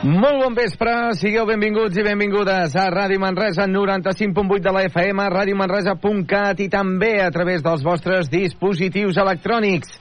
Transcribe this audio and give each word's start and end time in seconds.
Molt 0.00 0.38
bon 0.40 0.54
vespre, 0.56 0.92
sigueu 1.20 1.44
benvinguts 1.44 1.98
i 2.00 2.02
benvingudes 2.06 2.72
a 2.72 2.86
Ràdio 2.88 3.20
Manresa 3.20 3.66
95.8 3.68 4.62
de 4.64 4.72
la 4.72 4.84
FM, 4.88 5.26
radiomanresa.cat 5.28 6.62
i 6.64 6.70
també 6.72 7.18
a 7.20 7.28
través 7.28 7.60
dels 7.60 7.84
vostres 7.84 8.30
dispositius 8.32 9.20
electrònics. 9.20 9.92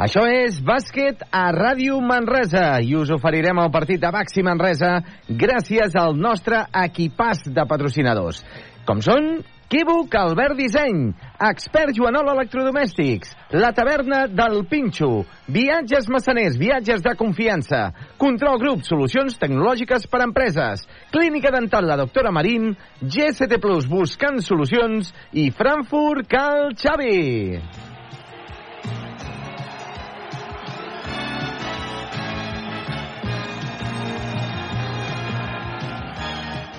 Això 0.00 0.24
és 0.24 0.56
bàsquet 0.64 1.20
a 1.28 1.50
Ràdio 1.52 2.00
Manresa 2.00 2.80
i 2.80 2.96
us 2.96 3.12
oferirem 3.12 3.60
el 3.60 3.68
partit 3.74 4.00
de 4.00 4.08
Baxi 4.08 4.40
Manresa 4.40 5.02
gràcies 5.28 6.00
al 6.00 6.16
nostre 6.16 6.64
equipàs 6.86 7.44
de 7.52 7.68
patrocinadors. 7.68 8.40
Com 8.88 9.04
són 9.04 9.34
Equívoc 9.72 10.14
Albert 10.14 10.58
Disseny, 10.58 11.14
Expert 11.40 11.94
Joanol 11.96 12.28
Electrodomèstics, 12.28 13.30
La 13.56 13.70
Taverna 13.72 14.26
del 14.28 14.66
Pinxo, 14.68 15.24
Viatges 15.48 16.10
Massaners, 16.12 16.58
viatges 16.60 17.00
de 17.00 17.14
confiança, 17.16 17.80
Control 18.20 18.60
Grup, 18.60 18.82
solucions 18.84 19.38
tecnològiques 19.40 20.04
per 20.12 20.20
a 20.20 20.26
empreses, 20.28 20.84
Clínica 21.14 21.54
Dental 21.56 21.88
La 21.88 21.96
Doctora 22.02 22.34
Marín, 22.36 22.74
GST 23.00 23.56
Plus, 23.64 23.88
buscant 23.88 24.44
solucions. 24.44 25.08
I 25.32 25.48
Frankfurt 25.56 26.28
Cal 26.28 26.76
Xavi. 26.76 27.91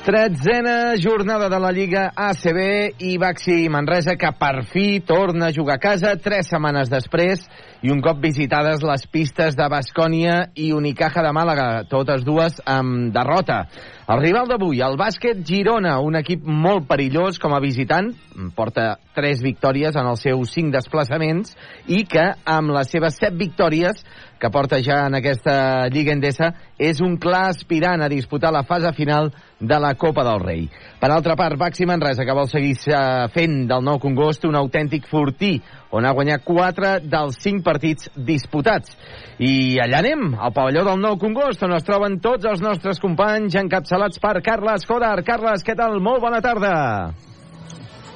Tretzena 0.03 0.97
jornada 0.99 1.47
de 1.47 1.57
la 1.63 1.71
Lliga 1.71 2.09
ACB 2.13 2.57
i 3.07 3.13
Baxi 3.17 3.69
Manresa, 3.71 4.17
que 4.19 4.33
per 4.35 4.65
fi 4.67 4.99
torna 4.99 5.47
a 5.47 5.55
jugar 5.55 5.77
a 5.77 5.79
casa 5.79 6.17
tres 6.19 6.49
setmanes 6.51 6.91
després 6.91 7.45
i 7.79 7.91
un 7.91 8.01
cop 8.03 8.19
visitades 8.19 8.83
les 8.83 9.07
pistes 9.07 9.55
de 9.55 9.67
Bascònia 9.71 10.49
i 10.59 10.73
Unicaja 10.75 11.23
de 11.23 11.31
Màlaga, 11.31 11.85
totes 11.87 12.27
dues 12.27 12.59
amb 12.67 13.13
derrota. 13.15 13.61
El 14.11 14.19
rival 14.19 14.51
d'avui, 14.51 14.81
el 14.83 14.99
bàsquet 14.99 15.39
Girona, 15.47 15.95
un 16.03 16.19
equip 16.19 16.43
molt 16.43 16.83
perillós 16.89 17.39
com 17.39 17.55
a 17.55 17.61
visitant, 17.63 18.11
porta 18.57 18.97
tres 19.15 19.39
victòries 19.39 19.95
en 19.95 20.09
els 20.09 20.27
seus 20.27 20.51
cinc 20.51 20.73
desplaçaments 20.75 21.55
i 21.87 22.03
que 22.03 22.27
amb 22.43 22.75
les 22.75 22.91
seves 22.91 23.15
set 23.23 23.39
victòries 23.39 24.03
que 24.43 24.51
porta 24.51 24.81
ja 24.83 25.05
en 25.07 25.15
aquesta 25.15 25.87
Lliga 25.87 26.11
Endesa, 26.11 26.49
és 26.75 26.99
un 26.99 27.15
clar 27.15 27.45
aspirant 27.53 28.01
a 28.03 28.09
disputar 28.11 28.51
la 28.51 28.65
fase 28.67 28.91
final 28.91 29.31
de 29.63 29.79
la 29.79 29.93
Copa 29.95 30.23
del 30.27 30.43
Rei. 30.43 30.67
Per 30.99 31.09
altra 31.11 31.35
part, 31.39 31.57
Baxi 31.59 31.87
Manresa, 31.87 32.25
que 32.27 32.35
vol 32.35 32.49
seguir 32.51 32.75
eh, 32.91 32.99
fent 33.33 33.63
del 33.71 33.83
nou 33.85 33.99
Congost 34.03 34.45
un 34.49 34.59
autèntic 34.59 35.07
fortí, 35.09 35.55
on 35.93 36.05
ha 36.05 36.13
guanyat 36.13 36.43
4 36.45 36.93
dels 37.07 37.39
5 37.43 37.63
partits 37.65 38.09
disputats. 38.15 38.95
I 39.39 39.79
allà 39.83 40.03
anem, 40.03 40.33
al 40.35 40.55
pavelló 40.55 40.85
del 40.87 41.01
nou 41.01 41.19
Congost, 41.21 41.63
on 41.63 41.75
es 41.77 41.87
troben 41.87 42.19
tots 42.23 42.47
els 42.49 42.63
nostres 42.63 43.01
companys 43.03 43.55
encapçalats 43.59 44.19
per 44.23 44.39
Carles 44.45 44.87
Codar. 44.89 45.19
Carles, 45.25 45.63
què 45.65 45.77
tal? 45.79 46.01
Molt 46.03 46.21
bona 46.23 46.41
tarda. 46.43 46.73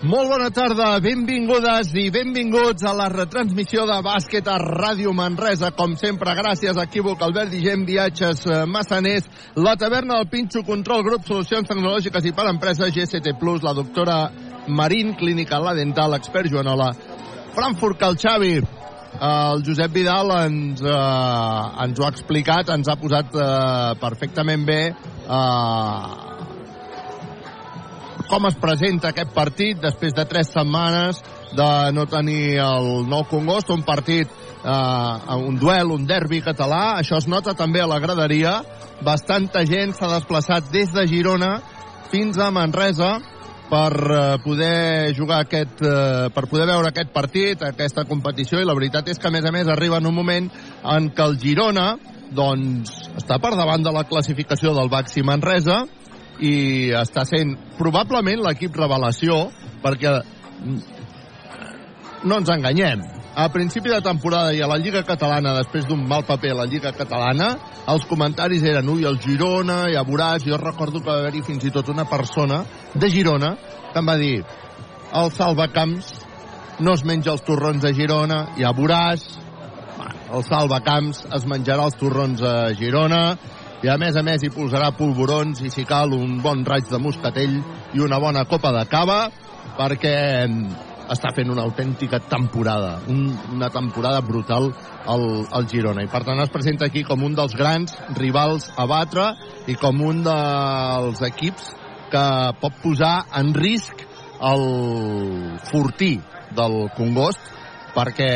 Molt 0.05 0.29
bona 0.29 0.51
tarda, 0.53 0.91
benvingudes 1.01 1.87
i 1.97 2.11
benvinguts 2.13 2.83
a 2.85 2.91
la 2.93 3.07
retransmissió 3.09 3.87
de 3.89 3.95
bàsquet 4.05 4.45
a 4.45 4.59
Ràdio 4.61 5.09
Manresa. 5.17 5.71
Com 5.73 5.95
sempre, 5.97 6.35
gràcies 6.37 6.77
a 6.77 6.83
Equívoc, 6.85 7.23
Albert 7.25 7.49
Digent, 7.49 7.81
Viatges 7.87 8.43
eh, 8.45 8.59
Massaners, 8.69 9.25
la 9.57 9.73
taverna 9.73 10.19
del 10.19 10.29
Pinxo, 10.29 10.61
Control 10.67 11.01
Grup, 11.01 11.25
Solucions 11.25 11.65
Tecnològiques 11.65 12.29
i 12.29 12.35
per 12.37 12.45
Empreses, 12.51 12.93
GST 12.93 13.33
Plus, 13.41 13.65
la 13.65 13.73
doctora 13.73 14.19
Marín, 14.67 15.15
Clínica 15.17 15.57
La 15.57 15.73
Dental, 15.73 16.13
expert 16.13 16.53
Joanola, 16.53 16.91
Frankfurt 17.57 17.97
Cal 17.97 18.21
Xavi, 18.21 18.53
el 19.17 19.65
Josep 19.65 19.97
Vidal 19.97 20.29
ens, 20.43 20.85
eh, 20.85 21.83
ens 21.87 21.97
ho 21.97 22.05
ha 22.05 22.13
explicat, 22.13 22.69
ens 22.69 22.85
ha 22.85 22.99
posat 23.01 23.33
eh, 23.33 23.97
perfectament 23.97 24.69
bé 24.69 24.81
eh, 24.93 26.36
com 28.27 28.47
es 28.49 28.57
presenta 28.59 29.11
aquest 29.11 29.31
partit 29.35 29.79
després 29.81 30.15
de 30.15 30.25
tres 30.29 30.51
setmanes 30.53 31.21
de 31.55 31.69
no 31.95 32.05
tenir 32.11 32.59
el 32.63 33.07
nou 33.07 33.23
Congost, 33.29 33.71
un 33.71 33.83
partit, 33.87 34.27
eh, 34.63 35.35
un 35.37 35.57
duel, 35.59 35.93
un 35.95 36.05
derbi 36.07 36.41
català. 36.43 36.97
Això 36.99 37.17
es 37.17 37.27
nota 37.27 37.55
també 37.55 37.81
a 37.81 37.87
la 37.87 37.99
graderia. 38.03 38.59
Bastanta 39.01 39.63
gent 39.65 39.95
s'ha 39.95 40.11
desplaçat 40.17 40.71
des 40.73 40.91
de 40.93 41.07
Girona 41.07 41.57
fins 42.11 42.37
a 42.37 42.51
Manresa 42.51 43.17
per 43.69 43.91
eh, 43.91 44.37
poder 44.43 45.13
jugar 45.15 45.41
aquest, 45.43 45.81
eh, 45.83 46.29
per 46.33 46.47
poder 46.47 46.67
veure 46.67 46.91
aquest 46.91 47.11
partit, 47.13 47.63
aquesta 47.63 48.05
competició, 48.07 48.61
i 48.61 48.67
la 48.67 48.75
veritat 48.77 49.07
és 49.11 49.19
que, 49.19 49.27
a 49.27 49.33
més 49.33 49.45
a 49.45 49.51
més, 49.51 49.67
arriba 49.67 49.99
en 49.99 50.07
un 50.07 50.15
moment 50.15 50.47
en 50.83 51.09
què 51.11 51.25
el 51.25 51.39
Girona 51.41 51.95
doncs, 52.31 52.91
està 53.19 53.37
per 53.39 53.53
davant 53.55 53.83
de 53.83 53.91
la 53.91 54.03
classificació 54.07 54.73
del 54.75 54.91
Baxi 54.91 55.23
Manresa, 55.23 55.85
i 56.43 56.55
està 56.97 57.25
sent 57.25 57.55
probablement 57.77 58.43
l'equip 58.45 58.75
revelació 58.77 59.47
perquè 59.83 60.17
no 62.27 62.39
ens 62.41 62.49
enganyem. 62.49 63.03
A 63.37 63.49
principi 63.53 63.91
de 63.93 64.01
temporada 64.01 64.53
i 64.57 64.63
a 64.65 64.67
la 64.69 64.79
Lliga 64.81 65.03
Catalana, 65.05 65.53
després 65.59 65.85
d'un 65.85 66.01
mal 66.09 66.23
paper 66.25 66.55
a 66.55 66.59
la 66.63 66.65
Lliga 66.65 66.89
Catalana, 66.97 67.51
els 67.93 68.05
comentaris 68.09 68.63
eren 68.65 68.89
ui, 68.89 69.05
el 69.05 69.19
Girona, 69.21 69.83
ja 69.93 70.01
veuràs, 70.07 70.45
jo 70.47 70.57
recordo 70.57 71.03
que 71.03 71.11
va 71.11 71.19
haver-hi 71.21 71.43
fins 71.45 71.67
i 71.69 71.73
tot 71.73 71.91
una 71.93 72.07
persona 72.09 72.63
de 72.95 73.09
Girona 73.13 73.53
que 73.91 74.01
em 74.01 74.09
va 74.09 74.17
dir 74.17 74.39
el 75.21 75.29
salvacamps 75.31 76.09
no 76.79 76.93
es 76.93 77.03
menja 77.05 77.31
els 77.33 77.45
torrons 77.45 77.85
a 77.85 77.93
Girona, 77.93 78.41
ja 78.57 78.73
veuràs, 78.75 79.23
el 80.33 80.43
salvacamps 80.45 81.23
es 81.37 81.45
menjarà 81.49 81.87
els 81.87 81.97
torrons 81.97 82.41
a 82.43 82.73
Girona, 82.77 83.21
i 83.85 83.89
a 83.93 83.97
més 84.01 84.15
a 84.17 84.23
més 84.25 84.41
hi 84.41 84.49
posarà 84.49 84.89
polvorons 84.97 85.61
i 85.61 85.69
si 85.73 85.85
cal 85.85 86.13
un 86.15 86.39
bon 86.41 86.63
raig 86.65 86.87
de 86.89 86.99
moscatell 87.01 87.59
i 87.93 88.01
una 88.01 88.17
bona 88.17 88.45
copa 88.49 88.71
de 88.73 88.83
cava 88.89 89.19
perquè 89.77 90.13
està 91.13 91.29
fent 91.35 91.51
una 91.53 91.63
autèntica 91.63 92.19
temporada, 92.19 92.97
un, 93.07 93.29
una 93.53 93.69
temporada 93.71 94.19
brutal 94.25 94.71
al, 95.07 95.27
al 95.55 95.67
Girona 95.69 96.03
i 96.03 96.09
per 96.11 96.23
tant 96.27 96.41
es 96.43 96.51
presenta 96.51 96.89
aquí 96.89 97.05
com 97.07 97.23
un 97.23 97.37
dels 97.37 97.55
grans 97.55 97.93
rivals 98.17 98.71
a 98.75 98.87
batre 98.89 99.29
i 99.69 99.77
com 99.79 100.01
un 100.03 100.23
dels 100.25 101.21
equips 101.29 101.69
que 102.11 102.25
pot 102.59 102.81
posar 102.81 103.27
en 103.39 103.53
risc 103.55 104.03
el 104.47 104.65
fortí 105.69 106.15
del 106.57 106.87
Congost 106.97 107.53
perquè 107.97 108.31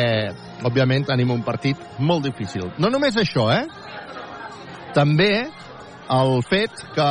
òbviament 0.66 1.06
tenim 1.06 1.30
un 1.34 1.42
partit 1.46 1.78
molt 2.02 2.24
difícil. 2.26 2.72
No 2.82 2.90
només 2.90 3.18
això, 3.18 3.46
eh? 3.54 3.62
També 4.94 5.32
el 6.12 6.42
fet 6.44 6.82
que 6.94 7.10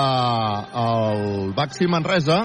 el 0.81 1.53
Baxi 1.58 1.88
Manresa 1.90 2.44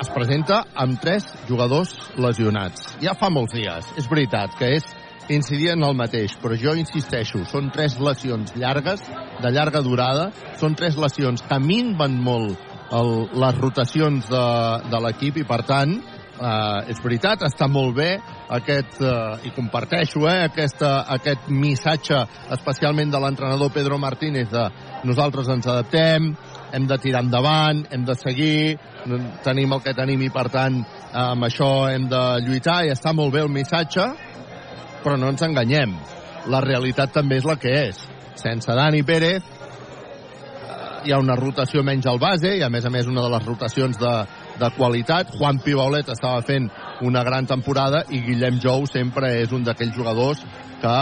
es 0.00 0.10
presenta 0.12 0.60
amb 0.76 1.00
tres 1.00 1.26
jugadors 1.48 1.94
lesionats. 2.20 2.92
Ja 3.02 3.16
fa 3.18 3.30
molts 3.32 3.56
dies, 3.56 3.88
és 3.96 4.08
veritat, 4.10 4.54
que 4.58 4.74
és 4.76 4.86
incidir 5.32 5.72
en 5.72 5.82
el 5.82 5.96
mateix, 5.98 6.36
però 6.42 6.54
jo 6.60 6.76
insisteixo, 6.78 7.42
són 7.50 7.72
tres 7.74 7.96
lesions 7.98 8.52
llargues, 8.60 9.02
de 9.42 9.52
llarga 9.52 9.82
durada, 9.82 10.30
són 10.60 10.76
tres 10.78 10.98
lesions 11.00 11.42
que 11.42 11.58
minven 11.62 12.20
molt 12.22 12.60
el, 12.94 13.12
les 13.34 13.58
rotacions 13.58 14.28
de, 14.30 14.44
de 14.92 15.00
l'equip 15.02 15.40
i, 15.42 15.46
per 15.48 15.62
tant, 15.66 15.96
és 16.36 16.98
veritat, 17.00 17.42
està 17.46 17.68
molt 17.70 17.94
bé 17.96 18.10
aquest, 18.52 19.00
eh, 19.00 19.48
i 19.48 19.52
comparteixo 19.56 20.26
eh, 20.28 20.44
aquesta, 20.50 21.06
aquest 21.16 21.48
missatge 21.48 22.18
especialment 22.56 23.10
de 23.12 23.20
l'entrenador 23.22 23.72
Pedro 23.72 23.98
Martínez 23.98 24.50
de 24.52 24.66
nosaltres 25.08 25.48
ens 25.48 25.66
adaptem, 25.66 26.34
hem 26.76 26.86
de 26.86 26.98
tirar 27.00 27.22
endavant, 27.24 27.86
hem 27.90 28.04
de 28.04 28.16
seguir, 28.20 28.76
tenim 29.44 29.72
el 29.72 29.82
que 29.82 29.94
tenim 29.96 30.26
i 30.26 30.30
per 30.34 30.48
tant 30.52 30.80
amb 31.16 31.46
això 31.46 31.88
hem 31.88 32.08
de 32.10 32.22
lluitar 32.44 32.82
i 32.84 32.92
està 32.92 33.14
molt 33.16 33.32
bé 33.32 33.44
el 33.46 33.52
missatge, 33.52 34.06
però 35.04 35.16
no 35.16 35.30
ens 35.32 35.44
enganyem. 35.46 35.94
La 36.52 36.60
realitat 36.62 37.14
també 37.14 37.40
és 37.40 37.46
la 37.46 37.56
que 37.58 37.72
és. 37.86 38.02
Sense 38.36 38.74
Dani 38.76 39.02
Pérez 39.06 39.54
hi 41.06 41.14
ha 41.14 41.20
una 41.22 41.36
rotació 41.38 41.82
menys 41.86 42.06
al 42.10 42.18
base 42.18 42.56
i 42.58 42.64
a 42.66 42.70
més 42.72 42.84
a 42.84 42.90
més 42.90 43.06
una 43.06 43.22
de 43.22 43.30
les 43.30 43.46
rotacions 43.46 43.98
de, 43.98 44.12
de 44.60 44.70
qualitat. 44.76 45.34
Juan 45.36 45.58
Pibaulet 45.64 46.08
estava 46.12 46.42
fent 46.46 46.68
una 47.06 47.22
gran 47.24 47.46
temporada 47.46 48.04
i 48.10 48.22
Guillem 48.24 48.60
Jou 48.62 48.86
sempre 48.90 49.34
és 49.42 49.52
un 49.52 49.64
d'aquells 49.66 49.96
jugadors 49.96 50.42
que 50.80 50.94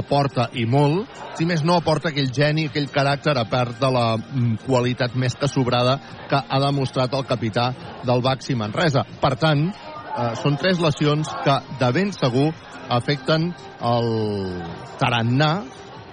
aporta 0.00 0.48
i 0.58 0.64
molt, 0.66 1.06
si 1.38 1.46
més 1.46 1.62
no 1.66 1.78
aporta 1.78 2.10
aquell 2.10 2.32
geni, 2.34 2.66
aquell 2.68 2.90
caràcter 2.92 3.36
a 3.38 3.46
part 3.50 3.78
de 3.80 3.90
la 3.94 4.06
mm, 4.18 4.64
qualitat 4.66 5.14
més 5.18 5.36
que 5.38 5.50
sobrada 5.50 5.98
que 6.30 6.38
ha 6.38 6.60
demostrat 6.62 7.14
el 7.14 7.26
capità 7.28 7.70
del 8.04 8.22
Baxi 8.24 8.56
Manresa. 8.58 9.04
Per 9.22 9.34
tant, 9.38 9.68
eh, 9.70 10.32
són 10.42 10.58
tres 10.60 10.82
lesions 10.82 11.30
que 11.44 11.60
de 11.80 11.92
ben 11.94 12.12
segur 12.14 12.50
afecten 12.94 13.48
el 13.80 14.10
tarannà 15.00 15.52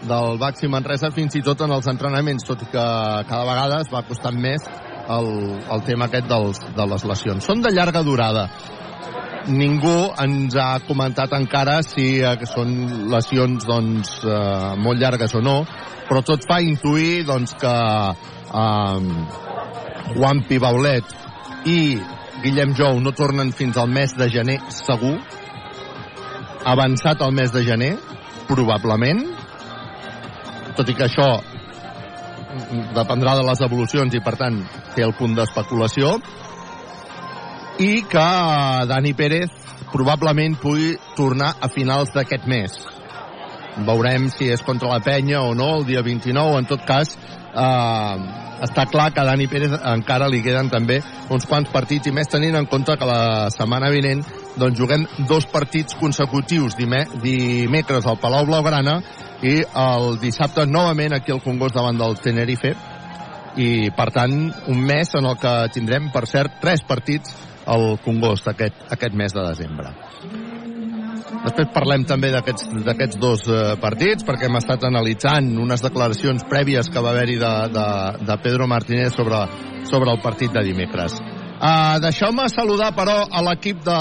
del 0.07 0.39
Baxi 0.41 0.69
Manresa 0.71 1.11
fins 1.13 1.35
i 1.37 1.43
tot 1.45 1.61
en 1.61 1.73
els 1.73 1.89
entrenaments, 1.89 2.45
tot 2.47 2.61
i 2.63 2.69
que 2.69 2.85
cada 3.29 3.43
vegada 3.45 3.81
es 3.81 3.91
va 3.93 4.05
costant 4.07 4.37
més 4.41 4.65
el, 5.09 5.31
el 5.71 5.83
tema 5.87 6.07
aquest 6.07 6.27
dels, 6.29 6.61
de 6.75 6.85
les 6.93 7.05
lesions. 7.13 7.45
Són 7.45 7.61
de 7.61 7.73
llarga 7.73 8.03
durada. 8.03 8.49
ningú 9.41 10.11
ens 10.21 10.53
ha 10.55 10.79
comentat 10.85 11.31
encara 11.33 11.79
si 11.81 12.19
eh, 12.21 12.35
són 12.45 13.07
lesions 13.09 13.65
doncs, 13.65 14.11
eh, 14.21 14.75
molt 14.77 15.01
llargues 15.01 15.33
o 15.33 15.41
no, 15.41 15.63
però 16.05 16.21
tot 16.21 16.45
fa 16.45 16.59
intuir 16.61 17.23
doncs, 17.25 17.55
que 17.57 17.73
eh, 18.61 18.99
Juan 20.13 20.43
Pibaulet 20.47 21.15
i 21.65 21.97
Guillem 22.43 22.75
Jou 22.77 22.99
no 23.01 23.15
tornen 23.17 23.51
fins 23.51 23.77
al 23.77 23.89
mes 23.89 24.13
de 24.17 24.29
gener 24.29 24.59
segur, 24.69 25.17
avançat 26.65 27.21
al 27.21 27.33
mes 27.33 27.49
de 27.53 27.63
gener, 27.65 27.95
probablement, 28.47 29.25
tot 30.77 30.89
i 30.89 30.95
que 30.97 31.07
això 31.09 31.31
dependrà 32.95 33.35
de 33.39 33.43
les 33.47 33.61
evolucions 33.63 34.13
i 34.15 34.21
per 34.23 34.35
tant 34.39 34.57
té 34.95 35.05
el 35.07 35.15
punt 35.17 35.35
d'especulació 35.37 36.17
i 37.81 38.03
que 38.09 38.27
Dani 38.89 39.13
Pérez 39.17 39.53
probablement 39.91 40.57
pugui 40.61 40.95
tornar 41.17 41.55
a 41.59 41.69
finals 41.71 42.11
d'aquest 42.15 42.45
mes. 42.47 42.75
Veurem 43.87 44.27
si 44.29 44.51
és 44.51 44.61
contra 44.67 44.91
la 44.91 45.01
penya 45.03 45.41
o 45.41 45.55
no 45.55 45.77
el 45.79 45.87
dia 45.87 46.03
29 46.03 46.59
en 46.59 46.67
tot 46.69 46.83
cas 46.87 47.15
eh, 47.15 48.15
està 48.61 48.85
clar 48.91 49.09
que 49.13 49.21
a 49.23 49.25
Dani 49.25 49.47
Pérez 49.49 49.73
encara 49.73 50.29
li 50.29 50.43
queden 50.45 50.69
també 50.69 50.99
uns 51.33 51.47
quants 51.49 51.71
partits 51.73 52.11
i 52.11 52.13
més 52.15 52.29
tenint 52.29 52.55
en 52.59 52.67
compte 52.69 52.95
que 52.99 53.07
la 53.07 53.49
setmana 53.53 53.89
vinent 53.93 54.21
doncs 54.59 54.77
juguem 54.77 55.07
dos 55.29 55.47
partits 55.49 55.97
consecutius 55.97 56.77
dimecres 56.77 58.05
al 58.05 58.19
Palau 58.21 58.45
Blaugrana 58.45 58.99
i 59.41 59.61
el 59.65 60.19
dissabte 60.21 60.67
novament 60.69 61.15
aquí 61.17 61.33
al 61.33 61.41
Congost 61.41 61.79
davant 61.79 61.97
del 61.97 62.19
Tenerife 62.21 62.75
i 63.59 63.89
per 63.95 64.09
tant 64.15 64.37
un 64.71 64.83
mes 64.85 65.15
en 65.19 65.27
el 65.27 65.37
que 65.41 65.55
tindrem 65.75 66.11
per 66.13 66.25
cert 66.29 66.61
tres 66.61 66.85
partits 66.87 67.35
al 67.71 67.97
Congost 68.03 68.47
aquest, 68.47 68.87
aquest 68.93 69.17
mes 69.17 69.35
de 69.35 69.43
desembre 69.49 69.93
Després 71.41 71.71
parlem 71.73 72.03
també 72.05 72.29
d'aquests 72.33 73.17
dos 73.21 73.47
eh, 73.49 73.61
partits, 73.81 74.25
perquè 74.27 74.45
hem 74.45 74.57
estat 74.59 74.83
analitzant 74.85 75.47
unes 75.63 75.81
declaracions 75.81 76.43
prèvies 76.49 76.89
que 76.91 77.01
va 77.01 77.13
haver-hi 77.15 77.37
de, 77.41 77.53
de, 77.73 77.85
de 78.27 78.37
Pedro 78.43 78.67
Martínez 78.69 79.15
sobre, 79.17 79.39
sobre 79.89 80.13
el 80.13 80.21
partit 80.21 80.53
de 80.53 80.63
dimecres. 80.67 81.17
Uh, 81.61 81.97
Deixeu-me 82.01 82.47
saludar, 82.49 82.91
però, 82.97 83.19
a 83.29 83.41
l'equip 83.45 83.83
de 83.85 83.97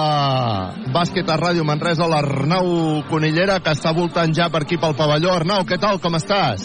bàsquet 0.93 1.29
a 1.29 1.37
Ràdio 1.41 1.65
Manresa, 1.69 2.09
l'Arnau 2.09 3.03
Conillera, 3.09 3.59
que 3.65 3.77
està 3.77 3.93
voltant 3.97 4.33
ja 4.37 4.49
per 4.53 4.65
aquí 4.65 4.81
pel 4.81 4.97
pavelló. 4.97 5.35
Arnau, 5.37 5.67
què 5.69 5.81
tal, 5.81 6.01
com 6.01 6.17
estàs? 6.17 6.65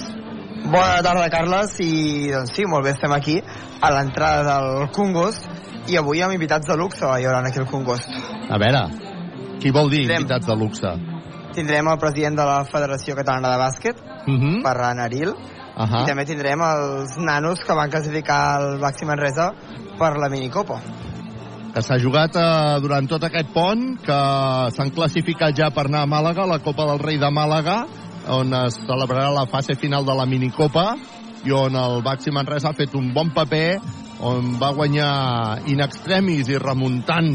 Bona 0.66 1.02
tarda, 1.06 1.28
Carles, 1.30 1.76
i 1.84 2.32
doncs 2.34 2.56
sí, 2.58 2.64
molt 2.66 2.88
bé, 2.88 2.96
estem 2.96 3.14
aquí 3.14 3.36
a 3.82 3.92
l'entrada 3.94 4.42
del 4.48 4.88
Congost 4.96 5.46
i 5.92 5.98
avui 6.00 6.24
amb 6.26 6.34
invitats 6.34 6.66
de 6.66 6.78
luxe 6.80 7.06
hi 7.06 7.28
haurà 7.28 7.44
aquí 7.46 7.62
al 7.62 7.68
Congost. 7.70 8.10
A 8.50 8.58
veure, 8.62 8.82
qui 9.62 9.70
vol 9.76 9.92
dir 9.94 10.02
tindrem, 10.04 10.26
invitats 10.26 10.50
de 10.50 10.56
luxe? 10.58 10.94
Tindrem 11.56 11.92
el 11.92 12.00
president 12.02 12.40
de 12.42 12.48
la 12.50 12.64
Federació 12.66 13.16
Catalana 13.16 13.54
de 13.54 13.62
Bàsquet, 13.62 14.02
uh 14.02 14.32
Mhm. 14.32 14.42
-huh. 14.42 14.62
Ferran 14.64 15.00
Aril, 15.00 15.30
uh 15.30 15.86
-huh. 15.86 16.02
i 16.02 16.06
també 16.06 16.26
tindrem 16.26 16.60
els 16.62 17.18
nanos 17.18 17.60
que 17.64 17.74
van 17.74 17.90
classificar 17.90 18.60
el 18.62 18.80
Baxi 18.80 19.06
Manresa 19.06 19.54
per 20.00 20.18
la 20.18 20.30
minicopa 20.30 20.82
que 21.76 21.82
s'ha 21.82 21.98
jugat 22.00 22.36
eh, 22.40 22.80
durant 22.80 23.06
tot 23.06 23.22
aquest 23.24 23.50
pont, 23.52 24.00
que 24.00 24.20
s'han 24.72 24.92
classificat 24.96 25.54
ja 25.58 25.70
per 25.76 25.88
anar 25.88 26.04
a 26.04 26.06
Màlaga, 26.06 26.46
la 26.48 26.60
Copa 26.60 26.86
del 26.86 27.00
Rei 27.00 27.18
de 27.18 27.28
Màlaga, 27.30 27.86
on 28.32 28.54
es 28.66 28.80
celebrarà 28.86 29.30
la 29.34 29.46
fase 29.50 29.76
final 29.76 30.06
de 30.06 30.16
la 30.16 30.26
minicopa 30.26 30.94
i 31.46 31.54
on 31.54 31.76
el 31.78 32.02
Baxi 32.06 32.32
Manresa 32.34 32.72
ha 32.72 32.78
fet 32.78 32.96
un 32.98 33.12
bon 33.14 33.30
paper, 33.36 33.78
on 34.26 34.56
va 34.62 34.72
guanyar 34.74 35.12
in 35.70 35.84
extremis 35.86 36.50
i 36.50 36.58
remuntant 36.62 37.32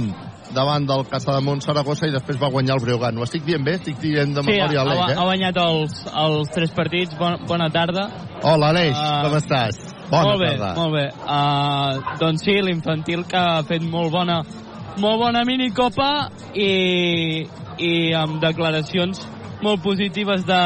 davant 0.50 0.86
del 0.86 1.04
Casademont 1.06 1.60
Saragossa 1.62 2.08
i 2.08 2.14
després 2.14 2.40
va 2.40 2.50
guanyar 2.50 2.74
el 2.78 2.82
Breogán. 2.82 3.18
Ho 3.20 3.26
estic 3.26 3.44
dient 3.46 3.62
bé? 3.62 3.76
Estic 3.78 4.00
dient 4.02 4.34
de 4.34 4.42
memòria 4.42 4.82
sí, 4.82 4.88
l'Aleix, 4.88 5.12
eh? 5.12 5.18
ha 5.20 5.26
guanyat 5.28 5.60
els, 5.62 6.00
els 6.24 6.50
tres 6.56 6.74
partits. 6.74 7.14
Bona, 7.20 7.38
bona 7.46 7.68
tarda. 7.70 8.08
Hola, 8.42 8.72
Aleix, 8.72 8.96
uh, 8.96 9.20
com 9.26 9.36
estàs? 9.38 9.78
Bona 10.10 10.24
molt 10.26 10.42
bé, 10.42 10.50
tarda. 10.56 10.72
molt 10.80 10.96
bé. 10.96 11.06
Uh, 11.22 12.16
doncs 12.18 12.46
sí, 12.48 12.56
l'infantil 12.66 13.22
que 13.30 13.38
ha 13.38 13.62
fet 13.68 13.86
molt 13.86 14.10
bona 14.16 14.40
molt 15.00 15.20
bona 15.22 15.44
minicopa 15.46 16.08
i, 16.58 17.46
i 17.78 17.92
amb 18.18 18.40
declaracions 18.42 19.22
molt 19.62 19.82
positives 19.84 20.44
de 20.48 20.60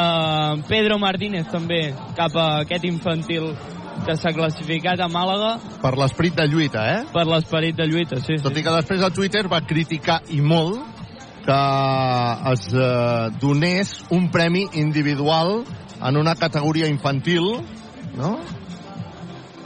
Pedro 0.68 0.98
Martínez 1.02 1.48
també 1.52 1.88
cap 2.16 2.34
a 2.38 2.48
aquest 2.62 2.84
infantil 2.88 3.50
que 4.04 4.16
s'ha 4.18 4.32
classificat 4.36 5.00
a 5.00 5.08
Màlaga. 5.08 5.54
Per 5.82 5.94
l'esperit 5.98 6.36
de 6.36 6.46
lluita, 6.50 6.82
eh? 6.92 6.98
Per 7.12 7.24
l'esperit 7.28 7.76
de 7.78 7.86
lluita, 7.88 8.20
sí. 8.20 8.38
Tot 8.42 8.52
sí. 8.54 8.60
i 8.60 8.66
que 8.66 8.74
després 8.76 9.04
a 9.06 9.10
Twitter 9.14 9.46
va 9.50 9.62
criticar 9.66 10.20
i 10.34 10.40
molt 10.44 10.82
que 11.44 11.60
es 12.52 12.68
eh, 12.72 13.30
donés 13.40 13.94
un 14.10 14.30
premi 14.32 14.64
individual 14.80 15.62
en 16.00 16.16
una 16.16 16.34
categoria 16.36 16.88
infantil, 16.88 17.60
no? 18.16 18.38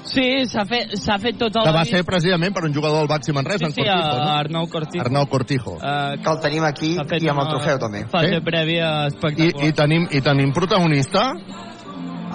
Sí, 0.08 0.26
s'ha 0.48 0.64
fet, 0.68 0.94
s'ha 0.96 1.18
fet 1.22 1.38
tot 1.40 1.56
el... 1.60 1.68
Que 1.68 1.74
va 1.76 1.84
ser 1.88 2.02
precisament 2.08 2.54
per 2.56 2.64
un 2.68 2.74
jugador 2.74 3.02
del 3.02 3.10
Baxi 3.10 3.34
Manresa, 3.36 3.68
sí, 3.68 3.72
sí, 3.76 3.84
en 3.84 3.88
Cortijo, 3.92 4.18
no? 4.24 4.34
Arnau 4.42 4.68
Cortijo. 4.72 5.04
Arnau 5.04 5.26
Cortijo. 5.28 5.76
Uh, 5.78 6.18
que 6.22 6.34
el 6.34 6.42
tenim 6.44 6.68
aquí 6.68 6.92
i 6.96 7.32
amb 7.32 7.44
el 7.44 7.50
trofeu 7.52 7.80
també. 7.82 8.04
Fase 8.12 8.38
Sí? 8.38 8.44
prèvia 8.44 8.88
I, 8.88 9.10
espectacular. 9.12 9.66
i, 9.68 9.72
tenim, 9.76 10.06
I 10.10 10.22
tenim 10.24 10.52
protagonista? 10.56 11.32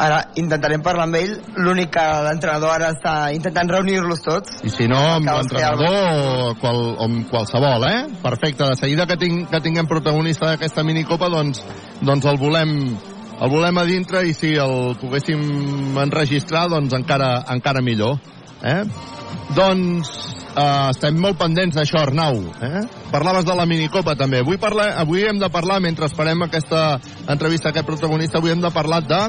Ara 0.04 0.24
intentarem 0.42 0.82
parlar 0.82 1.06
amb 1.06 1.18
ell. 1.20 1.34
L'únic 1.62 1.92
que 1.94 2.04
l'entrenador 2.26 2.72
ara 2.74 2.90
està 2.96 3.14
intentant 3.36 3.70
reunir-los 3.70 4.24
tots. 4.26 4.56
I 4.66 4.72
si 4.74 4.88
no, 4.90 4.98
amb 5.20 5.30
l'entrenador 5.30 5.94
o, 5.94 6.54
qual, 6.62 6.82
o 6.98 7.06
amb 7.06 7.28
qualsevol, 7.30 7.86
eh? 7.90 8.00
Perfecte, 8.24 8.66
de 8.66 8.80
seguida 8.80 9.06
que, 9.10 9.18
ting, 9.22 9.44
que 9.52 9.62
tinguem 9.62 9.90
protagonista 9.90 10.50
d'aquesta 10.50 10.86
minicopa, 10.88 11.30
doncs, 11.30 11.62
doncs 12.02 12.26
el 12.26 12.42
volem 12.42 12.74
el 13.44 13.52
volem 13.52 13.78
a 13.78 13.84
dintre 13.84 14.24
i 14.24 14.34
si 14.36 14.54
el 14.56 14.94
poguéssim 15.02 15.98
enregistrar, 16.00 16.70
doncs 16.72 16.96
encara, 16.96 17.44
encara 17.52 17.82
millor. 17.84 18.16
Eh? 18.64 18.84
Doncs 19.58 20.12
eh, 20.56 20.90
estem 20.94 21.18
molt 21.20 21.36
pendents 21.42 21.76
d'això, 21.76 22.06
Arnau. 22.06 22.40
Eh? 22.64 22.86
Parlaves 23.12 23.44
de 23.44 23.58
la 23.58 23.68
minicopa 23.68 24.16
també. 24.20 24.40
Avui, 24.46 24.58
parla, 24.62 24.94
avui 25.02 25.26
hem 25.28 25.42
de 25.42 25.50
parlar, 25.52 25.82
mentre 25.84 26.08
esperem 26.08 26.46
aquesta 26.48 27.02
entrevista 27.28 27.70
a 27.70 27.76
aquest 27.76 27.90
protagonista, 27.90 28.40
avui 28.40 28.56
hem 28.56 28.64
de 28.64 28.72
parlar 28.72 29.04
de 29.10 29.22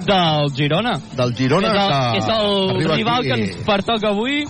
Del 0.00 0.48
Girona. 0.56 0.96
del 1.12 1.34
Girona, 1.36 1.68
és 1.68 1.76
el, 1.76 1.92
que 1.92 2.80
és 2.80 2.86
el 2.88 2.96
rival 2.96 3.20
aquí. 3.20 3.28
que 3.28 3.40
ens 3.40 3.64
pertoca 3.66 4.14
avui. 4.14 4.46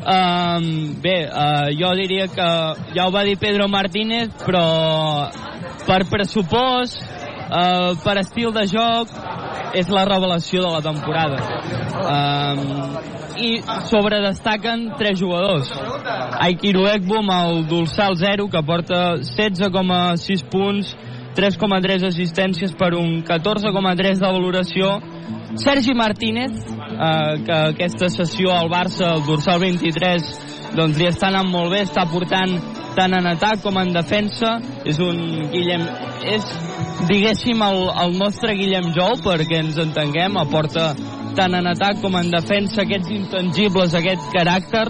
Um, 0.00 1.00
bé, 1.00 1.28
uh, 1.28 1.68
jo 1.76 1.90
diria 1.96 2.26
que 2.32 2.48
ja 2.96 3.06
ho 3.06 3.10
va 3.12 3.24
dir 3.24 3.36
Pedro 3.36 3.68
Martínez, 3.68 4.30
però 4.46 5.28
per 5.86 6.04
pressupost, 6.08 7.00
uh, 7.50 7.92
per 8.04 8.16
estil 8.22 8.54
de 8.54 8.64
joc, 8.70 9.12
és 9.74 9.90
la 9.90 10.04
revelació 10.08 10.62
de 10.64 10.70
la 10.72 10.80
temporada. 10.82 11.38
Um, 12.00 12.64
I 13.40 13.50
sobredestaquen 13.88 14.90
tres 14.98 15.20
jugadors. 15.20 15.70
Aikiru 16.42 16.86
Ekbo 16.90 17.20
amb 17.20 17.32
el 17.36 17.62
dorsal 17.70 18.16
0, 18.18 18.48
que 18.52 18.62
porta 18.66 19.00
16,6 19.22 20.44
punts, 20.50 20.94
3,3 21.36 22.08
assistències 22.10 22.74
per 22.76 22.92
un 22.98 23.22
14,3 23.24 24.20
de 24.20 24.26
valoració. 24.26 24.98
Sergi 25.60 25.94
Martínez, 25.94 26.52
eh, 26.52 27.42
que 27.46 27.56
aquesta 27.72 28.10
sessió 28.10 28.52
al 28.54 28.68
Barça, 28.70 29.14
el 29.14 29.24
dorsal 29.26 29.60
23, 29.62 30.28
doncs 30.76 30.98
li 30.98 31.08
està 31.08 31.30
anant 31.30 31.48
molt 31.50 31.72
bé, 31.72 31.82
està 31.86 32.04
portant 32.10 32.58
tant 32.96 33.14
en 33.16 33.28
atac 33.30 33.62
com 33.64 33.78
en 33.80 33.92
defensa. 33.94 34.58
És 34.88 35.00
un 35.02 35.20
Guillem... 35.52 35.86
És, 36.30 36.44
diguéssim, 37.08 37.62
el, 37.64 37.86
el 38.04 38.18
nostre 38.20 38.54
Guillem 38.58 38.90
Jou, 38.96 39.16
perquè 39.24 39.62
ens 39.62 39.78
entenguem, 39.80 40.36
aporta 40.40 40.90
tant 41.38 41.54
en 41.56 41.70
atac 41.70 42.02
com 42.02 42.16
en 42.18 42.30
defensa 42.32 42.82
aquests 42.84 43.12
intangibles, 43.14 43.94
aquest 43.94 44.26
caràcter, 44.34 44.88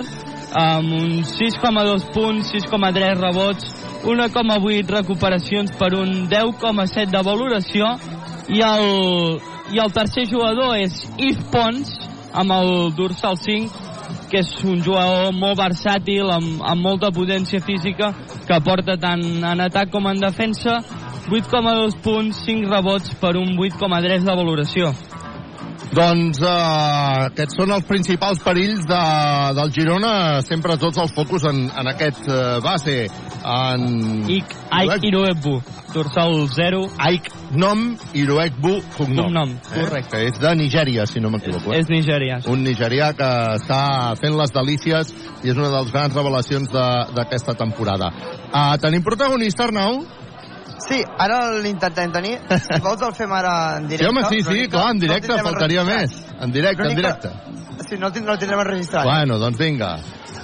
amb 0.57 0.97
uns 0.97 1.35
6,2 1.39 2.09
punts, 2.15 2.51
6,3 2.57 3.21
rebots, 3.21 3.71
1,8 4.03 4.95
recuperacions 4.97 5.73
per 5.79 5.93
un 5.99 6.27
10,7 6.31 7.11
de 7.13 7.23
valoració 7.23 7.93
i 8.49 8.63
el, 8.65 8.87
i 9.77 9.79
el 9.79 9.93
tercer 9.95 10.25
jugador 10.31 10.79
és 10.81 11.05
Yves 11.19 11.45
Pons 11.53 11.93
amb 12.33 12.55
el 12.57 12.73
dorsal 12.97 13.37
5 13.37 13.90
que 14.31 14.41
és 14.45 14.51
un 14.65 14.81
jugador 14.85 15.35
molt 15.37 15.59
versàtil 15.59 16.31
amb, 16.31 16.63
amb 16.63 16.87
molta 16.87 17.11
potència 17.15 17.61
física 17.65 18.13
que 18.47 18.57
aporta 18.57 18.97
tant 19.01 19.23
en 19.53 19.67
atac 19.67 19.91
com 19.93 20.07
en 20.11 20.23
defensa. 20.23 20.81
8,2 21.31 22.01
punts, 22.03 22.43
5 22.47 22.71
rebots 22.73 23.15
per 23.21 23.37
un 23.39 23.55
8,3 23.55 24.25
de 24.27 24.35
valoració. 24.35 24.91
Doncs 25.91 26.39
eh, 26.47 26.51
aquests 27.27 27.57
són 27.59 27.73
els 27.75 27.87
principals 27.89 28.43
perills 28.45 28.85
de, 28.87 29.01
del 29.59 29.73
Girona, 29.75 30.13
sempre 30.47 30.79
tots 30.79 31.01
els 31.03 31.15
focus 31.17 31.49
en, 31.51 31.65
en 31.67 31.91
aquest 31.91 32.29
eh, 32.31 32.59
base. 32.63 32.97
En... 33.43 33.87
Ic, 34.31 34.55
Aik 34.71 35.07
Iroebu, 35.11 35.57
dorsal 35.95 36.47
0. 36.49 36.83
Aik 36.99 37.29
nom 37.53 37.97
Iroekbu 38.15 38.73
cognom. 38.97 39.25
Cognom, 39.27 39.51
eh? 39.51 39.75
correcte. 39.75 40.11
Que 40.17 40.27
és 40.29 40.39
de 40.41 40.55
Nigèria, 40.57 41.07
si 41.07 41.21
no 41.21 41.31
m'equivoco. 41.31 41.73
És 41.75 41.89
Nigèria. 41.91 42.41
Un 42.51 42.63
nigerià 42.65 43.13
que 43.17 43.31
està 43.59 44.15
fent 44.21 44.37
les 44.39 44.53
delícies 44.55 45.13
i 45.45 45.51
és 45.51 45.57
una 45.57 45.69
de 45.71 45.77
les 45.83 45.93
grans 45.93 46.15
revelacions 46.15 46.71
de- 46.71 47.15
d'aquesta 47.17 47.55
temporada. 47.55 48.11
Uh, 48.53 48.77
tenim 48.83 49.03
protagonista, 49.03 49.65
Arnau? 49.65 50.03
Sí, 50.81 51.03
ara 51.19 51.51
l'intentem 51.61 52.11
tenir. 52.13 52.39
Si 52.67 52.81
vols 52.81 53.03
el 53.03 53.13
fem 53.15 53.33
ara 53.33 53.77
en 53.79 53.89
Sí, 53.89 53.97
directe. 53.97 54.09
home, 54.09 54.23
sí, 54.31 54.43
però 54.43 54.53
sí, 54.55 54.63
no- 54.63 54.69
clar, 54.71 54.91
en 54.95 54.99
directe, 55.01 55.39
faltaria 55.43 55.85
més. 55.85 56.15
En 56.41 56.51
directe, 56.53 56.89
en 56.89 56.97
directe. 56.97 57.31
Sí, 57.89 57.97
no 57.97 58.11
no 58.11 58.33
el 58.33 58.39
tindrem 58.39 58.61
enregistrat. 58.61 59.05
Bueno, 59.05 59.39
doncs 59.39 59.59
vinga. 59.59 59.97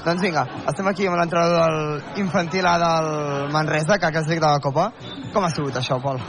Doncs 0.06 0.22
vinga, 0.22 0.46
estem 0.70 0.86
aquí 0.88 1.06
amb 1.06 1.18
l'entrenador 1.18 1.58
del 1.66 2.22
infantil 2.22 2.66
A 2.66 2.76
del 2.78 3.52
Manresa, 3.52 3.98
que 3.98 4.06
ha 4.06 4.10
de 4.22 4.40
la 4.40 4.60
Copa. 4.60 4.92
Com 5.34 5.44
ha 5.44 5.50
sigut 5.50 5.76
això, 5.76 6.00
Pol? 6.00 6.20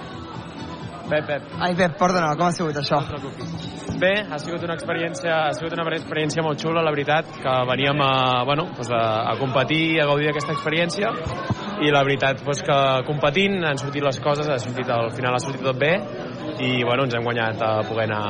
Pep, 1.07 1.25
Pep, 1.25 1.43
Ai, 1.63 1.75
Pep, 1.75 1.97
perdona, 1.97 2.35
com 2.35 2.47
ha 2.47 2.51
sigut 2.51 2.75
això? 2.75 2.99
no. 2.99 3.67
Bé, 3.97 4.11
ha 4.29 4.37
sigut 4.37 4.61
una 4.61 4.75
experiència, 4.75 5.47
ha 5.47 5.53
sigut 5.57 5.73
una 5.73 5.85
experiència 5.95 6.43
molt 6.45 6.59
xula, 6.61 6.83
la 6.85 6.91
veritat, 6.93 7.31
que 7.41 7.53
veníem 7.69 8.01
a, 8.05 8.43
bueno, 8.45 8.67
doncs 8.75 8.91
a, 8.93 9.31
a 9.31 9.35
competir 9.39 9.79
i 9.95 9.99
a 10.03 10.05
gaudir 10.05 10.27
d'aquesta 10.29 10.53
experiència 10.53 11.13
i 11.81 11.89
la 11.93 12.03
veritat 12.05 12.43
doncs 12.45 12.61
que 12.65 12.77
competint 13.09 13.63
han 13.65 13.81
sortit 13.81 14.05
les 14.05 14.19
coses, 14.21 14.49
ha 14.49 14.59
sortit, 14.61 14.89
al 14.93 15.09
final 15.17 15.37
ha 15.37 15.41
sortit 15.41 15.65
tot 15.65 15.79
bé 15.81 15.95
i 16.61 16.83
bueno, 16.83 17.07
ens 17.07 17.17
hem 17.17 17.25
guanyat 17.25 17.61
a 17.61 17.71
poder 17.89 18.09
anar 18.11 18.25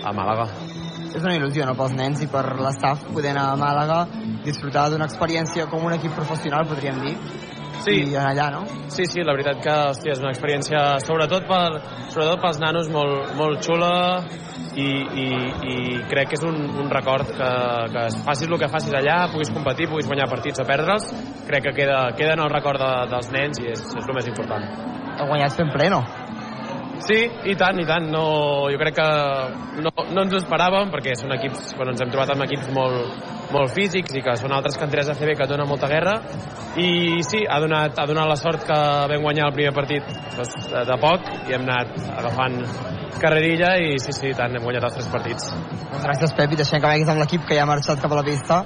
a 0.00 0.14
Màlaga. 0.16 0.71
És 1.12 1.20
una 1.22 1.34
il·lusió, 1.36 1.66
no?, 1.68 1.76
pels 1.76 1.94
nens 1.96 2.22
i 2.24 2.28
per 2.32 2.44
l'estaf 2.60 3.04
poder 3.12 3.34
anar 3.34 3.50
a 3.52 3.56
Màlaga, 3.60 4.02
disfrutar 4.46 4.88
d'una 4.90 5.08
experiència 5.10 5.68
com 5.70 5.84
un 5.84 5.96
equip 5.98 6.14
professional, 6.16 6.64
podríem 6.68 7.02
dir, 7.04 7.16
Sí. 7.82 7.96
i 8.12 8.14
anar 8.14 8.30
allà, 8.30 8.46
no? 8.54 8.62
Sí, 8.94 9.04
sí, 9.10 9.24
la 9.26 9.32
veritat 9.34 9.58
que 9.64 9.72
hòstia, 9.88 10.12
és 10.14 10.20
una 10.22 10.30
experiència, 10.30 10.82
sobretot, 11.02 11.48
per, 11.48 11.80
sobretot 12.12 12.40
pels 12.44 12.60
nanos, 12.62 12.88
molt, 12.94 13.32
molt 13.34 13.64
xula 13.66 13.92
i, 14.78 14.86
i, 14.86 15.26
i 15.72 15.76
crec 16.12 16.30
que 16.30 16.38
és 16.38 16.46
un, 16.46 16.60
un 16.84 16.90
record 16.92 17.32
que, 17.34 17.50
que 17.96 18.06
facis 18.22 18.48
el 18.48 18.58
que 18.60 18.70
facis 18.70 18.94
allà, 18.94 19.18
puguis 19.34 19.50
competir, 19.50 19.90
puguis 19.90 20.06
guanyar 20.06 20.30
partits 20.30 20.62
o 20.62 20.68
perdre'ls, 20.68 21.10
crec 21.48 21.68
que 21.68 21.76
queda, 21.82 22.04
queda 22.18 22.38
en 22.38 22.46
el 22.46 22.52
record 22.54 22.80
de, 22.82 22.92
dels 23.16 23.32
nens 23.34 23.62
i 23.64 23.72
és, 23.74 23.82
és 23.82 24.04
el 24.06 24.18
més 24.20 24.30
important. 24.30 24.68
Heu 25.18 25.32
guanyat 25.32 25.58
fent 25.58 25.74
pleno. 25.74 26.04
Sí, 27.02 27.18
i 27.50 27.54
tant, 27.58 27.78
i 27.82 27.86
tant. 27.88 28.06
No, 28.12 28.24
jo 28.70 28.78
crec 28.80 28.96
que 28.98 29.06
no, 29.82 29.92
no 30.12 30.24
ens 30.24 30.34
ho 30.34 30.40
esperàvem, 30.40 30.90
perquè 30.92 31.16
són 31.18 31.34
equips, 31.34 31.72
bueno, 31.78 31.94
ens 31.94 32.02
hem 32.04 32.12
trobat 32.12 32.34
amb 32.34 32.46
equips 32.46 32.70
molt, 32.76 33.26
molt 33.52 33.74
físics 33.74 34.14
i 34.16 34.22
que 34.24 34.36
són 34.38 34.54
altres 34.54 34.78
canteres 34.80 35.10
de 35.10 35.16
CB 35.18 35.36
que 35.38 35.46
et 35.46 35.52
donen 35.52 35.68
molta 35.68 35.90
guerra. 35.90 36.14
I 36.78 37.20
sí, 37.26 37.42
ha 37.48 37.58
donat, 37.62 37.98
ha 37.98 38.06
donat 38.08 38.30
la 38.30 38.38
sort 38.40 38.66
que 38.68 38.78
vam 39.12 39.26
guanyar 39.26 39.50
el 39.50 39.56
primer 39.58 39.74
partit 39.76 40.08
doncs, 40.36 40.54
de, 40.70 40.86
de 40.88 40.98
poc 41.02 41.28
i 41.50 41.56
hem 41.56 41.66
anat 41.68 41.98
agafant 42.22 42.60
carrerilla 43.22 43.74
i 43.78 43.98
sí, 44.02 44.14
sí, 44.16 44.30
i 44.32 44.38
tant, 44.38 44.56
hem 44.56 44.64
guanyat 44.64 44.88
els 44.88 44.98
tres 44.98 45.12
partits. 45.12 45.52
Doncs 45.52 46.06
gràcies, 46.06 46.34
Pep, 46.38 46.54
i 46.54 46.62
deixem 46.62 46.80
que 46.80 46.88
vagis 46.88 47.12
amb 47.12 47.22
l'equip 47.22 47.46
que 47.48 47.58
ja 47.58 47.66
ha 47.66 47.70
marxat 47.70 48.02
cap 48.02 48.14
a 48.14 48.22
la 48.22 48.26
pista 48.26 48.62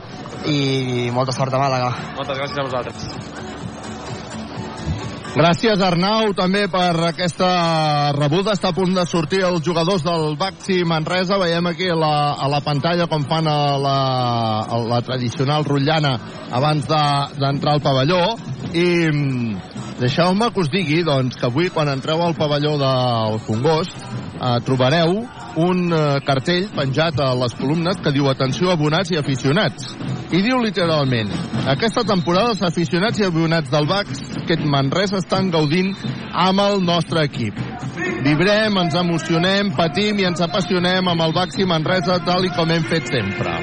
i 0.46 1.10
molta 1.14 1.34
sort 1.36 1.56
a 1.56 1.62
Màlaga. 1.62 1.92
Moltes 2.20 2.42
gràcies 2.42 2.62
a 2.62 2.68
vosaltres. 2.68 3.55
Gràcies, 5.36 5.82
Arnau, 5.84 6.30
també 6.32 6.62
per 6.72 6.94
aquesta 7.10 7.48
rebuda. 8.16 8.54
Està 8.56 8.70
a 8.72 8.76
punt 8.76 8.94
de 8.96 9.02
sortir 9.04 9.42
els 9.44 9.60
jugadors 9.66 10.00
del 10.06 10.32
Baxi 10.40 10.78
Manresa. 10.88 11.36
Veiem 11.42 11.66
aquí 11.68 11.90
a 11.92 11.96
la, 11.98 12.12
a 12.40 12.48
la 12.48 12.62
pantalla 12.64 13.04
com 13.10 13.26
fan 13.28 13.44
a 13.52 13.56
la, 13.76 13.96
a 14.64 14.78
la 14.94 15.02
tradicional 15.04 15.66
rotllana 15.68 16.14
abans 16.56 16.88
de- 16.88 17.36
d'entrar 17.36 17.74
de, 17.76 17.76
al 17.76 17.84
pavelló. 17.84 18.22
I 18.72 18.86
mm, 19.12 19.74
deixeu-me 20.00 20.48
que 20.54 20.64
us 20.64 20.72
digui 20.72 21.02
doncs, 21.04 21.36
que 21.36 21.50
avui, 21.50 21.68
quan 21.68 21.92
entreu 21.92 22.24
al 22.24 22.34
pavelló 22.38 22.78
del 22.80 23.36
Congost, 23.44 23.92
eh, 24.40 24.56
trobareu 24.64 25.20
un 25.56 25.92
eh, 25.92 26.20
cartell 26.26 26.68
penjat 26.76 27.20
a 27.20 27.32
les 27.40 27.54
columnes 27.56 27.98
que 28.04 28.12
diu 28.12 28.28
atenció 28.30 28.70
abonats 28.72 29.12
i 29.12 29.18
aficionats. 29.20 29.94
I 30.34 30.42
diu 30.42 30.58
literalment, 30.60 31.30
aquesta 31.70 32.02
temporada 32.06 32.52
els 32.54 32.62
aficionats 32.66 33.20
i 33.20 33.26
abonats 33.26 33.70
del 33.72 33.86
bàsquet 33.88 34.64
Manresa 34.66 35.20
estan 35.22 35.52
gaudint 35.54 35.94
amb 36.32 36.64
el 36.64 36.82
nostre 36.84 37.24
equip. 37.30 37.60
Vibrem, 38.26 38.74
ens 38.82 38.96
emocionem, 38.98 39.70
patim 39.78 40.18
i 40.18 40.26
ens 40.26 40.42
apassionem 40.42 41.12
amb 41.12 41.22
el 41.22 41.34
Baxi 41.36 41.66
Manresa 41.68 42.18
tal 42.26 42.44
i 42.48 42.50
com 42.56 42.72
hem 42.74 42.84
fet 42.90 43.06
sempre. 43.12 43.54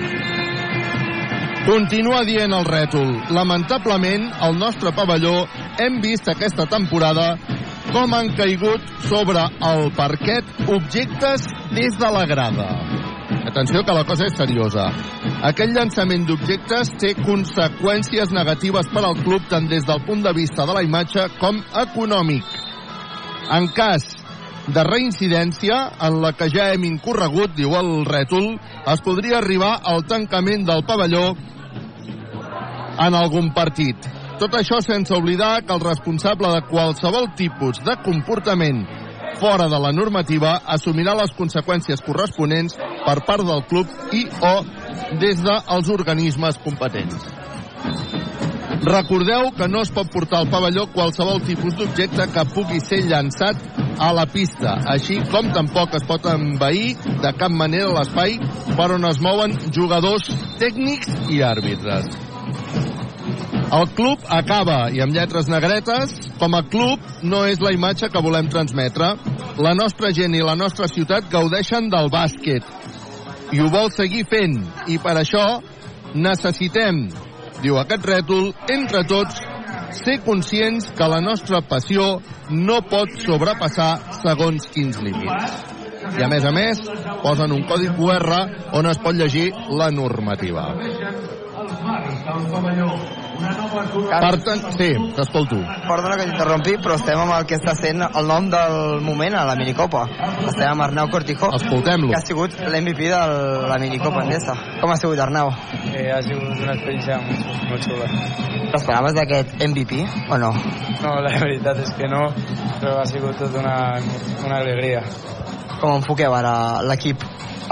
Continua 1.63 2.25
dient 2.27 2.51
el 2.51 2.65
rètol. 2.67 3.12
Lamentablement, 3.31 4.25
al 4.43 4.57
nostre 4.59 4.91
pavelló 4.95 5.45
hem 5.79 6.01
vist 6.03 6.27
aquesta 6.31 6.65
temporada 6.67 7.38
com 7.93 8.13
han 8.17 8.31
caigut 8.33 8.81
sobre 9.05 9.43
el 9.69 9.91
parquet 9.93 10.47
objectes 10.73 11.45
des 11.75 11.97
de 12.01 12.09
la 12.15 12.25
grada. 12.25 12.65
Atenció 13.45 13.83
que 13.85 13.93
la 13.93 14.03
cosa 14.09 14.25
és 14.25 14.33
seriosa. 14.38 14.88
Aquest 15.45 15.75
llançament 15.75 16.25
d'objectes 16.25 16.89
té 16.97 17.13
conseqüències 17.19 18.33
negatives 18.33 18.89
per 18.89 19.03
al 19.05 19.19
club 19.21 19.45
tant 19.51 19.69
des 19.69 19.85
del 19.85 20.01
punt 20.07 20.23
de 20.25 20.33
vista 20.33 20.65
de 20.65 20.73
la 20.73 20.81
imatge 20.81 21.27
com 21.38 21.62
econòmic. 21.83 22.47
En 23.53 23.69
cas 23.77 24.07
de 24.73 24.83
reincidència, 24.88 25.77
en 26.07 26.21
la 26.23 26.33
que 26.33 26.50
ja 26.50 26.71
hem 26.73 26.88
incorregut, 26.88 27.53
diu 27.53 27.75
el 27.77 27.93
rètol, 28.09 28.55
es 28.89 29.05
podria 29.05 29.38
arribar 29.43 29.75
al 29.83 30.05
tancament 30.09 30.65
del 30.65 30.85
pavelló 30.88 31.35
en 32.97 33.21
algun 33.21 33.53
partit. 33.53 34.23
Tot 34.43 34.57
això 34.59 34.81
sense 34.83 35.13
oblidar 35.15 35.62
que 35.63 35.71
el 35.71 35.79
responsable 35.79 36.50
de 36.51 36.65
qualsevol 36.67 37.29
tipus 37.39 37.77
de 37.85 37.93
comportament 38.03 38.81
fora 39.39 39.69
de 39.71 39.77
la 39.79 39.93
normativa 39.95 40.57
assumirà 40.73 41.13
les 41.15 41.31
conseqüències 41.38 42.03
corresponents 42.03 42.75
per 43.05 43.21
part 43.23 43.45
del 43.47 43.63
club 43.69 43.88
i 44.12 44.25
o 44.43 44.51
des 45.21 45.39
dels 45.45 45.91
organismes 45.95 46.59
competents. 46.65 47.23
Recordeu 48.83 49.53
que 49.55 49.69
no 49.71 49.85
es 49.88 49.93
pot 49.95 50.12
portar 50.12 50.41
al 50.41 50.51
pavelló 50.51 50.89
qualsevol 50.91 51.39
tipus 51.47 51.79
d'objecte 51.79 52.27
que 52.35 52.45
pugui 52.51 52.83
ser 52.83 53.00
llançat 53.07 53.63
a 53.95 54.12
la 54.12 54.27
pista, 54.27 54.75
així 54.91 55.21
com 55.31 55.53
tampoc 55.55 55.95
es 55.95 56.03
pot 56.09 56.27
envair 56.33 56.97
de 57.23 57.31
cap 57.39 57.55
manera 57.63 57.95
l'espai 57.95 58.35
per 58.75 58.91
on 59.00 59.07
es 59.07 59.23
mouen 59.23 59.55
jugadors 59.71 60.27
tècnics 60.59 61.15
i 61.31 61.39
àrbitres. 61.53 62.12
El 63.74 63.88
club 63.98 64.22
acaba, 64.30 64.92
i 64.94 65.01
amb 65.01 65.15
lletres 65.15 65.48
negretes, 65.50 66.12
com 66.38 66.53
a 66.53 66.62
club 66.70 67.01
no 67.25 67.42
és 67.50 67.62
la 67.63 67.72
imatge 67.74 68.10
que 68.13 68.22
volem 68.22 68.51
transmetre. 68.53 69.15
La 69.65 69.74
nostra 69.74 70.12
gent 70.13 70.36
i 70.38 70.44
la 70.46 70.53
nostra 70.60 70.86
ciutat 70.92 71.32
gaudeixen 71.32 71.89
del 71.89 72.12
bàsquet 72.13 72.68
i 73.53 73.62
ho 73.62 73.70
vol 73.74 73.92
seguir 73.94 74.24
fent, 74.30 74.56
i 74.89 74.98
per 75.01 75.13
això 75.20 75.46
necessitem, 76.13 77.03
diu 77.62 77.77
aquest 77.82 78.06
rètol, 78.10 78.51
entre 78.74 79.03
tots, 79.10 79.42
ser 79.94 80.20
conscients 80.25 80.89
que 80.98 81.10
la 81.10 81.22
nostra 81.22 81.62
passió 81.70 82.15
no 82.50 82.80
pot 82.89 83.13
sobrepassar 83.25 83.92
segons 84.22 84.70
quins 84.74 85.01
límits. 85.06 85.60
I 86.18 86.25
a 86.25 86.30
més 86.30 86.46
a 86.46 86.53
més, 86.53 86.82
posen 87.22 87.53
un 87.56 87.65
codi 87.70 87.89
QR 87.98 88.42
on 88.80 88.89
es 88.89 89.01
pot 89.06 89.18
llegir 89.18 89.51
la 89.70 89.92
normativa. 89.94 90.72
Per 93.34 94.38
tant, 94.46 94.62
sí, 94.78 94.90
t'escolto. 95.18 95.58
Perdona 95.88 96.16
que 96.20 96.25
t'interrompi, 96.30 96.75
però 96.84 96.96
estem 97.00 97.20
amb 97.20 97.34
el 97.36 97.46
que 97.50 97.58
està 97.58 97.74
sent 97.78 98.04
el 98.06 98.28
nom 98.30 98.48
del 98.52 99.02
moment 99.06 99.36
a 99.40 99.44
la 99.50 99.56
minicopa. 99.60 100.04
Estem 100.48 100.70
amb 100.70 100.86
Arnau 100.88 101.10
Cortijo, 101.12 101.50
Escoltem-lo. 101.58 102.10
que 102.12 102.18
ha 102.20 102.24
sigut 102.25 102.56
l'MVP 102.62 103.10
de 103.12 103.22
la 103.70 103.78
minicopa 103.82 104.24
endesa. 104.24 104.56
Com 104.82 104.92
ha 104.94 104.98
sigut, 105.02 105.20
Arnau? 105.20 105.52
Eh, 105.94 106.10
ha 106.13 106.22
sigut 106.25 106.62
una 106.63 106.74
experiència 106.78 107.20
molt, 107.25 107.68
molt 107.70 107.88
xula. 107.88 108.10
T'esperaves 108.74 109.13
d'aquest 109.18 109.54
MVP 109.68 110.02
o 110.30 110.38
no? 110.42 110.54
No, 111.04 111.13
la 111.22 111.34
veritat 111.44 111.84
és 111.84 111.92
que 111.98 112.08
no, 112.10 112.28
però 112.80 113.00
ha 113.02 113.06
sigut 113.10 113.38
tot 113.42 113.54
una, 113.60 113.78
una 114.46 114.58
alegria. 114.62 115.04
Com 115.82 115.98
enfoqueu 116.00 116.34
ara 116.34 116.82
l'equip 116.86 117.22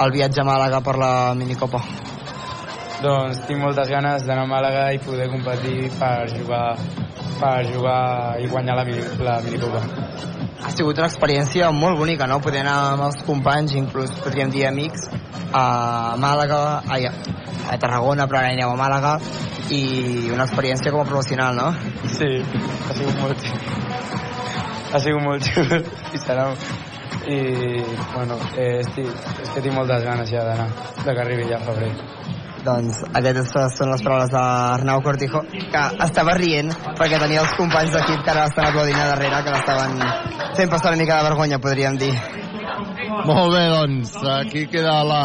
al 0.02 0.10
viatge 0.12 0.42
a 0.42 0.44
Màlaga 0.46 0.82
per 0.84 0.96
la 1.00 1.12
minicopa? 1.38 1.80
Doncs 3.02 3.40
tinc 3.48 3.58
moltes 3.58 3.88
ganes 3.90 4.22
d'anar 4.26 4.44
a 4.46 4.50
Màlaga 4.50 4.84
i 4.94 5.00
poder 5.02 5.26
competir 5.32 5.88
per 5.98 6.28
jugar, 6.30 6.76
per 7.40 7.56
jugar 7.66 8.38
i 8.38 8.46
guanyar 8.50 8.76
la, 8.78 8.84
mini, 8.86 9.06
la 9.26 9.40
minicopa. 9.42 9.82
Ha 10.62 10.70
sigut 10.70 11.00
una 11.02 11.08
experiència 11.10 11.72
molt 11.74 11.98
bonica, 11.98 12.28
no? 12.30 12.38
Poder 12.44 12.62
anar 12.62 12.76
amb 12.92 13.08
els 13.08 13.24
companys, 13.26 13.74
inclús 13.74 14.14
podríem 14.22 14.52
dir 14.54 14.68
amics, 14.68 15.08
a 15.50 16.14
Màlaga, 16.22 16.62
ai, 16.86 17.08
a 17.08 17.78
Tarragona, 17.82 18.28
però 18.30 18.44
ara 18.44 18.54
aneu 18.54 18.70
a 18.70 18.78
Màlaga, 18.78 19.16
i 19.74 19.82
una 20.30 20.46
experiència 20.46 20.94
com 20.94 21.02
a 21.02 21.08
professional, 21.08 21.58
no? 21.58 21.72
Sí, 22.06 22.30
ha 22.86 22.98
sigut 23.00 23.18
molt 23.18 23.50
ha 24.92 25.00
sigut 25.00 25.24
molt 25.24 25.46
xulo 25.48 25.78
i 26.12 26.20
serà 26.20 26.50
i 27.32 27.38
bueno, 28.12 28.36
eh, 28.58 28.82
estic, 28.82 29.08
és 29.42 29.52
que 29.54 29.62
tinc 29.64 29.74
moltes 29.76 30.04
ganes 30.04 30.30
ja 30.30 30.44
d'anar 30.44 30.68
de 31.02 31.14
que 31.14 31.22
arribi 31.22 31.48
ja 31.48 31.60
a 31.60 31.66
febrer 31.66 31.90
Doncs 32.62 33.00
aquestes 33.18 33.74
són 33.74 33.90
les 33.90 34.02
paraules 34.04 34.30
d'Arnau 34.30 35.02
Cortijo, 35.02 35.42
que 35.50 35.82
estava 36.06 36.36
rient 36.38 36.70
perquè 36.98 37.18
tenia 37.18 37.42
els 37.42 37.56
companys 37.58 37.96
d'equip 37.96 38.22
que 38.22 38.30
ara 38.30 38.46
estan 38.50 38.68
aplaudint 38.68 39.00
a 39.02 39.08
darrere, 39.10 39.42
que 39.42 39.54
l'estaven 39.56 39.98
fent 40.56 40.70
passar 40.70 40.92
una 40.92 41.02
mica 41.02 41.18
de 41.18 41.28
vergonya, 41.30 41.58
podríem 41.62 41.98
dir. 41.98 42.12
Molt 43.26 43.52
bé, 43.54 43.64
doncs, 43.70 44.14
aquí 44.38 44.66
queda 44.70 44.94
la, 45.06 45.22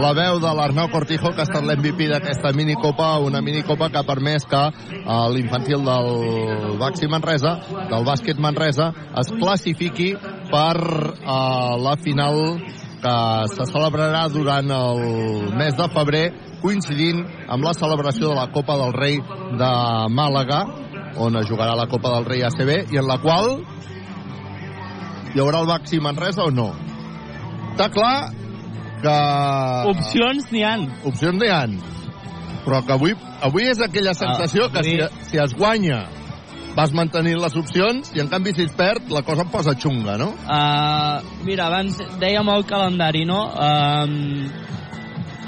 la 0.00 0.10
veu 0.16 0.40
de 0.42 0.50
l'Arnau 0.56 0.88
Cortijo, 0.92 1.34
que 1.34 1.44
ha 1.44 1.48
estat 1.48 1.64
l'MVP 1.64 2.08
d'aquesta 2.10 2.52
minicopa, 2.56 3.12
una 3.20 3.44
minicopa 3.44 3.90
que 3.92 4.00
ha 4.00 4.06
permès 4.08 4.48
que 4.48 4.60
eh, 4.66 5.26
l'infantil 5.36 5.84
del 5.84 6.76
Baxi 6.80 7.08
Manresa, 7.12 7.56
del 7.92 8.08
bàsquet 8.08 8.40
Manresa, 8.40 8.90
es 9.20 9.32
classifiqui 9.36 10.14
per 10.50 10.76
eh, 10.80 11.72
la 11.84 11.96
final 12.02 12.40
que 13.00 13.16
se 13.54 13.66
celebrarà 13.72 14.26
durant 14.32 14.70
el 14.76 15.00
mes 15.56 15.76
de 15.76 15.88
febrer, 15.94 16.24
coincidint 16.60 17.22
amb 17.48 17.64
la 17.64 17.72
celebració 17.76 18.30
de 18.30 18.36
la 18.36 18.48
Copa 18.52 18.76
del 18.80 18.92
Rei 18.96 19.18
de 19.60 19.70
Màlaga, 20.12 20.60
on 21.20 21.40
es 21.40 21.48
jugarà 21.48 21.74
la 21.78 21.88
Copa 21.90 22.12
del 22.16 22.28
Rei 22.28 22.44
ACB, 22.46 22.92
i 22.92 23.00
en 23.00 23.08
la 23.08 23.18
qual 23.22 23.56
hi 25.34 25.40
haurà 25.40 25.62
el 25.62 25.70
Baxi 25.70 26.00
Manresa 26.02 26.46
o 26.46 26.52
no. 26.54 26.70
Està 27.72 27.88
clar 27.94 28.14
que... 29.00 29.16
Opcions 29.94 30.50
n'hi 30.52 30.64
han. 30.66 30.88
Opcions 31.08 31.40
n'hi 31.40 31.50
han. 31.54 31.76
Però 32.66 32.82
que 32.84 32.92
avui, 32.92 33.14
avui 33.40 33.70
és 33.70 33.80
aquella 33.80 34.12
sensació 34.14 34.68
Ah, 34.68 34.72
que 34.74 34.84
si, 34.84 34.98
si 35.30 35.40
es 35.40 35.54
guanya 35.56 36.02
vas 36.76 36.92
mantenint 36.94 37.40
les 37.40 37.56
opcions 37.58 38.10
i 38.14 38.22
en 38.22 38.28
canvi 38.30 38.54
si 38.56 38.64
es 38.68 38.74
perd 38.76 39.10
la 39.12 39.22
cosa 39.26 39.44
em 39.46 39.52
posa 39.52 39.74
xunga, 39.78 40.16
no? 40.20 40.30
Uh, 40.46 41.20
mira, 41.46 41.66
abans 41.68 41.98
dèiem 42.20 42.50
el 42.54 42.66
calendari, 42.68 43.24
no? 43.28 43.40
Um, 43.50 44.50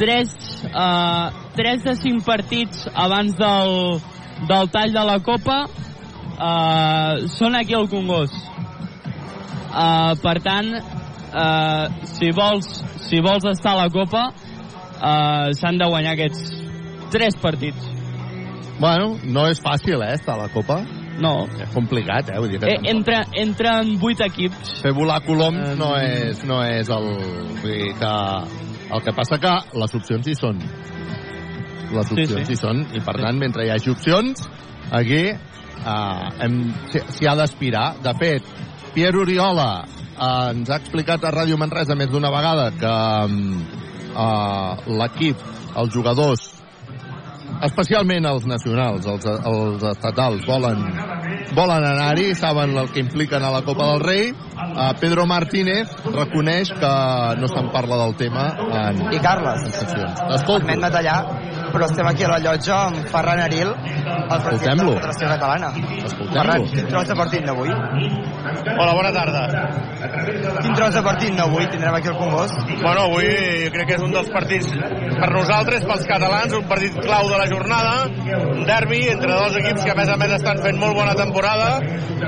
tres, 0.00 0.34
uh, 0.72 1.30
tres 1.56 1.84
de 1.86 1.94
cinc 2.00 2.24
partits 2.26 2.88
abans 2.94 3.36
del, 3.38 4.00
del 4.50 4.72
tall 4.74 4.94
de 4.94 5.04
la 5.08 5.18
Copa 5.24 5.62
uh, 5.68 7.22
són 7.36 7.58
aquí 7.58 7.76
al 7.78 7.88
Congost. 7.92 8.38
Uh, 9.72 10.12
per 10.20 10.36
tant, 10.44 10.74
uh, 11.32 11.86
si, 12.16 12.32
vols, 12.36 12.68
si 13.06 13.22
vols 13.24 13.46
estar 13.54 13.76
a 13.76 13.84
la 13.84 13.92
Copa, 13.94 14.26
uh, 14.32 15.52
s'han 15.56 15.80
de 15.80 15.88
guanyar 15.88 16.16
aquests 16.18 16.50
tres 17.14 17.38
partits. 17.40 17.88
Bueno, 18.82 19.14
no 19.22 19.46
és 19.46 19.60
fàcil, 19.62 20.02
eh, 20.02 20.16
estar 20.16 20.34
a 20.34 20.42
la 20.44 20.50
Copa. 20.52 20.80
No. 21.22 21.46
És 21.62 21.70
complicat, 21.74 22.28
eh? 22.32 22.38
Vull 22.42 22.50
dir 22.50 22.58
que 22.62 22.72
Eh, 22.74 22.80
entre, 22.90 23.20
entren 23.38 23.94
vuit 24.02 24.20
equips. 24.26 24.80
fer 24.82 24.92
volar 24.96 25.20
coloms 25.26 25.58
Eh, 25.72 25.76
no 25.78 25.92
és, 26.00 26.42
no 26.48 26.62
és 26.66 26.88
el... 26.90 27.06
Vull 27.62 27.72
dir 27.72 27.92
que 28.00 28.12
el 28.92 29.02
que 29.06 29.12
passa 29.16 29.38
que 29.40 29.52
les 29.78 29.94
opcions 29.94 30.26
hi 30.28 30.34
són. 30.36 30.58
Les 31.92 32.08
Sí, 32.08 32.14
opcions 32.24 32.46
sí. 32.48 32.52
hi 32.52 32.56
són, 32.56 32.82
i 32.96 33.00
per 33.04 33.14
tant, 33.20 33.38
mentre 33.38 33.66
hi 33.66 33.70
hagi 33.70 33.90
opcions, 33.92 34.46
aquí 34.90 35.22
eh, 35.30 36.44
hem, 36.44 36.58
s'hi- 36.92 37.06
s'hi 37.08 37.26
ha 37.28 37.34
d'aspirar. 37.36 37.86
De 38.02 38.14
fet, 38.20 38.42
Pierre 38.94 39.18
Oriola 39.22 39.70
eh, 39.86 40.50
ens 40.52 40.70
ha 40.70 40.76
explicat 40.80 41.24
a 41.24 41.32
Ràdio 41.32 41.56
Manresa 41.60 41.94
més 41.96 42.10
d'una 42.12 42.30
vegada 42.32 42.70
que 42.72 42.92
eh, 44.16 44.92
l'equip, 44.98 45.36
els 45.76 45.92
jugadors, 45.94 46.51
especialment 47.62 48.26
els 48.26 48.46
nacionals, 48.48 49.06
els, 49.06 49.26
els 49.26 49.84
estatals, 49.92 50.44
volen, 50.48 50.82
volen 51.56 51.86
anar-hi, 51.86 52.32
saben 52.38 52.74
el 52.78 52.90
que 52.92 53.02
impliquen 53.04 53.44
a 53.44 53.52
la 53.54 53.62
Copa 53.66 53.92
del 53.92 54.02
Rei. 54.02 54.32
Uh, 54.32 54.92
Pedro 55.00 55.26
Martínez 55.28 55.90
reconeix 56.06 56.72
que 56.72 56.92
no 57.40 57.50
se'n 57.50 57.70
parla 57.74 57.98
del 58.04 58.14
tema 58.20 58.46
en, 58.82 59.02
I 59.12 59.20
Carles, 59.22 59.66
en 59.66 59.74
sessions. 59.76 60.22
Però 61.72 61.86
estem 61.88 62.08
aquí 62.08 62.24
a 62.26 62.30
la 62.34 62.38
llotja 62.42 62.78
amb 62.88 63.06
Ferran 63.12 63.40
Aril, 63.40 63.70
el 63.72 64.42
president 64.44 64.82
de 64.82 64.86
la 64.86 64.96
Federació 64.98 65.30
Catalana. 65.32 65.70
Ferran, 66.32 66.66
quin 66.72 66.90
tros 66.90 67.08
de 67.08 67.16
partit 67.16 67.46
d'avui? 67.48 67.72
Hola, 68.72 68.92
bona 68.98 69.12
tarda. 69.16 69.42
Quin 70.60 70.76
tros 70.76 70.94
de 70.98 71.02
partit 71.06 71.36
d'avui 71.38 71.66
tindrem 71.72 71.96
aquí 71.96 72.12
al 72.12 72.18
Congost? 72.20 72.60
Bueno, 72.82 73.06
avui 73.08 73.30
jo 73.64 73.72
crec 73.76 73.88
que 73.88 73.96
és 73.96 74.04
un 74.04 74.12
dels 74.12 74.30
partits 74.34 74.68
per 75.22 75.30
nosaltres, 75.32 75.86
pels 75.88 76.06
catalans, 76.08 76.56
un 76.58 76.68
partit 76.68 76.96
clau 77.00 77.28
de 77.30 77.40
la 77.40 77.48
jornada, 77.50 77.94
un 78.42 78.64
derbi 78.68 79.02
entre 79.14 79.32
dos 79.32 79.56
equips 79.62 79.84
que 79.86 79.94
a 79.94 79.98
més 79.98 80.12
a 80.12 80.18
més 80.20 80.36
estan 80.38 80.62
fent 80.64 80.80
molt 80.80 80.98
bona 80.98 81.16
temporada, 81.18 81.78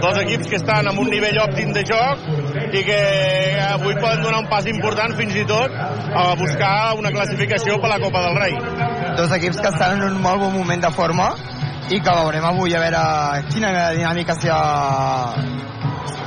dos 0.00 0.20
equips 0.24 0.50
que 0.50 0.60
estan 0.60 0.88
amb 0.90 1.04
un 1.04 1.10
nivell 1.12 1.40
òptim 1.44 1.72
de 1.76 1.84
joc 1.88 2.24
i 2.74 2.84
que 2.86 3.00
avui 3.69 3.97
poden 4.00 4.25
donar 4.25 4.42
un 4.45 4.50
pas 4.50 4.66
important 4.71 5.16
fins 5.19 5.36
i 5.36 5.47
tot 5.49 5.75
a 5.75 6.28
buscar 6.40 6.76
una 6.99 7.12
classificació 7.14 7.80
per 7.82 7.92
la 7.92 8.00
Copa 8.02 8.25
del 8.28 8.38
Rei. 8.40 8.94
Dos 9.16 9.30
equips 9.30 9.60
que 9.60 9.68
estan 9.68 10.00
en 10.00 10.08
un 10.08 10.22
molt 10.22 10.40
bon 10.42 10.52
moment 10.58 10.80
de 10.82 10.90
forma 10.90 11.28
i 11.92 12.00
que 12.02 12.14
veurem 12.16 12.44
avui 12.48 12.72
a 12.74 12.80
veure 12.82 13.02
quina 13.52 13.70
dinàmica 13.94 14.34
s'hi 14.34 14.50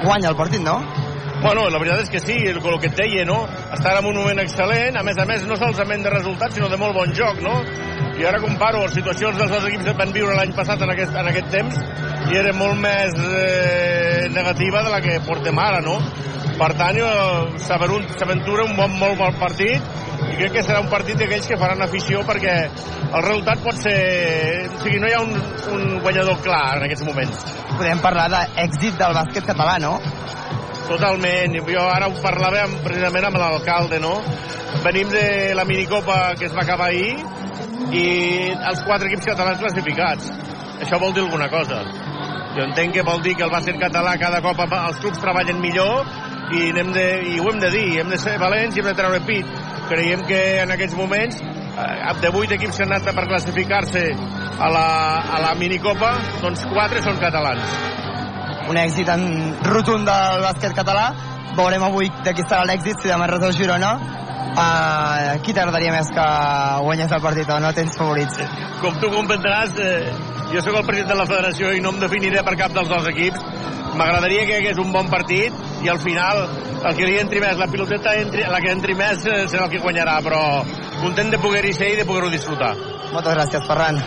guanya 0.05 0.29
el 0.29 0.37
partit, 0.39 0.63
no? 0.63 0.77
Bueno, 1.41 1.67
la 1.69 1.81
veritat 1.81 2.05
és 2.05 2.09
que 2.09 2.21
sí, 2.23 2.37
el, 2.49 2.61
el 2.63 2.79
que 2.79 2.87
et 2.87 2.95
deia, 2.97 3.25
no? 3.27 3.41
Estan 3.75 3.99
en 3.99 4.07
un 4.09 4.15
moment 4.21 4.39
excel·lent, 4.41 4.95
a 4.97 5.03
més 5.03 5.19
a 5.19 5.25
més, 5.27 5.43
no 5.49 5.57
solament 5.59 6.05
de 6.05 6.13
resultats, 6.15 6.55
sinó 6.55 6.69
de 6.71 6.79
molt 6.79 6.95
bon 6.95 7.11
joc, 7.13 7.43
no? 7.45 7.59
I 8.17 8.25
ara 8.25 8.39
comparo 8.41 8.85
les 8.85 8.95
situacions 8.97 9.37
dels 9.37 9.51
dos 9.51 9.67
equips 9.67 9.85
que 9.85 9.97
van 9.99 10.15
viure 10.15 10.39
l'any 10.39 10.55
passat 10.57 10.81
en 10.81 10.95
aquest, 10.95 11.13
en 11.13 11.29
aquest 11.29 11.51
temps 11.53 11.77
i 12.31 12.39
era 12.39 12.55
molt 12.55 12.79
més 12.81 13.19
eh, 13.19 14.25
negativa 14.33 14.81
de 14.87 14.95
la 14.95 15.03
que 15.03 15.19
portem 15.27 15.59
ara, 15.61 15.83
no? 15.85 15.99
Per 16.57 16.71
tant, 16.79 16.97
s'aventura 17.67 18.65
un 18.65 18.73
bon, 18.79 18.97
molt 18.97 19.19
bon 19.19 19.37
partit 19.37 19.96
i 20.31 20.35
crec 20.35 20.57
que 20.57 20.63
serà 20.65 20.81
un 20.83 20.89
partit 20.91 21.17
d'aquells 21.19 21.47
que 21.49 21.57
faran 21.59 21.81
afició 21.85 22.23
perquè 22.27 22.55
el 23.07 23.23
resultat 23.23 23.63
pot 23.63 23.79
ser... 23.81 23.97
O 24.67 24.81
sigui, 24.83 24.99
no 25.01 25.09
hi 25.09 25.15
ha 25.15 25.21
un, 25.23 25.33
un 25.73 25.85
guanyador 26.03 26.41
clar 26.45 26.77
en 26.77 26.87
aquests 26.87 27.05
moments. 27.07 27.45
Podem 27.77 28.01
parlar 28.03 28.27
d'èxit 28.33 28.99
del 28.99 29.15
bàsquet 29.17 29.47
català, 29.47 29.77
no? 29.83 29.95
Totalment. 30.87 31.57
Jo 31.67 31.87
ara 31.91 32.07
ho 32.07 32.19
parlàvem 32.23 32.77
precisament 32.83 33.29
amb 33.29 33.39
l'alcalde, 33.41 33.99
no? 34.03 34.13
Venim 34.83 35.09
de 35.11 35.25
la 35.57 35.65
minicopa 35.67 36.35
que 36.39 36.47
es 36.47 36.55
va 36.55 36.63
acabar 36.63 36.91
ahir 36.91 37.15
i 37.95 38.05
els 38.51 38.83
quatre 38.85 39.09
equips 39.09 39.31
catalans 39.31 39.63
classificats. 39.63 40.31
Això 40.83 40.99
vol 41.01 41.15
dir 41.15 41.23
alguna 41.25 41.49
cosa. 41.51 41.81
Jo 42.55 42.65
entenc 42.65 42.95
que 42.95 43.05
vol 43.05 43.21
dir 43.25 43.35
que 43.37 43.45
el 43.45 43.53
bàsquet 43.53 43.79
català 43.81 44.15
cada 44.21 44.41
cop 44.45 44.63
els 44.67 45.01
clubs 45.03 45.21
treballen 45.23 45.59
millor 45.63 46.05
i, 46.51 46.69
anem 46.71 46.91
de, 46.95 47.05
i 47.33 47.39
ho 47.39 47.49
hem 47.51 47.59
de 47.61 47.71
dir, 47.73 47.85
hem 48.01 48.11
de 48.11 48.19
ser 48.21 48.37
valents 48.41 48.75
i 48.75 48.81
hem 48.81 48.89
de 48.89 48.95
treure 48.97 49.21
pit. 49.27 49.55
Creiem 49.87 50.23
que 50.27 50.41
en 50.63 50.73
aquests 50.75 50.97
moments 50.99 51.39
eh, 51.43 52.13
de 52.21 52.31
vuit 52.35 52.51
equips 52.55 52.77
que 52.77 52.85
han 52.85 52.93
anat 52.95 53.15
per 53.15 53.27
classificar-se 53.29 54.03
a 54.57 54.69
la, 54.73 54.87
a 55.37 55.41
la 55.43 55.55
minicopa, 55.59 56.13
doncs 56.43 56.65
quatre 56.71 57.03
són 57.05 57.19
catalans. 57.23 57.79
un 58.67 58.75
èxit 58.75 59.07
en 59.07 59.21
rotund 59.63 60.07
del 60.07 60.41
bàsquet 60.43 60.73
català. 60.75 61.11
Veurem 61.55 61.83
avui 61.87 62.11
de 62.23 62.33
qui 62.35 62.43
serà 62.43 62.65
l'èxit, 62.67 62.99
si 63.01 63.07
de 63.07 63.17
Manresa 63.17 63.47
o 63.47 63.55
Girona. 63.55 63.97
Uh, 64.57 65.37
qui 65.45 65.53
t'agradaria 65.53 65.91
més 65.93 66.09
que 66.09 66.25
guanyés 66.83 67.11
el 67.13 67.21
partit 67.21 67.49
o 67.53 67.59
no 67.61 67.71
tens 67.77 67.95
favorits? 67.99 68.39
com 68.81 68.97
tu 69.01 69.09
comprendràs, 69.11 69.73
eh, 69.81 70.11
jo 70.53 70.61
sóc 70.61 70.75
el 70.77 70.85
president 70.85 71.09
de 71.13 71.17
la 71.17 71.25
federació 71.25 71.71
i 71.73 71.81
no 71.81 71.93
em 71.95 71.99
definiré 72.01 72.43
per 72.45 72.55
cap 72.59 72.73
dels 72.75 72.89
dos 72.89 73.07
equips. 73.09 73.41
M'agradaria 73.97 74.45
que 74.45 74.53
hi 74.53 74.61
hagués 74.61 74.79
un 74.81 74.91
bon 74.93 75.09
partit 75.09 75.53
i 75.83 75.89
al 75.89 75.99
final 76.03 76.43
el 76.77 76.97
que 76.97 77.07
li 77.09 77.17
entri 77.17 77.41
més, 77.41 77.57
la 77.57 77.69
piloteta 77.71 78.13
entri, 78.21 78.45
la 78.45 78.61
que 78.61 78.71
entri 78.75 78.93
més 78.97 79.25
eh, 79.25 79.43
serà 79.49 79.65
el 79.65 79.73
que 79.73 79.81
guanyarà, 79.81 80.19
però 80.25 80.41
content 81.01 81.33
de 81.33 81.41
poder-hi 81.41 81.73
ser 81.73 81.93
i 81.95 81.99
de 82.01 82.05
poder-ho 82.05 82.29
disfrutar. 82.33 82.75
Moltes 83.13 83.33
gràcies, 83.33 83.65
Ferran. 83.65 84.03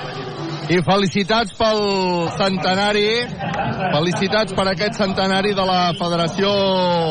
I 0.70 0.76
felicitats 0.86 1.50
pel 1.58 1.80
centenari, 2.38 3.08
felicitats 3.90 4.54
per 4.54 4.68
aquest 4.70 5.00
centenari 5.00 5.50
de 5.56 5.64
la 5.66 5.78
Federació 5.98 6.50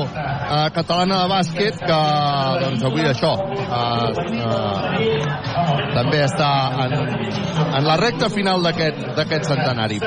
eh, 0.06 0.68
Catalana 0.78 1.18
de 1.20 1.28
Bàsquet, 1.34 1.82
que 1.84 1.98
doncs 2.62 2.86
avui 2.88 3.04
això 3.10 3.34
eh, 3.52 4.08
eh, 4.40 5.20
també 5.98 6.22
està 6.24 6.50
en, 6.86 6.96
en 7.66 7.90
la 7.90 7.98
recta 8.00 8.30
final 8.32 8.64
d'aquest 8.64 9.50
centenari. 9.52 10.00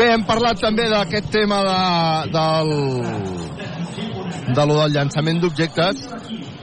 Bé, 0.00 0.10
hem 0.10 0.26
parlat 0.26 0.58
també 0.66 0.88
d'aquest 0.90 1.30
tema 1.30 1.62
de, 1.68 1.78
del, 2.34 2.74
de 4.50 4.66
lo 4.66 4.82
del 4.82 4.98
llançament 4.98 5.38
d'objectes. 5.44 6.08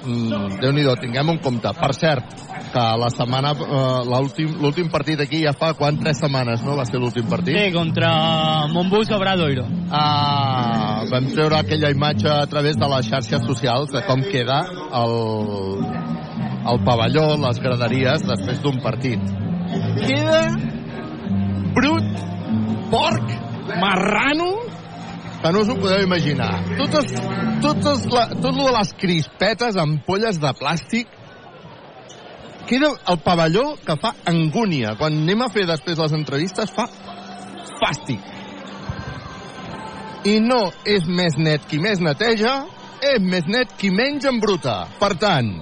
Mm, 0.07 0.59
Déu-n'hi-do, 0.59 0.99
tinguem 0.99 1.35
un 1.37 1.39
compte. 1.43 1.71
Per 1.79 1.93
cert, 1.95 2.35
que 2.73 2.83
la 3.01 3.09
setmana, 3.13 3.51
eh, 3.53 4.47
l'últim 4.61 4.89
partit 4.91 5.21
aquí 5.23 5.41
ja 5.43 5.53
fa, 5.53 5.73
quan? 5.77 5.97
Tres 5.99 6.19
setmanes, 6.21 6.63
no? 6.65 6.75
Va 6.77 6.85
ser 6.85 6.99
l'últim 7.01 7.27
partit? 7.29 7.55
Sí, 7.57 7.71
contra 7.73 8.67
Montbus 8.73 9.11
Obradoiro. 9.15 9.65
Ah, 9.91 11.03
vam 11.11 11.29
treure 11.33 11.59
aquella 11.59 11.91
imatge 11.93 12.29
a 12.29 12.45
través 12.47 12.77
de 12.77 12.89
les 12.93 13.09
xarxes 13.09 13.45
socials 13.47 13.91
de 13.95 14.03
com 14.07 14.23
queda 14.31 14.61
el, 15.01 15.17
el 16.73 16.81
pavelló, 16.85 17.27
les 17.47 17.61
graderies, 17.63 18.25
després 18.27 18.61
d'un 18.63 18.81
partit. 18.83 19.21
Queda 20.03 20.41
brut, 21.77 22.25
porc, 22.91 23.35
marrano, 23.81 24.51
que 25.41 25.51
no 25.53 25.61
us 25.61 25.69
ho 25.69 25.75
podeu 25.77 26.03
imaginar. 26.03 26.63
Totes, 26.79 27.13
totes 27.61 28.07
la, 28.11 28.27
tot 28.33 28.53
lo 28.55 28.67
de 28.69 28.73
les 28.79 28.93
crispetes, 28.97 29.77
ampolles 29.77 30.39
de 30.41 30.53
plàstic, 30.57 31.16
queda 32.67 32.91
el 33.07 33.19
pavelló 33.23 33.75
que 33.85 33.95
fa 33.97 34.13
angúnia. 34.27 34.95
Quan 34.99 35.15
anem 35.23 35.45
a 35.45 35.51
fer 35.53 35.65
després 35.69 35.99
les 36.01 36.15
entrevistes 36.17 36.73
fa 36.75 36.87
fàstic. 37.79 38.33
I 40.27 40.39
no 40.43 40.67
és 40.85 41.07
més 41.07 41.37
net 41.39 41.67
qui 41.69 41.79
més 41.79 42.01
neteja 42.03 42.59
és 43.05 43.21
més 43.23 43.47
net 43.47 43.71
qui 43.79 43.91
menys 43.93 44.27
embruta. 44.27 44.81
Per 44.99 45.13
tant, 45.21 45.53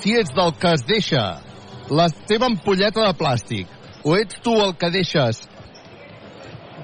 si 0.00 0.16
ets 0.18 0.34
del 0.36 0.52
que 0.60 0.74
es 0.76 0.84
deixa 0.88 1.24
la 1.90 2.08
teva 2.28 2.50
ampolleta 2.50 3.06
de 3.06 3.14
plàstic 3.18 3.78
o 4.04 4.14
ets 4.16 4.38
tu 4.44 4.54
el 4.62 4.76
que 4.78 4.90
deixes 4.92 5.42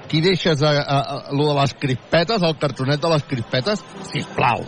qui 0.07 0.21
deixes 0.23 0.61
a, 0.63 0.71
a, 0.71 0.97
a, 0.97 1.15
lo 1.35 1.49
de 1.49 1.55
les 1.59 1.73
crispetes, 1.75 2.43
el 2.43 2.55
cartonet 2.61 3.01
de 3.03 3.09
les 3.11 3.25
crispetes, 3.27 3.81
sisplau, 4.07 4.63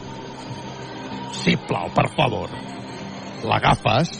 sisplau, 1.39 1.88
per 1.95 2.10
favor, 2.17 2.52
l'agafes 3.48 4.12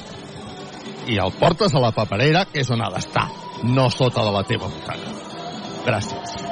i 1.10 1.17
el 1.17 1.34
portes 1.39 1.74
a 1.74 1.82
la 1.84 1.91
paperera, 1.95 2.45
que 2.52 2.62
és 2.63 2.69
on 2.74 2.86
ha 2.86 2.91
d'estar, 2.93 3.28
no 3.65 3.89
sota 3.93 4.24
de 4.26 4.36
la 4.36 4.45
teva 4.48 4.69
butaca. 4.69 5.17
Gràcies. 5.88 6.50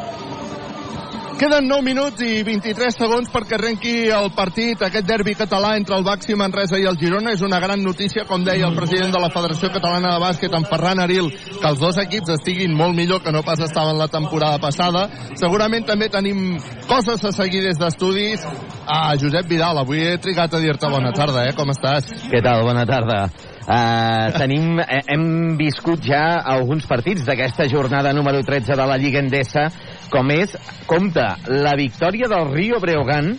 Queden 1.38 1.68
9 1.70 1.86
minuts 1.86 2.22
i 2.26 2.40
23 2.42 2.96
segons 2.98 3.28
perquè 3.30 3.60
arrenqui 3.60 3.92
el 4.10 4.32
partit, 4.34 4.82
aquest 4.82 5.06
derbi 5.06 5.36
català 5.38 5.76
entre 5.78 5.94
el 5.94 6.06
Baxi 6.06 6.34
Manresa 6.34 6.80
i 6.82 6.88
el 6.90 6.96
Girona. 6.98 7.36
És 7.38 7.44
una 7.46 7.60
gran 7.62 7.84
notícia, 7.86 8.24
com 8.26 8.42
deia 8.42 8.66
el 8.66 8.74
president 8.74 9.14
de 9.14 9.22
la 9.22 9.30
Federació 9.30 9.70
Catalana 9.70 10.16
de 10.16 10.24
Bàsquet, 10.24 10.56
en 10.58 10.66
Ferran 10.66 11.04
Aril, 11.04 11.30
que 11.30 11.70
els 11.70 11.78
dos 11.78 12.00
equips 12.02 12.32
estiguin 12.40 12.74
molt 12.74 12.98
millor 12.98 13.22
que 13.22 13.32
no 13.36 13.44
pas 13.46 13.62
estaven 13.62 14.02
la 14.02 14.08
temporada 14.10 14.58
passada. 14.58 15.04
Segurament 15.38 15.86
també 15.86 16.08
tenim 16.10 16.58
coses 16.90 17.22
a 17.22 17.34
seguir 17.36 17.62
des 17.68 17.78
d'estudis. 17.78 18.48
Ah, 18.88 19.14
Josep 19.22 19.46
Vidal, 19.46 19.78
avui 19.78 20.08
he 20.08 20.18
trigat 20.18 20.58
a 20.58 20.64
dir-te 20.64 20.90
bona 20.90 21.14
tarda, 21.14 21.46
eh? 21.46 21.54
Com 21.54 21.70
estàs? 21.70 22.10
Què 22.32 22.42
tal? 22.42 22.66
Bona 22.66 22.88
tarda. 22.90 23.28
Uh, 23.68 24.32
tenim, 24.32 24.78
eh, 24.80 25.02
hem 25.12 25.58
viscut 25.60 26.06
ja 26.08 26.40
alguns 26.40 26.86
partits 26.88 27.26
d'aquesta 27.28 27.66
jornada 27.68 28.14
número 28.16 28.40
13 28.48 28.78
de 28.80 28.86
la 28.88 28.96
Lliga 28.96 29.20
Endesa, 29.20 29.66
com 30.08 30.32
és, 30.32 30.54
compte, 30.88 31.26
la 31.52 31.76
victòria 31.76 32.30
del 32.32 32.48
Rio 32.54 32.80
Breogán 32.80 33.34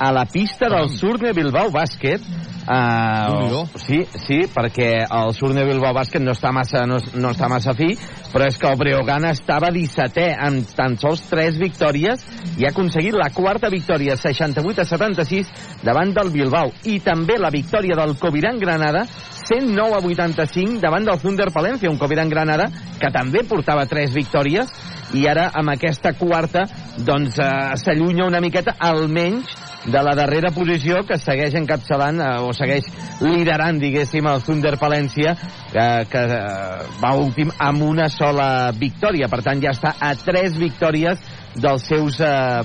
a 0.00 0.10
la 0.12 0.24
pista 0.24 0.66
del 0.68 0.88
Surne 0.88 1.34
Bilbao 1.36 1.70
Bàsquet. 1.70 2.24
Uh, 2.70 3.64
sí, 3.80 3.98
sí, 4.14 4.38
perquè 4.52 5.02
el 5.04 5.32
Surne 5.36 5.66
Bilbao 5.68 5.92
Bàsquet 5.92 6.22
no 6.24 6.32
està 6.32 6.52
massa, 6.56 6.86
no, 6.88 6.96
no 7.20 7.32
està 7.34 7.48
massa 7.52 7.74
fi, 7.76 7.90
però 8.32 8.46
és 8.48 8.56
que 8.56 8.68
el 8.70 8.78
Breogán 8.80 9.26
estava 9.28 9.68
17è 9.74 10.30
amb 10.46 10.72
tan 10.76 10.96
sols 11.00 11.24
3 11.28 11.58
victòries 11.60 12.24
i 12.56 12.64
ha 12.64 12.70
aconseguit 12.72 13.16
la 13.18 13.28
quarta 13.34 13.68
victòria 13.72 14.16
68 14.16 14.80
a 14.80 14.88
76 14.88 15.50
davant 15.84 16.14
del 16.16 16.32
Bilbao. 16.32 16.72
I 16.88 17.00
també 17.04 17.36
la 17.36 17.52
victòria 17.52 17.98
del 18.00 18.16
Coviran 18.20 18.60
Granada 18.62 19.04
109 19.50 19.98
a 19.98 20.04
85 20.06 20.80
davant 20.80 21.04
del 21.04 21.18
Thunder 21.20 21.50
Palencia, 21.52 21.90
un 21.90 21.98
Coviran 21.98 22.30
Granada 22.30 22.70
que 23.00 23.12
també 23.12 23.44
portava 23.44 23.84
3 23.90 24.14
victòries. 24.14 24.72
I 25.10 25.24
ara 25.26 25.48
amb 25.58 25.72
aquesta 25.72 26.12
quarta 26.14 26.68
doncs 27.02 27.40
eh, 27.42 27.50
s'allunya 27.82 28.28
una 28.28 28.38
miqueta 28.40 28.76
almenys 28.78 29.69
de 29.90 30.02
la 30.02 30.14
darrera 30.14 30.52
posició 30.54 31.02
que 31.06 31.18
segueix 31.18 31.54
encapçalant 31.58 32.20
eh, 32.22 32.30
o 32.46 32.52
segueix 32.56 32.86
liderant, 33.24 33.80
diguéssim, 33.82 34.26
el 34.30 34.42
Thunder 34.46 34.76
Palència 34.80 35.34
que, 35.72 35.86
que 36.10 36.22
eh, 36.36 36.88
va 37.02 37.12
últim 37.18 37.52
amb 37.58 37.84
una 37.88 38.08
sola 38.12 38.70
victòria. 38.76 39.28
Per 39.30 39.42
tant, 39.46 39.62
ja 39.62 39.74
està 39.74 39.94
a 39.98 40.14
tres 40.18 40.56
victòries 40.60 41.20
dels 41.54 41.86
seus, 41.86 42.20
eh, 42.22 42.62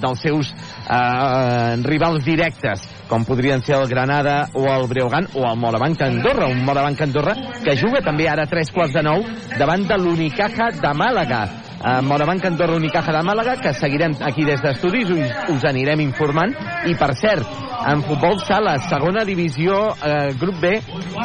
dels 0.00 0.20
seus 0.24 0.52
eh, 0.52 1.76
rivals 1.84 2.24
directes, 2.24 2.84
com 3.10 3.26
podrien 3.28 3.62
ser 3.62 3.76
el 3.80 3.88
Granada 3.90 4.48
o 4.54 4.66
el 4.72 4.86
Breogán 4.88 5.28
o 5.34 5.46
el 5.48 5.58
Morabanc 5.60 6.00
Andorra, 6.08 6.48
un 6.48 6.64
Morabanc 6.64 7.02
Andorra 7.02 7.34
que 7.64 7.76
juga 7.76 8.04
també 8.04 8.28
ara 8.28 8.48
tres 8.50 8.72
quarts 8.72 8.96
de 8.96 9.04
nou 9.04 9.26
davant 9.58 9.84
de 9.88 9.98
l'Unicaja 10.00 10.72
de 10.80 10.94
Màlaga. 10.96 11.69
Uh, 11.80 12.02
Morabanc 12.04 12.44
Andorra 12.44 12.76
Unicaja 12.76 13.12
de 13.12 13.22
Màlaga, 13.24 13.56
que 13.56 13.72
seguirem 13.72 14.12
aquí 14.20 14.44
des 14.44 14.60
d'estudis, 14.60 15.08
us, 15.08 15.30
us 15.48 15.64
anirem 15.64 16.02
informant. 16.04 16.52
I, 16.84 16.92
per 17.00 17.14
cert, 17.16 17.46
en 17.88 18.02
futbol 18.04 18.36
sala, 18.44 18.74
segona 18.84 19.24
divisió, 19.24 19.78
eh, 20.04 20.34
grup 20.36 20.60
B, 20.60 20.74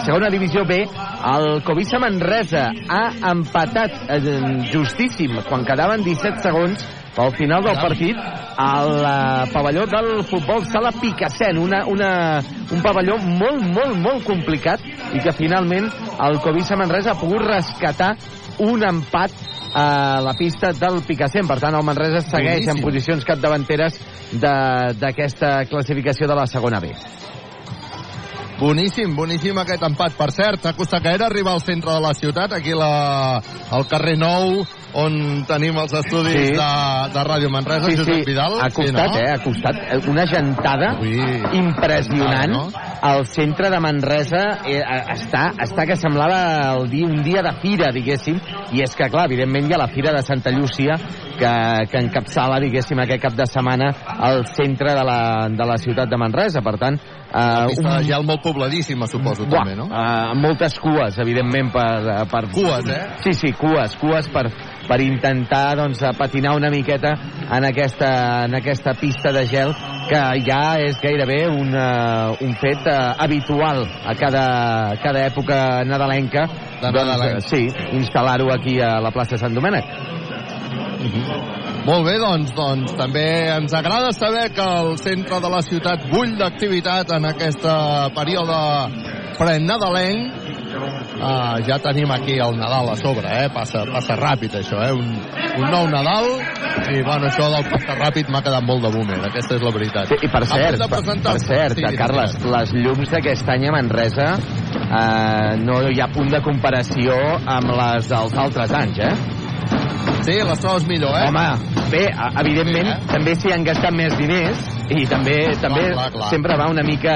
segona 0.05 0.29
divisió 0.31 0.63
B, 0.63 0.77
el 1.35 1.47
Covisa 1.67 1.99
Manresa 1.99 2.69
ha 2.87 3.03
empatat 3.33 4.05
eh, 4.07 4.21
justíssim, 4.71 5.41
quan 5.49 5.67
quedaven 5.67 6.05
17 6.05 6.39
segons, 6.45 6.85
pel 7.15 7.31
final 7.35 7.63
del 7.63 7.77
partit 7.79 8.17
al 8.59 8.89
uh, 8.99 9.45
pavelló 9.51 9.85
del 9.87 10.23
futbol 10.27 10.65
sala 10.67 10.91
Picassent, 10.91 11.57
una, 11.57 11.85
una, 11.87 12.09
un 12.71 12.83
pavelló 12.83 13.15
molt, 13.23 13.63
molt, 13.63 13.95
molt 14.03 14.27
complicat 14.27 14.83
i 15.15 15.23
que 15.23 15.35
finalment 15.35 15.87
el 16.27 16.39
Covisa 16.43 16.75
Manresa 16.79 17.13
ha 17.13 17.19
pogut 17.19 17.47
rescatar 17.47 18.13
un 18.67 18.83
empat 18.83 19.31
a 19.75 20.21
la 20.23 20.33
pista 20.39 20.71
del 20.71 21.01
Picassent. 21.03 21.47
Per 21.49 21.59
tant, 21.59 21.75
el 21.75 21.83
Manresa 21.83 22.21
segueix 22.23 22.63
Boníssim. 22.63 22.77
en 22.77 22.83
posicions 22.85 23.27
capdavanteres 23.27 23.99
d'aquesta 24.39 25.65
classificació 25.67 26.29
de 26.31 26.37
la 26.39 26.47
segona 26.47 26.79
B. 26.79 26.93
Boníssim, 28.55 29.11
boníssim 29.17 29.57
aquest 29.59 29.83
empat. 29.83 30.15
Per 30.15 30.29
cert, 30.31 30.65
ha 30.65 30.73
costat 30.77 31.03
gaire 31.03 31.25
arribar 31.25 31.57
al 31.57 31.61
centre 31.61 31.91
de 31.91 31.99
la 31.99 32.13
ciutat, 32.15 32.53
aquí 32.55 32.71
la, 32.71 33.41
al 33.75 33.87
carrer 33.91 34.15
Nou, 34.15 34.63
on 34.95 35.43
tenim 35.47 35.75
els 35.81 35.93
estudis 35.99 36.51
sí. 36.51 36.55
de, 36.55 36.69
de 37.13 37.23
Ràdio 37.27 37.49
Manresa, 37.51 37.89
sí, 37.89 37.97
Josep 37.99 38.21
sí. 38.21 38.25
Vidal. 38.29 38.57
Ha 38.63 38.69
costat, 38.73 39.11
sí, 39.11 39.19
no? 39.19 39.21
eh? 39.21 39.31
Ha 39.33 39.41
costat. 39.43 39.81
Una 40.11 40.25
gentada 40.29 40.91
Ui, 41.01 41.17
impressionant. 41.59 42.53
no? 42.53 42.63
El 43.05 43.25
centre 43.29 43.69
de 43.69 43.79
Manresa 43.83 44.43
eh, 44.65 44.79
està, 45.13 45.49
està 45.65 45.85
que 45.85 45.97
semblava 45.99 46.39
el 46.75 46.87
dia, 46.89 47.09
un 47.09 47.21
dia 47.25 47.43
de 47.45 47.53
fira, 47.61 47.91
diguéssim, 47.95 48.39
i 48.73 48.81
és 48.85 48.95
que, 48.95 49.09
clar, 49.11 49.27
evidentment 49.29 49.69
hi 49.69 49.75
ha 49.75 49.81
la 49.83 49.91
fira 49.91 50.15
de 50.15 50.23
Santa 50.25 50.53
Llúcia, 50.55 50.97
que, 51.35 51.51
que 51.91 52.01
encapçala, 52.05 52.61
diguéssim, 52.63 52.99
aquest 53.03 53.25
cap 53.27 53.35
de 53.37 53.47
setmana 53.51 53.91
al 54.15 54.45
centre 54.55 54.95
de 54.95 55.05
la, 55.05 55.19
de 55.51 55.69
la 55.69 55.77
ciutat 55.81 56.09
de 56.09 56.19
Manresa. 56.21 56.63
Per 56.65 56.77
tant, 56.81 56.97
Uh, 57.35 57.67
pista 57.67 57.89
un... 57.89 57.97
de 57.97 58.03
gel 58.07 58.23
molt 58.23 58.43
pobladíssima, 58.45 59.07
suposo, 59.11 59.43
Buah, 59.49 59.65
també, 59.65 59.75
no? 59.75 59.89
Uh, 59.89 60.35
moltes 60.39 60.77
cues, 60.79 61.17
evidentment, 61.19 61.71
per, 61.73 62.23
per... 62.31 62.45
Cues, 62.53 62.87
eh? 62.87 63.01
Sí, 63.25 63.33
sí, 63.35 63.51
cues, 63.59 63.97
cues 63.99 64.29
per, 64.31 64.45
per 64.87 64.99
intentar 65.03 65.75
doncs, 65.81 66.03
patinar 66.15 66.55
una 66.55 66.71
miqueta 66.71 67.15
en 67.51 67.67
aquesta, 67.67 68.11
en 68.45 68.55
aquesta 68.61 68.95
pista 68.99 69.33
de 69.35 69.45
gel 69.51 69.75
que 70.05 70.21
ja 70.45 70.61
és 70.85 70.99
gairebé 71.01 71.41
un, 71.49 71.73
uh, 71.73 72.35
un 72.45 72.55
fet 72.61 72.87
uh, 72.87 73.15
habitual 73.25 73.83
a 74.05 74.15
cada, 74.19 74.45
cada 75.03 75.25
època 75.25 75.59
nadalenca. 75.87 76.47
De 76.81 76.93
doncs, 76.93 77.49
sí, 77.49 77.65
instal·lar-ho 77.97 78.51
aquí 78.53 78.79
a 78.79 78.99
la 79.03 79.11
plaça 79.15 79.41
Sant 79.41 79.57
Domènec. 79.57 79.89
Uh 81.05 81.11
-huh. 81.11 81.74
Molt 81.85 82.07
bé, 82.07 82.15
doncs, 82.17 82.49
doncs 82.57 82.95
també 82.97 83.25
ens 83.53 83.73
agrada 83.77 84.09
saber 84.17 84.47
que 84.57 84.63
el 84.81 84.95
centre 84.97 85.37
de 85.41 85.51
la 85.53 85.61
ciutat 85.61 86.07
bull 86.09 86.31
d'activitat 86.39 87.13
en 87.13 87.29
aquest 87.29 87.67
període 88.15 88.57
prenadalenc. 89.37 90.41
Uh, 91.15 91.61
ja 91.63 91.77
tenim 91.79 92.09
aquí 92.11 92.33
el 92.43 92.57
Nadal 92.59 92.89
a 92.91 92.95
sobre, 92.99 93.29
eh? 93.31 93.45
Passa, 93.53 93.85
passa 93.87 94.17
ràpid, 94.19 94.57
això, 94.59 94.81
eh? 94.83 94.91
Un, 94.91 95.13
un 95.61 95.69
nou 95.71 95.85
Nadal 95.87 96.27
i, 96.91 96.99
bueno, 97.05 97.29
això 97.29 97.47
del 97.53 97.69
passa 97.69 97.95
ràpid 98.01 98.33
m'ha 98.33 98.41
quedat 98.43 98.65
molt 98.67 98.83
de 98.83 98.91
boomer, 98.91 99.21
aquesta 99.29 99.55
és 99.55 99.63
la 99.63 99.71
veritat. 99.77 100.11
Sí, 100.11 100.19
I 100.27 100.31
per 100.33 100.43
cert, 100.49 100.83
per, 100.91 101.01
per 101.29 101.37
cert, 101.45 101.79
sí, 101.79 101.95
Carles, 102.01 102.35
les 102.57 102.75
llums 102.81 103.13
d'aquest 103.13 103.55
any 103.55 103.69
a 103.69 103.77
Manresa 103.77 104.27
uh, 104.35 105.55
no 105.63 105.79
hi 105.87 106.03
ha 106.03 106.11
punt 106.11 106.33
de 106.33 106.43
comparació 106.43 107.15
amb 107.45 107.71
les 107.79 108.11
dels 108.11 108.37
altres 108.47 108.75
anys, 108.83 109.01
eh? 109.07 110.14
Sí, 110.25 110.35
les 110.41 110.61
trobes 110.63 110.87
millor, 110.89 111.13
eh? 111.19 111.27
Home, 111.29 111.43
bé, 111.91 112.05
evidentment, 112.41 112.87
sí, 112.87 112.95
eh? 112.95 113.11
també 113.11 113.35
s'hi 113.37 113.51
han 113.53 113.65
gastat 113.67 113.93
més 113.93 114.15
diners 114.17 114.63
i 114.89 115.05
també 115.09 115.37
també 115.61 115.83
clar, 115.91 115.93
clar, 115.93 116.09
clar. 116.15 116.29
sempre 116.31 116.57
va 116.57 116.69
una 116.71 116.83
mica 116.85 117.13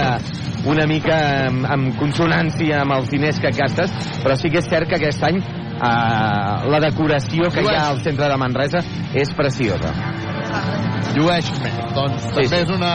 una 0.69 0.85
mica 0.85 1.17
en, 1.47 1.63
en 1.65 1.87
consonància 1.97 2.83
amb 2.83 2.97
els 2.97 3.09
diners 3.13 3.39
que 3.41 3.51
gastes, 3.55 3.93
però 4.23 4.35
sí 4.37 4.51
que 4.51 4.61
és 4.61 4.69
cert 4.69 4.89
que 4.89 4.99
aquest 4.99 5.23
any 5.25 5.39
eh, 5.39 6.69
la 6.69 6.81
decoració 6.83 7.49
que 7.53 7.63
hi 7.63 7.73
ha 7.73 7.87
al 7.93 8.03
centre 8.05 8.27
de 8.29 8.37
Manresa 8.39 8.83
és 9.13 9.31
preciosa. 9.37 9.93
Llueix 11.15 11.49
més. 11.63 11.79
Doncs 11.95 12.27
sí, 12.27 12.35
també, 12.35 12.47
sí. 12.51 12.61
És 12.61 12.73
una, 12.75 12.93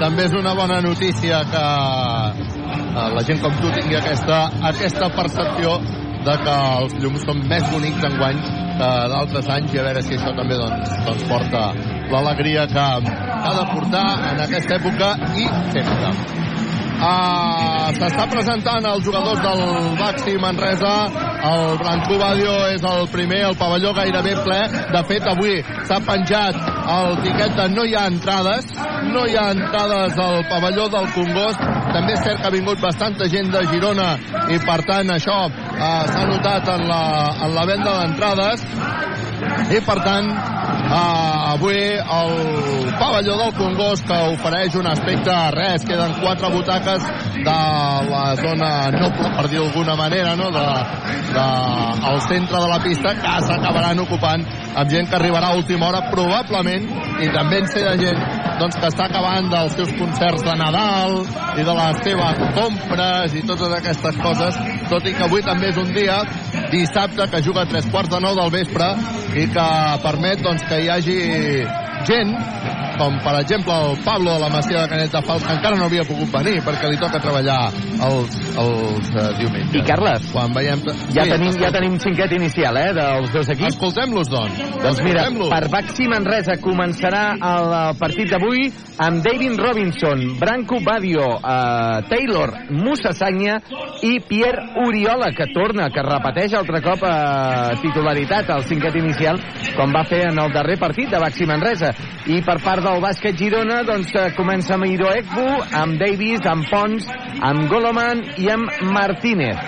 també 0.00 0.26
és 0.26 0.34
una 0.38 0.54
bona 0.58 0.80
notícia 0.84 1.44
que 1.52 1.64
eh, 2.42 3.08
la 3.14 3.24
gent 3.28 3.42
com 3.44 3.54
tu 3.62 3.70
tingui 3.76 4.00
aquesta, 4.00 4.46
aquesta 4.72 5.12
percepció 5.14 5.78
de 6.28 6.36
que 6.44 6.56
els 6.80 6.96
llums 7.02 7.22
són 7.24 7.38
més 7.48 7.68
bonics 7.72 8.04
enguany 8.10 8.40
que 8.78 8.90
d'altres 9.12 9.48
anys 9.54 9.74
i 9.74 9.80
a 9.80 9.86
veure 9.86 10.02
si 10.04 10.18
això 10.18 10.34
també 10.36 10.58
doncs, 10.60 10.92
doncs 11.06 11.24
porta 11.30 11.62
l'alegria 12.12 12.66
que 12.72 12.84
ha 12.84 13.54
de 13.60 13.64
portar 13.72 14.06
en 14.32 14.44
aquesta 14.48 14.76
època 14.76 15.14
i 15.36 15.48
sempre. 15.72 16.12
Uh, 16.98 17.68
S'està 17.94 18.24
presentant 18.26 18.84
els 18.90 19.04
jugadors 19.06 19.38
del 19.40 19.60
Baxi 20.00 20.34
Manresa. 20.42 20.94
El 21.48 21.76
Branco 21.78 22.16
Badio 22.18 22.54
és 22.72 22.82
el 22.82 23.06
primer, 23.12 23.38
el 23.46 23.54
pavelló 23.56 23.92
gairebé 23.94 24.34
ple. 24.42 24.58
De 24.90 25.02
fet, 25.06 25.28
avui 25.30 25.60
s'ha 25.86 26.00
penjat 26.08 26.58
el 26.96 27.14
tiquet 27.22 27.54
de 27.54 27.68
no 27.76 27.86
hi 27.86 27.94
ha 27.94 28.04
entrades. 28.10 28.66
No 29.14 29.24
hi 29.30 29.38
ha 29.38 29.46
entrades 29.54 30.18
al 30.26 30.42
pavelló 30.50 30.88
del 30.90 31.06
Congost. 31.14 31.62
També 31.94 32.16
és 32.16 32.24
cert 32.26 32.42
que 32.42 32.50
ha 32.50 32.54
vingut 32.56 32.82
bastanta 32.82 33.30
gent 33.30 33.54
de 33.54 33.62
Girona 33.70 34.10
i, 34.50 34.58
per 34.66 34.80
tant, 34.90 35.14
això 35.14 35.38
uh, 35.78 36.04
s'ha 36.10 36.24
notat 36.28 36.68
en 36.74 36.86
la, 36.90 37.02
en 37.46 37.54
la 37.54 37.64
venda 37.68 37.94
d'entrades 38.00 38.64
i 39.70 39.80
per 39.86 39.98
tant 40.04 40.28
uh, 40.28 41.52
avui 41.54 41.78
el 42.18 42.32
pavelló 42.98 43.36
del 43.42 43.52
Congost 43.58 44.06
que 44.08 44.18
ofereix 44.34 44.74
un 44.80 44.88
aspecte 44.90 45.36
res, 45.54 45.84
queden 45.86 46.16
quatre 46.20 46.50
butaques 46.54 47.06
de 47.36 47.58
la 48.10 48.24
zona 48.42 48.72
noble 48.94 49.32
per 49.36 49.46
dir 49.48 49.62
d'alguna 49.62 49.96
manera 50.00 50.34
no? 50.36 50.50
de, 50.54 50.66
de, 51.34 51.46
al 52.10 52.20
centre 52.26 52.64
de 52.64 52.72
la 52.74 52.80
pista 52.82 53.14
que 53.20 53.36
s'acabaran 53.46 54.02
ocupant 54.06 54.44
amb 54.74 54.90
gent 54.90 55.08
que 55.08 55.18
arribarà 55.20 55.52
a 55.52 55.60
última 55.60 55.88
hora 55.88 56.04
probablement 56.10 56.90
i 57.22 57.30
també 57.34 57.62
en 57.62 57.70
sé 57.70 57.84
de 57.86 57.96
gent 58.02 58.20
doncs, 58.58 58.76
que 58.78 58.88
està 58.90 59.06
acabant 59.06 59.48
dels 59.52 59.74
seus 59.78 59.90
concerts 59.98 60.42
de 60.46 60.54
Nadal 60.58 61.20
i 61.58 61.64
de 61.66 61.74
les 61.78 62.00
seves 62.06 62.40
compres 62.56 63.36
i 63.38 63.42
totes 63.46 63.74
aquestes 63.78 64.18
coses, 64.22 64.58
tot 64.90 65.06
i 65.06 65.14
que 65.14 65.26
avui 65.26 65.44
també 65.46 65.67
és 65.68 65.76
un 65.76 65.90
dia, 65.92 66.16
dissabte, 66.72 67.28
que 67.30 67.42
juga 67.42 67.62
a 67.62 67.70
tres 67.70 67.86
quarts 67.92 68.12
de 68.14 68.20
nou 68.24 68.36
del 68.38 68.52
vespre 68.54 68.90
i 69.38 69.46
que 69.52 69.68
permet 70.04 70.42
doncs, 70.44 70.66
que 70.68 70.82
hi 70.84 70.90
hagi 70.92 71.20
gent 72.08 72.36
com 72.98 73.14
per 73.22 73.34
exemple 73.38 73.72
el 73.72 73.96
Pablo 74.02 74.34
de 74.34 74.40
la 74.42 74.48
Masia 74.50 74.82
de 74.82 74.88
Canet 74.88 75.12
de 75.12 75.22
Fals, 75.22 75.44
que 75.46 75.54
encara 75.54 75.78
no 75.78 75.86
havia 75.86 76.04
pogut 76.04 76.30
venir 76.34 76.58
perquè 76.66 76.90
li 76.90 76.98
toca 76.98 77.20
treballar 77.22 77.58
els, 78.08 78.38
els 78.58 79.12
uh, 79.14 79.28
diumenges. 79.38 79.76
I 79.78 79.84
Carles, 79.86 80.26
Quan 80.34 80.54
veiem... 80.56 80.82
ja, 81.14 81.26
tenim, 81.30 81.54
ja 81.62 81.70
tenim 81.74 81.98
cinquet 82.02 82.34
inicial, 82.34 82.78
eh, 82.80 82.90
dels 82.96 83.30
dos 83.34 83.52
equips. 83.54 83.76
Escoltem-los, 83.76 84.30
doncs. 84.32 84.58
Doncs 84.82 85.02
mira, 85.06 85.28
per 85.38 85.62
Baxi 85.70 86.08
Manresa 86.10 86.58
començarà 86.62 87.22
el, 87.36 87.70
el 87.78 88.00
partit 88.02 88.34
d'avui 88.34 88.66
amb 89.06 89.22
David 89.22 89.62
Robinson, 89.62 90.24
Branco 90.42 90.82
Badio, 90.84 91.30
eh, 91.38 92.02
Taylor 92.10 92.54
Mussasanya 92.74 93.60
i 94.02 94.18
Pierre 94.26 94.72
Oriola, 94.82 95.30
que 95.36 95.46
torna, 95.54 95.88
que 95.94 96.02
repeteix 96.02 96.57
altre 96.58 96.80
cop 96.84 97.02
eh, 97.06 97.76
titularitat 97.82 98.50
al 98.54 98.64
cinquet 98.68 98.96
inicial, 99.00 99.40
com 99.76 99.94
va 99.94 100.04
fer 100.08 100.24
en 100.28 100.38
el 100.42 100.52
darrer 100.54 100.78
partit 100.80 101.10
de 101.10 101.20
Baxi 101.22 101.46
Manresa. 101.48 101.92
I 102.28 102.40
per 102.46 102.58
part 102.64 102.84
del 102.84 103.02
bàsquet 103.04 103.38
Girona, 103.38 103.82
doncs 103.88 104.14
eh, 104.14 104.28
comença 104.36 104.76
amb 104.76 104.88
Iro 104.90 105.10
Ekbu, 105.14 105.48
amb 105.82 105.98
Davis, 106.00 106.44
amb 106.50 106.68
Pons, 106.70 107.08
amb 107.40 107.68
Goloman 107.70 108.24
i 108.42 108.50
amb 108.54 108.82
Martínez. 108.94 109.60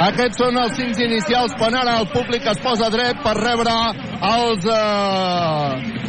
Aquests 0.00 0.38
són 0.40 0.56
els 0.56 0.78
cinc 0.78 1.00
inicials 1.04 1.52
quan 1.60 1.74
ara 1.76 1.98
el 2.00 2.06
públic 2.08 2.46
es 2.48 2.60
posa 2.64 2.88
dret 2.92 3.20
per 3.20 3.34
rebre 3.36 3.74
els 4.30 4.64
eh, 4.72 6.00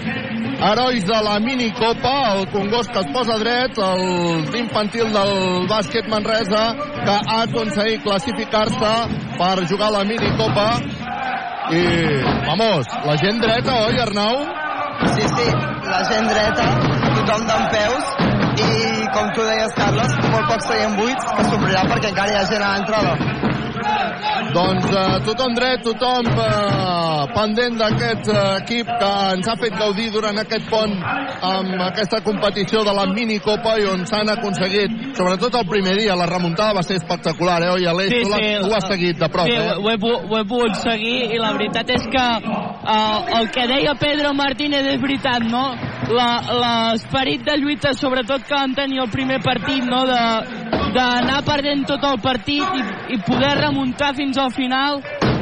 herois 0.62 1.06
de 1.06 1.20
la 1.24 1.40
minicopa, 1.40 2.34
el 2.36 2.48
Congost 2.52 2.92
que 2.92 3.00
es 3.00 3.08
posa 3.12 3.38
dret, 3.40 3.78
el 3.78 4.56
infantil 4.56 5.12
del 5.14 5.66
bàsquet 5.70 6.08
Manresa 6.08 6.64
que 7.04 7.16
ha 7.18 7.42
aconseguit 7.48 8.04
classificar-se 8.06 8.94
per 9.40 9.56
jugar 9.72 9.92
la 9.92 10.04
minicopa 10.06 10.68
i, 11.72 11.84
vamos, 12.46 12.86
la 13.08 13.18
gent 13.18 13.42
dreta, 13.42 13.78
oi, 13.88 14.00
Arnau? 14.06 14.44
Sí, 15.16 15.26
sí, 15.34 15.48
la 15.90 16.04
gent 16.12 16.30
dreta, 16.30 16.68
tothom 17.16 17.48
d'en 17.50 17.68
peus 17.74 18.14
i, 18.62 18.72
com 19.16 19.32
tu 19.34 19.48
deies, 19.48 19.74
Carles, 19.80 20.14
molt 20.30 20.52
pocs 20.52 20.70
seient 20.70 20.98
buits 21.00 21.32
que 21.38 21.48
s'omplirà 21.50 21.88
perquè 21.90 22.14
encara 22.14 22.36
hi 22.36 22.38
ha 22.38 22.46
gent 22.52 22.68
a 22.68 22.76
l'entrada. 22.76 23.61
Doncs 24.52 24.86
eh, 24.92 25.18
tothom 25.26 25.54
dret, 25.56 25.82
tothom 25.86 26.28
eh, 26.28 27.22
pendent 27.36 27.78
d'aquest 27.80 28.28
eh, 28.32 28.42
equip 28.62 28.90
que 29.00 29.12
ens 29.36 29.48
ha 29.48 29.56
fet 29.62 29.76
gaudir 29.80 30.10
durant 30.14 30.38
aquest 30.42 30.68
pont 30.70 30.94
amb 31.52 31.76
aquesta 31.88 32.20
competició 32.26 32.84
de 32.88 32.94
la 32.98 33.06
minicopa 33.12 33.78
i 33.82 33.86
on 33.92 34.04
s'han 34.10 34.30
aconseguit, 34.34 34.92
sobretot 35.18 35.56
el 35.62 35.68
primer 35.70 35.96
dia, 36.00 36.16
la 36.20 36.28
remuntada 36.30 36.76
va 36.80 36.84
ser 36.84 37.00
espectacular, 37.00 37.62
eh, 37.64 37.72
oi, 37.78 37.86
Aleix? 37.88 38.12
tu, 38.12 38.30
l'has- 38.30 38.66
tu 38.66 38.70
ho 38.72 38.76
has 38.76 38.88
seguit 38.92 39.18
de 39.20 39.30
prop, 39.30 39.48
sí, 39.48 39.56
eh? 39.56 39.78
ho, 39.78 39.90
he, 39.90 39.98
ho 40.02 40.38
he 40.42 40.44
pogut 40.52 40.76
seguir 40.84 41.32
i 41.32 41.40
la 41.42 41.54
veritat 41.58 41.90
és 41.96 42.06
que 42.12 42.28
uh, 42.42 43.40
el 43.40 43.50
que 43.56 43.68
deia 43.72 43.96
Pedro 43.96 44.34
Martínez 44.34 44.86
és 44.96 45.02
veritat, 45.02 45.44
no? 45.50 45.72
L'esperit 46.12 47.44
de 47.48 47.58
lluita, 47.62 47.94
sobretot 47.96 48.44
que 48.48 48.56
van 48.56 48.76
tenir 48.76 49.00
el 49.04 49.10
primer 49.12 49.40
partit, 49.44 49.84
no? 49.88 50.04
D'anar 50.92 51.42
perdent 51.48 51.86
tot 51.88 52.04
el 52.04 52.20
partit 52.24 52.80
i, 52.80 52.86
i 53.16 53.20
poder 53.28 53.56
remuntar 53.62 54.12
fins 54.18 54.40
al 54.42 54.52
final 54.52 55.00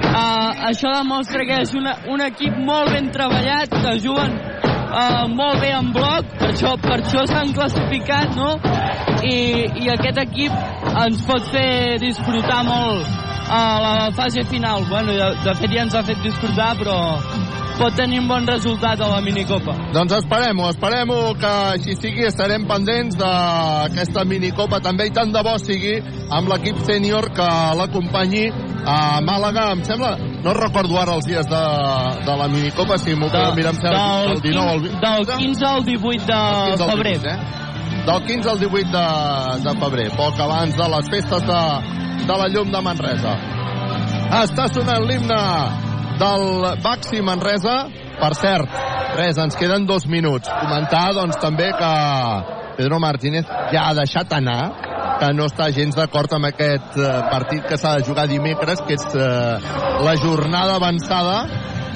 uh, 0.09 0.67
això 0.69 0.91
demostra 0.93 1.45
que 1.45 1.61
és 1.63 1.73
una, 1.77 1.95
un 2.13 2.21
equip 2.25 2.57
molt 2.65 2.93
ben 2.93 3.09
treballat 3.13 3.73
que 3.73 3.95
juguen 4.03 4.35
uh, 4.35 5.25
molt 5.31 5.61
bé 5.63 5.71
en 5.77 5.91
bloc 5.95 6.35
per 6.39 6.51
això, 6.51 6.75
per 6.81 6.99
això 6.99 7.25
s'han 7.29 7.53
classificat 7.57 8.35
no? 8.37 8.55
I, 9.25 9.37
i 9.83 9.91
aquest 9.93 10.21
equip 10.25 10.53
ens 11.05 11.23
pot 11.27 11.49
fer 11.53 11.99
disfrutar 12.01 12.61
molt 12.67 13.17
a 13.49 13.61
la 13.81 13.95
fase 14.17 14.45
final 14.49 14.85
bueno, 14.89 15.13
de, 15.13 15.31
de 15.45 15.55
fet 15.61 15.73
ja 15.73 15.85
ens 15.87 15.97
ha 15.97 16.05
fet 16.05 16.21
disfrutar 16.25 16.75
però 16.81 16.99
pot 17.79 17.95
tenir 17.95 18.19
un 18.21 18.27
bon 18.29 18.47
resultat 18.47 18.99
a 19.01 19.07
la 19.15 19.19
minicopa 19.23 19.75
Doncs 19.95 20.17
esperem-ho, 20.19 20.69
esperem-ho 20.73 21.19
que 21.39 21.53
així 21.75 21.95
sigui, 21.97 22.25
estarem 22.27 22.65
pendents 22.69 23.17
d'aquesta 23.19 24.25
minicopa 24.27 24.81
també 24.83 25.09
i 25.09 25.13
tant 25.15 25.31
de 25.33 25.43
bo 25.45 25.55
sigui 25.61 25.95
amb 26.29 26.51
l'equip 26.51 26.83
sènior 26.87 27.31
que 27.35 27.47
l'acompanyi 27.79 28.49
a 28.89 29.19
Màlaga, 29.21 29.69
em 29.75 29.83
sembla, 29.85 30.13
no 30.43 30.53
recordo 30.55 30.97
ara 30.99 31.15
els 31.19 31.27
dies 31.27 31.47
de, 31.49 31.63
de 32.25 32.35
la 32.41 32.47
minicopa, 32.51 32.97
si 33.01 33.15
m'ho 33.15 33.27
podeu 33.31 33.55
mirar, 33.57 33.73
em 33.75 33.81
sembla 33.81 34.03
que 34.25 34.35
el 34.35 34.41
19 34.45 34.69
al 34.69 34.83
20. 34.85 35.01
del 35.03 35.25
15 35.43 35.65
al 35.69 35.83
18 35.89 36.25
de 36.29 36.41
15 36.71 36.83
al 36.83 36.91
febrer 36.93 37.15
18, 37.19 37.33
eh? 37.33 37.59
Del 38.09 38.23
15 38.25 38.49
al 38.49 38.59
18 38.59 38.91
de, 38.95 39.05
de 39.65 39.75
febrer, 39.83 40.07
poc 40.15 40.39
abans 40.39 40.77
de 40.77 40.89
les 40.95 41.11
festes 41.13 41.45
de, 41.51 41.61
de 42.25 42.39
la 42.41 42.47
llum 42.53 42.71
de 42.71 42.81
Manresa. 42.87 43.35
Està 44.39 44.69
sonant 44.73 45.05
l'himne 45.09 45.39
del 46.19 46.45
Baxi 46.83 47.23
Manresa. 47.23 47.87
Per 48.19 48.33
cert, 48.35 48.79
res, 49.15 49.39
ens 49.39 49.55
queden 49.55 49.87
dos 49.87 50.05
minuts. 50.11 50.51
Comentar, 50.51 51.13
doncs, 51.15 51.39
també 51.39 51.71
que 51.71 51.91
Pedro 52.79 52.99
Martínez 52.99 53.47
ja 53.71 53.87
ha 53.87 53.95
deixat 53.95 54.35
anar 54.35 54.61
que 55.19 55.31
no 55.35 55.49
està 55.49 55.67
gens 55.75 55.97
d'acord 55.97 56.31
amb 56.35 56.47
aquest 56.47 56.95
eh, 56.95 57.07
partit 57.31 57.65
que 57.67 57.77
s'ha 57.79 57.97
de 57.97 58.05
jugar 58.07 58.27
dimecres, 58.31 58.79
que 58.87 58.95
és 58.95 59.03
eh, 59.15 59.73
la 60.05 60.15
jornada 60.19 60.77
avançada 60.79 61.41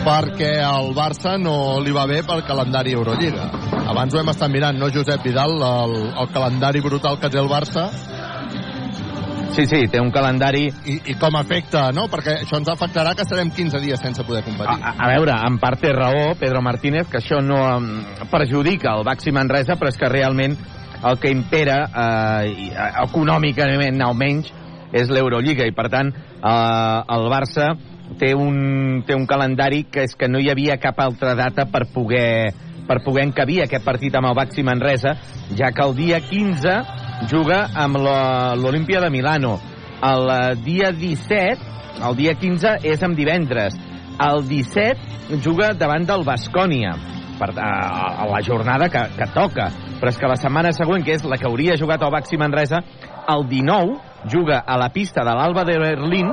perquè 0.04 0.58
al 0.66 0.92
Barça 0.98 1.38
no 1.40 1.80
li 1.80 1.94
va 1.96 2.04
bé 2.10 2.20
pel 2.28 2.44
calendari 2.48 2.96
Eurolliga. 2.98 3.48
Abans 3.94 4.16
ho 4.16 4.20
hem 4.20 4.32
estat 4.34 4.52
mirant, 4.52 4.80
no, 4.80 4.92
Josep 4.92 5.24
Vidal, 5.24 5.56
el, 5.64 5.96
el 6.20 6.34
calendari 6.36 6.84
brutal 6.84 7.20
que 7.22 7.32
té 7.32 7.40
el 7.40 7.52
Barça 7.52 7.88
Sí, 9.54 9.68
sí, 9.70 9.84
té 9.86 10.00
un 10.02 10.10
calendari... 10.10 10.64
i, 10.90 10.96
i 11.12 11.16
com 11.22 11.36
afecta, 11.38 11.84
no? 11.94 12.08
Perquè 12.10 12.40
això 12.42 12.58
ens 12.58 12.72
afectarà 12.74 13.12
que 13.14 13.22
estarem 13.22 13.52
15 13.54 13.82
dies 13.84 14.02
sense 14.02 14.26
poder 14.26 14.42
competir. 14.42 14.80
a, 14.82 14.96
a 14.98 15.10
veure, 15.12 15.36
en 15.46 15.60
part 15.62 15.78
té 15.84 15.92
raó 15.94 16.32
Pedro 16.40 16.64
Martínez, 16.66 17.06
que 17.12 17.20
això 17.22 17.38
no 17.46 17.60
em, 17.76 17.86
perjudica 18.32 18.96
el 18.98 19.06
Baxi 19.06 19.32
Manresa, 19.36 19.78
però 19.78 19.94
és 19.94 20.00
que 20.02 20.10
realment 20.10 20.58
el 21.06 21.20
que 21.22 21.30
impera 21.30 21.78
eh, 21.86 22.50
eh, 22.72 22.90
econòmicament 23.04 24.02
almenys 24.02 24.50
és 24.94 25.14
l'Eurolliga 25.14 25.70
i 25.70 25.76
per 25.78 25.86
tant 25.94 26.10
eh, 26.10 27.14
el 27.14 27.30
Barça 27.30 27.70
té 28.18 28.34
un, 28.34 29.04
té 29.06 29.14
un 29.14 29.30
calendari 29.30 29.84
que 29.86 30.08
és 30.08 30.18
que 30.18 30.32
no 30.32 30.42
hi 30.42 30.50
havia 30.50 30.82
cap 30.82 30.98
altra 31.04 31.38
data 31.38 31.70
per 31.70 31.86
poder 31.94 32.54
per 32.88 33.04
poder 33.06 33.30
encabir 33.30 33.62
aquest 33.64 33.86
partit 33.86 34.16
amb 34.18 34.28
el 34.32 34.36
Baxi 34.36 34.66
Manresa, 34.66 35.14
ja 35.56 35.70
que 35.72 35.86
el 35.86 35.94
dia 35.96 36.20
15 36.20 37.03
juga 37.30 37.68
amb 37.76 37.98
l'Olimpia 37.98 39.02
de 39.02 39.10
Milano. 39.10 39.58
El 40.04 40.30
eh, 40.30 40.56
dia 40.64 40.92
17, 40.92 41.72
el 42.04 42.16
dia 42.18 42.34
15 42.36 42.78
és 42.84 43.04
amb 43.04 43.18
divendres. 43.18 43.78
El 44.20 44.44
17 44.48 45.40
juga 45.44 45.74
davant 45.74 46.06
del 46.06 46.26
Bascònia 46.28 46.94
per, 47.40 47.52
a, 47.58 47.72
a 48.24 48.28
la 48.30 48.42
jornada 48.46 48.90
que, 48.90 49.04
que 49.18 49.30
toca. 49.34 49.70
Però 50.00 50.12
és 50.12 50.20
que 50.20 50.30
la 50.30 50.40
setmana 50.40 50.74
següent, 50.76 51.06
que 51.06 51.16
és 51.16 51.24
la 51.24 51.40
que 51.40 51.48
hauria 51.48 51.80
jugat 51.80 52.04
el 52.04 52.12
Baxi 52.14 52.38
Manresa, 52.38 52.84
el 53.32 53.48
19 53.48 54.28
juga 54.32 54.64
a 54.66 54.78
la 54.80 54.90
pista 54.90 55.24
de 55.24 55.34
l'Alba 55.36 55.64
de 55.68 55.78
Berlín 55.80 56.32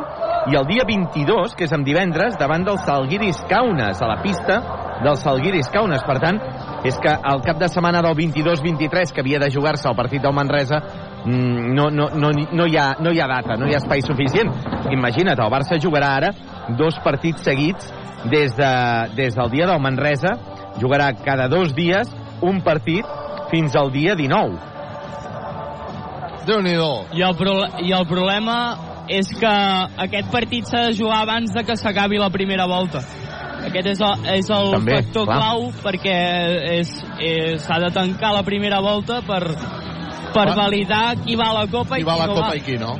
i 0.51 0.57
el 0.57 0.67
dia 0.67 0.87
22, 0.89 1.55
que 1.55 1.67
és 1.67 1.75
en 1.77 1.85
divendres, 1.85 2.39
davant 2.41 2.65
del 2.65 2.79
Salguiris 2.83 3.43
Kaunas, 3.51 4.01
a 4.01 4.09
la 4.09 4.21
pista 4.23 4.61
del 5.05 5.19
Salguiris 5.21 5.69
Kaunas. 5.71 6.05
Per 6.07 6.19
tant, 6.23 6.41
és 6.85 6.97
que 6.97 7.13
el 7.13 7.43
cap 7.45 7.59
de 7.61 7.69
setmana 7.69 8.01
del 8.03 8.17
22-23, 8.17 9.13
que 9.13 9.21
havia 9.21 9.39
de 9.39 9.51
jugar-se 9.53 9.89
el 9.89 9.97
partit 9.97 10.23
del 10.23 10.33
Manresa, 10.33 10.81
mm, 11.25 11.75
no, 11.77 11.91
no, 11.91 12.09
no, 12.15 12.31
no, 12.33 12.67
hi 12.67 12.77
ha, 12.77 12.95
no 13.01 13.13
hi 13.13 13.21
ha 13.21 13.29
data, 13.29 13.57
no 13.61 13.69
hi 13.69 13.75
ha 13.75 13.83
espai 13.83 14.01
suficient. 14.03 14.49
Imagina't, 14.91 15.37
el 15.37 15.53
Barça 15.53 15.81
jugarà 15.81 16.15
ara 16.17 16.33
dos 16.79 16.97
partits 17.05 17.45
seguits 17.45 17.93
des, 18.31 18.57
de, 18.57 18.73
des 19.17 19.37
del 19.37 19.51
dia 19.51 19.67
del 19.67 19.81
Manresa, 19.81 20.37
jugarà 20.81 21.13
cada 21.13 21.49
dos 21.49 21.75
dies 21.77 22.09
un 22.41 22.63
partit 22.65 23.05
fins 23.51 23.77
al 23.77 23.93
dia 23.93 24.15
19. 24.17 24.71
déu 26.47 26.63
nhi 26.65 26.73
I 26.73 27.23
el, 27.23 27.35
pro 27.37 27.53
I 27.79 27.93
el 27.93 28.07
problema 28.09 28.57
és 29.11 29.29
que 29.39 29.51
aquest 30.07 30.31
partit 30.33 30.67
s'ha 30.67 30.87
de 30.89 30.95
jugar 30.97 31.23
abans 31.23 31.53
de 31.53 31.65
que 31.65 31.77
s'acabi 31.77 32.19
la 32.19 32.31
primera 32.31 32.67
volta. 32.67 33.03
Aquest 33.69 33.91
és 33.93 34.01
el, 34.01 34.27
és 34.39 34.51
el 34.51 34.71
També, 34.75 34.97
factor 35.01 35.29
clar. 35.29 35.39
clau 35.39 35.69
perquè 35.85 36.17
s'ha 37.61 37.79
de 37.85 37.91
tancar 37.95 38.33
la 38.37 38.43
primera 38.47 38.81
volta 38.81 39.21
per, 39.27 39.43
per 40.35 40.49
validar 40.57 41.17
qui 41.25 41.37
va 41.37 41.51
a 41.51 41.59
la 41.63 41.67
Copa 41.71 41.99
Qui 41.99 42.05
i 42.05 42.09
va 42.09 42.17
a 42.17 42.23
la 42.25 42.31
no 42.31 42.39
Copa 42.39 42.49
va. 42.49 42.57
i 42.57 42.65
qui 42.65 42.79
no. 42.81 42.97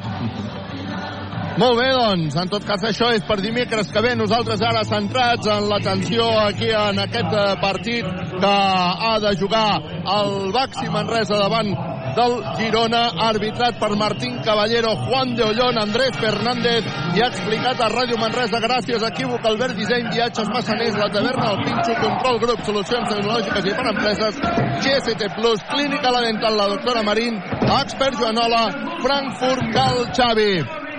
Molt 1.59 1.79
bé, 1.81 1.89
doncs, 1.91 2.37
en 2.39 2.51
tot 2.51 2.65
cas 2.67 2.85
això 2.87 3.11
és 3.11 3.25
per 3.27 3.41
dimecres 3.43 3.91
que 3.91 4.03
ve. 4.05 4.15
Nosaltres 4.19 4.63
ara 4.63 4.85
centrats 4.87 5.49
en 5.51 5.67
l'atenció 5.71 6.29
aquí 6.45 6.71
en 6.71 7.01
aquest 7.03 7.35
eh, 7.35 7.47
partit 7.63 8.07
que 8.41 8.51
ha 8.51 9.17
de 9.25 9.35
jugar 9.41 9.81
el 10.15 10.53
Baxi 10.55 10.87
Manresa 10.95 11.41
davant 11.41 11.73
del 12.15 12.37
Girona, 12.59 13.03
arbitrat 13.29 13.79
per 13.81 13.91
Martín 13.97 14.39
Caballero, 14.45 14.95
Juan 15.07 15.35
de 15.35 15.45
Ollón, 15.45 15.79
Andrés 15.79 16.17
Fernández 16.19 16.87
i 17.17 17.23
ha 17.23 17.29
explicat 17.29 17.81
a 17.81 17.91
Ràdio 17.93 18.19
Manresa 18.21 18.61
gràcies 18.63 19.03
a 19.03 19.11
Equívoc, 19.13 19.47
Albert 19.47 19.79
Disseny, 19.79 20.09
Viatges 20.15 20.51
Massaners, 20.55 20.99
la 20.99 21.11
taverna, 21.13 21.53
el 21.55 21.65
Pinxo, 21.65 21.97
Control 22.03 22.41
Grup, 22.45 22.67
Solucions 22.67 23.11
Tecnològiques 23.15 23.71
i 23.71 23.75
per 23.79 23.89
Empreses, 23.95 24.43
GST 24.85 25.33
Plus, 25.39 25.67
Clínica 25.71 26.15
La 26.15 26.23
Dental, 26.27 26.57
la 26.57 26.69
doctora 26.75 27.03
Marín, 27.07 27.43
Expert 27.81 28.19
Joanola, 28.19 28.69
Frankfurt, 29.03 29.75
Cal 29.75 30.07
Xavi. 30.15 30.55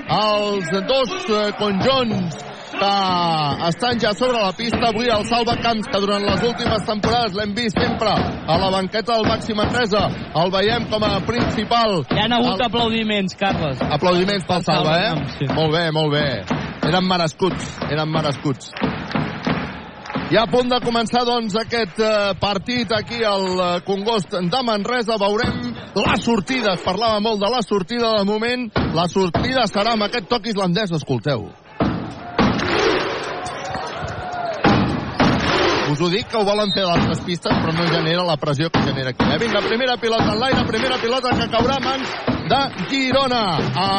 Els 0.09 0.71
dos 0.87 1.11
eh, 1.29 1.51
conjunts 1.59 2.47
que 2.81 3.67
estan 3.67 3.99
ja 3.99 4.13
sobre 4.13 4.39
la 4.41 4.51
pista. 4.57 4.89
Avui 4.89 5.09
el 5.13 5.25
Salva 5.29 5.55
Camps, 5.61 5.87
que 5.91 6.01
durant 6.01 6.23
les 6.25 6.43
últimes 6.47 6.85
temporades 6.87 7.35
l'hem 7.37 7.53
vist 7.57 7.77
sempre 7.77 8.09
a 8.11 8.57
la 8.57 8.71
banqueta 8.73 9.17
del 9.19 9.27
Màxim 9.29 9.59
Manresa. 9.59 10.07
El 10.41 10.53
veiem 10.53 10.87
com 10.89 11.05
a 11.05 11.19
principal. 11.27 12.01
Hi 12.09 12.23
ha 12.23 12.29
hagut 12.39 12.57
el... 12.57 12.65
aplaudiments, 12.69 13.37
Carles. 13.37 13.83
Aplaudiments 13.99 14.47
pel 14.49 14.65
Salva, 14.65 14.97
eh? 14.97 15.11
Camps, 15.13 15.37
sí. 15.37 15.51
Molt 15.53 15.77
bé, 15.77 15.85
molt 15.93 16.15
bé. 16.15 16.25
Eren 16.89 17.05
merescuts, 17.07 17.75
eren 17.91 18.09
merescuts. 18.09 18.73
I 20.31 20.37
a 20.39 20.45
punt 20.47 20.69
de 20.71 20.77
començar, 20.79 21.25
doncs, 21.27 21.57
aquest 21.59 21.97
eh, 21.99 22.11
partit 22.39 22.91
aquí 22.95 23.17
al 23.27 23.49
eh, 23.51 23.65
Congost 23.83 24.31
de 24.31 24.61
Manresa. 24.63 25.17
Veurem 25.19 25.57
les 25.97 26.23
sortides. 26.23 26.79
Parlava 26.85 27.19
molt 27.19 27.41
de 27.41 27.49
la 27.51 27.59
sortida 27.65 28.13
de 28.15 28.23
moment. 28.29 28.69
La 28.95 29.09
sortida 29.11 29.65
serà 29.67 29.97
amb 29.97 30.05
aquest 30.07 30.29
toc 30.31 30.47
islandès. 30.47 30.93
Escolteu. 30.95 31.49
Us 35.91 35.99
ho 35.99 36.07
dic 36.13 36.31
que 36.31 36.39
ho 36.39 36.45
volen 36.47 36.71
fer 36.71 36.87
d'altres 36.87 37.25
pistes, 37.27 37.51
però 37.51 37.75
no 37.75 37.89
genera 37.91 38.23
la 38.23 38.39
pressió 38.39 38.71
que 38.71 38.85
genera 38.87 39.11
aquí. 39.11 39.27
Eh? 39.27 39.41
Vinga, 39.43 39.65
primera 39.67 39.99
pilota 39.99 40.31
en 40.31 40.39
l'aire, 40.39 40.63
primera 40.71 41.01
pilota 41.03 41.35
que 41.35 41.51
caurà 41.51 41.75
a 41.75 41.83
mans 41.89 42.15
de 42.47 42.61
Girona. 42.87 43.43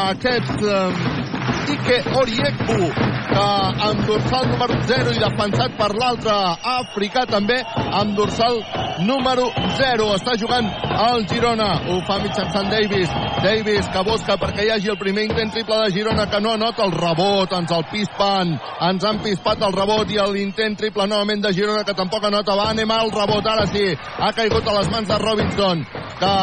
Aquest 0.09 0.65
eh, 0.65 1.32
Ike 1.69 1.99
Oriekbu, 2.19 2.89
que 3.33 3.45
amb 3.87 4.07
dorsal 4.07 4.49
número 4.51 4.77
0 4.89 5.13
i 5.15 5.21
defensat 5.23 5.77
per 5.79 5.91
l'altre 5.95 6.35
africà 6.73 7.23
també, 7.31 7.59
amb 7.99 8.17
dorsal 8.19 8.59
número 9.07 9.47
0. 9.79 10.09
Està 10.17 10.35
jugant 10.41 10.69
el 10.93 11.27
Girona. 11.31 11.69
Ho 11.89 12.01
fa 12.09 12.19
mitjançant 12.23 12.71
Davis. 12.73 13.13
Davis 13.43 13.89
que 13.95 14.05
busca 14.07 14.37
perquè 14.41 14.67
hi 14.67 14.73
hagi 14.75 14.93
el 14.93 14.99
primer 15.01 15.27
intent 15.29 15.53
triple 15.55 15.79
de 15.85 15.93
Girona 15.95 16.27
que 16.31 16.41
no 16.41 16.55
anota 16.57 16.87
el 16.87 16.95
rebot. 16.97 17.55
Ens 17.59 17.75
el 17.77 17.87
pispan. 17.93 18.57
Ens 18.89 19.07
han 19.09 19.23
pispat 19.25 19.63
el 19.63 19.77
rebot 19.77 20.11
i 20.11 20.21
l'intent 20.33 20.77
triple 20.79 21.07
novament 21.11 21.47
de 21.47 21.55
Girona 21.57 21.85
que 21.85 21.97
tampoc 21.99 22.27
anota. 22.29 22.57
Va, 22.59 22.71
anem 22.71 22.91
al 22.91 23.13
rebot. 23.15 23.47
Ara 23.47 23.67
sí. 23.71 23.87
Ha 24.19 24.33
caigut 24.37 24.67
a 24.67 24.77
les 24.81 24.91
mans 24.93 25.09
de 25.09 25.19
Robinson 25.23 25.87
que 26.23 26.35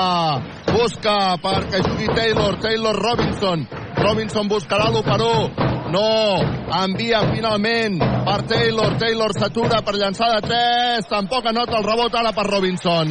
busca 0.74 1.20
perquè 1.44 1.84
jugui 1.86 2.10
Taylor. 2.16 2.60
Taylor 2.64 2.96
Robinson. 2.96 3.68
Robinson 4.00 4.48
buscarà 4.48 4.90
l'1 4.90 5.70
no, 5.90 6.38
envia 6.84 7.24
finalment 7.32 7.98
per 8.00 8.44
Taylor, 8.46 8.94
Taylor 9.02 9.34
s'atura 9.34 9.82
per 9.82 9.96
llançar 9.98 10.30
de 10.36 10.42
3, 10.46 11.08
tampoc 11.10 11.50
anota 11.50 11.80
el 11.80 11.88
rebot 11.88 12.14
ara 12.14 12.34
per 12.36 12.46
Robinson. 12.46 13.10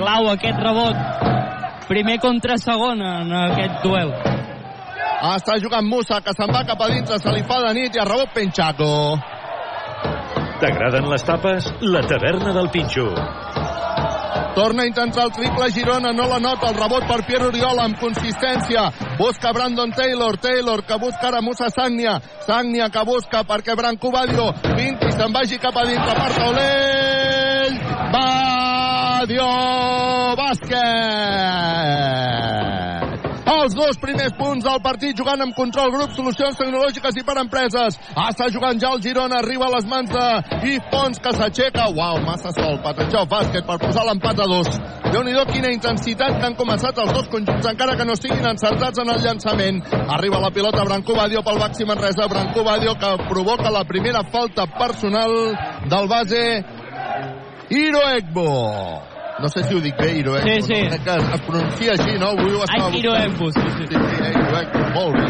Clau 0.00 0.30
aquest 0.32 0.62
rebot. 0.64 1.02
Primer 1.88 2.16
contra 2.20 2.56
segon 2.60 3.02
en 3.04 3.32
aquest 3.42 3.82
duel. 3.84 4.14
Està 5.34 5.58
jugant 5.60 5.84
Musa, 5.84 6.22
que 6.24 6.32
se'n 6.36 6.52
va 6.54 6.64
cap 6.64 6.80
a 6.80 6.88
dintre, 6.94 7.18
se 7.20 7.34
li 7.34 7.44
fa 7.44 7.60
de 7.66 7.74
nit 7.76 7.96
i 7.96 8.00
a 8.00 8.08
rebot 8.08 8.32
Penchaco. 8.32 8.88
T'agraden 10.58 11.06
les 11.10 11.22
tapes? 11.22 11.68
La 11.84 12.00
taverna 12.08 12.54
del 12.56 12.70
Pinxo. 12.74 13.10
Torna 14.54 14.82
a 14.82 14.86
intentar 14.86 15.24
el 15.24 15.32
triple 15.32 15.70
Girona, 15.72 16.12
no 16.12 16.26
la 16.28 16.38
nota, 16.40 16.68
el 16.70 16.76
rebot 16.76 17.06
per 17.06 17.24
Pierre 17.26 17.46
Oriola 17.52 17.84
amb 17.84 17.98
consistència. 18.00 18.90
Busca 19.18 19.52
Brandon 19.52 19.92
Taylor, 19.92 20.36
Taylor 20.38 20.84
que 20.84 20.98
busca 20.98 21.28
ara 21.28 21.40
Musa 21.42 21.70
Sagnia, 21.70 22.20
Sagnia 22.46 22.88
que 22.90 23.04
busca 23.04 23.44
perquè 23.44 23.76
Branco 23.76 24.10
Badio 24.10 24.52
pinti, 24.64 25.12
se'n 25.12 25.32
vagi 25.32 25.58
cap 25.62 25.76
a 25.76 25.84
dintre 25.86 26.14
per 26.18 26.32
Taulell. 26.38 27.78
Badio 28.16 29.48
bàsquet! 30.42 31.68
Els 33.68 33.74
dos 33.76 33.98
primers 34.00 34.32
punts 34.32 34.64
del 34.64 34.78
partit 34.80 35.18
jugant 35.20 35.42
amb 35.44 35.52
control 35.52 35.90
grup, 35.92 36.14
solucions 36.16 36.56
tecnològiques 36.56 37.18
i 37.20 37.24
per 37.26 37.34
empreses. 37.36 37.98
Està 38.16 38.46
jugant 38.48 38.78
ja 38.80 38.94
el 38.96 39.02
Girona, 39.04 39.42
arriba 39.42 39.66
a 39.66 39.74
les 39.74 39.84
mans 39.90 40.08
de 40.08 40.22
Yves 40.62 40.86
Pons, 40.88 41.20
que 41.20 41.32
s'aixeca. 41.36 41.84
Uau, 41.92 42.16
massa 42.24 42.48
sol, 42.56 42.78
Patachó, 42.80 43.26
bàsquet 43.28 43.66
per 43.68 43.76
posar 43.82 44.06
l'empat 44.08 44.40
a 44.40 44.46
dos. 44.48 44.70
déu 45.12 45.20
nhi 45.26 45.34
quina 45.52 45.74
intensitat 45.74 46.38
que 46.38 46.46
han 46.46 46.56
començat 46.56 46.96
els 46.96 47.12
dos 47.12 47.28
conjunts, 47.28 47.68
encara 47.68 47.98
que 48.00 48.08
no 48.08 48.16
estiguin 48.16 48.48
encertats 48.54 49.04
en 49.04 49.12
el 49.12 49.20
llançament. 49.20 49.84
Arriba 50.16 50.40
la 50.40 50.50
pilota 50.50 50.88
Branco 50.88 51.14
Badio 51.20 51.44
pel 51.44 51.60
Baxi 51.60 51.84
Manresa. 51.84 52.26
Branco 52.26 52.64
Badio 52.64 52.94
que 52.94 53.12
provoca 53.28 53.70
la 53.70 53.84
primera 53.84 54.24
falta 54.32 54.64
personal 54.64 55.30
del 55.84 56.08
base 56.08 56.64
Hiro 57.68 58.00
Egbo. 58.16 59.17
No 59.40 59.48
sé 59.48 59.62
si 59.62 59.74
ho 59.74 59.80
dic 59.80 59.96
bé, 59.96 60.18
Hiro 60.18 60.36
Egbo. 60.36 60.48
Sí, 60.48 60.62
sí. 60.62 60.82
No? 60.82 60.98
Que 61.04 61.14
es 61.34 61.42
pronuncia 61.46 61.92
així, 61.92 62.18
no? 62.18 62.32
Avui 62.34 62.54
ho 62.56 62.64
estava 62.64 62.88
Ai. 62.90 63.02
Egbo, 63.26 63.50
sí, 63.52 63.60
sí. 63.76 63.86
Sí, 63.86 63.94
sí, 63.94 64.30
Hiro 64.34 64.58
Egbo. 64.62 64.82
Molt 64.96 65.14
bé. 65.14 65.28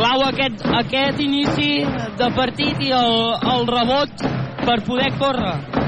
Clau 0.00 0.24
aquest, 0.26 0.64
aquest 0.80 1.20
inici 1.22 1.70
de 2.18 2.30
partit 2.34 2.82
i 2.82 2.90
el, 2.96 3.14
el 3.54 3.66
rebot 3.68 4.24
per 4.64 4.80
poder 4.88 5.12
córrer. 5.20 5.79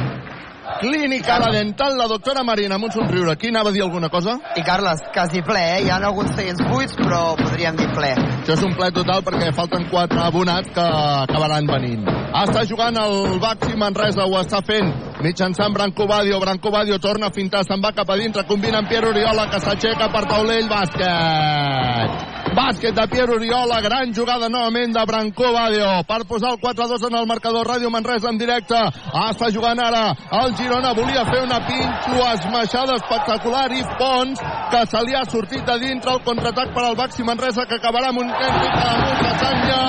Clínica 0.81 1.39
La 1.39 1.51
Dental, 1.53 1.97
la 1.97 2.07
doctora 2.09 2.43
Marina, 2.43 2.75
amb 2.75 2.85
un 2.85 2.93
somriure. 2.93 3.33
Aquí 3.33 3.49
anava 3.49 3.71
a 3.71 3.73
dir 3.73 3.83
alguna 3.83 4.09
cosa? 4.09 4.39
I 4.57 4.63
Carles, 4.63 5.03
quasi 5.15 5.43
ple, 5.43 5.61
eh? 5.61 5.83
Hi 5.85 5.91
ha 5.91 6.01
alguns 6.03 6.35
seients 6.35 6.63
buits, 6.71 6.97
però 6.99 7.37
podríem 7.39 7.77
dir 7.79 7.89
ple. 7.95 8.13
Això 8.43 8.57
és 8.57 8.65
un 8.67 8.75
ple 8.79 8.91
total 8.97 9.23
perquè 9.23 9.53
falten 9.55 9.89
quatre 9.91 10.21
abonats 10.25 10.73
que 10.75 10.87
acabaran 11.23 11.67
venint. 11.71 12.07
Està 12.43 12.67
jugant 12.67 12.97
el 12.99 13.39
Baxi 13.43 13.77
Manresa, 13.79 14.27
ho 14.27 14.39
està 14.41 14.63
fent 14.67 14.91
mitjançant 15.23 15.75
Branco 15.75 16.07
Badio. 16.11 16.41
Branco 16.43 16.71
Badio 16.75 16.99
torna 16.99 17.31
a 17.31 17.35
fintar, 17.35 17.65
se'n 17.69 17.83
va 17.85 17.95
cap 17.95 18.11
a 18.11 18.19
dintre, 18.19 18.47
combina 18.49 18.83
amb 18.83 18.89
Pierre 18.91 19.15
Oriola, 19.15 19.51
que 19.53 19.61
s'aixeca 19.63 20.11
per 20.11 20.27
taulell, 20.31 20.71
bàsquet. 20.73 22.42
Bàsquet 22.53 22.93
de 22.93 23.07
Pierre 23.09 23.33
Oriola, 23.33 23.81
gran 23.81 24.13
jugada 24.13 24.49
novament 24.49 24.93
de 24.93 25.03
Branco 25.09 25.53
Badio 25.55 26.03
per 26.05 26.21
posar 26.29 26.51
el 26.53 26.59
4-2 26.61 27.07
en 27.09 27.15
el 27.17 27.27
marcador 27.27 27.67
Ràdio 27.67 27.89
Manresa 27.91 28.29
en 28.29 28.37
directe. 28.37 28.77
Està 29.23 29.49
jugant 29.55 29.81
ara 29.81 30.03
el 30.43 30.53
Girona, 30.59 30.93
volia 30.93 31.25
fer 31.31 31.41
una 31.47 31.63
pinxo 31.65 32.27
esmaixada 32.35 32.99
espectacular 33.01 33.71
i 33.73 33.81
Pons, 33.97 34.43
que 34.73 34.83
se 34.85 35.03
li 35.07 35.17
ha 35.17 35.25
sortit 35.25 35.65
de 35.65 35.79
dintre 35.81 36.13
el 36.13 36.21
contraatac 36.27 36.75
per 36.77 36.85
al 36.85 36.97
Baxi 36.97 37.25
Manresa, 37.25 37.65
que 37.65 37.81
acabarà 37.81 38.13
amb 38.13 38.21
un 38.21 38.29
temps 38.37 38.69
de 38.69 38.93
Musa 39.01 39.33
Sanya. 39.41 39.81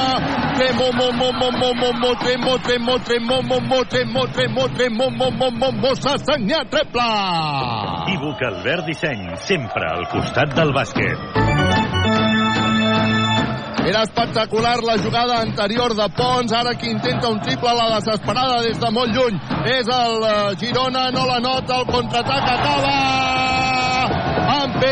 Tremo, 0.54 0.92
mo, 0.94 1.12
mo, 1.12 1.32
mo, 1.34 1.50
mo, 1.52 1.74
mo, 1.74 1.92
mo, 2.00 2.14
tremo, 2.24 2.58
tremo, 2.64 2.98
tremo, 3.04 3.42
mo, 3.42 3.60
mo, 3.60 3.84
tremo, 3.90 4.28
tremo, 4.28 4.68
tremo, 4.78 5.10
mo, 5.10 5.32
mo, 5.32 5.52
mo, 5.52 5.72
Musa 5.84 6.16
Sanya, 6.24 6.64
treble! 6.70 7.10
Equívoc 8.04 8.48
Albert 8.54 8.86
Disseny, 8.88 9.36
sempre 9.50 9.90
al 9.90 10.08
costat 10.14 10.56
del 10.56 10.72
bàsquet. 10.72 11.63
Era 13.86 14.04
espectacular 14.04 14.82
la 14.84 14.98
jugada 14.98 15.42
anterior 15.42 15.94
de 15.96 16.08
Pons, 16.16 16.54
ara 16.54 16.76
que 16.76 16.90
intenta 16.90 17.28
un 17.28 17.42
triple 17.42 17.70
a 17.70 17.74
la 17.74 17.96
desesperada 17.96 18.62
des 18.62 18.80
de 18.80 18.92
molt 18.92 19.16
lluny. 19.16 19.40
És 19.66 19.88
el 19.88 20.24
eh, 20.30 20.56
Girona, 20.62 21.10
no 21.12 21.26
la 21.28 21.40
nota, 21.40 21.82
el 21.82 21.86
contraatac 21.92 22.44
acaba 22.58 22.96
amb 24.62 24.84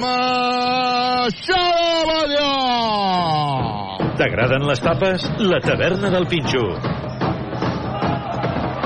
Maixada 0.00 2.04
Badia! 2.08 2.52
T'agraden 4.20 4.66
les 4.68 4.80
tapes? 4.84 5.24
La 5.40 5.60
taverna 5.64 6.10
del 6.12 6.26
Pinxo. 6.28 6.64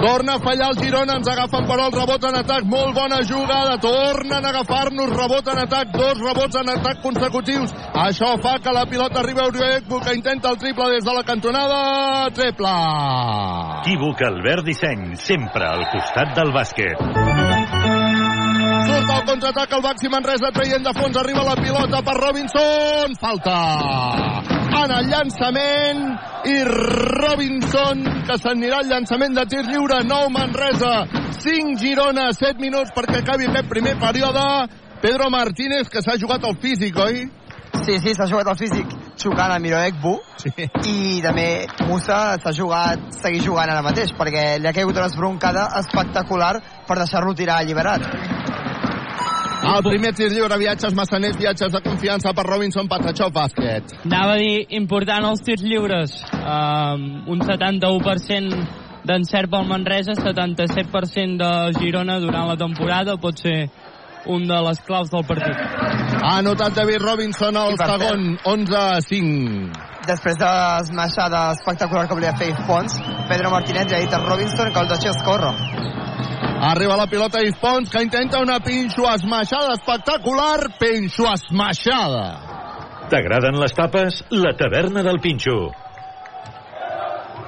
Torna 0.04 0.34
a 0.34 0.38
fallar 0.38 0.66
el 0.68 0.76
Girona, 0.76 1.14
ens 1.16 1.28
agafen 1.32 1.64
però 1.64 1.86
el 1.88 1.94
rebot 1.94 2.24
en 2.28 2.34
atac, 2.36 2.66
molt 2.68 2.92
bona 2.92 3.22
jugada, 3.24 3.78
tornen 3.80 4.44
a 4.44 4.50
agafar-nos, 4.50 5.14
rebot 5.16 5.48
en 5.48 5.62
atac, 5.62 5.94
dos 5.96 6.20
rebots 6.20 6.59
en 6.61 6.68
atac 6.74 7.00
consecutius. 7.00 7.72
Això 8.02 8.34
fa 8.44 8.59
que 8.61 8.74
la 8.76 8.84
pilota 8.90 9.22
arribi 9.22 9.40
a 9.40 9.48
Uriekbu, 9.48 10.02
que 10.05 10.14
intenta 10.18 10.52
el 10.52 10.61
triple 10.61 10.90
des 10.92 11.09
de 11.09 11.16
la 11.16 11.24
cantonada, 11.24 11.80
triple. 12.36 12.76
Equívoc 13.80 14.20
Albert 14.28 14.68
Disseny, 14.68 15.14
sempre 15.16 15.72
al 15.72 15.88
costat 15.96 16.36
del 16.36 16.52
bàsquet. 16.52 17.43
Surt 19.05 19.18
al 19.20 19.24
contraatac 19.26 19.72
el 19.76 19.82
Baxi 19.84 20.09
Manresa 20.09 20.48
traient 20.55 20.84
de 20.84 20.92
fons, 20.96 21.16
arriba 21.20 21.42
la 21.44 21.55
pilota 21.59 22.00
per 22.00 22.14
Robinson, 22.16 23.12
falta 23.20 23.57
en 24.80 24.94
el 24.96 25.11
llançament 25.11 26.00
i 26.48 26.55
Robinson 26.64 28.00
que 28.24 28.38
s'anirà 28.40 28.80
al 28.80 28.88
llançament 28.88 29.36
de 29.36 29.44
tir 29.50 29.61
lliure 29.68 30.00
9 30.09 30.32
Manresa 30.32 30.94
5 31.36 31.76
Girona 31.82 32.30
7 32.32 32.57
minuts 32.64 32.94
perquè 32.96 33.20
acabi 33.20 33.50
aquest 33.50 33.68
primer 33.68 33.98
període 34.00 34.44
Pedro 35.05 35.28
Martínez, 35.28 35.90
que 35.92 36.00
s'ha 36.00 36.16
jugat 36.16 36.44
al 36.48 36.57
físic, 36.57 36.96
oi? 36.96 37.26
Sí, 37.84 37.98
sí, 38.00 38.14
s'ha 38.16 38.24
jugat 38.30 38.48
al 38.48 38.57
físic 38.57 38.88
jugant 39.20 39.52
a 39.52 39.59
Miroek 39.61 40.00
Bu 40.00 40.16
Sí. 40.40 40.50
i 40.88 41.20
també 41.22 41.66
Musa 41.88 42.38
s'ha 42.40 42.52
jugat, 42.57 43.11
seguir 43.20 43.42
jugant 43.44 43.68
ara 43.68 43.84
mateix 43.84 44.16
perquè 44.16 44.59
li 44.61 44.68
ha 44.68 44.72
caigut 44.72 44.96
una 44.96 45.07
esbroncada 45.12 45.68
espectacular 45.80 46.55
per 46.88 46.98
deixar-lo 46.98 47.34
tirar 47.34 47.61
alliberat. 47.61 48.43
El 49.64 49.80
primer 49.80 50.12
tir 50.12 50.28
lliure, 50.28 50.58
viatges 50.60 50.92
massaners, 50.92 51.38
viatges 51.40 51.72
de 51.72 51.80
confiança 51.80 52.34
per 52.36 52.44
Robinson 52.44 52.88
Patachó 52.88 53.30
Bàsquet. 53.32 53.94
Anava 54.04 54.34
a 54.34 54.40
dir, 54.42 54.66
important 54.76 55.24
els 55.30 55.40
tirs 55.46 55.64
lliures. 55.64 56.18
Um, 56.36 57.06
un 57.32 57.40
71% 57.40 58.60
d'encert 59.08 59.50
pel 59.52 59.64
Manresa, 59.70 60.18
77% 60.20 61.40
de 61.40 61.50
Girona 61.78 62.18
durant 62.20 62.50
la 62.52 62.58
temporada. 62.60 63.16
Pot 63.16 63.40
ser 63.40 63.56
un 64.28 64.44
de 64.48 64.60
les 64.68 64.84
claus 64.84 65.08
del 65.12 65.24
partit. 65.28 65.56
Ha 65.56 66.36
anotat 66.42 66.76
David 66.76 67.00
Robinson 67.00 67.56
al 67.56 67.80
segon, 67.80 68.36
11 68.44 68.78
a 68.80 69.00
5. 69.00 69.82
Després 70.04 70.36
de 70.40 70.48
l'esmaixada 70.52 71.46
espectacular 71.56 72.04
que 72.08 72.20
volia 72.20 72.36
fer 72.36 72.52
Pons, 72.68 73.00
Pedro 73.32 73.52
Martínez 73.56 73.88
li 73.88 73.96
ha 73.96 74.04
dit 74.04 74.12
a 74.12 74.20
Robinson 74.28 74.72
que 74.72 74.84
el 74.84 74.92
deixés 74.92 75.24
córrer. 75.24 75.56
Arriba 76.64 76.97
la 76.97 77.07
pilota 77.11 77.42
i 77.45 77.53
Fons, 77.61 77.90
que 77.92 78.03
intenta 78.05 78.40
una 78.40 78.59
pinxo 78.64 79.05
esmaixada 79.12 79.76
espectacular. 79.78 80.70
Pinxo 80.80 81.28
esmaixada. 81.32 82.26
T'agraden 83.12 83.61
les 83.61 83.76
tapes? 83.76 84.22
La 84.32 84.55
taverna 84.57 85.05
del 85.05 85.20
Pinxo. 85.20 85.84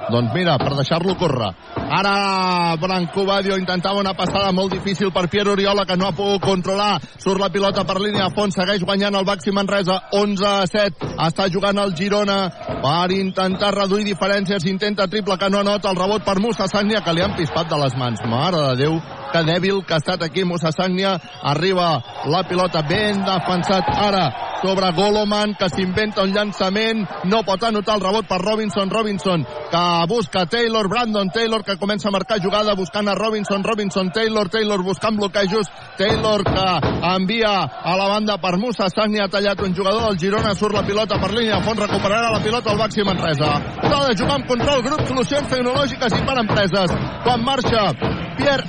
Doncs 0.07 0.31
mira, 0.33 0.55
per 0.57 0.73
deixar-lo 0.77 1.15
córrer. 1.19 1.51
Ara 1.75 2.75
Branco 2.79 3.25
Badio 3.27 3.57
intentava 3.59 3.99
una 3.99 4.13
passada 4.15 4.53
molt 4.55 4.71
difícil 4.71 5.11
per 5.11 5.27
Pierre 5.27 5.51
Oriola, 5.51 5.85
que 5.85 5.97
no 5.97 6.07
ha 6.07 6.15
pogut 6.15 6.43
controlar. 6.43 6.99
Surt 7.19 7.41
la 7.41 7.49
pilota 7.51 7.83
per 7.87 7.99
línia 7.99 8.27
a 8.27 8.33
fons, 8.33 8.55
segueix 8.55 8.83
guanyant 8.87 9.15
el 9.19 9.27
Baxi 9.27 9.51
Manresa, 9.51 9.99
11 10.15 10.47
a 10.47 10.65
7. 10.67 11.11
Està 11.27 11.49
jugant 11.51 11.79
el 11.83 11.95
Girona 11.97 12.39
per 12.83 13.11
intentar 13.15 13.73
reduir 13.75 14.07
diferències. 14.07 14.67
Intenta 14.71 15.07
triple 15.11 15.37
que 15.37 15.49
no 15.51 15.59
anota, 15.63 15.91
el 15.91 15.99
rebot 15.99 16.23
per 16.23 16.39
Musa 16.39 16.67
Sagnia, 16.71 17.03
que 17.03 17.15
li 17.15 17.23
han 17.23 17.35
pispat 17.35 17.67
de 17.71 17.79
les 17.83 17.95
mans. 17.99 18.23
Mare 18.27 18.63
de 18.69 18.75
Déu, 18.83 18.99
que 19.31 19.43
dèbil 19.47 19.83
que 19.85 19.95
ha 19.95 20.01
estat 20.03 20.23
aquí 20.23 20.45
Musa 20.45 20.71
Sagnia. 20.71 21.17
Arriba 21.43 21.97
la 22.25 22.43
pilota 22.47 22.81
ben 22.87 23.23
defensat 23.25 23.89
ara 23.93 24.27
sobre 24.61 24.91
Goloman, 24.91 25.53
que 25.55 25.69
s'inventa 25.69 26.23
un 26.23 26.33
llançament, 26.33 27.03
no 27.29 27.43
pot 27.45 27.63
anotar 27.63 27.97
el 27.97 28.01
rebot 28.01 28.27
per 28.27 28.39
Robinson, 28.41 28.89
Robinson, 28.89 29.45
que 29.71 29.83
busca 30.09 30.45
Taylor, 30.45 30.87
Brandon 30.89 31.29
Taylor, 31.29 31.63
que 31.63 31.77
comença 31.77 32.09
a 32.09 32.11
marcar 32.11 32.39
jugada 32.41 32.73
buscant 32.75 33.07
a 33.07 33.15
Robinson, 33.15 33.63
Robinson, 33.63 34.11
Taylor, 34.11 34.49
Taylor 34.49 34.81
buscant 34.83 35.17
bloquejos, 35.17 35.69
Taylor 35.97 36.43
que 36.43 36.65
envia 37.13 37.53
a 37.63 37.95
la 37.97 38.07
banda 38.07 38.37
per 38.37 38.57
Musa 38.57 38.89
Sagni, 38.89 39.19
ha 39.19 39.29
tallat 39.29 39.61
un 39.61 39.75
jugador 39.75 40.09
del 40.09 40.19
Girona, 40.19 40.55
surt 40.55 40.73
la 40.73 40.85
pilota 40.85 41.19
per 41.21 41.31
línia 41.33 41.57
de 41.59 41.63
fons, 41.63 41.83
recuperarà 41.85 42.31
la 42.31 42.41
pilota 42.43 42.71
al 42.71 42.81
Baxi 42.81 43.05
Manresa. 43.05 43.51
S'ha 43.83 44.03
de 44.07 44.17
jugar 44.17 44.39
amb 44.39 44.47
control, 44.49 44.83
grup 44.83 45.05
solucions 45.07 45.49
tecnològiques 45.53 46.17
i 46.17 46.25
per 46.25 46.39
empreses. 46.41 46.95
Quan 47.23 47.43
marxa 47.45 47.91
Pierre 48.37 48.65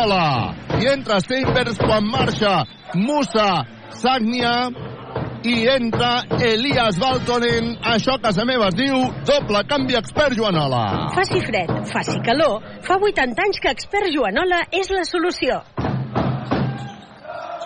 Oriola 0.00 0.54
i 0.80 0.86
entra 0.88 1.18
Steinbergs 1.20 1.76
quan 1.76 2.06
marxa 2.08 2.64
Musa 2.96 3.66
Sagnia 4.00 4.70
i 5.44 5.66
entra 5.68 6.22
Elias 6.40 6.96
Baltonen. 7.00 7.74
Això 7.84 8.16
a 8.16 8.22
casa 8.22 8.46
meva 8.48 8.70
es 8.72 8.78
diu 8.78 8.96
doble 9.28 9.60
canvi 9.68 9.98
expert 10.00 10.38
Joanola. 10.38 11.12
Faci 11.16 11.42
fred, 11.44 11.74
faci 11.92 12.16
calor, 12.24 12.64
fa 12.86 12.96
80 12.96 13.44
anys 13.44 13.60
que 13.60 13.76
Expert 13.76 14.08
Joanola 14.14 14.64
és 14.72 14.88
la 14.94 15.04
solució. 15.04 15.60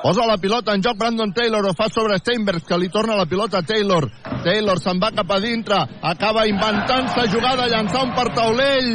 Posa 0.05 0.27
la 0.29 0.37
pilota 0.37 0.75
en 0.75 0.83
joc 0.85 0.99
Brandon 1.01 1.31
Taylor, 1.33 1.65
ho 1.65 1.73
fa 1.73 1.87
sobre 1.89 2.19
Steinbergs, 2.21 2.67
que 2.69 2.77
li 2.77 2.91
torna 2.93 3.15
la 3.17 3.25
pilota 3.25 3.63
a 3.63 3.65
Taylor. 3.65 4.05
Taylor 4.45 4.77
se'n 4.77 5.01
va 5.01 5.09
cap 5.17 5.33
a 5.33 5.39
dintre, 5.41 5.79
acaba 6.05 6.43
inventant-se 6.45 7.25
jugada, 7.33 7.71
llançar 7.73 8.03
un 8.05 8.13
per 8.13 8.27
taulell. 8.37 8.91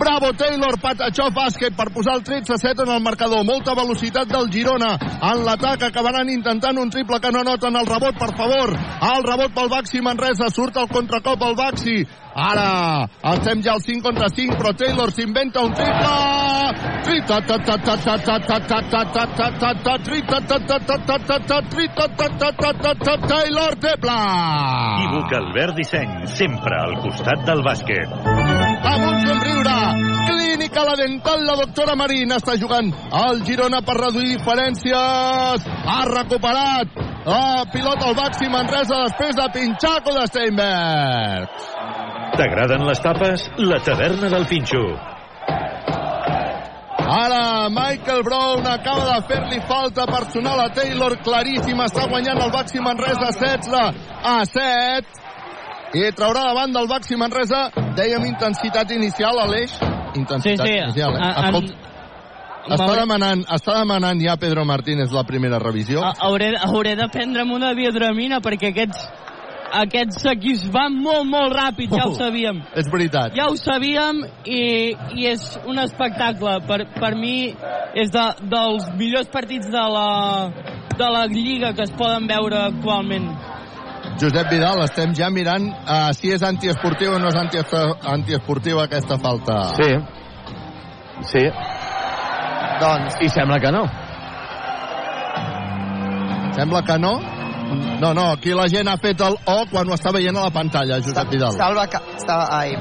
Bravo 0.00 0.32
Taylor, 0.32 0.80
patachó 0.80 1.28
bàsquet 1.36 1.76
per 1.76 1.90
posar 1.92 2.16
el 2.16 2.24
13 2.24 2.56
a 2.56 2.60
7 2.64 2.88
en 2.88 2.94
el 2.96 3.04
marcador. 3.04 3.44
Molta 3.44 3.76
velocitat 3.76 4.32
del 4.32 4.48
Girona 4.48 4.96
en 4.96 5.44
l'atac, 5.44 5.84
acabaran 5.84 6.32
intentant 6.32 6.80
un 6.80 6.88
triple 6.88 7.20
que 7.20 7.36
no 7.36 7.44
noten 7.44 7.76
el 7.76 7.84
rebot, 7.84 8.16
per 8.16 8.32
favor. 8.32 8.72
El 9.12 9.28
rebot 9.28 9.52
pel 9.52 9.68
Baxi 9.68 10.00
Manresa, 10.00 10.48
surt 10.48 10.80
el 10.80 10.88
contracop 10.88 11.44
al 11.44 11.60
Baxi. 11.60 12.06
Ara 12.34 13.06
estem 13.30 13.62
ja 13.62 13.76
al 13.76 13.82
5 13.82 14.02
contra 14.02 14.26
5, 14.28 14.56
però 14.58 14.72
Taylor 14.74 15.10
s'inventa 15.14 15.62
un 15.62 15.72
triple! 15.72 16.14
Taylor 23.30 23.76
triple! 23.78 24.18
Equívoc 25.04 25.36
Albert 25.38 25.78
Disseny, 25.78 26.26
sempre 26.34 26.80
al 26.80 26.98
costat 27.04 27.46
del 27.46 27.62
bàsquet. 27.62 28.18
Amb 28.18 29.06
un 29.12 29.20
somriure, 29.28 29.76
Clínica 30.26 30.84
La 30.88 30.98
Dental, 30.98 31.46
la 31.46 31.56
doctora 31.62 31.94
Marín 31.94 32.34
està 32.34 32.58
jugant 32.58 32.90
al 33.14 33.44
Girona 33.46 33.82
per 33.86 33.98
reduir 34.00 34.34
diferències. 34.34 35.70
Ha 35.86 36.02
recuperat 36.10 36.98
la 37.24 37.64
pilota 37.72 38.10
al 38.10 38.18
màxim 38.18 38.52
Manresa 38.52 39.04
després 39.06 39.38
de 39.38 39.48
pinxar 39.54 39.96
de 40.04 40.26
Steinberg. 40.32 41.73
T'agraden 42.36 42.82
les 42.88 43.00
tapes? 43.00 43.44
La 43.58 43.78
taverna 43.84 44.28
del 44.32 44.46
Pinxo. 44.50 44.82
Ara 47.04 47.68
Michael 47.70 48.22
Brown 48.26 48.66
acaba 48.66 49.04
de 49.14 49.18
fer-li 49.28 49.60
falta 49.68 50.06
personal 50.08 50.58
a 50.64 50.68
Taylor 50.74 51.14
claríssima, 51.22 51.84
està 51.86 52.08
guanyant 52.10 52.40
el 52.42 52.50
Baxi 52.50 52.80
Manresa 52.82 53.28
16 53.30 53.74
a 54.24 54.36
7 54.48 56.00
i 56.00 56.08
traurà 56.16 56.42
davant 56.48 56.72
del 56.74 56.88
Baxi 56.90 57.14
Manresa 57.20 57.68
dèiem 57.94 58.24
intensitat 58.32 58.90
inicial 58.96 59.38
a 59.38 59.46
l'eix 59.46 59.70
Sí, 59.78 60.20
intensitat 60.22 60.66
sí. 60.66 60.72
inicial 60.80 61.14
eh? 61.18 61.28
Escolta, 61.44 61.74
està 62.74 62.90
demanant, 62.98 63.44
està 63.52 63.76
demanant 63.78 64.20
ja 64.24 64.34
Pedro 64.40 64.64
Martínez 64.64 65.12
la 65.14 65.22
primera 65.28 65.58
revisió 65.62 66.02
a- 66.02 66.14
hauré, 66.18 66.54
hauré 66.56 66.96
de 66.96 67.06
prendre'm 67.12 67.52
una 67.52 67.74
biodramina 67.74 68.40
perquè 68.40 68.72
aquests, 68.72 69.06
aquests 69.80 70.24
equips 70.30 70.66
van 70.72 70.94
molt, 71.02 71.24
molt 71.26 71.52
ràpid, 71.54 71.90
ja 71.96 72.04
ho 72.06 72.10
Oh. 72.12 72.14
sabíem. 72.18 72.62
és 72.76 72.86
veritat 72.92 73.34
Ja 73.36 73.46
ho 73.50 73.56
sabíem 73.56 74.22
i, 74.44 74.94
i 75.16 75.26
és 75.26 75.58
un 75.66 75.78
espectacle. 75.78 76.60
Per, 76.66 76.78
per 77.00 77.14
mi 77.16 77.54
és 77.94 78.10
de, 78.10 78.24
dels 78.50 78.86
millors 78.98 79.28
partits 79.28 79.66
de 79.70 79.84
la, 79.96 80.50
de 80.98 81.08
la 81.10 81.26
Lliga 81.26 81.72
que 81.74 81.82
es 81.82 81.90
poden 81.90 82.26
veure 82.26 82.56
actualment. 82.68 83.28
Josep 84.20 84.50
Vidal, 84.50 84.78
estem 84.84 85.14
ja 85.14 85.28
mirant 85.30 85.64
uh, 85.72 86.12
si 86.14 86.30
és 86.30 86.42
antiesportiu 86.42 87.14
o 87.16 87.18
no 87.18 87.28
és 87.28 87.34
antiespo- 87.34 87.96
antiesportiva 88.06 88.84
aquesta 88.84 89.18
falta 89.18 89.74
Sí. 89.74 89.90
Sí. 91.32 91.44
Doncs 92.80 93.16
I 93.22 93.28
sembla 93.28 93.58
que 93.60 93.70
no. 93.72 93.84
sembla 96.54 96.82
que 96.82 96.98
no 96.98 97.12
no, 98.00 98.12
no, 98.14 98.30
aquí 98.32 98.54
la 98.54 98.66
gent 98.68 98.88
ha 98.88 98.96
fet 99.00 99.20
el 99.24 99.36
O 99.46 99.56
quan 99.70 99.88
ho 99.88 99.96
està 99.96 100.12
veient 100.14 100.36
a 100.36 100.46
la 100.48 100.52
pantalla, 100.54 101.00
Josep 101.04 101.30
Vidal. 101.30 101.54
Salva, 101.56 101.86
estava, 101.86 102.48
ai, 102.50 102.76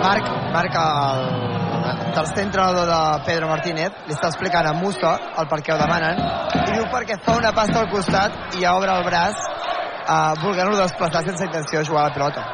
Marc, 0.00 0.28
Marc, 0.52 0.76
el 0.80 2.12
tercer 2.14 2.44
entrenador 2.44 2.86
de 2.88 3.00
Pedro 3.26 3.48
Martínez, 3.48 3.90
li 4.08 4.16
està 4.16 4.30
explicant 4.32 4.66
a 4.66 4.74
Musa 4.76 5.16
el 5.40 5.48
per 5.50 5.60
què 5.64 5.74
ho 5.74 5.80
demanen, 5.80 6.20
i 6.64 6.76
diu 6.76 6.86
perquè 6.92 7.18
fa 7.24 7.36
una 7.38 7.52
pasta 7.56 7.82
al 7.82 7.90
costat 7.92 8.58
i 8.60 8.66
obre 8.70 8.94
el 8.96 9.04
braç 9.06 9.42
uh, 9.44 10.32
volent-lo 10.42 10.78
desplaçar 10.80 11.24
sense 11.26 11.46
intenció 11.46 11.80
de 11.80 11.90
jugar 11.90 12.06
a 12.06 12.08
la 12.08 12.14
pilota. 12.16 12.46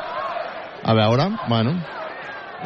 A 0.86 0.94
veure, 0.94 1.30
bueno, 1.48 1.78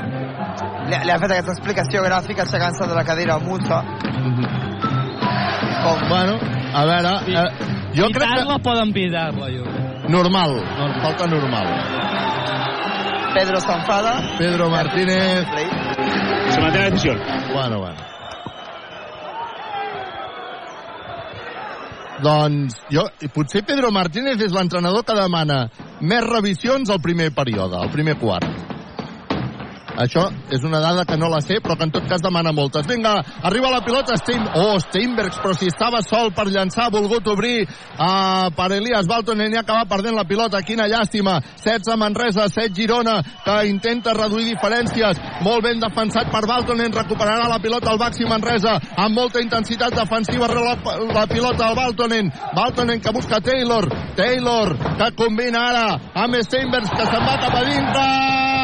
Li, 0.01 0.97
li 1.05 1.13
ha 1.13 1.19
fet 1.19 1.33
aquesta 1.35 1.53
explicació 1.55 2.03
gràfica 2.05 2.45
aixecant-se 2.47 2.87
de 2.89 2.97
la 2.97 3.05
cadira 3.05 3.37
a 3.37 3.43
Musa. 3.43 3.81
Com, 5.83 6.05
bueno, 6.09 6.39
a 6.75 6.85
veure, 6.85 7.13
Sí. 7.27 7.35
eh, 7.35 7.51
jo 7.97 8.07
crec 8.11 8.29
Pitar-la 8.29 8.57
que... 8.57 8.63
poden 8.63 8.93
pitar-la, 8.93 9.47
jo 9.51 9.65
crec. 9.65 10.09
Normal, 10.11 10.57
falta 11.03 11.27
normal. 11.27 11.67
Pedro 13.35 13.61
s'enfada. 13.61 14.15
Pedro 14.39 14.71
Martínez... 14.71 15.47
Se 16.51 16.61
mantiene 16.61 16.85
la 16.87 16.91
decisión. 16.91 17.19
Bueno, 17.53 17.79
bueno. 17.79 18.01
Doncs 22.21 22.75
jo, 22.93 23.07
i 23.25 23.29
potser 23.33 23.63
Pedro 23.65 23.91
Martínez 23.95 24.43
és 24.45 24.53
l'entrenador 24.53 25.07
que 25.09 25.15
demana 25.17 25.63
més 26.05 26.27
revisions 26.27 26.91
al 26.93 27.01
primer 27.01 27.31
període, 27.33 27.79
al 27.81 27.89
primer 27.95 28.19
quart. 28.21 28.45
Això 30.01 30.25
és 30.49 30.63
una 30.65 30.81
dada 30.81 31.05
que 31.05 31.19
no 31.21 31.29
la 31.29 31.43
sé, 31.45 31.59
però 31.61 31.77
que 31.77 31.85
en 31.85 31.93
tot 31.93 32.07
cas 32.09 32.23
demana 32.25 32.55
moltes. 32.57 32.87
Vinga, 32.89 33.19
arriba 33.45 33.71
la 33.73 33.83
pilota 33.85 34.17
Stein... 34.17 34.47
Oh, 34.57 34.79
Steinbergs, 34.81 35.41
però 35.43 35.53
si 35.57 35.69
estava 35.69 36.01
sol 36.03 36.33
per 36.37 36.47
llançar, 36.49 36.87
ha 36.89 36.95
volgut 36.95 37.29
obrir 37.29 37.67
uh, 37.67 38.49
per 38.57 38.71
Elias 38.79 39.09
Baltonen 39.11 39.53
i 39.53 39.61
acaba 39.61 39.85
perdent 39.91 40.17
la 40.17 40.25
pilota. 40.25 40.63
Quina 40.65 40.89
llàstima. 40.89 41.39
16 41.61 41.99
Manresa, 42.01 42.49
7 42.49 42.73
Girona, 42.77 43.19
que 43.45 43.59
intenta 43.69 44.15
reduir 44.17 44.49
diferències. 44.49 45.21
Molt 45.45 45.67
ben 45.69 45.83
defensat 45.83 46.33
per 46.33 46.47
Baltonen, 46.49 46.97
recuperarà 46.97 47.51
la 47.51 47.61
pilota 47.61 47.93
al 47.93 48.01
Baxi 48.01 48.29
Manresa, 48.29 48.79
amb 48.97 49.17
molta 49.17 49.45
intensitat 49.45 49.95
defensiva 49.97 50.49
la, 50.49 50.79
la 51.13 51.27
pilota 51.29 51.69
al 51.69 51.77
Baltonen. 51.77 52.33
Baltonen 52.57 53.05
que 53.05 53.13
busca 53.13 53.43
Taylor. 53.45 53.89
Taylor, 54.17 54.75
que 54.97 55.13
combina 55.21 55.69
ara 55.69 55.87
amb 56.25 56.41
Steinbergs, 56.49 56.97
que 56.97 57.07
se'n 57.13 57.29
va 57.29 57.39
cap 57.45 57.61
a 57.61 57.65
dintre 57.69 58.60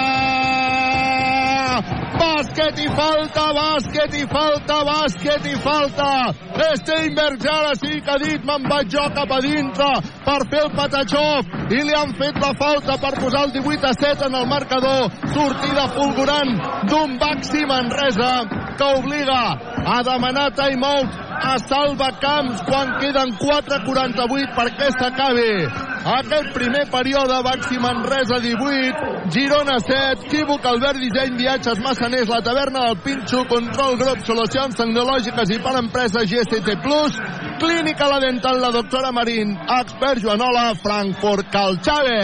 bàsquet 2.21 2.81
i 2.85 2.89
falta, 2.99 3.45
bàsquet 3.59 4.17
i 4.21 4.25
falta, 4.33 4.81
bàsquet 4.89 5.47
i 5.53 5.57
falta. 5.67 6.11
Steinberg 6.81 7.47
ara 7.53 7.73
sí 7.81 8.01
que 8.01 8.13
ha 8.15 8.19
dit 8.23 8.45
me'n 8.49 8.69
vaig 8.71 8.91
jo 8.93 9.05
cap 9.17 9.33
a 9.33 9.41
dintre 9.45 9.91
per 10.27 10.39
fer 10.51 10.63
el 10.65 10.73
patatxof 10.77 11.73
i 11.77 11.81
li 11.87 11.95
han 11.95 12.15
fet 12.21 12.41
la 12.43 12.53
falta 12.61 12.99
per 13.03 13.15
posar 13.21 13.47
el 13.47 13.55
18 13.59 13.91
a 13.91 13.95
7 14.01 14.29
en 14.29 14.39
el 14.41 14.47
marcador. 14.53 15.11
Sortida 15.35 15.89
fulgurant 15.97 16.53
d'un 16.91 17.19
Baxi 17.23 17.67
Manresa 17.69 18.33
que 18.79 18.93
obliga 19.01 19.43
a 19.87 20.03
demanar 20.03 20.51
timeout 20.59 21.09
a 21.51 21.59
Salva 21.69 22.11
Camps 22.19 22.63
quan 22.67 22.99
queden 22.99 23.31
4.48 23.39 24.57
perquè 24.59 24.91
s'acabi. 24.99 25.53
Aquest 26.07 26.53
primer 26.55 26.85
període 26.87 27.37
Baxi 27.43 27.81
Manresa 27.83 28.39
18 28.39 29.31
Girona 29.35 29.81
7 29.83 30.29
Quívoc 30.31 30.67
Albert 30.71 31.01
Disseny 31.03 31.35
Viatges 31.35 31.81
Massaners 31.83 32.29
La 32.31 32.39
Taverna 32.47 32.85
del 32.87 33.01
Pinxo 33.03 33.41
Control 33.51 33.99
Grup 33.99 34.23
Solucions 34.29 34.79
Tecnològiques 34.79 35.51
i 35.51 35.59
per 35.65 35.73
empreses 35.81 36.29
GST 36.31 36.77
Plus 36.85 37.19
Clínica 37.59 38.07
La 38.07 38.21
Dental 38.23 38.61
La 38.63 38.71
Doctora 38.71 39.11
Marín 39.11 39.57
Expert 39.81 40.23
Joanola 40.23 40.69
Frankfurt 40.79 41.51
Calxave 41.51 42.21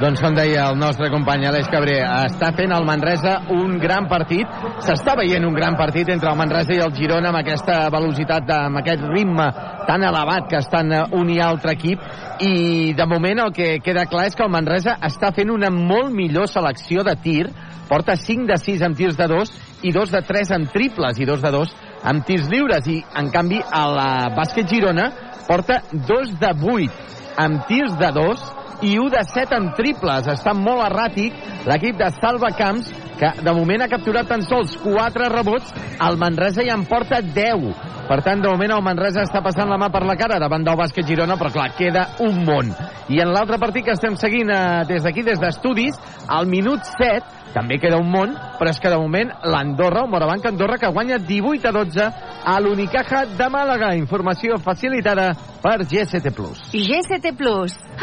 doncs 0.00 0.24
com 0.24 0.40
deia 0.40 0.70
el 0.72 0.80
nostre 0.80 1.10
company 1.12 1.44
Aleix 1.50 1.68
Cabré 1.68 1.98
està 2.22 2.54
fent 2.56 2.72
el 2.72 2.88
Manresa 2.88 3.36
un 3.52 3.76
gran 3.84 4.08
partit 4.08 4.48
s'està 4.80 5.18
veient 5.20 5.44
un 5.44 5.60
gran 5.60 5.76
partit 5.76 6.08
entre 6.08 6.32
el 6.32 6.40
Manresa 6.40 6.72
i 6.72 6.80
el 6.80 6.89
Girona 6.96 7.30
amb 7.30 7.38
aquesta 7.40 7.76
velocitat 7.92 8.48
amb 8.54 8.80
aquest 8.80 9.02
ritme 9.10 9.46
tan 9.88 10.04
elevat 10.06 10.48
que 10.50 10.60
estan 10.60 10.92
un 11.16 11.30
i 11.32 11.38
altre 11.40 11.74
equip. 11.76 12.02
I 12.40 12.92
de 12.96 13.06
moment 13.06 13.42
el 13.44 13.52
que 13.56 13.78
queda 13.84 14.06
clar 14.10 14.26
és 14.28 14.36
que 14.36 14.46
el 14.46 14.52
Manresa 14.52 14.96
està 15.06 15.32
fent 15.36 15.52
una 15.52 15.70
molt 15.74 16.12
millor 16.14 16.48
selecció 16.48 17.04
de 17.06 17.16
tir. 17.22 17.48
Porta 17.90 18.14
5 18.16 18.46
de 18.46 18.56
6 18.60 18.84
amb 18.86 18.96
tirs 18.98 19.18
de 19.18 19.26
2 19.30 19.52
i 19.88 19.92
2 19.92 20.14
de 20.14 20.22
3 20.28 20.54
amb 20.58 20.70
triples 20.70 21.18
i 21.18 21.26
2 21.26 21.42
de 21.42 21.50
2 21.56 21.74
amb 22.12 22.24
tirs 22.26 22.48
lliures. 22.52 22.86
I 22.86 23.00
en 23.18 23.30
canvi 23.34 23.60
a 23.60 23.84
la 23.90 24.10
bàsquet 24.36 24.70
Girona 24.70 25.10
porta 25.48 25.82
2 25.92 26.38
de 26.40 26.54
8 26.76 27.36
amb 27.44 27.66
tirs 27.66 27.96
de 27.98 28.10
2 28.14 28.48
i 28.82 28.96
1 28.98 29.10
de 29.12 29.22
7 29.34 29.56
en 29.56 29.70
triples. 29.76 30.28
Està 30.30 30.54
molt 30.56 30.84
erràtic 30.86 31.66
l'equip 31.68 31.98
de 32.00 32.08
Salva 32.20 32.52
Camps, 32.56 32.88
que 33.20 33.30
de 33.44 33.52
moment 33.52 33.84
ha 33.84 33.90
capturat 33.92 34.28
tan 34.28 34.42
sols 34.48 34.78
4 34.80 35.28
rebots, 35.28 35.74
el 36.00 36.16
Manresa 36.20 36.64
ja 36.64 36.76
en 36.78 36.86
porta 36.88 37.20
10. 37.20 37.66
Per 38.10 38.18
tant, 38.26 38.40
de 38.42 38.50
moment 38.50 38.72
el 38.74 38.82
Manresa 38.82 39.22
està 39.26 39.42
passant 39.44 39.68
la 39.70 39.78
mà 39.78 39.90
per 39.92 40.02
la 40.08 40.16
cara 40.18 40.40
davant 40.42 40.64
del 40.66 40.78
bàsquet 40.80 41.06
Girona, 41.06 41.36
però 41.38 41.52
clar, 41.54 41.68
queda 41.78 42.08
un 42.24 42.40
món. 42.46 42.72
I 43.12 43.20
en 43.22 43.30
l'altre 43.34 43.58
partit 43.62 43.84
que 43.86 43.94
estem 43.94 44.16
seguint 44.18 44.50
eh, 44.50 44.86
des 44.88 45.04
d'aquí, 45.04 45.22
des 45.26 45.38
d'estudis, 45.38 45.98
al 46.26 46.48
minut 46.50 46.82
7, 46.96 47.38
també 47.54 47.78
queda 47.82 47.98
un 48.00 48.10
món, 48.10 48.34
però 48.58 48.70
és 48.70 48.80
que 48.80 48.90
de 48.90 48.98
moment 48.98 49.30
l'Andorra, 49.44 50.04
el 50.06 50.10
Morabanc 50.10 50.46
Andorra, 50.50 50.78
que 50.78 50.90
guanya 50.90 51.18
18 51.18 51.68
a 51.68 51.72
12 51.76 52.10
a 52.50 52.58
l'Unicaja 52.62 53.24
de 53.36 53.50
Màlaga. 53.52 53.92
Informació 53.98 54.58
facilitada 54.62 55.32
per 55.62 55.82
GST+. 55.84 56.32
GST 56.72 57.34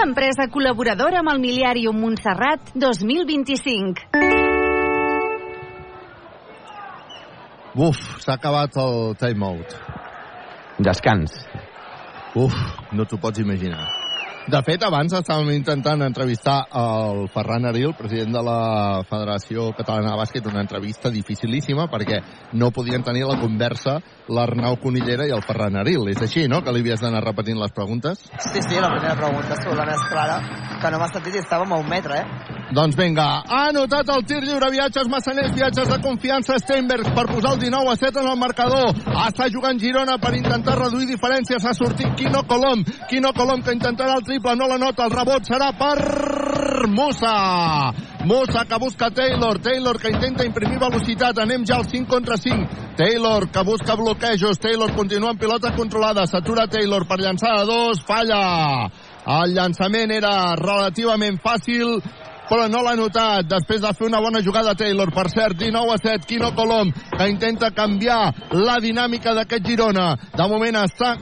empresa 0.04 0.48
col·laboradora 0.54 1.24
amb 1.24 1.34
el 1.34 1.42
Miliàrium 1.44 1.98
Montserrat 2.04 2.76
2025. 2.76 4.47
Uf, 7.78 7.98
s'ha 8.24 8.34
acabat 8.34 8.74
el 8.82 9.14
timeout. 9.22 9.76
Descans. 10.82 11.36
Uf, 12.34 12.56
no 12.98 13.06
t'ho 13.06 13.20
pots 13.22 13.38
imaginar. 13.44 13.86
De 14.48 14.60
fet, 14.64 14.80
abans 14.88 15.12
estàvem 15.12 15.50
intentant 15.58 16.00
entrevistar 16.06 16.62
el 16.80 17.26
Ferran 17.34 17.68
Aril, 17.68 17.92
president 18.00 18.32
de 18.32 18.44
la 18.48 18.60
Federació 19.10 19.74
Catalana 19.76 20.14
de 20.14 20.20
Bàsquet, 20.22 20.48
una 20.48 20.64
entrevista 20.64 21.12
dificilíssima 21.12 21.90
perquè 21.92 22.22
no 22.56 22.72
podien 22.72 23.04
tenir 23.04 23.26
la 23.28 23.36
conversa 23.42 23.98
l'Arnau 24.32 24.80
Conillera 24.80 25.28
i 25.28 25.36
el 25.36 25.44
Ferran 25.44 25.76
Aril. 25.82 26.08
És 26.14 26.24
així, 26.24 26.48
no?, 26.48 26.62
que 26.64 26.72
li 26.72 26.80
havies 26.80 27.04
d'anar 27.04 27.26
repetint 27.26 27.60
les 27.60 27.76
preguntes? 27.76 28.24
Sí, 28.40 28.64
sí, 28.64 28.80
la 28.80 28.94
primera 28.96 29.20
pregunta 29.20 29.60
és 29.60 29.68
la 29.68 29.90
més 29.92 30.08
clara, 30.14 30.40
que 30.80 30.94
no 30.94 31.04
m'ha 31.04 31.12
sentit 31.12 31.36
i 31.36 31.44
estàvem 31.44 31.76
a 31.76 31.82
un 31.84 31.92
metre, 31.92 32.24
eh? 32.24 32.56
Doncs 32.68 32.98
vinga, 33.00 33.26
ha 33.48 33.60
anotat 33.70 34.10
el 34.12 34.26
tir 34.28 34.42
lliure, 34.44 34.68
viatges 34.74 35.08
Massaners, 35.08 35.54
viatges 35.56 35.88
de 35.88 35.98
confiança 36.04 36.58
Steinbergs 36.60 37.14
per 37.16 37.24
posar 37.30 37.54
el 37.56 37.62
19 37.62 37.94
a 37.94 37.96
7 37.96 38.20
en 38.20 38.28
el 38.28 38.40
marcador. 38.42 38.92
Està 39.24 39.48
jugant 39.54 39.80
Girona 39.80 40.18
per 40.20 40.34
intentar 40.36 40.76
reduir 40.76 41.08
diferències. 41.08 41.64
Ha 41.64 41.74
sortit 41.78 42.12
Quino 42.20 42.44
Colom. 42.44 42.84
Quino 43.08 43.32
Colom 43.38 43.64
que 43.64 43.72
intentarà 43.72 44.18
el 44.20 44.26
triple, 44.38 44.56
no 44.56 44.68
la 44.68 44.78
nota. 44.78 45.06
El 45.06 45.12
rebot 45.12 45.46
serà 45.48 45.72
per 45.78 46.88
Musa. 46.88 47.94
Musa 48.26 48.66
que 48.66 48.78
busca 48.78 49.10
Taylor. 49.10 49.60
Taylor 49.60 49.98
que 50.00 50.12
intenta 50.12 50.46
imprimir 50.46 50.80
velocitat. 50.80 51.40
Anem 51.40 51.66
ja 51.66 51.78
al 51.78 51.88
5 51.90 52.08
contra 52.08 52.38
5. 52.38 52.94
Taylor 52.98 53.50
que 53.50 53.64
busca 53.64 53.96
bloquejos. 53.96 54.60
Taylor 54.60 54.94
continua 54.94 55.32
en 55.32 55.38
pilota 55.38 55.74
controlada. 55.76 56.28
S'atura 56.28 56.68
Taylor 56.68 57.08
per 57.08 57.20
llançar 57.20 57.56
a 57.58 57.66
dos. 57.66 58.04
Falla. 58.06 58.90
El 59.28 59.56
llançament 59.56 60.12
era 60.12 60.56
relativament 60.56 61.40
fàcil 61.44 61.98
però 62.50 62.68
no 62.72 62.82
l'ha 62.84 62.96
notat 62.96 63.48
després 63.50 63.82
de 63.84 63.92
fer 63.94 64.08
una 64.08 64.22
bona 64.24 64.42
jugada 64.44 64.76
Taylor. 64.76 65.12
Per 65.14 65.28
cert, 65.32 65.58
19 65.60 65.94
a 65.94 65.98
7, 66.00 66.26
Quino 66.28 66.54
Colom, 66.56 66.92
que 67.12 67.28
intenta 67.30 67.72
canviar 67.76 68.32
la 68.56 68.78
dinàmica 68.84 69.34
d'aquest 69.36 69.68
Girona. 69.68 70.08
De 70.36 70.48
moment 70.48 70.80
està 70.82 71.16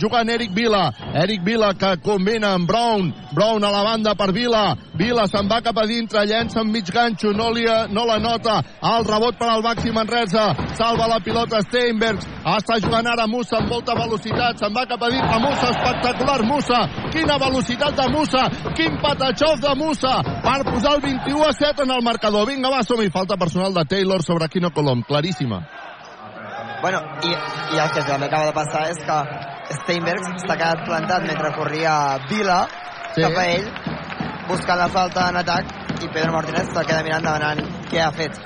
jugant 0.00 0.28
Eric 0.32 0.54
Vila. 0.56 0.88
Eric 1.22 1.44
Vila 1.44 1.74
que 1.78 1.96
combina 2.04 2.54
amb 2.56 2.68
Brown. 2.68 3.12
Brown 3.34 3.64
a 3.64 3.72
la 3.72 3.84
banda 3.84 4.14
per 4.16 4.32
Vila. 4.32 4.72
Vila 4.98 5.26
se'n 5.28 5.48
va 5.50 5.60
cap 5.62 5.76
a 5.78 5.86
dintre, 5.86 6.24
llença 6.26 6.62
amb 6.62 6.72
mig 6.72 6.88
ganxo, 6.90 7.32
no, 7.36 7.50
li, 7.52 7.66
no 7.92 8.06
la 8.08 8.18
nota. 8.18 8.58
El 8.82 9.04
rebot 9.06 9.38
per 9.38 9.50
al 9.52 9.62
Baxi 9.62 9.92
Manresa. 9.92 10.48
Salva 10.78 11.08
la 11.10 11.20
pilota 11.20 11.60
Steinbergs. 11.66 12.26
Està 12.48 12.78
jugant 12.80 13.06
ara 13.06 13.28
Musa 13.28 13.58
amb 13.60 13.68
molta 13.70 13.94
velocitat. 13.98 14.58
Se'n 14.58 14.74
va 14.74 14.86
cap 14.88 15.02
a 15.04 15.12
dintre 15.12 15.40
Musa, 15.44 15.70
espectacular 15.74 16.40
Musa. 16.48 16.80
Quina 17.12 17.38
velocitat 17.38 17.96
de 17.98 18.08
Musa. 18.14 18.48
Quin 18.78 18.96
patatxof 19.02 19.60
de 19.60 19.74
Musa 19.78 20.16
per 20.42 20.64
posar 20.66 20.94
el 20.96 21.02
21 21.02 21.44
a 21.44 21.52
7 21.52 21.82
en 21.82 21.90
el 21.90 22.02
marcador. 22.02 22.46
Vinga, 22.48 22.70
va, 22.70 22.82
som-hi. 22.82 23.10
Falta 23.10 23.36
personal 23.36 23.74
de 23.74 23.84
Taylor 23.84 24.22
sobre 24.22 24.48
Quino 24.48 24.70
Colom. 24.72 25.02
Claríssima. 25.02 25.62
Bueno, 26.82 27.00
i, 27.26 27.32
i 27.74 27.78
el 27.82 27.90
que 27.90 28.04
també 28.06 28.28
acaba 28.28 28.46
de 28.46 28.54
passar 28.54 28.84
és 28.92 29.00
que 29.02 29.16
Steinbergs 29.80 30.44
s'ha 30.44 30.54
quedat 30.56 30.84
plantat 30.86 31.26
mentre 31.26 31.50
corria 31.56 31.94
Vila 32.30 32.60
Sí. 33.14 33.22
cap 33.24 33.38
a 33.40 33.46
ell, 33.50 33.64
buscant 34.48 34.78
la 34.78 34.88
falta 34.92 35.28
en 35.32 35.40
atac, 35.40 35.72
i 36.04 36.08
Pedro 36.12 36.32
Martínez 36.32 36.68
se 36.70 36.84
queda 36.86 37.02
mirant 37.02 37.24
demanant 37.24 37.62
què 37.90 38.02
ha 38.04 38.10
fet. 38.14 38.36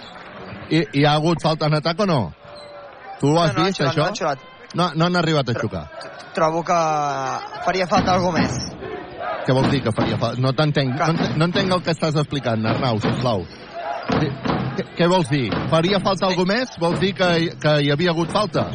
I, 0.70 0.84
hi 0.94 1.04
ha 1.04 1.16
hagut 1.18 1.42
falta 1.42 1.68
en 1.68 1.76
atac 1.80 2.00
o 2.00 2.06
no? 2.06 2.20
Tu 3.20 3.28
ho 3.28 3.40
has 3.42 3.52
no, 3.52 3.60
no, 3.60 3.66
vist, 3.66 3.82
xulat, 3.82 4.14
això? 4.14 4.32
No. 4.32 4.52
No, 4.72 4.86
no 4.96 5.06
han 5.06 5.16
arribat 5.20 5.50
a 5.52 5.54
xocar. 5.58 5.82
Trobo 6.32 6.62
que 6.64 6.78
faria 7.66 7.86
falta 7.90 8.14
alguna 8.14 8.40
més. 8.40 8.70
Què 9.46 9.54
vols 9.56 9.70
dir 9.72 9.82
que 9.82 9.92
faria 9.92 10.18
falta? 10.18 10.40
No 10.40 10.52
t'entenc. 10.52 10.94
No, 10.98 11.10
entenc- 11.14 11.36
no 11.36 11.44
entenc 11.50 11.72
el 11.72 11.82
que 11.82 11.90
estàs 11.96 12.14
explicant, 12.20 12.64
Arnau, 12.66 13.00
sisplau. 13.02 13.44
Què, 14.12 14.84
què 14.98 15.08
vols 15.10 15.28
dir? 15.30 15.48
Faria 15.70 15.98
falta 16.00 16.26
algú 16.30 16.46
més? 16.48 16.76
Vols 16.80 17.00
dir 17.00 17.12
que, 17.14 17.28
que 17.60 17.76
hi 17.82 17.90
havia 17.92 18.10
hagut 18.14 18.30
falta? 18.32 18.66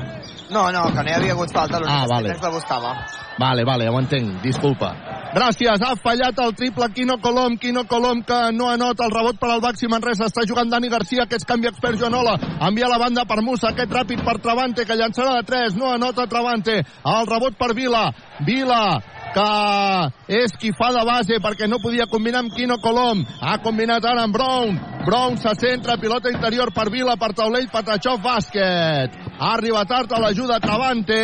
No, 0.49 0.69
no, 0.71 0.85
que 0.95 1.03
no 1.03 1.09
hi 1.11 1.15
havia 1.17 1.33
hagut 1.35 1.51
falta, 1.51 1.79
l'únic 1.79 1.91
Ah, 1.93 2.03
que 2.05 2.09
vale. 2.13 2.29
Steinbergs 2.35 2.43
la 2.43 2.51
buscava. 2.55 2.91
Vale, 3.37 3.63
vale, 3.67 3.89
ho 3.89 3.99
entenc. 3.99 4.41
Disculpa. 4.43 4.93
Gràcies, 5.35 5.81
ha 5.83 5.91
fallat 5.99 6.39
el 6.39 6.53
triple 6.55 6.87
Quino 6.95 7.17
Colom, 7.21 7.57
Quino 7.59 7.83
Colom 7.85 8.21
que 8.23 8.37
no 8.55 8.69
anota 8.71 9.05
el 9.05 9.11
rebot 9.11 9.37
per 9.37 9.49
al 9.51 9.59
Baxi 9.61 9.87
Manresa, 9.91 10.25
està 10.31 10.45
jugant 10.47 10.69
Dani 10.71 10.87
Garcia, 10.89 11.25
que 11.27 11.35
és 11.35 11.43
canvi 11.45 11.67
expert 11.67 11.99
Joanola, 11.99 12.37
envia 12.69 12.87
la 12.87 12.97
banda 12.97 13.25
per 13.27 13.41
Musa, 13.43 13.69
aquest 13.73 13.91
ràpid 13.91 14.23
per 14.23 14.37
Travante, 14.39 14.85
que 14.87 14.95
llançarà 14.95 15.35
de 15.35 15.43
3, 15.43 15.75
no 15.75 15.91
anota 15.93 16.25
Travante, 16.31 16.79
el 16.79 17.27
rebot 17.27 17.57
per 17.59 17.73
Vila, 17.75 18.05
Vila, 18.47 19.01
que 19.35 20.37
és 20.39 20.55
qui 20.59 20.73
fa 20.75 20.91
de 20.95 21.03
base 21.07 21.39
perquè 21.43 21.67
no 21.67 21.81
podia 21.83 22.07
combinar 22.11 22.43
amb 22.45 22.53
Quino 22.55 22.79
Colom. 22.83 23.25
Ha 23.41 23.57
combinat 23.63 24.05
ara 24.05 24.25
amb 24.27 24.35
Brown. 24.35 24.79
Brown 25.07 25.37
se 25.39 25.53
centra, 25.59 25.97
pilota 25.97 26.31
interior 26.33 26.73
per 26.75 26.89
Vila, 26.91 27.15
per 27.17 27.33
taulell, 27.33 27.69
Patachov, 27.71 28.19
bàsquet. 28.23 29.15
Ha 29.37 29.53
arribat 29.53 29.87
tard 29.87 30.11
a 30.11 30.19
l'ajuda 30.23 30.59
Travante 30.59 31.21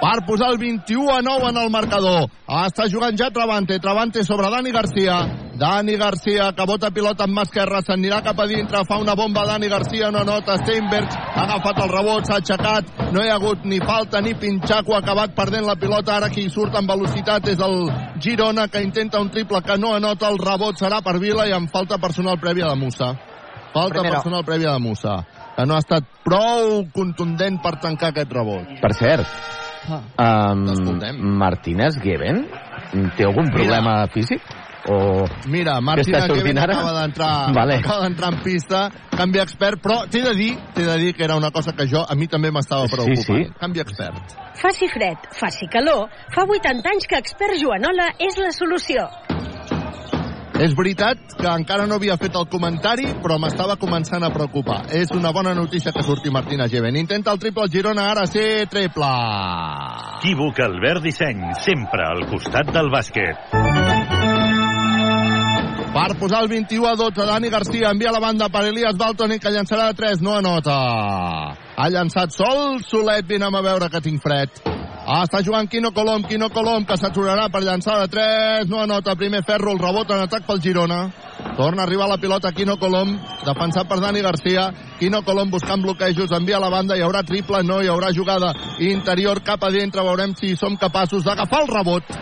per 0.00 0.24
posar 0.26 0.50
el 0.54 0.58
21 0.58 1.12
a 1.12 1.20
9 1.22 1.50
en 1.50 1.60
el 1.60 1.70
marcador. 1.70 2.30
Està 2.48 2.88
jugant 2.90 3.16
ja 3.18 3.30
Travante, 3.30 3.78
Travante 3.78 4.24
sobre 4.24 4.48
Dani 4.50 4.72
Garcia. 4.72 5.20
Dani 5.60 5.96
Garcia, 6.00 6.52
que 6.56 6.64
bota 6.64 6.88
pilota 6.90 7.26
amb 7.26 7.36
mà 7.36 7.42
esquerra, 7.44 7.82
s'anirà 7.84 8.22
cap 8.24 8.38
a 8.40 8.46
dintre, 8.48 8.80
fa 8.88 8.96
una 8.96 9.12
bomba 9.14 9.44
Dani 9.44 9.68
Garcia, 9.68 10.08
no 10.10 10.22
nota 10.24 10.56
Steinberg, 10.62 11.12
ha 11.12 11.42
agafat 11.44 11.82
el 11.84 11.92
rebot, 11.92 12.24
s'ha 12.24 12.38
aixecat, 12.40 12.88
no 13.12 13.20
hi 13.20 13.28
ha 13.28 13.36
hagut 13.36 13.66
ni 13.68 13.76
falta 13.84 14.22
ni 14.24 14.32
pinxaco, 14.32 14.96
ha 14.96 15.02
acabat 15.04 15.36
perdent 15.36 15.68
la 15.68 15.76
pilota, 15.76 16.16
ara 16.16 16.32
qui 16.32 16.48
surt 16.48 16.80
amb 16.80 16.88
velocitat 16.88 17.52
és 17.52 17.60
el 17.60 17.90
Girona, 18.24 18.70
que 18.72 18.80
intenta 18.80 19.20
un 19.20 19.28
triple 19.28 19.60
que 19.60 19.76
no 19.76 19.92
anota, 19.98 20.32
el 20.32 20.40
rebot 20.40 20.80
serà 20.80 21.04
per 21.04 21.18
Vila 21.20 21.44
i 21.44 21.52
amb 21.52 21.68
falta 21.68 22.00
personal 22.00 22.40
prèvia 22.40 22.72
de 22.72 22.80
Musa. 22.80 23.12
Falta 23.74 24.00
Primera. 24.00 24.16
personal 24.16 24.44
prèvia 24.48 24.72
de 24.72 24.80
Musa, 24.80 25.20
que 25.56 25.66
no 25.68 25.76
ha 25.76 25.84
estat 25.84 26.08
prou 26.24 26.86
contundent 26.94 27.60
per 27.60 27.76
tancar 27.84 28.14
aquest 28.14 28.32
rebot. 28.32 28.80
Per 28.80 28.96
cert, 28.96 29.28
um. 29.98 31.36
Martínez 31.38 31.96
Geben 32.02 32.46
té 33.16 33.24
algun 33.26 33.50
problema 33.52 34.06
físic? 34.12 34.42
O... 34.88 35.26
Mira, 35.52 35.74
sortint 35.84 36.38
Kevin 36.38 36.58
ara? 36.58 36.72
acaba 36.74 36.92
d'entrar 37.02 37.52
Vale. 37.58 37.74
acaba 37.82 38.02
d'entrar 38.06 38.30
en 38.32 38.38
pista, 38.42 38.90
canvi 39.12 39.38
expert, 39.42 39.82
però 39.84 40.06
t'he 40.08 40.22
de 40.24 40.32
dir, 40.34 40.54
t'he 40.74 40.86
de 40.86 40.96
dir 41.02 41.12
que 41.14 41.24
era 41.24 41.36
una 41.36 41.50
cosa 41.50 41.72
que 41.76 41.86
jo 41.86 42.00
a 42.08 42.14
mi 42.16 42.26
també 42.28 42.50
m'estava 42.50 42.86
Sí, 42.88 42.96
preocupant. 42.96 43.44
sí. 43.44 43.52
Canvi 43.60 43.80
expert. 43.84 44.32
Faci 44.56 44.88
fred, 44.88 45.28
faci 45.36 45.68
calor, 45.68 46.08
fa 46.34 46.46
80 46.48 46.88
anys 46.88 47.06
que 47.06 47.16
Expert 47.20 47.60
Joanola 47.60 48.08
és 48.18 48.36
la 48.40 48.50
solució. 48.56 49.04
És 50.60 50.74
veritat 50.76 51.36
que 51.38 51.48
encara 51.48 51.86
no 51.88 51.96
havia 51.96 52.18
fet 52.20 52.34
el 52.36 52.44
comentari, 52.52 53.06
però 53.22 53.38
m'estava 53.40 53.78
començant 53.80 54.26
a 54.26 54.28
preocupar. 54.34 54.82
És 54.92 55.08
una 55.16 55.32
bona 55.32 55.54
notícia 55.56 55.92
que 55.96 56.04
surti 56.04 56.28
Martina 56.28 56.66
Geven. 56.68 56.98
Intenta 57.00 57.32
el 57.32 57.40
triple 57.40 57.64
el 57.64 57.72
Girona, 57.72 58.10
ara 58.12 58.26
sí, 58.28 58.44
triple. 58.68 59.08
Equívoc 60.18 60.60
Albert 60.60 61.06
Disseny, 61.06 61.40
sempre 61.64 62.04
al 62.04 62.26
costat 62.28 62.74
del 62.76 62.92
bàsquet. 62.92 63.40
Per 65.96 66.10
posar 66.20 66.44
el 66.44 66.52
21 66.52 66.86
a 66.92 66.94
12, 66.94 67.24
Dani 67.32 67.48
Garcia 67.48 67.96
envia 67.96 68.12
la 68.12 68.20
banda 68.20 68.52
per 68.52 68.66
Elias 68.68 69.00
Baltoni, 69.00 69.40
que 69.40 69.56
llançarà 69.56 69.88
de 69.88 69.98
3, 70.04 70.20
no 70.20 70.36
anota. 70.36 70.76
Ha 71.80 71.86
llançat 71.88 72.34
sol, 72.36 72.82
solet, 72.84 73.24
vine 73.24 73.46
a 73.48 73.60
veure 73.64 73.86
que 73.88 74.02
tinc 74.04 74.20
fred. 74.20 74.58
Ah, 75.00 75.22
està 75.24 75.40
jugant 75.40 75.64
Quino 75.64 75.88
Colom, 75.96 76.26
Quino 76.28 76.50
Colom, 76.52 76.84
que 76.84 76.98
s'aturarà 77.00 77.46
per 77.48 77.62
llançar 77.64 77.94
de 78.02 78.10
3, 78.12 78.68
no 78.68 78.82
anota. 78.82 79.14
Primer 79.16 79.40
ferro, 79.48 79.72
el 79.72 79.80
rebot 79.80 80.12
en 80.12 80.20
atac 80.26 80.44
pel 80.44 80.60
Girona. 80.60 80.98
Torna 81.56 81.80
a 81.80 81.86
arribar 81.86 82.10
la 82.10 82.18
pilota 82.20 82.52
Quino 82.52 82.76
Colom, 82.76 83.14
defensat 83.46 83.88
per 83.88 83.96
Dani 84.04 84.20
Garcia. 84.20 84.66
Quino 84.98 85.22
Colom 85.24 85.48
buscant 85.54 85.80
bloquejos, 85.80 86.36
envia 86.36 86.58
a 86.58 86.64
la 86.66 86.68
banda, 86.74 86.98
hi 86.98 87.06
haurà 87.06 87.24
triple, 87.24 87.62
no 87.64 87.80
hi 87.80 87.88
haurà 87.88 88.12
jugada 88.12 88.52
interior 88.84 89.40
cap 89.40 89.64
a 89.64 89.72
dintre, 89.72 90.04
veurem 90.04 90.36
si 90.36 90.52
som 90.60 90.76
capaços 90.76 91.24
d'agafar 91.24 91.64
el 91.64 91.72
rebot 91.72 92.12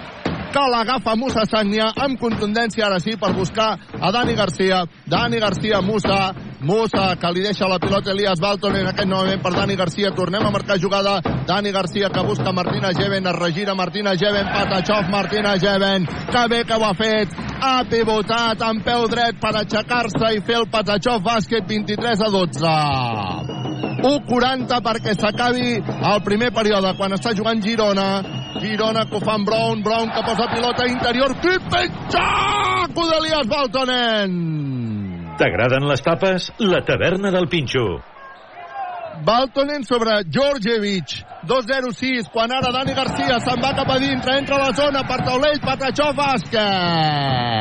que 0.53 0.64
l'agafa 0.72 1.14
Musa 1.16 1.44
Sagnia 1.49 1.90
amb 2.05 2.18
contundència 2.20 2.86
ara 2.86 2.99
sí 3.01 3.16
per 3.20 3.32
buscar 3.36 3.70
a 4.01 4.11
Dani 4.14 4.34
Garcia. 4.34 4.84
Dani 5.07 5.40
Garcia, 5.40 5.80
Musa. 5.80 6.32
Musa 6.61 7.14
que 7.20 7.30
li 7.32 7.44
deixa 7.44 7.68
la 7.70 7.78
pilota 7.78 8.11
Elias 8.11 8.40
Balton 8.40 8.74
en 8.76 8.88
aquest 8.90 9.09
novament 9.09 9.42
per 9.42 9.53
Dani 9.55 9.76
Garcia. 9.76 10.11
Tornem 10.16 10.46
a 10.46 10.51
marcar 10.51 10.78
jugada. 10.80 11.20
Dani 11.46 11.72
Garcia 11.72 12.11
que 12.11 12.24
busca 12.26 12.53
Martina 12.53 12.92
Geven 12.96 13.26
es 13.26 13.36
regira 13.36 13.74
Martina 13.74 14.16
Geven 14.16 14.51
Patachov 14.53 15.09
Martina 15.11 15.57
Geven 15.59 16.07
que 16.07 16.49
bé 16.49 16.64
que 16.64 16.74
ho 16.74 16.84
ha 16.84 16.94
fet. 16.94 17.38
Ha 17.61 17.84
pivotat 17.90 18.62
amb 18.62 18.84
peu 18.84 19.09
dret 19.09 19.40
per 19.40 19.55
aixecar-se 19.57 20.34
i 20.36 20.44
fer 20.44 20.62
el 20.62 20.70
Patachov 20.70 21.22
bàsquet 21.22 21.66
23 21.68 22.26
a 22.26 22.30
12 22.36 23.67
1.40 23.78 24.80
perquè 24.84 25.14
s'acabi 25.18 25.78
el 25.78 26.20
primer 26.26 26.50
període 26.54 26.94
quan 26.98 27.14
està 27.16 27.34
jugant 27.36 27.62
Girona. 27.62 28.08
Girona 28.58 29.04
que 29.08 29.16
ho 29.18 29.22
fa 29.22 29.34
amb 29.38 29.46
Brown 29.46 29.82
Brown 29.86 30.08
que 30.14 30.22
posa 30.26 30.46
pilota 30.52 30.86
interior. 30.90 31.34
Kippenxaco 31.42 33.02
d'Elias 33.10 33.46
Baltonen. 33.50 34.30
T'agraden 35.38 35.86
les 35.86 36.02
tapes? 36.02 36.50
La 36.58 36.80
taverna 36.86 37.30
del 37.34 37.48
Pinxo. 37.48 37.86
Baltonen 39.24 39.82
sobre 39.84 40.22
Georgievich. 40.30 41.24
2-0-6 41.48 42.30
quan 42.34 42.52
ara 42.54 42.72
Dani 42.74 42.94
Garcia 42.94 43.38
se'n 43.42 43.60
va 43.62 43.74
cap 43.78 43.90
a 43.90 43.98
dintre 44.02 44.38
entra 44.38 44.56
a 44.58 44.64
la 44.66 44.72
zona 44.74 45.02
per 45.06 45.20
taulell 45.26 45.60
Patachó 45.62 46.12
bàsquet 46.18 47.58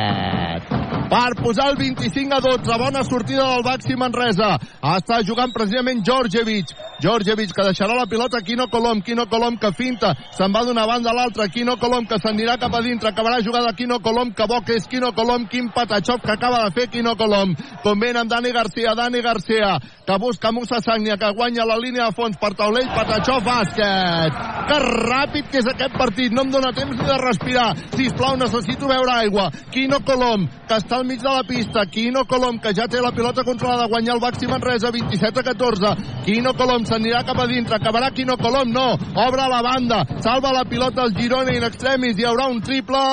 per 1.08 1.34
posar 1.40 1.70
el 1.70 1.76
25 1.76 2.34
a 2.36 2.40
12 2.40 2.78
bona 2.78 3.02
sortida 3.04 3.46
del 3.54 3.64
Baxi 3.64 3.96
Manresa. 3.96 4.58
Està 4.96 5.22
jugant 5.24 5.52
precisament 5.54 6.04
Georgievich 6.04 6.74
Georgievich 6.98 7.52
que 7.54 7.62
deixarà 7.62 7.94
la 7.94 8.08
pilota 8.10 8.40
Quino 8.42 8.66
Colom. 8.68 9.00
Quino 9.06 9.28
Colom 9.30 9.56
que 9.56 9.70
finta 9.72 10.12
se'n 10.34 10.52
va 10.54 10.64
d'una 10.66 10.86
banda 10.86 11.12
a 11.12 11.14
l'altra. 11.14 11.46
Quino 11.48 11.76
Colom 11.78 12.08
que 12.10 12.18
s'anirà 12.18 12.56
cap 12.58 12.74
a 12.74 12.82
dintre. 12.82 13.12
Acabarà 13.12 13.38
jugada 13.44 13.72
Quino 13.78 14.00
Colom 14.02 14.32
que 14.34 14.46
bo 14.50 14.60
que 14.66 14.76
és 14.76 14.88
Quino 14.90 15.12
Colom. 15.14 15.46
Quin 15.48 15.70
patachov 15.70 16.20
que 16.20 16.32
acaba 16.32 16.64
de 16.64 16.72
fer 16.74 16.88
Quino 16.90 17.14
Colom. 17.16 17.54
Convent 17.84 18.18
amb 18.18 18.30
Dani 18.30 18.52
Garcia 18.52 18.94
Dani 18.98 19.22
Garcia 19.22 19.78
que 19.78 20.18
busca 20.18 20.50
Musa 20.52 20.80
Sagnia 20.80 21.16
que 21.16 21.30
guanya 21.36 21.64
la 21.64 21.78
línia 21.78 22.08
de 22.08 22.16
fons 22.16 22.36
per 22.40 22.54
taulell 22.58 22.90
Patachov 22.90 23.46
bàsquet. 23.46 24.42
Que 24.68 24.78
ràpid 24.82 25.50
que 25.52 25.62
és 25.62 25.70
aquest 25.70 25.94
partit. 25.96 26.34
No 26.34 26.42
em 26.42 26.50
dóna 26.50 26.74
temps 26.74 26.98
ni 26.98 27.06
de 27.06 27.18
respirar. 27.22 27.70
Sisplau 27.94 28.36
necessito 28.36 28.90
veure 28.90 29.14
aigua. 29.22 29.48
Quino 29.70 30.02
Colom 30.02 30.48
que 30.66 30.82
està 30.82 30.97
al 30.98 31.06
mig 31.06 31.22
de 31.22 31.30
la 31.30 31.44
pista. 31.46 31.86
Quino 31.86 32.24
Colom 32.26 32.58
que 32.62 32.74
ja 32.74 32.88
té 32.90 33.00
la 33.00 33.12
pilota 33.14 33.44
controlada 33.46 33.86
guanya 33.88 34.12
el 34.16 34.20
Baxi 34.20 34.48
Manresa 34.50 34.90
27 34.90 35.40
a 35.40 35.46
14 35.46 35.94
Quino 36.26 36.54
Colom 36.58 36.84
s'anirà 36.88 37.22
cap 37.24 37.38
a 37.38 37.46
dintre. 37.46 37.78
Acabarà 37.78 38.10
Quino 38.10 38.36
Colom? 38.36 38.72
No. 38.74 38.88
Obre 39.14 39.48
la 39.48 39.62
banda. 39.62 40.02
Salva 40.24 40.52
la 40.52 40.64
pilota 40.68 41.06
el 41.06 41.14
Girona 41.16 41.54
in 41.54 41.66
extremis. 41.68 42.18
Hi 42.18 42.26
haurà 42.28 42.48
un 42.50 42.60
triple 42.60 43.04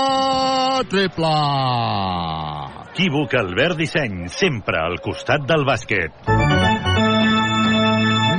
triple. 0.90 1.34
Equívoc 2.96 3.34
Albert 3.36 3.78
Disseny, 3.78 4.30
sempre 4.32 4.80
al 4.80 5.02
costat 5.04 5.44
del 5.50 5.68
bàsquet. 5.68 6.65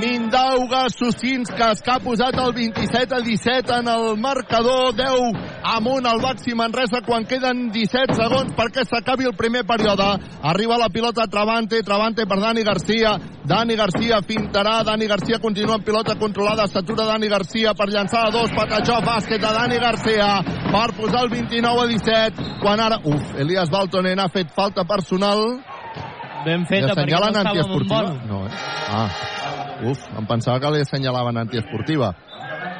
Mindauga 0.00 0.88
Susinskas 0.92 1.80
que 1.80 1.90
ha 1.90 2.00
posat 2.04 2.36
el 2.36 2.52
27 2.52 3.14
a 3.16 3.20
17 3.24 3.76
en 3.80 3.88
el 3.88 4.18
marcador 4.20 4.92
10 4.94 5.38
amunt 5.72 6.06
al 6.06 6.20
Baxi 6.20 6.54
Manresa 6.54 7.00
quan 7.06 7.24
queden 7.24 7.70
17 7.72 8.16
segons 8.18 8.52
perquè 8.58 8.84
s'acabi 8.84 9.24
el 9.30 9.36
primer 9.38 9.64
període 9.64 10.08
arriba 10.42 10.76
la 10.76 10.90
pilota 10.92 11.26
Travante 11.26 11.80
Travante 11.82 12.26
per 12.26 12.38
Dani 12.40 12.64
Garcia 12.66 13.14
Dani 13.44 13.76
Garcia 13.76 14.20
fintarà 14.20 14.82
Dani 14.84 15.08
Garcia 15.08 15.38
continua 15.40 15.78
amb 15.78 15.86
pilota 15.86 16.18
controlada 16.20 16.66
s'atura 16.66 17.06
Dani 17.08 17.28
Garcia 17.32 17.72
per 17.72 17.88
llançar 17.88 18.26
a 18.26 18.34
dos 18.34 18.52
Patachó 18.52 19.00
bàsquet 19.00 19.40
de 19.40 19.54
Dani 19.60 19.80
Garcia 19.80 20.28
per 20.72 20.90
posar 20.98 21.24
el 21.24 21.30
29 21.30 21.86
a 21.86 21.88
17 21.94 22.60
quan 22.60 22.80
ara, 22.80 23.00
uf, 23.04 23.32
Elias 23.38 23.70
Baltonen 23.70 24.20
ha 24.20 24.28
fet 24.28 24.52
falta 24.52 24.84
personal 24.84 25.56
Ben 26.46 26.62
feta, 26.68 26.94
perquè 26.94 27.18
no 27.18 27.26
estàvem 27.32 27.72
en 27.74 27.88
vol. 27.90 28.10
No, 28.28 28.44
eh? 28.46 28.58
Ah, 28.86 29.08
uf, 29.84 29.98
em 30.18 30.26
pensava 30.26 30.60
que 30.60 30.70
li 30.70 30.80
assenyalaven 30.80 31.36
antiesportiva. 31.38 32.14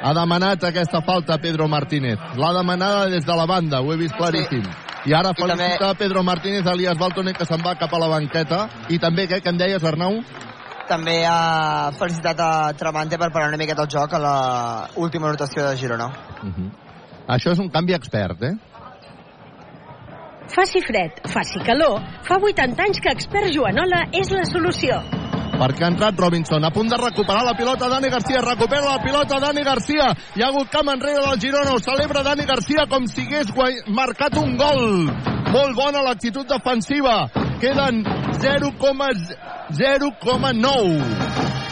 Ha 0.03 0.13
demanat 0.13 0.63
aquesta 0.63 1.01
falta 1.01 1.37
Pedro 1.37 1.67
Martínez. 1.67 2.19
L'ha 2.37 2.53
demanada 2.53 3.07
des 3.09 3.25
de 3.25 3.35
la 3.35 3.45
banda, 3.45 3.81
ho 3.81 3.93
he 3.93 3.97
vist 3.97 4.15
claríssim. 4.15 4.63
I 5.05 5.13
ara 5.13 5.31
I 5.31 5.41
felicita 5.41 5.77
també- 5.79 5.97
Pedro 5.97 6.23
Martínez 6.23 6.65
a 6.67 6.73
Elias 6.73 6.97
Baltonen 6.97 7.33
que 7.33 7.45
se'n 7.45 7.61
va 7.63 7.75
cap 7.75 7.93
a 7.93 7.99
la 7.99 8.07
banqueta. 8.07 8.67
I 8.89 8.99
també, 8.99 9.27
què, 9.27 9.41
que 9.41 9.49
em 9.49 9.57
deies, 9.57 9.83
Arnau? 9.83 10.21
També 10.87 11.25
ha 11.25 11.91
felicitat 11.97 12.39
a 12.39 12.73
Tramante 12.73 13.17
per 13.17 13.31
parar 13.31 13.49
una 13.49 13.57
miqueta 13.57 13.81
el 13.83 13.89
joc 13.89 14.13
a 14.13 14.19
la 14.19 14.89
última 14.95 15.27
rotació 15.27 15.69
de 15.69 15.77
Girona. 15.77 16.07
Uh 16.43 16.49
-huh. 16.49 16.71
Això 17.27 17.51
és 17.51 17.59
un 17.59 17.69
canvi 17.69 17.93
expert, 17.93 18.41
eh? 18.43 18.55
Faci 20.47 20.81
fred, 20.81 21.11
faci 21.27 21.59
calor, 21.59 22.01
fa 22.23 22.37
80 22.37 22.81
anys 22.81 23.01
que 23.01 23.09
Expert 23.09 23.51
Joanola 23.53 24.07
és 24.13 24.29
la 24.31 24.45
solució. 24.45 25.16
Perquè 25.57 25.83
ha 25.83 25.87
entrat 25.91 26.19
Robinson, 26.19 26.63
a 26.63 26.69
punt 26.71 26.89
de 26.91 26.97
recuperar 26.97 27.43
la 27.45 27.53
pilota 27.57 27.89
Dani 27.89 28.09
Garcia, 28.09 28.41
recupera 28.41 28.85
la 28.93 29.01
pilota 29.03 29.39
Dani 29.41 29.63
Garcia, 29.65 30.11
hi 30.35 30.41
ha 30.43 30.47
hagut 30.51 30.69
camp 30.69 30.89
enrere 30.93 31.21
del 31.25 31.39
Girona, 31.41 31.71
ho 31.73 31.79
celebra 31.81 32.23
Dani 32.23 32.45
Garcia 32.45 32.85
com 32.89 33.05
si 33.07 33.21
hagués 33.25 33.51
guai- 33.53 33.81
marcat 33.87 34.37
un 34.37 34.55
gol. 34.57 35.11
Molt 35.51 35.75
bona 35.75 36.01
l'actitud 36.03 36.45
defensiva, 36.47 37.29
queden 37.59 38.03
0,0,9 38.37 41.26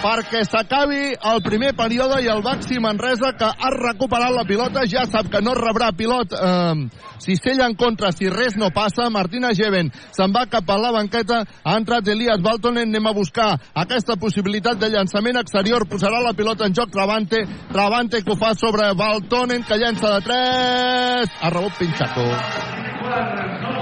perquè 0.05 0.43
s'acabi 0.45 1.15
el 1.17 1.41
primer 1.41 1.71
període 1.77 2.19
i 2.21 2.29
el 2.29 2.43
Baxi 2.45 2.77
Manresa 2.81 3.31
que 3.39 3.47
ha 3.49 3.71
recuperat 3.73 4.33
la 4.35 4.45
pilota 4.45 4.83
ja 4.85 5.07
sap 5.09 5.31
que 5.33 5.41
no 5.41 5.55
rebrà 5.57 5.89
pilot 5.97 6.35
eh, 6.37 6.83
cistella 7.25 7.65
en 7.65 7.73
contra 7.79 8.11
si 8.13 8.29
res 8.29 8.53
no 8.61 8.69
passa 8.75 9.09
Martina 9.09 9.53
Geven 9.57 9.89
se'n 10.13 10.35
va 10.35 10.45
cap 10.51 10.69
a 10.69 10.77
la 10.77 10.93
banqueta 10.93 11.41
ha 11.41 11.75
entrat 11.79 12.07
Elias 12.13 12.43
Baltonen 12.45 12.91
anem 12.91 13.09
a 13.09 13.15
buscar 13.17 13.49
aquesta 13.73 14.19
possibilitat 14.21 14.77
de 14.77 14.91
llançament 14.93 15.41
exterior 15.41 15.87
posarà 15.89 16.21
la 16.21 16.35
pilota 16.37 16.69
en 16.69 16.77
joc 16.77 16.93
Travante 16.93 17.41
Travante 17.73 18.21
que 18.21 18.35
ho 18.35 18.37
fa 18.37 18.53
sobre 18.53 18.93
Baltonen 18.93 19.65
que 19.65 19.81
llença 19.81 20.13
de 20.13 20.21
3 20.29 21.41
ha 21.41 21.53
rebut 21.57 21.81
Pinchaco 21.81 22.29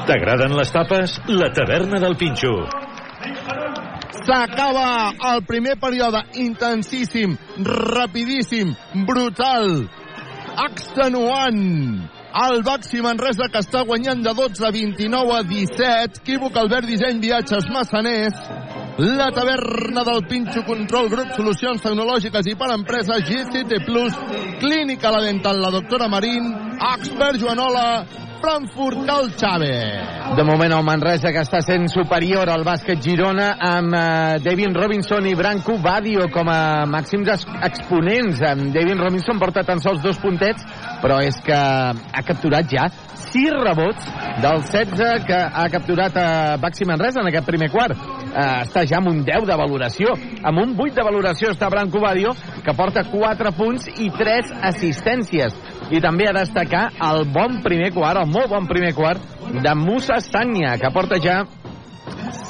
T'agraden 0.07 0.55
les 0.57 0.71
tapes? 0.75 1.19
La 1.31 1.47
taverna 1.55 1.99
del 2.03 2.17
Pinxo. 2.19 2.51
S'acaba 4.13 5.13
el 5.33 5.43
primer 5.49 5.77
període 5.81 6.21
intensíssim, 6.37 7.37
rapidíssim, 7.57 8.75
brutal. 9.05 9.89
extenuant. 10.53 12.09
El 12.33 12.63
Baxi 12.65 13.01
Manresa 13.01 13.45
que 13.53 13.61
està 13.61 13.83
guanyant 13.85 14.23
de 14.25 14.31
12 14.33 14.65
a 14.65 14.71
29 14.73 15.35
a 15.37 15.43
17. 15.45 16.21
Equívoc 16.23 16.57
Albert 16.57 16.89
Disseny 16.89 17.19
Viatges 17.21 17.69
Massaners. 17.69 18.39
La 18.97 19.29
taverna 19.33 20.03
del 20.05 20.25
Pinxo 20.29 20.63
Control 20.65 21.09
Grup 21.09 21.35
Solucions 21.37 21.81
Tecnològiques 21.85 22.49
i 22.49 22.55
per 22.57 22.71
Empreses 22.73 23.21
GCT 23.29 23.83
Plus. 23.85 24.17
Clínica 24.61 25.13
La 25.13 25.21
Dental, 25.21 25.61
la 25.61 25.71
doctora 25.77 26.09
Marín. 26.09 26.49
Expert 26.95 27.37
Joanola. 27.41 28.22
Frankfurt 28.43 29.05
Cal 29.07 29.29
Xave. 29.39 30.35
De 30.35 30.43
moment 30.43 30.73
el 30.75 30.83
Manresa 30.83 31.31
que 31.31 31.39
està 31.45 31.61
sent 31.63 31.85
superior 31.87 32.49
al 32.51 32.65
bàsquet 32.67 32.99
Girona 32.99 33.53
amb 33.63 33.95
eh, 33.95 34.41
David 34.43 34.75
Robinson 34.75 35.29
i 35.29 35.31
Branco 35.39 35.77
Badio 35.79 36.25
com 36.33 36.51
a 36.51 36.83
màxims 36.83 37.31
ex 37.31 37.47
exponents. 37.69 38.43
En 38.43 38.65
David 38.75 38.99
Robinson 38.99 39.39
porta 39.39 39.63
tan 39.63 39.79
sols 39.79 40.03
dos 40.03 40.19
puntets, 40.19 40.67
però 40.99 41.21
és 41.23 41.39
que 41.45 41.55
ha 41.55 42.25
capturat 42.27 42.67
ja 42.67 42.89
6 43.33 43.55
rebots 43.63 44.11
dels 44.43 44.67
16 44.69 45.23
que 45.25 45.39
ha 45.39 45.63
capturat 45.71 46.17
a 46.19 46.27
Baxi 46.61 46.85
Manresa 46.85 47.23
en 47.23 47.31
aquest 47.31 47.47
primer 47.47 47.71
quart. 47.71 47.95
Eh, 47.95 48.65
està 48.65 48.83
ja 48.89 48.99
amb 48.99 49.07
un 49.13 49.23
10 49.23 49.47
de 49.47 49.57
valoració. 49.57 50.17
Amb 50.43 50.65
un 50.65 50.75
8 50.75 50.99
de 50.99 51.07
valoració 51.07 51.53
està 51.53 51.71
Branco 51.71 52.03
Badio, 52.03 52.35
que 52.65 52.75
porta 52.75 53.05
4 53.07 53.55
punts 53.55 53.87
i 53.95 54.11
3 54.11 54.51
assistències. 54.73 55.55
I 55.91 55.99
també 56.03 56.29
a 56.29 56.35
destacar 56.37 56.85
el 57.09 57.25
bon 57.33 57.59
primer 57.65 57.91
quart, 57.95 58.21
el 58.23 58.31
molt 58.31 58.49
bon 58.53 58.67
primer 58.69 58.93
quart, 58.95 59.21
de 59.51 59.75
Musa 59.75 60.19
Sagnia, 60.23 60.77
que 60.81 60.91
porta 60.93 61.19
ja 61.21 61.43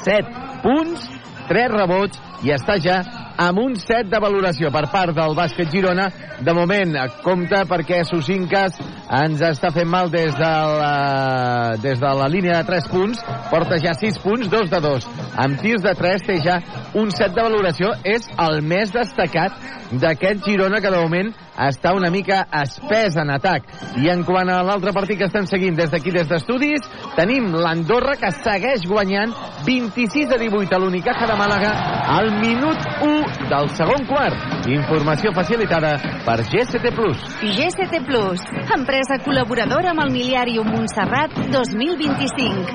7 0.04 0.62
punts, 0.62 1.08
3 1.48 1.74
rebots 1.74 2.20
i 2.44 2.52
està 2.54 2.78
ja 2.80 3.02
amb 3.40 3.58
un 3.58 3.74
7 3.76 4.08
de 4.12 4.20
valoració 4.22 4.70
per 4.72 4.84
part 4.92 5.14
del 5.16 5.34
bàsquet 5.36 5.70
Girona. 5.72 6.08
De 6.44 6.52
moment, 6.54 6.94
compta 7.22 7.62
perquè 7.68 8.02
Susincas 8.06 8.78
ens 9.14 9.42
està 9.44 9.70
fent 9.74 9.88
mal 9.90 10.10
des 10.12 10.34
de 10.38 10.50
la, 10.80 11.74
des 11.82 12.00
de 12.00 12.12
la 12.20 12.28
línia 12.30 12.60
de 12.60 12.68
3 12.70 12.88
punts. 12.92 13.22
Porta 13.50 13.78
ja 13.82 13.94
6 13.98 14.20
punts, 14.22 14.50
2 14.52 14.70
de 14.70 14.82
2. 14.86 15.08
Amb 15.44 15.60
tirs 15.62 15.82
de 15.84 15.94
3 15.98 16.26
té 16.26 16.38
ja 16.44 16.60
un 16.94 17.10
7 17.10 17.32
de 17.34 17.46
valoració. 17.48 17.94
És 18.04 18.28
el 18.48 18.60
més 18.62 18.92
destacat 18.94 19.56
d'aquest 19.92 20.44
Girona 20.46 20.80
que 20.80 20.92
de 20.92 21.00
moment 21.00 21.32
està 21.60 21.94
una 21.94 22.10
mica 22.10 22.44
espès 22.62 23.16
en 23.20 23.30
atac. 23.34 23.68
I 24.02 24.10
en 24.12 24.24
quant 24.26 24.48
a 24.50 24.62
l'altre 24.66 24.92
partit 24.96 25.18
que 25.18 25.28
estem 25.28 25.46
seguint 25.46 25.76
des 25.78 25.90
d'aquí, 25.92 26.10
des 26.14 26.28
d'estudis, 26.28 26.82
tenim 27.16 27.52
l'Andorra 27.54 28.16
que 28.20 28.30
segueix 28.40 28.86
guanyant 28.88 29.34
26 29.66 30.34
a 30.34 30.38
18 30.40 30.74
a 30.74 30.78
l'Unicaja 30.82 31.26
de 31.30 31.36
Màlaga 31.38 31.72
al 32.16 32.30
minut 32.40 32.78
1 33.06 33.48
del 33.52 33.70
segon 33.78 34.06
quart. 34.10 34.66
Informació 34.68 35.32
facilitada 35.36 35.96
per 36.26 36.40
GST 36.42 36.94
Plus. 36.96 37.18
GST 37.42 38.02
Plus, 38.08 38.40
empresa 38.76 39.20
col·laboradora 39.24 39.94
amb 39.94 40.04
el 40.06 40.12
miliari 40.14 40.58
Montserrat 40.64 41.30
2025. 41.52 42.74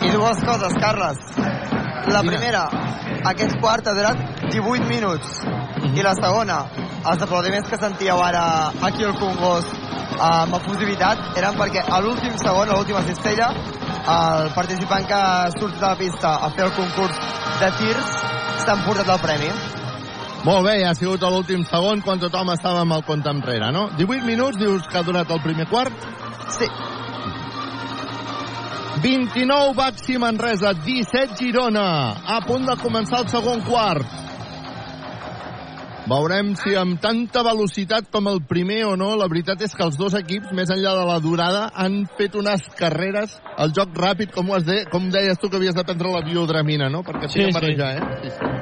I 0.00 0.08
dues 0.14 0.40
coses, 0.46 0.74
Carles. 0.80 1.69
La 2.08 2.22
primera, 2.24 2.62
aquest 3.28 3.58
quart 3.60 3.86
ha 3.86 3.92
durat 3.94 4.20
18 4.48 4.88
minuts. 4.88 5.40
I 5.92 6.02
la 6.04 6.14
segona, 6.16 6.62
els 7.04 7.22
aplaudiments 7.26 7.68
que 7.68 7.78
sentíeu 7.80 8.20
ara 8.24 8.44
aquí 8.88 9.04
al 9.04 9.18
Congost 9.20 9.76
amb 10.20 10.56
efusivitat 10.58 11.36
eren 11.40 11.56
perquè 11.58 11.82
a 11.84 12.00
l'últim 12.04 12.36
segon, 12.40 12.68
a 12.68 12.76
l'última 12.76 13.02
cistella, 13.08 13.50
el 14.16 14.50
participant 14.56 15.06
que 15.08 15.20
surt 15.58 15.76
de 15.76 15.86
la 15.86 15.96
pista 15.96 16.34
a 16.40 16.50
fer 16.56 16.66
el 16.66 16.72
concurs 16.76 17.20
de 17.60 17.70
tirs 17.80 18.16
s'ha 18.64 18.76
emportat 18.78 19.12
el 19.16 19.20
premi. 19.24 19.50
Molt 20.44 20.64
bé, 20.64 20.78
ha 20.88 20.94
sigut 20.96 21.22
a 21.22 21.30
l'últim 21.32 21.66
segon 21.68 22.00
quan 22.04 22.20
tothom 22.20 22.54
estava 22.54 22.80
amb 22.86 22.96
el 22.96 23.04
compte 23.04 23.28
enrere, 23.28 23.68
no? 23.76 23.90
18 23.98 24.24
minuts, 24.24 24.56
dius 24.60 24.88
que 24.88 24.98
ha 24.98 25.04
durat 25.04 25.30
el 25.30 25.42
primer 25.44 25.68
quart? 25.68 26.08
Sí. 26.56 26.68
29 29.02 29.74
Baxi 29.74 30.18
Manresa, 30.18 30.72
17 30.74 31.36
Girona. 31.38 32.20
A 32.26 32.40
punt 32.44 32.66
de 32.68 32.76
començar 32.76 33.22
el 33.24 33.30
segon 33.32 33.62
quart. 33.64 34.28
Veurem 36.10 36.54
si 36.58 36.74
amb 36.74 36.98
tanta 37.00 37.44
velocitat 37.46 38.08
com 38.10 38.26
el 38.26 38.40
primer 38.50 38.80
o 38.88 38.96
no, 38.98 39.12
la 39.16 39.28
veritat 39.30 39.62
és 39.62 39.76
que 39.76 39.84
els 39.86 39.96
dos 39.96 40.16
equips, 40.18 40.50
més 40.56 40.72
enllà 40.74 40.96
de 40.98 41.04
la 41.06 41.18
durada, 41.22 41.68
han 41.70 42.02
fet 42.18 42.34
unes 42.36 42.64
carreres, 42.76 43.36
el 43.62 43.72
joc 43.76 43.94
ràpid, 43.94 44.32
com, 44.34 44.50
ho 44.50 44.56
has 44.58 44.66
de, 44.66 44.80
com 44.90 45.06
deies 45.12 45.38
tu 45.38 45.48
que 45.48 45.60
havies 45.60 45.76
de 45.76 45.84
prendre 45.86 46.10
la 46.10 46.24
biodramina, 46.26 46.90
no? 46.90 47.04
Perquè 47.06 47.30
sí, 47.30 47.44
sí. 47.44 47.52
marejar, 47.54 47.92
eh? 48.00 48.22
Sí, 48.24 48.32
sí. 48.36 48.52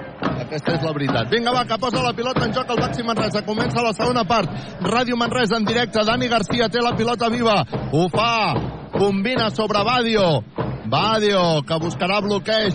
Aquesta 0.45 0.77
és 0.77 0.85
la 0.85 0.93
veritat. 0.95 1.33
Vinga, 1.33 1.55
va, 1.57 1.65
que 1.67 1.81
posa 1.81 2.05
la 2.05 2.13
pilota 2.17 2.45
en 2.45 2.53
joc 2.57 2.75
el 2.75 2.83
Baxi 2.83 3.07
Manresa. 3.07 3.43
Comença 3.49 3.85
la 3.85 3.95
segona 3.97 4.27
part. 4.29 4.53
Ràdio 4.85 5.17
Manresa 5.19 5.59
en 5.59 5.67
directe. 5.69 6.05
Dani 6.05 6.29
Garcia 6.29 6.69
té 6.69 6.85
la 6.85 6.95
pilota 6.97 7.33
viva. 7.33 7.63
Ho 7.93 8.07
fa. 8.13 8.78
Combina 8.93 9.51
sobre 9.51 9.83
Badio. 9.85 10.45
Badio, 10.89 11.63
que 11.69 11.77
buscarà 11.83 12.21
bloqueig 12.25 12.75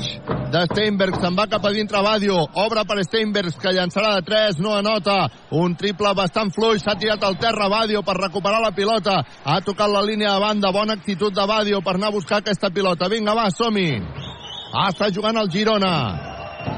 de 0.53 0.61
Steinberg, 0.69 1.15
se'n 1.17 1.33
va 1.33 1.47
cap 1.49 1.63
a 1.65 1.71
dintre 1.73 2.01
Badio, 2.05 2.35
obre 2.61 2.83
per 2.85 2.99
Steinberg, 3.07 3.55
que 3.57 3.71
llançarà 3.73 4.11
de 4.19 4.25
3, 4.27 4.59
no 4.61 4.75
anota, 4.77 5.15
un 5.57 5.73
triple 5.79 6.11
bastant 6.13 6.51
fluix, 6.53 6.83
s'ha 6.83 6.93
tirat 7.01 7.25
al 7.25 7.39
terra 7.41 7.71
Badio 7.73 8.03
per 8.05 8.19
recuperar 8.19 8.59
la 8.61 8.69
pilota, 8.77 9.15
ha 9.43 9.57
tocat 9.65 9.89
la 9.89 10.03
línia 10.05 10.35
de 10.35 10.43
banda, 10.45 10.69
bona 10.75 10.93
actitud 10.99 11.33
de 11.33 11.47
Badio 11.49 11.81
per 11.81 11.95
anar 11.97 12.11
a 12.11 12.17
buscar 12.19 12.43
aquesta 12.43 12.69
pilota, 12.69 13.09
vinga 13.09 13.33
va, 13.33 13.47
som-hi, 13.49 13.89
ah, 13.97 14.91
està 14.91 15.09
jugant 15.09 15.41
el 15.41 15.49
Girona, 15.49 15.95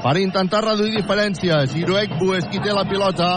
per 0.02 0.16
intentar 0.18 0.64
reduir 0.64 0.96
diferències. 0.96 1.70
Giroekbu 1.74 2.32
és 2.36 2.48
qui 2.50 2.60
té 2.62 2.72
la 2.74 2.86
pilota. 2.88 3.28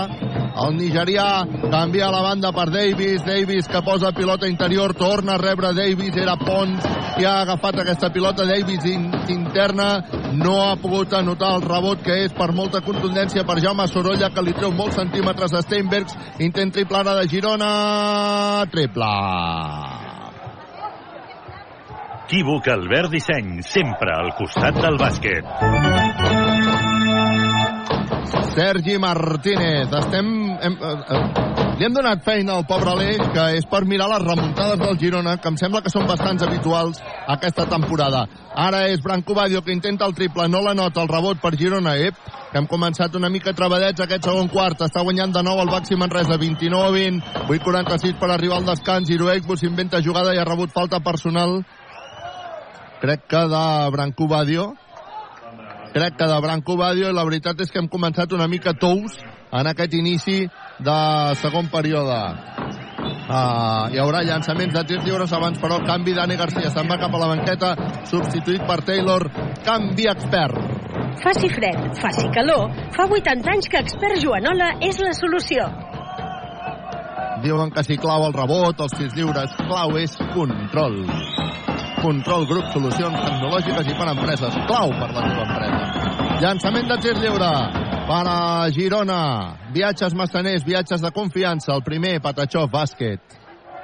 El 0.60 0.76
nigerià 0.76 1.46
canvia 1.72 2.10
la 2.12 2.22
banda 2.24 2.52
per 2.56 2.68
Davis. 2.74 3.24
Davis 3.26 3.68
que 3.72 3.82
posa 3.86 4.12
pilota 4.16 4.48
interior, 4.48 4.94
torna 4.94 5.36
a 5.36 5.42
rebre 5.42 5.74
Davis. 5.74 6.18
Era 6.18 6.36
Pons 6.40 6.88
qui 7.16 7.26
ha 7.26 7.40
agafat 7.42 7.80
aquesta 7.84 8.10
pilota. 8.12 8.48
Davis 8.48 8.86
in, 8.90 9.08
interna 9.30 9.90
no 10.34 10.58
ha 10.66 10.76
pogut 10.82 11.14
anotar 11.14 11.54
el 11.58 11.66
rebot 11.68 12.04
que 12.04 12.24
és 12.26 12.36
per 12.36 12.52
molta 12.56 12.84
contundència 12.86 13.46
per 13.48 13.60
Jaume 13.64 13.88
Sorolla 13.88 14.32
que 14.34 14.44
li 14.44 14.58
treu 14.58 14.74
molts 14.76 15.00
centímetres 15.00 15.56
a 15.56 15.64
Steinbergs. 15.66 16.18
Intent 16.40 16.76
triple 16.76 17.02
ara 17.04 17.16
de 17.22 17.28
Girona. 17.32 17.72
Triple. 18.72 19.14
Equívoc 22.30 22.68
Albert 22.70 23.10
Disseny, 23.10 23.64
sempre 23.66 24.14
al 24.14 24.36
costat 24.38 24.78
del 24.84 25.00
bàsquet. 25.02 26.39
Sergi 28.56 28.98
Martínez. 28.98 29.88
Estem... 29.92 30.58
Hem, 30.62 30.78
eh, 30.82 30.96
eh, 31.10 31.50
li 31.80 31.86
hem 31.88 31.94
donat 31.96 32.26
feina 32.26 32.58
al 32.58 32.66
pobre 32.68 32.92
Aleix, 32.92 33.22
que 33.32 33.44
és 33.56 33.66
per 33.72 33.86
mirar 33.88 34.10
les 34.12 34.24
remuntades 34.26 34.82
del 34.82 34.98
Girona, 35.00 35.38
que 35.40 35.48
em 35.48 35.56
sembla 35.62 35.80
que 35.86 35.92
són 35.94 36.10
bastants 36.10 36.44
habituals 36.44 37.00
aquesta 37.32 37.64
temporada. 37.72 38.26
Ara 38.52 38.82
és 38.92 39.00
Branco 39.00 39.38
Badio 39.38 39.62
que 39.64 39.72
intenta 39.72 40.04
el 40.10 40.16
triple, 40.18 40.50
no 40.52 40.60
la 40.66 40.74
nota, 40.76 41.00
el 41.06 41.08
rebot 41.08 41.40
per 41.40 41.54
Girona, 41.56 41.96
ep, 41.96 42.20
que 42.52 42.60
hem 42.60 42.68
començat 42.68 43.16
una 43.16 43.30
mica 43.32 43.56
trebadets 43.56 44.04
aquest 44.04 44.28
segon 44.28 44.52
quart. 44.52 44.84
Està 44.90 45.06
guanyant 45.08 45.32
de 45.38 45.46
nou 45.46 45.62
el 45.64 45.72
Baxi 45.72 45.96
Manresa, 45.96 46.36
29 46.42 46.90
a 46.90 46.92
20, 46.98 47.48
8-46 47.48 48.20
per 48.20 48.32
arribar 48.34 48.60
al 48.60 48.68
descans. 48.68 49.08
Giroecbo 49.08 49.56
s'inventa 49.56 50.04
jugada 50.04 50.36
i 50.36 50.42
ha 50.42 50.48
rebut 50.50 50.76
falta 50.76 51.00
personal, 51.00 51.62
crec 53.00 53.24
que 53.32 53.48
de 53.56 53.66
Branco 53.96 54.28
Badio 54.28 54.74
crec 55.94 56.18
que 56.18 56.28
de 56.30 56.40
Branco 56.42 56.78
Badio 56.78 57.10
i 57.10 57.16
la 57.16 57.26
veritat 57.28 57.60
és 57.62 57.72
que 57.72 57.82
hem 57.82 57.90
començat 57.92 58.34
una 58.36 58.48
mica 58.48 58.74
tous 58.78 59.18
en 59.52 59.70
aquest 59.70 59.94
inici 59.98 60.44
de 60.80 61.00
segon 61.42 61.70
període. 61.74 62.20
Uh, 63.30 63.90
hi 63.94 64.00
haurà 64.02 64.24
llançaments 64.26 64.74
de 64.74 64.84
tirs 64.90 65.06
lliures 65.06 65.34
abans, 65.38 65.60
però 65.62 65.80
canvi 65.86 66.16
Dani 66.18 66.38
Garcia 66.38 66.72
se'n 66.74 66.90
va 66.90 66.98
cap 67.02 67.14
a 67.14 67.22
la 67.22 67.30
banqueta, 67.36 67.76
substituït 68.10 68.66
per 68.70 68.80
Taylor, 68.88 69.28
canvi 69.66 70.10
expert. 70.10 70.58
Faci 71.22 71.50
fred, 71.52 71.80
faci 72.00 72.26
calor, 72.34 72.74
fa 72.96 73.06
80 73.06 73.54
anys 73.54 73.70
que 73.70 73.82
Expert 73.84 74.22
Joanola 74.24 74.72
és 74.86 75.02
la 75.04 75.14
solució. 75.18 75.68
Diuen 77.44 77.72
que 77.76 77.84
si 77.88 77.98
clau 78.02 78.26
el 78.28 78.36
rebot, 78.36 78.82
els 78.84 78.98
tirs 78.98 79.16
lliures, 79.16 79.56
clau 79.68 79.96
és 80.00 80.18
control. 80.34 81.04
Control 82.02 82.46
Grup 82.48 82.72
Solucions 82.74 83.20
Tecnològiques 83.26 83.90
i 83.92 83.96
per 83.98 84.08
Empreses. 84.14 84.56
Clau 84.70 84.94
per 84.96 85.10
la 85.12 85.24
teva 85.26 85.44
empresa. 85.46 85.80
Llançament 86.40 86.88
de 86.88 86.98
tir 87.04 87.16
lliure 87.20 87.50
per 88.08 88.22
a 88.32 88.70
Girona. 88.72 89.20
Viatges 89.76 90.16
massaners, 90.16 90.64
viatges 90.66 91.04
de 91.04 91.12
confiança. 91.12 91.74
El 91.76 91.84
primer, 91.84 92.20
Patachó, 92.24 92.64
bàsquet. 92.72 93.36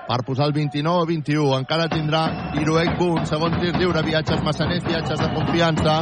Per 0.08 0.20
posar 0.24 0.48
el 0.48 0.54
29 0.54 1.04
a 1.04 1.10
21. 1.10 1.52
Encara 1.60 1.90
tindrà 1.92 2.24
Iruek 2.62 2.96
Boom. 3.00 3.26
Segon 3.26 3.60
tir 3.60 3.76
lliure, 3.76 4.06
viatges 4.06 4.42
massaners, 4.46 4.86
viatges 4.88 5.20
de 5.20 5.30
confiança. 5.36 6.00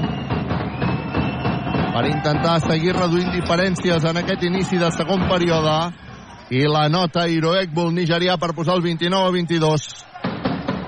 Per 1.93 2.05
intentar 2.09 2.59
seguir 2.63 2.95
reduint 2.97 3.33
diferències 3.33 4.05
en 4.09 4.23
aquest 4.23 4.45
inici 4.45 4.77
de 4.77 4.93
segon 4.93 5.25
període. 5.29 5.77
I 6.53 6.65
la 6.69 6.87
nota 6.91 7.25
Iroek 7.27 7.71
Bull 7.73 7.93
nigerià 7.95 8.37
per 8.37 8.53
posar 8.53 8.75
el 8.77 8.83
29 8.85 9.29
a 9.29 9.37
22. 9.41 10.12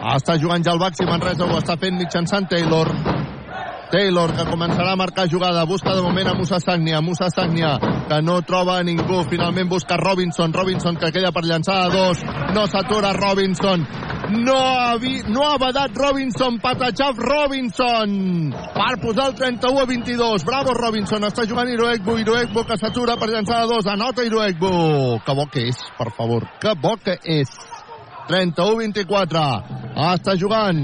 Està 0.05 0.35
jugant 0.37 0.61
ja 0.61 0.75
el 0.75 0.77
Baxi 0.77 1.05
Manresa, 1.07 1.47
ho 1.49 1.57
està 1.57 1.73
fent 1.81 1.95
mitjançant 1.97 2.45
Taylor. 2.45 2.91
Taylor, 3.89 4.31
que 4.37 4.45
començarà 4.45 4.91
a 4.93 4.99
marcar 4.99 5.25
jugada, 5.29 5.63
busca 5.65 5.95
de 5.95 6.01
moment 6.01 6.27
a 6.29 6.35
Musa 6.37 6.59
Sagnia, 6.59 7.01
Musa 7.01 7.29
Sagnia, 7.33 7.75
que 8.09 8.19
no 8.21 8.39
troba 8.45 8.79
ningú, 8.83 9.23
finalment 9.29 9.69
busca 9.69 9.97
Robinson, 9.97 10.53
Robinson 10.53 10.97
que 11.01 11.11
queda 11.15 11.31
per 11.33 11.45
llançar 11.45 11.77
a 11.85 11.89
dos, 11.89 12.21
no 12.53 12.65
s'atura 12.69 13.13
Robinson, 13.17 13.85
no 14.45 14.57
ha, 14.57 14.97
vi, 15.01 15.21
no 15.29 15.45
ha 15.47 15.57
badat 15.61 15.97
Robinson, 15.97 16.59
Patachaf 16.61 17.17
Robinson, 17.17 18.51
per 18.75 18.91
posar 19.01 19.29
el 19.31 19.37
31 19.41 19.79
a 19.79 19.87
22, 19.89 20.45
bravo 20.45 20.73
Robinson, 20.77 21.25
està 21.29 21.47
jugant 21.49 21.71
Iroegbu, 21.71 22.19
Iroegbu 22.21 22.65
que 22.65 22.77
s'atura 22.81 23.17
per 23.21 23.31
llançar 23.33 23.63
a 23.63 23.69
dos, 23.69 23.89
anota 23.89 24.25
Iroegbu, 24.25 24.75
que 25.25 25.37
bo 25.37 25.49
que 25.49 25.65
és, 25.71 25.81
per 25.97 26.11
favor, 26.17 26.45
que 26.61 26.77
bo 26.77 26.97
que 27.01 27.17
és, 27.39 27.53
31-24, 28.29 29.45
està 30.13 30.35
jugant 30.39 30.81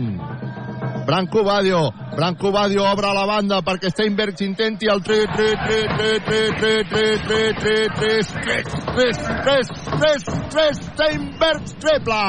Branco 1.05 1.43
Badio, 1.43 1.91
Branco 2.15 2.51
Badio 2.51 2.85
obre 2.85 3.09
la 3.13 3.25
banda 3.25 3.61
perquè 3.65 3.89
Steinberg 3.89 4.39
intenti 4.45 4.87
el 4.91 5.01
3, 5.01 5.25
3, 5.35 5.57
3, 5.65 5.89
3, 5.97 6.21
3, 6.27 6.53
3, 6.59 6.85
3, 6.89 7.21
3, 7.25 7.91
3, 7.99 8.31
3, 8.35 8.71
3, 8.93 9.17
3, 9.43 9.73
3, 9.97 10.29
3, 10.53 10.81
Steinberg 10.91 11.75
triple! 11.81 12.21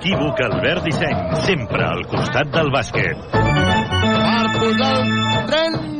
Equívoc 0.00 0.40
Albert 0.48 0.84
Disseny, 0.88 1.22
sempre 1.44 1.84
al 1.84 2.06
costat 2.08 2.52
del 2.56 2.72
bàsquet. 2.72 3.24
Per 3.36 4.46
posar 4.56 4.92
el 5.04 5.99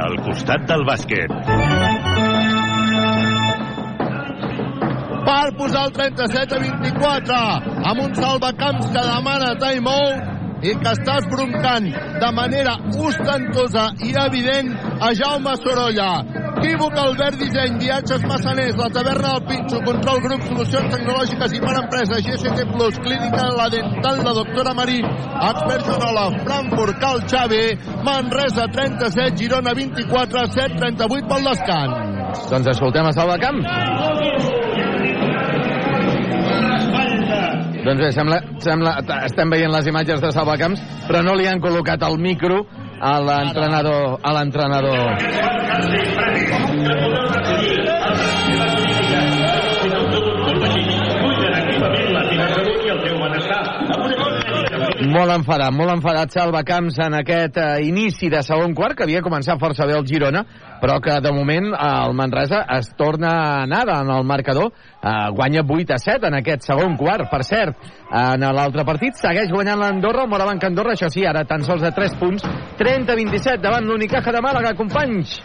al 0.00 0.16
costat 0.26 0.68
del 0.68 0.84
bàsquet. 0.88 1.30
per 5.22 5.54
posar 5.56 5.84
el 5.86 5.92
37 5.96 6.56
a 6.56 6.60
24 6.60 7.36
amb 7.90 8.00
un 8.02 8.14
salvacamps 8.14 8.88
que 8.94 9.02
demana 9.06 9.54
timeout 9.62 10.41
i 10.62 10.74
que 10.78 10.92
està 10.94 11.18
esbroncant 11.20 11.88
de 12.22 12.30
manera 12.36 12.76
ostentosa 13.06 13.88
i 14.06 14.14
evident 14.26 14.70
a 15.02 15.10
Jaume 15.18 15.56
Sorolla. 15.62 16.12
Equívoc, 16.62 16.94
Albert 16.94 17.40
Disseny, 17.40 17.78
Viatges 17.80 18.22
Massaners, 18.30 18.76
la 18.78 18.86
taverna 18.94 19.32
del 19.34 19.46
Pinxo, 19.48 19.80
Control 19.82 20.20
Grup, 20.22 20.44
Solucions 20.46 20.92
Tecnològiques 20.94 21.56
i 21.56 21.60
per 21.64 21.74
Empreses, 21.80 22.22
GST 22.28 22.68
Plus, 22.70 23.00
Clínica 23.02 23.48
La 23.58 23.66
Dental, 23.72 24.22
la 24.22 24.34
doctora 24.38 24.74
Marí, 24.78 25.00
Expert 25.02 25.90
Jonola, 25.90 26.28
Frankfurt, 26.46 27.00
Cal 27.02 27.24
Xavi, 27.26 27.64
Manresa 28.06 28.68
37, 28.78 29.34
Girona 29.42 29.74
24, 29.74 30.46
7, 30.54 30.78
38 30.78 31.32
pel 31.34 31.50
descans. 31.50 32.46
Doncs 32.52 32.70
escoltem 32.76 33.10
a 33.10 33.16
Salvacamps. 33.18 34.71
Doncs 37.82 37.98
bé, 37.98 38.12
sembla, 38.14 38.36
sembla, 38.62 38.92
estem 39.26 39.50
veient 39.50 39.72
les 39.74 39.88
imatges 39.90 40.20
de 40.22 40.30
Salvacamps, 40.30 40.82
però 41.08 41.22
no 41.26 41.34
li 41.34 41.48
han 41.50 41.58
col·locat 41.62 42.04
el 42.06 42.14
micro 42.22 42.60
a 43.02 43.16
l'entrenador 43.18 44.20
a 44.22 44.34
l'entrenador. 44.36 45.00
Molt 55.12 55.32
enfadat, 55.34 55.74
molt 55.74 55.90
enfadat 55.92 56.30
Salva 56.32 56.62
Camps 56.62 57.00
en 57.02 57.16
aquest 57.18 57.58
eh, 57.58 57.82
inici 57.88 58.30
de 58.30 58.44
segon 58.46 58.76
quart, 58.78 58.94
que 58.96 59.02
havia 59.04 59.24
començat 59.24 59.58
força 59.60 59.84
bé 59.90 59.98
el 59.98 60.06
Girona, 60.06 60.44
però 60.82 60.98
que 61.00 61.20
de 61.22 61.30
moment 61.30 61.70
el 61.78 62.14
Manresa 62.18 62.64
es 62.76 62.90
torna 62.98 63.62
a 63.62 63.66
nada 63.70 64.00
en 64.02 64.10
el 64.10 64.24
marcador, 64.26 64.72
eh, 65.00 65.30
guanya 65.30 65.62
8 65.62 65.94
a 65.94 65.98
7 65.98 66.26
en 66.26 66.40
aquest 66.40 66.66
segon 66.66 66.96
quart, 66.98 67.30
per 67.30 67.44
cert. 67.46 67.78
En 68.10 68.42
l'altre 68.42 68.84
partit 68.84 69.14
segueix 69.14 69.54
guanyant 69.54 69.78
l'Andorra, 69.78 70.26
el 70.26 70.32
Morabanc 70.34 70.64
Andorra, 70.64 70.96
això 70.98 71.08
sí, 71.08 71.24
ara 71.24 71.46
tan 71.46 71.62
sols 71.62 71.86
de 71.86 71.94
3 71.94 72.18
punts, 72.18 72.42
30-27 72.82 73.62
davant 73.62 73.86
l'Unicaja 73.86 74.34
de 74.34 74.42
Màlaga, 74.42 74.74
companys. 74.74 75.38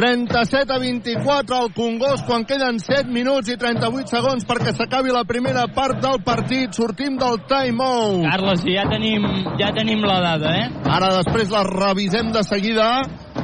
37 0.00 0.72
a 0.72 0.78
24 0.78 1.56
al 1.56 1.74
Congost 1.74 2.24
quan 2.24 2.46
queden 2.48 2.78
7 2.80 3.12
minuts 3.12 3.50
i 3.52 3.56
38 3.60 4.08
segons 4.08 4.46
perquè 4.48 4.72
s'acabi 4.72 5.12
la 5.12 5.26
primera 5.28 5.66
part 5.76 6.00
del 6.00 6.22
partit. 6.24 6.72
Sortim 6.72 7.18
del 7.20 7.42
timeout. 7.44 8.24
Carles, 8.24 8.64
ja 8.64 8.86
tenim, 8.88 9.26
ja 9.60 9.68
tenim 9.76 10.00
la 10.08 10.16
dada, 10.24 10.54
eh? 10.56 10.70
Ara 10.88 11.12
després 11.18 11.52
la 11.52 11.66
revisem 11.68 12.32
de 12.32 12.40
seguida. 12.48 12.88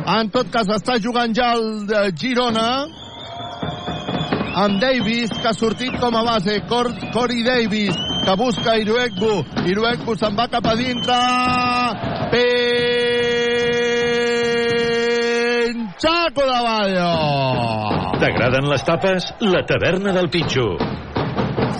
En 0.06 0.28
tot 0.30 0.46
cas 0.54 0.68
està 0.70 1.00
jugant 1.02 1.32
ja 1.34 1.48
el 1.56 1.86
de 1.88 2.00
Girona 2.14 2.86
amb 4.56 4.78
Davis, 4.80 5.32
que 5.34 5.48
ha 5.50 5.52
sortit 5.52 5.96
com 6.00 6.14
a 6.16 6.22
base, 6.24 6.54
Cor 6.70 6.88
Cory 7.12 7.42
Davis, 7.44 7.96
que 8.24 8.36
busca 8.38 8.76
Iruekbu. 8.80 9.32
Iruekbu 9.68 10.14
se'n 10.16 10.36
va 10.38 10.46
cap 10.52 10.66
a 10.70 10.74
dintre. 10.78 11.16
Penchaco 15.96 16.46
de 16.52 16.60
Ballo. 16.68 17.10
T'agraden 18.22 18.70
les 18.70 18.86
tapes? 18.86 19.26
La 19.40 19.62
taverna 19.66 20.14
del 20.16 20.30
Pitxo. 20.30 20.78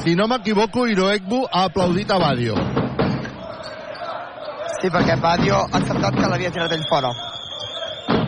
Si 0.02 0.18
no 0.18 0.26
m'equivoco, 0.28 0.86
Iroekbu 0.90 1.46
ha 1.46 1.64
aplaudit 1.70 2.10
a 2.10 2.18
Badio. 2.20 2.58
Sí, 4.82 4.90
perquè 4.92 5.16
Badio 5.22 5.62
ha 5.62 5.78
acceptat 5.78 6.14
que 6.18 6.28
l'havia 6.28 6.50
tirat 6.52 6.76
ell 6.76 6.84
fora. 6.90 7.14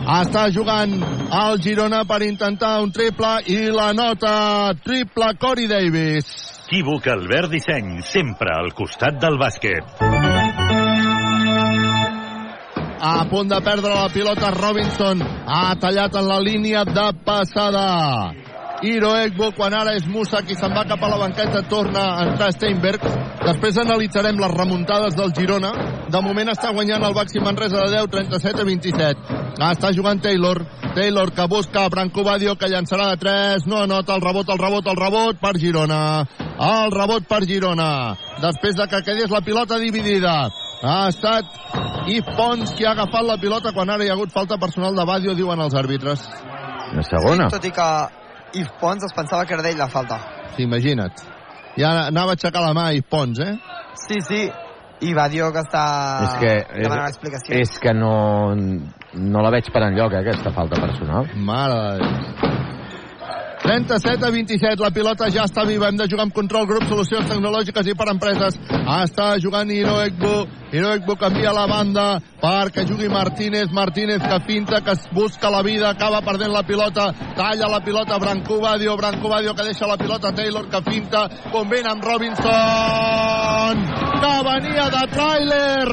Està 0.08 0.46
jugant 0.54 0.94
el 1.38 1.58
Girona 1.62 2.04
per 2.08 2.22
intentar 2.26 2.78
un 2.82 2.92
triple 2.94 3.34
i 3.52 3.58
la 3.74 3.90
nota 3.92 4.72
triple 4.84 5.34
Cory 5.40 5.68
Davis. 5.70 6.30
Equívoc 6.68 7.06
Albert 7.12 7.52
Disseny, 7.52 7.98
sempre 8.04 8.52
al 8.52 8.72
costat 8.76 9.20
del 9.20 9.38
bàsquet. 9.40 10.02
A 12.98 13.24
punt 13.30 13.48
de 13.48 13.60
perdre 13.62 13.94
la 13.94 14.08
pilota 14.12 14.50
Robinson. 14.50 15.22
Ha 15.46 15.76
tallat 15.80 16.16
en 16.18 16.28
la 16.28 16.40
línia 16.42 16.84
de 16.84 17.08
passada. 17.24 17.86
Hiro 18.82 19.10
Egbo, 19.18 19.50
quan 19.56 19.74
ara 19.74 19.96
és 19.98 20.06
Musa 20.06 20.38
qui 20.46 20.54
se'n 20.54 20.70
va 20.70 20.84
cap 20.86 21.02
a 21.02 21.08
la 21.10 21.18
banqueta, 21.18 21.64
torna 21.66 22.04
a 22.14 22.26
entrar 22.28 22.52
Steinberg. 22.54 23.02
Després 23.42 23.78
analitzarem 23.82 24.38
les 24.38 24.52
remuntades 24.54 25.16
del 25.18 25.32
Girona. 25.34 25.72
De 26.08 26.20
moment 26.22 26.52
està 26.52 26.70
guanyant 26.74 27.02
el 27.02 27.16
Baxi 27.16 27.42
Manresa 27.42 27.82
de 27.82 27.96
10, 27.96 28.10
37 28.12 28.62
a 28.62 28.66
27. 28.68 29.38
Està 29.68 29.90
jugant 29.96 30.22
Taylor. 30.22 30.62
Taylor 30.94 31.32
que 31.34 31.46
busca 31.50 31.88
Branco 31.90 32.22
Badio, 32.22 32.54
que 32.54 32.70
llançarà 32.70 33.08
de 33.10 33.18
3. 33.24 33.66
No 33.66 33.82
anota 33.82 34.14
el 34.14 34.22
rebot, 34.22 34.48
el 34.54 34.62
rebot, 34.62 34.86
el 34.86 35.00
rebot 35.00 35.40
per 35.42 35.56
Girona. 35.58 36.00
El 36.38 36.94
rebot 36.94 37.26
per 37.26 37.42
Girona. 37.50 37.90
Després 38.44 38.78
de 38.78 38.86
que 38.86 39.02
quedés 39.10 39.34
la 39.34 39.42
pilota 39.42 39.80
dividida. 39.82 40.36
Ha 40.86 41.08
estat 41.10 41.50
Yves 42.06 42.30
Pons 42.38 42.76
qui 42.78 42.86
ha 42.86 42.94
agafat 42.94 43.26
la 43.26 43.40
pilota 43.42 43.74
quan 43.74 43.90
ara 43.90 44.06
hi 44.06 44.12
ha 44.12 44.14
hagut 44.14 44.30
falta 44.30 44.56
personal 44.62 44.94
de 44.94 45.04
Badio, 45.04 45.34
diuen 45.34 45.66
els 45.66 45.74
àrbitres. 45.74 46.22
La 46.94 47.02
segona. 47.02 47.50
Sí, 47.50 47.58
tot 47.58 47.66
i 47.66 47.74
que 47.74 47.88
Yves 48.54 48.72
Pons 48.80 49.04
es 49.04 49.14
pensava 49.16 49.44
que 49.44 49.54
era 49.54 49.62
d'ell 49.62 49.78
la 49.78 49.88
falta. 49.92 50.18
Sí, 50.56 50.64
imagina't. 50.64 51.26
Ja 51.78 51.92
anava 52.08 52.32
a 52.34 52.38
aixecar 52.38 52.62
la 52.64 52.72
mà 52.76 52.90
Yves 52.96 53.08
Pons, 53.10 53.40
eh? 53.44 53.54
Sí, 54.06 54.20
sí. 54.24 54.48
I 55.00 55.12
Badio 55.14 55.52
que 55.54 55.62
està 55.62 55.82
és 56.24 56.32
que, 56.40 56.52
demanant 56.82 57.04
és, 57.06 57.14
explicacions. 57.14 57.60
és 57.60 57.78
que 57.78 57.92
no, 57.94 58.14
no 59.14 59.42
la 59.44 59.52
veig 59.54 59.68
per 59.70 59.84
enlloc, 59.86 60.16
eh, 60.16 60.24
aquesta 60.24 60.50
falta 60.56 60.80
personal. 60.82 61.28
Mare 61.36 61.76
de 61.78 62.08
Déu. 62.08 62.67
37 63.68 64.24
a 64.24 64.30
27, 64.30 64.80
la 64.80 64.88
pilota 64.88 65.26
ja 65.28 65.42
està 65.44 65.60
viva, 65.68 65.90
hem 65.90 65.98
de 66.00 66.06
jugar 66.08 66.24
amb 66.24 66.32
control, 66.32 66.64
grup, 66.64 66.86
solucions 66.88 67.26
tecnològiques 67.28 67.90
i 67.90 67.94
per 67.98 68.06
empreses. 68.08 68.54
Està 68.94 69.26
jugant 69.44 69.68
Hiro 69.68 69.98
Ekbu, 70.06 70.30
Hiro 70.72 70.94
Ekbu 70.96 71.16
canvia 71.20 71.52
la 71.52 71.66
banda 71.68 72.06
perquè 72.40 72.86
jugui 72.88 73.10
Martínez, 73.12 73.68
Martínez 73.76 74.24
que 74.24 74.38
finta, 74.46 74.80
que 74.80 74.94
es 74.96 75.04
busca 75.12 75.50
la 75.52 75.60
vida, 75.60 75.90
acaba 75.90 76.22
perdent 76.24 76.54
la 76.54 76.62
pilota, 76.64 77.10
talla 77.36 77.68
la 77.68 77.82
pilota 77.84 78.16
Branco 78.16 78.56
Badio, 78.62 78.96
Branco 78.96 79.28
Badio 79.28 79.52
que 79.52 79.68
deixa 79.68 79.86
la 79.86 79.98
pilota. 80.00 80.32
Taylor 80.32 80.70
que 80.72 80.80
finta, 80.88 81.26
convent 81.52 81.90
amb 81.92 82.08
Robinson, 82.08 83.84
que 84.16 84.32
venia 84.48 84.88
de 84.96 85.04
tràiler, 85.12 85.92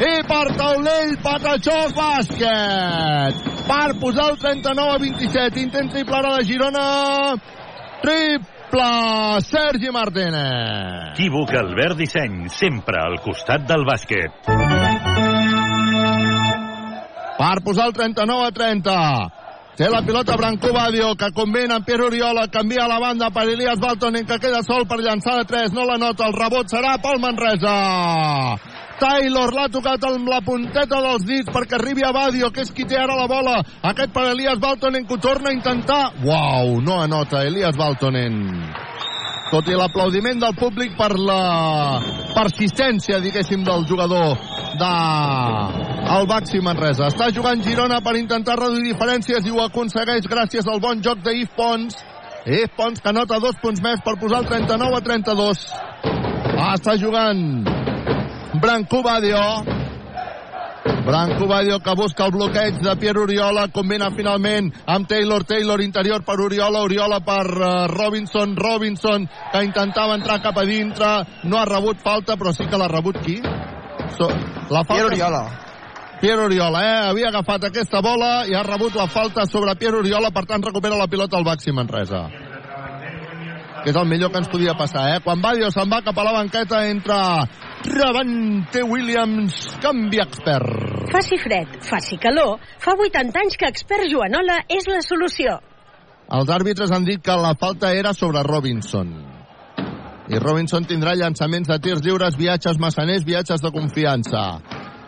i 0.00 0.16
per 0.32 0.46
taulell 0.56 1.14
Patachó 1.20 1.78
bàsquet, 1.92 3.47
per 3.68 3.98
posar 4.00 4.30
el 4.32 4.38
39 4.40 4.94
a 4.94 4.98
27, 5.02 5.60
intent 5.60 5.90
triple 5.92 6.16
ara 6.16 6.36
de 6.38 6.44
Girona, 6.48 6.86
triple 8.02 8.90
Sergi 9.44 9.92
Martínez. 9.92 11.12
Equívoc 11.12 11.52
Albert 11.60 12.00
Disseny, 12.00 12.48
sempre 12.48 13.02
al 13.04 13.20
costat 13.24 13.68
del 13.68 13.84
bàsquet. 13.88 15.28
per 17.38 17.62
posar 17.62 17.86
el 17.86 17.92
39 17.94 18.46
a 18.46 18.50
30. 18.50 18.94
Té 19.78 19.86
la 19.86 20.00
pilota 20.02 20.34
Branco 20.36 20.72
Badio, 20.74 21.12
que 21.14 21.30
combina 21.30 21.76
amb 21.78 21.86
Pierre 21.86 22.08
Oriola, 22.08 22.48
canvia 22.50 22.82
a 22.84 22.90
la 22.90 22.98
banda 22.98 23.30
per 23.30 23.44
Elias 23.46 23.78
Baltonen, 23.78 24.26
que 24.26 24.40
queda 24.42 24.64
sol 24.66 24.88
per 24.90 24.98
llançar 24.98 25.36
de 25.38 25.44
3, 25.46 25.70
no 25.76 25.84
la 25.86 26.00
nota, 26.02 26.26
el 26.26 26.34
rebot 26.34 26.66
serà 26.66 26.96
pel 26.98 27.22
Manresa. 27.22 27.76
Taylor 28.98 29.54
l'ha 29.54 29.68
tocat 29.72 30.04
amb 30.08 30.28
la 30.28 30.40
punteta 30.44 31.00
dels 31.04 31.24
dits 31.28 31.52
perquè 31.54 31.78
arribi 31.78 32.04
a 32.06 32.12
Badio, 32.12 32.50
que 32.50 32.66
és 32.66 32.74
qui 32.74 32.86
té 32.88 32.98
ara 32.98 33.16
la 33.18 33.28
bola. 33.30 33.58
Aquest 33.92 34.12
per 34.14 34.26
Elias 34.32 34.58
Baltonen, 34.62 35.06
que 35.06 35.14
ho 35.14 35.22
torna 35.22 35.50
a 35.52 35.56
intentar. 35.56 36.02
Uau, 36.24 36.80
no 36.82 37.00
anota 37.04 37.46
Elias 37.46 37.78
Baltonen 37.78 38.42
tot 39.48 39.68
i 39.68 39.76
l'aplaudiment 39.76 40.40
del 40.42 40.54
públic 40.58 40.92
per 40.98 41.14
la 41.16 42.00
persistència, 42.34 43.20
diguéssim, 43.24 43.64
del 43.64 43.86
jugador 43.88 44.36
de 44.78 44.90
el 46.18 46.28
Baxi 46.28 46.60
Manresa. 46.64 47.08
Està 47.08 47.30
jugant 47.34 47.62
Girona 47.64 48.02
per 48.04 48.16
intentar 48.18 48.58
reduir 48.60 48.92
diferències 48.92 49.46
i 49.46 49.54
ho 49.54 49.64
aconsegueix 49.64 50.28
gràcies 50.28 50.68
al 50.68 50.82
bon 50.84 51.02
joc 51.04 51.24
d'Yves 51.24 51.54
Pons. 51.56 51.98
Yves 52.44 52.76
Pons 52.76 53.02
que 53.04 53.12
nota 53.12 53.40
dos 53.42 53.56
punts 53.62 53.82
més 53.84 54.04
per 54.04 54.18
posar 54.20 54.44
el 54.44 54.52
39 54.52 55.00
a 55.00 55.04
32. 55.08 55.66
Ah, 56.58 56.74
està 56.74 56.96
jugant 57.00 57.77
Branco 58.60 59.02
Badio. 59.02 59.62
Branco 61.06 61.46
Badio 61.46 61.80
que 61.80 61.94
busca 61.94 62.24
el 62.26 62.32
bloqueig 62.32 62.80
de 62.80 62.96
Pierre 62.96 63.20
Oriola, 63.20 63.68
combina 63.68 64.10
finalment 64.10 64.72
amb 64.86 65.06
Taylor, 65.08 65.44
Taylor 65.44 65.80
interior 65.80 66.24
per 66.24 66.40
Oriola, 66.40 66.82
Oriola 66.82 67.20
per 67.20 67.46
uh, 67.46 67.86
Robinson, 67.88 68.56
Robinson 68.56 69.28
que 69.52 69.62
intentava 69.64 70.16
entrar 70.18 70.40
cap 70.42 70.58
a 70.58 70.66
dintre, 70.66 71.06
no 71.44 71.60
ha 71.60 71.64
rebut 71.68 72.02
falta, 72.02 72.36
però 72.36 72.52
sí 72.52 72.66
que 72.66 72.80
l'ha 72.80 72.90
rebut 72.90 73.22
qui? 73.22 73.38
So, 74.16 74.26
la 74.26 74.82
falta... 74.82 74.94
Pierre 74.94 75.12
Oriola. 75.12 75.44
Pierre 76.20 76.44
Oriola, 76.48 76.82
eh? 76.82 76.98
Havia 77.12 77.30
agafat 77.30 77.70
aquesta 77.70 78.02
bola 78.02 78.42
i 78.48 78.58
ha 78.58 78.66
rebut 78.66 78.98
la 78.98 79.06
falta 79.06 79.46
sobre 79.46 79.76
Pierre 79.78 80.02
Oriola, 80.02 80.34
per 80.34 80.44
tant 80.50 80.66
recupera 80.66 80.98
la 80.98 81.06
pilota 81.06 81.38
al 81.38 81.46
Baxi 81.46 81.72
Manresa 81.72 82.26
que 83.78 83.92
és 83.92 83.96
el 83.96 84.08
millor 84.10 84.32
que 84.32 84.40
ens 84.42 84.48
podia 84.50 84.74
passar, 84.74 85.04
eh? 85.14 85.20
Quan 85.22 85.40
Badio 85.40 85.70
se'n 85.70 85.88
va 85.88 86.02
cap 86.02 86.16
a 86.18 86.24
la 86.26 86.34
banqueta, 86.34 86.82
entra 86.90 87.18
Ravante 87.86 88.82
Williams, 88.82 89.54
canvi 89.80 90.18
expert. 90.18 91.10
Faci 91.12 91.38
fred, 91.38 91.78
faci 91.86 92.18
calor, 92.18 92.58
fa 92.82 92.96
80 92.98 93.38
anys 93.38 93.56
que 93.56 93.68
expert 93.70 94.10
Joanola 94.10 94.58
és 94.68 94.88
la 94.90 94.98
solució. 95.04 95.60
Els 96.34 96.50
àrbitres 96.50 96.90
han 96.92 97.06
dit 97.06 97.22
que 97.24 97.36
la 97.38 97.54
falta 97.60 97.92
era 97.94 98.12
sobre 98.12 98.42
Robinson. 98.42 99.12
I 100.28 100.40
Robinson 100.42 100.84
tindrà 100.84 101.14
llançaments 101.16 101.70
de 101.70 101.78
tirs 101.80 102.02
lliures, 102.04 102.36
viatges 102.36 102.76
massaners, 102.82 103.24
viatges 103.24 103.62
de 103.64 103.70
confiança. 103.72 104.42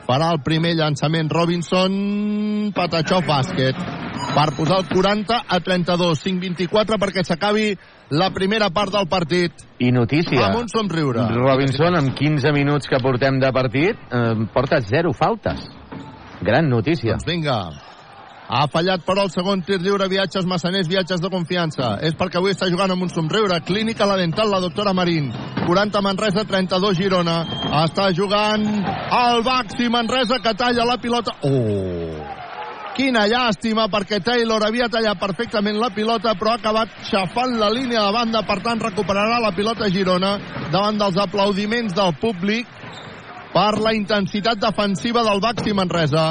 Farà 0.07 0.31
el 0.33 0.41
primer 0.47 0.77
llançament 0.79 1.29
Robinson, 1.29 2.71
Patachó 2.75 3.21
bàsquet, 3.27 3.77
per 4.31 4.49
posar 4.57 4.81
el 4.81 4.89
40 4.89 5.43
a 5.43 5.61
32, 5.61 6.23
5-24 6.25 7.03
perquè 7.03 7.27
s'acabi 7.27 7.75
la 8.11 8.31
primera 8.31 8.71
part 8.71 8.93
del 8.93 9.09
partit. 9.09 9.53
I 9.79 9.91
notícia. 9.93 10.47
Amb 10.47 10.65
un 10.65 10.69
somriure. 10.69 11.29
Robinson, 11.35 11.97
amb 11.97 12.15
15 12.15 12.53
minuts 12.53 12.91
que 12.91 12.99
portem 13.03 13.39
de 13.41 13.53
partit, 13.53 13.97
eh, 14.11 14.35
porta 14.53 14.81
zero 14.81 15.13
faltes. 15.13 15.69
Gran 16.43 16.69
notícia. 16.69 17.13
Doncs 17.13 17.27
vinga. 17.27 17.61
Ha 18.51 18.67
fallat, 18.67 19.05
però, 19.07 19.23
el 19.23 19.31
segon 19.31 19.63
tir 19.63 19.79
lliure, 19.79 20.09
viatges 20.09 20.45
massaners, 20.45 20.89
viatges 20.89 21.21
de 21.23 21.31
confiança. 21.31 21.99
És 22.03 22.17
perquè 22.19 22.41
avui 22.41 22.51
està 22.51 22.67
jugant 22.67 22.91
amb 22.91 23.03
un 23.03 23.09
somriure. 23.09 23.61
Clínica 23.61 24.07
La 24.07 24.17
Dental, 24.17 24.51
la 24.51 24.59
doctora 24.59 24.93
Marín. 24.93 25.31
40 25.67 26.01
Manresa, 26.03 26.45
32 26.45 26.97
Girona. 26.99 27.45
Està 27.85 28.11
jugant 28.13 28.67
el 28.67 29.45
Baxi 29.47 29.89
Manresa, 29.89 30.41
que 30.43 30.55
talla 30.55 30.85
la 30.85 30.99
pilota. 30.99 31.37
Oh! 31.43 32.39
Quina 33.01 33.22
llàstima, 33.24 33.86
perquè 33.88 34.18
Taylor 34.20 34.61
havia 34.66 34.84
tallat 34.92 35.16
perfectament 35.16 35.78
la 35.80 35.88
pilota, 35.88 36.34
però 36.36 36.51
ha 36.53 36.59
acabat 36.59 36.90
xafant 37.09 37.55
la 37.57 37.70
línia 37.72 38.03
de 38.05 38.12
banda, 38.12 38.42
per 38.44 38.59
tant 38.61 38.82
recuperarà 38.84 39.38
la 39.40 39.55
pilota 39.57 39.88
Girona 39.88 40.34
davant 40.68 40.98
dels 41.01 41.16
aplaudiments 41.16 41.94
del 41.96 42.12
públic 42.20 42.68
per 43.55 43.80
la 43.80 43.94
intensitat 43.96 44.61
defensiva 44.61 45.22
del 45.24 45.40
Baxi 45.40 45.72
Manresa. 45.72 46.26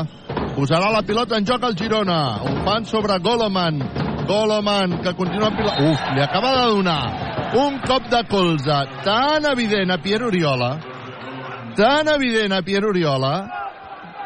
Posarà 0.54 0.92
la 0.94 1.02
pilota 1.02 1.40
en 1.42 1.50
joc 1.50 1.66
al 1.66 1.74
Girona. 1.80 2.38
Ho 2.46 2.54
fan 2.68 2.86
sobre 2.86 3.18
Goloman. 3.18 3.82
Goloman, 4.30 5.00
que 5.02 5.16
continua. 5.18 5.50
Uf, 5.50 6.06
li 6.14 6.22
acaba 6.22 6.54
de 6.54 6.68
donar 6.70 7.02
un 7.58 7.80
cop 7.82 8.12
de 8.14 8.22
colze 8.30 8.78
tan 9.02 9.50
evident 9.58 9.90
a 9.90 9.98
Pierre 9.98 10.30
Oriola, 10.30 10.76
tan 11.74 12.14
evident 12.14 12.54
a 12.54 12.62
Pierre 12.62 12.94
Oriola, 12.94 13.59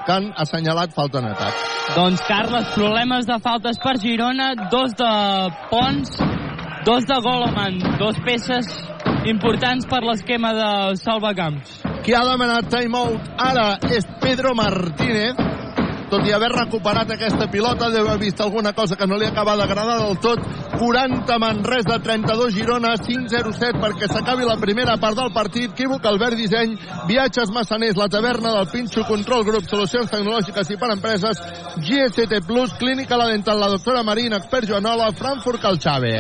que 0.06 0.12
han 0.12 0.32
assenyalat 0.38 0.94
falta 0.96 1.20
en 1.20 1.30
atac. 1.32 1.62
Doncs, 1.96 2.22
Carles, 2.28 2.70
problemes 2.76 3.28
de 3.28 3.38
faltes 3.44 3.80
per 3.84 3.98
Girona, 4.02 4.54
dos 4.72 4.96
de 5.00 5.12
Pons, 5.70 6.18
dos 6.86 7.06
de 7.08 7.20
Goloman, 7.24 7.80
dos 8.00 8.20
peces 8.26 8.70
importants 9.30 9.88
per 9.88 10.02
l'esquema 10.04 10.54
de 10.58 10.70
Salvacamps. 11.00 11.80
Qui 12.04 12.16
ha 12.16 12.24
demanat 12.28 12.68
timeout 12.72 13.30
ara 13.40 13.78
és 13.96 14.08
Pedro 14.24 14.52
Martínez, 14.58 15.40
tot 16.14 16.28
i 16.30 16.34
haver 16.36 16.52
recuperat 16.54 17.10
aquesta 17.10 17.48
pilota, 17.50 17.90
deu 17.90 18.06
haver 18.06 18.20
vist 18.22 18.42
alguna 18.44 18.74
cosa 18.78 18.96
que 18.96 19.08
no 19.10 19.18
li 19.18 19.26
acaba 19.26 19.56
d'agradar 19.58 19.98
del 20.04 20.20
tot. 20.22 20.42
40 20.78 21.38
Manresa, 21.42 21.98
32 22.04 22.54
Girona, 22.54 22.94
5-0-7 23.02 23.82
perquè 23.82 24.10
s'acabi 24.12 24.46
la 24.46 24.60
primera 24.62 24.98
part 25.02 25.18
del 25.18 25.32
partit. 25.34 25.72
Equívoc, 25.74 26.06
Albert 26.06 26.38
Disseny, 26.38 26.76
Viatges 27.10 27.50
Massaners, 27.56 27.98
la 27.98 28.10
taverna 28.14 28.52
del 28.54 28.70
Pinxo, 28.70 29.06
Control 29.10 29.46
Grup, 29.48 29.66
Solucions 29.70 30.12
Tecnològiques 30.12 30.70
i 30.70 30.78
per 30.78 30.92
Empreses, 30.94 31.42
GST 31.82 32.44
Plus, 32.46 32.76
Clínica 32.78 33.18
La 33.18 33.32
Dental, 33.32 33.58
la 33.58 33.72
doctora 33.74 34.04
Marín, 34.04 34.38
Expert 34.38 34.70
Joanola, 34.70 35.10
Frankfurt 35.18 35.62
Calxave. 35.64 36.14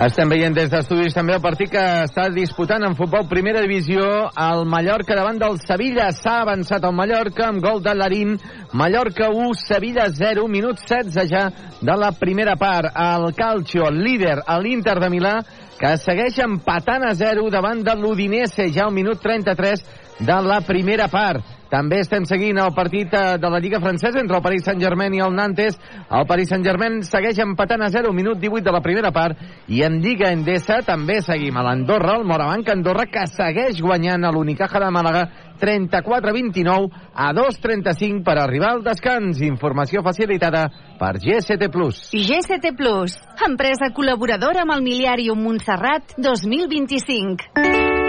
Estem 0.00 0.30
veient 0.32 0.54
des 0.56 0.70
d'estudis 0.72 1.14
també 1.14 1.34
el 1.36 1.44
partit 1.44 1.70
que 1.70 1.86
està 2.06 2.26
disputant 2.32 2.82
en 2.86 2.96
futbol 2.96 3.28
primera 3.28 3.60
divisió 3.60 4.30
el 4.32 4.64
Mallorca 4.64 5.18
davant 5.18 5.38
del 5.38 5.60
Sevilla. 5.60 6.08
S'ha 6.16 6.40
avançat 6.40 6.86
el 6.88 6.96
Mallorca 6.96 7.50
amb 7.50 7.60
gol 7.60 7.82
de 7.84 7.92
Larín. 7.94 8.38
Mallorca 8.72 9.19
1, 9.28 9.54
Sevilla 9.60 10.08
0, 10.08 10.46
minut 10.48 10.80
16 10.80 11.28
ja 11.28 11.50
de 11.80 11.96
la 11.96 12.12
primera 12.12 12.56
part. 12.56 12.94
El 12.96 13.34
Calcio, 13.34 13.88
el 13.88 14.00
líder, 14.02 14.38
a 14.46 14.58
l'Inter 14.58 14.98
de 15.00 15.10
Milà, 15.12 15.36
que 15.80 15.96
segueix 16.00 16.38
empatant 16.44 17.04
a 17.08 17.14
0 17.14 17.50
davant 17.52 17.84
de 17.84 17.94
l'Udinese 17.96 18.70
ja 18.72 18.86
al 18.86 18.92
minut 18.96 19.20
33 19.20 19.84
de 20.20 20.42
la 20.44 20.60
primera 20.60 21.08
part. 21.08 21.58
També 21.70 22.00
estem 22.02 22.24
seguint 22.26 22.58
el 22.58 22.72
partit 22.74 23.12
eh, 23.14 23.36
de 23.38 23.50
la 23.50 23.60
Lliga 23.62 23.78
Francesa 23.80 24.18
entre 24.18 24.40
el 24.40 24.42
Paris 24.42 24.64
Saint-Germain 24.66 25.14
i 25.14 25.22
el 25.22 25.36
Nantes. 25.36 25.78
El 26.10 26.26
Paris 26.26 26.50
Saint-Germain 26.50 26.98
segueix 27.06 27.38
empatant 27.44 27.84
a 27.86 27.90
0, 27.94 28.10
minut 28.12 28.40
18 28.42 28.66
de 28.66 28.74
la 28.74 28.82
primera 28.82 29.12
part. 29.14 29.38
I 29.70 29.84
en 29.86 30.00
Lliga 30.02 30.32
Endesa 30.34 30.80
també 30.86 31.20
seguim 31.22 31.56
a 31.56 31.64
l'Andorra, 31.68 32.16
el 32.18 32.26
Morabanc 32.26 32.72
Andorra, 32.74 33.06
que 33.06 33.22
segueix 33.30 33.78
guanyant 33.80 34.26
a 34.26 34.34
l'Unicaja 34.34 34.82
de 34.82 34.90
Màlaga 34.90 35.28
34-29 35.60 36.90
a 37.14 37.30
2-35 37.36 38.24
per 38.24 38.38
arribar 38.40 38.74
al 38.74 38.84
descans. 38.86 39.42
Informació 39.44 40.02
facilitada 40.06 40.66
per 40.98 41.18
GST+. 41.20 41.70
GST 42.10 42.74
Plus, 42.76 43.20
empresa 43.46 43.92
col·laboradora 43.94 44.64
amb 44.64 44.74
el 44.76 44.84
Miliàrium 44.86 45.44
Montserrat 45.44 46.16
2025. 46.18 48.08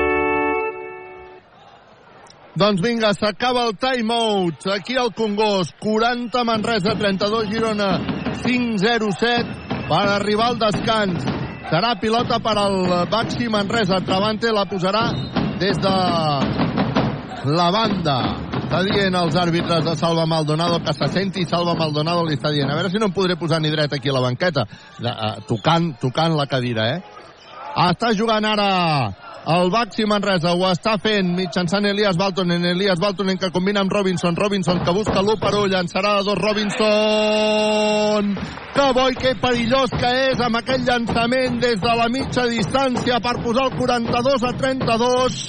Doncs 2.51 2.81
vinga, 2.83 3.13
s'acaba 3.15 3.63
el 3.69 3.77
timeout. 3.79 4.65
Aquí 4.73 4.97
al 4.99 5.13
Congost, 5.15 5.77
40 5.79 6.43
Manresa, 6.43 6.97
32 6.99 7.47
Girona, 7.47 7.93
5-0-7 8.43 9.87
per 9.87 10.01
arribar 10.17 10.49
al 10.51 10.59
descans. 10.59 11.23
Serà 11.71 11.93
pilota 12.01 12.41
per 12.43 12.57
al 12.59 13.07
Baxi 13.07 13.47
Manresa. 13.47 14.01
Travante 14.03 14.51
la 14.51 14.65
posarà 14.67 15.05
des 15.61 15.79
de 15.79 15.95
la 17.45 17.69
banda. 17.73 18.17
Està 18.61 18.81
dient 18.87 19.15
els 19.17 19.35
àrbitres 19.35 19.83
de 19.85 19.95
Salva 19.99 20.25
Maldonado 20.29 20.79
que 20.83 20.93
se 20.93 21.07
senti 21.11 21.45
Salva 21.49 21.73
Maldonado 21.79 22.23
li 22.27 22.37
està 22.37 22.51
dient. 22.53 22.69
A 22.69 22.77
veure 22.77 22.91
si 22.91 23.01
no 23.01 23.09
em 23.09 23.15
podré 23.15 23.35
posar 23.39 23.61
ni 23.61 23.71
dret 23.73 23.93
aquí 23.93 24.09
a 24.09 24.15
la 24.15 24.23
banqueta. 24.23 24.67
Uh, 25.01 25.41
tocant, 25.49 25.91
tocant 26.01 26.37
la 26.37 26.47
cadira, 26.47 26.87
eh? 26.95 27.01
Està 27.87 28.11
jugant 28.17 28.45
ara 28.45 28.67
el 29.47 29.71
Baxi 29.73 30.05
Manresa 30.05 30.51
ho 30.53 30.65
està 30.69 30.99
fent 31.01 31.31
mitjançant 31.33 31.85
Elias 31.89 32.17
Baltonen, 32.17 32.61
Elias 32.75 32.99
Baltonen 33.01 33.39
que 33.41 33.49
combina 33.49 33.81
amb 33.81 33.91
Robinson, 33.91 34.35
Robinson 34.37 34.83
que 34.85 34.93
busca 34.93 35.21
l'1 35.21 35.39
per 35.41 35.55
1, 35.57 35.65
llançarà 35.73 36.11
de 36.19 36.23
dos 36.27 36.37
Robinson. 36.37 38.35
Que 38.75 38.85
boi, 38.93 39.15
que 39.17 39.33
perillós 39.41 39.89
que 39.97 40.11
és 40.29 40.39
amb 40.45 40.61
aquell 40.61 40.85
llançament 40.85 41.57
des 41.59 41.81
de 41.81 41.95
la 41.97 42.07
mitja 42.13 42.45
distància 42.45 43.19
per 43.19 43.41
posar 43.41 43.65
el 43.71 43.77
42 43.79 44.45
a 44.45 44.53
32 44.61 45.41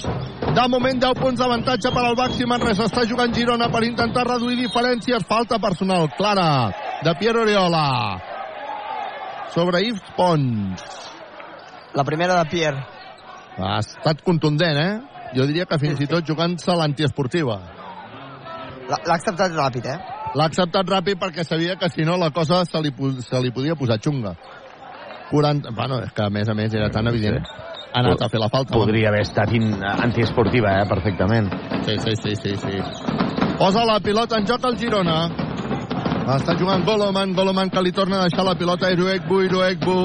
de 0.56 0.64
moment 0.72 1.04
10 1.04 1.20
punts 1.20 1.38
d'avantatge 1.40 1.92
per 1.92 2.04
al 2.06 2.16
Baxi 2.16 2.48
Manresa. 2.48 2.88
Està 2.88 3.04
jugant 3.08 3.32
Girona 3.36 3.68
per 3.72 3.84
intentar 3.84 4.24
reduir 4.28 4.56
diferències. 4.56 5.28
Falta 5.28 5.60
personal 5.60 6.08
clara 6.16 6.72
de 7.04 7.14
Pierre 7.20 7.44
Oriola. 7.44 7.86
Sobre 9.52 9.84
Yves 9.84 10.02
Pons. 10.16 10.82
La 11.92 12.04
primera 12.08 12.40
de 12.40 12.50
Pierre. 12.50 13.01
Ha 13.58 13.78
estat 13.80 14.22
contundent, 14.24 14.78
eh? 14.78 15.28
Jo 15.36 15.46
diria 15.48 15.66
que 15.68 15.78
fins 15.80 16.00
i 16.00 16.08
tot 16.08 16.26
jugant-se 16.28 16.74
l'antiesportiva. 16.76 17.58
L'ha 18.92 19.14
acceptat 19.16 19.54
ràpid, 19.56 19.86
eh? 19.88 19.98
L'ha 20.36 20.48
acceptat 20.48 20.88
ràpid 20.88 21.20
perquè 21.20 21.44
sabia 21.44 21.76
que 21.80 21.88
si 21.92 22.04
no 22.08 22.16
la 22.20 22.30
cosa 22.32 22.64
se 22.64 22.80
li, 22.84 22.92
se 23.20 23.40
li 23.40 23.52
podia 23.52 23.76
posar 23.76 24.00
xunga. 24.00 24.34
40... 25.30 25.72
Bueno, 25.72 26.00
és 26.04 26.12
que 26.12 26.24
a 26.24 26.30
més 26.30 26.48
a 26.48 26.54
més 26.54 26.74
era 26.74 26.90
tan 26.92 27.08
evident. 27.08 27.40
Ha 27.92 28.00
anat 28.00 28.24
a 28.24 28.28
fer 28.32 28.40
la 28.40 28.48
falta. 28.52 28.72
Podria 28.76 29.10
haver 29.10 29.24
estat 29.26 29.52
in, 29.56 29.72
antiesportiva, 29.84 30.78
eh, 30.80 30.88
perfectament. 30.88 31.48
Sí, 31.86 31.96
sí, 32.04 32.16
sí, 32.20 32.36
sí, 32.36 32.56
sí. 32.60 32.82
Posa 33.58 33.84
la 33.88 33.98
pilota 34.00 34.40
en 34.40 34.48
joc 34.48 34.64
el 34.68 34.78
Girona. 34.80 35.18
Està 36.36 36.54
jugant 36.56 36.84
Goloman, 36.86 37.34
Goloman 37.36 37.72
que 37.72 37.82
li 37.82 37.92
torna 37.92 38.20
a 38.20 38.28
deixar 38.28 38.44
la 38.46 38.54
pilota 38.56 38.86
a 38.88 38.92
Iruekbu, 38.94 39.40
Iruekbu, 39.48 39.96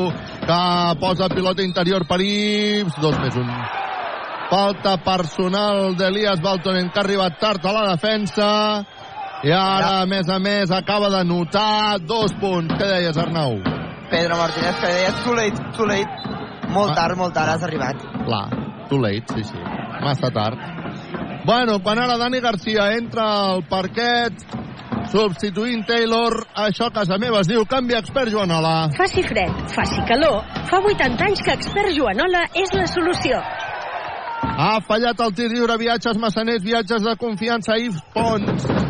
que 0.48 1.00
posa 1.00 1.28
pilota 1.28 1.64
interior 1.64 2.06
per 2.08 2.22
Ips, 2.24 2.96
dos 3.04 3.18
més 3.20 3.36
un. 3.36 3.50
Falta 4.48 4.96
personal 5.04 5.98
d'Elias 6.00 6.40
Baltonen, 6.40 6.88
que 6.88 7.02
ha 7.02 7.04
arribat 7.04 7.36
tard 7.42 7.66
a 7.68 7.74
la 7.76 7.84
defensa. 7.90 8.48
I 9.44 9.52
ara, 9.52 9.90
a 10.02 10.06
més 10.10 10.30
a 10.32 10.40
més, 10.40 10.72
acaba 10.72 11.12
de 11.14 11.26
notar 11.28 12.00
dos 12.00 12.32
punts. 12.40 12.74
Què 12.80 12.88
deies, 12.88 13.20
Arnau? 13.20 13.60
Pedro 14.08 14.38
Martínez 14.40 14.80
que 14.80 14.94
deia 14.94 15.12
too 15.26 15.36
late, 15.36 15.68
too 15.76 15.86
late. 15.86 16.34
Molt 16.72 16.96
tard, 16.96 17.20
molt 17.20 17.36
tard 17.36 17.52
has 17.52 17.68
arribat. 17.68 18.08
Clar, 18.24 18.48
too 18.88 19.02
late, 19.04 19.36
sí, 19.36 19.44
sí. 19.52 19.60
Massa 20.00 20.32
tard. 20.32 20.64
Bueno, 21.46 21.82
quan 21.84 22.00
ara 22.00 22.18
Dani 22.18 22.40
Garcia 22.40 22.88
entra 22.96 23.28
al 23.52 23.66
parquet, 23.68 24.48
substituint 25.12 25.86
Taylor, 25.88 26.36
això 26.68 26.88
a 26.90 26.94
casa 26.96 27.18
meva 27.22 27.42
es 27.44 27.50
diu 27.50 27.66
canvi 27.70 27.96
expert 27.98 28.32
Joanola. 28.34 28.90
Faci 28.98 29.24
fred, 29.28 29.64
faci 29.76 30.04
calor, 30.10 30.44
fa 30.70 30.82
80 30.84 31.26
anys 31.30 31.44
que 31.46 31.56
expert 31.56 31.96
Joanola 31.96 32.46
és 32.56 32.74
la 32.76 32.88
solució. 32.92 33.40
Ha 34.58 34.74
fallat 34.88 35.20
el 35.22 35.34
tir 35.38 35.50
lliure, 35.54 35.78
viatges 35.82 36.20
massaners, 36.22 36.64
viatges 36.66 37.06
de 37.06 37.16
confiança, 37.22 37.78
Yves 37.82 38.04
Pons. 38.14 38.87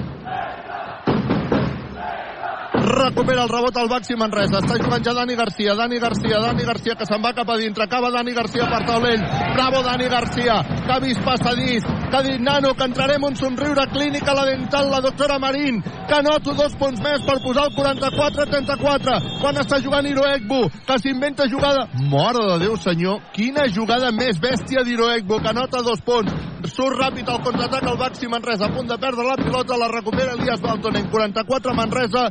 Recupera 2.88 3.43
el 3.43 3.49
rebot 3.49 3.75
al 3.75 3.89
Baxi 3.91 4.15
Manresa. 4.15 4.61
Està 4.61 4.77
jugant 4.79 5.03
ja 5.03 5.11
Dani 5.13 5.35
Garcia. 5.35 5.75
Dani 5.75 5.99
Garcia, 5.99 6.39
Dani 6.39 6.63
Garcia, 6.63 6.95
que 6.95 7.07
se'n 7.09 7.23
va 7.23 7.33
cap 7.35 7.49
a 7.51 7.57
dintre. 7.59 7.83
Acaba 7.83 8.11
Dani 8.13 8.31
Garcia 8.31 8.67
per 8.71 8.85
taulell. 8.88 9.25
Bravo, 9.57 9.81
Dani 9.83 10.07
Garcia, 10.07 10.61
que 10.85 10.93
ha 10.93 10.99
vist 11.03 11.19
passadís, 11.25 11.83
que 11.83 12.15
ha 12.15 12.23
dit 12.23 12.39
nano, 12.39 12.73
que 12.79 12.88
entrarem 12.88 13.23
un 13.27 13.35
somriure 13.35 13.88
clínica 13.91 14.33
la 14.33 14.45
dental, 14.47 14.89
la 14.91 15.01
doctora 15.03 15.38
Marín, 15.38 15.81
que 16.07 16.21
noto 16.23 16.55
dos 16.55 16.75
punts 16.79 17.01
més 17.03 17.25
per 17.27 17.41
posar 17.43 17.67
el 17.67 17.75
44-34. 17.75 19.17
Quan 19.41 19.59
està 19.59 19.81
jugant 19.83 20.07
Iroegbu, 20.07 20.63
que 20.88 20.99
s'inventa 21.03 21.49
jugada... 21.51 21.89
Mare 22.07 22.45
de 22.53 22.59
Déu, 22.63 22.77
senyor, 22.79 23.19
quina 23.35 23.67
jugada 23.67 24.13
més 24.15 24.39
bèstia 24.39 24.85
d'Iroegbu, 24.88 25.41
que 25.43 25.53
nota 25.57 25.83
dos 25.83 25.99
punts. 26.07 26.31
Surt 26.67 26.97
ràpid 26.97 27.27
al 27.29 27.43
contraatac 27.45 27.85
el 27.85 27.99
Baxi 27.99 28.27
Manresa, 28.31 28.67
a 28.67 28.73
punt 28.73 28.88
de 28.89 28.97
perdre 29.01 29.27
la 29.27 29.38
pilota, 29.39 29.77
la 29.77 29.91
recupera 29.91 30.33
Elias 30.38 30.63
Baltonen. 30.63 31.09
44 31.11 31.75
Manresa, 31.77 32.27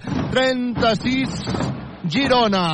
36 0.46 1.42
Girona. 2.06 2.66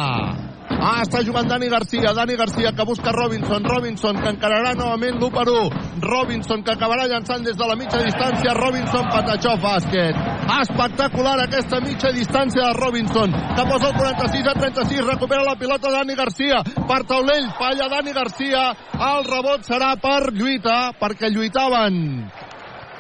Ah, 0.73 1.03
està 1.05 1.23
jugant 1.25 1.47
Dani 1.49 1.69
Garcia, 1.71 2.11
Dani 2.13 2.35
Garcia 2.37 2.73
que 2.77 2.85
busca 2.85 3.13
Robinson, 3.15 3.65
Robinson 3.65 4.19
que 4.21 4.33
encararà 4.33 4.73
novament 4.77 5.17
l'1 5.17 5.31
per 5.33 5.45
1, 5.49 5.71
Robinson 6.03 6.65
que 6.67 6.75
acabarà 6.75 7.07
llançant 7.09 7.45
des 7.47 7.57
de 7.57 7.69
la 7.69 7.77
mitja 7.79 8.01
distància, 8.03 8.57
Robinson 8.59 9.09
patachó 9.13 9.55
bàsquet. 9.63 10.19
Espectacular 10.59 11.37
aquesta 11.45 11.81
mitja 11.85 12.11
distància 12.13 12.67
de 12.67 12.77
Robinson, 12.81 13.33
que 13.55 13.67
posa 13.71 13.93
el 13.93 13.97
46 14.01 14.51
a 14.53 14.57
36, 14.59 15.07
recupera 15.07 15.47
la 15.47 15.57
pilota 15.57 15.95
Dani 15.97 16.19
Garcia, 16.19 16.61
per 16.91 17.01
taulell, 17.09 17.49
falla 17.61 17.89
Dani 17.95 18.13
Garcia, 18.19 18.69
el 19.13 19.25
rebot 19.31 19.65
serà 19.65 19.95
per 20.03 20.35
lluita, 20.35 20.93
perquè 20.99 21.31
lluitaven 21.33 22.29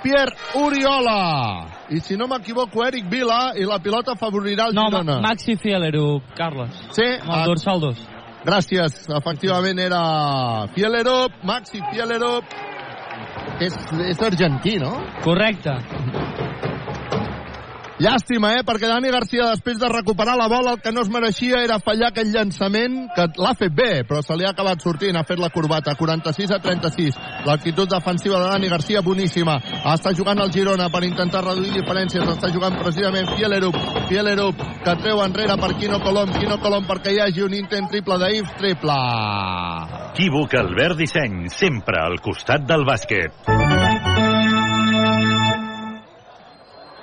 Pierre 0.03 0.37
Uriola. 0.65 1.72
I 1.93 2.01
si 2.01 2.17
no 2.17 2.27
m'equivoco, 2.27 2.85
Eric 2.87 3.05
Vila, 3.11 3.53
i 3.55 3.67
la 3.69 3.79
pilota 3.79 4.15
favorirà 4.17 4.71
el 4.71 4.75
No, 4.75 4.87
Girona. 4.89 5.19
Ma 5.21 5.29
Maxi 5.29 5.57
Fielero, 5.61 6.23
Carles. 6.35 6.73
Sí, 6.97 7.05
Amb 7.21 7.29
el 7.29 7.43
ah, 7.43 7.47
dorsal 7.51 7.81
2. 7.85 8.07
Gràcies, 8.47 8.97
efectivament 9.19 9.79
era 9.79 10.01
Fielerop, 10.75 11.37
Maxi 11.45 11.83
Fielerop, 11.93 12.57
que 13.59 13.69
és, 13.69 13.77
és 14.09 14.25
argentí, 14.25 14.79
no? 14.81 14.97
Correcte. 15.23 15.77
Llàstima, 18.03 18.57
eh? 18.57 18.63
Perquè 18.67 18.89
Dani 18.91 19.11
Garcia, 19.15 19.45
després 19.53 19.79
de 19.79 19.89
recuperar 19.91 20.35
la 20.35 20.49
bola, 20.51 20.73
el 20.75 20.81
que 20.83 20.91
no 20.91 21.05
es 21.05 21.11
mereixia 21.13 21.61
era 21.63 21.79
fallar 21.79 22.09
aquell 22.11 22.33
llançament, 22.35 22.97
que 23.15 23.27
l'ha 23.39 23.53
fet 23.59 23.75
bé, 23.77 23.91
però 24.09 24.23
se 24.27 24.35
li 24.35 24.47
ha 24.47 24.51
acabat 24.51 24.83
sortint, 24.83 25.15
ha 25.15 25.23
fet 25.29 25.39
la 25.39 25.53
corbata, 25.55 25.95
46 25.99 26.51
a 26.57 26.59
36. 26.65 27.21
L'actitud 27.47 27.91
defensiva 27.93 28.41
de 28.41 28.49
Dani 28.51 28.73
Garcia, 28.73 29.05
boníssima. 29.07 29.59
Està 29.93 30.15
jugant 30.19 30.43
el 30.43 30.51
Girona 30.51 30.89
per 30.91 31.05
intentar 31.07 31.45
reduir 31.47 31.77
diferències, 31.77 32.27
està 32.27 32.51
jugant 32.51 32.81
precisament 32.81 33.31
Fielerup, 33.37 33.79
Fielerup, 34.11 34.67
que 34.83 34.99
treu 35.05 35.23
enrere 35.23 35.59
per 35.63 35.75
Quino 35.79 36.03
Colom, 36.03 36.35
Quino 36.41 36.59
Colom 36.65 36.91
perquè 36.91 37.15
hi 37.15 37.23
hagi 37.23 37.47
un 37.47 37.55
intent 37.61 37.87
triple 37.93 38.19
d'Ives, 38.25 38.59
triple. 38.59 38.99
Equívoc 40.11 40.59
Albert 40.59 40.99
Disseny, 41.05 41.47
sempre 41.55 42.03
al 42.03 42.19
costat 42.25 42.67
del 42.67 42.89
bàsquet. 42.89 43.82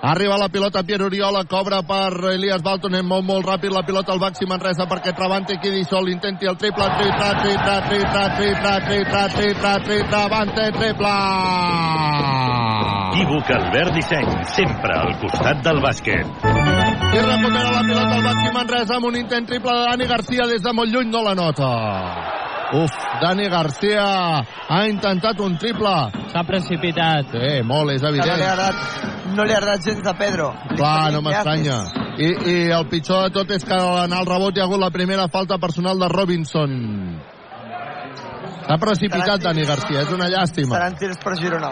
Arriba 0.01 0.37
la 0.37 0.47
pilota 0.47 0.83
Pierre 0.83 1.03
Oriola, 1.03 1.43
cobra 1.43 1.81
per 1.83 2.31
Elias 2.31 2.61
Baltonen, 2.63 3.03
molt, 3.03 3.25
molt 3.27 3.45
ràpid 3.45 3.73
la 3.75 3.83
pilota 3.83 4.13
al 4.13 4.21
Baxi 4.21 4.47
Manresa 4.47 4.87
perquè 4.87 5.11
Travante 5.11 5.57
quedi 5.59 5.83
sol, 5.83 6.07
intenti 6.07 6.47
el 6.47 6.55
triple, 6.55 6.87
triple, 6.95 7.33
triple, 7.41 7.75
triple, 7.89 8.23
triple, 8.37 8.77
triple, 8.87 9.25
triple, 9.35 9.73
triple, 9.83 10.21
Avante, 10.23 10.71
triple! 10.79 11.13
Equívoc 13.09 13.51
Albert 13.51 13.93
Disseny, 13.99 14.31
sempre 14.55 14.95
al 14.95 15.17
costat 15.19 15.63
del 15.67 15.83
bàsquet. 15.83 16.47
I 16.47 17.19
recupera 17.19 17.71
la 17.75 17.83
pilota 17.83 18.13
al 18.15 18.27
Baxi 18.29 18.53
Manresa 18.55 19.01
amb 19.01 19.11
un 19.11 19.19
intent 19.19 19.51
triple 19.51 19.75
de 19.81 19.87
Dani 19.89 20.07
Garcia 20.07 20.47
des 20.47 20.63
de 20.63 20.73
molt 20.79 20.95
lluny, 20.95 21.11
no 21.11 21.27
la 21.27 21.35
nota. 21.35 22.48
Uf, 22.71 22.91
Dani 23.21 23.47
Garcia 23.49 24.03
ha 24.69 24.87
intentat 24.87 25.39
un 25.41 25.57
triple. 25.57 25.93
S'ha 26.29 26.43
precipitat. 26.45 27.31
Sí, 27.33 27.63
molt, 27.65 27.95
és 27.95 28.01
Que 28.01 28.07
no 28.07 28.13
li 28.13 28.19
ha 28.19 28.23
evident. 28.25 28.43
agradat, 28.51 28.75
no 29.35 29.43
li 29.43 29.53
ha 29.53 29.57
agradat 29.57 29.85
gens 29.85 30.05
a 30.05 30.13
Pedro. 30.13 30.53
Clar, 30.75 31.11
no 31.11 31.21
dient, 31.21 31.25
"Què 31.25 31.29
m'estranya. 31.29 31.79
haces?" 31.81 31.93
I, 32.19 32.51
I 32.51 32.71
el 32.71 32.87
pitjor 32.89 33.23
de 33.23 33.29
tot 33.31 33.49
és 33.51 33.63
que 33.63 33.73
en 33.73 34.13
el 34.13 34.25
rebot 34.25 34.55
hi 34.55 34.59
ha 34.59 34.63
hagut 34.65 34.79
la 34.79 34.91
primera 34.91 35.27
falta 35.29 35.57
personal 35.57 35.97
de 35.97 36.07
Robinson. 36.09 37.21
S'ha 38.67 38.77
precipitat 38.77 39.41
Dani 39.41 39.63
Garcia, 39.65 40.01
és 40.01 40.11
una 40.13 40.27
llàstima. 40.29 40.75
Seran 40.75 40.95
tirs 40.95 41.17
per 41.23 41.35
Girona. 41.39 41.71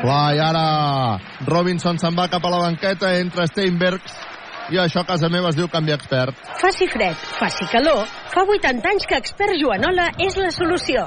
Clar, 0.00 0.34
i 0.34 0.38
ara 0.38 1.18
Robinson 1.46 1.98
se'n 1.98 2.16
va 2.16 2.28
cap 2.28 2.44
a 2.46 2.48
la 2.48 2.58
banqueta, 2.58 3.18
entra 3.18 3.46
Steinbergs, 3.46 4.14
i 4.70 4.78
això 4.78 5.02
a 5.02 5.08
casa 5.08 5.28
meva 5.32 5.50
es 5.50 5.58
diu 5.58 5.68
canvi 5.68 5.92
expert. 5.94 6.36
Faci 6.60 6.86
fred, 6.90 7.16
faci 7.38 7.66
calor, 7.72 8.06
fa 8.32 8.44
80 8.46 8.92
anys 8.92 9.08
que 9.10 9.18
expert 9.18 9.58
Joanola 9.58 10.10
és 10.18 10.38
la 10.38 10.50
solució. 10.54 11.06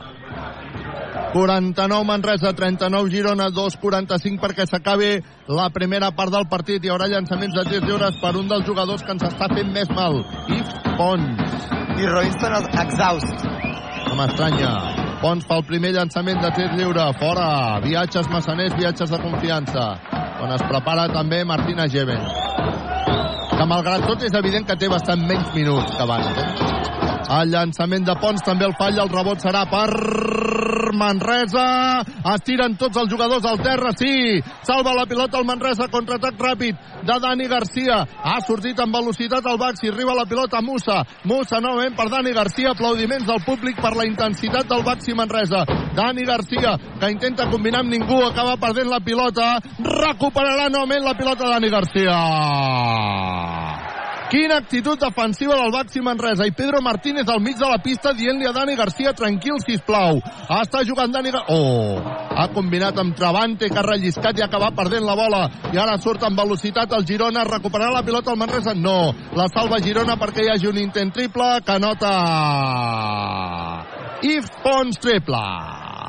49 1.33 2.05
Manresa, 2.05 2.53
39 2.53 3.09
Girona, 3.09 3.49
2-45 3.49 4.41
perquè 4.41 4.67
s'acabi 4.69 5.15
la 5.49 5.69
primera 5.73 6.11
part 6.13 6.33
del 6.33 6.45
partit. 6.49 6.83
Hi 6.83 6.91
haurà 6.93 7.07
llançaments 7.09 7.55
de 7.57 7.63
tirs 7.69 7.87
lliures 7.87 8.19
per 8.21 8.35
un 8.37 8.49
dels 8.51 8.67
jugadors 8.67 9.01
que 9.01 9.15
ens 9.15 9.25
està 9.29 9.49
fent 9.53 9.71
més 9.73 9.89
mal, 9.97 10.21
Yves 10.49 10.73
Pons. 10.97 11.71
I 11.97 12.09
Robinson 12.09 12.57
exhaust. 12.83 13.47
No 14.09 14.17
m'estranya. 14.19 14.71
Pons 15.23 15.45
fa 15.47 15.57
el 15.61 15.65
primer 15.65 15.93
llançament 15.95 16.41
de 16.43 16.51
tir 16.57 16.69
lliure. 16.75 17.05
Fora. 17.17 17.79
Viatges 17.85 18.29
massaners, 18.29 18.75
viatges 18.77 19.13
de 19.13 19.21
confiança. 19.23 19.85
On 20.43 20.51
es 20.53 20.65
prepara 20.69 21.07
també 21.13 21.45
Martina 21.47 21.87
Geven. 21.87 22.27
Que 23.57 23.65
malgrat 23.69 24.05
tot 24.09 24.23
és 24.25 24.33
evident 24.39 24.65
que 24.67 24.77
té 24.79 24.89
bastant 24.91 25.25
menys 25.29 25.53
minuts 25.55 25.93
que 25.95 26.03
abans. 26.03 26.25
Eh? 26.43 26.73
El 27.39 27.53
llançament 27.53 28.05
de 28.05 28.15
Pons 28.21 28.43
també 28.45 28.67
el 28.67 28.75
falla. 28.79 29.05
El 29.05 29.13
rebot 29.13 29.41
serà 29.41 29.63
per 29.69 29.87
Manresa. 30.91 32.03
Es 32.33 32.43
tiren 32.43 32.75
tots 32.75 32.97
els 32.99 33.11
jugadors 33.11 33.45
al 33.45 33.61
terra. 33.63 33.93
Sí. 33.95 34.41
Salva 34.67 34.93
la 34.97 35.05
pilota 35.07 35.39
el 35.39 35.47
Manresa. 35.47 35.87
Contraatac 35.91 36.35
ràpid 36.41 36.75
de 37.07 37.19
Dani 37.23 37.47
Garcia. 37.47 38.01
Ha 38.03 38.39
sortit 38.47 38.79
amb 38.83 38.95
velocitat 38.95 39.45
el 39.47 39.57
Baxi. 39.61 39.87
Arriba 39.93 40.17
la 40.17 40.25
pilota 40.27 40.61
Musa. 40.61 41.03
Musa 41.23 41.61
novament 41.63 41.95
per 41.95 42.09
Dani 42.11 42.33
Garcia. 42.33 42.73
Aplaudiments 42.73 43.27
del 43.29 43.43
públic 43.45 43.79
per 43.81 43.95
la 43.95 44.07
intensitat 44.09 44.67
del 44.67 44.83
Baxi 44.83 45.15
Manresa. 45.15 45.63
Dani 45.93 46.25
Garcia, 46.25 46.75
que 46.99 47.11
intenta 47.11 47.49
combinar 47.51 47.83
amb 47.83 47.93
ningú, 47.93 48.23
acaba 48.25 48.57
perdent 48.57 48.89
la 48.89 48.99
pilota. 48.99 49.59
Recuperarà 49.79 50.69
novament 50.73 51.05
la 51.05 51.17
pilota 51.17 51.49
Dani 51.53 51.69
Garcia. 51.69 52.17
Quina 54.33 54.55
actitud 54.57 54.97
defensiva 54.97 55.53
del 55.53 55.69
Baxi 55.69 56.01
Manresa 56.01 56.47
i 56.49 56.51
Pedro 56.57 56.79
Martínez 56.81 57.27
al 57.29 57.37
mig 57.39 57.53
de 57.53 57.67
la 57.69 57.77
pista 57.77 58.15
dient-li 58.17 58.47
a 58.49 58.53
Dani 58.55 58.73
Garcia 58.73 59.11
tranquil, 59.13 59.59
sisplau. 59.61 60.17
Està 60.57 60.81
jugant 60.89 61.13
Dani 61.13 61.29
Garcia. 61.29 61.53
Oh! 61.53 62.01
Ha 62.33 62.47
combinat 62.49 62.97
amb 62.97 63.13
Travante, 63.13 63.69
que 63.69 63.77
ha 63.77 63.85
relliscat 63.85 64.39
i 64.39 64.41
ha 64.41 64.47
acabat 64.49 64.73
perdent 64.73 65.05
la 65.05 65.13
bola. 65.13 65.43
I 65.69 65.77
ara 65.77 65.99
surt 66.01 66.25
amb 66.25 66.41
velocitat 66.41 66.97
el 66.97 67.05
Girona. 67.05 67.45
Recuperarà 67.45 67.93
la 67.93 68.01
pilota 68.01 68.33
al 68.33 68.41
Manresa? 68.41 68.73
No. 68.73 69.13
La 69.37 69.45
salva 69.53 69.77
Girona 69.85 70.17
perquè 70.17 70.47
hi 70.47 70.51
hagi 70.55 70.71
un 70.71 70.81
intent 70.81 71.13
triple 71.13 71.51
que 71.61 71.77
nota... 71.85 72.17
Yves 74.23 74.49
Pons 74.65 74.97
triple. 74.97 75.43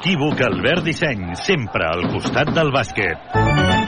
Equívoc 0.00 0.40
Albert 0.48 0.88
Disseny, 0.88 1.34
sempre 1.44 1.84
al 1.92 2.08
costat 2.12 2.56
del 2.56 2.72
bàsquet. 2.72 3.83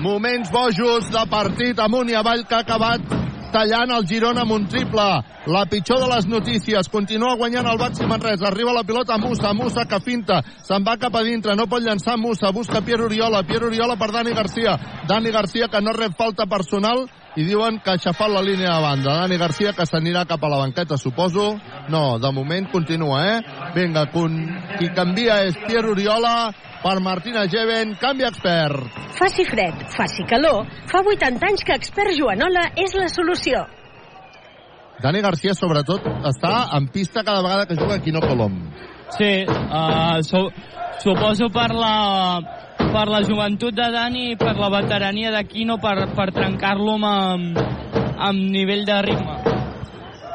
Moments 0.00 0.48
bojos 0.50 1.10
de 1.12 1.22
partit 1.28 1.80
amunt 1.84 2.08
i 2.08 2.14
avall 2.16 2.46
que 2.48 2.56
ha 2.56 2.62
acabat 2.64 3.02
tallant 3.52 3.90
el 3.92 4.06
Girona 4.08 4.46
amb 4.46 4.54
un 4.54 4.62
triple. 4.70 5.08
La 5.52 5.64
pitjor 5.68 6.00
de 6.00 6.08
les 6.08 6.26
notícies. 6.30 6.88
Continua 6.88 7.34
guanyant 7.36 7.68
el 7.68 7.76
Baxi 7.76 8.06
Manresa. 8.08 8.46
Arriba 8.48 8.72
la 8.72 8.84
pilota 8.88 9.18
Musa. 9.20 9.52
Musa 9.52 9.84
que 9.84 10.00
finta. 10.00 10.40
Se'n 10.64 10.86
va 10.86 10.96
cap 10.96 11.18
a 11.20 11.22
dintre. 11.26 11.52
No 11.56 11.66
pot 11.68 11.84
llançar 11.84 12.16
Musa. 12.16 12.48
Busca 12.48 12.80
Pierre 12.80 13.04
Oriola. 13.10 13.42
Pierre 13.44 13.68
Oriola 13.68 13.98
per 14.00 14.08
Dani 14.14 14.32
Garcia. 14.32 14.78
Dani 15.08 15.34
Garcia 15.36 15.68
que 15.68 15.82
no 15.84 15.92
rep 15.92 16.16
falta 16.16 16.48
personal 16.48 17.04
i 17.36 17.44
diuen 17.44 17.78
que 17.84 17.92
ha 17.92 17.98
aixafat 17.98 18.32
la 18.32 18.40
línia 18.40 18.72
de 18.72 18.80
banda. 18.86 19.18
Dani 19.20 19.36
Garcia 19.36 19.74
que 19.76 19.84
s'anirà 19.84 20.24
cap 20.24 20.40
a 20.44 20.48
la 20.48 20.64
banqueta, 20.64 20.96
suposo. 20.96 21.52
No, 21.92 22.18
de 22.18 22.32
moment 22.32 22.72
continua, 22.72 23.20
eh? 23.36 23.38
Vinga, 23.76 24.08
con... 24.14 24.40
qui 24.78 24.88
canvia 24.96 25.42
és 25.44 25.60
Pierre 25.66 25.92
Oriola 25.92 26.52
per 26.82 27.00
Martina 27.00 27.46
Geven, 27.46 27.96
canvi 28.00 28.24
expert. 28.24 28.88
Faci 29.18 29.44
fred, 29.44 29.84
faci 29.96 30.24
calor, 30.28 30.64
fa 30.88 31.02
80 31.04 31.46
anys 31.50 31.64
que 31.66 31.76
expert 31.76 32.16
Joanola 32.16 32.70
és 32.80 32.96
la 32.96 33.08
solució. 33.12 33.66
Dani 35.00 35.20
Garcia, 35.24 35.54
sobretot, 35.56 36.04
està 36.28 36.66
en 36.76 36.88
pista 36.92 37.24
cada 37.24 37.42
vegada 37.44 37.66
que 37.66 37.76
juga 37.76 38.00
Quino 38.04 38.20
Colom. 38.20 38.56
Sí, 39.16 39.44
uh, 39.48 40.20
so, 40.24 40.48
suposo 41.00 41.48
per 41.52 41.70
la, 41.72 42.40
per 42.76 43.06
la 43.08 43.22
joventut 43.24 43.76
de 43.76 43.88
Dani 43.92 44.30
i 44.32 44.36
per 44.40 44.56
la 44.60 44.68
veterania 44.72 45.32
de 45.36 45.44
Quino 45.48 45.80
per, 45.80 46.10
per 46.16 46.30
trencar-lo 46.36 46.98
amb, 47.00 47.62
amb 48.28 48.50
nivell 48.52 48.84
de 48.88 49.00
ritme. 49.08 49.49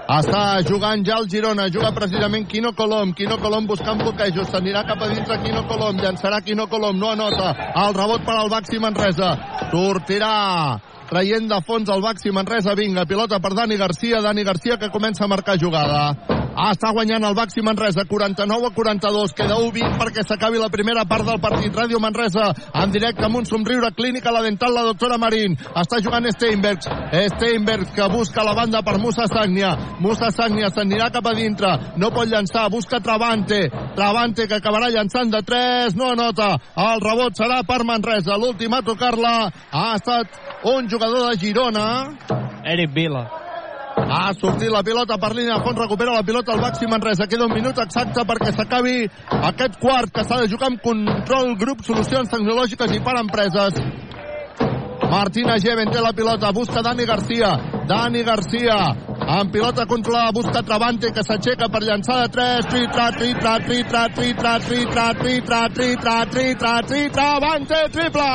Està 0.05 0.61
jugant 0.61 1.01
ja 1.01 1.15
el 1.17 1.25
Girona, 1.25 1.65
juga 1.73 1.89
precisament 1.95 2.45
Quino 2.45 2.75
Colom, 2.77 3.15
Quino 3.17 3.39
Colom 3.41 3.65
buscant 3.65 3.97
bloquejos, 3.97 4.51
s'anirà 4.51 4.83
cap 4.85 5.01
a 5.01 5.07
dintre 5.09 5.39
Quino 5.41 5.63
Colom, 5.65 5.97
llançarà 5.97 6.43
Quino 6.45 6.67
Colom, 6.69 6.99
no 7.01 7.09
anota, 7.09 7.55
el 7.81 7.97
rebot 7.97 8.21
per 8.21 8.37
al 8.37 8.53
Baxi 8.53 8.77
Manresa, 8.77 9.33
sortirà 9.73 10.77
traient 11.09 11.49
de 11.49 11.61
fons 11.65 11.89
el 11.89 12.05
Baxi 12.05 12.29
Manresa, 12.29 12.77
vinga, 12.77 13.09
pilota 13.09 13.41
per 13.41 13.55
Dani 13.57 13.81
Garcia, 13.81 14.21
Dani 14.21 14.45
Garcia 14.45 14.77
que 14.77 14.93
comença 14.93 15.25
a 15.25 15.31
marcar 15.31 15.57
jugada. 15.57 16.44
Ah, 16.55 16.69
està 16.71 16.93
guanyant 16.95 17.25
el 17.27 17.35
Baxi 17.35 17.59
Manresa, 17.59 18.05
49 18.07 18.69
a 18.69 18.71
42, 18.71 19.33
queda 19.35 19.57
1-20 19.59 19.97
perquè 19.99 20.23
s'acabi 20.23 20.61
la 20.61 20.69
primera 20.71 21.03
part 21.03 21.27
del 21.27 21.41
partit. 21.43 21.75
Ràdio 21.75 21.99
Manresa, 21.99 22.45
en 22.79 22.93
directe 22.93 23.25
amb 23.27 23.41
un 23.41 23.45
somriure 23.49 23.91
clínica, 23.91 24.31
la 24.31 24.43
dental, 24.45 24.71
la 24.73 24.85
doctora 24.87 25.19
Marín. 25.19 25.57
Està 25.75 25.99
jugant 25.99 26.23
Steinbergs, 26.31 26.87
Steinbergs 27.35 27.91
que 27.95 28.07
busca 28.13 28.47
la 28.47 28.55
banda 28.55 28.81
per 28.87 28.95
Musa 29.03 29.27
Sagnia. 29.27 29.75
Musa 29.99 30.31
Sagnia 30.31 30.71
s'anirà 30.71 31.11
cap 31.11 31.27
a 31.27 31.35
dintre, 31.35 31.75
no 31.99 32.13
pot 32.15 32.31
llançar, 32.31 32.69
busca 32.71 33.03
Travante, 33.03 33.65
Travante 33.99 34.47
que 34.47 34.61
acabarà 34.61 34.87
llançant 34.95 35.35
de 35.35 35.43
3, 35.43 35.99
no 35.99 36.13
anota. 36.15 36.53
El 36.87 37.03
rebot 37.03 37.35
serà 37.35 37.65
per 37.67 37.83
Manresa, 37.83 38.39
l'últim 38.39 38.73
a 38.73 38.83
tocar-la 38.85 39.37
ha 39.71 39.89
estat 39.99 40.39
un 40.71 40.87
jugador 40.87 41.33
de 41.33 41.41
Girona. 41.43 41.89
Eric 42.63 42.95
Vila. 42.95 43.44
Ha 43.95 44.33
sortit 44.35 44.69
la 44.71 44.83
pilota 44.83 45.15
per 45.17 45.31
línia 45.35 45.55
de 45.55 45.63
fons, 45.63 45.79
recupera 45.79 46.13
la 46.17 46.23
pilota 46.27 46.51
al 46.53 46.59
màxim 46.59 46.91
Manresa. 46.91 47.27
Queda 47.31 47.47
un 47.47 47.53
minut 47.55 47.79
exacte 47.79 48.25
perquè 48.27 48.51
s'acabi 48.51 48.97
aquest 49.51 49.79
quart 49.79 50.11
que 50.11 50.25
s'ha 50.27 50.41
de 50.41 50.49
jugar 50.51 50.73
amb 50.73 50.81
control, 50.83 51.55
grup, 51.61 51.83
solucions 51.87 52.29
tecnològiques 52.29 52.91
i 52.91 52.99
per 53.05 53.15
empreses. 53.21 53.79
Martina 55.05 55.55
Geven 55.63 55.91
té 55.93 56.01
la 56.03 56.11
pilota, 56.17 56.51
busca 56.51 56.83
Dani 56.83 57.05
Garcia. 57.07 57.53
Dani 57.87 58.23
Garcia, 58.27 58.77
amb 59.27 59.51
pilota 59.51 59.85
controlada, 59.85 60.31
busca 60.31 60.61
Travante, 60.63 61.11
que 61.11 61.23
s'aixeca 61.23 61.69
per 61.71 61.81
llançar 61.83 62.21
de 62.23 62.29
3. 62.35 62.69
Tri, 62.69 62.87
tra, 62.93 63.09
tri, 63.11 63.33
tra, 63.33 63.57
tri, 63.59 63.83
tra, 63.89 64.07
tri, 64.09 64.85
tra, 64.85 65.09
tri, 65.15 65.39
tra, 66.55 66.81
Travante, 67.15 67.81
triple! 67.91 68.29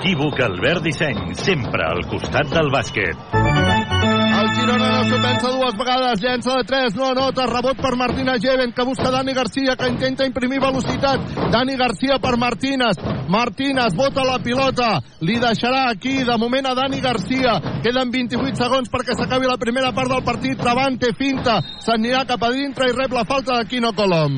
Equívoc 0.00 0.40
Albert 0.40 0.82
Disseny, 0.82 1.34
sempre 1.36 1.84
al 1.84 2.06
costat 2.08 2.48
del 2.54 2.70
bàsquet. 2.72 3.99
El 4.40 4.48
Girona 4.56 4.86
no 4.88 5.00
s'ho 5.04 5.16
pensa 5.20 5.48
dues 5.52 5.74
vegades, 5.76 6.20
llença 6.22 6.54
de 6.56 6.64
3, 6.64 6.94
no 6.96 7.10
anota, 7.10 7.44
rebot 7.50 7.76
per 7.76 7.90
Martina 8.00 8.38
Geven, 8.40 8.72
que 8.72 8.86
busca 8.88 9.10
Dani 9.12 9.34
Garcia, 9.36 9.74
que 9.76 9.90
intenta 9.90 10.24
imprimir 10.24 10.62
velocitat. 10.62 11.26
Dani 11.52 11.76
Garcia 11.76 12.16
per 12.22 12.38
Martínez. 12.40 12.96
Martínez 13.28 13.92
bota 13.98 14.24
la 14.24 14.38
pilota, 14.40 14.88
li 15.20 15.36
deixarà 15.42 15.90
aquí, 15.90 16.22
de 16.24 16.38
moment 16.40 16.70
a 16.70 16.74
Dani 16.78 17.02
Garcia. 17.04 17.58
Queden 17.84 18.16
28 18.16 18.56
segons 18.64 18.88
perquè 18.88 19.18
s'acabi 19.18 19.50
la 19.50 19.60
primera 19.60 19.92
part 19.92 20.08
del 20.14 20.24
partit. 20.24 20.56
Travante, 20.56 21.12
finta, 21.20 21.60
s'anirà 21.84 22.24
cap 22.24 22.48
a 22.48 22.52
dintre 22.56 22.88
i 22.88 22.96
rep 22.96 23.12
la 23.12 23.28
falta 23.28 23.60
de 23.60 23.68
Quino 23.68 23.92
Colom. 23.92 24.36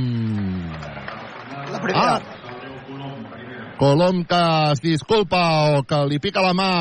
La 1.70 1.78
primera. 1.78 2.08
Ah, 2.16 2.31
Colom 3.78 4.22
que 4.28 4.40
es 4.72 4.82
disculpa 4.84 5.40
o 5.76 5.82
que 5.88 5.98
li 6.10 6.20
pica 6.22 6.44
la 6.44 6.52
mà 6.54 6.72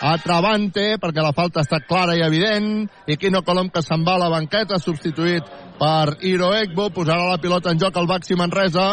a 0.00 0.16
Travante 0.22 0.96
perquè 1.02 1.22
la 1.22 1.34
falta 1.36 1.62
estat 1.64 1.86
clara 1.88 2.16
i 2.18 2.24
evident 2.26 2.86
i 3.06 3.16
Quino 3.20 3.44
Colom 3.46 3.70
que 3.70 3.82
se'n 3.84 4.04
va 4.06 4.16
a 4.18 4.24
la 4.24 4.32
banqueta 4.32 4.80
substituït 4.82 5.46
per 5.80 6.16
Iro 6.26 6.52
Egbo 6.56 6.90
posarà 6.94 7.30
la 7.30 7.40
pilota 7.42 7.70
en 7.70 7.80
joc 7.80 7.96
al 7.96 8.10
Baxi 8.10 8.36
Manresa 8.36 8.90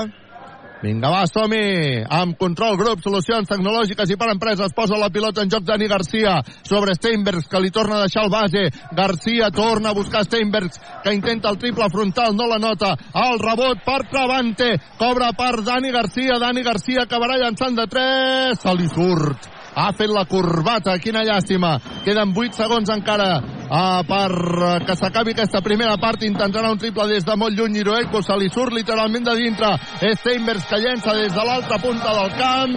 Vinga, 0.78 1.10
va, 1.10 1.24
som-hi! 1.26 2.04
Amb 2.14 2.36
control 2.38 2.76
grup, 2.78 3.02
solucions 3.02 3.50
tecnològiques 3.50 4.12
i 4.14 4.18
per 4.20 4.28
empreses, 4.30 4.76
posa 4.78 5.00
la 5.02 5.10
pilota 5.10 5.42
en 5.42 5.50
joc 5.50 5.66
Dani 5.66 5.88
Garcia 5.90 6.36
sobre 6.62 6.94
Steinbergs, 7.00 7.48
que 7.50 7.62
li 7.64 7.74
torna 7.74 7.98
a 7.98 8.06
deixar 8.06 8.28
el 8.28 8.32
base. 8.34 8.68
Garcia 8.94 9.50
torna 9.50 9.90
a 9.90 9.98
buscar 9.98 10.24
Steinbergs, 10.28 10.78
que 11.04 11.16
intenta 11.18 11.50
el 11.50 11.58
triple 11.58 11.90
frontal, 11.90 12.38
no 12.38 12.46
la 12.46 12.62
nota. 12.62 12.94
El 13.26 13.42
rebot 13.42 13.82
per 13.88 14.04
Travante, 14.12 14.76
cobra 15.02 15.34
per 15.34 15.64
Dani 15.66 15.92
Garcia. 15.92 16.38
Dani 16.46 16.62
Garcia 16.62 17.08
acabarà 17.08 17.42
llançant 17.42 17.78
de 17.78 17.90
3, 17.98 18.62
se 18.62 18.78
li 18.78 18.92
surt 18.94 19.57
ha 19.78 19.92
fet 19.94 20.10
la 20.10 20.26
corbata, 20.26 20.98
quina 20.98 21.22
llàstima. 21.26 21.76
Queden 22.06 22.34
8 22.34 22.58
segons 22.58 22.90
encara 22.90 23.28
uh, 23.38 24.02
per 24.10 24.32
uh, 24.34 24.72
que 24.88 24.96
s'acabi 24.98 25.36
aquesta 25.36 25.62
primera 25.62 26.00
part. 26.02 26.26
Intentarà 26.26 26.72
un 26.74 26.82
triple 26.82 27.06
des 27.12 27.26
de 27.28 27.36
molt 27.38 27.54
lluny. 27.54 27.78
Iroeco 27.84 28.24
se 28.26 28.38
li 28.42 28.50
surt 28.50 28.74
literalment 28.74 29.28
de 29.28 29.36
dintre. 29.38 29.76
Steinbergs 30.02 30.66
que 30.72 30.82
llença 30.82 31.14
des 31.20 31.36
de 31.36 31.46
l'altra 31.46 31.78
punta 31.84 32.16
del 32.18 32.34
camp. 32.40 32.74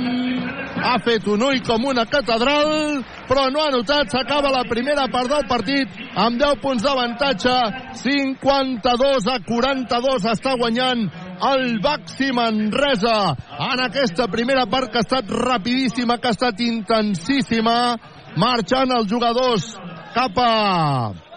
Ha 0.81 0.98
fet 1.05 1.27
un 1.28 1.43
ull 1.44 1.59
com 1.66 1.89
una 1.89 2.05
catedral, 2.09 3.01
però 3.28 3.48
no 3.48 3.64
ha 3.64 3.72
notat. 3.72 4.12
S'acaba 4.12 4.52
la 4.52 4.66
primera 4.68 5.09
part 5.12 5.32
del 5.32 5.48
partit 5.48 5.97
amb 6.20 6.36
10 6.40 6.60
punts 6.60 6.85
d'avantatge. 6.85 7.56
52 8.05 9.32
a 9.32 9.40
42 9.48 10.31
està 10.36 10.56
guanyant 10.60 11.09
el 11.52 11.80
Baxi 11.80 12.32
Manresa. 12.32 13.36
En 13.70 13.80
aquesta 13.86 14.28
primera 14.28 14.66
part 14.66 14.90
que 14.90 15.00
ha 15.00 15.06
estat 15.06 15.30
rapidíssima, 15.30 16.18
que 16.18 16.28
ha 16.28 16.36
estat 16.36 16.60
intensíssima, 16.60 17.96
marxant 18.36 18.92
els 18.96 19.10
jugadors. 19.10 19.72
Cap 20.14 20.38
a 20.42 21.30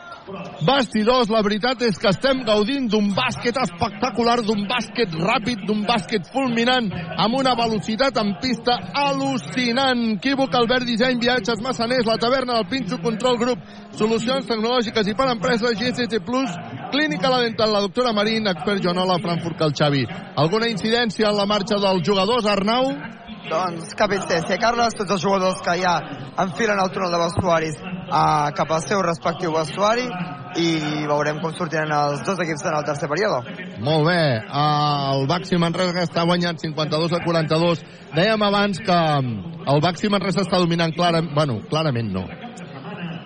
Bastidors, 0.64 1.28
la 1.28 1.42
veritat 1.44 1.82
és 1.84 1.98
que 2.00 2.08
estem 2.08 2.44
gaudint 2.48 2.86
d'un 2.88 3.10
bàsquet 3.16 3.58
espectacular, 3.60 4.38
d'un 4.48 4.62
bàsquet 4.70 5.12
ràpid, 5.20 5.66
d'un 5.68 5.82
bàsquet 5.88 6.30
fulminant, 6.32 6.88
amb 7.20 7.36
una 7.36 7.56
velocitat 7.60 8.18
en 8.22 8.32
pista 8.40 8.78
al·lucinant. 9.04 10.06
Equívoc, 10.16 10.56
Albert 10.56 10.88
Disseny, 10.88 11.20
Viatges 11.20 11.60
Massaners, 11.66 12.08
la 12.08 12.18
taverna 12.22 12.56
del 12.60 12.70
Pinxo 12.72 13.02
Control 13.04 13.40
Group, 13.42 13.66
solucions 14.00 14.48
tecnològiques 14.48 15.12
i 15.12 15.18
per 15.18 15.28
empreses, 15.34 15.76
GCT 15.80 16.24
Plus, 16.24 16.56
Clínica 16.94 17.32
La 17.34 17.42
Dental, 17.44 17.74
la 17.74 17.84
doctora 17.84 18.14
Marín, 18.16 18.48
expert 18.48 18.84
Joanola, 18.84 19.20
Frankfurt, 19.20 19.60
el 19.68 19.76
Xavi. 19.76 20.06
Alguna 20.40 20.72
incidència 20.72 21.28
en 21.30 21.36
la 21.36 21.50
marxa 21.50 21.82
dels 21.84 22.08
jugadors, 22.08 22.48
Arnau? 22.48 22.94
Doncs 23.50 23.96
cap 24.00 24.14
instància, 24.16 24.58
Carles, 24.62 24.96
tots 24.96 25.12
els 25.16 25.24
jugadors 25.24 25.60
que 25.66 25.76
ja 25.82 25.98
enfilen 26.44 26.80
el 26.80 26.92
túnel 26.96 27.12
de 27.12 27.20
vestuaris 27.20 27.76
uh, 27.82 28.54
cap 28.56 28.72
al 28.72 28.86
seu 28.88 29.02
respectiu 29.04 29.52
vestuari 29.56 30.06
i 30.60 30.70
veurem 31.10 31.42
com 31.42 31.54
sortiran 31.58 31.92
els 31.98 32.24
dos 32.28 32.40
equips 32.40 32.64
en 32.70 32.78
el 32.78 32.86
tercer 32.88 33.10
període. 33.12 33.42
Molt 33.84 34.08
bé, 34.08 34.22
el 34.64 35.28
Baxi 35.28 35.60
Manresa 35.60 36.06
està 36.06 36.24
guanyant 36.30 36.62
52 36.62 37.18
a 37.18 37.22
42. 37.26 37.84
Dèiem 38.14 38.48
abans 38.48 38.80
que 38.86 39.00
el 39.74 39.84
Baxi 39.84 40.12
Manresa 40.14 40.46
està 40.46 40.62
dominant 40.62 40.94
clarament, 40.96 41.34
bueno, 41.36 41.60
clarament 41.70 42.14
no. 42.14 42.28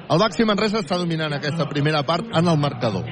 El 0.07 0.21
Baxi 0.23 0.47
Manresa 0.47 0.79
està 0.79 0.97
dominant 0.97 1.35
aquesta 1.35 1.67
primera 1.67 2.01
part 2.07 2.31
en 2.31 2.47
el 2.47 2.57
marcador. 2.57 3.05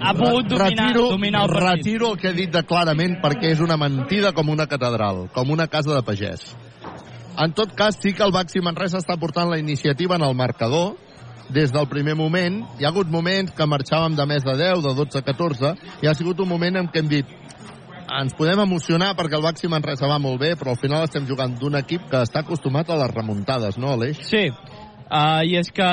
Ha 0.00 0.14
pogut 0.16 0.48
dominar, 0.48 0.86
retiro, 0.86 1.08
dominar 1.10 1.42
el 1.44 1.50
partit. 1.50 1.68
retiro 1.68 2.12
el 2.12 2.18
que 2.18 2.28
he 2.30 2.32
dit 2.32 2.50
de 2.50 2.62
clarament 2.64 3.18
perquè 3.20 3.52
és 3.52 3.60
una 3.60 3.76
mentida 3.76 4.32
com 4.32 4.48
una 4.48 4.66
catedral, 4.66 5.28
com 5.34 5.50
una 5.50 5.66
casa 5.68 5.92
de 5.94 6.02
pagès. 6.02 6.56
En 7.36 7.52
tot 7.52 7.74
cas, 7.76 7.98
sí 8.00 8.12
que 8.12 8.24
el 8.24 8.32
Baxi 8.32 8.60
Manresa 8.60 8.98
està 8.98 9.16
portant 9.20 9.50
la 9.50 9.58
iniciativa 9.58 10.16
en 10.16 10.24
el 10.24 10.34
marcador 10.34 10.96
des 11.50 11.72
del 11.72 11.86
primer 11.88 12.14
moment. 12.16 12.64
Hi 12.78 12.84
ha 12.84 12.88
hagut 12.88 13.08
moments 13.08 13.52
que 13.52 13.66
marxàvem 13.66 14.16
de 14.16 14.26
més 14.26 14.44
de 14.44 14.56
10, 14.56 14.82
de 14.86 14.94
12 14.94 15.18
a 15.18 15.22
14, 15.22 15.74
i 16.02 16.08
ha 16.08 16.14
sigut 16.14 16.40
un 16.40 16.48
moment 16.48 16.80
en 16.80 16.88
què 16.88 17.00
hem 17.02 17.08
dit 17.08 17.36
ens 18.10 18.34
podem 18.34 18.58
emocionar 18.64 19.12
perquè 19.18 19.36
el 19.38 19.44
Baxi 19.44 19.68
Manresa 19.70 20.08
va 20.10 20.18
molt 20.18 20.40
bé, 20.40 20.54
però 20.58 20.74
al 20.74 20.80
final 20.80 21.04
estem 21.06 21.28
jugant 21.28 21.54
d'un 21.60 21.78
equip 21.78 22.08
que 22.10 22.22
està 22.24 22.42
acostumat 22.42 22.90
a 22.90 22.98
les 23.04 23.12
remuntades, 23.14 23.78
no, 23.78 23.92
Aleix? 23.94 24.24
Sí, 24.26 24.48
uh, 24.50 25.42
i 25.46 25.54
és 25.60 25.70
que 25.70 25.92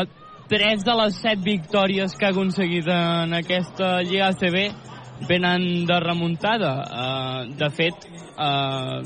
tres 0.50 0.84
de 0.86 0.96
les 1.02 1.20
set 1.22 1.40
victòries 1.44 2.16
que 2.16 2.28
ha 2.28 2.34
aconseguit 2.34 2.88
en 2.92 3.36
aquesta 3.38 4.02
Lliga 4.08 4.32
ACB 4.32 5.28
venen 5.28 5.86
de 5.90 6.00
remuntada. 6.00 6.74
Uh, 6.88 7.56
de 7.58 7.70
fet, 7.74 8.08
uh, 8.38 9.02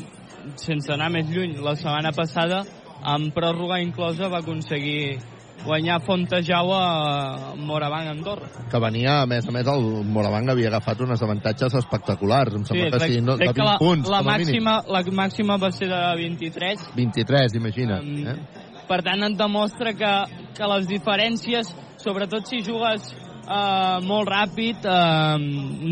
sense 0.60 0.92
anar 0.94 1.12
més 1.14 1.30
lluny, 1.32 1.58
la 1.64 1.76
setmana 1.80 2.14
passada, 2.16 2.64
amb 3.02 3.34
pròrroga 3.34 3.82
inclosa, 3.82 4.30
va 4.30 4.42
aconseguir 4.44 5.20
guanyar 5.66 6.00
Fontejau 6.02 6.72
a 6.74 7.54
Moravang 7.56 8.10
Andorra. 8.10 8.50
Que 8.72 8.80
venia, 8.82 9.22
a 9.22 9.28
més 9.30 9.46
a 9.48 9.54
més, 9.54 9.68
el 9.70 9.86
Moravang 10.10 10.50
havia 10.54 10.72
agafat 10.72 11.04
uns 11.06 11.22
avantatges 11.22 11.76
espectaculars. 11.82 12.58
Em 12.58 12.66
sembla 12.66 12.90
que 12.98 13.12
sí, 13.12 13.22
no, 13.22 13.38
de 13.38 13.46
crec 13.46 13.56
20 13.56 13.62
que 13.62 13.70
la, 13.70 13.78
punts, 13.82 14.10
la, 14.10 14.24
com 14.24 14.34
a 14.34 14.40
mínim. 14.42 14.66
màxima, 14.66 14.76
la 14.90 15.04
màxima 15.22 15.60
va 15.62 15.72
ser 15.76 15.90
de 15.92 16.02
23. 16.24 16.90
23, 16.98 17.58
imagina't. 17.62 18.10
Mm. 18.10 18.28
Eh? 18.28 18.61
Per 18.92 19.00
tant, 19.06 19.22
et 19.24 19.36
demostra 19.40 19.94
que, 19.96 20.12
que 20.58 20.68
les 20.74 20.88
diferències, 20.90 21.70
sobretot 22.02 22.50
si 22.50 22.60
jugues 22.66 23.06
eh, 23.16 23.98
molt 24.04 24.28
ràpid, 24.28 24.84
eh, 24.84 25.38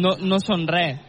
no, 0.03 0.17
no 0.19 0.39
són 0.43 0.67
res. 0.67 0.99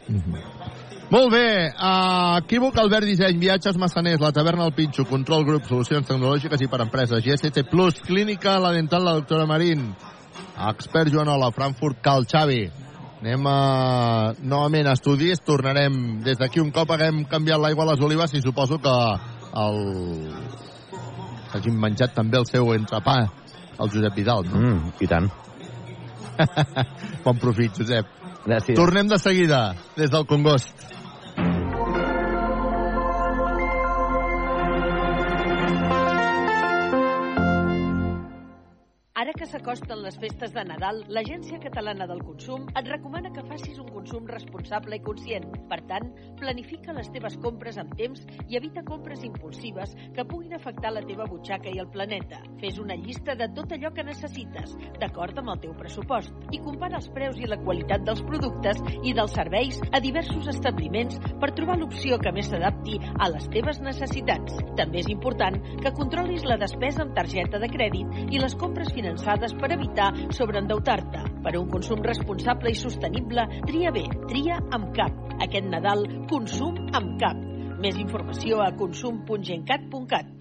Molt 1.11 1.33
bé, 1.33 1.47
uh, 1.75 2.37
equívoc 2.39 2.77
Albert 2.79 3.09
Disseny, 3.09 3.41
viatges 3.43 3.75
massaners, 3.83 4.21
la 4.23 4.31
taverna 4.31 4.62
al 4.69 4.77
Pinxo, 4.77 5.03
control 5.11 5.43
grup, 5.49 5.65
solucions 5.67 6.07
tecnològiques 6.07 6.62
i 6.62 6.69
per 6.71 6.79
empreses, 6.85 7.25
GST 7.25 7.65
Plus, 7.67 7.99
clínica, 8.07 8.53
la 8.62 8.71
dental, 8.77 9.03
la 9.09 9.17
doctora 9.19 9.49
Marín, 9.51 9.89
expert 10.71 11.11
Joanola, 11.11 11.51
Frankfurt, 11.57 11.99
Cal 12.07 12.29
Xavi. 12.31 12.61
Anem 13.25 13.51
a, 13.51 13.57
novament 14.39 14.87
a 14.87 14.95
estudis, 14.95 15.43
tornarem 15.43 16.21
des 16.23 16.39
d'aquí 16.39 16.62
un 16.62 16.71
cop 16.71 16.95
haguem 16.95 17.25
canviat 17.27 17.59
l'aigua 17.59 17.89
a 17.89 17.91
les 17.91 18.07
olives 18.07 18.39
i 18.39 18.47
suposo 18.47 18.79
que 18.79 18.95
el... 19.67 19.83
hagin 21.55 21.77
menjat 21.81 22.14
també 22.16 22.39
el 22.40 22.47
seu 22.48 22.72
entrepà, 22.74 23.18
el 23.81 23.93
Josep 23.93 24.16
Vidal, 24.16 24.47
no? 24.51 24.60
Mm, 24.60 24.94
I 25.01 25.10
tant. 25.10 25.31
bon 27.24 27.40
profit, 27.43 27.77
Josep. 27.82 28.16
Gràcies. 28.47 28.77
Tornem 28.78 29.09
de 29.10 29.18
seguida, 29.20 29.74
des 29.98 30.12
del 30.12 30.24
Congost. 30.28 30.72
S'acosten 39.61 40.01
les 40.01 40.16
festes 40.16 40.55
de 40.55 40.62
Nadal, 40.65 41.03
l'Agència 41.12 41.59
Catalana 41.61 42.07
del 42.09 42.23
Consum 42.24 42.62
et 42.78 42.87
recomana 42.89 43.28
que 43.35 43.43
facis 43.45 43.77
un 43.82 43.91
consum 43.93 44.24
responsable 44.31 44.97
i 44.97 45.03
conscient. 45.05 45.45
Per 45.69 45.78
tant, 45.91 46.07
planifica 46.39 46.95
les 46.97 47.11
teves 47.12 47.37
compres 47.43 47.77
amb 47.77 47.93
temps 47.99 48.23
i 48.49 48.57
evita 48.57 48.81
compres 48.89 49.20
impulsives 49.27 49.93
que 50.16 50.24
puguin 50.24 50.55
afectar 50.57 50.95
la 50.95 51.03
teva 51.05 51.27
butxaca 51.28 51.69
i 51.69 51.81
el 51.82 51.91
planeta. 51.93 52.39
Fes 52.62 52.78
una 52.81 52.97
llista 52.97 53.35
de 53.37 53.51
tot 53.53 53.74
allò 53.77 53.91
que 53.93 54.07
necessites, 54.07 54.73
d'acord 54.97 55.43
amb 55.43 55.53
el 55.53 55.61
teu 55.66 55.77
pressupost, 55.77 56.32
i 56.57 56.62
compara 56.65 56.97
els 56.97 57.11
preus 57.12 57.37
i 57.37 57.51
la 57.51 57.61
qualitat 57.61 58.07
dels 58.09 58.24
productes 58.24 58.81
i 59.05 59.12
dels 59.12 59.37
serveis 59.37 59.82
a 59.93 60.01
diversos 60.01 60.49
establiments 60.55 61.20
per 61.37 61.53
trobar 61.53 61.77
l'opció 61.82 62.16
que 62.16 62.32
més 62.32 62.49
s'adapti 62.49 62.97
a 63.12 63.28
les 63.35 63.51
teves 63.53 63.85
necessitats. 63.85 64.57
També 64.81 65.05
és 65.05 65.12
important 65.12 65.61
que 65.85 65.95
controlis 66.01 66.49
la 66.49 66.57
despesa 66.57 67.05
amb 67.05 67.12
targeta 67.19 67.61
de 67.61 67.69
crèdit 67.69 68.32
i 68.32 68.41
les 68.41 68.57
compres 68.57 68.89
financeres 69.51 69.55
per 69.59 69.72
evitar 69.72 70.12
sobreendeutar-te. 70.32 71.24
Per 71.43 71.55
a 71.55 71.60
un 71.60 71.68
consum 71.70 72.02
responsable 72.02 72.70
i 72.70 72.74
sostenible, 72.74 73.47
tria 73.66 73.90
bé, 73.90 74.06
tria 74.28 74.59
amb 74.70 74.94
cap. 74.94 75.12
Aquest 75.40 75.66
Nadal, 75.66 76.05
consum 76.28 76.77
amb 76.93 77.18
cap. 77.20 77.36
Més 77.81 77.97
informació 77.97 78.60
a 78.60 78.72
consum.gencat.cat. 78.77 80.36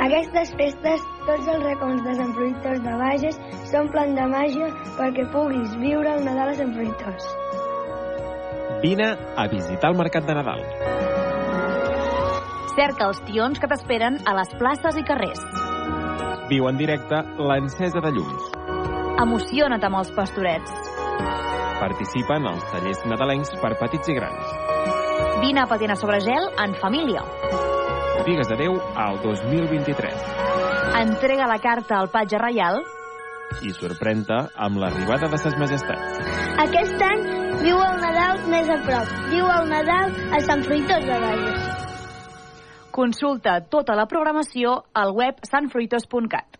Aquestes 0.00 0.50
festes, 0.58 1.02
tots 1.26 1.46
els 1.46 1.62
racons 1.62 2.02
de 2.02 2.14
Sant 2.18 2.32
Fruitós 2.34 2.80
de 2.82 2.96
Bages 2.98 3.38
s'omplen 3.70 4.16
de 4.16 4.26
màgia 4.32 4.72
perquè 4.98 5.28
puguis 5.30 5.76
viure 5.78 6.16
el 6.16 6.24
Nadal 6.26 6.50
a 6.50 6.58
Sant 6.58 6.74
Fruitós. 6.74 7.30
Vine 8.82 9.14
a 9.36 9.46
visitar 9.46 9.92
el 9.92 10.00
Mercat 10.00 10.26
de 10.26 10.34
Nadal. 10.40 11.09
Cerca 12.74 13.08
els 13.08 13.18
tions 13.26 13.58
que 13.58 13.68
t'esperen 13.70 14.20
a 14.30 14.34
les 14.38 14.52
places 14.60 14.98
i 15.00 15.04
carrers. 15.06 15.40
Viu 16.50 16.68
en 16.70 16.78
directe 16.78 17.18
l'encesa 17.38 18.02
de 18.04 18.12
llums. 18.14 18.50
Emociona't 19.22 19.84
amb 19.86 20.00
els 20.00 20.12
pastorets. 20.16 20.76
Participa 21.80 22.36
en 22.38 22.46
els 22.52 22.64
tallers 22.70 23.02
nadalencs 23.10 23.52
per 23.62 23.74
petits 23.80 24.12
i 24.12 24.16
grans. 24.18 24.54
Vine 25.40 25.64
a 25.64 25.68
patinar 25.70 25.96
sobre 25.98 26.20
gel 26.22 26.50
en 26.62 26.76
família. 26.78 27.24
Digues 28.26 28.50
adeu 28.52 28.76
al 29.00 29.16
2023 29.22 30.40
Entrega 31.00 31.46
la 31.48 31.56
carta 31.58 31.96
al 31.96 32.10
patge 32.12 32.36
reial 32.38 32.82
i 33.66 33.72
sorprèn-te 33.74 34.36
amb 34.66 34.78
l'arribada 34.82 35.28
de 35.32 35.38
ses 35.40 35.56
majestats. 35.58 36.20
Aquest 36.64 37.02
any 37.06 37.24
viu 37.64 37.80
el 37.82 38.00
Nadal 38.04 38.44
més 38.52 38.70
a 38.70 38.78
prop. 38.86 39.14
Viu 39.32 39.48
el 39.58 39.70
Nadal 39.72 40.14
a 40.36 40.42
Sant 40.46 40.66
Fruitós 40.66 41.06
de 41.08 41.22
Bages. 41.24 41.89
Consulta 42.90 43.60
tota 43.70 43.94
la 43.94 44.06
programació 44.10 44.80
al 44.94 45.14
web 45.16 45.38
sanfruitos.cat. 45.46 46.59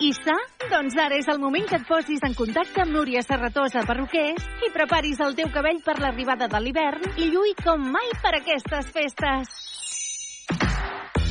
i 0.00 0.12
sa? 0.16 0.36
Doncs 0.70 0.96
ara 0.96 1.18
és 1.20 1.28
el 1.28 1.40
moment 1.42 1.66
que 1.68 1.76
et 1.76 1.86
posis 1.88 2.22
en 2.24 2.34
contacte 2.38 2.80
amb 2.84 2.94
Núria 2.96 3.22
Serratosa 3.26 3.84
Perruquers 3.88 4.46
i 4.64 4.72
preparis 4.72 5.20
el 5.20 5.36
teu 5.36 5.50
cabell 5.52 5.82
per 5.84 5.98
l'arribada 6.00 6.48
de 6.48 6.60
l'hivern 6.64 7.20
i 7.20 7.28
lluï 7.32 7.52
com 7.60 7.84
mai 7.92 8.08
per 8.22 8.38
aquestes 8.40 8.88
festes. 8.96 9.52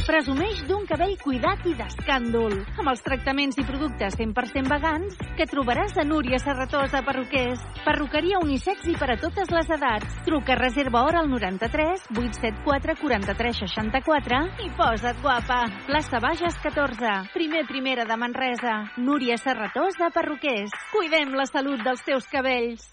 Presumeix 0.08 0.62
d'un 0.68 0.86
cabell 0.90 1.16
cuidat 1.22 1.66
i 1.70 1.74
d'escàndol, 1.78 2.56
amb 2.80 2.92
els 2.92 3.02
tractaments 3.06 3.58
i 3.62 3.66
productes 3.68 4.16
100% 4.20 4.70
vegans 4.72 5.16
que 5.38 5.48
trobaràs 5.50 5.98
a 5.98 6.06
Núria 6.08 6.40
Serratosa 6.44 7.02
Perruquers. 7.08 7.64
Perruqueria 7.86 8.42
unisex 8.44 8.88
i 8.92 8.96
per 9.00 9.12
a 9.14 9.18
totes 9.22 9.50
les 9.56 9.72
edats. 9.78 10.20
Truca 10.28 10.58
reserva 10.60 11.04
hora 11.08 11.24
al 11.24 11.30
93 11.32 12.08
874 12.14 12.98
43 13.02 13.64
64 13.66 14.44
i 14.66 14.70
posa't 14.78 15.20
guapa. 15.24 15.60
Plaça 15.90 16.22
Bages 16.24 16.56
14, 16.64 17.34
primer 17.34 17.66
primera 17.68 18.06
de 18.06 18.18
Manresa. 18.20 18.78
Núria 18.98 19.38
Serratosa 19.42 20.12
Perruquers. 20.14 20.72
Cuidem 20.94 21.36
la 21.36 21.46
salut 21.50 21.84
dels 21.84 22.06
teus 22.08 22.28
cabells. 22.32 22.88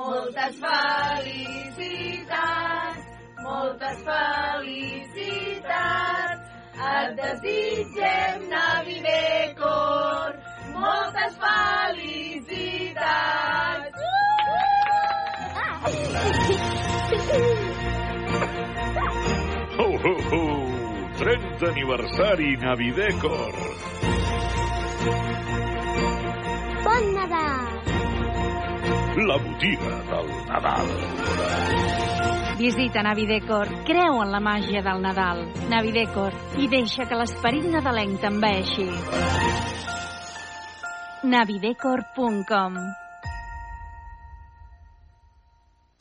Moltes 0.00 0.56
felicitats, 0.62 2.00
moltes 3.42 3.98
felicitats. 4.06 5.30
Et 6.80 7.10
desitgem 7.16 8.48
Navidecor, 8.48 10.28
moltes 10.72 11.34
felicitats. 11.44 12.80
Ho, 19.78 19.88
ho, 20.04 20.14
ho! 20.30 20.44
30 21.20 21.68
aniversari 21.68 22.56
Navidecor. 22.56 23.52
Bon 26.84 27.04
Nadal! 27.12 27.68
La 29.28 29.36
botiga 29.36 29.96
del 30.10 30.28
Nadal. 30.48 30.88
Visita 32.60 33.00
Navidecor, 33.00 33.70
creu 33.88 34.18
en 34.20 34.28
la 34.34 34.40
màgia 34.44 34.82
del 34.84 35.00
Nadal. 35.00 35.46
Navidecor, 35.72 36.36
i 36.60 36.68
deixa 36.68 37.08
que 37.08 37.16
l'esperit 37.16 37.64
nadalenc 37.72 38.20
t'enveixi. 38.20 38.88
navidecor.com 41.24 42.76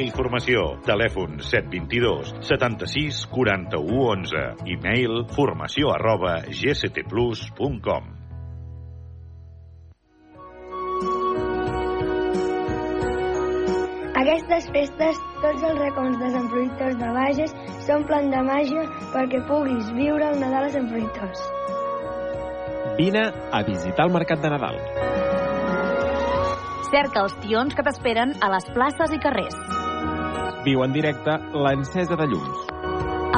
i 0.00 0.10
Formació. 0.14 0.78
Telèfon 0.86 1.36
722 1.44 2.32
76 2.48 3.26
41 3.28 4.00
11. 4.12 4.42
E-mail 4.72 5.22
formació 5.36 5.92
arroba 5.92 6.38
gctplus.com. 6.48 8.10
Aquestes 14.22 14.68
festes, 14.70 15.18
tots 15.42 15.64
els 15.66 15.78
racons 15.80 16.18
de 16.20 16.28
Sant 16.30 16.48
Fruitós 16.52 16.96
de 17.00 17.12
Bages 17.16 17.54
s'omplen 17.88 18.30
de 18.30 18.42
màgia 18.46 18.86
perquè 19.12 19.42
puguis 19.48 19.90
viure 19.96 20.30
el 20.30 20.38
Nadal 20.40 20.68
a 20.68 20.72
Sant 20.76 20.88
Fruitós. 20.92 21.42
Vine 23.00 23.24
a 23.50 23.62
visitar 23.66 24.06
el 24.06 24.14
Mercat 24.14 24.44
de 24.44 24.52
Nadal. 24.54 24.78
Cerca 26.92 27.24
els 27.24 27.38
tions 27.42 27.74
que 27.74 27.84
t'esperen 27.86 28.36
a 28.40 28.52
les 28.52 28.68
places 28.76 29.16
i 29.16 29.18
carrers. 29.22 29.81
Viu 30.62 30.84
en 30.84 30.92
directe 30.94 31.34
l'encesa 31.58 32.16
de 32.18 32.26
llums. 32.30 32.68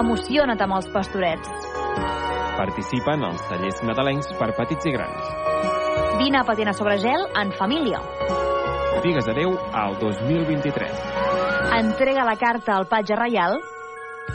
Emociona't 0.01 0.61
amb 0.61 0.77
els 0.77 0.89
pastorets. 0.93 1.71
Participa 2.59 3.15
en 3.17 3.25
els 3.31 3.45
tallers 3.49 3.81
nadalencs 3.89 4.33
per 4.39 4.53
petits 4.59 4.91
i 4.91 4.95
grans. 4.95 5.31
Vine 6.21 6.43
a 6.43 6.47
patinar 6.47 6.75
sobre 6.77 6.99
gel 7.03 7.25
en 7.41 7.53
família. 7.59 8.03
Digues 9.05 9.27
adeu 9.29 9.57
al 9.77 9.99
2023 10.01 11.25
Entrega 11.75 12.25
la 12.25 12.37
carta 12.41 12.77
al 12.79 12.87
patge 12.87 13.17
reial 13.19 13.59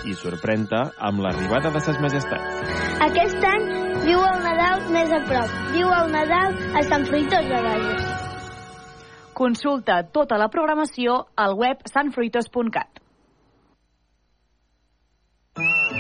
i 0.06 0.14
sorprèn-te 0.18 0.82
amb 1.10 1.24
l'arribada 1.24 1.72
de 1.74 1.82
ses 1.84 1.98
majestats. 2.04 2.62
Aquest 3.06 3.50
any 3.52 3.68
viu 4.06 4.22
el 4.22 4.40
Nadal 4.46 4.88
més 4.94 5.12
a 5.16 5.22
prop. 5.28 5.60
Viu 5.76 5.92
el 5.98 6.16
Nadal 6.16 6.58
a 6.76 6.88
Sant 6.92 7.08
Fruitós 7.10 7.54
de 7.54 7.62
Bages. 7.68 8.19
Consulta 9.40 10.02
tota 10.12 10.36
la 10.42 10.50
programació 10.52 11.22
al 11.40 11.54
web 11.56 11.86
sanfruitos.cat. 11.88 13.00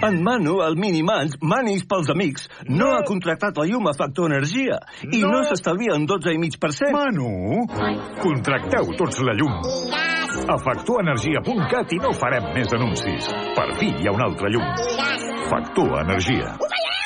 En 0.07 0.21
Manu, 0.23 0.61
el 0.63 0.77
Minimans, 0.79 1.33
Manis 1.43 1.83
pels 1.89 2.07
amics, 2.13 2.45
no, 2.69 2.93
ha 2.95 3.01
contractat 3.07 3.57
la 3.59 3.65
llum 3.67 3.89
a 3.89 3.93
Factor 3.97 4.29
Energia 4.31 4.77
i 5.03 5.19
no, 5.23 5.31
No. 5.33 5.41
s'estalvia 5.49 5.95
un 5.97 6.05
12,5%. 6.07 6.93
Manu, 6.95 7.65
contracteu 8.21 8.93
tots 8.99 9.19
la 9.27 9.35
llum. 9.39 9.57
A 10.47 10.55
factorenergia.cat 10.63 11.91
i 11.91 11.99
no 11.99 12.13
farem 12.15 12.51
més 12.55 12.71
anuncis. 12.77 13.27
Per 13.57 13.67
fi 13.79 13.91
hi 13.99 14.07
ha 14.07 14.15
un 14.15 14.23
altre 14.23 14.51
llum. 14.53 14.67
Factor 15.49 15.99
Energia. 16.05 16.55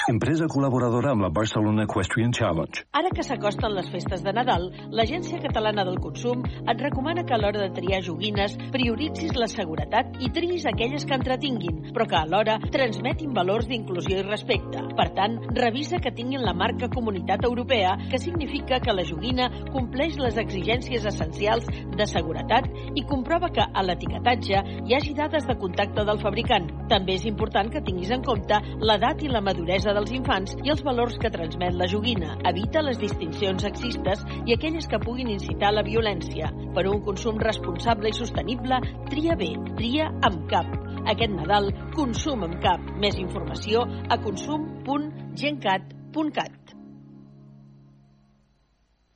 Empresa 0.03 0.49
col·laboradora 0.51 1.13
amb 1.13 1.23
la 1.23 1.29
Barcelona 1.31 1.85
Equestrian 1.87 2.33
Challenge. 2.35 2.81
Ara 2.99 3.07
que 3.15 3.23
s'acosten 3.23 3.71
les 3.71 3.87
festes 3.87 4.19
de 4.19 4.33
Nadal, 4.35 4.65
l'Agència 4.91 5.37
Catalana 5.39 5.85
del 5.87 6.01
Consum 6.03 6.41
et 6.43 6.81
recomana 6.83 7.23
que 7.23 7.31
a 7.31 7.37
l'hora 7.39 7.61
de 7.61 7.69
triar 7.77 8.01
joguines 8.03 8.57
prioritzis 8.73 9.31
la 9.39 9.47
seguretat 9.47 10.17
i 10.19 10.27
triïs 10.35 10.65
aquelles 10.67 11.05
que 11.07 11.15
entretinguin, 11.15 11.77
però 11.95 12.07
que 12.11 12.17
alhora 12.19 12.57
transmetin 12.73 13.31
valors 13.37 13.69
d'inclusió 13.69 14.17
i 14.19 14.25
respecte. 14.27 14.81
Per 14.97 15.05
tant, 15.15 15.37
revisa 15.55 16.01
que 16.03 16.11
tinguin 16.11 16.43
la 16.43 16.51
marca 16.51 16.91
Comunitat 16.91 17.47
Europea, 17.47 17.95
que 18.11 18.19
significa 18.19 18.81
que 18.83 18.97
la 18.97 19.07
joguina 19.07 19.47
compleix 19.71 20.19
les 20.19 20.35
exigències 20.43 21.07
essencials 21.07 21.71
de 21.95 22.09
seguretat 22.11 22.67
i 22.99 23.05
comprova 23.07 23.53
que 23.55 23.63
a 23.63 23.87
l'etiquetatge 23.87 24.65
hi 24.83 24.99
hagi 24.99 25.15
dades 25.15 25.47
de 25.47 25.55
contacte 25.63 26.03
del 26.03 26.19
fabricant. 26.19 26.67
També 26.91 27.15
és 27.15 27.23
important 27.31 27.71
que 27.71 27.85
tinguis 27.87 28.11
en 28.11 28.27
compte 28.27 28.59
l'edat 28.83 29.23
i 29.23 29.31
la 29.31 29.39
maduresa 29.39 29.92
dels 29.97 30.11
infants 30.15 30.53
i 30.63 30.69
els 30.73 30.83
valors 30.85 31.15
que 31.21 31.31
transmet 31.33 31.73
la 31.79 31.87
joguina. 31.89 32.29
Evita 32.49 32.79
les 32.85 32.97
distincions 33.01 33.63
sexistes 33.65 34.19
i 34.45 34.53
aquelles 34.55 34.87
que 34.89 35.03
puguin 35.03 35.29
incitar 35.33 35.69
a 35.71 35.77
la 35.79 35.87
violència. 35.87 36.45
Per 36.75 36.85
un 36.89 36.99
consum 37.05 37.35
responsable 37.41 38.07
i 38.09 38.17
sostenible, 38.17 38.75
tria 39.09 39.33
bé, 39.39 39.51
tria 39.77 40.05
amb 40.25 40.39
cap. 40.51 40.67
Aquest 41.13 41.33
Nadal, 41.35 41.65
consum 41.95 42.39
amb 42.47 42.55
cap. 42.63 42.79
Més 43.01 43.15
informació 43.21 43.75
a 43.83 44.17
consum.gencat.cat. 44.23 46.53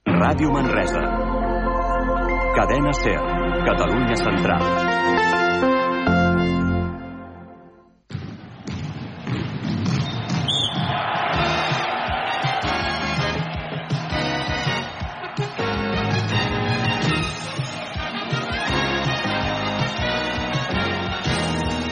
Ràdio 0.08 0.52
Manresa. 0.52 1.02
Cadena 2.58 2.94
Ser. 2.94 3.20
Catalunya 3.68 4.16
Central. 4.18 5.17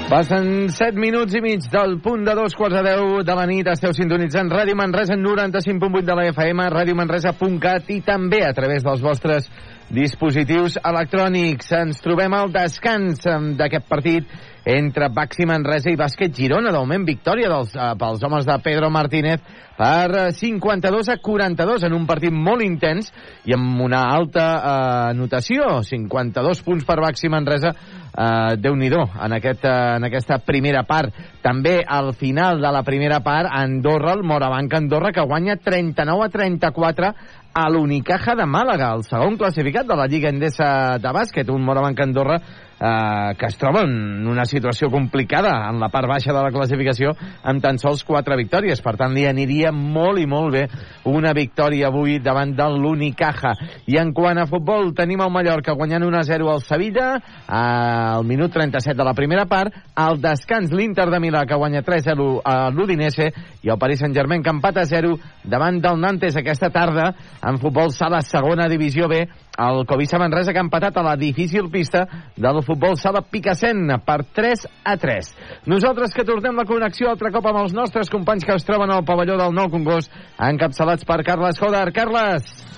Passen 0.06 0.69
7 0.69 0.99
minuts 1.02 1.34
i 1.34 1.40
mig 1.41 1.64
del 1.73 1.95
punt 1.98 2.27
de 2.27 2.36
dos 2.38 2.53
quarts 2.53 2.76
de 2.77 2.84
10 2.86 3.23
de 3.26 3.36
la 3.40 3.45
nit. 3.49 3.65
Esteu 3.72 3.90
sintonitzant 3.98 4.52
Ràdio 4.53 4.76
Manresa 4.77 5.15
95.8 5.18 6.06
de 6.06 6.18
la 6.19 6.27
FM, 6.30 6.68
radiomanresa.cat 6.69 7.90
i 7.90 8.03
també 8.06 8.44
a 8.45 8.53
través 8.53 8.86
dels 8.86 9.02
vostres 9.02 9.49
dispositius 9.90 10.77
electrònics. 10.77 11.73
Ens 11.80 12.06
trobem 12.06 12.38
al 12.38 12.53
descans 12.53 13.26
d'aquest 13.57 13.90
partit 13.90 14.30
entre 14.66 15.10
Baxi 15.14 15.46
Manresa 15.46 15.92
i 15.94 15.98
Bàsquet 15.98 16.34
Girona. 16.34 16.72
De 16.74 16.80
moment, 16.82 17.06
victòria 17.06 17.50
dels, 17.50 17.76
eh, 17.76 17.94
pels 18.00 18.24
homes 18.24 18.46
de 18.46 18.58
Pedro 18.64 18.90
Martínez 18.90 19.42
per 19.78 20.16
eh, 20.16 20.32
52 20.34 21.10
a 21.10 21.18
42 21.22 21.84
en 21.84 21.94
un 21.94 22.08
partit 22.08 22.34
molt 22.34 22.66
intens 22.66 23.12
i 23.46 23.54
amb 23.54 23.82
una 23.86 24.10
alta 24.10 24.48
eh, 24.58 25.14
notació. 25.14 25.84
52 25.86 26.64
punts 26.66 26.84
per 26.86 27.00
Baxi 27.00 27.30
Manresa. 27.30 27.76
Eh, 28.16 28.58
Déu-n'hi-do 28.58 29.06
en, 29.06 29.38
aquest, 29.38 29.66
eh, 29.66 29.96
en 30.00 30.10
aquesta 30.10 30.40
primera 30.40 30.84
part. 30.84 31.14
També 31.44 31.82
al 31.86 32.14
final 32.18 32.60
de 32.60 32.72
la 32.74 32.84
primera 32.84 33.22
part, 33.22 33.52
Andorra, 33.52 34.14
el 34.18 34.24
Morabanc 34.24 34.74
Andorra, 34.74 35.12
que 35.12 35.22
guanya 35.22 35.58
39 35.58 36.26
a 36.26 36.30
34 36.30 37.14
a 37.56 37.70
l'Unicaja 37.72 38.34
de 38.36 38.44
Màlaga, 38.44 38.90
el 38.98 39.06
segon 39.08 39.38
classificat 39.40 39.88
de 39.88 39.96
la 39.96 40.10
Lliga 40.12 40.28
Endesa 40.28 40.98
de 41.00 41.12
bàsquet, 41.16 41.48
un 41.54 41.64
Morabanc 41.64 42.02
Andorra 42.04 42.42
eh, 42.86 43.36
que 43.40 43.49
es 43.49 43.57
troba 43.57 43.84
en 43.86 44.28
una 44.28 44.45
situació 44.45 44.90
complicada 44.94 45.56
en 45.70 45.80
la 45.82 45.90
part 45.94 46.10
baixa 46.10 46.34
de 46.34 46.44
la 46.44 46.52
classificació 46.53 47.14
amb 47.44 47.64
tan 47.64 47.80
sols 47.82 48.03
quatre 48.06 48.38
victòries. 48.38 48.82
Per 48.86 48.95
tant, 48.99 49.14
li 49.16 49.26
aniria 49.28 49.72
molt 49.76 50.22
i 50.22 50.28
molt 50.30 50.53
bé 50.53 50.66
una 51.10 51.34
victòria 51.34 51.90
avui 51.90 52.20
davant 52.24 52.53
de 52.56 52.68
l'Unicaja. 52.76 53.56
I 53.90 53.98
en 54.02 54.14
quant 54.14 54.40
a 54.41 54.48
futbol, 54.49 54.94
tenim 54.98 55.24
el 55.26 55.34
Mallorca 55.34 55.76
guanyant 55.78 56.06
1-0 56.06 56.52
al 56.52 56.62
Sevilla 56.66 57.10
al 57.48 58.26
minut 58.26 58.53
37 58.53 58.98
de 58.98 59.07
la 59.07 59.16
primera 59.18 59.45
part. 59.49 59.74
Al 59.95 60.20
descans, 60.22 60.74
l'Inter 60.76 61.10
de 61.10 61.22
Milà 61.24 61.45
que 61.49 61.57
guanya 61.57 61.84
3-0 61.86 62.30
a 62.45 62.56
l'Udinese 62.70 63.32
i 63.64 63.72
el 63.72 63.80
Paris 63.82 64.03
Saint-Germain 64.03 64.44
que 64.44 64.53
empat 64.53 64.82
a 64.82 64.86
0 64.86 65.16
davant 65.44 65.80
del 65.82 65.99
Nantes 66.02 66.38
aquesta 66.38 66.70
tarda 66.74 67.12
en 67.41 67.60
futbol 67.62 67.91
sala 67.94 68.22
segona 68.26 68.70
divisió 68.72 69.07
B 69.10 69.24
el 69.57 69.86
Covisa 69.86 70.19
Manresa 70.19 70.53
que 70.53 70.60
ha 70.60 70.65
empatat 70.65 70.98
a 70.98 71.03
la 71.06 71.15
difícil 71.15 71.69
pista 71.72 72.06
del 72.36 72.61
futbol 72.65 72.98
sala 72.99 73.23
Picassent 73.23 73.95
per 74.06 74.22
3 74.36 74.68
a 74.84 74.98
3. 74.98 75.34
Nosaltres 75.72 76.14
que 76.14 76.27
tornem 76.27 76.60
la 76.60 76.68
connexió 76.68 77.10
altre 77.11 77.32
cop 77.32 77.48
amb 77.52 77.64
els 77.64 77.76
nostres 77.76 78.11
companys 78.11 78.45
que 78.45 78.56
es 78.56 78.68
troben 78.68 78.91
al 78.91 79.06
pavelló 79.07 79.40
del 79.40 79.56
Nou 79.56 79.72
Congost 79.72 80.11
encapçalats 80.40 81.07
per 81.07 81.23
Carles 81.23 81.60
Joder. 81.61 81.91
Carles! 81.95 82.75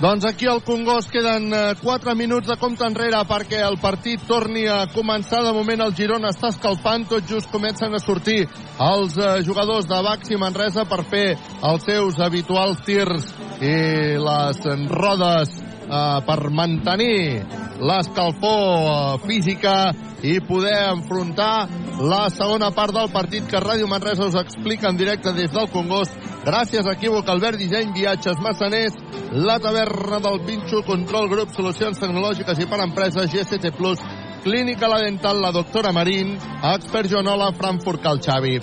Doncs 0.00 0.24
aquí 0.24 0.46
al 0.48 0.62
Congost 0.64 1.10
queden 1.12 1.52
4 1.82 2.14
minuts 2.16 2.48
de 2.48 2.54
compte 2.56 2.86
enrere 2.88 3.18
perquè 3.28 3.58
el 3.66 3.76
partit 3.82 4.22
torni 4.24 4.62
a 4.64 4.86
començar. 4.94 5.42
De 5.44 5.52
moment 5.52 5.82
el 5.84 5.92
Girona 5.92 6.30
està 6.32 6.48
escalfant, 6.54 7.04
tot 7.10 7.28
just 7.28 7.50
comencen 7.52 7.92
a 7.92 8.00
sortir 8.00 8.46
els 8.80 9.18
eh, 9.20 9.42
jugadors 9.44 9.84
de 9.90 9.98
Baxi 10.06 10.40
Manresa 10.40 10.86
per 10.88 11.02
fer 11.04 11.26
els 11.36 11.84
seus 11.84 12.16
habituals 12.16 12.80
tirs 12.88 13.28
i 13.60 13.76
les 14.24 14.64
rodes 14.88 15.52
eh, 15.90 16.20
per 16.26 16.38
mantenir 16.50 17.42
l'escalfor 17.80 18.62
eh, 18.62 19.26
física 19.26 19.74
i 20.22 20.38
poder 20.44 20.90
enfrontar 20.92 21.68
la 22.00 22.28
segona 22.30 22.70
part 22.76 22.94
del 22.94 23.10
partit 23.12 23.46
que 23.48 23.60
Ràdio 23.60 23.88
Manresa 23.88 24.28
us 24.28 24.38
explica 24.38 24.88
en 24.88 24.96
directe 25.00 25.32
des 25.36 25.52
del 25.52 25.68
Congost 25.72 26.16
gràcies 26.44 26.86
a 26.86 26.94
Equívoc 26.96 27.28
Albert 27.28 27.58
Disseny 27.58 27.92
Viatges 27.96 28.40
Massaners 28.40 28.96
la 29.32 29.58
taverna 29.58 30.20
del 30.20 30.40
Pinxo 30.46 30.82
Control 30.86 31.28
Grup 31.28 31.54
Solucions 31.56 32.00
Tecnològiques 32.00 32.60
i 32.60 32.68
per 32.68 32.82
Empreses 32.84 33.32
GCT 33.32 33.74
Plus 33.76 34.04
Clínica 34.42 34.88
La 34.88 35.00
Dental, 35.00 35.40
la 35.40 35.52
doctora 35.52 35.92
Marín, 35.92 36.38
Expert 36.62 37.10
Joanola, 37.10 37.52
Frankfurt 37.52 38.00
Cal 38.00 38.20
Xavi. 38.24 38.56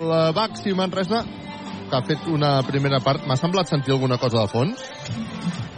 La 0.00 0.32
Baxi 0.32 0.74
Manresa, 0.74 1.22
que 1.88 1.96
ha 1.96 2.02
fet 2.02 2.26
una 2.26 2.56
primera 2.66 2.98
part, 2.98 3.22
m'ha 3.26 3.38
semblat 3.38 3.70
sentir 3.70 3.94
alguna 3.94 4.18
cosa 4.18 4.42
de 4.42 4.50
fons? 4.50 4.82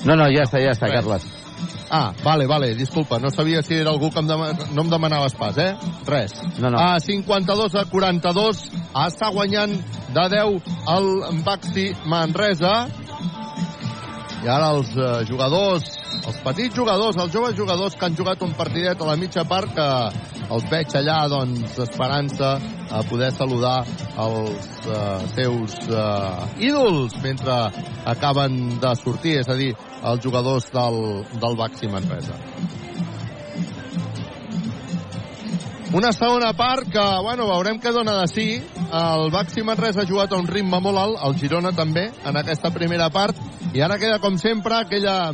No, 0.05 0.16
no, 0.16 0.28
ja 0.32 0.44
està, 0.44 0.60
ja 0.60 0.74
està. 0.76 0.90
Carles. 0.93 1.24
Ah, 1.90 2.12
vale, 2.24 2.47
vale, 2.47 2.74
disculpa, 2.74 3.18
no 3.18 3.31
sabia 3.31 3.62
si 3.62 3.74
era 3.74 3.90
algú 3.90 4.10
que 4.10 4.18
em 4.18 4.26
dema... 4.26 4.51
no 4.74 4.82
em 4.82 4.90
demanaves 4.90 5.36
pas, 5.39 5.56
eh? 5.59 5.74
Res. 6.09 6.35
No, 6.59 6.70
no. 6.70 6.78
A 6.81 6.98
52 7.01 7.76
a 7.78 7.85
42, 7.90 8.62
està 9.05 9.31
guanyant 9.32 9.76
de 10.16 10.24
10 10.35 10.72
el 10.97 11.09
Baxi 11.47 11.93
Manresa. 12.10 12.74
I 14.44 14.51
ara 14.51 14.74
els 14.74 14.90
eh, 14.97 15.22
jugadors, 15.28 15.86
els 16.24 16.40
petits 16.44 16.76
jugadors, 16.76 17.16
els 17.16 17.32
joves 17.32 17.55
jugadors 17.56 17.94
que 17.97 18.09
han 18.09 18.16
jugat 18.18 18.43
un 18.44 18.52
partidet 18.59 19.01
a 19.01 19.09
la 19.09 19.16
mitja 19.16 19.47
part, 19.48 19.72
que 19.72 19.89
els 20.52 20.66
veig 20.68 20.93
allà, 20.98 21.22
doncs, 21.32 21.78
esperant-se 21.86 22.51
a 22.94 23.01
poder 23.09 23.31
saludar 23.32 23.78
els 24.20 24.68
eh, 24.85 25.24
seus 25.39 25.78
eh, 25.89 26.68
ídols 26.68 27.16
mentre 27.24 27.56
acaben 28.05 28.81
de 28.82 28.93
sortir, 29.01 29.39
és 29.40 29.48
a 29.48 29.56
dir, 29.56 29.72
els 30.05 30.24
jugadors 30.24 30.70
del, 30.72 30.98
del 31.40 31.56
Baxi 31.56 31.89
Manresa. 31.89 32.36
Una 35.94 36.10
segona 36.12 36.51
part 36.59 36.89
que, 36.90 37.02
bueno, 37.22 37.47
veurem 37.47 37.78
què 37.78 37.93
dona 37.94 38.16
de 38.18 38.26
sí. 38.26 38.48
El 38.98 39.28
Baxi 39.31 39.62
Manresa 39.62 40.02
ha 40.02 40.09
jugat 40.09 40.32
a 40.32 40.40
un 40.43 40.48
ritme 40.51 40.81
molt 40.82 40.98
alt, 40.98 41.20
el 41.22 41.36
Girona 41.39 41.70
també, 41.70 42.09
en 42.26 42.39
aquesta 42.40 42.72
primera 42.74 43.06
part, 43.14 43.39
i 43.72 43.82
ara 43.85 43.98
queda, 44.02 44.18
com 44.22 44.35
sempre, 44.43 44.81
aquella... 44.82 45.31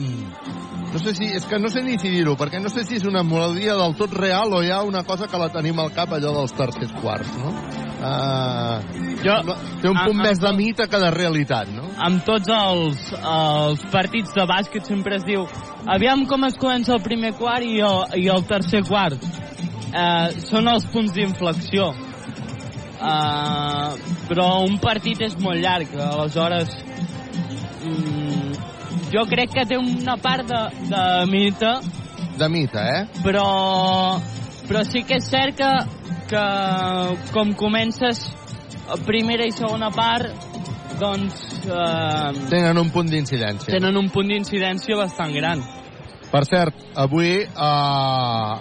No 0.93 0.99
sé 0.99 1.15
si, 1.15 1.25
és 1.25 1.45
que 1.47 1.59
no 1.63 1.69
sé 1.71 1.83
ni 1.87 1.95
si 2.03 2.09
dir-ho, 2.11 2.33
perquè 2.37 2.59
no 2.61 2.69
sé 2.69 2.83
si 2.85 2.97
és 2.99 3.05
una 3.07 3.23
melodia 3.23 3.77
del 3.79 3.95
tot 3.95 4.13
real 4.19 4.51
o 4.53 4.63
hi 4.63 4.71
ha 4.75 4.81
una 4.83 5.05
cosa 5.07 5.29
que 5.31 5.39
la 5.39 5.49
tenim 5.55 5.79
al 5.79 5.93
cap, 5.95 6.11
allò 6.17 6.33
dels 6.35 6.53
tercers 6.59 6.91
quarts, 7.01 7.31
no? 7.39 7.53
Uh, 8.01 8.81
Jo- 9.23 9.55
té 9.83 9.89
un 9.91 9.99
punt 10.07 10.19
a- 10.21 10.23
més 10.25 10.39
de 10.41 10.49
amb- 10.49 10.57
mite 10.57 10.87
que 10.89 10.99
de 10.99 11.11
realitat, 11.13 11.69
no? 11.69 11.83
amb 12.01 12.25
tots 12.25 12.49
els, 12.49 13.13
els 13.13 13.83
partits 13.93 14.33
de 14.35 14.47
bàsquet 14.49 14.87
sempre 14.89 15.17
es 15.17 15.25
diu 15.29 15.45
aviam 15.87 16.25
com 16.27 16.45
es 16.49 16.57
comença 16.57 16.95
el 16.97 17.03
primer 17.05 17.35
quart 17.37 17.63
i 17.63 17.79
el, 17.85 18.07
i 18.25 18.29
el 18.33 18.43
tercer 18.49 18.83
quart. 18.89 19.21
Eh, 19.93 20.31
són 20.49 20.67
els 20.69 20.87
punts 20.87 21.13
d'inflexió. 21.13 21.91
Eh, 23.01 23.91
però 24.29 24.49
un 24.67 24.79
partit 24.81 25.21
és 25.25 25.37
molt 25.41 25.61
llarg, 25.63 25.93
aleshores 26.01 26.73
jo 29.13 29.25
crec 29.31 29.53
que 29.55 29.65
té 29.67 29.77
una 29.79 30.17
part 30.21 30.47
de, 30.49 30.61
de 30.91 31.03
mite, 31.31 31.73
De 32.41 32.49
mite, 32.49 32.79
eh? 32.81 33.01
però, 33.25 34.17
però 34.69 34.85
sí 34.89 35.03
que 35.05 35.19
és 35.21 35.27
cert 35.29 35.59
que, 35.59 35.71
que 36.31 36.45
com 37.35 37.53
comences 37.59 38.23
primera 39.07 39.45
i 39.45 39.53
segona 39.53 39.91
part, 39.93 40.31
doncs 41.01 41.43
eh, 41.67 42.47
Tenen 42.51 42.79
un 42.81 42.89
punt 42.95 43.11
d'incidència. 43.13 43.71
tenen 43.75 43.97
un 43.97 44.09
punt 44.15 44.29
d'incidència 44.33 44.97
bastant 44.97 45.35
gran. 45.37 45.61
Per 46.31 46.45
cert, 46.47 46.85
avui 46.95 47.41
a, 47.43 47.71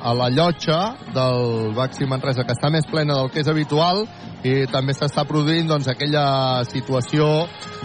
a 0.01 0.13
la 0.17 0.29
llotja 0.33 0.79
del 1.13 1.75
Baxi 1.77 2.07
Manresa, 2.09 2.41
que 2.41 2.55
està 2.55 2.71
més 2.73 2.87
plena 2.89 3.19
del 3.19 3.29
que 3.29 3.43
és 3.43 3.51
habitual, 3.51 4.07
i 4.41 4.65
també 4.73 4.95
s'està 4.97 5.25
produint 5.29 5.69
doncs, 5.69 5.89
aquella 5.91 6.63
situació 6.65 7.27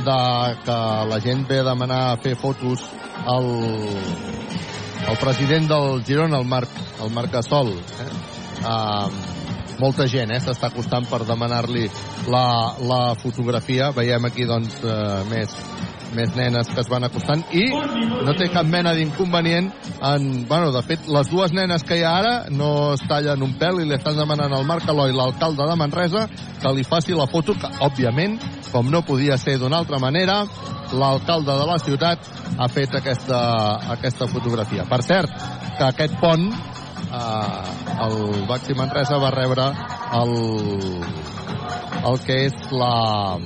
de 0.07 0.19
que 0.65 0.79
la 1.11 1.21
gent 1.21 1.45
ve 1.51 1.61
a 1.61 1.69
demanar 1.69 2.01
a 2.13 2.17
fer 2.25 2.33
fotos 2.41 2.87
al, 3.29 3.51
al 5.05 5.21
president 5.21 5.69
del 5.69 6.01
Girona, 6.09 6.41
el 6.41 6.49
Marc, 6.49 6.81
el 7.05 7.13
Marc 7.13 7.37
Gasol. 7.37 7.75
Eh? 7.77 8.11
Uh, 8.65 9.35
molta 9.83 10.07
gent 10.09 10.31
eh, 10.33 10.41
s'està 10.41 10.71
acostant 10.71 11.05
per 11.11 11.25
demanar-li 11.29 11.89
la, 12.33 12.47
la 12.81 13.03
fotografia. 13.21 13.91
Veiem 13.93 14.31
aquí 14.31 14.47
doncs, 14.49 14.79
eh, 14.81 15.25
més, 15.29 15.57
més 16.17 16.35
nenes 16.37 16.71
que 16.71 16.81
es 16.83 16.91
van 16.91 17.07
acostant 17.07 17.43
i 17.53 17.67
no 17.71 18.35
té 18.39 18.49
cap 18.53 18.69
mena 18.71 18.95
d'inconvenient 18.97 19.71
en, 20.05 20.29
bueno, 20.49 20.71
de 20.75 20.83
fet, 20.87 21.09
les 21.09 21.31
dues 21.31 21.55
nenes 21.57 21.85
que 21.87 21.99
hi 21.99 22.05
ha 22.05 22.15
ara 22.21 22.35
no 22.51 22.71
es 22.95 23.05
tallen 23.09 23.43
un 23.45 23.55
pèl 23.61 23.83
i 23.83 23.89
li 23.89 23.97
estan 23.97 24.19
demanant 24.19 24.53
al 24.53 24.67
Marc 24.69 24.89
Aloi, 24.89 25.15
l'alcalde 25.17 25.67
de 25.69 25.77
Manresa, 25.81 26.27
que 26.61 26.73
li 26.75 26.85
faci 26.85 27.17
la 27.17 27.29
foto, 27.31 27.57
que, 27.59 27.71
òbviament, 27.85 28.39
com 28.71 28.91
no 28.91 29.05
podia 29.07 29.39
ser 29.41 29.59
d'una 29.61 29.81
altra 29.83 30.01
manera, 30.03 30.43
l'alcalde 30.95 31.59
de 31.61 31.67
la 31.69 31.79
ciutat 31.83 32.31
ha 32.59 32.69
fet 32.71 32.95
aquesta, 33.01 33.41
aquesta 33.97 34.29
fotografia. 34.31 34.87
Per 34.89 35.01
cert, 35.07 35.33
que 35.79 35.87
aquest 35.89 36.19
pont 36.23 36.51
eh, 37.13 38.05
el 38.07 38.47
Baxi 38.49 38.75
Manresa 38.75 39.19
va 39.23 39.31
rebre 39.35 39.67
el, 40.21 40.35
el 42.11 42.19
que 42.27 42.45
és 42.49 42.55
la... 42.73 43.39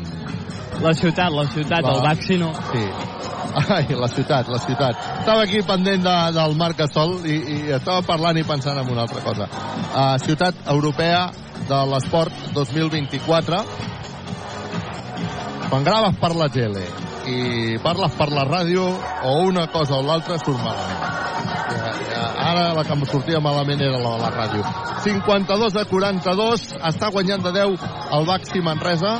La 0.79 0.93
ciutat, 0.95 1.33
la 1.35 1.45
ciutat, 1.51 1.83
La- 1.83 1.93
el 1.97 2.03
Baxi 2.07 2.37
no. 2.39 2.53
Sí. 2.73 2.85
Ai, 3.59 3.87
la 3.99 4.07
ciutat, 4.13 4.47
la 4.53 4.59
ciutat. 4.63 4.95
Estava 5.21 5.43
aquí 5.43 5.63
pendent 5.67 6.05
de, 6.05 6.17
del 6.37 6.55
Marc 6.61 6.79
Gasol 6.79 7.17
i, 7.27 7.35
i 7.35 7.59
estava 7.75 8.05
parlant 8.07 8.39
i 8.39 8.45
pensant 8.47 8.79
en 8.79 8.91
una 8.93 9.03
altra 9.09 9.23
cosa. 9.25 9.49
Uh, 9.89 10.15
ciutat 10.23 10.55
Europea 10.71 11.25
de 11.67 11.81
l'Esport 11.91 12.33
2024. 12.55 13.63
Quan 15.69 15.85
graves 15.85 16.15
per 16.21 16.31
la 16.37 16.47
tele 16.53 16.87
i 17.29 17.79
parles 17.85 18.15
per 18.19 18.31
la 18.33 18.45
ràdio 18.49 18.85
o 19.29 19.35
una 19.47 19.67
cosa 19.73 19.99
o 19.99 20.03
l'altra 20.03 20.39
surt 20.41 20.61
malament. 20.65 21.05
Ara 22.49 22.73
la 22.77 22.85
que 22.87 22.95
em 22.95 23.05
sortia 23.11 23.41
malament 23.45 23.83
era 23.85 23.99
la 24.01 24.15
de 24.17 24.23
la 24.23 24.31
ràdio. 24.35 24.63
52 25.05 25.77
a 25.77 25.85
42, 25.91 26.67
està 26.91 27.11
guanyant 27.15 27.45
de 27.45 27.53
10 27.59 27.89
el 28.19 28.29
Baxi 28.29 28.63
Manresa. 28.65 29.19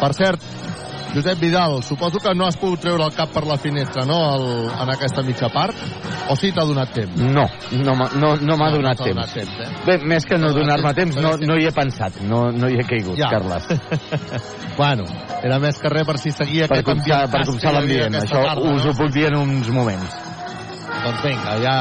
Per 0.00 0.12
cert, 0.16 0.44
Josep 1.14 1.40
Vidal, 1.40 1.82
suposo 1.82 2.18
que 2.22 2.32
no 2.38 2.46
has 2.46 2.56
pogut 2.56 2.80
treure 2.84 3.02
el 3.02 3.12
cap 3.16 3.32
per 3.34 3.42
la 3.46 3.56
finestra, 3.58 4.04
no?, 4.06 4.18
el, 4.36 4.44
en 4.70 4.92
aquesta 4.94 5.24
mitja 5.26 5.48
part? 5.50 5.74
O 6.30 6.36
sí 6.38 6.52
t'ha 6.54 6.62
donat 6.68 6.92
temps? 6.94 7.18
No, 7.18 7.48
no, 7.72 7.94
no, 8.14 8.36
no 8.38 8.56
m'ha 8.56 8.68
No, 8.70 8.76
no 8.76 8.76
donat 8.76 9.00
t'ha 9.00 9.08
donat 9.10 9.32
temps. 9.34 9.56
temps, 9.56 9.66
eh? 9.66 9.84
Bé, 9.88 9.98
més 10.06 10.24
que 10.24 10.38
no 10.38 10.52
No, 10.52 10.54
donar-me 10.60 10.94
temps, 10.94 11.16
temps, 11.16 11.24
no, 11.24 11.32
temps. 11.36 11.48
no 11.50 11.56
hi 11.58 11.66
he 11.66 11.72
pensat, 11.74 12.20
no, 12.22 12.44
no 12.52 12.70
hi 12.70 12.78
he 12.78 12.86
caigut, 12.86 13.18
Ja. 13.18 13.30
Carles. 13.34 13.66
bueno, 14.78 15.04
era 15.42 15.58
més 15.58 15.78
que 15.82 15.88
res 15.90 16.06
per 16.06 16.18
si 16.22 16.30
seguia 16.30 16.68
Per 16.70 16.78
aquest 16.78 16.96
ambient 17.00 17.30
per 17.34 17.44
copsar 17.46 17.74
havia 17.74 18.06
l'ambient, 18.06 18.20
això 18.22 18.44
tarda, 18.46 18.70
us 18.76 18.84
no? 18.84 18.92
ho 18.92 18.98
puc 19.02 19.10
dir 19.12 19.26
en 19.32 19.36
uns 19.42 19.68
moments. 19.74 20.14
Doncs 21.00 21.22
vinga, 21.24 21.54
ja... 21.62 21.74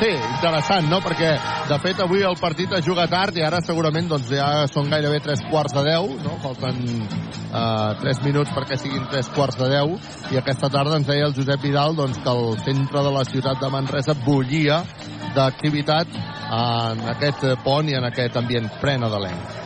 Sí, 0.00 0.10
interessant, 0.10 0.88
no? 0.90 0.98
Perquè, 1.04 1.30
de 1.70 1.78
fet, 1.80 2.00
avui 2.04 2.24
el 2.26 2.36
partit 2.40 2.72
es 2.76 2.84
juga 2.84 3.06
tard 3.10 3.36
i 3.38 3.44
ara 3.46 3.62
segurament 3.64 4.10
doncs, 4.10 4.28
ja 4.36 4.66
són 4.70 4.90
gairebé 4.92 5.22
tres 5.24 5.42
quarts 5.48 5.76
de 5.76 5.84
deu, 5.86 6.10
no? 6.24 6.36
Falten 6.42 6.82
eh, 7.00 7.90
tres 8.02 8.20
minuts 8.26 8.52
perquè 8.56 8.78
siguin 8.80 9.08
tres 9.12 9.30
quarts 9.36 9.58
de 9.60 9.70
deu 9.72 9.96
i 10.34 10.40
aquesta 10.40 10.70
tarda 10.72 10.98
ens 11.00 11.08
deia 11.08 11.30
el 11.30 11.36
Josep 11.36 11.64
Vidal 11.64 11.96
doncs, 11.96 12.20
que 12.20 12.34
el 12.34 12.60
centre 12.66 13.06
de 13.06 13.14
la 13.16 13.24
ciutat 13.28 13.62
de 13.62 13.72
Manresa 13.72 14.16
bullia 14.26 14.82
d'activitat 15.36 16.20
en 16.50 17.08
aquest 17.14 17.48
pont 17.64 17.88
i 17.88 17.96
en 17.96 18.10
aquest 18.10 18.36
ambient 18.40 18.70
plena 18.82 19.10
de 19.12 19.24
l'enc. 19.24 19.59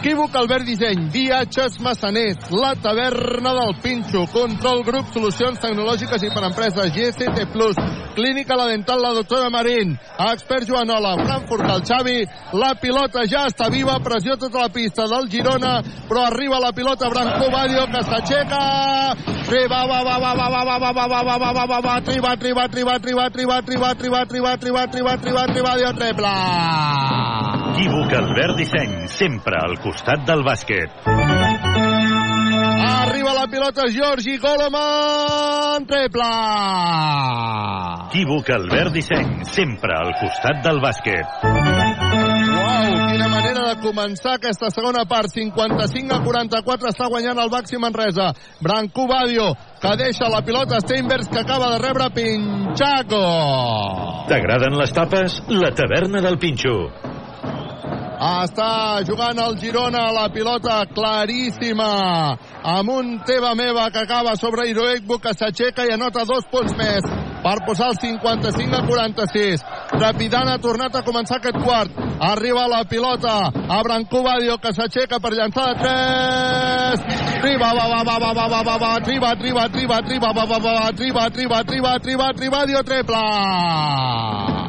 Equívoc 0.00 0.34
Albert 0.34 0.64
Disseny, 0.64 1.10
Viatges 1.12 1.78
Massaners, 1.78 2.50
La 2.50 2.74
Taverna 2.74 3.52
del 3.52 3.74
Pinxo, 3.82 4.24
Control 4.32 4.80
Grup, 4.82 5.10
Solucions 5.12 5.60
Tecnològiques 5.60 6.22
i 6.24 6.30
per 6.32 6.40
Empreses, 6.48 6.88
GCT 6.94 7.44
Plus, 7.52 7.76
Clínica 8.16 8.56
La 8.56 8.64
Dental, 8.70 8.96
la 9.04 9.10
doctora 9.12 9.50
Marín, 9.52 9.92
Expert 10.30 10.64
Joanola, 10.64 11.18
Frankfurt, 11.20 11.68
el 11.68 11.84
Xavi, 11.84 12.16
la 12.56 12.72
pilota 12.80 13.26
ja 13.28 13.44
està 13.50 13.68
viva, 13.68 13.98
pressió 14.00 14.38
tota 14.40 14.64
la 14.64 14.72
pista 14.72 15.04
del 15.04 15.28
Girona, 15.28 15.82
però 16.08 16.24
arriba 16.30 16.62
la 16.64 16.72
pilota 16.72 17.12
Branco 17.12 17.52
Badio, 17.52 17.84
que 17.92 18.00
s'aixeca, 18.08 18.62
triba, 19.50 19.84
va, 19.84 20.00
va, 20.00 20.16
va, 20.16 20.32
va, 20.32 20.48
va, 20.48 20.64
va, 20.64 20.78
va, 20.80 20.92
va, 20.96 21.08
va, 21.12 21.22
va, 21.28 21.36
va, 21.44 21.52
va, 21.52 21.66
va, 21.74 21.80
va, 21.90 22.00
triba, 22.08 22.38
triba, 22.40 22.70
triba, 22.72 22.96
triba, 23.04 23.28
triba, 23.28 23.60
triba, 23.68 23.92
triba, 24.00 24.24
triba, 24.24 24.56
triba, 24.56 24.86
triba, 24.88 25.16
triba, 25.20 25.46
triba, 25.52 25.76
dio 25.76 25.92
triple. 25.92 26.34
Equívoc 27.80 28.12
Albert 28.12 28.56
Disseny, 28.58 29.08
sempre 29.08 29.56
al 29.56 29.78
costat 29.90 30.22
del 30.26 30.44
bàsquet. 30.46 30.90
Arriba 32.80 33.32
la 33.34 33.46
pilota 33.50 33.88
Georgi 33.90 34.36
Goleman, 34.38 35.86
triple! 35.90 36.28
Equívoc 38.10 38.50
Albert 38.54 38.94
Disseny, 38.94 39.42
sempre 39.50 39.96
al 39.96 40.12
costat 40.20 40.62
del 40.62 40.78
bàsquet. 40.84 41.42
Uau, 41.42 42.86
quina 43.10 43.28
manera 43.34 43.66
de 43.66 43.76
començar 43.82 44.36
aquesta 44.38 44.70
segona 44.70 45.02
part. 45.10 45.30
55 45.34 46.14
a 46.14 46.22
44 46.22 46.90
està 46.94 47.10
guanyant 47.10 47.42
el 47.42 47.50
Baxi 47.50 47.78
Manresa. 47.82 48.30
Branco 48.62 49.06
Badio, 49.10 49.52
que 49.82 49.96
deixa 49.98 50.30
la 50.30 50.44
pilota 50.46 50.78
Steinbergs, 50.84 51.30
que 51.30 51.42
acaba 51.42 51.74
de 51.74 51.82
rebre 51.82 52.10
Pinchaco. 52.14 53.24
T'agraden 54.30 54.78
les 54.78 54.94
tapes? 54.94 55.42
La 55.50 55.74
taverna 55.74 56.22
del 56.22 56.38
Pinxo. 56.38 56.78
Està 58.20 59.00
jugant 59.08 59.38
el 59.40 59.54
Girona 59.56 60.02
la 60.12 60.26
pilota 60.28 60.82
claríssima 60.92 61.88
amb 62.74 62.92
un 62.92 63.14
teva 63.24 63.54
meva 63.56 63.86
que 63.88 64.02
acaba 64.02 64.34
sobre 64.36 64.68
Iroegbu 64.68 65.16
que 65.24 65.32
s'aixeca 65.32 65.86
i 65.88 65.94
anota 65.94 66.26
dos 66.28 66.44
punts 66.52 66.76
més 66.76 67.06
per 67.40 67.56
posar 67.64 67.94
el 67.94 67.96
55 68.02 68.76
a 68.76 68.82
46 68.84 69.64
trepidant 69.96 70.52
ha 70.52 70.58
tornat 70.60 71.00
a 71.00 71.04
començar 71.06 71.40
aquest 71.40 71.58
quart. 71.64 71.96
Arriba 72.20 72.66
la 72.68 72.84
pilota 72.84 73.34
a 73.48 73.80
Branco 73.82 74.22
Badio, 74.22 74.58
que 74.60 74.74
s'aixeca 74.76 75.16
per 75.24 75.32
llançar 75.32 75.70
de 75.70 75.80
3. 75.80 77.40
Triba, 77.40 77.72
va, 77.72 77.88
va, 77.88 78.04
va, 78.04 78.18
va, 78.20 78.32
va, 78.36 78.48
va, 78.52 78.62
va, 78.68 78.78
va, 78.84 78.94
triba, 79.04 79.34
triba, 79.40 79.68
triba, 79.72 80.02
triba, 80.04 80.32
va, 80.36 80.44
va, 80.44 80.58
va, 80.60 80.78
va, 80.80 80.88
triba, 80.92 81.28
triba, 81.32 81.64
triba, 81.64 81.98
triba, 82.04 82.32
tribadio, 82.36 82.84
triple. 82.84 84.59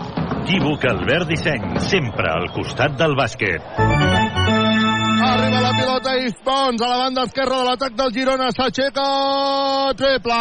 Equívoc 0.41 0.83
Albert 0.89 1.27
Disseny, 1.29 1.61
sempre 1.85 2.25
al 2.31 2.47
costat 2.55 2.95
del 2.97 3.13
bàsquet. 3.15 3.61
Arriba 5.21 5.59
la 5.61 5.71
pilota 5.77 6.15
i 6.17 6.31
Pons 6.43 6.81
a 6.81 6.87
la 6.89 6.97
banda 7.03 7.25
esquerra 7.29 7.59
de 7.61 7.65
l'atac 7.67 7.93
del 7.99 8.09
Girona. 8.15 8.47
S'aixeca. 8.55 9.05
Triple. 9.99 10.39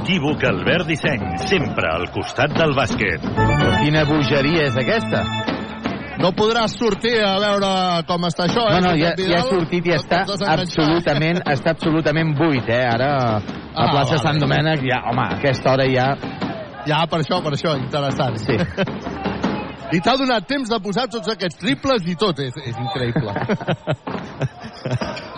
Equívoc 0.00 0.46
Albert 0.48 0.88
Disseny, 0.88 1.26
sempre 1.44 1.90
al 1.92 2.08
costat 2.14 2.56
del 2.56 2.72
bàsquet. 2.78 3.20
Quina 3.82 4.06
bogeria 4.08 4.70
és 4.70 4.80
aquesta? 4.80 5.22
No 6.16 6.32
podràs 6.32 6.72
sortir 6.80 7.18
a 7.20 7.34
veure 7.42 7.70
com 8.08 8.24
està 8.24 8.46
això, 8.48 8.64
eh? 8.72 8.80
No, 8.80 8.94
no, 8.94 8.96
ja, 8.96 9.12
ja 9.20 9.42
ha 9.42 9.44
sortit 9.50 9.84
i 9.84 9.92
No 9.92 10.00
està 10.00 10.22
absolutament, 10.56 11.42
està 11.44 11.76
absolutament 11.76 12.32
buit, 12.38 12.64
eh? 12.72 12.80
Ara, 12.88 13.12
a 13.36 13.40
Ah, 13.76 13.90
plaça 13.92 14.16
vale. 14.16 14.24
Sant 14.24 14.40
Domènec, 14.40 14.80
ja, 14.88 15.02
home, 15.10 15.20
a 15.28 15.36
aquesta 15.36 15.74
hora 15.76 15.84
ja... 15.92 16.14
Ja, 16.86 17.02
per 17.10 17.20
això, 17.22 17.40
per 17.42 17.52
això, 17.56 17.74
interessant. 17.80 18.38
Sí. 18.42 18.56
I 19.96 20.00
t'ha 20.02 20.16
donat 20.18 20.46
temps 20.50 20.70
de 20.70 20.78
posar 20.82 21.06
tots 21.10 21.30
aquests 21.30 21.60
triples 21.62 22.06
i 22.10 22.16
tot, 22.18 22.40
és, 22.42 22.56
és 22.62 22.78
increïble. 22.82 23.34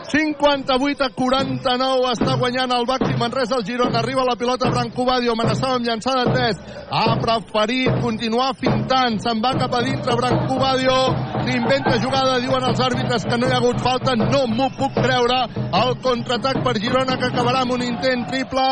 58 0.09 1.05
a 1.05 1.11
49 1.13 2.13
està 2.15 2.37
guanyant 2.41 2.73
el 2.73 2.87
Baxi 2.89 3.17
Manresa 3.21 3.59
el 3.59 3.67
Girona 3.69 4.01
arriba 4.01 4.25
la 4.25 4.37
pilota 4.41 4.71
Branco 4.73 5.05
Badio 5.05 5.35
amenaçava 5.37 5.77
amb 5.77 5.89
llançada 5.89 6.25
de 6.29 6.33
3 6.39 6.63
ha 6.89 7.17
preferit 7.21 8.01
continuar 8.01 8.55
fintant 8.57 9.21
se'n 9.21 9.43
va 9.45 9.53
cap 9.61 9.75
a 9.75 9.83
dintre 9.85 10.17
Branco 10.17 10.57
Badio 10.63 10.99
s'inventa 11.45 11.99
jugada 12.01 12.39
diuen 12.41 12.65
els 12.71 12.81
àrbitres 12.81 13.25
que 13.29 13.39
no 13.39 13.49
hi 13.49 13.53
ha 13.53 13.61
hagut 13.61 13.81
falta 13.85 14.15
no 14.19 14.45
m'ho 14.47 14.69
puc 14.79 14.97
creure. 14.97 15.39
El 15.81 15.95
contraatac 16.05 16.63
per 16.65 16.77
Girona 16.83 17.17
que 17.21 17.31
acabarà 17.31 17.63
amb 17.65 17.77
un 17.77 17.85
intent 17.87 18.27
triple 18.31 18.67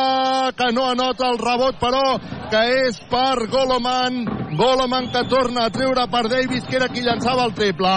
que 0.59 0.71
no 0.77 0.87
anota 0.91 1.31
el 1.31 1.41
rebot 1.43 1.81
però 1.83 2.05
que 2.51 2.63
és 2.87 3.01
per 3.11 3.49
Goloman. 3.53 4.25
Goloman 4.57 5.11
que 5.13 5.27
torna 5.31 5.67
a 5.67 5.75
treure 5.75 6.07
per 6.13 6.27
Davis 6.33 6.65
que 6.69 6.81
era 6.81 6.89
qui 6.93 7.05
llançava 7.07 7.47
el 7.49 7.55
triple 7.59 7.95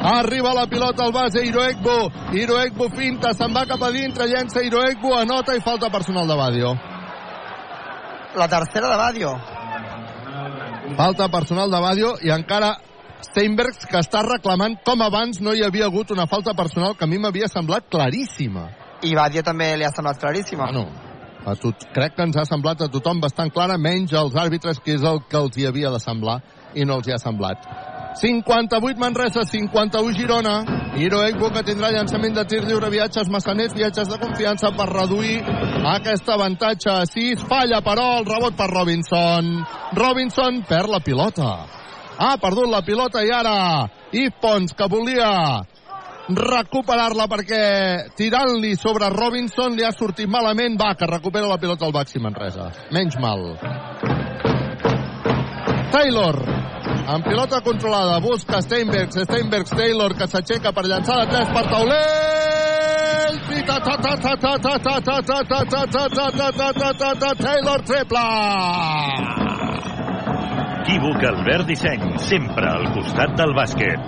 Arriba 0.00 0.54
la 0.54 0.66
pilota 0.66 1.04
al 1.04 1.12
base 1.12 1.44
Iroegbo. 1.44 2.10
Iroegbo 2.32 2.88
finta, 2.96 3.34
se'n 3.36 3.52
va 3.52 3.66
cap 3.68 3.82
a 3.84 3.90
dintre, 3.92 4.26
llença 4.30 4.62
Iroegbo, 4.64 5.12
anota 5.18 5.54
i 5.56 5.60
falta 5.60 5.90
personal 5.92 6.28
de 6.28 6.36
Badio. 6.36 6.70
La 8.36 8.48
tercera 8.48 8.88
de 8.88 8.96
Badio. 8.96 9.34
Falta 10.96 11.28
personal 11.28 11.70
de 11.70 11.80
Badio 11.80 12.14
i 12.24 12.32
encara 12.32 12.72
Steinbergs 13.28 13.84
que 13.90 14.00
està 14.00 14.22
reclamant 14.24 14.78
com 14.86 15.02
abans 15.04 15.42
no 15.44 15.52
hi 15.52 15.60
havia 15.66 15.90
hagut 15.90 16.10
una 16.10 16.26
falta 16.26 16.54
personal 16.56 16.96
que 16.96 17.04
a 17.04 17.10
mi 17.10 17.20
m'havia 17.20 17.50
semblat 17.52 17.90
claríssima. 17.92 18.70
I 19.04 19.12
Badio 19.14 19.44
també 19.44 19.74
li 19.76 19.84
ha 19.84 19.92
semblat 19.92 20.18
claríssima. 20.22 20.70
Bueno, 20.72 20.88
a 21.44 21.54
tot, 21.60 21.84
crec 21.92 22.16
que 22.16 22.24
ens 22.24 22.40
ha 22.40 22.48
semblat 22.48 22.80
a 22.80 22.88
tothom 22.88 23.20
bastant 23.20 23.52
clara, 23.52 23.76
menys 23.76 24.16
als 24.16 24.36
àrbitres, 24.36 24.80
que 24.80 24.96
és 24.96 25.04
el 25.04 25.20
que 25.28 25.36
els 25.36 25.60
hi 25.60 25.68
havia 25.68 25.92
de 25.92 26.00
semblar, 26.00 26.40
i 26.74 26.88
no 26.88 26.96
els 27.00 27.08
hi 27.08 27.16
ha 27.16 27.20
semblat. 27.20 27.89
58 28.14 28.98
Manresa, 28.98 29.44
51 29.44 30.12
Girona. 30.12 30.64
Hiro 30.98 31.22
Egbo 31.22 31.50
que 31.54 31.62
tindrà 31.62 31.92
llançament 31.94 32.34
de 32.34 32.44
tir 32.50 32.64
lliure, 32.66 32.90
viatges 32.90 33.30
massaners, 33.30 33.74
viatges 33.76 34.08
de 34.10 34.18
confiança 34.18 34.72
per 34.74 34.88
reduir 34.90 35.38
aquest 35.94 36.28
avantatge 36.28 36.90
a 36.90 37.06
6. 37.06 37.46
Falla, 37.48 37.80
però, 37.86 38.18
el 38.18 38.26
rebot 38.26 38.56
per 38.58 38.68
Robinson. 38.72 39.52
Robinson 39.96 40.64
perd 40.68 40.90
la 40.90 41.00
pilota. 41.00 41.50
Ha 42.20 42.34
perdut 42.42 42.68
la 42.68 42.82
pilota 42.84 43.22
i 43.24 43.30
ara 43.32 43.88
Yves 44.12 44.40
Pons, 44.42 44.74
que 44.76 44.88
volia 44.90 45.30
recuperar-la 46.30 47.26
perquè 47.30 47.62
tirant-li 48.18 48.74
sobre 48.78 49.08
Robinson 49.14 49.74
li 49.74 49.86
ha 49.86 49.94
sortit 49.94 50.28
malament. 50.28 50.76
Va, 50.78 50.94
que 50.98 51.08
recupera 51.08 51.48
la 51.48 51.58
pilota 51.58 51.86
al 51.86 51.94
Baxi 51.94 52.20
Manresa. 52.20 52.70
Menys 52.92 53.16
mal. 53.22 53.54
Taylor, 55.90 56.38
amb 57.10 57.24
pilota 57.26 57.60
controlada, 57.60 58.20
busca 58.20 58.60
Steinbergs, 58.62 59.16
Steinbergs, 59.26 59.70
Taylor, 59.74 60.14
que 60.14 60.28
s'aixeca 60.30 60.72
per 60.72 60.84
llançar 60.86 61.16
de 61.20 61.26
3 61.32 61.50
per 61.56 61.64
taulell. 61.72 63.38
I 63.50 63.62
ta 63.66 63.78
ta 63.82 63.96
ta 63.98 64.14
ta 64.16 64.34
ta 64.36 64.54
ta 64.62 64.78
ta 64.78 65.00
ta 65.00 65.22
ta 65.22 65.44
ta 65.44 65.64
ta 65.74 66.06
ta 66.08 66.30
ta 66.30 66.50
ta 66.50 66.70
ta 66.72 66.72
ta 66.72 66.92
ta 67.00 67.14
ta 67.22 67.30
Taylor 67.34 67.82
triple. 67.82 68.26
Equívoc 70.80 71.24
Albert 71.32 71.66
Disseny, 71.66 72.18
sempre 72.18 72.70
al 72.70 72.88
costat 72.94 73.34
del 73.38 73.54
bàsquet. 73.58 74.00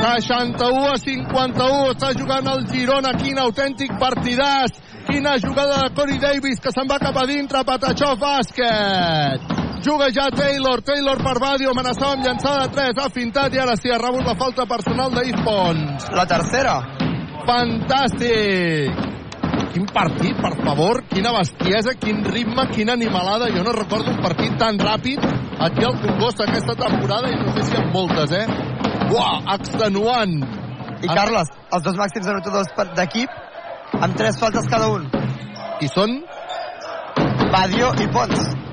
61 0.00 0.90
a 0.90 0.98
51 0.98 1.90
està 1.94 2.12
jugant 2.18 2.46
el 2.50 2.66
Girona 2.70 3.14
quin 3.20 3.38
autèntic 3.38 3.94
partidàs 4.00 4.74
quina 5.06 5.38
jugada 5.38 5.84
de 5.84 5.94
Corey 5.94 6.18
Davis 6.22 6.62
que 6.62 6.72
se'n 6.74 6.88
va 6.90 6.98
cap 7.02 7.16
a 7.20 7.26
dintre 7.30 7.62
Patachó 7.68 8.14
bàsquet 8.18 9.69
juga 9.84 10.10
ja 10.12 10.28
Taylor 10.30 10.82
Taylor 10.82 11.18
per 11.22 11.38
Badio 11.40 11.70
amenaçava 11.70 12.12
amb 12.16 12.24
llançada 12.26 12.66
de 12.66 12.74
3 12.76 13.04
ha 13.04 13.10
fintat 13.12 13.54
i 13.54 13.62
ara 13.62 13.76
sí 13.76 13.92
ha 13.92 13.98
rebut 13.98 14.26
la 14.26 14.36
falta 14.36 14.66
personal 14.66 15.14
d'Yves 15.14 15.44
Pons 15.46 16.10
la 16.16 16.26
tercera 16.26 16.80
fantàstic 17.46 19.08
quin 19.70 19.86
partit, 19.86 20.34
per 20.40 20.52
favor, 20.64 21.02
quina 21.10 21.32
bestiesa, 21.34 21.94
quin 22.00 22.24
ritme, 22.24 22.66
quina 22.74 22.94
animalada. 22.98 23.50
Jo 23.54 23.62
no 23.62 23.74
recordo 23.76 24.10
un 24.10 24.20
partit 24.22 24.56
tan 24.58 24.78
ràpid 24.78 25.22
aquí 25.66 25.84
al 25.86 25.98
Congost 26.02 26.42
aquesta 26.42 26.74
temporada 26.78 27.30
i 27.30 27.38
no 27.38 27.54
sé 27.54 27.66
si 27.68 27.76
en 27.78 27.90
moltes, 27.94 28.34
eh? 28.34 28.46
Uah, 29.10 29.54
extenuant. 29.54 30.34
I 31.00 31.08
Carles, 31.08 31.52
els 31.72 31.84
dos 31.86 31.96
màxims 31.96 32.28
anotadors 32.28 32.74
d'equip 32.96 33.30
amb 34.00 34.16
tres 34.18 34.40
faltes 34.40 34.66
cada 34.70 34.90
un. 34.92 35.06
Qui 35.78 35.88
són? 35.88 36.18
Badio 37.54 37.94
i 38.02 38.10
Pons. 38.12 38.69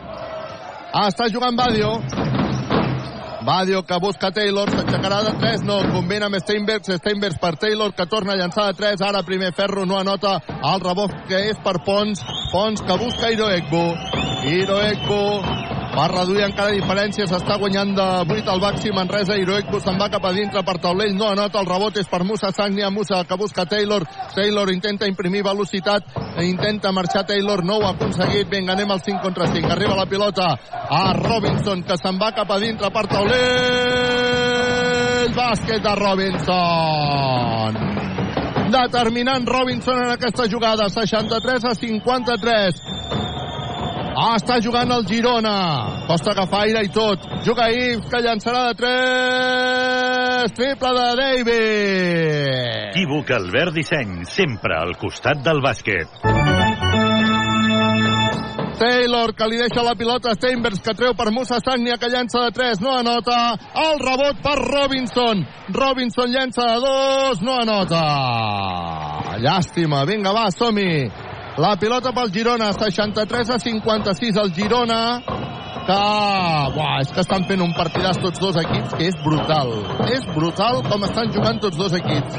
Ah, 0.93 1.07
està 1.11 1.27
jugant 1.31 1.57
Badio. 1.57 1.97
Badio 3.47 3.81
que 3.87 3.97
busca 4.03 4.31
Taylor, 4.35 4.69
s'aixecarà 4.71 5.21
de 5.23 5.31
3, 5.39 5.63
no, 5.67 5.77
combina 5.93 6.27
amb 6.27 6.39
Steinbergs, 6.41 6.91
Steinbergs 6.99 7.39
per 7.39 7.53
Taylor, 7.61 7.93
que 7.95 8.05
torna 8.11 8.33
a 8.33 8.39
llançar 8.39 8.65
de 8.67 8.77
3, 8.81 9.03
ara 9.07 9.23
primer 9.23 9.53
Ferro 9.55 9.85
no 9.87 9.95
anota 9.99 10.35
el 10.57 10.83
rebot 10.83 11.15
que 11.29 11.45
és 11.53 11.63
per 11.63 11.77
Pons, 11.87 12.23
Pons 12.51 12.83
que 12.83 12.99
busca 12.99 13.31
Hiroegbo, 13.31 13.85
Hiroegbo 14.51 15.76
va 15.97 16.05
reduir 16.11 16.43
encara 16.45 16.69
diferències, 16.75 17.31
està 17.33 17.55
guanyant 17.57 17.95
de 17.97 18.05
8 18.29 18.51
al 18.53 18.59
Baxi 18.61 18.91
Manresa, 18.93 19.33
Hiroegbo 19.39 19.79
se'n 19.81 19.97
va 19.97 20.11
cap 20.13 20.25
a 20.29 20.31
dintre 20.35 20.61
per 20.65 20.77
taulell, 20.83 21.15
no 21.17 21.31
anota 21.31 21.57
el 21.63 21.65
rebot, 21.69 21.97
és 21.97 22.07
per 22.11 22.21
Musa 22.27 22.51
Sagnia, 22.53 22.91
Musa 22.93 23.23
que 23.25 23.37
busca 23.39 23.65
Taylor, 23.65 24.05
Taylor 24.35 24.69
intenta 24.69 25.09
imprimir 25.09 25.41
velocitat, 25.47 26.03
intenta 26.45 26.91
marxar 26.93 27.25
Taylor, 27.25 27.65
no 27.65 27.77
ho 27.79 27.85
ha 27.87 27.93
aconseguit, 27.95 28.45
vinga, 28.51 28.71
anem 28.77 28.91
al 28.93 29.01
5 29.01 29.21
contra 29.23 29.47
5, 29.49 29.71
arriba 29.73 29.95
la 29.97 30.05
pilota 30.05 30.47
a 30.53 31.13
Robinson, 31.17 31.81
que 31.83 31.97
se'n 31.97 32.17
va 32.21 32.29
cap 32.37 32.51
a 32.53 32.59
dintre 32.61 32.93
per 32.93 33.05
taulell, 33.09 33.33
bàsquet 35.33 35.81
de 35.81 35.95
Robinson. 35.97 37.73
Determinant 38.67 39.47
Robinson 39.47 39.97
en 40.03 40.11
aquesta 40.13 40.45
jugada 40.51 40.89
63 40.91 41.63
a 41.65 41.73
53 41.73 42.97
Ah, 44.17 44.33
està 44.33 44.55
jugant 44.65 44.89
el 44.89 45.03
Girona. 45.05 45.51
Costa 46.07 46.31
agafar 46.31 46.63
aire 46.65 46.81
i 46.87 46.89
tot. 46.89 47.21
Juga 47.45 47.67
Ives, 47.69 48.07
que 48.09 48.21
llançarà 48.25 48.63
de 48.71 48.73
3. 48.79 50.55
Triple 50.57 50.93
de 50.95 51.03
Davis. 51.19 52.87
Equívoc 52.95 53.29
Albert 53.37 53.75
Disseny, 53.77 54.23
sempre 54.25 54.73
al 54.79 54.95
costat 54.97 55.45
del 55.45 55.61
bàsquet. 55.61 56.17
Taylor, 58.81 59.35
que 59.37 59.51
li 59.51 59.61
deixa 59.61 59.85
la 59.85 59.93
pilota 59.97 60.33
a 60.33 60.37
Steinbergs, 60.37 60.81
que 60.81 60.97
treu 60.97 61.13
per 61.17 61.29
Musa 61.33 61.61
Sagnia, 61.61 61.97
que 62.01 62.09
llança 62.09 62.47
de 62.47 62.57
3, 62.57 62.81
no 62.81 62.97
anota. 62.97 63.37
El 63.85 64.01
rebot 64.01 64.41
per 64.41 64.57
Robinson. 64.63 65.45
Robinson 65.77 66.33
llença 66.33 66.65
de 66.65 66.81
2, 66.81 67.45
no 67.45 67.61
anota. 67.61 68.03
Llàstima. 69.45 70.05
Vinga, 70.09 70.33
va, 70.33 70.49
som-hi. 70.49 71.26
La 71.57 71.71
pilota 71.81 72.11
pel 72.13 72.29
Girona, 72.29 72.67
63 72.69 73.49
a 73.49 73.55
56 73.57 74.35
el 74.37 74.51
Girona, 74.53 74.97
que... 75.87 75.95
Buah, 76.75 76.99
és 77.01 77.13
que 77.15 77.23
estan 77.23 77.47
fent 77.49 77.63
un 77.65 77.71
partidàs 77.73 78.19
tots 78.21 78.37
dos 78.43 78.59
equips 78.61 78.93
que 78.93 79.07
és 79.09 79.17
brutal. 79.23 79.71
És 80.13 80.27
brutal 80.35 80.83
com 80.85 81.05
estan 81.07 81.31
jugant 81.33 81.57
tots 81.63 81.79
dos 81.79 81.95
equips. 81.97 82.37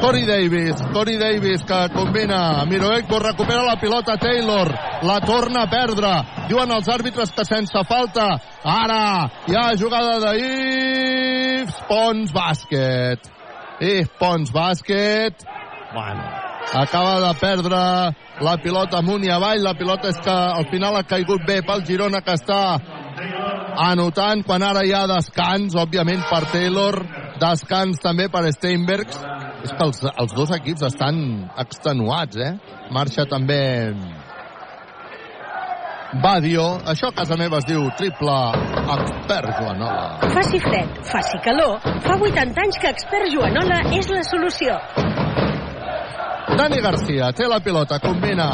Corey 0.00 0.24
Davis, 0.28 0.80
Corey 0.94 1.18
Davis 1.20 1.66
que 1.68 1.80
combina, 1.92 2.38
Miroekbo 2.70 3.20
recupera 3.20 3.66
la 3.66 3.76
pilota 3.80 4.16
Taylor, 4.20 4.72
la 5.04 5.18
torna 5.24 5.66
a 5.66 5.70
perdre, 5.72 6.14
diuen 6.48 6.72
els 6.78 6.88
àrbitres 6.92 7.32
que 7.36 7.44
sense 7.44 7.84
falta, 7.88 8.30
ara 8.64 9.02
hi 9.48 9.56
ha 9.60 9.66
jugada 9.80 10.16
de 10.24 10.32
Yves 10.46 11.76
Pons 11.92 12.32
bàsquet. 12.32 13.28
Yves 13.84 14.12
Pons 14.16 14.52
bàsquet, 14.52 15.44
bueno, 15.92 16.53
acaba 16.72 17.20
de 17.20 17.32
perdre 17.40 17.80
la 18.40 18.56
pilota 18.62 18.98
amunt 18.98 19.24
i 19.24 19.30
avall. 19.30 19.62
La 19.62 19.74
pilota 19.78 20.08
és 20.08 20.18
que 20.22 20.34
al 20.34 20.68
final 20.70 20.96
ha 20.96 21.04
caigut 21.06 21.44
bé 21.46 21.60
pel 21.66 21.84
Girona 21.86 22.22
que 22.24 22.34
està 22.38 22.60
anotant 23.84 24.44
quan 24.46 24.62
ara 24.62 24.84
hi 24.86 24.92
ha 24.94 25.06
descans, 25.10 25.74
òbviament 25.74 26.24
per 26.30 26.44
Taylor, 26.52 27.00
descans 27.40 28.02
també 28.02 28.28
per 28.30 28.46
Steinbergs. 28.56 29.22
És 29.64 29.72
que 29.72 29.84
els, 29.86 30.02
els 30.04 30.34
dos 30.36 30.50
equips 30.52 30.84
estan 30.90 31.16
extenuats, 31.58 32.36
eh? 32.36 32.52
Marxa 32.92 33.24
també 33.24 33.62
Badio. 36.22 36.66
Això 36.86 37.08
a 37.10 37.16
casa 37.16 37.36
meva 37.40 37.58
es 37.58 37.66
diu 37.66 37.88
triple 37.98 38.36
expert 38.96 39.50
Joanola. 39.58 40.30
Faci 40.36 40.60
fred, 40.62 41.00
faci 41.10 41.40
calor. 41.46 41.80
Fa 42.04 42.18
80 42.20 42.66
anys 42.66 42.78
que 42.82 42.92
Expert 42.94 43.32
Joanola 43.34 43.80
és 43.98 44.12
la 44.12 44.22
solució. 44.28 44.78
Dani 46.52 46.80
Garcia 46.84 47.30
té 47.32 47.46
la 47.48 47.60
pilota, 47.64 47.98
combina 48.02 48.48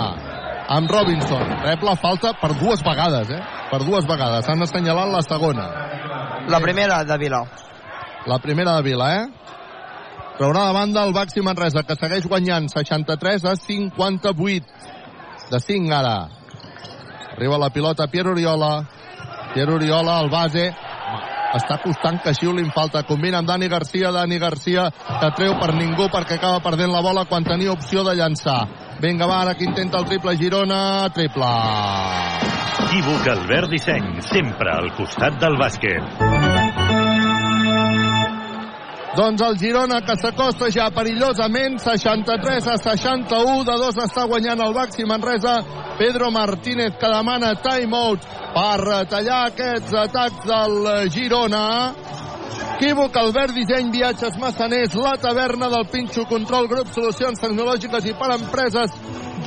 amb 0.71 0.91
Robinson. 0.91 1.43
Rep 1.65 1.83
la 1.83 1.97
falta 1.99 2.33
per 2.39 2.53
dues 2.61 2.85
vegades, 2.87 3.33
eh? 3.35 3.41
Per 3.71 3.81
dues 3.83 4.07
vegades. 4.07 4.47
Han 4.49 4.63
assenyalat 4.63 5.11
la 5.11 5.23
segona. 5.27 5.67
La 6.49 6.61
primera 6.63 7.03
de 7.05 7.19
Vila. 7.19 7.43
La 8.31 8.39
primera 8.39 8.77
de 8.79 8.87
Vila, 8.87 9.09
eh? 9.17 9.27
Traurà 10.39 10.69
de 10.69 10.73
banda 10.73 11.03
el 11.05 11.13
Baxi 11.13 11.43
Manresa, 11.45 11.83
que 11.83 11.99
segueix 11.99 12.29
guanyant 12.31 12.71
63 12.73 13.45
a 13.45 13.57
58. 13.57 14.67
De 15.51 15.59
5 15.61 15.93
ara. 15.93 16.15
Arriba 17.35 17.59
la 17.59 17.71
pilota 17.75 18.07
Pierre 18.07 18.31
Oriola. 18.31 18.87
Pierre 19.53 19.75
Oriola, 19.75 20.19
al 20.19 20.31
base. 20.31 20.71
Està 21.57 21.81
costant 21.83 22.21
que 22.23 22.35
xiulin 22.37 22.71
falta. 22.75 23.03
Combina 23.09 23.41
amb 23.41 23.49
Dani 23.49 23.69
Garcia. 23.69 24.13
Dani 24.15 24.39
Garcia 24.39 24.87
que 24.91 25.33
treu 25.39 25.57
per 25.59 25.73
ningú 25.75 26.07
perquè 26.13 26.39
acaba 26.39 26.63
perdent 26.63 26.93
la 26.95 27.03
bola 27.03 27.27
quan 27.27 27.47
tenia 27.47 27.73
opció 27.73 28.05
de 28.07 28.15
llançar. 28.15 28.61
Vinga, 29.01 29.27
va, 29.27 29.41
ara 29.43 29.57
que 29.57 29.67
intenta 29.67 29.99
el 29.99 30.07
triple 30.07 30.37
Girona. 30.37 31.09
Triple. 31.15 31.51
Equívoc 32.91 33.29
Albert 33.31 33.71
Disseny, 33.71 34.17
sempre 34.27 34.73
al 34.75 34.91
costat 34.99 35.39
del 35.43 35.55
bàsquet. 35.61 36.50
Doncs 39.21 39.43
el 39.45 39.57
Girona 39.61 39.99
que 40.01 40.15
s'acosta 40.17 40.71
ja 40.73 40.87
perillosament, 40.97 41.75
63 41.83 42.69
a 42.73 42.77
61, 42.81 43.67
de 43.69 43.75
dos 43.83 43.99
està 44.01 44.23
guanyant 44.31 44.63
el 44.65 44.73
Baxi 44.73 45.05
Manresa, 45.05 45.59
Pedro 45.99 46.31
Martínez 46.33 46.97
que 46.97 47.11
demana 47.13 47.51
timeout 47.61 48.25
per 48.55 49.03
tallar 49.13 49.43
aquests 49.51 49.93
atacs 50.07 50.49
del 50.49 50.89
Girona. 51.13 51.67
Equívoc, 52.79 53.21
Albert 53.21 53.59
Disseny, 53.59 53.93
Viatges 53.93 54.41
Massaners, 54.41 54.97
la 54.97 55.13
taverna 55.21 55.69
del 55.69 55.85
Pinxo 55.93 56.25
Control, 56.25 56.71
grup 56.73 56.89
Solucions 56.95 57.45
Tecnològiques 57.45 58.09
i 58.09 58.17
per 58.17 58.33
Empreses, 58.39 58.97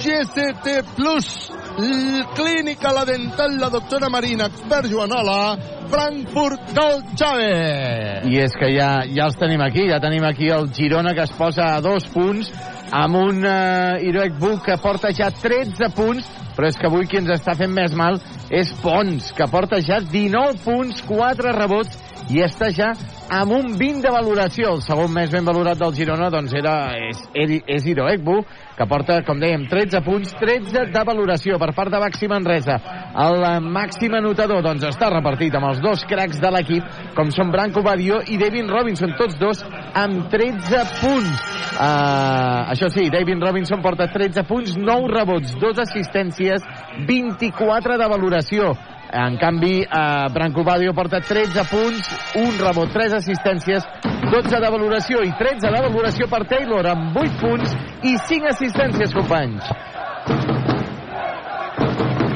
GCT 0.06 0.84
Plus, 0.94 1.34
Clínica 1.76 2.92
La 2.94 3.04
Dental, 3.06 3.58
la 3.58 3.70
doctora 3.70 4.10
Marina, 4.10 4.46
expert 4.46 4.86
Joanola, 4.92 5.58
Frankfurt 5.90 6.70
del 6.74 7.02
Xave. 7.18 8.30
I 8.30 8.38
és 8.44 8.54
que 8.60 8.70
ja, 8.76 8.92
ja 9.10 9.26
els 9.26 9.40
tenim 9.42 9.62
aquí, 9.66 9.88
ja 9.90 10.00
tenim 10.04 10.26
aquí 10.28 10.52
el 10.54 10.70
Girona 10.74 11.16
que 11.18 11.26
es 11.26 11.34
posa 11.34 11.74
a 11.74 11.82
dos 11.82 12.06
punts 12.14 12.52
amb 12.94 13.18
un 13.18 13.42
uh, 13.42 13.98
Iroek 14.06 14.38
Buc 14.38 14.62
que 14.68 14.78
porta 14.78 15.10
ja 15.18 15.32
13 15.34 15.90
punts, 15.98 16.30
però 16.54 16.70
és 16.70 16.78
que 16.78 16.90
avui 16.92 17.10
qui 17.10 17.18
ens 17.18 17.34
està 17.34 17.58
fent 17.58 17.74
més 17.74 17.96
mal 17.98 18.22
és 18.54 18.70
Pons, 18.84 19.32
que 19.34 19.50
porta 19.50 19.82
ja 19.82 19.98
19 19.98 20.62
punts, 20.62 21.02
4 21.10 21.56
rebots 21.58 22.13
i 22.32 22.44
està 22.44 22.70
ja 22.72 22.92
amb 23.34 23.52
un 23.56 23.74
20 23.80 24.04
de 24.04 24.12
valoració. 24.14 24.76
El 24.78 24.84
segon 24.86 25.12
més 25.14 25.32
ben 25.34 25.46
valorat 25.46 25.80
del 25.80 25.96
Girona 25.98 26.30
doncs 26.34 26.54
era, 26.56 26.94
és, 27.10 27.24
és 27.34 27.88
Iroekbu, 27.90 28.38
que 28.78 28.88
porta, 28.90 29.20
com 29.28 29.42
dèiem, 29.42 29.66
13 29.70 30.02
punts, 30.06 30.34
13 30.40 30.88
de 30.94 31.04
valoració 31.06 31.60
per 31.62 31.72
part 31.76 31.94
de 31.94 32.02
Baxi 32.02 32.30
Manresa. 32.32 32.78
El 33.24 33.44
màxim 33.74 34.16
anotador 34.18 34.64
doncs 34.66 34.86
està 34.88 35.12
repartit 35.14 35.54
amb 35.58 35.70
els 35.72 35.82
dos 35.84 36.06
cracs 36.10 36.40
de 36.42 36.54
l'equip, 36.54 36.88
com 37.18 37.30
són 37.34 37.52
Branco 37.54 37.84
Badio 37.86 38.22
i 38.30 38.40
David 38.42 38.72
Robinson, 38.72 39.14
tots 39.20 39.38
dos 39.42 39.62
amb 39.94 40.30
13 40.34 40.84
punts. 41.02 41.46
Uh, 41.74 42.70
això 42.74 42.90
sí, 42.94 43.08
David 43.14 43.42
Robinson 43.44 43.82
porta 43.82 44.08
13 44.14 44.46
punts, 44.50 44.78
9 44.78 45.14
rebots, 45.14 45.56
2 45.62 45.86
assistències, 45.86 46.66
24 47.10 47.98
de 48.02 48.10
valoració. 48.10 48.74
En 49.14 49.38
canvi, 49.38 49.82
eh, 49.82 50.28
Branco 50.34 50.64
Badio 50.64 50.92
porta 50.92 51.20
13 51.22 51.64
punts, 51.70 52.08
un 52.36 52.58
rebot, 52.58 52.90
3 52.90 53.14
assistències, 53.14 53.86
12 54.32 54.60
de 54.60 54.70
valoració 54.74 55.22
i 55.22 55.30
13 55.38 55.70
de 55.70 55.82
valoració 55.86 56.26
per 56.32 56.48
Taylor 56.50 56.88
amb 56.90 57.18
8 57.22 57.38
punts 57.38 57.76
i 58.02 58.18
5 58.18 58.50
assistències, 58.50 59.14
companys. 59.14 59.70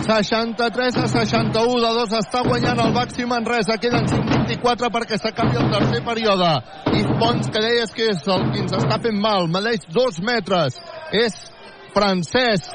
63 0.06 0.98
a 1.02 1.08
61 1.08 1.82
de 1.82 1.90
2 1.98 2.14
està 2.20 2.44
guanyant 2.46 2.80
el 2.80 2.94
Baxi 2.94 3.26
Manresa 3.26 3.80
queden 3.82 4.06
5-24 4.08 4.92
perquè 4.94 5.18
s'acabi 5.18 5.58
el 5.58 5.72
tercer 5.74 6.04
període. 6.06 6.52
I 6.94 7.02
Pons 7.18 7.50
que 7.50 7.64
deies 7.66 7.92
que 7.98 8.12
és 8.14 8.22
el 8.30 8.46
que 8.54 8.62
ens 8.62 8.78
està 8.78 9.02
fent 9.02 9.18
mal 9.18 9.50
medeix 9.50 9.90
2 9.90 10.22
metres. 10.22 10.78
És 11.12 11.36
francès 11.98 12.70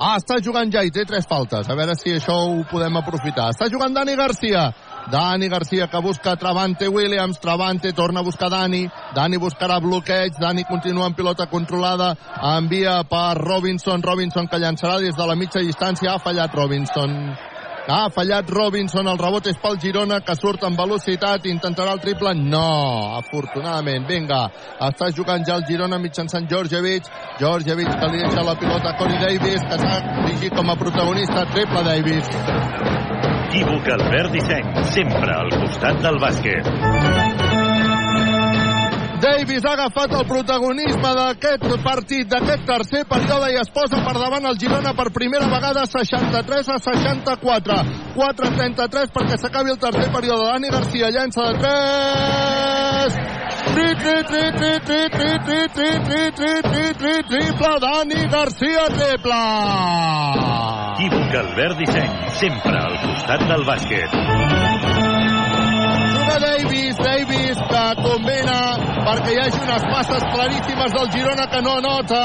Ah, 0.00 0.14
està 0.16 0.38
jugant 0.40 0.70
ja 0.72 0.80
i 0.80 0.88
té 0.88 1.02
tres 1.04 1.26
faltes. 1.28 1.66
A 1.68 1.74
veure 1.76 1.92
si 1.92 2.14
això 2.16 2.32
ho 2.32 2.62
podem 2.70 2.94
aprofitar. 2.96 3.50
Està 3.52 3.68
jugant 3.68 3.92
Dani 3.92 4.14
Garcia. 4.16 4.70
Dani 5.12 5.50
Garcia 5.52 5.90
que 5.92 6.00
busca 6.00 6.38
Travante 6.40 6.88
Williams. 6.88 7.36
Travante 7.40 7.92
torna 7.92 8.20
a 8.20 8.24
buscar 8.24 8.48
Dani. 8.48 8.86
Dani 9.14 9.36
buscarà 9.36 9.76
bloqueig. 9.84 10.40
Dani 10.40 10.64
continua 10.64 11.12
en 11.12 11.18
pilota 11.20 11.50
controlada. 11.52 12.14
Envia 12.56 13.02
per 13.04 13.36
Robinson. 13.44 14.00
Robinson 14.00 14.48
que 14.48 14.64
llançarà 14.64 14.96
des 15.04 15.20
de 15.20 15.28
la 15.28 15.36
mitja 15.36 15.60
distància. 15.60 16.14
Ha 16.14 16.24
fallat 16.24 16.56
Robinson. 16.56 17.49
Ha 17.88 18.10
fallat 18.12 18.50
Robinson, 18.50 19.08
el 19.08 19.18
rebot 19.18 19.46
és 19.50 19.56
pel 19.60 19.78
Girona, 19.80 20.20
que 20.24 20.34
surt 20.36 20.64
amb 20.68 20.78
velocitat, 20.78 21.46
intentarà 21.48 21.94
el 21.96 22.02
triple, 22.04 22.34
no, 22.36 23.16
afortunadament, 23.18 24.06
vinga, 24.08 24.42
està 24.90 25.10
jugant 25.16 25.44
ja 25.46 25.56
el 25.56 25.66
Girona 25.68 25.98
mitjançant 26.02 26.48
Georgievich, 26.50 27.08
Georgievich 27.40 27.92
que 27.96 28.10
li 28.12 28.22
deixa 28.22 28.46
la 28.46 28.56
pilota 28.60 28.92
a 28.92 28.96
Corey 29.00 29.18
Davis, 29.24 29.64
que 29.66 29.80
s'ha 29.82 30.00
dirigit 30.26 30.56
com 30.56 30.70
a 30.70 30.78
protagonista, 30.84 31.46
triple 31.54 31.84
Davis. 31.88 32.34
Equívoc 33.50 33.88
Albert 33.96 34.36
Disseny, 34.36 34.74
sempre 34.94 35.32
al 35.34 35.50
costat 35.56 36.04
del 36.04 36.20
bàsquet. 36.22 37.49
Davis 39.20 39.64
ha 39.66 39.72
agafat 39.76 40.14
el 40.16 40.24
protagonisme 40.24 41.10
d'aquest 41.18 41.66
partit, 41.84 42.28
d'aquest 42.30 42.62
tercer 42.64 43.02
període 43.10 43.50
i 43.52 43.58
es 43.60 43.68
posa 43.74 44.00
per 44.06 44.14
davant 44.16 44.46
el 44.48 44.56
Girona 44.60 44.94
per 44.96 45.10
primera 45.12 45.48
vegada 45.50 45.84
63 45.84 46.70
a 46.72 46.78
64. 46.86 47.76
4-33 48.16 49.12
perquè 49.12 49.36
s'acabi 49.36 49.74
el 49.74 49.80
tercer 49.82 50.08
període. 50.14 50.48
Dani 50.50 50.72
Garcia 50.72 51.10
llença 51.12 51.50
de 51.50 51.58
3. 51.60 53.20
Tri, 53.70 53.88
tri, 54.00 54.16
tri, 54.30 54.44
tri, 54.56 54.72
tri, 54.88 55.02
tri, 55.16 55.30
tri, 55.44 55.60
tri, 55.76 55.90
tri, 56.08 56.22
tri, 56.40 56.54
tri, 56.70 56.86
tri, 57.02 57.14
triple 57.28 57.74
Dani 57.84 58.24
Garcia, 58.32 58.86
triple! 58.96 59.42
Equívoc 61.00 61.34
Albert 61.42 61.76
Disseny, 61.78 62.10
sempre 62.40 62.76
al 62.76 62.96
costat 63.04 63.44
del 63.52 63.62
bàsquet. 63.68 64.16
Juga 66.16 66.36
Davis, 66.44 66.96
Davis 67.04 67.62
que 67.70 67.84
combina 68.02 68.89
perquè 69.06 69.32
hi 69.34 69.40
hagi 69.40 69.62
unes 69.64 69.86
passes 69.92 70.26
claríssimes 70.34 70.92
del 70.96 71.10
Girona 71.14 71.46
que 71.50 71.62
no 71.64 71.80
nota. 71.84 72.22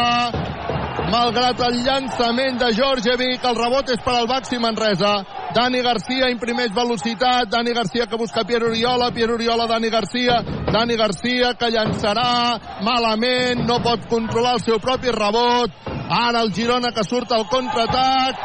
Malgrat 1.06 1.60
el 1.68 1.76
llançament 1.86 2.58
de 2.60 2.72
Georgievic, 2.74 3.44
el 3.46 3.58
rebot 3.60 3.90
és 3.94 4.02
per 4.04 4.16
al 4.16 4.28
Baxi 4.28 4.58
Manresa. 4.60 5.14
Dani 5.56 5.82
Garcia 5.86 6.32
imprimeix 6.34 6.74
velocitat, 6.76 7.48
Dani 7.52 7.76
Garcia 7.78 8.08
que 8.10 8.18
busca 8.20 8.44
Pierre 8.44 8.72
Oriola, 8.72 9.12
Pierre 9.16 9.38
Oriola, 9.38 9.68
Dani 9.70 9.90
Garcia, 9.94 10.42
Dani 10.74 10.98
Garcia 11.00 11.54
que 11.60 11.70
llançarà 11.72 12.60
malament, 12.84 13.64
no 13.70 13.80
pot 13.86 14.10
controlar 14.12 14.58
el 14.58 14.66
seu 14.66 14.82
propi 14.84 15.14
rebot. 15.16 15.72
Ara 16.10 16.42
el 16.42 16.52
Girona 16.54 16.92
que 16.92 17.06
surt 17.08 17.32
al 17.32 17.48
contraatac, 17.54 18.44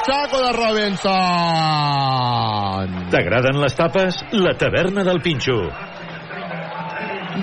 Pinxaco 0.00 0.38
de 0.40 0.52
Robinson. 0.56 1.10
T'agraden 3.12 3.58
les 3.60 3.74
tapes? 3.76 4.16
La 4.32 4.54
taverna 4.56 5.04
del 5.04 5.20
Pinxo. 5.20 5.68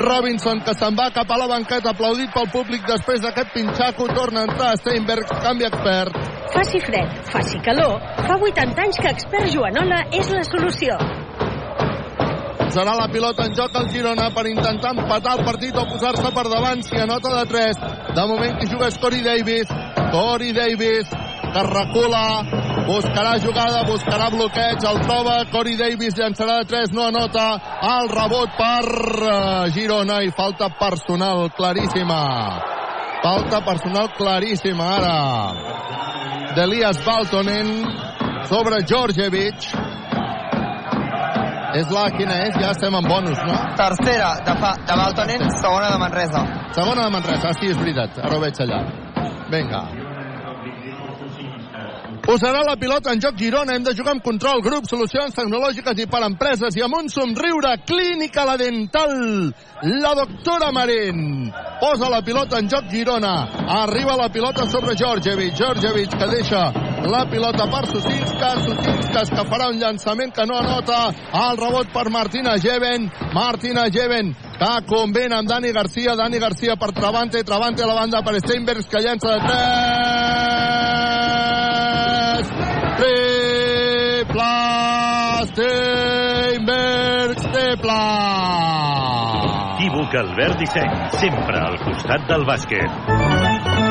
Robinson 0.02 0.64
que 0.66 0.74
se'n 0.74 0.98
va 0.98 1.12
cap 1.14 1.30
a 1.30 1.38
la 1.38 1.46
banqueta 1.52 1.94
aplaudit 1.94 2.34
pel 2.34 2.50
públic 2.50 2.82
després 2.90 3.22
d'aquest 3.22 3.54
pinxaco 3.54 4.08
torna 4.10 4.42
a 4.42 4.50
entrar 4.50 4.72
Steinberg, 4.82 5.30
canvi 5.46 5.66
expert 5.70 6.18
Faci 6.56 6.82
fred, 6.82 7.10
faci 7.30 7.62
calor. 7.62 8.02
Fa 8.26 8.36
80 8.42 8.86
anys 8.88 8.98
que 9.06 9.14
Expert 9.14 9.54
Joanola 9.54 10.02
és 10.10 10.34
la 10.34 10.44
solució. 10.50 10.98
serà 12.74 12.94
la 12.98 13.08
pilota 13.08 13.46
en 13.48 13.54
joc 13.56 13.76
al 13.80 13.88
Girona 13.90 14.28
per 14.36 14.48
intentar 14.50 14.92
empatar 14.98 15.38
el 15.38 15.46
partit 15.46 15.78
o 15.78 15.86
posar-se 15.88 16.30
per 16.36 16.44
davant 16.50 16.84
si 16.84 16.98
anota 17.00 17.30
de 17.38 17.46
3 17.54 17.80
de 18.18 18.26
moment 18.28 18.58
qui 18.60 18.68
juga 18.68 18.88
és 18.92 18.98
Corey 18.98 19.24
Davis 19.24 19.72
Corey 20.12 20.52
Davis 20.54 21.08
que 21.54 21.64
recula 21.68 22.24
buscarà 22.88 23.36
jugada, 23.44 23.84
buscarà 23.88 24.30
bloqueig, 24.34 24.84
el 24.90 25.02
troba, 25.04 25.38
Corey 25.52 25.78
Davis 25.80 26.16
llançarà 26.18 26.62
de 26.62 26.70
3, 26.72 26.94
no 26.96 27.08
anota, 27.10 27.48
el 27.98 28.10
rebot 28.14 28.56
per 28.58 28.86
uh, 28.88 29.68
Girona 29.76 30.22
i 30.24 30.32
falta 30.36 30.70
personal 30.80 31.50
claríssima. 31.58 32.22
Falta 33.24 33.62
personal 33.66 34.12
claríssima 34.18 34.92
ara. 34.98 35.18
D'Elias 36.56 37.02
Baltonen 37.06 37.72
sobre 38.48 38.82
Georgievich. 38.88 39.72
És 41.78 41.90
la, 41.92 42.08
quina 42.16 42.38
és? 42.48 42.56
Ja 42.58 42.72
estem 42.72 42.96
en 42.96 43.06
bonus, 43.06 43.38
no? 43.46 43.58
Tercera 43.78 44.32
de, 44.48 44.56
fa, 44.62 44.74
de 44.88 45.00
Baltonen, 45.04 45.48
segona 45.60 45.92
de 45.92 46.02
Manresa. 46.06 46.46
Segona 46.78 47.06
de 47.06 47.16
Manresa, 47.20 47.54
sí, 47.60 47.74
és 47.74 47.80
veritat. 47.82 48.22
Ara 48.24 48.38
ho 48.38 48.44
veig 48.44 48.64
allà. 48.64 48.84
Vinga. 49.52 50.07
Posarà 52.28 52.60
la 52.68 52.76
pilota 52.76 53.14
en 53.16 53.22
joc 53.24 53.38
Girona. 53.40 53.78
Hem 53.78 53.86
de 53.86 53.94
jugar 53.96 54.18
amb 54.18 54.24
control, 54.24 54.60
grup, 54.60 54.84
solucions 54.90 55.32
tecnològiques 55.32 56.02
i 56.04 56.08
per 56.12 56.20
empreses 56.28 56.76
i 56.76 56.82
amb 56.84 56.98
un 56.98 57.08
somriure. 57.08 57.70
Clínica 57.88 58.44
La 58.44 58.58
Dental. 58.60 59.54
La 60.04 60.12
doctora 60.20 60.74
Marín. 60.76 61.48
Posa 61.80 62.10
la 62.12 62.20
pilota 62.28 62.60
en 62.60 62.68
joc 62.68 62.92
Girona. 62.92 63.32
Arriba 63.78 64.18
la 64.20 64.28
pilota 64.28 64.68
sobre 64.68 64.98
Georgievich. 65.00 65.56
Georgievich 65.56 66.18
que 66.20 66.28
deixa 66.34 66.66
la 67.08 67.24
pilota 67.32 67.70
per 67.72 67.86
Susinskas. 67.94 68.60
Susinskas 68.66 69.32
que 69.32 69.48
farà 69.48 69.72
un 69.72 69.80
llançament 69.80 70.36
que 70.36 70.44
no 70.52 70.60
anota. 70.60 71.00
El 71.32 71.56
rebot 71.64 71.88
per 71.96 72.10
Martina 72.12 72.60
Jeven. 72.60 73.08
Martina 73.32 73.88
Jeven 73.88 74.36
que 74.60 74.76
combina 74.92 75.40
amb 75.40 75.48
Dani 75.48 75.72
Garcia. 75.72 76.20
Dani 76.20 76.44
Garcia 76.44 76.76
per 76.76 76.92
Travante. 76.92 77.48
Travante 77.48 77.84
a 77.84 77.88
la 77.88 78.00
banda 78.02 78.22
per 78.22 78.36
Steinbergs 78.44 78.92
que 78.92 79.00
llença 79.00 79.32
de 79.32 79.40
3. 79.48 80.78
Triple 82.98 84.44
Steinbergs, 85.50 87.42
triple! 87.50 88.02
Equívoc 89.78 90.14
Albert 90.16 90.58
Disseny, 90.60 90.94
sempre 91.18 91.58
al 91.58 91.78
costat 91.82 92.28
del 92.30 92.44
bàsquet. 92.46 92.92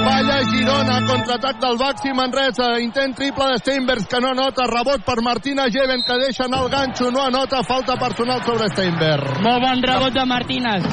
Falla 0.06 0.38
Girona, 0.50 1.00
contraatac 1.08 1.58
del 1.62 1.76
Baxi 1.80 2.12
Manresa, 2.14 2.68
intent 2.82 3.16
triple 3.18 3.46
de 3.50 3.58
Steinbergs 3.64 4.06
que 4.10 4.20
no 4.22 4.28
anota, 4.30 4.66
rebot 4.70 5.02
per 5.06 5.22
Martina 5.26 5.66
Jeven 5.66 6.02
que 6.06 6.18
deixa 6.22 6.44
anar 6.46 6.62
el 6.64 6.70
ganxo, 6.70 7.10
no 7.10 7.22
anota, 7.26 7.64
falta 7.66 7.96
personal 7.98 8.42
sobre 8.46 8.68
Steinberg. 8.74 9.42
Molt 9.42 9.62
bon 9.64 9.82
rebot 9.82 10.12
de 10.14 10.24
Martínez. 10.26 10.86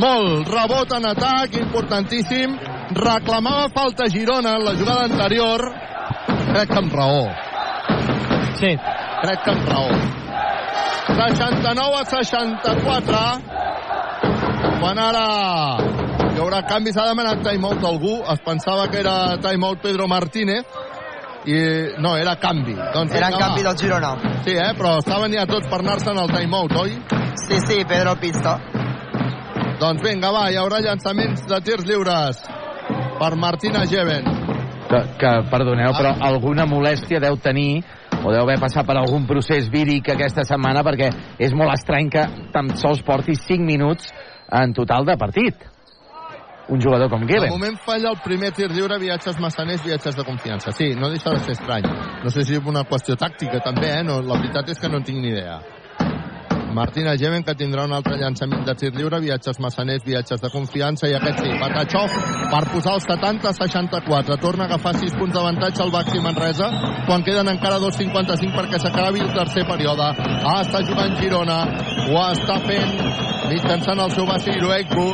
Molt, 0.00 0.48
rebot 0.48 0.96
en 0.96 1.10
atac, 1.12 1.60
importantíssim. 1.60 2.56
Reclamava 2.96 3.68
falta 3.68 4.08
Girona 4.08 4.56
en 4.56 4.64
la 4.64 4.74
jugada 4.80 5.04
anterior. 5.10 5.60
Crec 6.56 6.70
que 6.72 6.78
amb 6.80 6.94
raó. 6.96 7.24
Sí. 8.56 8.70
Crec 9.20 9.42
que 9.44 9.50
amb 9.52 9.66
raó. 9.68 9.90
69 11.18 11.98
a 11.98 12.04
64. 12.08 13.18
Quan 14.80 15.00
ara 15.02 15.26
hi 16.32 16.40
haurà 16.40 16.62
canvis, 16.64 16.96
ha 16.96 17.04
demanat 17.10 17.42
timeout 17.44 17.84
algú. 17.84 18.14
Es 18.32 18.40
pensava 18.46 18.88
que 18.88 19.02
era 19.02 19.36
timeout 19.44 19.84
Pedro 19.84 20.08
Martínez 20.08 20.64
i 21.44 21.60
no, 22.00 22.16
era 22.16 22.38
canvi. 22.40 22.72
Doncs, 22.72 23.12
Era 23.12 23.28
vinga, 23.28 23.36
en 23.36 23.44
canvi 23.44 23.62
va. 23.62 23.68
del 23.68 23.78
Girona. 23.84 24.14
Sí, 24.48 24.56
eh? 24.56 24.72
però 24.80 24.96
estaven 25.04 25.36
ja 25.36 25.44
tots 25.52 25.68
per 25.68 25.82
anar-se 25.84 26.08
en 26.14 26.22
el 26.24 26.32
timeout, 26.32 26.72
oi? 26.80 26.96
Sí, 27.44 27.60
sí, 27.68 27.82
Pedro 27.84 28.16
Pista. 28.16 28.56
Doncs 29.76 30.00
vinga, 30.00 30.32
va, 30.32 30.48
hi 30.48 30.56
haurà 30.56 30.80
llançaments 30.80 31.44
de 31.52 31.60
tirs 31.68 31.84
lliures 31.84 32.40
per 33.20 33.34
Martina 33.36 33.84
Jeven. 33.84 34.45
Que, 34.86 35.00
que 35.18 35.30
perdoneu, 35.50 35.90
però 35.98 36.12
alguna 36.22 36.62
molèstia 36.70 37.18
deu 37.18 37.34
tenir 37.42 37.82
o 38.22 38.30
deu 38.30 38.44
haver 38.44 38.58
passat 38.62 38.86
per 38.86 38.96
algun 39.00 39.26
procés 39.26 39.66
víric 39.70 40.12
aquesta 40.12 40.44
setmana 40.46 40.84
perquè 40.86 41.10
és 41.42 41.54
molt 41.58 41.74
estrany 41.74 42.10
que 42.10 42.22
tan 42.54 42.70
sols 42.78 43.02
porti 43.06 43.34
5 43.34 43.66
minuts 43.66 44.12
en 44.52 44.74
total 44.74 45.06
de 45.06 45.16
partit. 45.18 45.66
Un 46.68 46.80
jugador 46.82 47.08
com 47.10 47.22
De 47.22 47.32
Geben. 47.32 47.50
moment 47.50 47.76
falla 47.78 48.10
el 48.10 48.18
primer 48.24 48.50
tir 48.50 48.66
lliure, 48.72 48.98
viatges 48.98 49.38
massaners, 49.38 49.84
viatges 49.84 50.16
de 50.16 50.24
confiança. 50.24 50.72
Sí, 50.72 50.94
no 50.98 51.10
deixa 51.10 51.30
de 51.30 51.38
ser 51.38 51.52
estrany. 51.52 51.86
No 52.24 52.30
sé 52.30 52.42
si 52.42 52.56
és 52.58 52.66
una 52.66 52.82
qüestió 52.82 53.14
tàctica 53.14 53.60
també, 53.62 53.92
eh? 54.00 54.02
No, 54.02 54.18
la 54.20 54.40
veritat 54.40 54.74
és 54.74 54.80
que 54.82 54.88
no 54.88 54.98
en 54.98 55.06
tinc 55.06 55.22
ni 55.22 55.30
idea. 55.30 55.60
Martina 56.76 57.16
Gemen, 57.16 57.40
que 57.40 57.54
tindrà 57.56 57.86
un 57.88 57.94
altre 57.96 58.18
llançament 58.20 58.66
de 58.66 58.74
tir 58.76 58.90
lliure, 58.92 59.16
viatges 59.24 59.56
massaners, 59.64 60.02
viatges 60.04 60.42
de 60.42 60.50
confiança, 60.52 61.08
i 61.08 61.14
aquest 61.16 61.40
sí, 61.40 61.54
Patachov, 61.62 62.12
per 62.52 62.60
posar 62.68 62.98
els 62.98 63.06
70-64. 63.08 64.36
Torna 64.42 64.66
a 64.66 64.68
agafar 64.68 64.92
6 64.98 65.16
punts 65.16 65.32
d'avantatge 65.32 65.80
al 65.86 65.94
Baxi 65.94 66.20
Manresa, 66.20 66.68
quan 67.08 67.24
queden 67.24 67.48
encara 67.54 67.80
2.55 67.80 68.52
perquè 68.58 68.82
s'acabi 68.82 69.24
el 69.24 69.32
tercer 69.32 69.64
període. 69.70 70.10
Ah, 70.36 70.60
està 70.66 70.84
jugant 70.84 71.16
Girona, 71.16 71.58
ho 72.10 72.20
està 72.28 72.60
fent 72.68 72.92
mitjançant 73.48 74.04
el 74.04 74.12
seu 74.12 74.28
base 74.28 74.52
Iroekbu, 74.52 75.08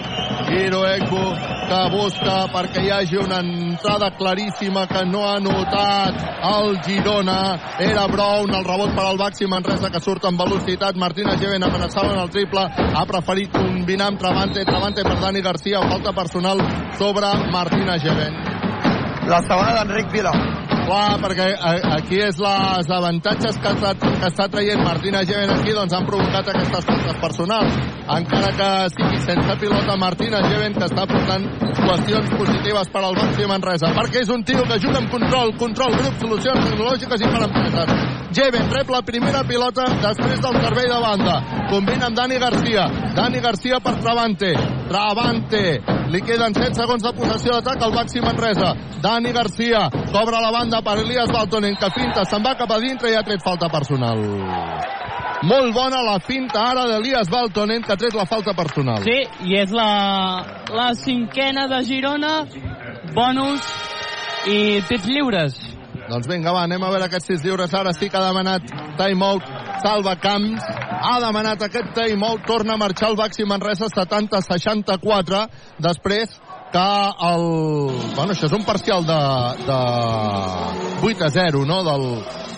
Iroekbu, 0.67 1.27
que 1.69 1.81
busca 1.93 2.35
perquè 2.53 2.83
hi 2.85 2.91
hagi 2.95 3.19
una 3.21 3.39
entrada 3.43 4.11
claríssima 4.19 4.87
que 4.91 5.05
no 5.07 5.23
ha 5.29 5.39
notat 5.41 6.19
el 6.51 6.79
Girona. 6.87 7.39
Era 7.81 8.07
Brown, 8.11 8.55
el 8.55 8.67
rebot 8.67 8.95
per 8.97 9.07
al 9.07 9.21
Baxi 9.21 9.49
Manresa 9.51 9.91
que 9.91 10.01
surt 10.01 10.27
amb 10.29 10.41
velocitat. 10.43 10.97
Martina 10.97 11.37
Geven 11.39 11.63
amenaçava 11.69 12.13
en 12.15 12.21
el 12.25 12.31
triple. 12.35 12.67
Ha 12.67 13.07
preferit 13.07 13.53
combinar 13.55 14.11
amb 14.13 14.21
Travante. 14.21 14.67
Travante 14.69 15.07
per 15.07 15.19
Dani 15.21 15.43
Garcia. 15.43 15.83
Falta 15.95 16.13
personal 16.13 16.63
sobre 16.99 17.33
Martina 17.53 17.99
Geven. 17.99 18.39
La 19.29 19.43
segona 19.47 19.75
d'Enric 19.79 20.11
Vila. 20.13 20.72
Clar, 20.83 21.19
perquè 21.23 21.47
a- 21.55 21.95
aquí 21.97 22.19
és 22.21 22.39
les 22.43 22.91
avantatges 22.91 23.57
que 23.63 23.69
està, 23.71 23.93
que 23.95 24.27
està 24.27 24.49
traient 24.51 24.83
Martina 24.83 25.23
Geven 25.25 25.51
aquí, 25.51 25.73
doncs 25.73 25.93
han 25.95 26.05
provocat 26.07 26.49
aquestes 26.49 26.85
faltes 26.85 27.17
personals. 27.23 27.73
Encara 28.17 28.51
que 28.59 28.71
sigui 28.97 29.21
sense 29.23 29.57
pilota 29.61 29.97
Martina 29.97 30.43
Geven, 30.49 30.75
que 30.75 30.85
està 30.85 31.07
portant 31.07 31.47
qüestions 31.83 32.29
positives 32.37 32.89
per 32.93 33.05
al 33.05 33.15
Baxi 33.15 33.47
Manresa, 33.47 33.93
perquè 33.95 34.23
és 34.23 34.29
un 34.29 34.43
tio 34.45 34.63
que 34.65 34.79
juga 34.83 34.99
amb 34.99 35.11
control, 35.11 35.55
control, 35.57 35.95
grup, 35.97 36.19
solucions 36.21 36.69
tecnològiques 36.69 37.21
i 37.21 37.31
per 37.31 37.43
empreses. 37.47 37.95
Geven 38.33 38.71
rep 38.73 38.91
la 38.91 39.03
primera 39.03 39.45
pilota 39.45 39.85
després 40.03 40.41
del 40.41 40.61
servei 40.63 40.89
de 40.89 41.01
banda. 41.01 41.41
Combina 41.71 42.07
amb 42.07 42.17
Dani 42.17 42.39
Garcia. 42.39 42.89
Dani 43.15 43.41
Garcia 43.41 43.79
per 43.81 43.95
Travante. 44.01 44.53
Travante. 44.89 46.02
Li 46.13 46.21
queden 46.21 46.53
7 46.53 46.77
segons 46.77 47.01
de 47.01 47.11
possessió 47.17 47.55
d'atac 47.57 47.83
al 47.87 47.95
Baxi 47.97 48.21
Manresa. 48.21 48.75
Dani 49.01 49.33
Garcia 49.33 49.87
cobra 50.13 50.43
la 50.45 50.51
banda 50.53 50.83
per 50.85 50.99
Elias 51.01 51.33
Baltonen, 51.33 51.79
que 51.81 51.89
finta, 51.95 52.27
se'n 52.29 52.45
va 52.45 52.53
cap 52.59 52.71
a 52.71 52.81
dintre 52.83 53.09
i 53.09 53.17
ha 53.17 53.23
tret 53.25 53.41
falta 53.41 53.71
personal. 53.73 54.21
Molt 55.43 55.73
bona 55.75 56.03
la 56.05 56.19
finta 56.23 56.61
ara 56.69 56.85
d'Elias 56.87 57.31
Baltonen, 57.33 57.81
que 57.83 57.95
ha 57.95 57.99
tret 57.99 58.15
la 58.15 58.27
falta 58.29 58.53
personal. 58.55 59.01
Sí, 59.03 59.17
i 59.49 59.57
és 59.59 59.73
la, 59.75 59.89
la 60.71 60.93
cinquena 61.01 61.65
de 61.73 61.81
Girona, 61.89 62.35
bonus 63.17 63.73
i 64.53 64.83
tirs 64.91 65.09
lliures. 65.09 65.57
Doncs 66.11 66.29
vinga, 66.29 66.53
va, 66.53 66.67
anem 66.69 66.85
a 66.85 66.93
veure 66.93 67.09
aquests 67.09 67.33
sis 67.33 67.43
lliures. 67.47 67.73
Ara 67.73 67.97
sí 67.97 68.11
que 68.13 68.21
ha 68.21 68.27
demanat 68.29 68.69
timeout 69.01 69.49
Salva 69.83 70.15
Camps. 70.21 70.92
Ha 71.03 71.19
demanat 71.19 71.63
aquest 71.67 71.89
timeout. 71.97 72.45
Torna 72.47 72.77
a 72.77 72.81
marxar 72.81 73.09
el 73.11 73.19
Baxi 73.19 73.47
Manresa 73.49 73.89
70-64. 73.91 75.43
Després 75.83 76.37
que 76.73 76.89
el... 77.31 77.45
Bueno, 78.17 78.33
això 78.33 78.49
és 78.49 78.57
un 78.57 78.65
parcial 78.65 79.05
de, 79.07 79.21
de 79.69 79.81
8 81.03 81.29
a 81.29 81.31
0, 81.31 81.67
no?, 81.69 81.83
del, 81.85 82.07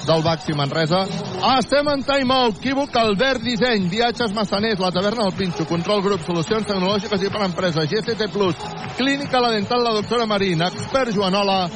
del 0.06 0.22
Baxi 0.22 0.54
Manresa. 0.54 1.04
Ah, 1.42 1.58
estem 1.58 1.88
en 1.88 2.02
timeout. 2.04 2.58
Equívoc, 2.60 2.94
Albert 2.96 3.42
Disseny, 3.42 3.88
Viatges 3.90 4.32
Massaners, 4.32 4.80
la 4.80 4.92
taverna 4.92 5.24
del 5.24 5.34
Pinxo, 5.36 5.66
Control 5.66 6.02
Grup, 6.02 6.22
Solucions 6.24 6.66
Tecnològiques 6.68 7.24
i 7.24 7.32
per 7.32 7.42
Empreses, 7.44 7.88
GCT 7.90 8.30
Plus, 8.32 8.56
Clínica 8.96 9.40
La 9.42 9.50
Dental, 9.52 9.82
la 9.84 9.94
doctora 9.96 10.26
Marina, 10.26 10.70
Expert 10.72 11.12
Joanola, 11.12 11.68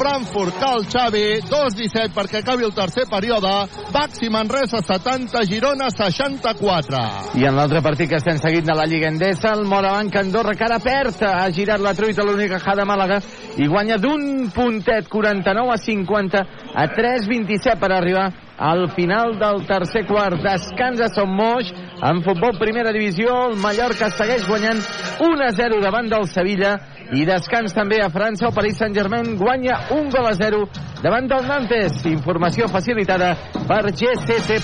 Frankfurt, 0.00 0.56
Cal 0.60 0.86
Xavi, 0.88 1.24
2-17 1.44 2.14
perquè 2.16 2.40
acabi 2.40 2.64
el 2.64 2.72
tercer 2.76 3.04
període, 3.10 3.50
Baxi 3.92 4.30
Manresa 4.32 4.80
70, 4.80 5.44
Girona 5.48 5.90
64. 5.92 7.02
I 7.40 7.44
en 7.48 7.58
l'altre 7.58 7.82
partit 7.84 8.08
que 8.08 8.20
estem 8.20 8.40
seguint 8.40 8.64
de 8.68 8.76
la 8.76 8.86
Lliga 8.88 9.10
Endesa, 9.12 9.52
el 9.52 9.66
Morabanc 9.68 10.16
Andorra, 10.16 10.56
que 10.56 10.64
ara 10.64 10.80
perd, 10.80 11.20
ha 11.26 11.50
girat 11.80 11.82
la 11.82 11.94
truita 11.94 12.22
l'única 12.22 12.58
de 12.58 12.84
Màlaga 12.84 13.20
i 13.56 13.66
guanya 13.66 13.96
d'un 13.96 14.50
puntet, 14.52 15.08
49 15.08 15.72
a 15.72 15.76
50, 15.76 16.38
a 16.74 16.86
3-27 16.86 17.78
per 17.80 17.92
arribar 17.92 18.30
al 18.58 18.90
final 18.90 19.38
del 19.38 19.66
tercer 19.66 20.06
quart. 20.06 20.42
Descans 20.42 21.00
a 21.00 21.08
Son 21.08 21.28
Moix, 21.28 21.72
en 22.02 22.22
futbol 22.22 22.58
primera 22.58 22.92
divisió, 22.92 23.48
el 23.48 23.56
Mallorca 23.56 24.10
segueix 24.10 24.46
guanyant 24.46 24.80
1 25.20 25.44
a 25.46 25.52
0 25.52 25.80
davant 25.80 26.08
del 26.08 26.28
Sevilla 26.28 26.76
i 27.12 27.24
descans 27.26 27.74
també 27.74 28.00
a 28.02 28.10
França, 28.10 28.46
el 28.46 28.54
Paris 28.54 28.78
Saint-Germain 28.78 29.36
guanya 29.36 29.80
un 29.96 30.10
gol 30.10 30.28
a 30.28 30.34
0 30.36 30.66
davant 31.02 31.26
del 31.26 31.48
Nantes. 31.48 32.04
Informació 32.06 32.68
facilitada 32.68 33.32
per 33.66 33.82
GCT+. 33.90 34.60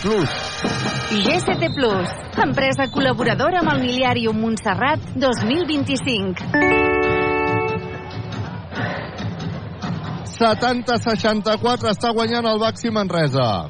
GCT 1.07 1.73
Plus, 1.75 2.13
empresa 2.45 2.91
col·laboradora 2.93 3.63
amb 3.63 3.73
el 3.75 3.83
Miliàrium 3.87 4.39
Montserrat 4.43 5.11
2025. 5.17 6.96
70-64 10.37 11.91
està 11.93 12.11
guanyant 12.13 12.47
el 12.51 12.59
Baxi 12.61 12.91
Manresa. 12.93 13.69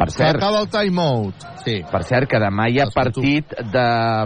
Per 0.00 0.08
cert, 0.08 0.38
Acaba 0.40 0.62
el 0.64 0.68
timeout. 0.72 1.46
Sí. 1.60 1.82
per 1.84 2.00
cert, 2.08 2.24
que 2.30 2.38
demà 2.40 2.70
hi 2.72 2.78
ha 2.80 2.86
partit 2.94 3.50
de 3.68 3.82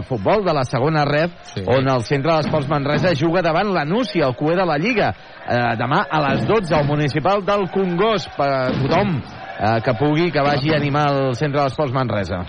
futbol 0.07 0.45
de 0.45 0.53
la 0.55 0.63
segona 0.63 1.03
ref, 1.03 1.33
Sí. 1.51 1.63
on 1.67 1.89
el 1.91 2.01
centre 2.07 2.31
d'esports 2.31 2.69
Manresa 2.69 3.11
juga 3.13 3.41
davant 3.41 3.73
la 3.73 3.83
Núcia, 3.83 4.25
el 4.25 4.35
cué 4.35 4.55
de 4.55 4.65
la 4.65 4.77
Lliga. 4.77 5.13
Eh, 5.45 5.75
demà 5.75 6.05
a 6.09 6.21
les 6.29 6.47
12 6.47 6.73
al 6.73 6.85
municipal 6.87 7.43
del 7.43 7.69
Congost, 7.71 8.29
per 8.37 8.71
tothom 8.71 9.17
eh, 9.19 9.81
que 9.83 9.93
pugui, 9.99 10.31
que 10.31 10.39
vagi 10.41 10.71
a 10.73 10.77
animar 10.77 11.11
el 11.11 11.35
centre 11.35 11.61
d'esports 11.61 11.91
Manresa. 11.93 12.45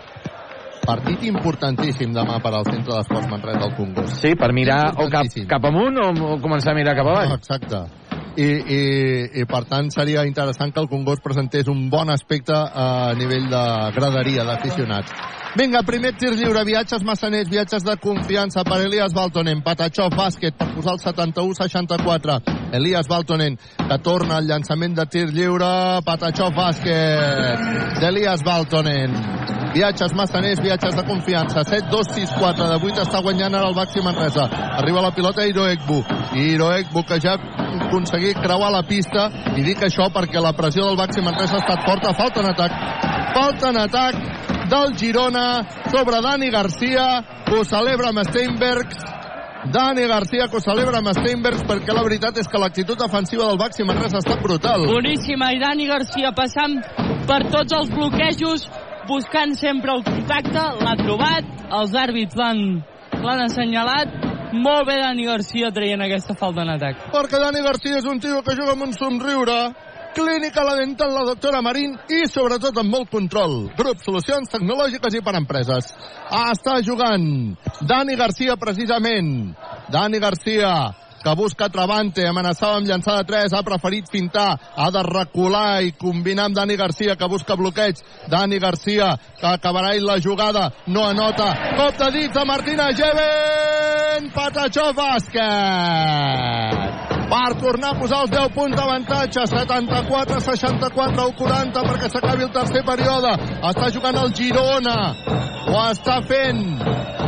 Partit 0.86 1.24
importantíssim 1.26 2.12
demà 2.14 2.38
per 2.42 2.52
al 2.54 2.66
Centre 2.68 2.94
d'Esports 2.94 3.30
Manresa 3.32 3.64
del 3.64 3.72
Congost. 3.74 4.20
Sí, 4.22 4.34
per 4.38 4.52
mirar 4.54 4.80
o 5.02 5.08
cap, 5.10 5.26
cap 5.50 5.70
amunt 5.72 5.98
o, 5.98 6.10
o 6.30 6.36
començar 6.42 6.76
a 6.76 6.78
mirar 6.78 6.94
cap 6.98 7.10
avall. 7.10 7.34
Exacte. 7.40 8.05
I, 8.36 8.44
i, 8.44 8.80
i 9.40 9.44
per 9.48 9.62
tant 9.64 9.88
seria 9.94 10.26
interessant 10.28 10.74
que 10.74 10.82
el 10.82 10.90
Congost 10.90 11.24
presentés 11.24 11.70
un 11.72 11.86
bon 11.88 12.10
aspecte 12.12 12.52
a 12.52 13.14
nivell 13.16 13.48
de 13.48 13.64
graderia 13.96 14.44
d'aficionats. 14.44 15.14
Vinga, 15.56 15.80
primer 15.88 16.10
tir 16.20 16.34
lliure, 16.36 16.66
viatges 16.68 17.00
massaners, 17.00 17.48
viatges 17.48 17.84
de 17.86 17.94
confiança 17.96 18.60
per 18.68 18.82
Elias 18.84 19.14
Baltonen, 19.16 19.62
Patachó, 19.64 20.10
bàsquet, 20.12 20.52
per 20.52 20.68
posar 20.74 20.98
el 20.98 21.00
71-64. 21.00 22.36
Elias 22.76 23.08
Baltonen, 23.08 23.56
que 23.78 23.98
torna 24.04 24.36
al 24.36 24.50
llançament 24.50 24.98
de 24.98 25.06
tir 25.08 25.30
lliure, 25.32 26.02
Patachó, 26.04 26.50
bàsquet, 26.52 27.64
d'Elias 28.02 28.44
Baltonen. 28.44 29.16
Viatges 29.72 30.12
massaners, 30.16 30.60
viatges 30.60 30.94
de 30.96 31.02
confiança. 31.04 31.64
7, 31.64 31.88
2, 31.90 32.12
6, 32.14 32.36
4. 32.38 32.68
De 32.68 32.76
8 32.92 33.02
està 33.02 33.20
guanyant 33.24 33.56
ara 33.56 33.68
el 33.68 33.74
Baxi 33.76 34.04
Manresa. 34.04 34.46
Arriba 34.76 35.02
la 35.04 35.10
pilota 35.12 35.44
Iroekbu. 35.44 35.98
Iroekbu 36.40 37.02
que 37.08 37.18
ja 37.20 37.34
ha 37.36 37.56
aconseguit 38.26 38.42
creuar 38.42 38.70
la 38.70 38.82
pista. 38.82 39.30
I 39.56 39.62
dic 39.62 39.82
això 39.82 40.10
perquè 40.10 40.40
la 40.40 40.52
pressió 40.52 40.86
del 40.86 40.96
Baxi 40.96 41.22
Manresa 41.22 41.56
ha 41.56 41.62
estat 41.62 41.84
forta. 41.86 42.14
Falta 42.14 42.40
en 42.40 42.48
atac. 42.50 42.72
Falta 43.34 43.68
en 43.70 43.78
atac 43.78 44.14
del 44.68 44.96
Girona 44.96 45.64
sobre 45.90 46.20
Dani 46.22 46.50
Garcia. 46.50 47.22
Ho 47.52 47.64
celebra 47.64 48.08
amb 48.08 48.24
Steinbergs. 48.26 48.96
Dani 49.72 50.06
Garcia 50.06 50.46
que 50.48 50.56
ho 50.56 50.60
celebra 50.60 50.98
amb 50.98 51.10
Steinbergs 51.10 51.64
perquè 51.66 51.94
la 51.94 52.02
veritat 52.02 52.38
és 52.38 52.46
que 52.46 52.58
l'actitud 52.58 52.98
defensiva 52.98 53.46
del 53.46 53.58
Baxi 53.58 53.84
Manresa 53.84 54.18
ha 54.18 54.24
estat 54.24 54.42
brutal. 54.42 54.86
Boníssima, 54.86 55.52
i 55.52 55.58
Dani 55.58 55.86
Garcia 55.86 56.32
passant 56.32 56.78
per 57.26 57.42
tots 57.50 57.74
els 57.74 57.90
bloquejos, 57.90 58.68
buscant 59.08 59.54
sempre 59.58 59.92
el 59.94 60.04
contacte, 60.06 60.62
l'ha 60.82 60.94
trobat, 61.02 61.50
els 61.80 61.94
àrbits 61.98 62.38
l'han 62.38 62.62
l'han 63.26 63.42
assenyalat, 63.42 64.35
molt 64.62 64.86
bé 64.88 64.96
Dani 65.00 65.26
Garcia 65.26 65.72
traient 65.74 66.02
aquesta 66.02 66.36
falta 66.38 66.62
en 66.62 66.72
atac. 66.76 67.10
perquè 67.12 67.40
Dani 67.42 67.62
Garcia 67.62 67.98
és 67.98 68.08
un 68.08 68.20
tio 68.20 68.42
que 68.42 68.56
juga 68.56 68.72
amb 68.72 68.88
un 68.88 68.92
somriure, 68.92 69.58
clínica 70.16 70.64
la 70.64 70.74
dental 70.80 71.12
la 71.12 71.24
doctora 71.28 71.60
Marín 71.60 71.96
i 72.08 72.24
sobretot 72.28 72.76
amb 72.80 72.90
molt 72.90 73.10
control. 73.12 73.70
Grup 73.76 74.00
Solucions 74.00 74.48
Tecnològiques 74.48 75.14
i 75.14 75.22
per 75.24 75.36
Empreses. 75.36 75.92
Ah, 76.30 76.52
està 76.54 76.80
jugant 76.82 77.56
Dani 77.82 78.16
Garcia 78.16 78.56
precisament. 78.56 79.52
Dani 79.92 80.18
Garcia 80.18 80.72
que 81.26 81.34
busca 81.34 81.66
Travante, 81.68 82.22
amenaçava 82.22 82.76
amb 82.78 82.86
llançar 82.86 83.16
de 83.18 83.24
3, 83.26 83.54
ha 83.58 83.62
preferit 83.66 84.06
fintar, 84.06 84.60
ha 84.78 84.90
de 84.94 85.02
recular 85.02 85.82
i 85.82 85.90
combinar 85.98 86.44
amb 86.46 86.54
Dani 86.54 86.76
Garcia, 86.78 87.16
que 87.18 87.26
busca 87.26 87.56
bloqueig. 87.58 87.98
Dani 88.30 88.60
Garcia, 88.62 89.08
que 89.40 89.46
acabarà 89.50 89.90
la 89.98 90.20
jugada, 90.22 90.70
no 90.86 91.02
anota. 91.02 91.48
Cop 91.80 91.98
de 91.98 92.10
dits 92.14 92.34
de 92.36 92.44
Martina 92.46 92.92
Geven, 92.94 94.30
Patachó 94.36 94.92
bàsquet. 94.94 95.42
Per 97.26 97.58
tornar 97.58 97.90
a 97.90 97.98
posar 97.98 98.22
els 98.22 98.30
10 98.30 98.54
punts 98.54 98.76
d'avantatge. 98.78 99.48
74, 99.50 100.40
64 100.46 101.26
o 101.26 101.34
40 101.42 101.82
perquè 101.90 102.06
s'acabi 102.12 102.46
el 102.46 102.54
tercer 102.54 102.84
període. 102.86 103.34
Està 103.66 103.90
jugant 103.90 104.22
el 104.22 104.30
Girona. 104.30 104.96
Ho 105.66 105.82
està 105.90 106.20
fent 106.22 106.62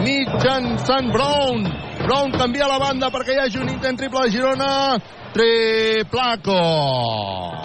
mitjançant 0.06 1.10
Brown 1.10 1.66
Brown 2.08 2.30
canvia 2.32 2.64
la 2.66 2.78
banda 2.80 3.10
perquè 3.12 3.34
hi 3.36 3.40
hagi 3.42 3.58
un 3.60 3.68
intent 3.68 3.98
triple 4.00 4.22
de 4.24 4.30
Girona. 4.32 4.68
Triplaco. 5.34 6.56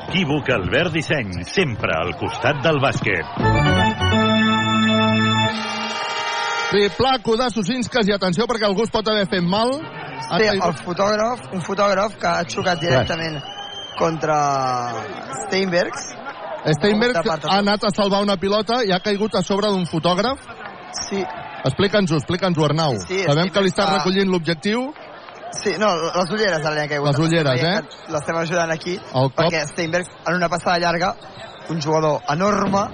Equívoc 0.10 0.50
Albert 0.52 0.92
Disseny, 0.92 1.46
sempre 1.48 1.96
al 1.96 2.12
costat 2.20 2.60
del 2.66 2.82
bàsquet. 2.84 3.24
triplaco 6.74 7.36
de 7.38 7.48
Susinskas 7.54 8.08
i 8.10 8.14
atenció 8.16 8.48
perquè 8.50 8.66
algú 8.66 8.84
es 8.84 8.92
pot 8.92 9.08
haver 9.08 9.28
fet 9.30 9.46
mal. 9.46 9.72
Sí, 9.78 10.48
el 10.50 10.62
fotògraf, 10.82 11.44
un 11.54 11.62
fotògraf 11.62 12.16
que 12.20 12.28
ha 12.28 12.44
xocat 12.50 12.82
directament 12.82 13.38
contra 14.00 14.38
Steinbergs. 15.46 16.08
Steinberg 16.80 17.14
Molta 17.14 17.30
part- 17.30 17.46
ha 17.46 17.60
anat 17.62 17.84
a 17.86 17.92
salvar 17.96 18.24
una 18.24 18.38
pilota 18.38 18.82
i 18.84 18.92
ha 18.92 19.00
caigut 19.00 19.36
a 19.36 19.44
sobre 19.44 19.70
d'un 19.70 19.86
fotògraf. 19.86 20.40
Sí. 21.08 21.24
Explica'ns-ho, 21.64 22.16
explica'ns-ho, 22.20 22.66
Arnau. 22.66 22.94
Sí, 23.08 23.24
Sabem 23.24 23.50
que 23.50 23.62
li 23.62 23.70
estàs 23.72 23.88
està- 23.88 23.98
recollint 24.00 24.30
l'objectiu. 24.32 24.94
Sí, 25.54 25.72
no, 25.80 25.88
les 26.16 26.30
ulleres 26.34 26.66
ara 26.66 26.76
li 26.76 26.82
han 26.82 26.90
caigut. 26.90 27.08
Les 27.08 27.20
ulleres, 27.20 27.64
eh? 27.64 27.82
L'estem 28.10 28.36
ajudant 28.38 28.72
aquí, 28.72 28.96
El 28.98 29.30
cop. 29.30 29.36
perquè 29.38 29.66
Steinberg, 29.68 30.06
en 30.28 30.34
una 30.36 30.50
passada 30.50 30.78
llarga, 30.80 31.16
un 31.70 31.80
jugador 31.82 32.20
enorme, 32.30 32.88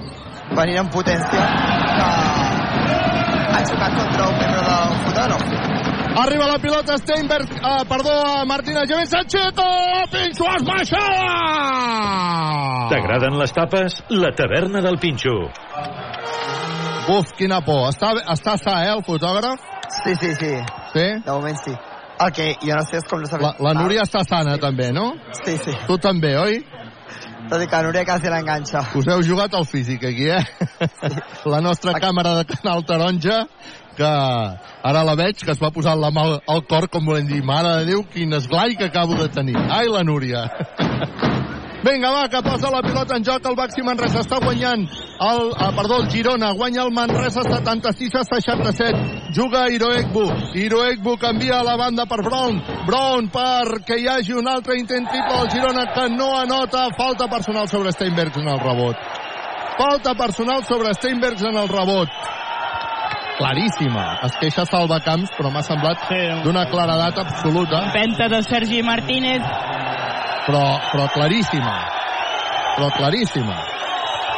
venint 0.56 0.78
en 0.84 0.90
potència, 0.90 1.42
que 1.96 2.04
ha 3.56 3.66
xocat 3.66 3.94
contra 3.98 4.28
un 4.28 4.38
membre 4.38 4.62
d'un 4.68 5.00
fotògraf. 5.08 5.44
Arriba 6.20 6.48
la 6.48 6.60
pilota 6.60 6.98
Steinberg, 6.98 7.48
uh, 7.64 7.86
perdó, 7.88 8.46
Martina 8.46 8.82
Gemen 8.86 9.08
Sancheto, 9.08 9.64
Pinxo 10.12 10.44
Esmaixada! 10.58 12.90
T'agraden 12.90 13.38
les 13.40 13.52
tapes? 13.54 14.04
La 14.10 14.32
taverna 14.36 14.82
del 14.82 14.98
Pinxo. 15.00 15.50
Uf, 17.10 17.32
quina 17.38 17.62
por. 17.66 17.88
Està, 17.90 18.12
està 18.36 18.58
sa, 18.62 18.76
eh, 18.86 18.92
el 18.94 19.04
fotògraf? 19.08 19.64
Sí, 20.04 20.14
sí, 20.22 20.34
sí. 20.38 20.52
Sí? 20.94 21.06
De 21.26 21.32
moment 21.32 21.58
sí. 21.64 21.74
El 22.20 22.32
que 22.36 22.50
jo 22.62 22.76
no 22.76 22.84
sé 22.84 22.98
és 23.00 23.06
com 23.08 23.22
no 23.24 23.28
s'ha 23.32 23.40
La, 23.40 23.54
la 23.64 23.74
Núria 23.78 24.04
està 24.04 24.26
sana, 24.28 24.58
també, 24.60 24.92
no? 24.92 25.14
Sí, 25.44 25.56
sí. 25.64 25.72
Tu 25.88 25.98
també, 26.04 26.34
oi? 26.38 26.60
Tot 27.50 27.64
i 27.64 27.68
que 27.72 27.80
Núria 27.86 28.04
quasi 28.06 28.28
l'enganxa. 28.30 28.82
Us 29.00 29.08
heu 29.10 29.24
jugat 29.26 29.56
al 29.58 29.66
físic, 29.66 30.04
aquí, 30.06 30.28
eh? 30.30 30.44
La 31.54 31.62
nostra 31.66 31.96
càmera 31.98 32.36
de 32.42 32.44
Canal 32.52 32.84
Taronja, 32.86 33.40
que 33.98 34.10
ara 34.92 35.04
la 35.08 35.16
veig, 35.16 35.40
que 35.42 35.52
es 35.56 35.64
va 35.64 35.72
posar 35.76 35.96
la 35.98 36.12
mà 36.12 36.28
al- 36.28 36.38
al 36.48 36.62
cor, 36.68 36.90
com 36.92 37.08
volem 37.08 37.26
dir, 37.32 37.42
mare 37.44 37.72
de 37.80 37.86
Déu, 37.94 38.04
quin 38.14 38.36
esglai 38.38 38.76
que 38.78 38.92
acabo 38.92 39.16
de 39.16 39.30
tenir. 39.30 39.56
Ai, 39.72 39.88
la 39.88 40.04
Núria. 40.04 40.44
Vinga, 41.84 42.10
va, 42.12 42.28
que 42.28 42.42
posa 42.44 42.70
la 42.70 42.82
pilota 42.84 43.16
en 43.16 43.24
joc 43.24 43.46
el 43.48 43.56
Baxi 43.56 43.84
Manresa. 43.88 44.20
Està 44.20 44.40
guanyant 44.44 44.82
el, 44.84 45.52
ah, 45.56 45.70
perdó, 45.78 46.02
el 46.02 46.10
Girona. 46.12 46.52
Guanya 46.52 46.84
el 46.84 46.92
Manresa 46.92 47.44
76 47.48 48.16
a 48.20 48.24
67. 48.28 49.32
Juga 49.36 49.70
Iroekbu. 49.72 50.26
Iroekbu 50.60 51.16
canvia 51.22 51.62
a 51.62 51.64
la 51.64 51.78
banda 51.80 52.06
per 52.06 52.20
Brown. 52.26 52.60
Brown 52.88 53.30
perquè 53.32 54.00
hi 54.02 54.10
hagi 54.12 54.36
un 54.36 54.52
altre 54.52 54.76
intent 54.80 55.08
triple 55.08 55.38
del 55.40 55.54
Girona 55.56 55.88
que 55.94 56.10
no 56.18 56.34
anota. 56.42 56.90
Falta 56.98 57.30
personal 57.32 57.70
sobre 57.72 57.96
Steinbergs 57.96 58.38
en 58.44 58.52
el 58.52 58.60
rebot. 58.60 58.98
Falta 59.80 60.16
personal 60.16 60.66
sobre 60.66 60.94
Steinbergs 60.94 61.48
en 61.48 61.56
el 61.64 61.70
rebot. 61.70 62.10
Claríssima. 63.40 64.20
Es 64.28 64.36
queixa 64.42 64.66
Salvacamps, 64.68 65.32
però 65.38 65.48
m'ha 65.54 65.64
semblat 65.64 66.10
d'una 66.44 66.66
claredat 66.68 67.24
absoluta. 67.24 67.86
Penta 67.96 68.28
de 68.28 68.44
Sergi 68.44 68.84
Martínez. 68.84 70.09
Però, 70.46 70.64
però 70.92 71.08
claríssima. 71.14 71.76
Però 72.78 72.90
claríssima. 72.98 73.58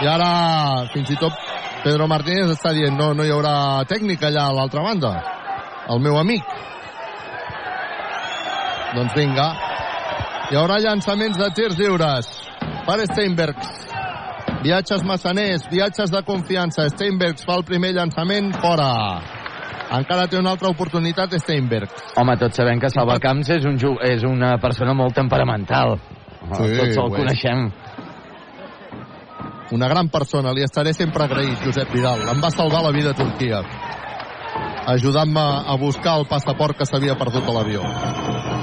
I 0.02 0.08
ara, 0.10 0.30
fins 0.94 1.12
i 1.14 1.18
tot, 1.22 1.36
Pedro 1.84 2.08
Martínez 2.10 2.50
està 2.54 2.74
dient 2.78 2.98
no, 2.98 3.12
no 3.18 3.26
hi 3.26 3.34
haurà 3.34 3.82
tècnica 3.90 4.30
allà 4.30 4.48
a 4.50 4.56
l'altra 4.58 4.84
banda. 4.86 5.12
El 5.90 6.02
meu 6.02 6.18
amic. 6.20 6.46
Doncs 8.96 9.14
vinga. 9.18 9.50
Hi 10.52 10.58
haurà 10.60 10.80
llançaments 10.84 11.38
de 11.40 11.50
tirs 11.58 11.78
lliures 11.80 12.32
per 12.86 12.98
Steinbergs. 13.08 13.78
Viatges 14.62 15.06
massaners, 15.08 15.66
viatges 15.72 16.14
de 16.14 16.22
confiança. 16.28 16.90
Steinbergs 16.94 17.46
fa 17.48 17.58
el 17.58 17.66
primer 17.66 17.96
llançament 17.98 18.52
fora. 18.62 18.92
Encara 19.92 20.28
té 20.32 20.40
una 20.40 20.54
altra 20.56 20.70
oportunitat 20.72 21.34
Steinberg. 21.42 21.92
Home, 22.20 22.38
tots 22.40 22.62
sabem 22.62 22.80
que 22.80 22.90
Salva 22.94 23.18
Camps 23.20 23.50
és, 23.58 23.66
un, 23.68 23.76
és 24.08 24.24
una 24.28 24.56
persona 24.64 24.96
molt 24.96 25.18
temperamental. 25.18 25.98
Sí, 26.56 26.70
tots 26.78 26.96
el 26.96 27.10
és. 27.10 27.18
coneixem. 27.18 27.66
Una 29.76 29.88
gran 29.92 30.10
persona, 30.12 30.52
li 30.56 30.64
estaré 30.64 30.94
sempre 30.96 31.28
agraït, 31.28 31.60
Josep 31.64 31.92
Vidal. 31.96 32.24
Em 32.32 32.44
va 32.44 32.52
salvar 32.52 32.84
la 32.84 32.92
vida 32.96 33.12
a 33.12 33.20
Turquia, 33.20 33.62
ajudant-me 34.96 35.46
a 35.68 35.78
buscar 35.80 36.18
el 36.20 36.28
passaport 36.28 36.80
que 36.80 36.88
s'havia 36.88 37.20
perdut 37.20 37.48
a 37.48 37.60
l'avió. 37.60 37.86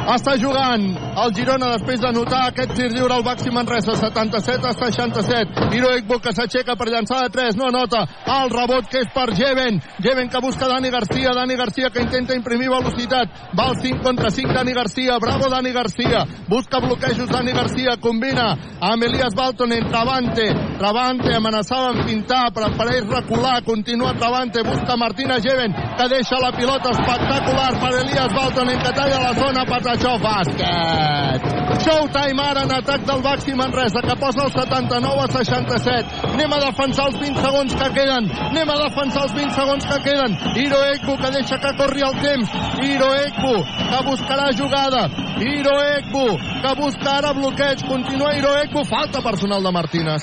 Està 0.09 0.39
jugant 0.41 0.85
el 1.21 1.33
Girona 1.37 1.67
després 1.75 2.01
de 2.01 2.11
notar 2.17 2.47
aquest 2.49 2.71
tir 2.73 2.87
lliure 2.95 3.13
al 3.19 3.25
Baxi 3.27 3.51
Manresa, 3.53 3.93
77 3.93 4.65
a 4.65 4.71
67. 4.73 5.67
Iro 5.77 5.91
Ekbo 5.99 6.17
que 6.25 6.33
s'aixeca 6.33 6.77
per 6.81 6.87
llançar 6.89 7.19
de 7.27 7.33
3, 7.35 7.59
no 7.61 7.69
nota. 7.75 8.07
El 8.39 8.49
rebot 8.55 8.89
que 8.89 9.03
és 9.03 9.11
per 9.13 9.27
Jeven. 9.37 9.83
Jeven 10.01 10.31
que 10.33 10.41
busca 10.41 10.69
Dani 10.71 10.89
Garcia, 10.95 11.35
Dani 11.37 11.59
Garcia 11.61 11.91
que 11.93 12.01
intenta 12.01 12.37
imprimir 12.39 12.71
velocitat. 12.73 13.53
Va 13.53 13.67
al 13.69 13.77
5 13.83 14.01
contra 14.07 14.31
5 14.33 14.57
Dani 14.57 14.73
Garcia, 14.79 15.19
bravo 15.21 15.51
Dani 15.53 15.75
Garcia. 15.77 16.25
Busca 16.49 16.81
bloquejos 16.81 17.29
Dani 17.29 17.53
Garcia, 17.53 17.99
combina 18.01 18.55
amb 18.81 19.05
Elias 19.05 19.37
Baltonen, 19.37 19.91
Travante. 19.93 20.49
Travante 20.79 21.37
amenaçava 21.37 21.93
en 21.93 22.07
pintar, 22.07 22.47
prefereix 22.57 23.05
recular, 23.13 23.61
continua 23.69 24.17
Travante, 24.17 24.65
busca 24.65 24.97
Martina 24.97 25.37
Jeven 25.37 25.77
que 25.99 26.09
deixa 26.09 26.41
la 26.41 26.53
pilota 26.57 26.97
espectacular 26.97 27.73
per 27.77 27.93
Elias 28.07 28.33
Baltonen 28.33 28.79
que 28.81 28.93
talla 28.97 29.21
la 29.21 29.35
zona, 29.35 29.69
Patachó, 29.99 30.19
bàsquet. 30.19 31.43
Showtime 31.83 32.43
ara 32.43 32.63
en 32.63 32.71
atac 32.71 33.05
del 33.07 33.23
Baxi 33.23 33.55
Manresa 33.55 34.01
que 34.01 34.15
posa 34.17 34.45
el 34.45 34.53
79 34.53 35.23
a 35.23 35.27
67. 35.27 36.07
Anem 36.33 36.53
a 36.53 36.61
defensar 36.61 37.07
els 37.09 37.19
20 37.19 37.43
segons 37.43 37.75
que 37.75 37.89
queden. 37.97 38.31
Anem 38.51 38.71
a 38.71 38.77
defensar 38.85 39.25
els 39.25 39.35
20 39.35 39.55
segons 39.55 39.87
que 39.87 39.99
queden. 40.07 40.37
Hiro 40.57 40.85
Ekbu 40.93 41.17
que 41.19 41.31
deixa 41.31 41.59
que 41.59 41.75
corri 41.81 42.03
el 42.03 42.15
temps. 42.23 42.51
Hiro 42.83 43.11
Ekbu 43.15 43.57
que 43.91 44.05
buscarà 44.11 44.53
jugada. 44.53 45.09
Hiro 45.41 45.77
Ekbu 45.99 46.27
que 46.63 46.75
busca 46.81 47.17
ara 47.19 47.33
bloqueig. 47.33 47.87
Continua 47.89 48.37
Hiro 48.37 48.55
Ekbu. 48.63 48.85
Falta 48.85 49.23
personal 49.23 49.63
de 49.63 49.73
Martínez. 49.73 50.23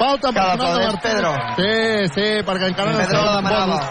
Falta 0.00 0.32
personal 0.32 0.78
de 0.78 0.86
Martínez. 0.86 1.02
Pedro. 1.04 1.30
Sí, 1.60 2.08
sí, 2.16 2.28
perquè 2.48 2.72
encara 2.72 2.92
no 2.94 2.98
Pedro 3.04 3.20
estan 3.20 3.36
en 3.36 3.50
bonus. 3.52 3.88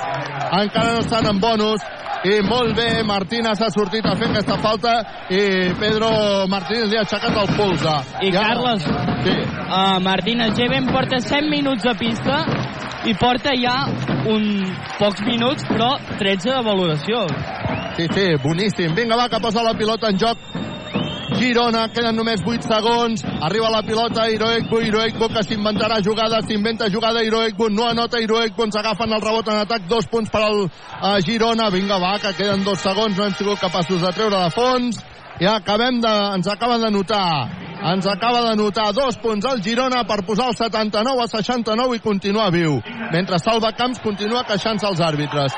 Encara 0.59 0.93
no 0.93 0.99
estan 1.05 1.27
en 1.29 1.39
bonus 1.39 1.89
i 2.27 2.41
molt 2.43 2.73
bé, 2.75 3.03
Martínez 3.07 3.61
ha 3.63 3.69
sortit 3.71 4.03
a 4.09 4.15
fer 4.19 4.27
aquesta 4.27 4.57
falta 4.59 4.95
i 5.31 5.69
Pedro 5.79 6.09
Martínez 6.51 6.89
li 6.91 6.97
ha 6.97 7.05
aixecat 7.05 7.37
el 7.43 7.53
polze. 7.55 7.93
I 8.25 8.31
Carles, 8.33 8.83
sí. 9.23 9.35
uh, 9.69 10.01
Martínez 10.03 10.57
Jeven 10.57 10.89
porta 10.91 11.21
100 11.23 11.47
minuts 11.53 11.87
a 11.87 11.93
pista 11.95 12.41
i 13.07 13.13
porta 13.15 13.53
ja 13.55 13.85
un 14.27 14.49
pocs 14.97 15.23
minuts, 15.23 15.63
però 15.69 15.93
13 16.19 16.57
de 16.57 16.63
valoració. 16.65 17.23
Sí, 17.95 18.09
sí, 18.11 18.25
boníssim. 18.43 18.97
Vinga, 18.97 19.15
va, 19.15 19.29
que 19.31 19.39
posa 19.39 19.63
la 19.63 19.77
pilota 19.77 20.11
en 20.11 20.19
joc. 20.19 20.43
Girona, 21.39 21.85
queden 21.93 22.17
només 22.19 22.41
8 22.43 22.65
segons, 22.67 23.21
arriba 23.47 23.69
la 23.71 23.79
pilota 23.87 24.25
Iroekbu, 24.27 24.81
Iroekbu 24.89 25.29
que 25.31 25.43
s'inventarà 25.47 26.01
jugada, 26.03 26.41
s'inventa 26.43 26.89
jugada 26.91 27.23
Iroekbu, 27.23 27.69
no 27.71 27.85
anota 27.87 28.19
Iroekbu, 28.19 28.65
ens 28.67 28.75
agafen 28.81 29.15
el 29.15 29.23
rebot 29.23 29.47
en 29.47 29.61
atac, 29.61 29.87
dos 29.87 30.09
punts 30.11 30.31
per 30.33 30.41
al 30.43 30.65
uh, 30.65 31.15
Girona, 31.23 31.69
vinga 31.71 32.01
va, 32.03 32.17
que 32.19 32.33
queden 32.41 32.65
dos 32.67 32.83
segons, 32.83 33.15
no 33.15 33.29
hem 33.29 33.37
sigut 33.39 33.63
capaços 33.63 34.03
de 34.03 34.11
treure 34.17 34.35
de 34.35 34.51
fons, 34.51 34.99
i 35.39 35.47
acabem 35.47 36.01
de, 36.03 36.13
ens 36.35 36.51
acaben 36.51 36.83
de 36.83 36.91
notar 36.91 37.31
ens 37.79 38.05
acaba 38.11 38.41
de 38.49 38.57
notar 38.59 38.91
dos 38.91 39.15
punts 39.23 39.45
al 39.47 39.61
Girona 39.63 40.03
per 40.03 40.25
posar 40.27 40.49
el 40.51 40.57
79 40.59 41.23
a 41.23 41.27
69 41.31 41.95
i 41.95 42.01
continuar 42.03 42.51
viu. 42.51 42.81
Mentre 43.13 43.39
Salva 43.39 43.71
Camps 43.71 44.01
continua 44.03 44.43
queixant-se 44.43 44.85
als 44.85 44.99
àrbitres. 44.99 45.55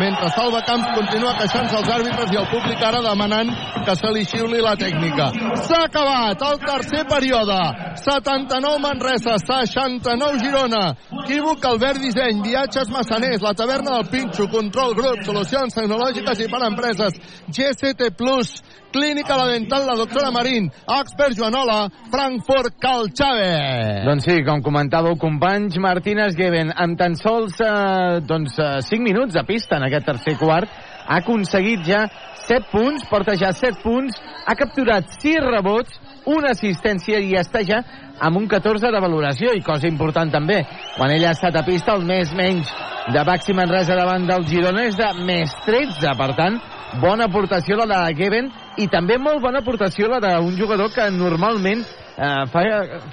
Mentre 0.00 0.30
Salva 0.32 0.62
Camps 0.64 0.88
continua 0.96 1.34
queixant-se 1.36 1.76
als 1.76 1.90
àrbitres 1.92 2.30
i 2.32 2.38
el 2.40 2.46
públic 2.48 2.80
ara 2.88 3.02
demanant 3.04 3.50
que 3.84 3.96
se 4.00 4.12
li 4.14 4.22
xiuli 4.24 4.62
la 4.64 4.72
tècnica. 4.80 5.26
S'ha 5.66 5.82
acabat 5.90 6.40
el 6.46 6.56
tercer 6.64 7.04
període. 7.10 7.58
79 8.00 8.80
Manresa, 8.80 9.36
69 9.44 10.40
Girona. 10.40 10.82
Equívoc 11.20 11.68
Albert 11.68 12.00
Disseny, 12.00 12.40
Viatges 12.46 12.88
Massaners, 12.94 13.44
la 13.44 13.52
taverna 13.52 13.98
del 13.98 14.08
Pinxo, 14.08 14.48
Control 14.48 14.96
Grup, 14.96 15.20
Solucions 15.28 15.76
Tecnològiques 15.76 16.46
i 16.46 16.48
per 16.48 16.62
Empreses, 16.70 17.20
GCT 17.52 18.14
Plus, 18.16 18.56
Clínica 18.90 19.36
La 19.36 19.46
Dental, 19.46 19.86
la 19.86 19.94
doctora 19.94 20.30
Marín, 20.34 20.70
Expert 20.88 21.36
Joanola, 21.36 21.90
Frankfurt 22.10 22.74
Calxave. 22.82 24.02
Doncs 24.08 24.26
sí, 24.26 24.40
com 24.46 24.64
comentàveu, 24.64 25.14
companys, 25.20 25.78
Martínez 25.78 26.34
Geven, 26.38 26.72
amb 26.74 26.98
tan 26.98 27.14
sols 27.20 27.60
eh, 27.62 28.18
doncs, 28.26 28.58
eh, 28.58 28.80
5 28.88 29.04
minuts 29.04 29.36
de 29.38 29.44
pista 29.46 29.78
en 29.78 29.86
aquest 29.90 30.06
tercer 30.08 30.36
quart, 30.40 30.70
ha 31.10 31.18
aconseguit 31.20 31.82
ja 31.86 32.04
7 32.46 32.70
punts, 32.70 33.04
porta 33.10 33.36
ja 33.38 33.52
7 33.52 33.82
punts, 33.82 34.16
ha 34.46 34.54
capturat 34.58 35.10
6 35.18 35.42
rebots, 35.46 35.98
una 36.30 36.52
assistència 36.54 37.18
i 37.18 37.34
està 37.38 37.62
ja 37.66 37.80
amb 38.20 38.36
un 38.36 38.46
14 38.48 38.90
de 38.92 39.00
valoració 39.00 39.54
i 39.56 39.64
cosa 39.64 39.88
important 39.88 40.30
també, 40.32 40.60
quan 40.96 41.10
ella 41.10 41.30
ha 41.30 41.36
estat 41.36 41.56
a 41.56 41.64
pista 41.66 41.96
el 41.96 42.04
més 42.06 42.32
menys 42.36 42.70
de 43.10 43.22
Baxi 43.26 43.56
Manresa 43.56 43.96
davant 43.96 44.26
del 44.28 44.44
Girona 44.48 44.84
és 44.90 44.98
de 44.98 45.08
més 45.24 45.54
13, 45.66 46.12
per 46.18 46.30
tant 46.38 46.60
bona 47.00 47.26
aportació 47.30 47.78
la 47.78 47.86
de 47.88 48.14
Geven 48.18 48.50
i 48.82 48.88
també 48.90 49.16
molt 49.18 49.40
bona 49.42 49.62
aportació 49.62 50.10
la 50.10 50.20
d'un 50.22 50.52
jugador 50.58 50.90
que 50.94 51.06
normalment 51.14 51.82
eh, 51.82 52.44
fa, 52.52 52.64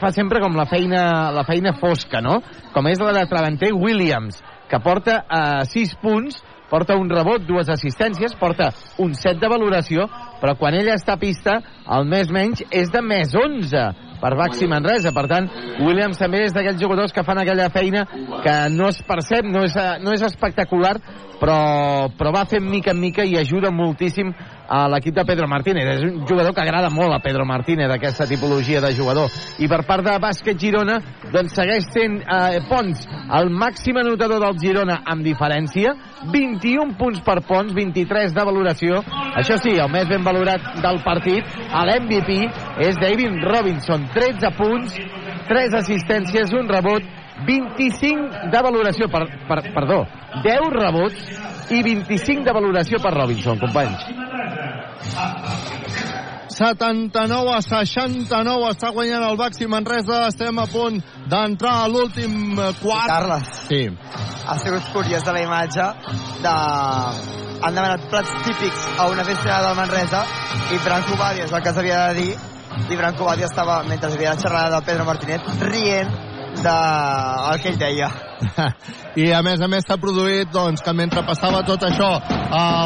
fa 0.02 0.12
sempre 0.16 0.42
com 0.44 0.58
la 0.58 0.68
feina, 0.70 1.32
la 1.32 1.46
feina 1.48 1.76
fosca, 1.80 2.22
no? 2.22 2.40
Com 2.74 2.90
és 2.90 3.02
la 3.02 3.14
de 3.16 3.26
Travanter 3.30 3.72
Williams, 3.74 4.42
que 4.68 4.82
porta 4.84 5.22
eh, 5.24 5.66
6 5.70 5.98
punts, 6.02 6.42
porta 6.70 6.98
un 7.00 7.10
rebot, 7.10 7.46
dues 7.48 7.70
assistències, 7.72 8.36
porta 8.40 8.72
un 9.04 9.14
7 9.16 9.40
de 9.42 9.52
valoració, 9.52 10.08
però 10.42 10.58
quan 10.60 10.76
ella 10.78 10.98
està 10.98 11.16
a 11.16 11.22
pista, 11.22 11.60
el 11.98 12.08
més 12.10 12.32
menys 12.34 12.64
és 12.72 12.92
de 12.94 13.02
més 13.02 13.34
11 13.36 13.86
per 14.22 14.34
Baxi 14.38 14.68
Manresa. 14.70 15.14
Per 15.16 15.26
tant, 15.30 15.48
Williams 15.84 16.20
també 16.20 16.44
és 16.46 16.56
d'aquells 16.56 16.82
jugadors 16.82 17.14
que 17.14 17.24
fan 17.26 17.42
aquella 17.42 17.70
feina 17.74 18.06
que 18.44 18.58
no 18.74 18.90
es 18.92 19.02
percep, 19.08 19.48
no 19.48 19.64
és, 19.68 19.78
no 20.04 20.14
és 20.16 20.26
espectacular, 20.28 20.96
però, 21.42 21.58
però 22.18 22.34
va 22.36 22.48
fent 22.50 22.66
mica 22.66 22.94
en 22.94 23.02
mica 23.02 23.26
i 23.26 23.38
ajuda 23.40 23.72
moltíssim 23.74 24.34
a 24.68 24.88
l'equip 24.92 25.16
de 25.16 25.26
Pedro 25.26 25.48
Martínez. 25.48 25.88
És 25.96 26.04
un 26.04 26.26
jugador 26.28 26.54
que 26.54 26.62
agrada 26.62 26.90
molt 26.94 27.14
a 27.16 27.22
Pedro 27.24 27.46
Martínez, 27.46 27.90
aquesta 27.92 28.28
tipologia 28.28 28.82
de 28.82 28.94
jugador. 28.96 29.32
I 29.60 29.68
per 29.68 29.84
part 29.88 30.06
de 30.06 30.18
Bàsquet 30.22 30.60
Girona, 30.60 31.00
doncs 31.32 31.56
segueix 31.56 31.88
sent 31.94 32.20
eh, 32.22 32.60
Pons 32.68 33.06
el 33.40 33.50
màxim 33.52 33.98
anotador 34.00 34.42
del 34.44 34.60
Girona 34.62 35.02
amb 35.06 35.26
diferència. 35.26 35.94
21 36.34 36.96
punts 37.00 37.22
per 37.26 37.40
Pons, 37.48 37.74
23 37.76 38.36
de 38.36 38.46
valoració. 38.48 39.02
Això 39.38 39.60
sí, 39.62 39.76
el 39.76 39.92
més 39.92 40.08
ben 40.10 40.24
valorat 40.26 40.74
del 40.84 41.02
partit, 41.06 41.48
a 41.72 41.86
l'MVP, 41.88 42.40
és 42.88 43.00
David 43.02 43.42
Robinson. 43.48 44.08
13 44.16 44.54
punts, 44.58 44.98
3 45.48 45.80
assistències, 45.82 46.54
un 46.56 46.70
rebot, 46.72 47.04
25 47.48 48.50
de 48.52 48.62
valoració, 48.66 49.10
per, 49.14 49.28
per, 49.50 49.60
perdó, 49.76 50.02
10 50.44 50.72
rebots 50.74 51.72
i 51.76 51.84
25 51.86 52.48
de 52.48 52.56
valoració 52.56 53.02
per 53.04 53.14
Robinson, 53.14 53.60
companys. 53.62 54.27
79 56.58 57.52
a 57.54 57.62
69 57.62 58.70
està 58.72 58.90
guanyant 58.96 59.24
el 59.28 59.38
Baxi 59.38 59.68
Manresa 59.70 60.24
estem 60.28 60.58
a 60.58 60.66
punt 60.72 60.98
d'entrar 61.30 61.76
a 61.84 61.88
l'últim 61.92 62.56
quart 62.82 63.12
Carles. 63.12 63.48
sí. 63.68 63.84
ha 64.48 64.58
sigut 64.64 64.84
curiós 64.94 65.24
de 65.24 65.34
la 65.36 65.42
imatge 65.44 65.88
de... 66.42 66.56
han 67.58 67.74
demanat 67.74 68.10
plats 68.10 68.32
típics 68.46 68.88
a 68.98 69.08
una 69.12 69.24
festa 69.28 69.62
del 69.66 69.76
Manresa 69.78 70.22
i 70.74 70.78
Branco 70.86 71.18
Badia 71.20 71.46
és 71.46 71.54
el 71.54 71.62
que 71.66 71.74
s'havia 71.74 72.08
de 72.08 72.14
dir 72.22 72.32
i 72.90 72.96
Branco 72.96 73.26
Badia 73.26 73.46
estava, 73.46 73.84
mentre 73.84 74.12
havia 74.14 74.34
la 74.36 74.42
xerrada 74.42 74.70
del 74.76 74.86
Pedro 74.86 75.06
Martínez, 75.06 75.42
rient 75.60 76.12
de 76.62 76.78
el 77.52 77.62
que 77.62 77.70
ell 77.74 77.80
deia 77.82 78.10
i 79.22 79.32
a 79.34 79.42
més 79.46 79.62
a 79.62 79.70
més 79.72 79.86
s'ha 79.88 79.98
produït 80.02 80.52
doncs, 80.54 80.84
que 80.86 80.94
mentre 80.94 81.24
passava 81.28 81.64
tot 81.68 81.84
això 81.88 82.10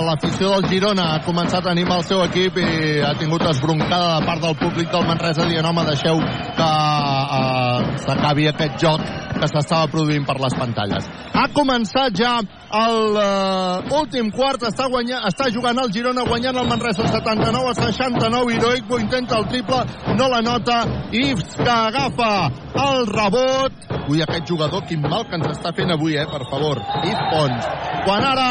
l'afició 0.08 0.54
del 0.56 0.70
Girona 0.72 1.08
ha 1.16 1.24
començat 1.26 1.66
a 1.66 1.74
animar 1.76 2.00
el 2.02 2.08
seu 2.08 2.24
equip 2.26 2.58
i 2.62 3.02
ha 3.06 3.14
tingut 3.20 3.44
esbroncada 3.50 4.20
de 4.20 4.26
part 4.28 4.42
del 4.44 4.56
públic 4.60 4.92
del 4.92 5.08
Manresa 5.08 5.48
dient 5.50 5.68
home 5.68 5.86
deixeu 5.90 6.22
que 6.58 6.70
uh, 6.70 7.98
s'acabi 8.06 8.48
aquest 8.52 8.80
joc 8.82 9.04
que 9.42 9.50
s'estava 9.50 9.90
produint 9.90 10.26
per 10.28 10.36
les 10.38 10.54
pantalles. 10.54 11.08
Ha 11.34 11.48
començat 11.56 12.14
ja 12.18 12.36
el 12.78 13.18
uh, 13.18 13.96
últim 13.98 14.30
quart 14.34 14.68
està, 14.70 14.86
guanyant, 14.92 15.26
està 15.28 15.50
jugant 15.54 15.80
el 15.82 15.92
Girona 15.94 16.26
guanyant 16.28 16.62
el 16.62 16.70
Manresa 16.70 17.08
79 17.10 17.72
a 17.72 17.76
69 17.80 18.56
Iroico 18.58 19.00
intenta 19.02 19.40
el 19.42 19.48
triple 19.52 19.82
no 20.16 20.30
la 20.32 20.42
nota 20.46 20.84
Ives 21.12 21.58
que 21.58 21.72
agafa 21.72 22.52
el 22.82 23.08
rebot. 23.10 23.90
Ui 24.12 24.22
aquest 24.24 24.48
jugador 24.48 24.86
quin 24.88 25.02
mal 25.04 25.26
que 25.28 25.41
ens 25.42 25.58
està 25.58 25.72
fent 25.76 25.92
avui 25.94 26.16
eh, 26.18 26.26
per 26.32 26.42
favor 26.50 26.80
Yves 27.04 27.22
Pons 27.32 27.68
quan 28.06 28.26
ara 28.26 28.48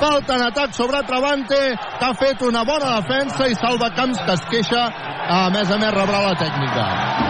falta 0.00 0.36
en 0.38 0.44
atac 0.46 0.72
sobre 0.76 1.02
Travante 1.08 1.60
que 1.98 2.04
ha 2.06 2.14
fet 2.20 2.42
una 2.46 2.62
bona 2.68 2.94
defensa 3.00 3.48
i 3.48 3.54
salva 3.58 3.90
Camps 3.96 4.20
que 4.26 4.32
es 4.36 4.44
queixa 4.52 4.84
a 5.28 5.48
més 5.54 5.70
a 5.70 5.78
més 5.82 5.92
rebrà 5.96 6.20
la 6.28 6.34
tècnica 6.40 6.86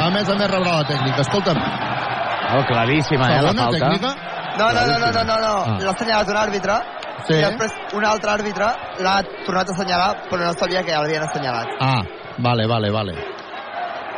a 0.07 0.11
més 0.15 0.29
a 0.29 0.37
més 0.39 0.51
rebrà 0.51 0.79
la 0.83 0.89
tècnica 0.93 1.25
escolta'm 1.27 1.63
Oh, 2.47 2.61
claríssima, 2.63 3.27
eh, 3.35 3.41
la 3.43 3.51
falta. 3.59 3.73
tècnica 3.75 4.11
no, 4.59 4.67
no, 4.71 4.83
no, 4.87 4.99
no, 5.03 5.09
no, 5.11 5.23
no, 5.27 5.37
no. 5.43 5.55
Ah. 5.67 5.79
l'ha 5.83 5.91
assenyalat 5.97 6.29
un 6.31 6.37
àrbitre 6.45 6.77
Sí. 7.27 7.33
i 7.35 7.41
després 7.43 7.73
un 7.97 8.05
altre 8.07 8.31
àrbitre 8.31 8.67
l'ha 9.03 9.17
tornat 9.47 9.67
a 9.71 9.75
assenyalar 9.75 10.11
però 10.31 10.45
no 10.45 10.53
sabia 10.61 10.83
que 10.85 10.93
ja 10.95 11.01
l'havien 11.03 11.25
assenyalat 11.27 11.73
ah, 11.81 12.03
vale, 12.39 12.69
vale, 12.71 12.91
vale 12.95 13.15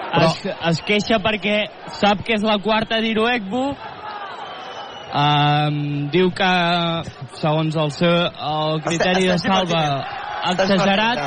Però... 0.09 0.28
Es, 0.28 0.44
es 0.70 0.78
queixa 0.89 1.19
perquè 1.24 1.56
sap 2.01 2.23
que 2.24 2.32
és 2.39 2.43
la 2.44 2.56
quarta 2.65 2.97
d'Iroekbu. 3.05 3.62
Um, 5.09 6.09
diu 6.12 6.28
que, 6.36 6.48
segons 7.40 7.76
el 7.80 7.90
seu 7.97 8.12
el 8.12 8.82
criteri 8.85 9.26
de 9.30 9.39
salva, 9.40 9.82
exagerat. 10.52 11.22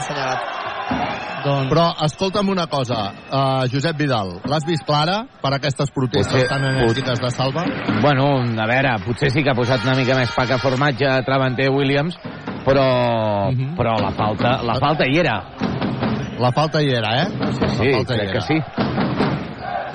Doncs... 1.42 1.72
Però 1.72 1.88
escolta'm 2.06 2.52
una 2.54 2.68
cosa, 2.70 3.00
uh, 3.34 3.64
Josep 3.72 3.98
Vidal, 3.98 4.36
l'has 4.46 4.66
vist 4.68 4.86
clara 4.86 5.24
per 5.42 5.56
aquestes 5.58 5.90
protestes 5.90 6.30
Potser- 6.36 6.50
tan 6.52 6.68
enèrgiques 6.70 7.18
de 7.24 7.32
Salva? 7.34 7.64
Bueno, 8.04 8.28
a 8.46 8.68
veure, 8.70 8.92
potser 9.08 9.32
sí 9.34 9.42
que 9.42 9.50
ha 9.50 9.58
posat 9.58 9.82
una 9.88 9.96
mica 9.98 10.14
més 10.20 10.30
pa 10.36 10.46
que 10.46 10.60
formatge 10.62 11.08
a 11.10 11.24
Travanter 11.26 11.72
Williams, 11.74 12.20
però, 12.64 13.50
Mhm. 13.50 13.74
però 13.76 13.98
la 14.00 14.12
falta, 14.12 14.60
la 14.62 14.76
falta 14.78 15.08
hi 15.10 15.18
era. 15.18 15.40
La 16.38 16.52
falta 16.52 16.80
hi 16.82 16.94
era, 16.94 17.24
eh? 17.24 17.26
Sí, 17.26 17.90
la 17.90 17.98
falta 17.98 18.14
hi 18.14 18.18
crec 18.20 18.30
era. 18.30 18.34
que 18.34 18.42
sí. 18.42 18.62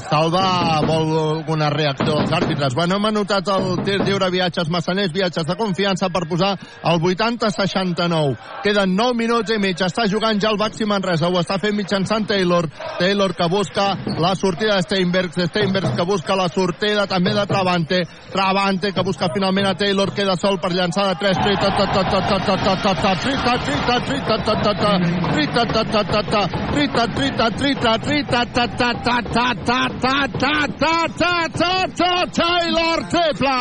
Salva 0.07 0.81
vol 0.87 1.09
alguna 1.19 1.69
reacció 1.71 2.15
dels 2.21 2.33
àrbitres. 2.33 2.75
Bueno, 2.75 2.97
hem 2.97 3.09
anotat 3.09 3.49
el 3.51 3.81
tir 3.87 3.99
lliure 4.05 4.29
viatges 4.31 4.69
massaners, 4.71 5.11
viatges 5.13 5.47
de 5.49 5.57
confiança 5.59 6.09
per 6.15 6.27
posar 6.31 6.53
el 6.57 7.01
80-69. 7.01 8.37
Queden 8.63 8.95
9 8.97 9.17
minuts 9.19 9.51
i 9.51 9.59
mig. 9.59 9.83
Està 9.83 10.07
jugant 10.11 10.39
ja 10.41 10.53
el 10.53 10.61
Baxi 10.61 10.87
Manresa. 10.87 11.27
Ho 11.29 11.41
està 11.41 11.59
fent 11.63 11.75
mitjançant 11.77 12.29
Taylor. 12.29 12.69
Taylor 13.01 13.35
que 13.35 13.49
busca 13.51 13.89
la 14.19 14.35
sortida 14.39 14.77
de 14.77 14.87
Steinbergs. 14.87 15.41
Steinbergs 15.51 15.97
que 15.97 16.07
busca 16.07 16.37
la 16.39 16.49
sortida 16.49 17.07
també 17.11 17.35
de 17.35 17.47
Travante. 17.47 18.03
Travante 18.33 18.93
que 18.93 19.03
busca 19.03 19.31
finalment 19.35 19.73
a 19.73 19.75
Taylor. 19.75 20.15
Queda 20.15 20.37
sol 20.37 20.61
per 20.63 20.73
llançar 20.73 21.09
de 21.11 21.19
3. 21.25 21.43
Trita, 21.43 21.73
ta, 21.77 21.87
ta, 21.93 22.05
ta, 22.11 22.21
ta, 22.29 22.39
ta, 22.47 22.57
ta, 22.57 22.77
ta, 22.83 22.95
ta, 22.95 23.15
trita, 23.27 23.59
trita, 23.67 23.99
trita, 24.07 24.39
ta, 24.47 24.55
ta, 24.63 24.75
ta, 24.75 24.95
trita, 25.33 25.67
ta, 25.67 25.85
ta, 25.85 26.05
ta, 26.05 26.23
ta, 26.23 26.47
trita, 26.73 27.07
trita, 27.19 27.51
trita, 27.51 27.99
trita, 27.99 28.47
ta, 28.55 28.67
ta, 28.67 28.93
ta, 29.03 29.21
ta, 29.33 29.55
ta, 29.67 29.96
ta, 30.01 30.29
ta, 30.39 30.67
ta, 30.79 31.07
ta, 31.19 31.49
ta, 31.49 31.87
ta, 31.97 32.27
Taylor 32.33 33.01
triple! 33.09 33.57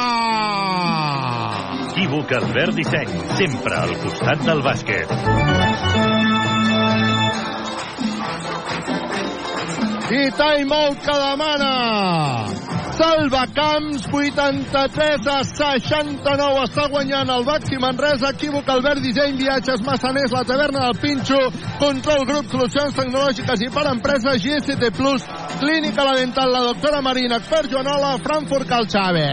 Equívoc 1.96 2.32
Albert 2.32 2.74
Disseny, 2.76 3.14
sempre 3.38 3.76
al 3.76 3.96
costat 4.04 4.44
del 4.46 4.62
bàsquet. 4.66 5.16
I 10.16 10.28
timeout 10.38 11.02
que 11.08 11.18
demana 11.24 12.65
Salva 12.96 13.46
Camps, 13.54 14.08
83 14.08 15.28
a 15.28 15.44
69. 15.44 16.62
Està 16.64 16.86
guanyant 16.88 17.28
el 17.34 17.44
Baxi 17.44 17.76
Manresa. 17.82 18.32
Equívoc, 18.32 18.70
Albert 18.72 19.04
Disseny, 19.04 19.36
Viatges, 19.36 19.84
Massaners, 19.84 20.32
la 20.32 20.46
taverna 20.48 20.86
del 20.86 20.96
Pinxo, 21.02 21.42
Control 21.82 22.24
Grup, 22.30 22.48
Solucions 22.54 22.96
Tecnològiques 22.96 23.66
i 23.68 23.70
per 23.76 23.86
Empreses, 23.92 24.40
GST 24.40 24.94
Plus, 24.96 25.28
Clínica 25.60 26.08
La 26.08 26.16
Dental, 26.16 26.52
la 26.56 26.64
doctora 26.70 27.02
Marina, 27.04 27.42
Expert 27.44 27.68
Joanola, 27.74 28.16
Frankfurt 28.24 28.72
Calxave. 28.72 29.28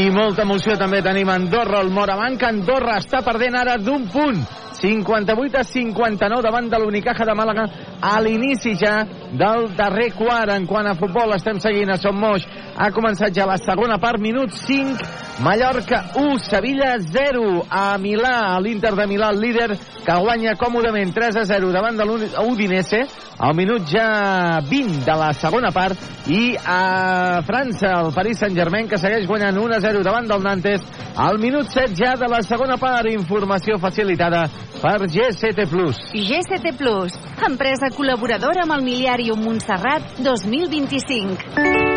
I 0.00 0.08
molta 0.16 0.48
emoció 0.48 0.78
també 0.80 1.02
tenim 1.04 1.28
Andorra, 1.28 1.84
el 1.84 1.92
Morabanc. 1.92 2.48
Andorra 2.48 2.96
està 3.04 3.20
perdent 3.26 3.60
ara 3.60 3.76
d'un 3.76 4.08
punt. 4.08 4.40
58 4.80 5.60
a 5.60 5.64
59 5.64 6.42
davant 6.44 6.70
de 6.70 6.80
l'Unicaja 6.80 7.24
de 7.28 7.36
Màlaga 7.36 7.66
a 8.00 8.16
l'inici 8.20 8.74
ja 8.76 9.04
del 9.32 9.70
darrer 9.76 10.10
quart 10.16 10.52
en 10.54 10.66
quant 10.66 10.86
a 10.86 10.96
futbol. 10.98 11.34
Estem 11.36 11.60
seguint 11.60 11.92
a 11.92 12.00
Som 12.00 12.20
Moix. 12.20 12.44
Ha 12.76 12.90
començat 12.92 13.34
ja 13.34 13.48
la 13.48 13.58
segona 13.60 13.98
part 14.02 14.20
minut 14.20 14.52
5 14.52 15.25
Mallorca 15.38 16.12
1 16.14 16.38
Sevilla 16.38 16.96
0 16.98 17.66
a 17.68 17.98
Milà 17.98 18.54
a 18.54 18.60
l'Inter 18.60 18.94
de 18.96 19.04
Milà 19.06 19.28
el 19.34 19.40
líder 19.40 19.76
que 19.76 20.14
guanya 20.22 20.54
còmodament 20.56 21.12
3 21.12 21.36
a 21.42 21.44
0 21.44 21.72
davant 21.74 21.98
de 21.98 22.06
l'Udinese 22.08 23.02
al 23.38 23.52
minut 23.54 23.84
ja 23.90 24.62
20 24.64 25.04
de 25.04 25.16
la 25.20 25.32
segona 25.36 25.70
part 25.76 26.00
i 26.32 26.56
a 26.56 27.42
França 27.44 27.92
el 28.00 28.14
Paris 28.16 28.40
Saint-Germain 28.40 28.88
que 28.88 29.00
segueix 29.00 29.26
guanyant 29.28 29.60
1 29.60 29.76
a 29.76 29.80
0 29.84 30.04
davant 30.06 30.30
del 30.30 30.46
Nantes 30.46 30.86
al 31.16 31.38
minut 31.38 31.68
7 31.68 31.92
ja 32.00 32.14
de 32.16 32.30
la 32.32 32.40
segona 32.40 32.78
part 32.80 33.10
informació 33.12 33.76
facilitada 33.78 34.46
per 34.80 34.98
GCT 35.04 35.68
Plus. 35.68 36.00
GCT 36.12 36.76
Plus, 36.80 37.16
empresa 37.44 37.92
col·laboradora 37.96 38.64
amb 38.64 38.76
el 38.78 38.88
Miliàrium 38.88 39.44
Montserrat 39.44 40.16
2025. 40.24 41.95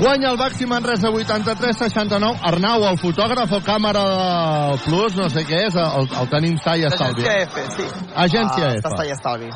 Guanya 0.00 0.30
el 0.30 0.38
Baxi 0.38 0.64
Manresa 0.66 1.08
83-69. 1.12 2.38
Arnau, 2.42 2.84
el 2.88 2.96
fotògraf 2.98 3.52
o 3.52 3.60
càmera 3.60 4.04
Plus, 4.84 5.16
no 5.18 5.28
sé 5.28 5.44
què 5.44 5.66
és, 5.66 5.76
el, 5.76 6.08
el 6.22 6.30
tenim 6.32 6.56
sa 6.64 6.76
i 6.80 6.86
estalvi. 6.88 7.20
Agència 7.26 7.48
F, 7.48 7.66
sí. 7.76 7.88
Agència 8.16 8.70
Ah, 8.70 8.76
F. 8.78 8.88
Està 8.94 9.04
i 9.06 9.12
estalvi. 9.16 9.50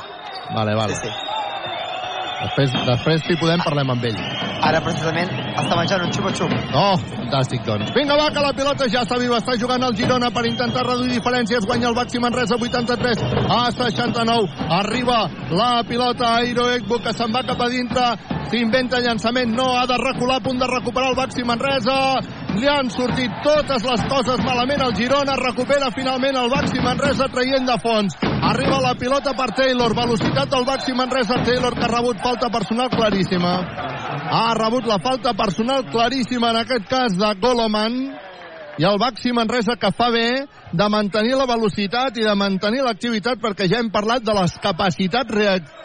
Vale, 0.55 0.75
vale. 0.77 0.95
Sí, 0.95 1.09
sí. 1.09 1.34
Després, 2.45 2.75
després 2.85 3.23
si 3.25 3.37
podem, 3.41 3.63
parlem 3.65 3.91
amb 3.95 4.05
ell. 4.05 4.19
Ara, 4.65 4.81
precisament, 4.85 5.31
està 5.61 5.79
menjant 5.79 6.03
un 6.05 6.13
xupa-xup. 6.13 6.53
Oh, 6.77 6.97
fantàstic, 7.15 7.65
doncs. 7.65 7.93
Vinga, 7.97 8.19
va, 8.21 8.29
que 8.35 8.45
la 8.45 8.53
pilota 8.57 8.89
ja 8.93 9.05
està 9.07 9.19
viva. 9.21 9.39
Està 9.41 9.57
jugant 9.61 9.83
el 9.87 9.97
Girona 9.97 10.31
per 10.35 10.45
intentar 10.49 10.85
reduir 10.87 11.15
diferències. 11.15 11.65
Guanya 11.69 11.89
el 11.91 11.97
Baxi 11.97 12.21
Manresa 12.21 12.59
83 12.61 13.25
a 13.49 13.61
69. 13.73 14.69
Arriba 14.81 15.25
la 15.53 15.73
pilota 15.89 16.31
a 16.31 16.45
Airo 16.45 16.69
Ekbo, 16.77 17.01
que 17.05 17.17
se'n 17.17 17.33
va 17.33 17.45
cap 17.49 17.65
a 17.65 17.71
dintre. 17.73 18.13
S'inventa 18.53 19.01
llançament. 19.01 19.57
No, 19.57 19.73
ha 19.79 19.87
de 19.89 19.99
recular, 20.01 20.41
a 20.43 20.45
punt 20.45 20.61
de 20.61 20.69
recuperar 20.69 21.15
el 21.15 21.21
Baxi 21.21 21.45
Manresa. 21.49 21.99
Li 22.55 22.69
han 22.71 22.91
sortit 22.91 23.33
totes 23.43 23.83
les 23.83 24.03
coses 24.11 24.43
malament 24.47 24.83
al 24.85 24.95
Girona. 24.95 25.35
Recupera 25.41 25.91
finalment 25.95 26.37
el 26.39 26.51
Baxi 26.53 26.83
Manresa 26.85 27.27
traient 27.33 27.67
de 27.67 27.77
fons. 27.83 28.15
Arriba 28.23 28.81
la 28.85 28.95
pilota 28.99 29.35
per 29.35 29.51
Taylor. 29.59 29.95
Velocitat 29.97 30.53
del 30.53 30.67
Baxi 30.69 30.95
Manresa. 30.95 31.41
Taylor 31.47 31.75
que 31.75 31.87
ha 31.87 31.93
rebut 31.95 32.21
falta 32.23 32.51
personal 32.55 32.91
claríssima. 32.95 33.55
Ha 34.31 34.53
rebut 34.59 34.87
la 34.87 35.01
falta 35.03 35.35
personal 35.35 35.89
claríssima 35.91 36.53
en 36.55 36.61
aquest 36.63 36.87
cas 36.91 37.19
de 37.19 37.33
Goloman 37.43 37.99
i 38.79 38.87
el 38.87 38.99
Baxi 38.99 39.33
Manresa 39.33 39.77
que 39.79 39.91
fa 39.95 40.09
bé 40.11 40.29
de 40.75 40.87
mantenir 40.91 41.37
la 41.39 41.47
velocitat 41.47 42.17
i 42.19 42.25
de 42.27 42.35
mantenir 42.35 42.83
l'activitat 42.83 43.39
perquè 43.43 43.69
ja 43.71 43.79
hem 43.83 43.91
parlat 43.95 44.25
de 44.27 44.35
les 44.35 44.57
capacitats 44.63 45.31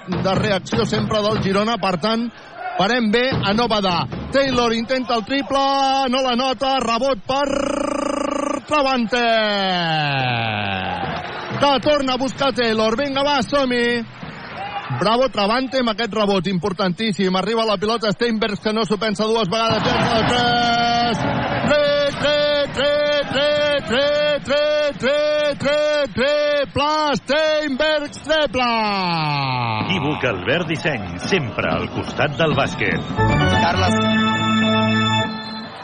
de 0.09 0.33
reacció 0.39 0.85
sempre 0.89 1.21
del 1.21 1.41
Girona, 1.45 1.77
per 1.77 1.97
tant 2.01 2.25
farem 2.79 3.11
bé 3.11 3.25
a 3.29 3.53
no 3.53 3.67
badar. 3.67 4.07
Taylor 4.31 4.73
intenta 4.73 5.15
el 5.15 5.25
triple, 5.25 5.59
no 6.09 6.21
la 6.23 6.35
nota, 6.39 6.77
rebot 6.79 7.19
per 7.27 7.47
Travante. 8.69 9.25
Que 11.59 11.79
torna 11.81 12.13
a 12.13 12.17
buscar 12.17 12.53
Taylor. 12.53 12.95
Vinga, 12.95 13.23
va, 13.25 13.41
som-hi. 13.43 13.99
Bravo 15.01 15.27
Travante 15.29 15.81
amb 15.83 15.91
aquest 15.91 16.15
rebot 16.15 16.47
importantíssim. 16.47 17.35
Arriba 17.35 17.65
la 17.67 17.77
pilota 17.77 18.13
Steinbergs 18.13 18.63
que 18.63 18.73
no 18.73 18.85
s'ho 18.85 18.97
pensa 19.01 19.27
dues 19.27 19.49
vegades. 19.51 19.83
Llença 19.83 20.15
de 20.15 20.27
3. 20.29 21.17
3, 21.69 22.19
3, 22.23 22.73
3, 22.79 23.08
3, 23.87 24.43
3, 24.43 24.93
3, 24.97 24.97
3, 24.99 25.55
3, 25.57 26.13
3, 26.13 26.65
pla 26.73 27.15
Steinbergs 27.15 28.19
triple. 28.25 28.67
Equívoc 29.85 30.25
Albert 30.25 30.67
Disseny, 30.67 31.05
sempre 31.23 31.71
al 31.71 31.87
costat 31.95 32.35
del 32.37 32.55
bàsquet. 32.57 32.99
Carles, 33.63 33.95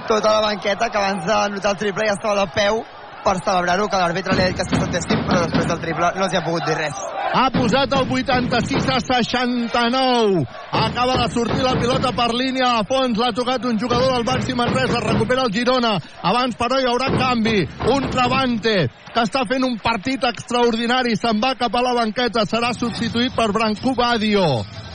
tota 0.08 0.36
la 0.36 0.42
banqueta 0.50 0.90
que 0.90 0.98
abans 0.98 1.26
de 1.26 1.40
notar 1.56 1.72
el 1.72 1.80
triple 1.86 2.08
ja 2.10 2.18
estava 2.20 2.44
de 2.44 2.52
peu 2.56 2.84
per 3.26 3.36
celebrar-ho, 3.42 3.88
que 3.90 4.00
l'àrbitre 4.00 4.36
li 4.38 4.44
ha 4.46 4.48
dit 4.52 4.58
que 4.60 4.66
se 4.70 4.78
s'entestin, 4.80 5.24
però 5.28 5.42
després 5.46 5.68
del 5.72 5.82
triple 5.84 6.12
no 6.16 6.26
els 6.28 6.34
hi 6.34 6.40
ha 6.40 6.44
pogut 6.46 6.66
dir 6.70 6.78
res. 6.78 7.00
Ha 7.36 7.50
posat 7.52 7.92
el 7.98 8.06
86 8.16 8.86
a 8.94 9.00
69. 9.04 10.46
Acaba 10.72 11.18
de 11.20 11.28
sortir 11.34 11.64
la 11.66 11.74
pilota 11.76 12.14
per 12.16 12.30
línia 12.34 12.70
a 12.80 12.84
fons. 12.88 13.18
L'ha 13.20 13.34
tocat 13.36 13.66
un 13.66 13.80
jugador 13.82 14.14
del 14.14 14.24
Baxi 14.24 14.54
Manresa. 14.56 15.02
Recupera 15.04 15.44
el 15.44 15.52
Girona. 15.52 15.98
Abans, 16.24 16.56
però, 16.56 16.80
hi 16.80 16.88
haurà 16.88 17.10
canvi. 17.18 17.58
Un 17.92 18.08
Travante 18.14 18.76
que 19.12 19.24
està 19.26 19.44
fent 19.50 19.66
un 19.68 19.76
partit 19.84 20.24
extraordinari. 20.24 21.18
Se'n 21.20 21.42
va 21.44 21.56
cap 21.60 21.76
a 21.76 21.84
la 21.84 21.94
banqueta. 21.98 22.46
Serà 22.48 22.72
substituït 22.78 23.36
per 23.36 23.52
Branco 23.52 23.96
Badio. 23.98 24.46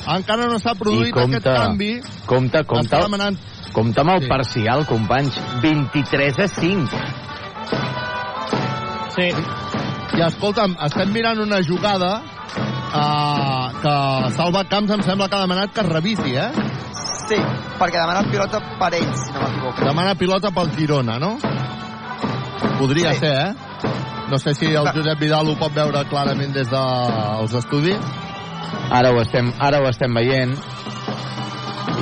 Encara 0.09 0.47
no 0.49 0.57
s'ha 0.59 0.73
produït 0.79 1.13
compte, 1.13 1.37
aquest 1.43 1.51
canvi. 1.61 1.93
Compte, 2.27 2.65
compte, 2.65 3.03
demanant... 3.05 3.37
compte 3.75 4.01
amb 4.01 4.15
el 4.17 4.23
Sí. 4.25 4.29
parcial, 4.29 4.87
companys. 4.89 5.37
23 5.61 6.39
a 6.41 6.49
5. 6.49 7.05
Sí. 9.15 9.29
I 10.19 10.23
escolta'm, 10.27 10.75
estem 10.87 11.13
mirant 11.15 11.39
una 11.43 11.61
jugada 11.67 12.11
uh, 12.21 13.71
que 13.83 13.95
Salva 14.37 14.65
Camps 14.71 14.93
em 14.97 15.03
sembla 15.07 15.29
que 15.29 15.39
ha 15.39 15.45
demanat 15.47 15.73
que 15.75 15.81
es 15.85 15.89
revisi, 15.89 16.35
eh? 16.37 16.51
Sí, 17.31 17.39
perquè 17.79 18.01
demanen 18.01 18.31
pilota 18.33 18.59
per 18.81 18.91
ells, 18.99 19.27
si 19.27 19.33
no 19.35 19.45
m'equivoco. 19.45 19.85
Demana 19.87 20.15
pilota 20.19 20.51
pel 20.55 20.73
Girona, 20.77 21.19
no? 21.23 21.37
Podria 22.79 23.13
Sí. 23.15 23.21
ser, 23.21 23.35
eh? 23.37 23.55
No 24.31 24.39
sé 24.39 24.55
si 24.55 24.67
el 24.67 24.87
Josep 24.95 25.19
Vidal 25.19 25.49
ho 25.49 25.57
pot 25.59 25.73
veure 25.75 26.05
clarament 26.11 26.53
des 26.55 26.69
dels 26.71 27.55
estudis. 27.55 27.99
Ara 28.91 29.11
ho 29.11 29.21
estem, 29.23 29.53
ara 29.59 29.81
ho 29.83 29.89
estem 29.89 30.15
veient 30.15 30.55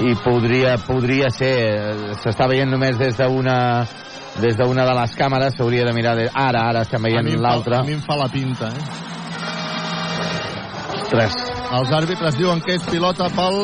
i 0.05 0.15
podria, 0.25 0.77
podria 0.87 1.31
ser 1.31 1.55
s'està 2.23 2.47
veient 2.49 2.69
només 2.71 2.99
des 3.01 3.17
d'una 3.17 3.87
des 4.43 4.57
d'una 4.57 4.85
de 4.87 4.95
les 5.01 5.15
càmeres 5.19 5.57
s'hauria 5.57 5.85
de 5.85 5.93
mirar 5.93 6.17
de... 6.17 6.31
ara, 6.35 6.69
ara 6.71 6.87
estem 6.87 7.03
veient 7.03 7.37
l'altra 7.41 7.81
A 7.81 7.85
mi 7.87 7.93
em 7.99 8.03
fa 8.03 8.17
la 8.17 8.29
pinta, 8.29 8.69
eh? 8.69 9.09
ostres, 11.09 11.37
Els 11.73 11.91
àrbitres 11.93 12.37
diuen 12.37 12.61
que 12.61 12.75
és 12.77 12.85
pilota 12.89 13.29
pel... 13.33 13.57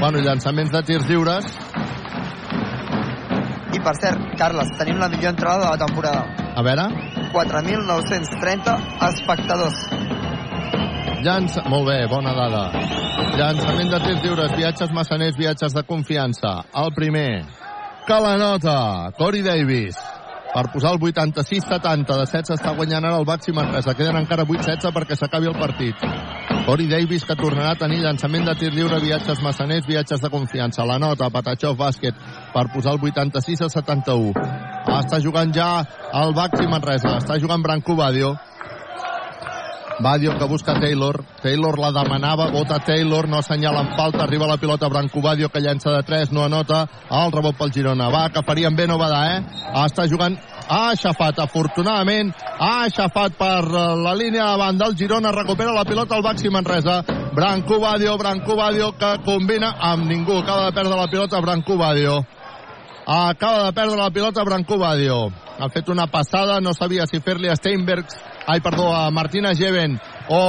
Bueno, 0.00 0.20
llançaments 0.22 0.70
de 0.70 0.82
tirs 0.86 1.06
lliures. 1.08 1.46
I 3.74 3.80
per 3.82 3.94
cert, 3.98 4.24
Carles, 4.38 4.70
tenim 4.78 4.98
la 5.02 5.08
millor 5.10 5.32
entrada 5.32 5.64
de 5.64 5.70
la 5.72 5.86
temporada. 5.86 6.24
A 6.54 6.62
veure... 6.66 6.88
4.930 7.36 8.76
espectadors. 9.10 9.82
Llança... 11.26 11.66
Molt 11.68 11.90
bé, 11.90 11.98
bona 12.10 12.32
dada. 12.36 12.64
Llançament 13.36 13.90
de 13.92 14.02
tirs 14.06 14.22
lliures, 14.24 14.56
viatges 14.56 14.94
massaners, 14.94 15.38
viatges 15.38 15.74
de 15.74 15.82
confiança. 15.86 16.60
El 16.82 16.94
primer, 16.96 17.44
que 18.06 18.20
la 18.20 18.36
nota, 18.36 19.10
Corey 19.18 19.42
Davis. 19.42 19.96
Per 20.54 20.62
posar 20.72 20.92
el 20.94 21.00
86-70 21.00 22.16
de 22.16 22.26
7 22.30 22.52
s'està 22.52 22.70
guanyant 22.76 23.04
ara 23.04 23.18
el 23.18 23.26
Baxi 23.26 23.52
Manresa. 23.52 23.96
Queden 23.98 24.16
encara 24.20 24.46
8-16 24.46 24.92
perquè 24.94 25.16
s'acabi 25.18 25.50
el 25.50 25.58
partit. 25.58 26.04
Corey 26.68 26.86
Davis 26.86 27.26
que 27.26 27.36
tornarà 27.36 27.74
a 27.74 27.80
tenir 27.80 27.98
llançament 28.04 28.46
de 28.46 28.54
tir 28.60 28.70
lliure, 28.72 29.00
viatges 29.02 29.42
massaners, 29.42 29.84
viatges 29.90 30.22
de 30.22 30.30
confiança. 30.30 30.86
La 30.86 31.00
nota, 31.02 31.28
Patachov 31.34 31.76
bàsquet, 31.82 32.14
per 32.54 32.66
posar 32.72 32.94
el 32.94 33.02
86 33.02 33.66
a 33.66 33.70
71. 33.74 34.32
Està 35.00 35.20
jugant 35.20 35.52
ja 35.52 35.70
el 36.22 36.34
Baxi 36.34 36.70
Manresa. 36.70 37.18
Està 37.18 37.40
jugant 37.42 37.62
Branco 37.62 37.98
Badio. 37.98 38.36
Badio 39.98 40.36
que 40.38 40.44
busca 40.44 40.78
Taylor. 40.78 41.24
Taylor 41.42 41.78
la 41.78 41.90
demanava, 41.90 42.50
vota 42.50 42.78
Taylor, 42.78 43.28
no 43.28 43.38
assenyala 43.38 43.80
en 43.80 43.96
falta, 43.96 44.24
arriba 44.24 44.46
la 44.46 44.58
pilota 44.58 44.88
Branco 44.88 45.22
Badio 45.22 45.48
que 45.48 45.60
llença 45.60 45.90
de 45.90 46.02
3, 46.02 46.32
no 46.32 46.44
anota, 46.44 46.86
el 47.10 47.32
rebot 47.32 47.56
pel 47.56 47.72
Girona. 47.72 48.10
Va, 48.12 48.28
que 48.28 48.42
farien 48.44 48.76
bé, 48.76 48.86
no 48.86 48.98
va 48.98 49.08
dar, 49.08 49.24
eh? 49.36 49.40
Està 49.86 50.06
jugant, 50.08 50.36
ha 50.68 50.82
aixafat, 50.90 51.40
afortunadament, 51.40 52.34
ha 52.58 52.72
aixafat 52.84 53.38
per 53.40 53.64
eh, 53.64 53.86
la 54.04 54.14
línia 54.14 54.44
davant 54.52 54.76
del 54.78 54.96
Girona, 54.96 55.32
recupera 55.32 55.72
la 55.72 55.86
pilota 55.88 56.16
al 56.16 56.26
Baxi 56.26 56.52
Manresa. 56.52 57.02
Branco 57.32 57.80
Badio, 57.80 58.16
Branco 58.18 58.56
Badio 58.56 58.92
que 59.00 59.16
combina 59.24 59.74
amb 59.80 60.08
ningú, 60.08 60.42
acaba 60.42 60.66
de 60.66 60.76
perdre 60.76 60.96
la 60.96 61.08
pilota 61.08 61.40
Branco 61.40 61.76
Badio. 61.76 62.24
Acaba 63.06 63.66
de 63.66 63.72
perdre 63.72 63.96
la 63.96 64.10
pilota 64.10 64.42
Branco 64.42 64.78
Badio. 64.78 65.28
Ha 65.58 65.68
fet 65.70 65.88
una 65.88 66.08
passada, 66.10 66.58
no 66.60 66.72
sabia 66.74 67.06
si 67.06 67.20
fer-li 67.22 67.46
a 67.48 67.54
Steinbergs, 67.54 68.16
ai, 68.50 68.58
perdó, 68.60 68.88
a 68.90 69.12
Martina 69.14 69.54
Geven 69.54 69.94
o 70.28 70.40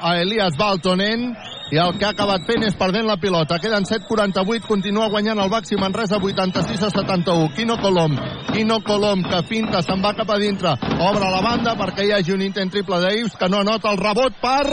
a 0.00 0.14
Elias 0.22 0.56
Baltonen, 0.56 1.34
i 1.70 1.76
el 1.76 1.98
que 1.98 2.06
ha 2.06 2.14
acabat 2.14 2.46
fent 2.48 2.64
és 2.64 2.78
perdent 2.78 3.04
la 3.04 3.18
pilota. 3.20 3.58
Queden 3.60 3.84
7'48, 3.84 4.64
continua 4.64 5.10
guanyant 5.12 5.42
el 5.44 5.52
Baxi 5.52 5.76
Manresa 5.76 6.16
86 6.16 6.88
a 6.88 6.90
71. 6.94 7.52
Quino 7.52 7.76
Colom, 7.84 8.16
Quino 8.48 8.80
Colom, 8.86 9.22
que 9.28 9.42
finta, 9.50 9.84
se'n 9.84 10.00
va 10.00 10.16
cap 10.16 10.32
a 10.32 10.40
dintre, 10.40 10.72
obre 10.96 11.28
la 11.28 11.44
banda 11.44 11.76
perquè 11.76 12.08
hi 12.08 12.14
hagi 12.16 12.32
un 12.32 12.48
intent 12.48 12.72
triple 12.72 13.02
d'Ives 13.04 13.36
que 13.36 13.50
no 13.52 13.60
anota 13.60 13.92
el 13.92 14.00
rebot 14.00 14.40
per 14.40 14.64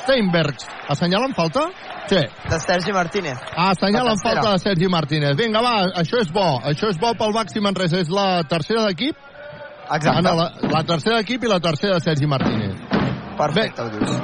Steinbergs. 0.00 0.70
Assenyalen 0.88 1.36
falta? 1.36 1.68
Sí. 2.08 2.16
De 2.50 2.60
Sergi 2.60 2.92
Martínez. 2.92 3.38
Assenyalen 3.56 4.04
La 4.04 4.14
tercera. 4.16 4.42
falta 4.42 4.52
de 4.52 4.58
Sergi 4.58 4.88
Martínez. 4.88 5.36
Vinga, 5.36 5.60
va, 5.62 5.74
això 6.02 6.20
és 6.20 6.32
bo. 6.32 6.60
Això 6.64 6.90
és 6.90 6.98
bo 6.98 7.14
pel 7.14 7.32
Baxi 7.32 7.60
Manresa. 7.60 8.00
És 8.02 8.10
la 8.10 8.42
tercera 8.44 8.84
d'equip? 8.88 9.16
Exacte. 9.92 10.18
Ah, 10.18 10.20
no, 10.22 10.34
la, 10.36 10.50
la 10.70 10.82
tercera 10.84 11.16
d'equip 11.18 11.44
i 11.44 11.48
la 11.48 11.60
tercera 11.60 11.94
de 11.94 12.00
Sergi 12.00 12.26
Martínez. 12.26 12.76
Perfecte, 13.38 13.88
dius. 13.96 14.20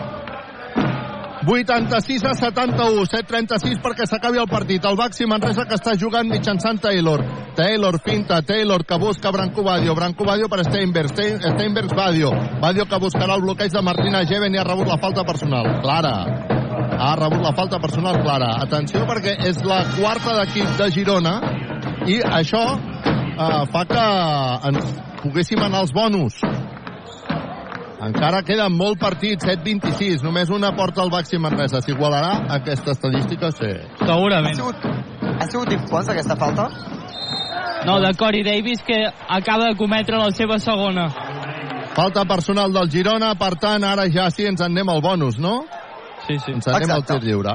86 1.47 2.25
a 2.25 2.35
71, 2.35 3.07
7-36 3.07 3.79
perquè 3.81 4.05
s'acabi 4.11 4.41
el 4.43 4.49
partit. 4.51 4.85
El 4.85 4.97
Baxi 4.99 5.25
Manresa 5.25 5.65
que 5.65 5.79
està 5.79 5.95
jugant 5.97 6.29
mitjançant 6.29 6.81
Taylor. 6.83 7.23
Taylor 7.57 8.01
finta, 8.05 8.43
Taylor 8.43 8.85
que 8.85 8.99
busca 8.99 9.31
Branco 9.31 9.63
Badio. 9.63 9.95
Branco 9.95 10.25
Badio 10.25 10.49
per 10.49 10.65
Steinberg. 10.67 11.09
Stein, 11.15 11.41
Steinberg 11.41 11.95
Badio. 11.95 12.33
Badio 12.61 12.85
que 12.91 12.99
buscarà 13.01 13.39
el 13.39 13.43
bloqueig 13.47 13.73
de 13.73 13.83
Martina 13.83 14.27
Geven 14.27 14.55
i 14.55 14.59
ha 14.59 14.65
rebut 14.67 14.89
la 14.89 14.99
falta 14.99 15.25
personal. 15.25 15.79
Clara. 15.81 16.58
Ha 16.79 17.15
rebut 17.19 17.43
la 17.43 17.53
falta 17.57 17.81
personal 17.83 18.21
clara. 18.23 18.55
Atenció 18.63 19.05
perquè 19.09 19.37
és 19.49 19.61
la 19.67 19.83
quarta 19.97 20.37
d'equip 20.39 20.77
de 20.79 20.89
Girona 20.95 21.35
i 22.07 22.21
això 22.23 22.65
eh, 22.75 23.63
fa 23.73 23.85
que 23.89 24.07
ens 24.71 24.91
poguéssim 25.23 25.63
anar 25.63 25.85
als 25.85 25.95
bonus. 25.95 26.39
Encara 27.99 28.45
queden 28.47 28.77
molt 28.79 29.01
partits, 29.03 29.43
7-26. 29.45 30.23
Només 30.23 30.53
una 30.55 30.71
porta 30.77 31.03
al 31.03 31.11
Baxi 31.11 31.41
Manresa. 31.43 31.81
S'igualarà 31.83 32.45
aquesta 32.61 32.95
estadística? 32.95 33.51
Sí. 33.51 33.73
Segurament. 33.99 34.55
Ha 34.55 34.61
sigut, 34.61 34.87
ha 35.35 35.49
sigut 35.51 35.75
impons 35.75 36.13
aquesta 36.15 36.39
falta? 36.39 36.69
No, 37.87 37.99
de 38.03 38.13
Corey 38.19 38.45
Davis, 38.47 38.83
que 38.87 39.03
acaba 39.07 39.71
de 39.71 39.77
cometre 39.77 40.19
la 40.19 40.31
seva 40.31 40.59
segona. 40.63 41.09
Falta 41.95 42.25
personal 42.25 42.73
del 42.73 42.91
Girona, 42.91 43.33
per 43.35 43.57
tant, 43.59 43.85
ara 43.85 44.07
ja 44.11 44.29
sí 44.31 44.47
ens 44.47 44.63
en 44.63 44.71
anem 44.71 44.91
al 44.95 45.03
bonus, 45.03 45.39
no? 45.43 45.65
Sí, 46.29 46.37
sí. 46.45 46.53
Ens 46.53 46.69
anem 46.69 46.93
al 46.93 47.07
tir 47.09 47.23
lliure. 47.25 47.55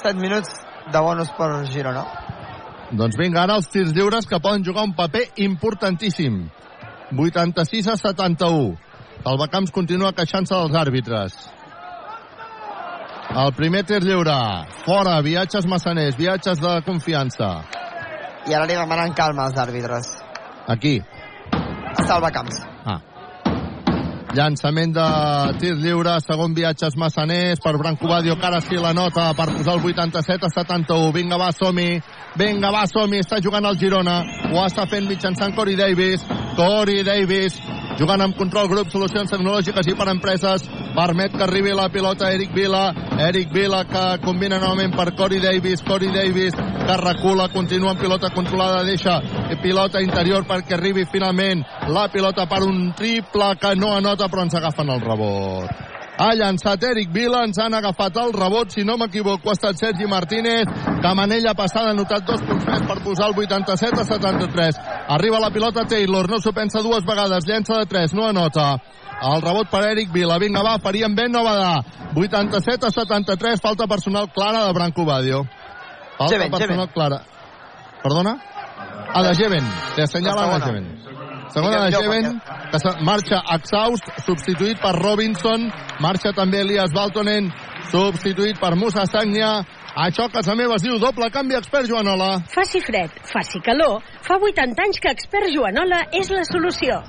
7 0.00 0.16
minuts 0.20 0.52
de 0.92 1.00
bonus 1.04 1.32
per 1.36 1.50
Girona. 1.68 2.04
Doncs 2.96 3.18
vinga, 3.18 3.42
ara 3.42 3.56
els 3.60 3.68
tirs 3.68 3.92
lliures 3.92 4.28
que 4.30 4.40
poden 4.40 4.64
jugar 4.64 4.86
un 4.86 4.94
paper 4.96 5.26
importantíssim. 5.44 6.46
86 7.12 7.88
a 7.92 7.96
71. 8.00 8.76
El 9.26 9.38
Bacamps 9.40 9.74
continua 9.74 10.12
queixant-se 10.16 10.54
dels 10.54 10.76
àrbitres. 10.78 11.36
El 13.36 13.52
primer 13.58 13.82
tir 13.84 14.00
lliure. 14.04 14.36
Fora, 14.86 15.18
viatges 15.22 15.66
massaners, 15.68 16.16
viatges 16.16 16.62
de 16.62 16.76
confiança. 16.86 17.50
I 18.46 18.54
ara 18.54 18.68
li 18.70 18.78
demanen 18.78 19.12
calma 19.18 19.48
als 19.50 19.58
àrbitres. 19.58 20.12
Aquí. 20.70 21.00
Salva 22.06 22.30
camps. 22.30 22.62
Ah. 22.86 23.00
Llançament 24.36 24.90
de 24.92 25.04
tir 25.62 25.72
lliure, 25.80 26.18
segon 26.20 26.52
viatges 26.56 26.96
massaners 27.00 27.62
per 27.64 27.72
Branco 27.80 28.10
Badio, 28.10 28.34
que 28.36 28.44
ara 28.44 28.60
sí 28.60 28.76
la 28.76 28.92
nota 28.92 29.30
per 29.38 29.46
posar 29.54 29.78
el 29.78 29.86
87 29.92 30.44
a 30.44 30.50
71. 30.52 31.08
Vinga, 31.14 31.38
va, 31.40 31.48
som-hi. 31.56 32.02
Vinga, 32.36 32.74
va, 32.74 32.84
som-hi. 32.90 33.22
Està 33.24 33.40
jugant 33.40 33.64
el 33.64 33.80
Girona. 33.80 34.18
Ho 34.52 34.60
està 34.66 34.84
fent 34.92 35.08
mitjançant 35.08 35.56
Corey 35.56 35.78
Davis. 35.80 36.28
Corey 36.58 37.00
Davis 37.06 37.56
jugant 37.98 38.22
amb 38.22 38.36
control 38.36 38.68
grup, 38.68 38.90
solucions 38.92 39.30
tecnològiques 39.32 39.88
i 39.90 39.96
per 39.96 40.08
empreses. 40.12 40.66
Permet 40.96 41.34
que 41.36 41.44
arribi 41.44 41.74
la 41.76 41.88
pilota 41.92 42.30
Eric 42.32 42.54
Vila. 42.54 42.86
Eric 43.26 43.52
Vila 43.52 43.82
que 43.88 44.04
combina 44.24 44.60
novament 44.60 44.94
per 44.96 45.14
Corey 45.16 45.40
Davis. 45.40 45.82
Corey 45.86 46.12
Davis 46.14 46.54
que 46.56 47.00
recula, 47.02 47.48
continua 47.52 47.94
amb 47.94 48.00
pilota 48.00 48.30
controlada, 48.30 48.84
deixa 48.86 49.20
pilota 49.62 50.02
interior 50.04 50.46
perquè 50.46 50.76
arribi 50.76 51.06
finalment 51.10 51.64
la 51.90 52.06
pilota 52.12 52.46
per 52.46 52.62
un 52.66 52.92
triple 52.96 53.54
que 53.60 53.74
no 53.74 53.94
anota 53.96 54.30
però 54.30 54.46
ens 54.46 54.54
agafen 54.60 54.94
el 54.94 55.02
rebot. 55.02 55.95
Ha 56.16 56.30
llançat 56.32 56.82
Eric 56.88 57.10
Vila, 57.12 57.42
ens 57.44 57.58
han 57.60 57.74
agafat 57.76 58.16
el 58.22 58.32
rebot, 58.32 58.70
si 58.72 58.84
no 58.88 58.96
m'equivoco, 58.96 59.50
ha 59.50 59.56
estat 59.56 59.76
Sergi 59.76 60.06
Martínez, 60.08 60.64
que 61.02 61.14
Manella 61.14 61.52
passada 61.54 61.90
ha 61.92 61.96
notat 61.96 62.24
dos 62.24 62.40
punts 62.40 62.64
més 62.64 62.84
per 62.88 62.96
posar 63.04 63.28
el 63.28 63.36
87 63.36 64.00
a 64.00 64.04
73. 64.08 64.78
Arriba 65.12 65.40
la 65.42 65.50
pilota 65.52 65.84
Taylor, 65.84 66.30
no 66.30 66.40
s'ho 66.40 66.54
pensa 66.56 66.80
dues 66.80 67.04
vegades, 67.04 67.44
llença 67.44 67.76
de 67.82 67.90
3, 67.92 68.14
no 68.16 68.30
anota. 68.30 68.78
El 69.20 69.44
rebot 69.44 69.68
per 69.68 69.82
Eric 69.90 70.12
Vila, 70.12 70.38
vinga 70.40 70.64
va, 70.64 70.78
farien 70.80 71.14
bé, 71.14 71.28
no 71.28 71.44
va 71.44 71.54
dar. 71.56 71.76
87 72.16 72.88
a 72.88 72.90
73, 72.90 73.60
falta 73.60 73.86
personal 73.86 74.32
clara 74.32 74.64
de 74.64 74.72
Branco 74.72 75.04
Badio. 75.04 75.44
Falta 76.16 76.32
Geven, 76.32 76.50
personal 76.50 76.88
Geven. 76.88 76.94
clara. 76.94 77.20
Perdona? 78.02 78.38
A 79.12 79.22
de 79.22 79.34
Geven, 79.34 79.68
te 79.94 80.02
assenyala 80.02 80.46
La 80.46 80.54
a 80.54 80.58
de. 80.58 80.64
Geven. 80.64 81.05
Segona 81.56 81.86
de 81.86 81.92
Geven, 81.96 82.26
que 82.68 82.78
marxa 83.00 83.38
exhaust, 83.54 84.10
substituït 84.26 84.76
per 84.76 84.90
Robinson, 84.98 85.62
marxa 86.04 86.34
també 86.36 86.60
Elias 86.60 86.92
Baltonen, 86.92 87.48
substituït 87.88 88.60
per 88.60 88.74
Musa 88.76 89.06
Sagnia, 89.08 89.54
això 89.96 90.26
a 90.28 90.32
casa 90.34 90.52
meva 90.52 90.76
es 90.76 90.84
diu 90.84 90.98
doble 91.00 91.30
canvi 91.32 91.56
expert 91.56 91.88
Joanola. 91.88 92.42
Faci 92.52 92.82
fred, 92.84 93.16
faci 93.32 93.62
calor, 93.64 94.04
fa 94.26 94.36
80 94.36 94.84
anys 94.84 95.00
que 95.00 95.16
Expert 95.16 95.48
Joanola 95.54 96.02
és 96.12 96.28
la 96.28 96.44
solució. 96.44 97.00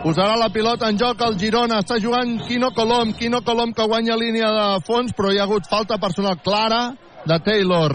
Posarà 0.00 0.40
la 0.40 0.48
pilota 0.48 0.88
en 0.88 0.96
joc 0.96 1.20
el 1.28 1.36
Girona, 1.36 1.82
està 1.84 2.00
jugant 2.00 2.38
Quino 2.48 2.72
Colom, 2.72 3.12
Quino 3.18 3.44
Colom 3.44 3.76
que 3.76 3.84
guanya 3.92 4.16
línia 4.16 4.48
de 4.56 4.68
fons, 4.88 5.12
però 5.12 5.34
hi 5.34 5.42
ha 5.42 5.44
hagut 5.44 5.68
falta 5.68 6.00
personal 6.00 6.40
clara 6.40 6.94
de 7.28 7.42
Taylor. 7.44 7.92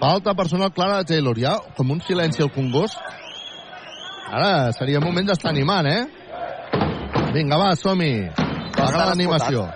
Falta 0.00 0.32
personal 0.32 0.72
clara 0.72 1.02
de 1.02 1.12
Taylor. 1.12 1.36
Hi 1.36 1.44
ha 1.50 1.58
com 1.76 1.92
un 1.92 2.00
silenci 2.00 2.40
al 2.40 2.54
Congost. 2.54 2.96
Ara 4.32 4.72
seria 4.72 5.00
moment 5.04 5.26
d'estar 5.28 5.50
animant, 5.52 5.84
eh? 5.84 6.06
Vinga, 7.34 7.58
va, 7.60 7.74
som-hi. 7.76 8.14
La 8.78 8.86
gran 8.88 9.10
animació. 9.12 9.66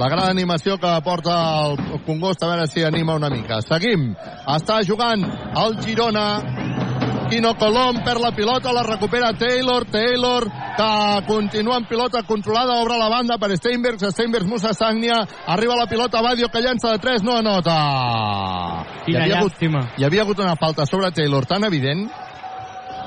La 0.00 0.08
gran 0.10 0.26
animació 0.32 0.74
que 0.82 0.90
porta 1.06 1.36
el 1.62 2.00
Congost, 2.06 2.42
a 2.42 2.48
veure 2.50 2.66
si 2.66 2.82
anima 2.82 3.14
una 3.14 3.30
mica. 3.30 3.60
Seguim. 3.62 4.08
Està 4.50 4.80
jugant 4.86 5.22
el 5.62 5.76
Girona. 5.84 6.26
Quino 7.30 7.52
Colom 7.54 8.00
perd 8.02 8.24
la 8.24 8.32
pilota, 8.34 8.72
la 8.74 8.82
recupera 8.82 9.30
Taylor, 9.38 9.86
Taylor 9.86 10.48
que 10.80 10.88
continua 11.28 11.76
amb 11.78 11.86
pilota 11.86 12.24
controlada, 12.26 12.80
obre 12.82 12.96
la 12.98 13.06
banda 13.12 13.36
per 13.38 13.52
Steinbergs, 13.54 14.08
Steinbergs 14.10 14.48
Musa 14.50 14.72
Sagnia, 14.74 15.20
arriba 15.46 15.76
la 15.78 15.86
pilota 15.86 16.22
Badio 16.24 16.48
que 16.50 16.62
llança 16.64 16.90
de 16.90 16.98
3, 16.98 17.22
no 17.22 17.36
anota. 17.38 17.76
Quina 19.04 19.20
hi, 19.20 19.22
havia 19.22 19.38
hagut, 19.38 19.54
llàstima. 19.54 19.84
hi 19.98 20.08
havia 20.08 20.26
hagut 20.26 20.42
una 20.42 20.56
falta 20.58 20.86
sobre 20.90 21.12
Taylor 21.14 21.46
tan 21.46 21.68
evident 21.68 22.08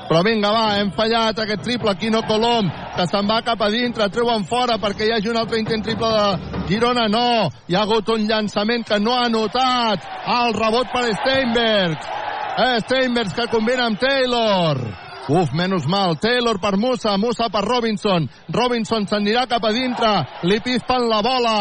però 0.08 0.20
vinga, 0.22 0.50
va, 0.52 0.64
hem 0.78 0.90
fallat 0.96 1.38
aquest 1.40 1.62
triple. 1.64 1.94
Quino 2.00 2.20
Colom, 2.28 2.68
que 2.96 3.06
se'n 3.08 3.28
va 3.28 3.40
cap 3.46 3.62
a 3.64 3.70
dintre, 3.72 4.08
treuen 4.12 4.44
fora 4.48 4.76
perquè 4.80 5.08
hi 5.08 5.14
hagi 5.16 5.30
un 5.32 5.38
altre 5.40 5.60
intent 5.62 5.84
triple 5.84 6.10
de 6.12 6.64
Girona. 6.68 7.06
No, 7.08 7.48
hi 7.68 7.76
ha 7.76 7.84
hagut 7.86 8.10
un 8.12 8.26
llançament 8.28 8.84
que 8.88 9.00
no 9.00 9.14
ha 9.16 9.24
anotat. 9.30 10.04
El 10.36 10.52
rebot 10.58 10.92
per 10.92 11.06
Steinbergs. 11.20 12.12
Eh, 12.54 12.76
Steinbergs 12.84 13.34
que 13.34 13.48
combina 13.50 13.88
amb 13.88 13.98
Taylor. 13.98 14.82
Uf, 15.28 15.54
menys 15.56 15.88
mal. 15.88 16.18
Taylor 16.20 16.60
per 16.60 16.76
Musa, 16.76 17.16
Musa 17.16 17.48
per 17.48 17.64
Robinson. 17.64 18.28
Robinson 18.52 19.08
s'anirà 19.08 19.46
cap 19.48 19.64
a 19.64 19.72
dintre. 19.72 20.12
Li 20.44 20.60
pispen 20.60 21.08
la 21.08 21.22
bola. 21.24 21.56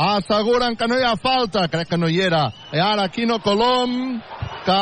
Asseguren 0.00 0.76
que 0.78 0.86
no 0.86 0.96
hi 0.96 1.04
ha 1.04 1.16
falta. 1.18 1.66
Crec 1.68 1.90
que 1.90 1.98
no 1.98 2.08
hi 2.08 2.22
era. 2.22 2.46
I 2.72 2.78
ara 2.78 3.08
Quino 3.10 3.40
Colom, 3.42 4.20
que 4.64 4.80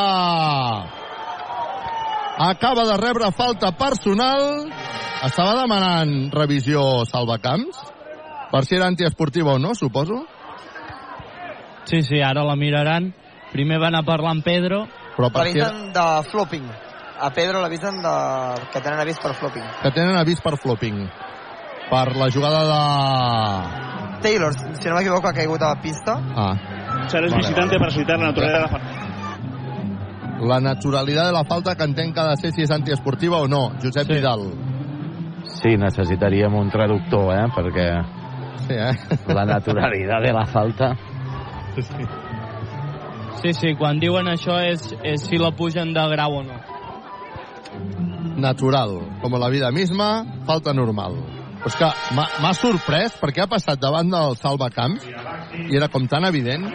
acaba 2.38 2.84
de 2.86 2.96
rebre 2.96 3.30
falta 3.32 3.72
personal. 3.76 4.70
Estava 5.26 5.56
demanant 5.58 6.30
revisió 6.32 7.04
Salvacamps? 7.10 7.80
Per 8.52 8.64
si 8.64 8.76
era 8.76 8.86
antiesportiva 8.86 9.52
o 9.52 9.58
no, 9.58 9.74
suposo. 9.74 10.24
Sí, 11.84 12.02
sí, 12.02 12.20
ara 12.22 12.44
la 12.44 12.56
miraran. 12.56 13.12
Primer 13.52 13.80
van 13.80 13.96
a 13.96 14.04
parlar 14.04 14.36
amb 14.36 14.44
Pedro. 14.44 14.86
Però 15.16 15.30
per 15.34 15.48
si 15.50 15.58
de 15.58 16.06
flopping. 16.30 16.68
A 17.18 17.32
Pedro 17.34 17.60
l'avisen 17.60 17.98
de... 18.04 18.14
que 18.70 18.80
tenen 18.80 19.00
avís 19.02 19.18
per 19.18 19.34
flopping. 19.34 19.64
que 19.82 19.90
tenen 19.90 20.16
avís 20.16 20.40
per 20.40 20.54
flopping. 20.56 21.08
Per 21.90 22.06
la 22.16 22.30
jugada 22.30 22.62
de... 22.68 22.80
Taylor, 24.22 24.54
si 24.54 24.88
no 24.88 24.96
m'equivoco, 24.96 25.28
ha 25.28 25.34
caigut 25.34 25.62
a 25.62 25.74
la 25.74 25.80
pista. 25.82 26.14
Ah. 26.36 26.54
Es 27.06 27.12
Vale, 27.12 27.36
visitante 27.36 27.78
para 27.78 27.90
solicitar 27.90 28.18
la 28.18 28.26
naturalidad 28.26 28.66
de 28.66 28.72
la. 28.72 28.97
La 30.40 30.60
naturalitat 30.60 31.26
de 31.26 31.32
la 31.34 31.44
falta 31.44 31.74
que 31.74 31.86
entenc 31.88 32.14
que 32.14 32.20
ha 32.20 32.28
de 32.30 32.36
ser 32.40 32.52
si 32.54 32.62
és 32.62 32.70
antiesportiva 32.70 33.40
o 33.42 33.48
no. 33.48 33.72
Josep 33.82 34.06
Sí. 34.06 34.14
Vidal. 34.14 34.44
Sí, 35.58 35.76
necessitaríem 35.76 36.54
un 36.54 36.70
traductor, 36.70 37.32
eh? 37.34 37.46
Perquè 37.54 37.88
Sí, 38.66 38.74
eh? 38.74 38.92
la 39.34 39.44
naturalitat 39.44 40.22
de 40.22 40.32
la 40.32 40.46
falta... 40.46 40.96
Sí, 43.38 43.52
sí, 43.54 43.74
quan 43.78 44.00
diuen 44.02 44.26
això 44.26 44.56
és, 44.66 44.82
és 45.06 45.22
si 45.22 45.38
la 45.38 45.52
pugen 45.54 45.92
de 45.94 46.04
grau 46.10 46.40
o 46.40 46.42
no. 46.42 46.56
Natural. 48.38 48.96
Com 49.22 49.36
la 49.38 49.50
vida 49.50 49.70
misma, 49.70 50.24
falta 50.46 50.74
normal. 50.74 51.14
Però 51.58 51.70
és 51.70 51.76
que 51.78 51.88
m'ha 52.14 52.26
m'ha 52.42 52.52
sorprès 52.54 53.14
perquè 53.18 53.44
ha 53.44 53.50
passat 53.50 53.78
davant 53.82 54.10
del 54.10 54.36
salvacamps 54.38 55.06
i 55.68 55.76
era 55.78 55.88
com 55.90 56.06
tan 56.10 56.26
evident. 56.26 56.66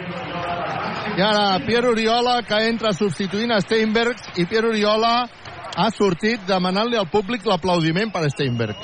I 1.14 1.22
ara 1.22 1.60
Pierre 1.64 1.88
Oriola 1.88 2.40
que 2.42 2.56
entra 2.66 2.90
substituint 2.92 3.52
a 3.54 3.60
Steinbergs 3.62 4.32
i 4.34 4.46
Pierre 4.50 4.72
Oriola 4.72 5.12
ha 5.78 5.86
sortit 5.94 6.42
demanant-li 6.48 6.98
al 6.98 7.06
públic 7.06 7.46
l'aplaudiment 7.46 8.10
per 8.10 8.24
Steinberg. 8.32 8.80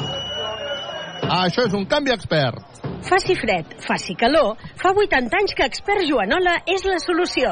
Ah, 1.27 1.48
això 1.48 1.65
és 1.66 1.74
un 1.74 1.89
canvi 1.90 2.15
expert. 2.15 2.62
Faci 3.07 3.35
fred, 3.35 3.74
faci 3.82 4.15
calor, 4.15 4.55
fa 4.78 4.94
80 4.94 5.40
anys 5.40 5.57
que 5.59 5.66
Expert 5.66 6.07
Joanola 6.07 6.61
és 6.70 6.86
la 6.86 7.01
solució. 7.02 7.51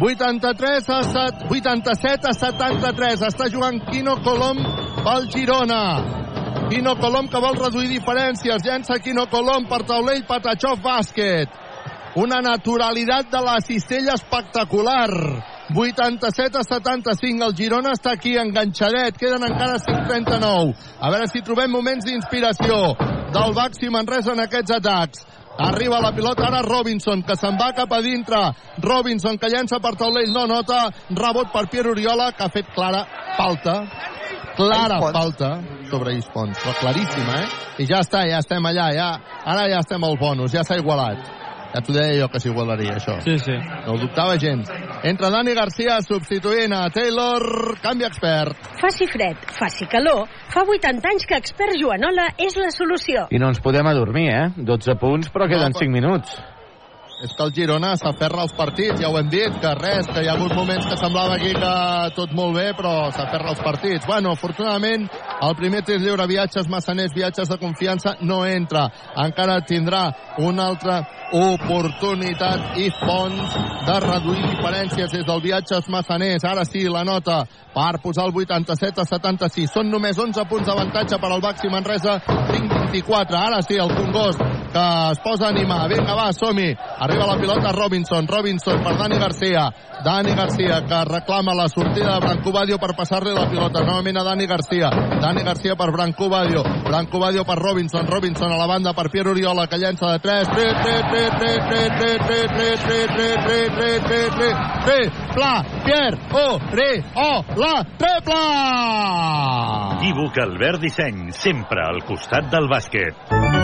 83 0.00 0.88
a 0.88 1.02
7, 1.02 1.46
87 1.52 2.28
a 2.28 2.34
73. 2.40 3.28
Està 3.28 3.52
jugant 3.52 3.80
Quino 3.90 4.16
Colom 4.24 4.64
pel 5.04 5.28
Girona. 5.34 5.82
Quino 6.70 6.96
Colom 7.00 7.28
que 7.28 7.40
vol 7.44 7.60
reduir 7.60 7.92
diferències. 7.92 8.64
Llença 8.64 9.00
Quino 9.02 9.26
Colom 9.28 9.68
per 9.68 9.84
taulell 9.88 10.24
Patachov 10.28 10.80
bàsquet. 10.84 11.67
Una 12.16 12.40
naturalitat 12.40 13.30
de 13.30 13.40
la 13.44 13.60
cistella 13.60 14.14
espectacular. 14.14 15.10
87 15.74 16.58
a 16.58 16.62
75. 16.64 17.44
El 17.44 17.54
Girona 17.54 17.92
està 17.92 18.14
aquí 18.16 18.36
enganxadet. 18.40 19.18
Queden 19.20 19.44
encara 19.44 19.76
5.39. 19.82 20.74
A 21.00 21.10
veure 21.12 21.28
si 21.28 21.42
trobem 21.44 21.70
moments 21.70 22.06
d'inspiració 22.08 22.96
del 23.34 23.54
Baxi 23.54 23.92
Manresa 23.92 24.32
en 24.32 24.40
aquests 24.46 24.78
atacs. 24.78 25.26
Arriba 25.58 25.98
la 26.00 26.12
pilota 26.14 26.46
ara 26.46 26.62
Robinson, 26.62 27.24
que 27.26 27.34
se'n 27.36 27.56
va 27.58 27.72
cap 27.74 27.92
a 27.92 28.00
dintre. 28.00 28.38
Robinson, 28.78 29.38
que 29.38 29.50
llença 29.50 29.80
per 29.82 29.96
taulell, 29.98 30.30
no 30.32 30.46
nota. 30.46 30.84
Rebot 31.10 31.50
per 31.52 31.66
Pierre 31.68 31.90
Oriola, 31.90 32.30
que 32.32 32.46
ha 32.46 32.52
fet 32.54 32.70
clara 32.74 33.02
falta. 33.36 33.80
Clara 34.56 35.00
falta 35.12 35.50
sobre 35.90 36.16
Ispons, 36.18 36.56
però 36.62 36.72
claríssima, 36.80 37.42
eh? 37.42 37.82
I 37.82 37.86
ja 37.90 38.00
està, 38.02 38.24
ja 38.26 38.38
estem 38.42 38.64
allà, 38.70 38.88
ja. 38.94 39.10
Ara 39.44 39.68
ja 39.70 39.82
estem 39.82 40.02
al 40.04 40.16
bonus, 40.18 40.54
ja 40.54 40.64
s'ha 40.66 40.78
igualat. 40.78 41.47
Ja 41.74 41.82
t'ho 41.84 41.92
deia 41.92 42.16
jo 42.16 42.28
que 42.32 42.40
s'igualaria, 42.40 42.96
això. 42.96 43.18
Sí, 43.24 43.36
sí. 43.42 43.56
No 43.86 43.94
ho 43.94 43.98
dubtava 44.00 44.38
gens. 44.40 44.70
Entra 45.04 45.30
Dani 45.34 45.54
Garcia 45.54 45.98
substituint 46.04 46.72
a 46.72 46.86
Taylor, 46.94 47.76
canvi 47.84 48.08
expert. 48.08 48.68
Faci 48.80 49.08
fred, 49.10 49.48
faci 49.58 49.88
calor, 49.90 50.26
fa 50.52 50.64
80 50.64 51.12
anys 51.12 51.26
que 51.28 51.38
Expert 51.38 51.76
Joanola 51.80 52.30
és 52.40 52.56
la 52.58 52.70
solució. 52.74 53.28
I 53.30 53.40
no 53.42 53.52
ens 53.52 53.60
podem 53.64 53.86
adormir, 53.86 54.28
eh? 54.32 54.46
12 54.56 54.96
punts, 55.00 55.32
però 55.34 55.50
queden 55.50 55.76
5 55.76 55.92
minuts. 55.92 56.38
És 57.18 57.32
que 57.34 57.42
el 57.42 57.50
Girona 57.50 57.96
s'aferra 57.98 58.44
als 58.44 58.52
partits, 58.54 59.00
ja 59.02 59.08
ho 59.10 59.16
hem 59.18 59.26
dit, 59.32 59.54
que 59.58 59.70
res, 59.74 60.06
que 60.06 60.22
hi 60.22 60.28
ha 60.30 60.36
hagut 60.36 60.52
moments 60.54 60.86
que 60.86 60.98
semblava 61.00 61.34
aquí 61.34 61.50
que 61.50 61.72
tot 62.14 62.34
molt 62.38 62.54
bé, 62.54 62.68
però 62.78 63.10
s'aferra 63.10 63.50
als 63.50 63.62
partits. 63.64 64.06
Bueno, 64.06 64.36
afortunadament, 64.36 65.08
el 65.42 65.56
primer 65.58 65.82
tir 65.82 65.98
lliure, 65.98 66.28
viatges 66.30 66.68
massaners, 66.70 67.14
viatges 67.16 67.50
de 67.50 67.58
confiança, 67.58 68.14
no 68.20 68.44
entra. 68.46 68.86
Encara 69.18 69.58
tindrà 69.66 70.04
una 70.46 70.68
altra 70.70 71.00
oportunitat 71.34 72.78
i 72.78 72.86
fonts 73.02 73.56
de 73.88 73.98
reduir 74.06 74.44
diferències 74.46 75.10
des 75.12 75.26
del 75.26 75.42
viatges 75.42 75.90
massaners. 75.90 76.46
Ara 76.46 76.64
sí, 76.64 76.86
la 76.86 77.02
nota 77.04 77.42
per 77.74 77.98
posar 78.02 78.28
el 78.30 78.36
87 78.44 79.02
a 79.02 79.08
76. 79.10 79.74
Són 79.74 79.90
només 79.90 80.18
11 80.18 80.46
punts 80.48 80.70
d'avantatge 80.70 81.18
per 81.18 81.32
al 81.34 81.42
Baxi 81.42 81.68
Manresa, 81.72 82.20
5-24. 82.22 83.42
Ara 83.42 83.60
sí, 83.66 83.74
el 83.74 83.92
Congost 83.98 84.46
que 84.72 85.10
es 85.12 85.18
posa 85.20 85.46
a 85.46 85.48
animar. 85.48 85.88
Vinga, 85.88 86.14
va, 86.14 86.32
som-hi. 86.32 86.74
Arriba 87.08 87.24
la 87.24 87.38
pilota 87.40 87.72
Robinson. 87.72 88.26
Robinson 88.28 88.82
per 88.82 88.96
Dani 88.96 89.18
Garcia. 89.18 89.72
Dani 90.04 90.34
Garcia 90.34 90.84
que 90.84 91.04
reclama 91.04 91.54
la 91.54 91.66
sortida 91.66 92.12
de 92.14 92.20
Branco 92.20 92.52
Badio 92.52 92.76
per 92.76 92.94
passar-li 92.94 93.32
la 93.32 93.48
pilota. 93.48 93.80
Novament 93.80 94.18
a 94.18 94.24
Dani 94.24 94.46
Garcia. 94.46 94.90
Dani 95.18 95.42
Garcia 95.42 95.74
per 95.74 95.90
Branco 95.90 96.28
Badio. 96.28 96.62
Branco 96.84 97.18
Badio 97.18 97.44
per 97.44 97.56
Robinson. 97.56 98.06
Robinson 98.06 98.52
a 98.52 98.58
la 98.58 98.66
banda 98.66 98.92
per 98.92 99.08
Pierre 99.08 99.30
Oriola 99.30 99.66
que 99.66 99.78
llença 99.78 100.12
de 100.12 100.18
3. 100.18 100.48
3, 100.52 100.74
3, 100.84 101.00
3, 101.08 101.30
3, 101.38 101.58
3, 101.68 101.96
3, 101.96 102.18
3, 102.28 102.76
3, 102.76 103.08
3, 103.16 103.44
3, 103.46 103.74
3, 103.78 104.04
3, 104.04 104.30
3, 104.36 104.54
3, 104.84 105.12
Pla, 105.34 105.64
Pierre, 105.84 106.18
O, 106.32 106.58
Re, 106.58 107.04
O, 107.14 107.44
La, 107.56 107.84
triple! 107.96 108.34
Equívoc 109.96 110.38
Albert 110.38 110.80
Disseny, 110.80 111.32
sempre 111.32 111.80
al 111.84 112.04
costat 112.04 112.50
del 112.52 112.68
bàsquet. 112.68 113.57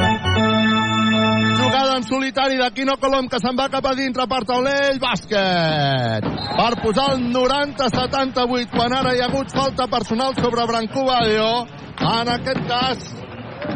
Jugada 1.75 1.97
en 1.97 2.05
solitari 2.05 2.57
de 2.57 2.71
Quino 2.71 2.95
Colom 3.03 3.27
que 3.27 3.41
se'n 3.43 3.57
va 3.59 3.65
cap 3.67 3.83
a 3.91 3.97
dintre 3.99 4.29
per 4.31 4.45
taulell, 4.47 5.01
bàsquet. 5.03 6.29
Per 6.55 6.69
posar 6.79 7.07
el 7.17 7.25
90-78 7.35 8.71
quan 8.71 8.95
ara 8.95 9.17
hi 9.17 9.19
ha 9.19 9.27
hagut 9.27 9.51
falta 9.51 9.89
personal 9.91 10.39
sobre 10.39 10.69
Branco 10.71 11.03
Badio. 11.09 11.51
En 11.99 12.31
aquest 12.37 12.63
cas 12.71 13.11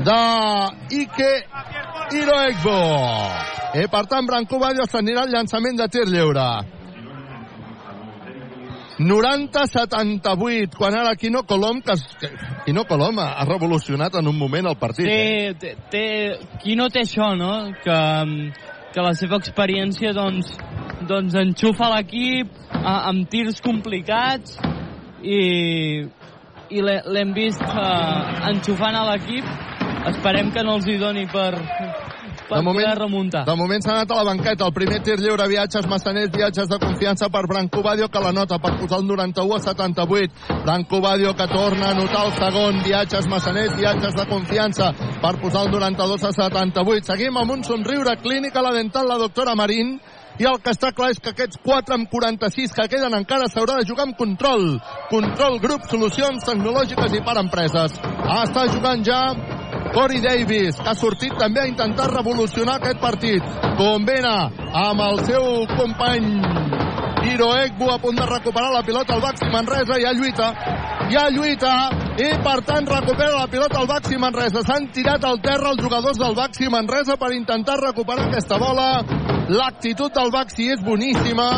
de 0.07 0.21
Ike 1.01 1.35
Iroegbo. 2.23 2.81
I 3.83 3.91
per 3.91 4.07
tant 4.07 4.31
Branco 4.31 4.63
Badio 4.63 4.87
s'anirà 4.87 5.27
al 5.27 5.35
llançament 5.35 5.83
de 5.83 5.91
tir 5.91 6.07
lliure. 6.07 6.78
90-78, 8.99 10.75
quan 10.77 10.95
ara 10.99 11.15
Quino 11.17 11.43
Colom, 11.47 11.81
que, 11.83 11.93
es- 11.93 12.17
que 12.21 12.29
Quino 12.67 12.85
Colom 12.85 13.19
ha, 13.19 13.33
ha 13.39 13.45
revolucionat 13.45 14.15
en 14.19 14.27
un 14.29 14.37
moment 14.39 14.67
el 14.67 14.77
partit. 14.77 15.07
eh? 15.07 15.55
Té, 15.59 15.75
té, 15.75 15.77
té, 15.91 16.59
qui 16.63 16.77
no 16.77 16.89
té 16.91 17.01
això, 17.07 17.35
no? 17.39 17.73
Que, 17.85 17.99
que 18.95 19.01
la 19.05 19.15
seva 19.15 19.37
experiència, 19.39 20.13
doncs, 20.17 20.51
doncs 21.09 21.35
enxufa 21.39 21.91
l'equip 21.95 22.51
amb 22.83 23.29
tirs 23.31 23.61
complicats 23.65 24.59
i, 25.23 26.05
i 26.71 26.83
l'he- 26.83 27.03
l'hem 27.07 27.33
vist 27.37 27.63
uh, 27.63 28.49
enxufant 28.51 28.97
a 28.97 29.05
l'equip. 29.13 29.45
Esperem 30.09 30.51
que 30.55 30.63
no 30.65 30.77
els 30.79 30.87
hi 30.89 30.97
doni 30.99 31.27
per, 31.31 31.53
per 32.49 32.63
poder 32.65 32.95
remuntar. 32.99 33.45
De 33.47 33.55
moment 33.57 33.83
s'ha 33.85 33.93
anat 33.93 34.11
a 34.11 34.19
la 34.19 34.25
banqueta. 34.31 34.67
El 34.67 34.75
primer 34.75 35.03
tir 35.05 35.19
lliure, 35.21 35.49
viatges 35.49 35.87
massaners, 35.87 36.31
viatges 36.33 36.69
de 36.69 36.79
confiança 36.81 37.29
per 37.29 37.47
Branco 37.47 37.83
Badio, 37.83 38.09
que 38.09 38.21
la 38.25 38.33
nota 38.33 38.59
per 38.59 38.77
posar 38.79 39.01
el 39.01 39.07
91 39.07 39.55
a 39.55 39.61
78. 39.61 40.63
Branco 40.65 41.01
Badio 41.01 41.35
que 41.37 41.47
torna 41.49 41.91
a 41.91 41.95
notar 41.95 42.27
el 42.27 42.33
segon. 42.39 42.83
Viatges 42.85 43.29
massaners, 43.29 43.77
viatges 43.77 44.15
de 44.15 44.27
confiança 44.27 44.93
per 45.23 45.37
posar 45.41 45.67
el 45.67 45.73
92 45.73 46.25
a 46.25 46.33
78. 46.33 47.13
Seguim 47.13 47.37
amb 47.37 47.59
un 47.59 47.65
somriure 47.65 48.17
clínic 48.23 48.57
a 48.57 48.63
la 48.63 48.73
dental 48.73 49.09
la 49.09 49.19
doctora 49.19 49.55
Marín. 49.55 50.01
I 50.39 50.47
el 50.47 50.61
que 50.63 50.71
està 50.71 50.93
clar 50.95 51.09
és 51.11 51.19
que 51.19 51.33
aquests 51.33 51.59
4 51.65 51.97
amb 51.97 52.07
46 52.13 52.71
que 52.77 52.87
queden 52.93 53.17
encara 53.17 53.49
s'haurà 53.51 53.81
de 53.81 53.87
jugar 53.89 54.07
amb 54.07 54.15
control. 54.17 54.77
Control 55.11 55.59
Grup, 55.59 55.89
solucions 55.91 56.47
tecnològiques 56.47 57.17
i 57.19 57.23
per 57.27 57.41
empreses. 57.43 57.99
Està 58.39 58.69
jugant 58.71 59.03
ja 59.03 59.19
Corey 59.95 60.21
Davis, 60.21 60.77
que 60.77 60.91
ha 60.91 60.95
sortit 60.95 61.35
també 61.39 61.63
a 61.63 61.69
intentar 61.71 62.11
revolucionar 62.13 62.79
aquest 62.79 63.01
partit. 63.01 63.45
Combina 63.79 64.51
amb 64.85 65.05
el 65.07 65.23
seu 65.27 65.67
company 65.77 66.39
Hiro 67.29 67.49
Egbu 67.57 67.91
a 67.91 67.99
punt 67.99 68.17
de 68.17 68.27
recuperar 68.27 68.71
la 68.73 68.83
pilota 68.83 69.15
al 69.15 69.21
Baxi 69.21 69.49
Manresa. 69.53 69.99
Hi 69.99 70.07
ha 70.07 70.13
lluita, 70.13 70.53
hi 71.09 71.17
ha 71.17 71.27
lluita 71.35 71.73
i 72.19 72.29
per 72.45 72.59
tant 72.69 72.87
recupera 72.89 73.35
la 73.35 73.49
pilota 73.51 73.81
al 73.81 73.91
Baxi 73.91 74.19
Manresa. 74.19 74.63
S'han 74.67 74.89
tirat 74.95 75.25
al 75.25 75.41
terra 75.43 75.73
els 75.73 75.83
jugadors 75.83 76.19
del 76.19 76.35
Baxi 76.39 76.71
Manresa 76.73 77.17
per 77.17 77.33
intentar 77.37 77.79
recuperar 77.83 78.29
aquesta 78.29 78.59
bola. 78.59 78.89
L'actitud 79.49 80.15
del 80.15 80.33
Baxi 80.35 80.71
és 80.75 80.85
boníssima 80.85 81.49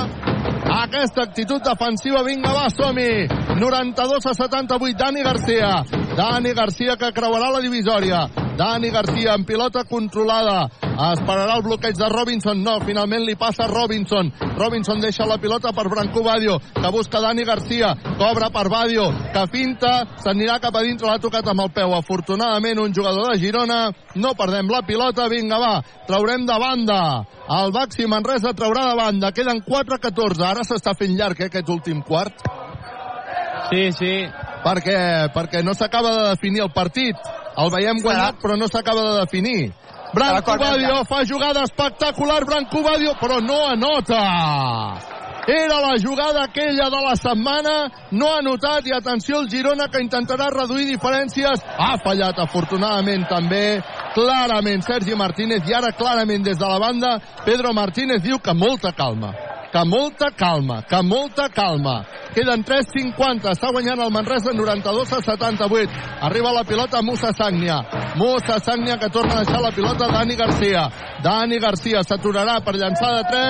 aquesta 0.81 1.23
actitud 1.27 1.62
defensiva. 1.65 2.23
Vinga, 2.27 2.52
va, 2.55 2.69
som-hi! 2.70 3.27
92 3.61 4.27
a 4.27 4.35
78, 4.35 4.97
Dani 4.98 5.23
Garcia. 5.27 5.99
Dani 6.16 6.52
Garcia 6.52 6.96
que 6.98 7.12
creuarà 7.14 7.50
la 7.54 7.60
divisòria. 7.62 8.24
Dani 8.58 8.90
Garcia 8.90 9.34
en 9.38 9.44
pilota 9.46 9.84
controlada. 9.88 10.66
Esperarà 10.82 11.54
el 11.56 11.62
bloqueig 11.64 11.96
de 11.96 12.08
Robinson. 12.10 12.58
No, 12.60 12.74
finalment 12.84 13.22
li 13.24 13.36
passa 13.38 13.68
Robinson. 13.70 14.28
Robinson 14.58 15.00
deixa 15.00 15.24
la 15.24 15.38
pilota 15.40 15.72
per 15.72 15.86
Branco 15.88 16.22
Badio, 16.26 16.58
que 16.74 16.90
busca 16.92 17.22
Dani 17.22 17.46
Garcia. 17.48 17.94
Cobra 18.18 18.50
per 18.50 18.66
Badio, 18.68 19.06
que 19.32 19.46
finta, 19.54 19.94
s'anirà 20.20 20.58
cap 20.60 20.76
a 20.76 20.82
dintre, 20.84 21.08
l'ha 21.08 21.22
tocat 21.22 21.48
amb 21.48 21.64
el 21.64 21.72
peu. 21.78 21.94
Afortunadament, 21.96 22.82
un 22.82 22.92
jugador 22.92 23.32
de 23.32 23.38
Girona. 23.40 23.80
No 24.16 24.34
perdem 24.34 24.68
la 24.68 24.82
pilota. 24.82 25.30
Vinga, 25.30 25.62
va, 25.62 25.74
traurem 26.10 26.44
de 26.44 26.58
banda. 26.58 27.00
El 27.62 27.72
Baxi 27.72 28.06
Manresa 28.06 28.52
traurà 28.52 28.90
de 28.90 28.98
banda. 28.98 29.32
Queden 29.32 29.62
4-14. 29.64 30.44
Ara 30.50 30.66
s'està 30.66 30.98
fent 30.98 31.16
llarg, 31.16 31.40
eh, 31.40 31.48
aquest 31.48 31.68
últim 31.70 32.02
quart. 32.02 32.44
Sí, 33.70 33.92
sí. 33.94 34.14
Perquè, 34.64 35.30
perquè 35.34 35.62
no 35.64 35.74
s'acaba 35.74 36.14
de 36.16 36.24
definir 36.34 36.64
el 36.66 36.72
partit. 36.72 37.16
El 37.56 37.70
veiem 37.72 38.02
guanyat, 38.02 38.40
però 38.42 38.56
no 38.56 38.68
s'acaba 38.68 39.06
de 39.08 39.14
definir. 39.20 39.70
Branco 40.12 40.56
Badio 40.58 41.04
fa 41.06 41.22
jugada 41.24 41.62
espectacular, 41.62 42.44
Branco 42.44 42.82
Badio, 42.82 43.14
però 43.20 43.40
no 43.40 43.66
anota. 43.68 44.20
Era 45.46 45.80
la 45.80 45.94
jugada 45.98 46.44
aquella 46.44 46.90
de 46.90 47.00
la 47.00 47.14
setmana, 47.16 47.90
no 48.12 48.28
ha 48.28 48.38
anotat 48.38 48.86
i 48.86 48.92
atenció 48.94 49.38
al 49.38 49.48
Girona 49.48 49.88
que 49.88 50.02
intentarà 50.02 50.50
reduir 50.52 50.86
diferències. 50.90 51.64
Ha 51.78 51.96
fallat 52.04 52.38
afortunadament 52.38 53.26
també 53.30 53.80
clarament 54.14 54.84
Sergi 54.84 55.16
Martínez 55.16 55.66
i 55.68 55.74
ara 55.74 55.94
clarament 55.96 56.44
des 56.44 56.58
de 56.58 56.66
la 56.66 56.78
banda 56.78 57.16
Pedro 57.44 57.72
Martínez 57.72 58.22
diu 58.22 58.38
que 58.38 58.54
molta 58.54 58.92
calma 58.92 59.32
que 59.72 59.84
molta 59.84 60.30
calma, 60.36 60.82
que 60.82 61.02
molta 61.02 61.48
calma. 61.48 62.05
Queden 62.34 62.64
3.50, 62.64 63.51
està 63.55 63.70
guanyant 63.70 64.01
el 64.02 64.10
Manresa 64.14 64.52
92 64.55 65.12
a 65.14 65.20
78. 65.22 65.90
Arriba 66.26 66.52
la 66.52 66.64
pilota 66.64 67.02
Musa 67.02 67.32
Sagnia. 67.32 67.78
Musa 68.16 68.59
Sagnia 68.59 68.98
que 68.98 69.09
torna 69.10 69.34
a 69.34 69.44
deixar 69.44 69.60
la 69.62 69.70
pilota 69.70 70.09
Dani 70.10 70.36
Garcia. 70.36 70.90
Dani 71.22 71.59
Garcia 71.59 72.02
s'aturarà 72.02 72.60
per 72.64 72.74
llançar 72.74 73.14
de 73.16 73.22
3. 73.30 73.40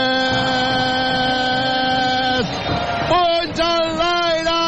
Punys 3.10 3.60
en 3.64 3.96
l'aire! 4.00 4.64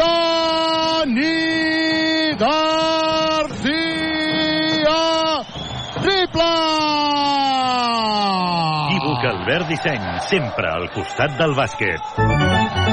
Dani 0.00 1.36
Garcia! 2.40 4.20
Triple! 6.00 6.79
Albert 9.50 9.66
Disseny, 9.66 10.04
sempre 10.30 10.70
al 10.70 10.86
costat 10.94 11.34
del 11.40 11.56
bàsquet. 11.58 12.89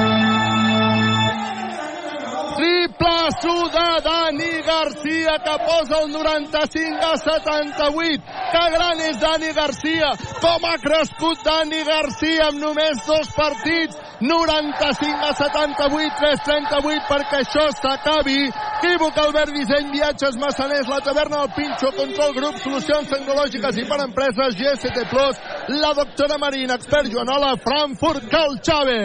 Triplaço 2.98 3.70
de 3.70 4.02
Dani 4.02 4.62
Garcia 4.64 5.40
que 5.40 5.58
posa 5.66 6.02
el 6.02 6.12
95 6.12 7.06
a 7.06 7.18
78. 7.18 8.24
Que 8.52 8.70
gran 8.72 9.00
és 9.00 9.18
Dani 9.20 9.54
Garcia! 9.54 10.12
Com 10.42 10.66
ha 10.66 10.78
crescut 10.82 11.44
Dani 11.46 11.84
Garcia 11.84 12.48
amb 12.50 12.60
només 12.60 13.06
dos 13.06 13.30
partits! 13.36 13.98
95 14.20 15.26
a 15.30 15.34
78, 15.34 16.16
338 16.18 17.06
perquè 17.06 17.42
això 17.44 17.68
s'acabi. 17.78 18.48
Equívoc 18.78 19.18
Albert 19.22 19.54
Disseny, 19.54 19.92
viatges 19.94 20.38
massaners, 20.42 20.90
la 20.90 21.00
taverna 21.06 21.44
del 21.44 21.54
Pinxo, 21.54 21.92
control 21.98 22.34
grup, 22.34 22.58
solucions 22.62 23.10
tecnològiques 23.10 23.78
i 23.78 23.86
per 23.90 24.00
empreses, 24.04 24.58
GST 24.58 25.06
Plus, 25.12 25.40
la 25.82 25.94
doctora 25.98 26.38
Marina, 26.42 26.78
expert 26.78 27.10
Joanola, 27.14 27.56
Frankfurt, 27.62 28.26
Cal 28.32 28.58
Xave. 28.62 29.00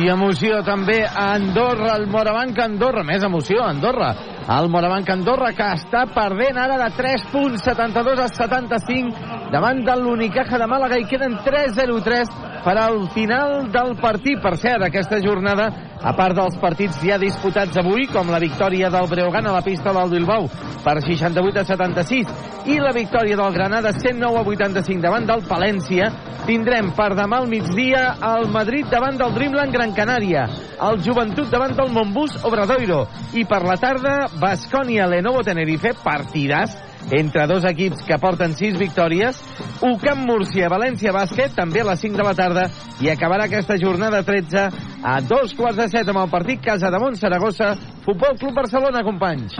I 0.00 0.10
emoció 0.12 0.62
també 0.64 1.02
a 1.04 1.30
Andorra, 1.36 1.94
el 1.96 2.08
Morabanc 2.12 2.60
Andorra. 2.64 3.04
Més 3.04 3.24
emoció, 3.26 3.62
Andorra. 3.64 4.14
El 4.56 4.68
Morabanc 4.70 5.08
Andorra 5.10 5.50
que 5.58 5.66
està 5.74 6.04
perdent 6.14 6.58
ara 6.62 6.76
de 6.78 6.90
3 6.96 7.24
punts, 7.32 7.64
72 7.66 8.20
a 8.22 8.28
75 8.30 9.50
davant 9.50 9.82
de 9.86 9.96
l'Unicaja 9.98 10.58
de 10.58 10.68
Màlaga 10.70 11.00
i 11.02 11.06
queden 11.10 11.38
3-0-3 11.42 12.30
per 12.66 12.76
al 12.82 13.04
final 13.14 13.68
del 13.74 13.94
partit. 14.02 14.40
Per 14.42 14.54
cert, 14.58 14.82
aquesta 14.86 15.18
jornada, 15.22 15.68
a 16.02 16.12
part 16.14 16.36
dels 16.38 16.58
partits 16.62 16.98
ja 17.02 17.18
disputats 17.18 17.78
avui, 17.82 18.06
com 18.10 18.30
la 18.30 18.42
victòria 18.42 18.90
del 18.92 19.08
Breogán 19.10 19.46
a 19.46 19.54
la 19.54 19.64
pista 19.66 19.94
del 19.94 20.10
Bilbao 20.14 20.46
per 20.84 21.00
68 21.02 21.62
a 21.62 21.66
76 21.66 22.32
i 22.70 22.78
la 22.82 22.92
victòria 22.94 23.38
del 23.38 23.54
Granada 23.54 23.92
109 23.94 24.38
a 24.38 24.44
85 24.46 25.02
davant 25.02 25.26
del 25.26 25.42
Palència, 25.46 26.10
tindrem 26.46 26.92
per 26.94 27.12
demà 27.18 27.40
al 27.42 27.48
migdia 27.50 28.16
el 28.34 28.46
Madrid 28.54 28.86
davant 28.90 29.18
del 29.18 29.34
Dreamland 29.34 29.74
Gran 29.74 29.94
Canària, 29.94 30.46
el 30.90 31.02
Joventut 31.02 31.50
davant 31.50 31.74
del 31.78 31.90
Montbus 31.94 32.38
Obradoiro 32.46 33.04
i 33.36 33.44
per 33.48 33.62
la 33.66 33.76
tarda 33.80 34.16
Bascònia 34.40 35.08
Lenovo 35.10 35.42
Tenerife, 35.46 35.92
partidàs 36.04 36.76
entre 37.16 37.46
dos 37.46 37.64
equips 37.68 38.02
que 38.06 38.18
porten 38.18 38.54
sis 38.58 38.74
victòries, 38.78 39.38
UCAM 39.84 40.24
Múrcia, 40.26 40.70
València 40.72 41.14
Bàsquet, 41.14 41.54
també 41.54 41.84
a 41.84 41.90
les 41.92 42.02
5 42.02 42.18
de 42.18 42.26
la 42.26 42.34
tarda, 42.34 42.66
i 43.00 43.10
acabarà 43.12 43.46
aquesta 43.46 43.78
jornada 43.78 44.24
13 44.26 44.66
a 45.06 45.20
dos 45.22 45.54
quarts 45.54 45.78
de 45.78 45.88
set 45.92 46.08
amb 46.10 46.24
el 46.24 46.32
partit 46.32 46.64
Casa 46.64 46.90
de 46.90 47.14
Saragossa, 47.14 47.76
Futbol 48.04 48.38
Club 48.38 48.54
Barcelona, 48.54 49.04
companys. 49.06 49.54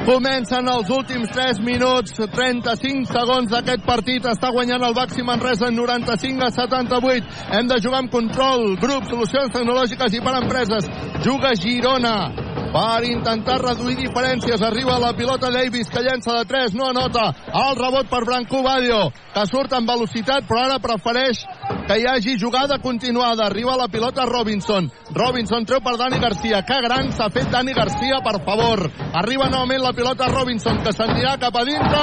Comencen 0.00 0.64
els 0.72 0.88
últims 0.88 1.28
3 1.28 1.58
minuts, 1.60 2.14
35 2.16 3.12
segons 3.12 3.50
d'aquest 3.52 3.82
partit. 3.84 4.24
Està 4.24 4.48
guanyant 4.54 4.80
el 4.86 4.94
Baxi 4.96 5.20
Manresa 5.26 5.68
en 5.68 5.76
95 5.76 6.46
a 6.46 6.50
78. 6.56 7.34
Hem 7.58 7.68
de 7.68 7.78
jugar 7.84 8.00
amb 8.00 8.12
control, 8.12 8.78
grup, 8.80 9.04
solucions 9.10 9.52
tecnològiques 9.52 10.16
i 10.16 10.22
per 10.24 10.38
empreses. 10.40 10.88
Juga 11.20 11.52
Girona 11.52 12.16
per 12.72 13.04
intentar 13.04 13.58
reduir 13.60 13.98
diferències. 13.98 14.62
Arriba 14.62 14.96
la 15.02 15.12
pilota 15.18 15.50
Davis 15.52 15.90
que 15.92 16.02
llença 16.06 16.32
de 16.38 16.46
3, 16.48 16.74
no 16.78 16.88
anota. 16.90 17.28
El 17.50 17.76
rebot 17.76 18.08
per 18.08 18.24
Branco 18.24 18.62
Badio, 18.64 19.02
que 19.34 19.46
surt 19.50 19.74
amb 19.76 19.90
velocitat, 19.90 20.46
però 20.48 20.64
ara 20.64 20.80
prefereix 20.80 21.44
que 21.86 21.98
hi 21.98 22.06
hagi 22.06 22.38
jugada 22.38 22.78
continuada. 22.78 23.46
Arriba 23.46 23.76
la 23.76 23.88
pilota 23.88 24.26
Robinson. 24.26 24.90
Robinson 25.14 25.64
treu 25.66 25.80
per 25.80 25.96
Dani 25.98 26.18
Garcia. 26.20 26.62
Que 26.62 26.80
gran 26.82 27.12
s'ha 27.12 27.30
fet 27.30 27.50
Dani 27.50 27.72
Garcia, 27.74 28.20
per 28.22 28.40
favor. 28.44 28.90
Arriba 29.12 29.48
novament 29.50 29.82
la 29.82 29.92
pilota 29.92 30.28
Robinson, 30.30 30.82
que 30.84 30.92
s'anirà 30.92 31.36
cap 31.42 31.56
a 31.56 31.64
dintre. 31.64 32.00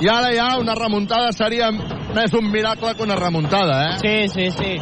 I 0.00 0.06
ara 0.08 0.30
ja 0.30 0.58
una 0.60 0.74
remuntada 0.78 1.32
seria 1.34 1.70
més 2.14 2.34
un 2.34 2.50
miracle 2.50 2.94
que 2.94 3.02
una 3.02 3.16
remuntada, 3.16 3.78
eh? 3.90 3.98
Sí, 4.00 4.28
sí, 4.28 4.50
sí. 4.50 4.72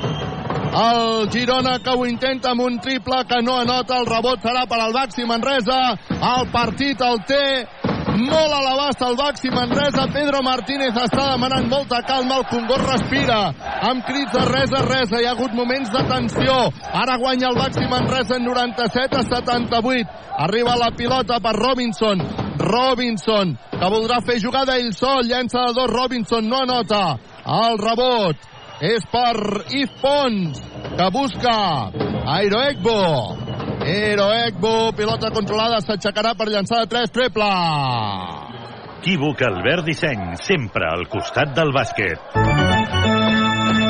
El 0.76 1.30
Girona 1.32 1.78
que 1.80 1.90
ho 1.90 2.04
intenta 2.04 2.50
amb 2.52 2.60
un 2.66 2.78
triple 2.84 3.22
que 3.28 3.40
no 3.42 3.56
anota, 3.62 3.96
el 3.96 4.06
rebot 4.06 4.42
serà 4.44 4.66
per 4.68 4.80
al 4.82 4.92
Baxi 4.92 5.24
Manresa, 5.24 5.78
el 6.12 6.50
partit 6.52 7.00
el 7.00 7.22
té 7.24 7.44
molt 8.16 8.52
a 8.52 8.60
l'abast 8.64 9.02
el 9.04 9.16
Baxi 9.16 9.50
Manresa, 9.52 10.06
Pedro 10.12 10.42
Martínez 10.44 10.96
està 11.00 11.30
demanant 11.32 11.68
molta 11.68 12.02
calma, 12.06 12.40
el 12.40 12.46
Congost 12.50 12.84
respira, 12.90 13.38
amb 13.88 14.04
crits 14.08 14.32
de 14.36 14.44
res 14.50 14.72
a 14.76 14.82
res, 14.86 15.12
hi 15.12 15.24
ha 15.24 15.34
hagut 15.34 15.56
moments 15.56 15.92
de 15.92 16.02
tensió, 16.10 16.56
ara 16.92 17.16
guanya 17.20 17.50
el 17.52 17.60
Baxi 17.60 17.88
Manresa 17.88 18.36
en 18.36 18.44
97 18.48 19.20
a 19.20 19.24
78, 19.30 20.20
arriba 20.48 20.76
la 20.80 20.90
pilota 20.96 21.40
per 21.40 21.56
Robinson, 21.56 22.24
Robinson, 22.66 23.54
que 23.70 23.88
voldrà 23.92 24.20
fer 24.26 24.40
jugada 24.42 24.76
ell 24.80 24.92
sol, 24.96 25.22
llença 25.28 25.68
de 25.68 25.74
dos, 25.76 25.90
Robinson 25.92 26.48
no 26.50 26.64
anota, 26.64 27.02
el 27.46 27.78
rebot 27.78 28.52
és 28.82 29.06
per 29.12 29.36
Yves 29.70 29.94
Pons, 30.02 30.60
que 30.98 31.10
busca 31.14 31.56
Airo 32.36 32.60
Egbo. 32.66 32.98
Airo 33.86 34.28
Egbo, 34.34 34.74
pilota 34.98 35.30
controlada, 35.30 35.80
s'aixecarà 35.80 36.34
per 36.36 36.50
llançar 36.50 36.82
de 36.84 36.90
3, 36.96 37.14
triple. 37.14 37.50
Equívoc 38.98 39.42
Albert 39.46 39.86
Disseny, 39.86 40.32
sempre 40.42 40.88
al 40.90 41.06
costat 41.12 41.54
del 41.54 41.70
bàsquet. 41.76 42.65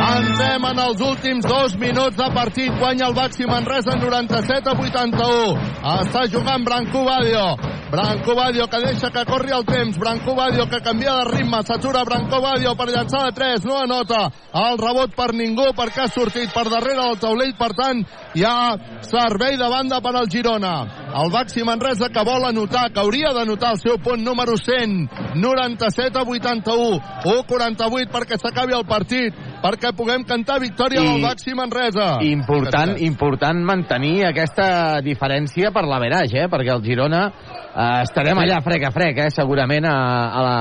Entrem 0.07 0.63
en 0.69 0.79
els 0.79 1.01
últims 1.03 1.47
dos 1.51 1.73
minuts 1.81 2.15
de 2.15 2.27
partit. 2.31 2.71
Guanya 2.79 3.09
el 3.09 3.15
Baxi 3.17 3.47
Manresa 3.49 3.97
97 3.99 4.71
a 4.71 4.75
81. 4.79 5.57
Està 5.97 6.23
jugant 6.31 6.63
Branco 6.63 7.03
Badio. 7.09 7.47
Branco 7.91 8.35
Badio 8.39 8.69
que 8.71 8.81
deixa 8.85 9.11
que 9.11 9.25
corri 9.27 9.51
el 9.57 9.65
temps. 9.67 9.99
Branco 9.99 10.37
Badio 10.39 10.69
que 10.71 10.79
canvia 10.81 11.17
de 11.19 11.25
ritme. 11.33 11.59
S'atura 11.67 12.05
Branco 12.07 12.39
Badio 12.43 12.77
per 12.79 12.87
llançar 12.93 13.25
de 13.25 13.33
3. 13.35 13.67
No 13.67 13.81
anota 13.83 14.29
el 14.63 14.79
rebot 14.79 15.17
per 15.19 15.33
ningú 15.35 15.73
perquè 15.75 16.05
ha 16.05 16.13
sortit 16.13 16.55
per 16.55 16.69
darrere 16.71 17.03
del 17.03 17.19
taulell. 17.23 17.57
Per 17.59 17.73
tant, 17.75 18.05
hi 18.35 18.47
ha 18.47 19.03
servei 19.03 19.59
de 19.59 19.71
banda 19.75 20.01
per 20.01 20.15
al 20.15 20.31
Girona. 20.31 20.77
El 21.19 21.35
Baxi 21.35 21.67
Manresa 21.67 22.13
que 22.15 22.25
vol 22.27 22.47
anotar, 22.47 22.93
que 22.93 23.03
hauria 23.03 23.35
d'anotar 23.35 23.75
el 23.75 23.83
seu 23.83 23.99
punt 23.99 24.23
número 24.23 24.55
100. 24.55 25.35
97 25.43 26.19
a 26.19 26.23
81. 26.23 27.03
1-48 27.27 28.15
perquè 28.15 28.39
s'acabi 28.39 28.79
el 28.79 28.87
partit 28.87 29.35
perquè 29.67 29.91
puguem 29.97 30.23
cantar 30.23 30.61
victòria 30.63 31.03
I- 31.03 31.07
del 31.07 31.23
Baxi 31.25 31.55
Manresa. 31.59 32.19
Important, 32.23 32.95
important 33.03 33.63
mantenir 33.67 34.27
aquesta 34.29 35.01
diferència 35.03 35.73
per 35.75 35.85
l'averatge, 35.87 36.45
eh? 36.45 36.51
perquè 36.51 36.75
el 36.75 36.85
Girona 36.85 37.27
eh, 37.27 38.03
estarem 38.05 38.39
allà 38.39 38.61
frec 38.63 38.87
a 38.87 38.93
frec, 38.95 39.19
eh? 39.27 39.31
segurament 39.35 39.89
a, 39.91 39.97
a 40.31 40.45
la, 40.47 40.59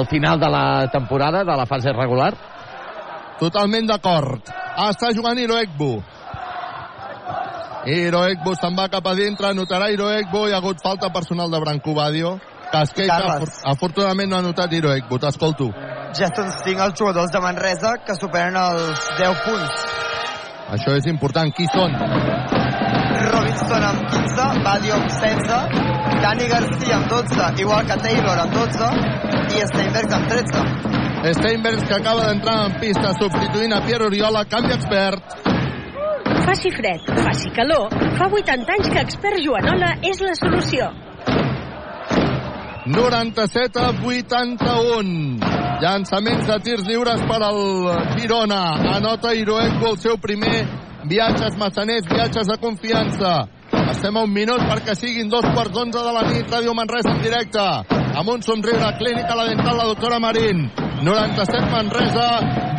al 0.00 0.08
final 0.10 0.40
de 0.42 0.50
la 0.50 0.64
temporada, 0.92 1.44
de 1.44 1.58
la 1.62 1.66
fase 1.66 1.94
regular. 1.94 2.32
Totalment 3.40 3.86
d'acord. 3.88 4.50
Està 4.90 5.14
jugant 5.16 5.38
Hiroekbu. 5.38 5.92
Hiroekbu 7.88 8.52
se'n 8.58 8.74
va 8.76 8.90
cap 8.92 9.06
a 9.08 9.14
dintre, 9.16 9.54
anotarà 9.54 9.88
Hiroekbu, 9.94 10.48
hi 10.48 10.52
ha 10.52 10.58
hagut 10.60 10.82
falta 10.84 11.08
personal 11.14 11.48
de 11.50 11.60
Branco 11.62 11.94
Badio, 11.96 12.34
Carles. 12.70 13.42
afor- 13.42 13.72
afortunadament 13.72 14.30
no 14.30 14.36
ha 14.36 14.38
anotat 14.40 14.72
Hiroekbu, 14.72 15.18
t'escolto. 15.18 15.70
Ja 16.14 16.28
són 16.34 16.50
5 16.64 16.80
els 16.84 16.98
jugadors 16.98 17.30
de 17.30 17.40
Manresa 17.40 17.94
que 18.06 18.14
superen 18.14 18.56
els 18.56 19.10
10 19.18 19.36
punts. 19.44 19.86
Això 20.70 20.94
és 20.96 21.06
important. 21.06 21.52
Qui 21.54 21.66
són? 21.66 21.92
Robinson 23.32 23.82
amb 23.84 24.00
15, 24.10 24.62
Badio 24.64 24.94
amb 24.94 25.08
16, 25.10 25.68
Dani 26.22 26.46
Garcia 26.48 26.96
amb 26.96 27.08
12, 27.10 27.60
igual 27.60 27.86
que 27.86 27.96
Taylor 27.96 28.38
amb 28.38 28.52
12 28.54 28.90
i 29.56 29.60
Steinberg 29.66 30.12
amb 30.12 30.28
13. 30.28 30.64
Steinbergs, 31.34 31.84
que 31.84 31.94
acaba 31.94 32.26
d'entrar 32.28 32.66
en 32.66 32.78
pista 32.80 33.12
substituint 33.18 33.74
a 33.74 33.82
Pierre 33.84 34.06
Oriola, 34.06 34.44
canvi 34.48 34.72
expert. 34.72 35.22
Faci 36.46 36.70
fred, 36.72 37.00
faci 37.26 37.50
calor, 37.50 37.90
fa 38.16 38.26
80 38.26 38.72
anys 38.72 38.88
que 38.88 39.00
Expert 39.04 39.36
Joanola 39.44 39.92
és 40.02 40.20
la 40.24 40.34
solució. 40.34 40.88
97 42.90 43.78
a 43.78 43.92
81. 44.02 45.38
Llançaments 45.80 46.46
de 46.48 46.56
tirs 46.64 46.82
lliures 46.88 47.20
per 47.22 47.38
al 47.38 47.60
Girona. 48.16 48.62
Anota 48.96 49.30
Hiroenco 49.32 49.92
el 49.92 49.98
seu 50.02 50.16
primer 50.18 50.64
viatges 51.06 51.54
massaners, 51.56 52.08
viatges 52.10 52.50
de 52.50 52.56
confiança. 52.58 53.46
Estem 53.92 54.16
a 54.18 54.24
un 54.26 54.32
minut 54.34 54.64
perquè 54.66 54.96
siguin 54.98 55.30
dos 55.30 55.46
quarts 55.54 55.70
d'onze 55.76 56.02
de 56.02 56.14
la 56.16 56.24
nit. 56.32 56.50
Ràdio 56.50 56.74
Manresa 56.74 57.14
en 57.14 57.22
directe. 57.22 57.66
Amb 58.18 58.32
un 58.34 58.42
somriure 58.42 58.90
clínica 58.98 59.38
la 59.38 59.46
dental 59.52 59.78
la 59.78 59.86
doctora 59.92 60.18
Marín. 60.18 60.66
97 61.06 61.70
Manresa, 61.70 62.26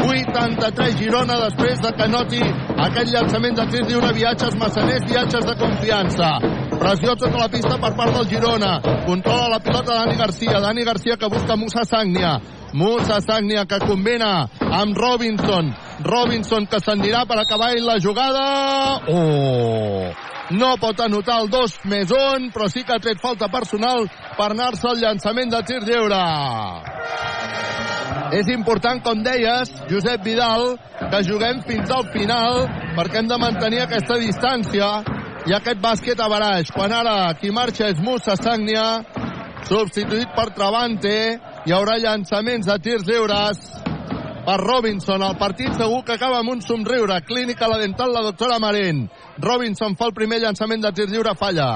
83 0.04 0.98
Girona 1.00 1.40
després 1.48 1.80
de 1.82 1.94
que 1.96 2.10
noti 2.12 2.42
aquest 2.44 3.14
llançament 3.16 3.56
de 3.56 3.66
tirs 3.72 3.88
lliure, 3.88 4.12
viatges 4.14 4.60
massaners, 4.60 5.08
viatges 5.08 5.48
de 5.48 5.56
confiança. 5.56 6.61
Pressió 6.82 7.14
tota 7.14 7.38
la 7.38 7.46
pista 7.54 7.76
per 7.78 7.92
part 7.94 8.16
del 8.16 8.26
Girona. 8.26 8.72
Controla 9.06 9.52
la 9.52 9.60
pilota 9.62 10.00
Dani 10.00 10.16
Garcia. 10.18 10.60
Dani 10.64 10.84
Garcia 10.84 11.16
que 11.16 11.28
busca 11.30 11.56
Musa 11.56 11.84
Sagnia. 11.86 12.40
Musa 12.74 13.20
Sagnia 13.22 13.68
que 13.70 13.78
combina 13.86 14.50
amb 14.66 14.98
Robinson. 14.98 15.70
Robinson 16.02 16.66
que 16.66 16.80
s'anirà 16.82 17.28
per 17.30 17.38
acabar 17.38 17.70
la 17.78 18.00
jugada. 18.02 18.48
Oh! 19.14 20.10
No 20.58 20.72
pot 20.82 21.06
anotar 21.06 21.38
el 21.44 21.54
2 21.54 21.78
més 21.86 22.10
1, 22.10 22.50
però 22.50 22.66
sí 22.68 22.82
que 22.84 22.98
ha 22.98 23.00
tret 23.00 23.22
falta 23.22 23.48
personal 23.54 24.10
per 24.36 24.50
anar-se 24.50 24.90
al 24.90 24.98
llançament 25.06 25.54
de 25.54 25.62
tir 25.70 25.80
lliure. 25.86 26.26
És 28.42 28.50
important, 28.50 29.06
com 29.06 29.22
deies, 29.22 29.70
Josep 29.86 30.26
Vidal, 30.26 30.80
que 31.12 31.24
juguem 31.30 31.62
fins 31.70 31.94
al 31.94 32.10
final 32.10 32.66
perquè 32.98 33.22
hem 33.22 33.30
de 33.30 33.38
mantenir 33.38 33.86
aquesta 33.86 34.18
distància 34.18 34.96
i 35.50 35.54
aquest 35.56 35.80
bàsquet 35.82 36.20
a 36.22 36.28
baraix. 36.30 36.70
Quan 36.74 36.94
ara 36.94 37.34
qui 37.40 37.52
marxa 37.54 37.90
és 37.90 38.02
Musa 38.04 38.36
Sagnia, 38.38 39.02
substituït 39.66 40.34
per 40.36 40.52
Travante, 40.58 41.16
hi 41.66 41.74
haurà 41.74 41.98
llançaments 42.02 42.68
de 42.70 42.78
tirs 42.84 43.08
lliures 43.08 43.62
per 44.46 44.58
Robinson. 44.62 45.24
El 45.26 45.38
partit 45.42 45.74
segur 45.78 46.04
que 46.06 46.18
acaba 46.18 46.42
amb 46.42 46.54
un 46.54 46.62
somriure. 46.62 47.22
Clínica 47.26 47.70
la 47.70 47.80
dental 47.82 48.14
la 48.14 48.26
doctora 48.26 48.60
Marín. 48.60 49.08
Robinson 49.42 49.98
fa 49.98 50.10
el 50.10 50.18
primer 50.18 50.42
llançament 50.44 50.84
de 50.86 50.94
tir 50.98 51.10
lliure, 51.10 51.36
falla. 51.38 51.70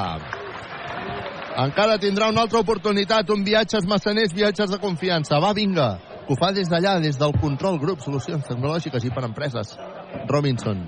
Encara 1.65 1.97
tindrà 1.97 2.27
una 2.29 2.43
altra 2.43 2.59
oportunitat, 2.59 3.29
un 3.31 3.45
viatges 3.47 3.87
massaners, 3.87 4.35
viatges 4.35 4.73
de 4.73 4.81
confiança. 4.81 5.39
Va, 5.39 5.53
vinga, 5.55 5.93
que 6.27 6.35
ho 6.35 6.39
fa 6.39 6.51
des 6.51 6.69
d'allà, 6.69 6.99
des 6.99 7.17
del 7.17 7.33
control 7.39 7.79
grup, 7.79 8.03
solucions 8.03 8.45
tecnològiques 8.49 9.07
i 9.07 9.13
per 9.15 9.23
empreses. 9.29 9.77
Robinson 10.27 10.83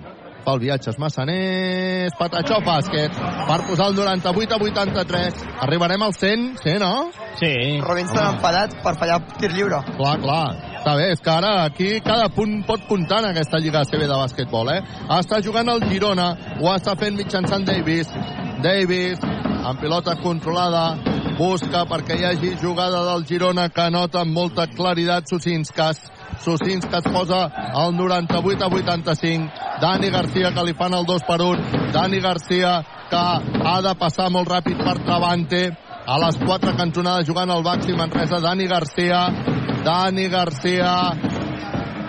fa 0.48 0.56
el 0.56 0.62
viatges 0.64 0.96
massaners, 1.02 2.16
patatxó 2.16 2.62
bàsquet, 2.64 3.16
per 3.50 3.58
posar 3.68 3.90
el 3.92 3.98
98 3.98 4.56
a 4.56 4.60
83. 4.64 5.42
Arribarem 5.66 6.06
al 6.06 6.14
100, 6.16 6.46
sí, 6.64 6.78
no? 6.80 7.10
Sí. 7.38 7.52
Robinson 7.84 8.24
Home. 8.24 8.38
enfadat 8.38 8.78
per 8.84 8.96
fallar 8.96 9.20
tir 9.36 9.52
lliure. 9.52 9.82
Clar, 9.98 10.16
clar. 10.24 10.46
Està 10.78 10.96
bé, 10.96 11.12
és 11.12 11.20
que 11.20 11.34
ara 11.34 11.52
aquí 11.66 11.90
cada 12.06 12.30
punt 12.30 12.62
pot 12.66 12.88
comptar 12.88 13.20
en 13.24 13.32
aquesta 13.34 13.60
Lliga 13.60 13.84
CB 13.84 14.08
de 14.08 14.16
bàsquetbol, 14.16 14.72
eh? 14.72 14.80
Està 15.20 15.42
jugant 15.44 15.68
el 15.68 15.84
Girona, 15.90 16.30
ho 16.62 16.72
està 16.72 16.96
fent 16.96 17.20
mitjançant 17.20 17.68
Davis. 17.68 18.08
Davis, 18.64 19.20
amb 19.68 19.82
pilota 19.82 20.16
controlada, 20.24 20.96
busca 21.38 21.84
perquè 21.86 22.16
hi 22.18 22.26
hagi 22.26 22.56
jugada 22.62 23.04
del 23.12 23.28
Girona 23.28 23.68
que 23.70 23.90
nota 23.92 24.24
amb 24.24 24.32
molta 24.34 24.66
claritat 24.72 25.28
Susinskas. 25.28 26.00
Susinskas 26.44 27.08
posa 27.14 27.46
el 27.86 27.96
98 27.98 28.64
a 28.64 28.68
85. 28.68 29.52
Dani 29.82 30.10
Garcia 30.10 30.52
que 30.54 30.64
li 30.66 30.74
fan 30.78 30.94
el 30.94 31.06
2 31.06 31.26
per 31.28 31.42
1. 31.42 31.92
Dani 31.94 32.20
Garcia 32.20 32.78
que 33.10 33.24
ha 33.72 33.78
de 33.82 33.94
passar 34.00 34.30
molt 34.32 34.50
ràpid 34.50 34.82
per 34.84 34.98
Travante. 35.04 35.64
A 36.08 36.18
les 36.24 36.38
quatre 36.40 36.72
cantonades 36.78 37.28
jugant 37.28 37.52
el 37.52 37.64
Baxi 37.64 37.96
Manresa, 37.98 38.40
Dani 38.40 38.68
Garcia. 38.68 39.26
Dani 39.84 40.28
Garcia 40.32 40.94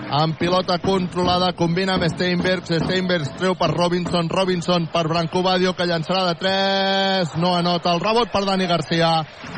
amb 0.09 0.37
pilota 0.37 0.79
controlada, 0.81 1.51
combina 1.53 1.93
amb 1.95 2.07
Steinbergs, 2.09 2.71
Steinbergs 2.81 3.35
treu 3.37 3.53
per 3.55 3.69
Robinson, 3.71 4.29
Robinson 4.29 4.87
per 4.91 5.05
Branco 5.07 5.43
Badio, 5.45 5.75
que 5.77 5.85
llançarà 5.85 6.25
de 6.31 6.35
3, 6.41 7.35
no 7.37 7.53
anota 7.55 7.93
el 7.93 8.01
rebot 8.01 8.31
per 8.33 8.43
Dani 8.47 8.65
Garcia, 8.67 9.11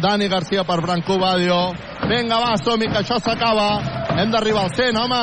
Dani 0.04 0.28
Garcia 0.28 0.66
per 0.68 0.82
Branco 0.84 1.18
Badio, 1.22 1.60
vinga 2.10 2.40
va, 2.44 2.58
som 2.60 2.82
que 2.82 3.00
això 3.00 3.20
s'acaba, 3.24 3.70
hem 4.20 4.32
d'arribar 4.34 4.66
al 4.68 4.76
100, 4.76 5.00
home, 5.00 5.22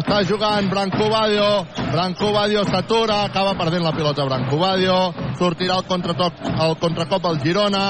està 0.00 0.22
jugant 0.24 0.70
Branco 0.72 1.10
Badio, 1.12 1.50
Branco 1.92 2.32
Badio 2.32 2.64
s'atura, 2.64 3.24
acaba 3.26 3.56
perdent 3.58 3.84
la 3.84 3.92
pilota 3.92 4.24
Branco 4.24 4.56
Badio, 4.56 4.96
sortirà 5.36 5.76
el, 5.82 5.86
contratoc, 5.90 6.40
el 6.48 6.78
contracop 6.80 7.28
al 7.28 7.42
Girona, 7.44 7.84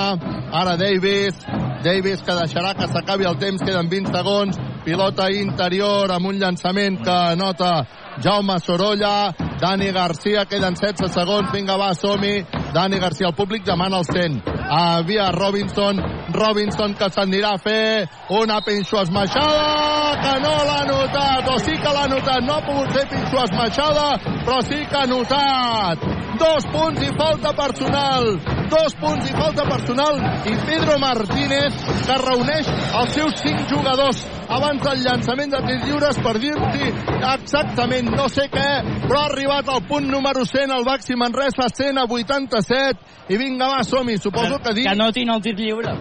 ara 0.50 0.74
Davis, 0.80 1.38
Davis 1.84 2.26
que 2.26 2.34
deixarà 2.36 2.74
que 2.74 2.90
s'acabi 2.90 3.28
el 3.28 3.38
temps, 3.38 3.62
queden 3.62 3.88
20 3.92 4.16
segons, 4.16 4.58
pilota 4.84 5.28
interior 5.30 6.10
amb 6.14 6.30
un 6.30 6.38
llançament 6.40 7.00
que 7.04 7.16
anota 7.34 7.70
Jaume 8.18 8.58
Sorolla, 8.58 9.32
Dani 9.60 9.90
Garcia, 9.92 10.44
queden 10.46 10.74
16 10.74 11.12
segons, 11.14 11.52
vinga 11.52 11.76
va, 11.78 11.92
som-hi, 11.94 12.40
Dani 12.74 12.98
Garcia, 12.98 13.28
el 13.28 13.36
públic 13.36 13.64
demana 13.64 14.00
el 14.00 14.04
100, 14.04 14.40
havia 14.70 15.30
Robinson, 15.32 16.00
Robinson 16.34 16.94
que 16.98 17.10
s'anirà 17.10 17.54
a 17.54 17.60
fer 17.62 18.08
una 18.40 18.60
pinxo 18.66 19.00
esmaixada, 19.02 20.16
que 20.22 20.34
no 20.44 20.54
l'ha 20.68 20.80
notat, 20.88 21.50
o 21.52 21.58
sí 21.60 21.76
que 21.76 21.94
l'ha 21.96 22.06
notat, 22.10 22.46
no 22.46 22.56
ha 22.58 22.64
pogut 22.66 22.92
fer 22.96 23.06
pinxo 23.10 23.44
esmaixada, 23.44 24.08
però 24.46 24.60
sí 24.66 24.80
que 24.86 25.00
ha 25.00 25.06
notat. 25.10 26.08
Dos 26.40 26.66
punts 26.72 27.04
i 27.04 27.10
falta 27.18 27.52
personal, 27.52 28.30
dos 28.72 28.94
punts 29.00 29.28
i 29.28 29.34
falta 29.36 29.66
personal, 29.68 30.20
i 30.48 30.56
Pedro 30.66 30.96
Martínez 31.02 31.80
que 32.06 32.20
reuneix 32.24 32.70
els 33.02 33.16
seus 33.18 33.42
cinc 33.42 33.66
jugadors 33.68 34.24
abans 34.50 34.82
del 34.82 35.02
llançament 35.04 35.52
de 35.52 35.60
tirs 35.66 35.84
lliures 35.86 36.16
per 36.24 36.32
dir-t'hi 36.42 36.88
exactament 37.34 37.99
no 38.08 38.28
sé 38.32 38.46
què, 38.52 38.68
però 39.06 39.22
ha 39.22 39.28
arribat 39.30 39.68
al 39.68 39.82
punt 39.88 40.08
número 40.10 40.44
100, 40.46 40.72
el 40.76 40.86
Baxi 40.86 41.16
Manresa 41.18 41.68
100 41.68 42.00
a 42.00 42.06
87, 42.08 43.10
i 43.28 43.38
vinga 43.40 43.68
va, 43.70 43.82
som-hi, 43.84 44.16
suposo 44.18 44.58
que 44.64 44.74
dir... 44.76 44.86
Que 44.88 44.94
anotin 44.94 45.30
el 45.34 45.42
tir 45.44 45.56
lliure. 45.58 45.96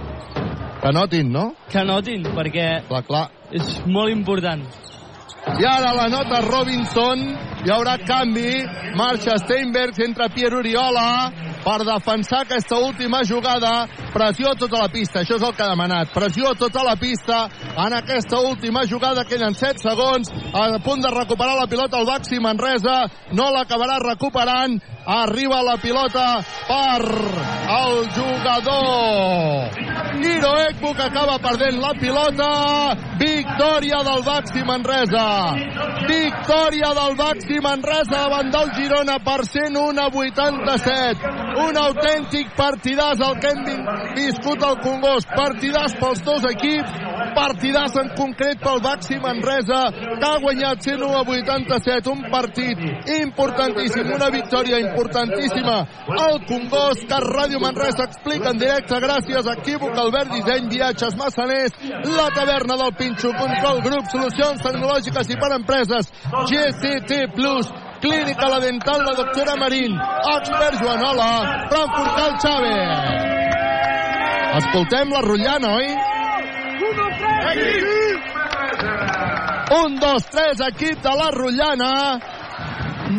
Que 0.80 0.88
anotin, 0.88 1.32
no? 1.32 1.50
Que 1.70 1.82
anotin, 1.82 2.24
perquè 2.36 2.70
clar, 2.88 3.04
clar. 3.08 3.26
és 3.52 3.80
molt 3.86 4.14
important. 4.14 4.64
I 5.60 5.66
ara 5.66 5.94
la 5.96 6.08
nota 6.12 6.42
Robinson, 6.46 7.22
hi 7.66 7.72
haurà 7.74 7.98
canvi, 8.06 8.52
marxa 9.00 9.38
Steinberg, 9.42 9.98
entra 10.06 10.30
Pierre 10.34 10.60
Oriola 10.60 11.32
per 11.70 11.86
defensar 11.86 12.42
aquesta 12.42 12.80
última 12.82 13.20
jugada, 13.24 13.86
pressió 14.10 14.50
a 14.50 14.58
tota 14.58 14.80
la 14.82 14.90
pista, 14.90 15.22
això 15.22 15.38
és 15.38 15.44
el 15.46 15.54
que 15.54 15.62
ha 15.62 15.70
demanat, 15.70 16.10
pressió 16.16 16.50
a 16.50 16.58
tota 16.58 16.82
la 16.82 16.96
pista 16.98 17.44
en 17.86 17.94
aquesta 17.94 18.40
última 18.42 18.88
jugada, 18.90 19.26
queden 19.30 19.54
7 19.54 19.84
segons, 19.84 20.32
a 20.50 20.80
punt 20.82 21.06
de 21.06 21.12
recuperar 21.14 21.60
la 21.60 21.68
pilota 21.70 22.02
el 22.02 22.10
Baxi 22.10 22.42
Manresa, 22.42 23.04
no 23.38 23.52
l'acabarà 23.54 24.00
recuperant, 24.02 24.80
arriba 25.10 25.62
la 25.64 25.76
pilota 25.78 26.38
per 26.68 27.02
el 27.02 28.10
jugador. 28.14 29.70
Niro 30.20 30.52
Ekbu 30.70 30.94
que 30.96 31.04
acaba 31.04 31.38
perdent 31.40 31.80
la 31.82 31.94
pilota. 31.94 32.96
Victòria 33.20 34.00
del 34.04 34.24
Baxi 34.24 34.64
Manresa. 34.64 35.54
Victòria 36.08 36.94
del 37.00 37.16
Baxi 37.18 37.60
Manresa 37.62 38.12
davant 38.12 38.52
del 38.54 38.70
Girona 38.78 39.18
per 39.20 39.42
101 39.46 40.00
a 40.02 40.08
87 40.08 41.28
Un 41.60 41.78
autèntic 41.78 42.54
partidàs 42.56 43.20
el 43.20 43.36
que 43.42 43.50
hem 43.52 43.64
vi- 43.66 43.84
viscut 44.16 44.64
al 44.64 44.78
Congost. 44.82 45.28
Partidàs 45.36 45.94
pels 46.00 46.22
dos 46.24 46.44
equips, 46.50 46.92
partidàs 47.36 47.96
en 48.02 48.10
concret 48.16 48.60
pel 48.64 48.80
Baxi 48.82 49.20
Manresa, 49.20 49.82
que 49.92 50.26
ha 50.26 50.40
guanyat 50.40 50.82
101 50.82 51.18
a 51.18 51.24
87, 51.28 52.10
un 52.10 52.24
partit 52.32 52.78
importantíssim, 53.22 54.12
una 54.16 54.30
victòria 54.30 54.80
importantíssima 55.00 55.88
al 56.08 56.46
Congost, 56.46 57.08
que 57.08 57.20
Ràdio 57.24 57.60
Manresa 57.60 58.04
explica 58.04 58.52
en 58.52 58.60
directe 58.60 59.00
gràcies 59.00 59.48
a 59.48 59.56
Equívoc, 59.56 59.96
Albert 59.98 60.32
Disseny, 60.34 60.68
Viatges 60.70 61.16
Massaners, 61.16 61.72
la 62.04 62.30
taverna 62.36 62.76
del 62.78 62.94
Pinxo, 63.00 63.32
Control 63.32 63.82
Grup, 63.86 64.10
Solucions 64.12 64.62
Tecnològiques 64.62 65.32
i 65.32 65.38
per 65.40 65.52
Empreses, 65.56 66.12
GCT 66.52 67.32
Plus, 67.36 67.72
Clínica 68.04 68.50
La 68.50 68.60
Dental, 68.60 69.04
la 69.06 69.16
doctora 69.16 69.56
Marín, 69.56 69.96
Expert 70.36 70.80
Joanola, 70.82 71.32
Frankfurt 71.72 72.16
Cal 72.20 72.34
Xave. 72.44 72.76
Escoltem 74.60 75.12
la 75.14 75.22
rotllana, 75.22 75.76
oi? 75.80 75.88
Un, 79.80 80.00
dos, 80.02 80.26
tres, 80.32 80.62
equip 80.66 81.02
de 81.04 81.16
la 81.16 81.30
rotllana 81.32 81.90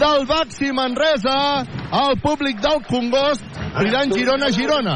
del 0.01 0.25
Baxi 0.27 0.73
Manresa, 0.73 1.63
el 1.93 2.21
públic 2.21 2.61
del 2.65 2.81
Congost, 2.89 3.45
cridant 3.77 4.13
Girona, 4.15 4.49
Girona. 4.51 4.95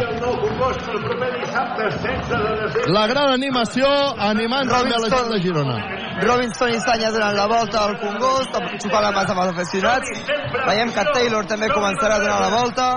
La 2.94 3.04
gran 3.10 3.34
animació 3.34 3.90
animant 4.30 4.70
també 4.70 4.96
a 4.96 5.02
la 5.04 5.10
gent 5.12 5.30
de 5.34 5.42
Girona. 5.44 5.76
Robinson 6.24 6.72
i 6.72 6.80
Sanya 6.80 7.10
donant 7.12 7.36
la 7.36 7.46
volta 7.50 7.84
al 7.84 7.94
Congost, 8.00 8.56
xupant 8.80 9.04
la 9.04 9.12
massa 9.12 9.34
amb 9.34 9.44
els 9.44 9.52
aficionats. 9.52 10.24
Veiem 10.70 10.92
que 10.96 11.06
Taylor 11.12 11.46
també 11.52 11.68
començarà 11.74 12.16
a 12.16 12.24
donar 12.24 12.40
la 12.40 12.50
volta. 12.54 12.90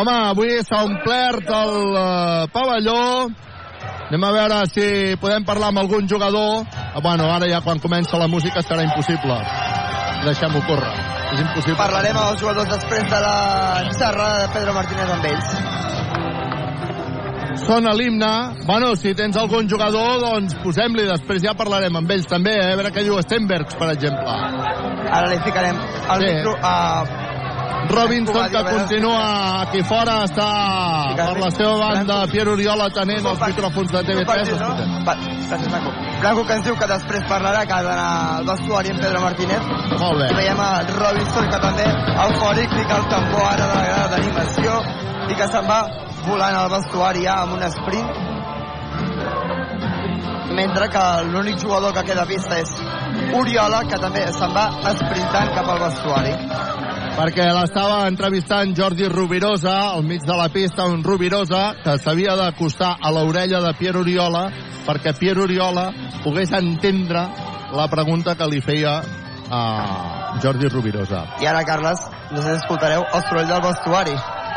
Home, 0.00 0.16
avui 0.30 0.58
s'ha 0.62 0.84
omplert 0.86 1.50
el 1.62 1.76
uh, 1.90 2.48
pavelló. 2.54 3.00
Anem 4.10 4.24
a 4.26 4.30
veure 4.34 4.62
si 4.66 5.16
podem 5.22 5.44
parlar 5.46 5.70
amb 5.70 5.84
algun 5.84 6.08
jugador. 6.10 6.64
Ah, 6.66 7.00
Bueno, 7.00 7.30
ara 7.30 7.46
ja 7.46 7.60
quan 7.62 7.78
comença 7.78 8.18
la 8.18 8.26
música 8.26 8.60
serà 8.62 8.82
impossible. 8.82 9.38
Deixem-ho 10.24 10.60
córrer. 10.68 10.92
És 11.32 11.40
impossible. 11.40 11.76
Parlarem 11.78 12.16
amb 12.16 12.32
els 12.32 12.40
jugadors 12.42 12.68
després 12.72 13.04
de 13.10 13.20
la 13.24 13.36
xerrada 13.96 14.40
de 14.46 14.48
Pedro 14.56 14.72
Martínez 14.76 15.12
amb 15.16 15.24
ells. 15.30 15.54
Sona 17.66 17.92
l'himne. 17.94 18.30
Bueno, 18.66 18.94
si 18.96 19.12
tens 19.14 19.36
algun 19.36 19.68
jugador, 19.70 20.18
doncs 20.22 20.54
posem-li. 20.64 21.04
Després 21.06 21.42
ja 21.44 21.52
parlarem 21.54 21.96
amb 22.00 22.10
ells 22.10 22.26
també. 22.30 22.54
Eh? 22.56 22.72
A 22.72 22.76
veure 22.78 22.90
què 22.94 23.04
diu 23.06 23.18
Stenbergs, 23.22 23.76
per 23.78 23.90
exemple. 23.92 24.30
Ara 25.10 25.26
li 25.30 25.38
ficarem 25.44 25.76
el 26.14 26.20
Sí. 26.24 26.30
micro 26.34 26.56
a... 26.62 26.74
Robinson, 27.90 28.48
que 28.50 28.62
continua 28.64 29.62
aquí 29.62 29.82
fora, 29.82 30.20
està 30.24 30.48
per 31.18 31.36
la 31.40 31.50
seva 31.50 31.74
banda. 31.80 32.20
Pierre 32.30 32.52
Oriol 32.54 32.84
atenent 32.86 33.26
els 33.26 33.40
micròfons 33.42 33.90
de 33.94 34.02
TV3. 34.06 34.52
Escoltem. 34.54 34.92
Va, 35.06 35.14
gràcies, 35.16 35.68
Blanco. 35.68 35.94
Blanco 36.20 36.44
que 36.46 36.58
ens 36.58 36.64
diu 36.68 36.76
que 36.78 36.88
després 36.90 37.26
parlarà, 37.30 37.64
que 37.66 37.74
ha 37.74 37.82
d'anar 37.82 38.10
al 38.38 38.46
vestuari 38.46 38.94
amb 38.94 39.02
Pedro 39.02 39.20
Martínez. 39.24 39.70
Molt 39.98 40.22
bé. 40.22 40.30
I 40.30 40.38
veiem 40.38 40.60
a 40.60 40.70
Robinson, 40.94 41.50
que 41.50 41.60
també 41.66 41.86
eufòric, 42.26 42.76
fica 42.78 43.00
el 43.00 43.08
tambor 43.14 43.46
ara 43.48 43.66
de 43.66 43.74
la 43.74 43.84
grada 43.88 44.08
d'animació 44.14 44.80
i 45.30 45.38
que 45.38 45.48
se'n 45.50 45.66
va 45.70 45.80
volant 46.26 46.56
al 46.60 46.70
vestuari 46.70 47.24
ja 47.26 47.40
amb 47.44 47.58
un 47.58 47.66
sprint. 47.74 48.08
Mentre 50.50 50.88
que 50.90 51.04
l'únic 51.30 51.60
jugador 51.62 51.94
que 51.94 52.02
queda 52.08 52.22
a 52.22 52.28
vista 52.28 52.58
és 52.58 52.72
Oriola, 53.38 53.84
que 53.86 53.98
també 54.02 54.26
se'n 54.34 54.54
va 54.54 54.66
sprintant 54.98 55.54
cap 55.54 55.68
al 55.74 55.82
vestuari. 55.86 56.34
Perquè 57.16 57.46
l'estava 57.54 58.02
entrevistant 58.08 58.74
Jordi 58.76 59.08
Rubirosa 59.10 59.76
al 59.94 60.04
mig 60.06 60.24
de 60.26 60.36
la 60.36 60.48
pista, 60.52 60.86
un 60.88 61.02
Rubirosa 61.04 61.74
que 61.84 61.96
s'havia 61.98 62.36
d'acostar 62.38 62.96
a 63.00 63.12
l'orella 63.14 63.60
de 63.64 63.72
Pierre 63.78 64.02
Oriola 64.02 64.44
perquè 64.86 65.14
Pierre 65.18 65.44
Oriola 65.44 65.90
pogués 66.24 66.52
entendre 66.56 67.26
la 67.72 67.88
pregunta 67.88 68.34
que 68.34 68.48
li 68.50 68.60
feia 68.60 69.00
a 69.50 69.62
Jordi 70.42 70.68
Rubirosa. 70.68 71.24
I 71.42 71.46
ara, 71.50 71.64
Carles, 71.64 72.06
no 72.30 72.42
sé 72.42 72.54
si 72.54 72.62
escoltareu 72.62 73.02
el 73.02 73.22
soroll 73.28 73.50
del 73.50 73.62
vestuari. 73.66 74.14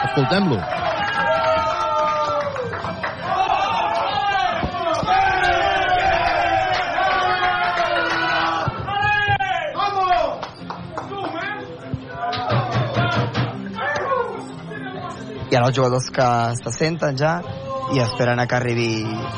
Escoltem-lo. 0.09 0.59
I 15.53 15.55
ara 15.59 15.67
els 15.69 15.75
jugadors 15.77 16.07
que 16.09 16.27
se 16.57 16.71
senten 16.73 17.17
ja 17.19 17.35
i 17.93 17.99
esperen 18.01 18.39
a 18.41 18.47
que 18.49 18.55
arribi 18.57 18.87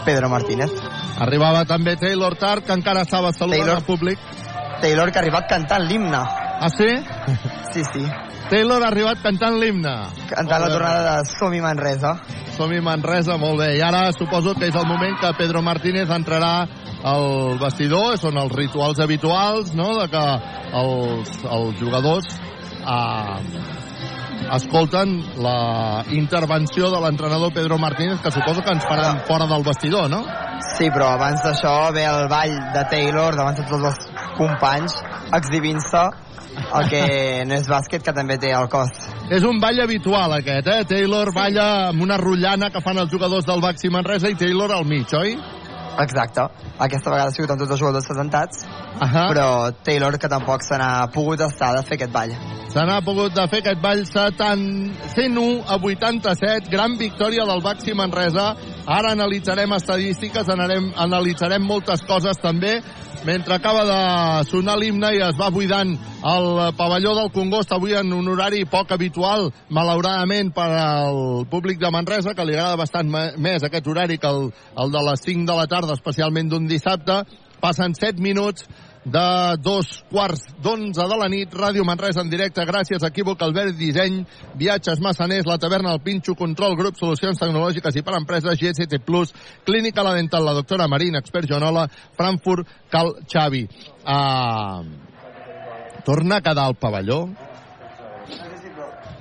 Pedro 0.05 0.29
Martínez. 0.31 0.71
Arribava 1.19 1.65
també 1.67 1.97
Taylor 1.99 2.37
Tart, 2.39 2.63
que 2.63 2.71
encara 2.71 3.01
estava 3.03 3.33
saludant 3.35 3.65
Taylor. 3.65 3.81
al 3.81 3.83
públic. 3.83 4.21
Taylor, 4.79 5.11
que 5.11 5.19
ha 5.19 5.23
arribat 5.25 5.49
cantant 5.49 5.83
l'himne. 5.83 6.21
Ah, 6.55 6.69
sí? 6.71 6.87
Sí, 7.73 7.83
sí. 7.91 8.05
Taylor 8.47 8.85
ha 8.85 8.93
arribat 8.93 9.19
cantant 9.25 9.59
l'himne. 9.59 9.91
Cantant 10.29 10.63
la 10.63 10.71
tornada 10.71 11.17
de 11.17 11.33
Som-hi 11.33 11.59
Manresa. 11.59 12.13
Som-hi 12.55 12.79
Manresa, 12.79 13.35
molt 13.41 13.59
bé. 13.59 13.73
I 13.75 13.83
ara 13.83 14.05
suposo 14.15 14.55
que 14.55 14.69
és 14.71 14.75
el 14.79 14.87
moment 14.87 15.19
que 15.19 15.35
Pedro 15.35 15.65
Martínez 15.65 16.07
entrarà 16.15 16.53
al 17.03 17.59
vestidor, 17.59 18.15
són 18.21 18.39
els 18.39 18.55
rituals 18.55 19.03
habituals, 19.03 19.75
no?, 19.75 19.91
de 19.99 20.07
que 20.15 20.23
els, 20.79 21.35
els 21.43 21.75
jugadors 21.81 22.39
eh, 22.87 23.83
escolten 24.55 25.15
la 25.41 26.03
intervenció 26.11 26.89
de 26.93 26.99
l'entrenador 27.01 27.53
Pedro 27.53 27.77
Martínez, 27.77 28.19
que 28.21 28.31
suposo 28.31 28.61
que 28.61 28.73
ens 28.75 28.85
faran 28.85 29.21
fora 29.27 29.47
del 29.47 29.63
vestidor, 29.63 30.09
no? 30.09 30.23
Sí, 30.75 30.89
però 30.91 31.13
abans 31.15 31.43
d'això 31.43 31.73
ve 31.95 32.05
el 32.09 32.29
ball 32.31 32.53
de 32.75 32.85
Taylor 32.91 33.35
davant 33.35 33.57
de 33.57 33.65
tots 33.69 33.89
els 33.91 34.07
companys, 34.37 34.95
exhibint-se 35.35 36.05
el 36.79 36.89
que 36.89 37.03
no 37.49 37.57
és 37.57 37.67
bàsquet, 37.69 38.03
que 38.05 38.15
també 38.15 38.37
té 38.41 38.53
el 38.55 38.69
cos. 38.71 38.91
És 39.33 39.43
un 39.47 39.59
ball 39.59 39.81
habitual 39.83 40.37
aquest, 40.37 40.69
eh? 40.71 40.85
Taylor 40.89 41.33
balla 41.35 41.67
amb 41.89 42.05
una 42.05 42.19
rotllana 42.21 42.71
que 42.71 42.83
fan 42.85 43.01
els 43.01 43.11
jugadors 43.11 43.47
del 43.47 43.63
Baxi 43.63 43.91
Manresa 43.93 44.31
i 44.31 44.39
Taylor 44.39 44.73
al 44.75 44.85
mig, 44.87 45.11
oi? 45.17 45.35
Exacte. 46.03 46.41
Aquesta 46.77 47.11
vegada 47.11 47.29
ha 47.29 47.35
sigut 47.35 47.51
amb 47.51 47.61
tots 47.61 47.71
els 47.71 47.79
jugadors 47.79 48.07
presentats, 48.09 48.65
Ahà. 48.99 49.29
però 49.31 49.47
Taylor 49.83 50.17
que 50.19 50.27
tampoc 50.27 50.63
se 50.63 50.77
n'ha 50.77 51.07
pogut 51.13 51.41
estar 51.41 51.73
de 51.75 51.83
fer 51.87 51.95
aquest 51.95 52.11
ball. 52.11 52.33
Se 52.73 52.83
n'ha 52.83 52.99
pogut 53.01 53.33
de 53.33 53.47
fer 53.47 53.61
aquest 53.63 53.81
ball 53.81 54.03
70, 54.05 55.13
101 55.15 55.63
a 55.67 55.77
87, 55.79 56.69
gran 56.69 56.97
victòria 56.97 57.45
del 57.45 57.61
Baxi 57.63 57.93
Manresa. 57.93 58.55
Ara 58.85 59.13
analitzarem 59.15 59.71
estadístiques, 59.71 60.49
anarem, 60.49 60.91
analitzarem 60.97 61.63
moltes 61.63 62.03
coses 62.03 62.37
també, 62.37 62.81
mentre 63.25 63.55
acaba 63.55 63.83
de 63.85 64.49
sonar 64.49 64.77
l'himne 64.77 65.09
i 65.15 65.21
es 65.25 65.37
va 65.39 65.49
buidant 65.49 65.95
el 66.25 66.47
pavelló 66.77 67.15
del 67.17 67.31
Congost 67.33 67.73
avui 67.73 67.95
en 67.97 68.13
un 68.13 68.27
horari 68.29 68.63
poc 68.69 68.93
habitual, 68.93 69.49
malauradament 69.69 70.51
per 70.53 70.69
al 70.77 71.45
públic 71.49 71.81
de 71.81 71.91
Manresa, 71.91 72.35
que 72.37 72.45
li 72.45 72.53
agrada 72.53 72.77
bastant 72.77 73.09
més 73.09 73.65
aquest 73.65 73.87
horari 73.87 74.19
que 74.21 74.29
el, 74.29 74.51
el 74.77 74.93
de 74.93 75.03
les 75.09 75.25
5 75.25 75.49
de 75.49 75.57
la 75.57 75.67
tarda, 75.67 75.97
especialment 75.97 76.49
d'un 76.53 76.69
dissabte. 76.69 77.23
Passen 77.61 77.95
7 77.97 78.21
minuts 78.21 78.67
de 79.05 79.57
dos 79.61 80.03
quarts 80.09 80.41
d'onze 80.61 81.05
de 81.05 81.17
la 81.17 81.27
nit, 81.29 81.53
Ràdio 81.53 81.85
Manresa 81.85 82.23
en 82.25 82.29
directe, 82.29 82.65
gràcies 82.65 83.03
a 83.03 83.11
Equívoc, 83.13 83.41
Albert 83.45 83.77
Disseny, 83.77 84.23
Viatges 84.57 84.99
Massaners, 84.99 85.45
La 85.45 85.59
Taverna, 85.61 85.93
El 85.93 86.01
Pinxo, 86.01 86.33
Control, 86.35 86.75
Grup, 86.75 86.97
Solucions 86.97 87.39
Tecnològiques 87.39 87.95
i 87.95 88.03
per 88.05 88.17
Empreses, 88.17 88.57
GST 88.59 88.99
Plus, 89.05 89.33
Clínica 89.65 90.03
La 90.03 90.15
Dental, 90.17 90.45
la 90.45 90.55
doctora 90.57 90.89
Marín, 90.89 91.15
Expert 91.15 91.47
Joanola, 91.49 91.87
Frankfurt, 92.17 92.67
Cal 92.89 93.13
Xavi. 93.29 93.67
Uh, 94.05 94.81
torna 96.05 96.37
a 96.37 96.41
quedar 96.41 96.65
al 96.65 96.75
pavelló. 96.75 97.27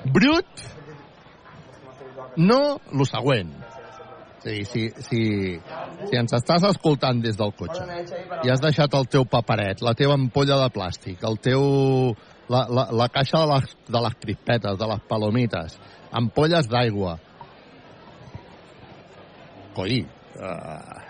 Brut? 0.04 0.64
No, 2.36 2.80
lo 2.90 3.04
següent. 3.04 3.63
Sí, 4.44 4.64
sí, 4.68 4.82
sí, 5.00 5.20
si 6.04 6.16
ens 6.20 6.34
estàs 6.36 6.66
escoltant 6.68 7.22
des 7.24 7.36
del 7.38 7.54
cotxe 7.56 7.84
i 8.44 8.50
has 8.52 8.60
deixat 8.60 8.92
el 8.98 9.06
teu 9.08 9.24
paperet, 9.24 9.80
la 9.80 9.94
teva 9.96 10.18
ampolla 10.18 10.58
de 10.60 10.66
plàstic, 10.74 11.24
el 11.24 11.38
teu, 11.40 11.64
la, 12.52 12.66
la, 12.68 12.84
la 12.92 13.06
caixa 13.08 13.40
de 13.40 13.48
les, 13.54 13.72
de 13.88 14.04
les 14.04 14.18
crispetes, 14.20 14.76
de 14.82 14.90
les 14.90 15.06
palomites, 15.08 15.78
ampolles 16.12 16.68
d'aigua. 16.68 17.16
Coi, 19.80 20.02
uh, 20.04 21.00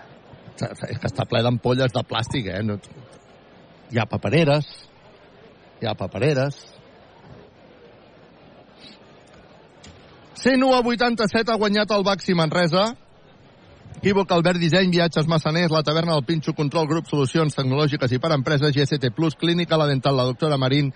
és 0.63 0.97
que 1.03 1.11
està 1.11 1.27
ple 1.27 1.43
d'ampolles 1.43 1.91
de 1.91 2.07
plàstic, 2.07 2.47
eh? 2.55 2.63
No, 2.63 2.79
hi 3.91 3.99
ha 3.99 4.07
papereres, 4.15 4.71
hi 5.81 5.91
ha 5.91 5.99
papereres. 5.99 6.63
101 10.39 10.71
a 10.71 10.85
87 10.85 11.51
ha 11.51 11.59
guanyat 11.59 11.91
el 11.91 12.07
Baxi 12.07 12.35
Manresa. 12.37 12.93
Equívoc, 13.97 14.31
Albert 14.31 14.59
Disseny, 14.59 14.91
Viatges 14.91 15.27
Massaners, 15.27 15.71
La 15.71 15.83
Taverna 15.83 16.13
del 16.13 16.25
Pinxo, 16.25 16.53
Control 16.53 16.87
Grup, 16.87 17.07
Solucions 17.07 17.55
Tecnològiques 17.55 18.11
i 18.11 18.19
per 18.19 18.33
Empreses, 18.35 18.73
GST 18.75 19.11
Plus, 19.15 19.37
Clínica 19.39 19.79
La 19.79 19.87
Dental, 19.87 20.15
la 20.17 20.27
doctora 20.27 20.59
Marín, 20.61 20.91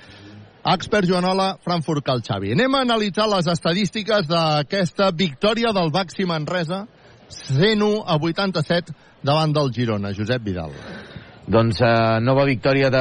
Expert 0.67 1.07
Joanola, 1.07 1.53
Frankfurt 1.63 2.05
Cal 2.05 2.21
Xavi. 2.21 2.51
Anem 2.53 2.75
a 2.75 2.83
analitzar 2.85 3.29
les 3.31 3.47
estadístiques 3.47 4.27
d'aquesta 4.27 5.11
victòria 5.15 5.71
del 5.75 5.91
Baxi 5.95 6.27
Manresa, 6.27 6.83
101 7.29 8.03
a 8.05 8.19
87 8.19 8.93
davant 9.23 9.55
del 9.55 9.71
Girona. 9.71 10.13
Josep 10.13 10.43
Vidal. 10.43 10.75
Doncs 11.49 11.79
eh, 11.81 12.19
nova 12.21 12.43
victòria 12.45 12.91
de 12.93 12.99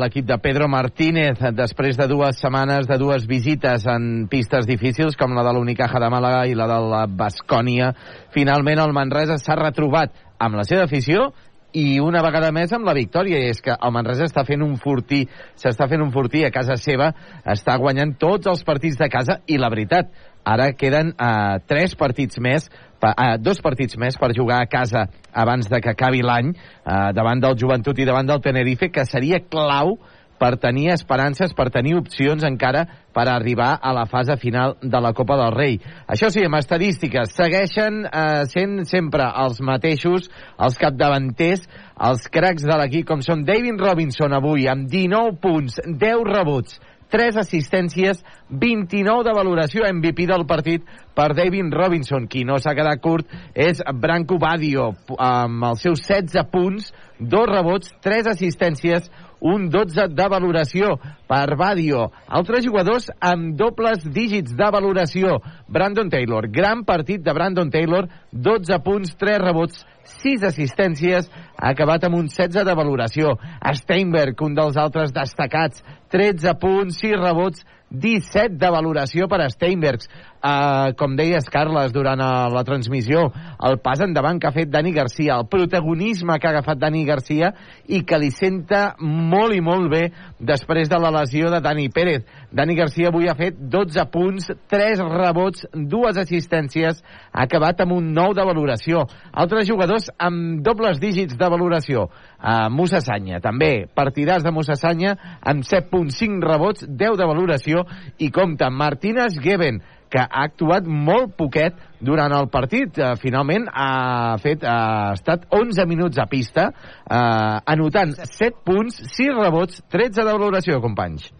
l'equip 0.00 0.26
de 0.26 0.34
Pedro 0.42 0.66
Martínez 0.66 1.38
després 1.54 1.94
de 1.94 2.08
dues 2.10 2.40
setmanes 2.42 2.88
de 2.90 2.96
dues 2.98 3.22
visites 3.30 3.84
en 3.86 4.24
pistes 4.26 4.66
difícils 4.66 5.14
com 5.14 5.30
la 5.30 5.44
de 5.46 5.52
l'Unicaja 5.54 6.00
de 6.02 6.08
Màlaga 6.10 6.40
i 6.50 6.56
la 6.58 6.66
de 6.72 6.78
la 6.90 7.04
Bascònia. 7.06 7.92
Finalment 8.34 8.82
el 8.82 8.94
Manresa 8.96 9.36
s'ha 9.38 9.54
retrobat 9.60 10.10
amb 10.42 10.58
la 10.58 10.64
seva 10.66 10.88
afició 10.88 11.28
i 11.70 12.00
una 12.02 12.22
vegada 12.26 12.50
més 12.54 12.74
amb 12.74 12.86
la 12.86 12.96
victòria 12.98 13.38
i 13.38 13.52
és 13.52 13.62
que 13.62 13.78
el 13.78 13.94
Manresa 13.94 14.26
està 14.26 14.42
fent 14.46 14.66
un 14.66 14.74
fortí 14.82 15.22
s'està 15.54 15.86
fent 15.86 16.02
un 16.02 16.10
fortí 16.14 16.42
a 16.42 16.50
casa 16.54 16.74
seva 16.74 17.12
està 17.46 17.78
guanyant 17.78 18.16
tots 18.18 18.50
els 18.50 18.66
partits 18.66 18.98
de 18.98 19.06
casa 19.10 19.38
i 19.46 19.58
la 19.58 19.70
veritat, 19.70 20.10
ara 20.42 20.72
queden 20.74 21.14
eh, 21.14 21.62
tres 21.70 21.94
partits 21.94 22.42
més 22.42 22.66
eh, 23.12 23.36
dos 23.38 23.60
partits 23.64 23.98
més 24.00 24.16
per 24.20 24.32
jugar 24.36 24.62
a 24.62 24.70
casa 24.70 25.06
abans 25.32 25.68
de 25.68 25.80
que 25.84 25.92
acabi 25.92 26.22
l'any 26.24 26.54
eh, 26.54 27.12
davant 27.12 27.42
del 27.42 27.58
Joventut 27.60 27.98
i 27.98 28.08
davant 28.08 28.28
del 28.28 28.42
Tenerife 28.44 28.90
que 28.92 29.04
seria 29.08 29.42
clau 29.44 29.98
per 30.38 30.56
tenir 30.60 30.90
esperances, 30.92 31.54
per 31.54 31.70
tenir 31.72 31.94
opcions 31.98 32.44
encara 32.44 32.84
per 33.14 33.26
arribar 33.30 33.70
a 33.80 33.92
la 33.94 34.04
fase 34.10 34.36
final 34.40 34.74
de 34.82 35.00
la 35.00 35.12
Copa 35.14 35.36
del 35.38 35.54
Rei. 35.54 35.78
Això 36.10 36.30
sí, 36.34 36.42
amb 36.44 36.58
estadístiques, 36.58 37.34
segueixen 37.36 38.02
eh, 38.08 38.42
sent 38.50 38.82
sempre 38.90 39.28
els 39.44 39.60
mateixos, 39.64 40.28
els 40.58 40.78
capdavanters, 40.80 41.68
els 42.08 42.26
cracs 42.34 42.66
de 42.66 42.80
l'equip, 42.80 43.06
com 43.08 43.22
són 43.22 43.46
David 43.46 43.80
Robinson 43.80 44.34
avui, 44.34 44.66
amb 44.70 44.90
19 44.90 45.38
punts, 45.42 45.78
10 45.86 46.26
rebuts, 46.28 46.80
3 47.14 47.36
assistències, 47.38 48.24
29 48.50 49.22
de 49.22 49.32
valoració 49.36 49.86
MVP 49.86 50.26
del 50.26 50.42
partit 50.50 50.82
per 51.14 51.28
David 51.38 51.70
Robinson. 51.70 52.26
Qui 52.26 52.42
no 52.42 52.58
s'ha 52.58 52.74
quedat 52.74 52.98
curt 53.04 53.30
és 53.54 53.78
Branco 54.02 54.40
Badio, 54.42 54.88
amb 55.14 55.68
els 55.70 55.84
seus 55.86 56.02
16 56.02 56.50
punts, 56.50 56.90
2 57.20 57.46
rebots, 57.52 57.94
3 58.02 58.32
assistències, 58.32 59.06
un 59.44 59.68
12 59.70 60.08
de 60.10 60.26
valoració 60.32 60.96
per 61.30 61.54
Badio. 61.60 62.08
Altres 62.26 62.66
jugadors 62.66 63.06
amb 63.20 63.54
dobles 63.60 64.02
dígits 64.02 64.56
de 64.58 64.70
valoració. 64.74 65.38
Brandon 65.68 66.10
Taylor, 66.10 66.48
gran 66.50 66.82
partit 66.82 67.22
de 67.22 67.34
Brandon 67.36 67.70
Taylor, 67.70 68.08
12 68.32 68.82
punts, 68.82 69.14
3 69.20 69.38
rebots, 69.44 69.84
6 70.22 70.44
assistències, 70.50 71.28
ha 71.56 71.70
acabat 71.72 72.04
amb 72.04 72.18
un 72.18 72.28
16 72.28 72.64
de 72.66 72.74
valoració. 72.76 73.36
Steinberg, 73.80 74.40
un 74.42 74.54
dels 74.54 74.76
altres 74.80 75.12
destacats, 75.14 75.84
13 76.12 76.54
punts, 76.60 77.00
6 77.00 77.16
rebots, 77.20 77.64
17 77.94 78.58
de 78.58 78.70
valoració 78.70 79.28
per 79.30 79.40
a 79.44 79.50
Steinbergs. 79.50 80.08
Uh, 80.44 80.92
com 81.00 81.14
deies, 81.16 81.46
Carles, 81.48 81.92
durant 81.94 82.20
uh, 82.20 82.50
la 82.52 82.64
transmissió, 82.68 83.30
el 83.64 83.78
pas 83.80 84.02
endavant 84.04 84.36
que 84.36 84.48
ha 84.50 84.52
fet 84.52 84.68
Dani 84.68 84.90
Garcia, 84.92 85.38
el 85.38 85.46
protagonisme 85.48 86.36
que 86.36 86.50
ha 86.50 86.52
agafat 86.52 86.82
Dani 86.82 87.00
Garcia 87.08 87.54
i 87.88 88.02
que 88.04 88.18
li 88.20 88.28
senta 88.34 88.82
molt 89.00 89.56
i 89.56 89.62
molt 89.64 89.88
bé 89.88 90.02
després 90.36 90.90
de 90.92 90.98
la 91.00 91.12
lesió 91.14 91.48
de 91.54 91.62
Dani 91.64 91.86
Pérez. 91.88 92.26
Dani 92.52 92.76
Garcia 92.76 93.08
avui 93.08 93.30
ha 93.30 93.36
fet 93.38 93.56
12 93.56 94.04
punts, 94.12 94.50
3 94.68 95.00
rebots, 95.14 95.64
dues 95.72 96.20
assistències, 96.20 97.00
ha 97.32 97.46
acabat 97.48 97.80
amb 97.80 97.96
un 97.96 98.12
9 98.12 98.36
de 98.36 98.44
valoració. 98.50 99.06
Altres 99.32 99.64
jugadors 99.70 99.93
amb 100.18 100.62
dobles 100.64 100.98
dígits 101.02 101.36
de 101.38 101.48
valoració. 101.50 102.08
Uh, 102.38 102.68
Musa 102.74 103.00
Sanya, 103.04 103.40
també, 103.44 103.86
partidars 103.86 104.44
de 104.44 104.52
Musa 104.52 104.76
Sanya, 104.76 105.14
amb 105.40 105.64
7.5 105.64 106.42
rebots, 106.44 106.86
10 106.88 107.18
de 107.20 107.28
valoració, 107.28 107.84
i 108.18 108.30
compta 108.34 108.70
Martínez 108.70 109.38
Geben, 109.42 109.80
que 110.10 110.22
ha 110.22 110.44
actuat 110.46 110.86
molt 110.86 111.32
poquet 111.38 111.78
durant 112.04 112.34
el 112.36 112.50
partit. 112.52 112.98
Uh, 112.98 113.14
finalment 113.20 113.68
ha 113.70 114.36
fet 114.42 114.66
ha 114.66 115.14
estat 115.14 115.48
11 115.54 115.86
minuts 115.90 116.18
a 116.18 116.26
pista, 116.30 116.68
uh, 116.70 117.62
anotant 117.64 118.16
7 118.20 118.60
punts, 118.66 119.00
6 119.14 119.40
rebots, 119.40 119.80
13 119.94 120.20
de 120.20 120.30
valoració, 120.30 120.82
companys. 120.84 121.30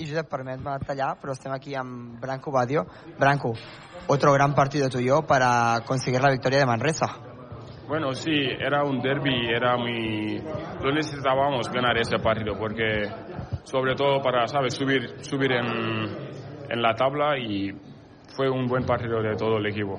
Y 0.00 0.06
Josep, 0.08 0.30
permet-me 0.32 0.78
tallar, 0.88 1.10
però 1.20 1.34
estem 1.36 1.52
aquí 1.52 1.74
amb 1.76 2.16
Branco 2.22 2.50
Badio. 2.50 2.86
Branco, 3.18 3.52
otro 4.06 4.32
gran 4.32 4.54
partido 4.54 4.88
tuyo 4.88 5.20
para 5.26 5.82
conseguir 5.84 6.22
la 6.22 6.30
victoria 6.30 6.60
de 6.60 6.66
Manresa. 6.66 7.29
Bueno, 7.90 8.12
sí, 8.14 8.30
era 8.30 8.84
un 8.84 9.00
derby, 9.00 9.48
era 9.48 9.76
muy... 9.76 10.40
Lo 10.80 10.92
necesitábamos 10.92 11.68
ganar 11.72 11.98
ese 11.98 12.18
partido 12.20 12.54
porque, 12.56 13.02
sobre 13.64 13.96
todo 13.96 14.22
para, 14.22 14.46
¿sabes?, 14.46 14.74
subir, 14.74 15.24
subir 15.24 15.50
en, 15.50 15.64
en 16.70 16.80
la 16.80 16.94
tabla 16.94 17.36
y 17.36 17.72
fue 18.28 18.48
un 18.48 18.68
buen 18.68 18.86
partido 18.86 19.20
de 19.20 19.34
todo 19.34 19.56
el 19.56 19.66
equipo. 19.66 19.98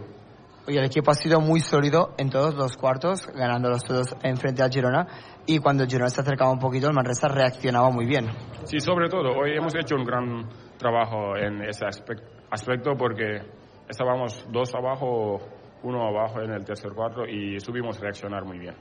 Oye, 0.65 0.79
el 0.79 0.85
equipo 0.85 1.11
ha 1.11 1.15
sido 1.15 1.41
muy 1.41 1.59
sólido 1.59 2.13
en 2.17 2.29
todos 2.29 2.55
los 2.55 2.77
cuartos, 2.77 3.27
ganándolos 3.35 3.83
todos 3.83 4.15
en 4.23 4.37
frente 4.37 4.63
al 4.63 4.71
Girona. 4.71 5.05
Y 5.45 5.59
cuando 5.59 5.83
el 5.83 5.89
Girona 5.89 6.09
se 6.09 6.21
acercaba 6.21 6.49
un 6.49 6.59
poquito, 6.59 6.87
el 6.87 6.93
Manresa 6.93 7.27
reaccionaba 7.27 7.89
muy 7.89 8.05
bien. 8.05 8.29
Sí, 8.63 8.79
sobre 8.79 9.09
todo, 9.09 9.31
hoy 9.37 9.51
hemos 9.57 9.75
hecho 9.75 9.95
un 9.95 10.05
gran 10.05 10.47
trabajo 10.77 11.35
en 11.35 11.61
ese 11.63 11.83
aspect- 11.85 12.23
aspecto 12.51 12.95
porque 12.97 13.41
estábamos 13.89 14.47
dos 14.49 14.73
abajo, 14.75 15.39
uno 15.83 16.07
abajo 16.07 16.41
en 16.41 16.51
el 16.51 16.63
tercer 16.63 16.91
cuarto 16.93 17.25
y 17.25 17.59
subimos 17.59 17.97
a 17.97 18.01
reaccionar 18.01 18.45
muy 18.45 18.59
bien. 18.59 18.75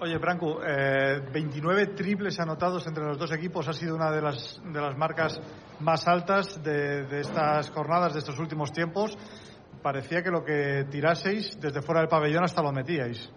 Oye, 0.00 0.18
Branco, 0.18 0.60
eh, 0.64 1.20
29 1.32 1.88
triples 1.88 2.40
anotados 2.40 2.84
entre 2.88 3.04
los 3.04 3.16
dos 3.18 3.30
equipos 3.32 3.68
ha 3.68 3.72
sido 3.72 3.94
una 3.94 4.10
de 4.10 4.20
las, 4.20 4.60
de 4.64 4.80
las 4.80 4.96
marcas 4.96 5.40
más 5.78 6.08
altas 6.08 6.60
de, 6.60 7.04
de 7.04 7.20
estas 7.20 7.70
jornadas, 7.70 8.12
de 8.12 8.18
estos 8.18 8.36
últimos 8.40 8.72
tiempos. 8.72 9.16
Parecía 9.80 10.22
que 10.22 10.30
lo 10.30 10.44
que 10.44 10.86
tiraseis 10.90 11.58
desde 11.60 11.82
fuera 11.82 12.00
del 12.00 12.08
pabellón 12.08 12.42
hasta 12.42 12.62
lo 12.62 12.72
metíais. 12.72 13.32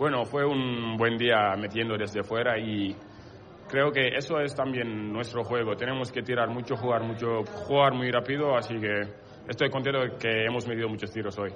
Bueno, 0.00 0.24
fue 0.24 0.44
un 0.44 0.96
buen 0.96 1.16
día 1.16 1.54
metiendo 1.56 1.96
desde 1.96 2.24
fuera 2.24 2.58
y 2.58 2.96
creo 3.68 3.92
que 3.92 4.08
eso 4.16 4.40
es 4.40 4.54
también 4.54 5.12
nuestro 5.12 5.44
juego. 5.44 5.76
Tenemos 5.76 6.10
que 6.10 6.22
tirar 6.22 6.48
mucho, 6.48 6.74
jugar 6.74 7.04
mucho, 7.04 7.44
jugar 7.44 7.94
muy 7.94 8.10
rápido, 8.10 8.56
así 8.56 8.74
que 8.80 9.29
estoy 9.48 9.70
contento 9.70 10.00
de 10.00 10.16
que 10.16 10.44
hemos 10.44 10.66
metido 10.66 10.88
muchos 10.88 11.10
tiros 11.10 11.38
hoy. 11.38 11.52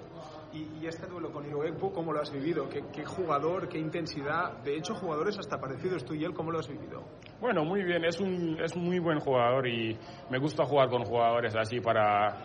Y, 0.52 0.86
este 0.86 1.06
duelo 1.08 1.32
con 1.32 1.44
Iroepo, 1.44 1.92
¿cómo 1.92 2.12
lo 2.12 2.20
has 2.20 2.30
vivido? 2.30 2.68
¿Qué, 2.68 2.84
¿Qué 2.92 3.04
jugador, 3.04 3.68
qué 3.68 3.78
intensidad? 3.78 4.58
De 4.62 4.76
hecho, 4.76 4.94
jugadores 4.94 5.36
hasta 5.38 5.58
parecidos 5.58 6.04
tú 6.04 6.14
y 6.14 6.24
él, 6.24 6.32
¿cómo 6.32 6.52
lo 6.52 6.60
has 6.60 6.68
vivido? 6.68 7.02
Bueno, 7.40 7.64
muy 7.64 7.82
bien, 7.82 8.04
es 8.04 8.20
un 8.20 8.60
es 8.62 8.76
muy 8.76 9.00
buen 9.00 9.18
jugador 9.18 9.66
y 9.66 9.98
me 10.30 10.38
gusta 10.38 10.64
jugar 10.64 10.88
con 10.90 11.02
jugadores 11.04 11.56
así 11.56 11.80
para, 11.80 12.36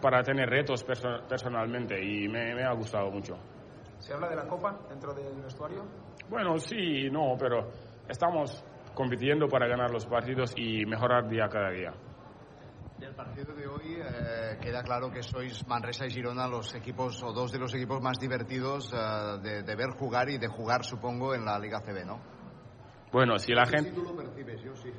para 0.00 0.22
tener 0.22 0.48
retos 0.48 0.84
perso- 0.84 1.22
personalmente 1.28 2.02
y 2.02 2.26
me, 2.28 2.54
me 2.56 2.64
ha 2.64 2.72
gustado 2.72 3.10
mucho. 3.10 3.36
¿Se 4.00 4.12
habla 4.12 4.28
de 4.28 4.36
la 4.36 4.48
Copa 4.48 4.76
dentro 4.88 5.14
del 5.14 5.40
vestuario? 5.40 5.84
Bueno, 6.28 6.58
sí, 6.58 7.08
no, 7.10 7.36
pero 7.38 7.68
estamos 8.08 8.64
compitiendo 8.94 9.46
para 9.46 9.68
ganar 9.68 9.90
los 9.90 10.06
partidos 10.06 10.52
y 10.56 10.84
mejorar 10.86 11.28
día 11.28 11.48
cada 11.48 11.70
día. 11.70 11.92
Del 12.98 13.14
partido 13.14 13.54
de 13.54 13.66
hoy 13.66 13.96
eh, 13.98 14.56
queda 14.60 14.82
claro 14.82 15.10
que 15.10 15.22
sois 15.22 15.66
Manresa 15.66 16.06
y 16.06 16.10
Girona 16.10 16.46
los 16.46 16.74
equipos 16.74 17.20
o 17.24 17.32
dos 17.32 17.50
de 17.50 17.58
los 17.58 17.74
equipos 17.74 18.00
más 18.00 18.18
divertidos 18.18 18.92
eh, 18.92 19.38
de, 19.42 19.62
de 19.62 19.74
ver 19.76 19.90
jugar 19.98 20.28
y 20.30 20.38
de 20.38 20.46
jugar, 20.46 20.84
supongo, 20.84 21.34
en 21.34 21.44
la 21.44 21.58
Liga 21.58 21.80
CB, 21.80 22.06
¿no? 22.06 22.20
Bueno, 23.12 23.36
si 23.38 23.52
la 23.52 23.64
Sí, 23.66 23.72
gente... 23.76 23.92
tú 23.92 24.02
lo 24.04 24.16
percibes, 24.16 24.62
yo 24.62 24.74
sí. 24.76 24.90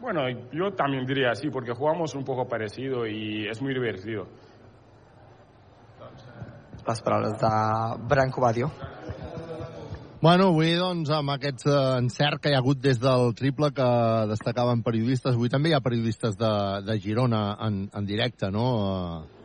Bueno, 0.00 0.22
yo 0.52 0.72
también 0.74 1.04
diría 1.06 1.30
así, 1.30 1.48
porque 1.50 1.72
jugamos 1.72 2.14
un 2.14 2.24
poco 2.24 2.46
parecido 2.48 3.06
y 3.06 3.46
es 3.48 3.60
muy 3.62 3.72
divertido. 3.74 4.26
Les 6.86 7.00
paraules 7.02 7.32
de 7.38 7.48
Branco 8.06 8.40
Badio. 8.40 8.70
Bueno, 10.26 10.48
avui, 10.50 10.72
doncs, 10.74 11.06
amb 11.14 11.30
aquest 11.36 11.68
eh, 11.68 11.72
encert 12.00 12.40
que 12.42 12.50
hi 12.50 12.54
ha 12.56 12.58
hagut 12.58 12.80
des 12.82 12.96
del 12.98 13.28
triple 13.38 13.68
que 13.70 13.84
destacaven 14.26 14.80
periodistes, 14.82 15.36
avui 15.36 15.52
també 15.52 15.70
hi 15.70 15.76
ha 15.76 15.80
periodistes 15.84 16.34
de, 16.40 16.50
de 16.82 16.96
Girona 17.04 17.42
en, 17.62 17.76
en 17.94 18.08
directe, 18.08 18.50
no? 18.50 18.64
Eh, 18.88 19.44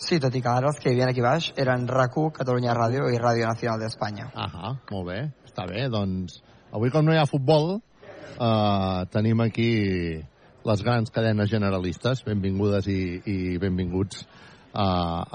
Sí, 0.00 0.16
tot 0.22 0.32
i 0.32 0.40
que 0.40 0.48
ara 0.48 0.70
els 0.70 0.80
que 0.80 0.88
hi 0.88 0.94
havia 0.94 1.10
aquí 1.12 1.20
baix 1.20 1.50
eren 1.60 1.84
RAC1, 1.92 2.32
Catalunya 2.38 2.78
Ràdio 2.78 3.10
i 3.12 3.20
Ràdio 3.20 3.50
Nacional 3.50 3.84
d'Espanya. 3.84 4.30
Ahà, 4.46 4.72
molt 4.94 5.08
bé, 5.10 5.20
està 5.44 5.68
bé, 5.68 5.84
doncs... 5.92 6.40
Avui, 6.72 6.88
com 6.94 7.04
no 7.04 7.12
hi 7.12 7.20
ha 7.20 7.28
futbol, 7.28 7.74
eh, 7.76 9.00
tenim 9.12 9.44
aquí 9.44 9.70
les 10.72 10.88
grans 10.88 11.12
cadenes 11.12 11.52
generalistes. 11.52 12.24
Benvingudes 12.24 12.88
i, 12.88 13.00
i 13.28 13.58
benvinguts 13.60 14.24
eh, 14.24 14.82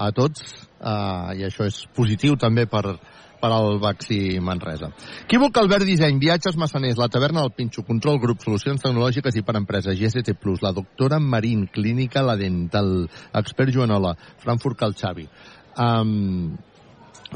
a 0.07 0.13
tots. 0.17 0.63
Eh, 0.81 1.41
I 1.43 1.51
això 1.51 1.69
és 1.69 1.83
positiu 1.93 2.41
també 2.41 2.65
per, 2.65 2.97
per 3.43 3.51
al 3.51 3.77
Baxi 3.83 4.39
Manresa. 4.39 4.93
Equívoc 5.25 5.57
Albert 5.59 5.83
Disseny, 5.83 6.15
Viatges 6.21 6.55
Massaners, 6.55 6.95
La 6.95 7.09
Taverna 7.11 7.41
del 7.43 7.51
Pinxo, 7.51 7.83
Control 7.83 8.21
Grup, 8.23 8.39
Solucions 8.39 8.79
Tecnològiques 8.85 9.35
i 9.35 9.43
per 9.43 9.57
Empreses, 9.59 9.99
GST 9.99 10.37
Plus, 10.39 10.63
La 10.63 10.71
Doctora 10.71 11.19
Marín, 11.19 11.65
Clínica 11.67 12.23
La 12.23 12.37
Dental, 12.39 13.09
Expert 13.35 13.75
Joanola, 13.75 14.15
Frankfurt 14.39 14.79
Cal 14.79 14.95
Xavi. 14.95 15.27
Um, 15.75 16.55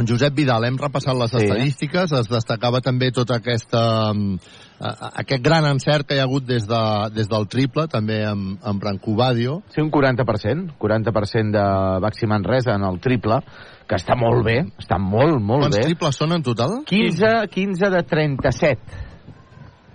Josep 0.05 0.35
Vidal, 0.35 0.65
hem 0.67 0.77
repassat 0.77 1.15
les 1.17 1.31
Sí. 1.31 1.37
estadístiques, 1.37 2.11
es 2.11 2.27
destacava 2.29 2.81
també 2.81 3.11
tot 3.11 3.31
aquesta, 3.31 4.13
mm, 4.13 4.37
aquest 4.79 5.43
gran 5.43 5.65
encert 5.65 6.05
que 6.05 6.15
hi 6.15 6.19
ha 6.19 6.23
hagut 6.23 6.45
des, 6.45 6.67
de, 6.67 7.09
des 7.15 7.27
del 7.27 7.47
triple, 7.47 7.87
també 7.87 8.23
amb, 8.25 8.59
amb 8.63 8.79
Branco 8.79 9.15
Badio. 9.15 9.63
Sí, 9.69 9.81
un 9.81 9.89
40%, 9.89 10.75
40% 10.77 11.51
de 11.51 11.99
Baxi 11.99 12.27
Manresa 12.27 12.75
en 12.75 12.83
el 12.83 12.99
triple, 12.99 13.39
que 13.87 13.95
està 13.95 14.15
molt 14.15 14.45
bé, 14.45 14.65
està 14.77 14.99
molt, 14.99 15.41
molt 15.41 15.61
Quants 15.61 15.77
bé. 15.77 15.83
triples 15.83 16.15
són 16.15 16.33
en 16.33 16.43
total? 16.43 16.83
15, 16.85 17.47
15 17.47 17.89
de 17.89 18.03
37. 18.03 18.81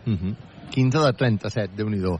Uh 0.07 0.13
-huh. 0.13 0.37
15 0.73 0.99
de 0.99 1.13
37, 1.13 1.77
déu 1.77 1.89
nhi 1.89 2.01
uh... 2.01 2.19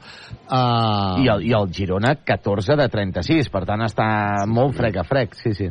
I, 1.17 1.27
el, 1.27 1.43
I 1.43 1.53
el 1.57 1.73
Girona, 1.73 2.15
14 2.23 2.75
de 2.75 2.87
36, 2.87 3.49
per 3.49 3.65
tant 3.65 3.81
està 3.81 4.45
molt 4.47 4.75
frec 4.77 4.97
a 4.97 5.03
frec, 5.03 5.33
sí, 5.33 5.53
sí. 5.57 5.69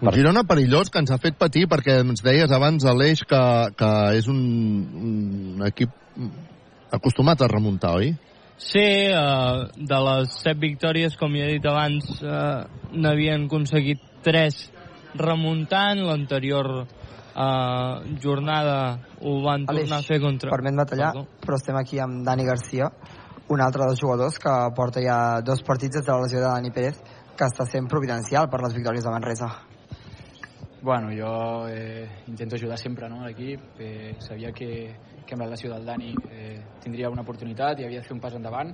Un 0.00 0.08
Girona 0.14 0.46
perillós 0.48 0.88
que 0.88 1.00
ens 1.02 1.10
ha 1.12 1.18
fet 1.20 1.36
patir 1.36 1.66
perquè 1.68 1.98
ens 2.00 2.22
deies 2.24 2.52
abans 2.56 2.86
a 2.88 2.94
l'Eix 2.96 3.20
que, 3.28 3.40
que 3.76 3.90
és 4.16 4.28
un, 4.32 4.40
un 5.60 5.64
equip 5.66 5.92
acostumat 6.96 7.42
a 7.44 7.48
remuntar, 7.52 7.92
oi? 8.00 8.14
Sí, 8.60 8.80
eh, 8.80 9.60
de 9.76 9.98
les 10.06 10.32
set 10.40 10.58
victòries, 10.60 11.16
com 11.20 11.36
ja 11.36 11.46
he 11.46 11.58
dit 11.58 11.68
abans, 11.68 12.08
eh, 12.20 12.96
n'havien 12.96 13.46
aconseguit 13.46 14.02
tres 14.24 14.66
remuntant. 15.20 16.02
L'anterior 16.08 16.68
eh, 16.80 17.94
jornada 18.24 18.76
ho 19.20 19.38
van 19.44 19.64
tornar 19.68 20.00
a 20.00 20.06
fer 20.06 20.20
contra... 20.20 20.52
Permet-me 20.52 20.86
tallar, 20.88 21.14
Perdó. 21.16 21.40
però 21.44 21.60
estem 21.60 21.80
aquí 21.80 22.00
amb 22.00 22.24
Dani 22.24 22.48
Garcia, 22.48 22.88
un 23.52 23.64
altre 23.64 23.84
dels 23.88 24.00
jugadors 24.00 24.36
que 24.40 24.60
porta 24.76 25.04
ja 25.04 25.40
dos 25.44 25.64
partits 25.64 26.00
des 26.00 26.08
de 26.08 26.12
la 26.12 26.24
lesió 26.24 26.40
de 26.40 26.48
Dani 26.48 26.72
Pérez, 26.72 27.00
que 27.36 27.48
està 27.48 27.68
sent 27.68 27.88
providencial 27.88 28.48
per 28.52 28.60
les 28.64 28.76
victòries 28.76 29.04
de 29.04 29.12
Manresa. 29.12 29.50
Bueno, 30.82 31.08
jo 31.12 31.68
eh, 31.68 32.08
intento 32.26 32.56
ajudar 32.56 32.78
sempre 32.78 33.06
no, 33.08 33.20
a 33.20 33.26
l'equip. 33.26 33.60
Eh, 33.78 34.14
sabia 34.18 34.50
que, 34.50 34.96
que 35.26 35.34
amb 35.36 35.44
la 35.44 35.50
lesió 35.52 35.68
del 35.68 35.84
Dani 35.84 36.14
eh, 36.30 36.56
tindria 36.80 37.10
una 37.12 37.20
oportunitat 37.20 37.80
i 37.80 37.84
havia 37.84 38.00
de 38.00 38.06
fer 38.06 38.16
un 38.16 38.22
pas 38.22 38.34
endavant 38.38 38.72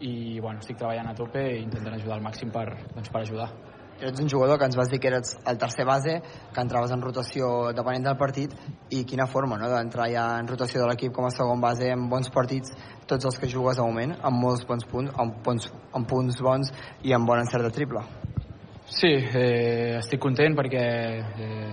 i 0.00 0.40
bueno, 0.40 0.62
estic 0.64 0.80
treballant 0.80 1.12
a 1.12 1.14
tope 1.14 1.42
i 1.52 1.60
intentant 1.60 1.98
ajudar 1.98 2.16
al 2.16 2.24
màxim 2.24 2.50
per, 2.50 2.64
doncs, 2.94 3.12
per 3.12 3.20
ajudar. 3.20 3.50
Ets 4.00 4.24
un 4.24 4.32
jugador 4.32 4.58
que 4.58 4.64
ens 4.64 4.80
vas 4.80 4.88
dir 4.90 4.98
que 4.98 5.12
eres 5.12 5.36
el 5.46 5.58
tercer 5.60 5.84
base, 5.86 6.16
que 6.54 6.64
entraves 6.64 6.90
en 6.90 7.04
rotació 7.04 7.70
depenent 7.76 8.08
del 8.08 8.16
partit, 8.16 8.56
i 8.90 9.04
quina 9.04 9.28
forma 9.28 9.60
no, 9.60 9.68
d'entrar 9.70 10.08
ja 10.10 10.24
en 10.40 10.48
rotació 10.48 10.80
de 10.82 10.88
l'equip 10.88 11.12
com 11.14 11.28
a 11.28 11.30
segon 11.36 11.60
base 11.62 11.92
amb 11.92 12.10
bons 12.10 12.32
partits, 12.32 12.72
tots 13.06 13.28
els 13.28 13.38
que 13.38 13.52
jugues 13.52 13.76
de 13.76 13.84
moment, 13.84 14.16
amb 14.24 14.42
molts 14.42 14.66
bons 14.66 14.88
punts, 14.88 15.14
amb, 15.20 15.38
punts, 15.44 15.70
amb 15.92 16.08
punts 16.08 16.42
bons 16.42 16.72
i 17.04 17.12
amb 17.12 17.28
bon 17.28 17.44
encert 17.44 17.68
de 17.68 17.76
triple. 17.76 18.08
Sí, 18.92 19.08
eh, 19.08 19.96
estic 19.96 20.20
content 20.20 20.52
perquè 20.58 20.80
eh, 21.24 21.68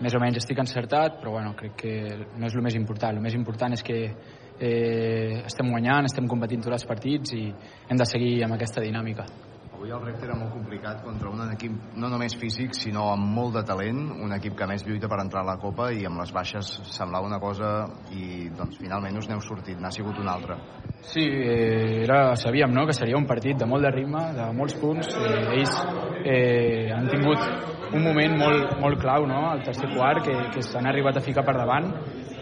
més 0.00 0.14
o 0.16 0.20
menys 0.22 0.40
estic 0.40 0.62
encertat, 0.62 1.18
però 1.20 1.34
bueno, 1.36 1.52
crec 1.58 1.74
que 1.82 1.94
no 2.40 2.48
és 2.48 2.56
el 2.56 2.64
més 2.64 2.78
important. 2.78 3.18
El 3.18 3.24
més 3.24 3.36
important 3.36 3.76
és 3.76 3.84
que 3.84 3.98
eh, 4.08 5.42
estem 5.44 5.68
guanyant, 5.68 6.08
estem 6.08 6.28
competint 6.30 6.64
tots 6.64 6.78
els 6.78 6.88
partits 6.88 7.36
i 7.36 7.44
hem 7.50 8.00
de 8.00 8.08
seguir 8.08 8.38
amb 8.46 8.56
aquesta 8.56 8.80
dinàmica. 8.80 9.28
Avui 9.74 9.90
el 9.90 10.04
repte 10.04 10.22
era 10.22 10.36
molt 10.38 10.52
complicat 10.54 11.00
contra 11.02 11.30
un 11.34 11.40
equip 11.50 11.96
no 11.98 12.06
només 12.06 12.36
físic, 12.38 12.76
sinó 12.78 13.08
amb 13.10 13.26
molt 13.34 13.56
de 13.56 13.64
talent, 13.66 14.04
un 14.22 14.30
equip 14.36 14.54
que 14.60 14.68
més 14.70 14.84
lluita 14.86 15.08
per 15.10 15.18
entrar 15.18 15.42
a 15.42 15.48
la 15.48 15.56
Copa 15.58 15.88
i 15.90 16.04
amb 16.06 16.20
les 16.22 16.30
baixes 16.36 16.70
semblava 16.94 17.26
una 17.26 17.40
cosa 17.42 17.72
i 18.14 18.46
doncs 18.54 18.78
finalment 18.78 19.18
us 19.18 19.26
n'heu 19.28 19.42
sortit, 19.42 19.80
n'ha 19.82 19.90
sigut 19.90 20.20
una 20.22 20.36
altra. 20.38 20.60
Sí, 21.02 21.24
eh, 21.26 22.04
era, 22.04 22.36
sabíem 22.38 22.70
no, 22.70 22.86
que 22.86 22.94
seria 22.94 23.18
un 23.18 23.26
partit 23.26 23.58
de 23.58 23.66
molt 23.66 23.82
de 23.82 23.90
ritme, 23.96 24.22
de 24.38 24.46
molts 24.54 24.78
punts. 24.78 25.10
Eh, 25.18 25.42
ells 25.58 25.74
eh, 26.22 26.94
han 26.94 27.10
tingut 27.10 27.42
un 27.90 28.06
moment 28.06 28.38
molt, 28.44 28.78
molt 28.78 29.02
clau 29.02 29.26
no, 29.26 29.42
al 29.50 29.66
tercer 29.66 29.90
quart, 29.96 30.22
que, 30.22 30.38
que 30.54 30.62
s'han 30.62 30.86
arribat 30.86 31.18
a 31.18 31.26
ficar 31.26 31.42
per 31.42 31.58
davant 31.58 31.90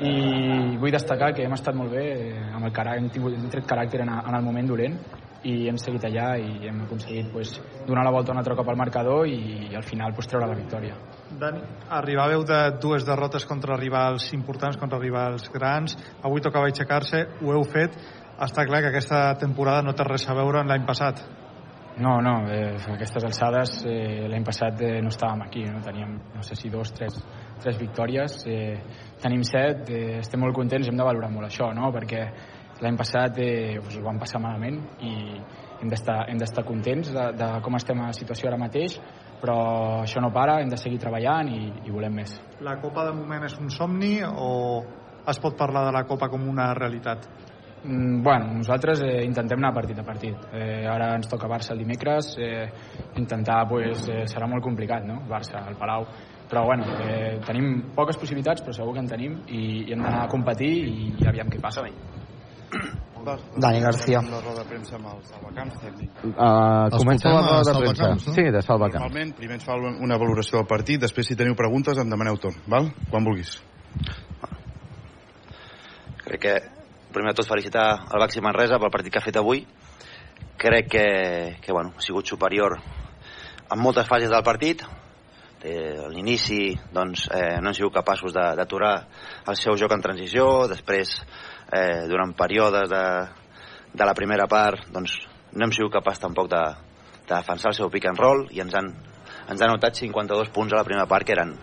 i 0.05 0.77
vull 0.77 0.93
destacar 0.93 1.33
que 1.33 1.49
hem 1.49 1.57
estat 1.57 1.81
molt 1.81 1.97
bé, 1.97 2.07
eh, 2.12 2.47
amb 2.52 2.69
el 2.69 2.77
caràcter, 2.77 3.01
hem, 3.01 3.11
tingut, 3.17 3.41
hem 3.41 3.51
tret 3.57 3.73
caràcter 3.73 4.05
en, 4.05 4.12
en 4.20 4.36
el 4.36 4.44
moment 4.44 4.69
dolent 4.77 5.01
i 5.49 5.69
hem 5.69 5.79
seguit 5.81 6.05
allà 6.07 6.33
i 6.39 6.69
hem 6.69 6.83
aconseguit 6.85 7.31
pues, 7.33 7.57
donar 7.87 8.05
la 8.07 8.12
volta 8.15 8.33
un 8.33 8.39
altre 8.39 8.57
cop 8.59 8.69
al 8.71 8.79
marcador 8.79 9.27
i, 9.27 9.71
al 9.75 9.85
final 9.87 10.15
pues, 10.15 10.29
treure 10.31 10.49
la 10.49 10.59
victòria. 10.59 10.97
Dani, 11.41 11.62
arribàveu 11.99 12.45
de 12.47 12.62
dues 12.83 13.07
derrotes 13.09 13.47
contra 13.49 13.79
rivals 13.81 14.31
importants, 14.37 14.79
contra 14.79 15.01
rivals 15.03 15.51
grans. 15.55 15.97
Avui 16.23 16.45
tocava 16.45 16.71
aixecar-se, 16.71 17.27
ho 17.43 17.55
heu 17.55 17.65
fet. 17.67 17.99
Està 18.43 18.67
clar 18.67 18.83
que 18.83 18.93
aquesta 18.93 19.25
temporada 19.41 19.83
no 19.87 19.95
té 19.97 20.07
res 20.07 20.29
a 20.29 20.37
veure 20.39 20.62
amb 20.62 20.71
l'any 20.73 20.87
passat. 20.89 21.23
No, 22.01 22.21
no, 22.25 22.47
eh, 22.49 22.73
a 22.73 22.95
aquestes 22.95 23.25
alçades 23.29 23.83
eh, 23.85 24.25
l'any 24.31 24.45
passat 24.47 24.81
eh, 24.81 24.95
no 25.05 25.11
estàvem 25.12 25.43
aquí, 25.45 25.67
no 25.69 25.83
teníem, 25.85 26.15
no 26.33 26.45
sé 26.47 26.57
si 26.57 26.71
dos, 26.73 26.89
tres, 26.97 27.19
tres 27.61 27.77
victòries, 27.77 28.39
eh, 28.49 28.79
tenim 29.21 29.43
set, 29.45 29.91
eh, 29.93 30.23
estem 30.23 30.41
molt 30.41 30.57
contents, 30.57 30.89
hem 30.89 30.97
de 30.97 31.05
valorar 31.05 31.29
molt 31.35 31.51
això, 31.51 31.69
no? 31.77 31.91
perquè 31.93 32.23
l'any 32.83 32.99
passat 32.99 33.39
eh, 33.43 33.78
doncs 33.78 33.99
ho 33.99 34.05
vam 34.05 34.19
passar 34.20 34.41
malament 34.43 34.81
i 35.07 35.12
hem 35.83 35.91
d'estar 36.39 36.65
contents 36.67 37.11
de, 37.15 37.28
de 37.39 37.49
com 37.62 37.77
estem 37.78 38.01
a 38.01 38.11
la 38.11 38.17
situació 38.17 38.51
ara 38.51 38.59
mateix, 38.61 38.99
però 39.43 40.02
això 40.02 40.23
no 40.23 40.31
para, 40.35 40.61
hem 40.62 40.70
de 40.70 40.78
seguir 40.78 41.01
treballant 41.02 41.51
i, 41.51 41.62
i 41.86 41.94
volem 41.94 42.20
més. 42.23 42.36
La 42.62 42.77
Copa 42.83 43.09
de 43.09 43.17
moment 43.17 43.49
és 43.49 43.57
un 43.59 43.70
somni 43.75 44.20
o 44.23 44.51
es 45.28 45.41
pot 45.43 45.59
parlar 45.59 45.86
de 45.89 45.97
la 45.97 46.05
Copa 46.07 46.31
com 46.31 46.47
una 46.51 46.73
realitat? 46.78 47.27
Mm, 47.83 48.23
bueno, 48.23 48.52
nosaltres 48.61 49.02
eh, 49.02 49.25
intentem 49.27 49.59
anar 49.59 49.73
partit 49.75 49.99
a 49.99 50.07
partit. 50.07 50.47
Eh, 50.55 50.86
ara 50.86 51.17
ens 51.17 51.27
toca 51.31 51.51
Barça 51.51 51.75
el 51.75 51.83
dimecres, 51.83 52.36
eh, 52.39 52.69
intentar 53.19 53.65
pues, 53.69 54.07
eh, 54.09 54.23
serà 54.31 54.47
molt 54.47 54.62
complicat, 54.62 55.07
no? 55.07 55.25
Barça, 55.28 55.65
al 55.67 55.78
Palau. 55.78 56.07
Però 56.51 56.67
bueno, 56.69 56.86
eh, 57.02 57.41
tenim 57.47 57.94
poques 57.97 58.19
possibilitats, 58.20 58.62
però 58.62 58.75
segur 58.77 58.94
que 58.94 59.02
en 59.02 59.11
tenim 59.11 59.39
i, 59.49 59.62
i 59.89 59.93
hem 59.94 60.02
d'anar 60.02 60.27
a 60.27 60.31
competir 60.31 60.75
i, 60.86 61.15
i 61.19 61.31
aviam 61.31 61.51
què 61.51 61.62
passa. 61.62 61.83
Dani 63.57 63.81
García. 63.81 64.20
La 64.23 64.41
roda 64.41 64.62
de 64.62 64.68
premsa 64.68 64.97
amb 64.97 65.07
els 65.12 65.28
salvacamps. 65.31 65.76
Uh, 66.25 66.89
comença 66.97 67.28
la 67.31 67.42
roda 67.47 67.73
de 67.73 67.75
premsa. 67.78 68.09
No? 68.15 68.34
Sí, 68.34 68.44
de 68.51 68.62
Salvacamps. 68.62 69.05
Normalment, 69.05 69.34
primer 69.39 69.59
ens 69.60 69.67
fa 69.68 69.76
una 69.76 70.18
valoració 70.18 70.59
del 70.59 70.67
partit, 70.70 71.01
després 71.05 71.28
si 71.28 71.36
teniu 71.39 71.55
preguntes 71.59 71.99
em 72.02 72.10
demaneu 72.10 72.39
torn, 72.42 72.59
val? 72.67 72.91
Quan 73.12 73.25
vulguis. 73.28 73.55
Crec 76.25 76.41
que, 76.41 76.57
primer 77.12 77.33
de 77.34 77.39
tot, 77.42 77.49
felicitar 77.51 77.86
el 78.12 78.23
Baxi 78.25 78.42
Manresa 78.42 78.81
pel 78.83 78.91
partit 78.94 79.12
que 79.12 79.20
ha 79.23 79.25
fet 79.28 79.39
avui. 79.39 79.62
Crec 80.59 80.89
que, 80.91 81.07
que 81.62 81.73
bueno, 81.73 81.92
ha 81.97 82.02
sigut 82.02 82.26
superior 82.26 82.78
en 82.81 83.78
moltes 83.81 84.09
fases 84.09 84.31
del 84.33 84.42
partit. 84.47 84.83
A 85.62 86.09
l'inici 86.10 86.73
doncs, 86.91 87.28
eh, 87.31 87.60
no 87.62 87.70
han 87.70 87.76
sigut 87.78 87.94
capaços 87.94 88.33
de- 88.34 88.49
d'aturar 88.59 89.07
el 89.47 89.55
seu 89.57 89.76
joc 89.78 89.92
en 89.94 90.01
transició, 90.02 90.67
després 90.67 91.20
eh, 91.73 92.05
durant 92.09 92.34
períodes 92.39 92.89
de, 92.91 93.05
de 93.92 94.09
la 94.09 94.15
primera 94.15 94.47
part 94.51 94.89
doncs, 94.92 95.18
no 95.52 95.67
hem 95.67 95.75
sigut 95.75 95.92
capaços 95.97 96.23
tampoc 96.23 96.49
de, 96.52 96.62
de 97.26 97.34
defensar 97.34 97.73
el 97.73 97.78
seu 97.81 97.91
pick 97.92 98.09
and 98.09 98.20
roll 98.20 98.47
i 98.52 98.62
ens 98.65 98.76
han, 98.78 98.92
ens 99.49 99.60
han 99.60 99.73
notat 99.75 99.99
52 99.99 100.52
punts 100.55 100.73
a 100.73 100.81
la 100.81 100.89
primera 100.89 101.09
part 101.10 101.26
que 101.26 101.36
eren 101.36 101.57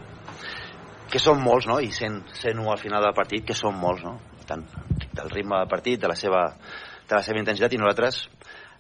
que 1.09 1.21
són 1.21 1.41
molts, 1.41 1.65
no? 1.65 1.79
I 1.81 1.89
100, 1.93 2.19
101 2.38 2.69
al 2.69 2.81
final 2.81 3.01
del 3.01 3.15
partit, 3.17 3.45
que 3.47 3.57
són 3.57 3.77
molts, 3.81 4.03
no? 4.05 4.19
Tant, 4.45 4.61
del 5.17 5.31
ritme 5.33 5.57
del 5.57 5.69
partit, 5.71 5.99
de 6.01 6.09
la 6.09 6.17
seva, 6.17 6.43
de 7.09 7.15
la 7.15 7.21
seva 7.25 7.41
intensitat, 7.41 7.73
i 7.73 7.81
nosaltres, 7.81 8.21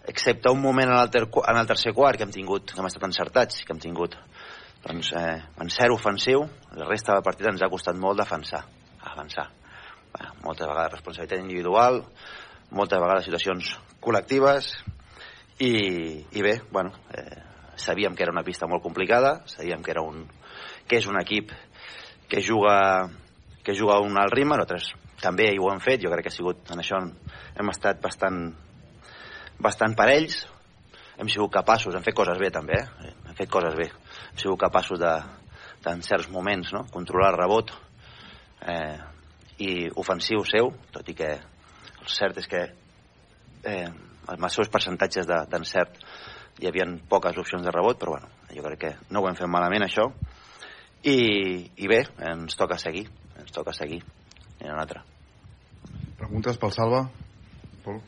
excepte 0.09 0.53
un 0.53 0.61
moment 0.61 0.89
en 0.89 0.99
el, 0.99 1.09
ter, 1.13 1.25
en 1.25 1.61
el 1.61 1.69
tercer 1.69 1.93
quart 1.97 2.17
que 2.17 2.27
hem 2.27 2.33
tingut, 2.33 2.71
que 2.71 2.81
hem 2.81 2.89
estat 2.89 3.05
encertats, 3.09 3.63
que 3.65 3.73
hem 3.73 3.81
tingut 3.81 4.17
doncs, 4.85 5.11
eh, 5.17 5.39
en 5.59 5.73
zero 5.73 5.97
ofensiu, 5.97 6.45
la 6.77 6.87
resta 6.87 7.17
del 7.17 7.25
partit 7.25 7.49
ens 7.49 7.65
ha 7.65 7.71
costat 7.71 7.97
molt 7.99 8.21
defensar, 8.21 8.61
avançar. 9.11 9.49
Moltes 10.43 10.67
vegades 10.67 10.95
responsabilitat 10.97 11.41
individual, 11.41 12.03
moltes 12.75 13.01
vegades 13.01 13.27
situacions 13.27 13.75
col·lectives, 14.03 14.71
i, 15.59 15.73
i 16.31 16.41
bé, 16.41 16.61
bueno, 16.71 16.93
eh, 17.11 17.41
sabíem 17.75 18.15
que 18.15 18.23
era 18.23 18.31
una 18.31 18.43
pista 18.43 18.67
molt 18.67 18.83
complicada, 18.83 19.41
sabíem 19.47 19.83
que 19.83 19.91
era 19.91 20.01
un, 20.01 20.23
que 20.87 20.99
és 20.99 21.07
un 21.07 21.19
equip 21.19 21.51
que 22.29 22.41
juga, 22.45 23.09
que 23.63 23.75
juga 23.75 23.99
un 23.99 24.15
alt 24.19 24.35
ritme, 24.35 24.55
nosaltres 24.55 24.93
també 25.19 25.49
hi 25.51 25.59
ho 25.59 25.67
hem 25.71 25.81
fet, 25.83 25.99
jo 26.03 26.11
crec 26.13 26.27
que 26.27 26.31
ha 26.31 26.37
sigut, 26.37 26.63
en 26.71 26.79
això 26.79 27.01
hem 27.01 27.73
estat 27.73 27.99
bastant, 28.03 28.39
bastant 29.59 29.97
parells, 29.99 30.45
hem 31.19 31.27
sigut 31.27 31.51
capaços, 31.51 31.95
hem 31.95 32.05
fet 32.05 32.15
coses 32.15 32.39
bé 32.39 32.51
també, 32.55 32.79
eh? 32.79 33.13
hem 33.27 33.35
fet 33.35 33.51
coses 33.51 33.75
bé, 33.75 33.89
hem 34.29 34.39
sigut 34.39 34.59
capaços 34.61 34.99
de, 35.01 35.13
de 35.83 35.91
en 35.91 36.03
certs 36.05 36.31
moments, 36.31 36.71
no? 36.75 36.85
controlar 36.93 37.33
el 37.33 37.41
rebot 37.41 37.75
eh, 38.63 38.95
i 39.59 39.89
ofensiu 39.99 40.43
seu, 40.47 40.71
tot 40.93 41.09
i 41.11 41.15
que 41.17 41.29
el 41.35 42.09
cert 42.11 42.37
és 42.39 42.47
que 42.49 42.61
eh, 43.67 43.87
amb 44.29 44.45
els 44.45 44.55
seus 44.55 44.69
percentatges 44.71 45.27
de- 45.27 45.45
d'encert 45.51 45.99
hi 46.59 46.67
havia 46.67 46.85
poques 47.09 47.37
opcions 47.39 47.63
de 47.63 47.71
rebot, 47.71 47.99
però 47.99 48.15
bueno, 48.17 48.29
jo 48.51 48.63
crec 48.63 48.79
que 48.79 48.93
no 49.09 49.21
ho 49.21 49.29
hem 49.29 49.37
fet 49.39 49.47
malament 49.47 49.85
això, 49.85 50.09
i, 51.03 51.17
i 51.79 51.87
bé, 51.87 52.01
ens 52.31 52.57
toca 52.59 52.77
seguir, 52.77 53.05
ens 53.39 53.51
toca 53.55 53.73
seguir, 53.75 54.01
i 54.59 54.67
una 54.67 54.81
altra. 54.83 55.03
Preguntes 56.19 56.59
pel 56.59 56.73
Salva? 56.75 57.05
Pol? 57.85 58.01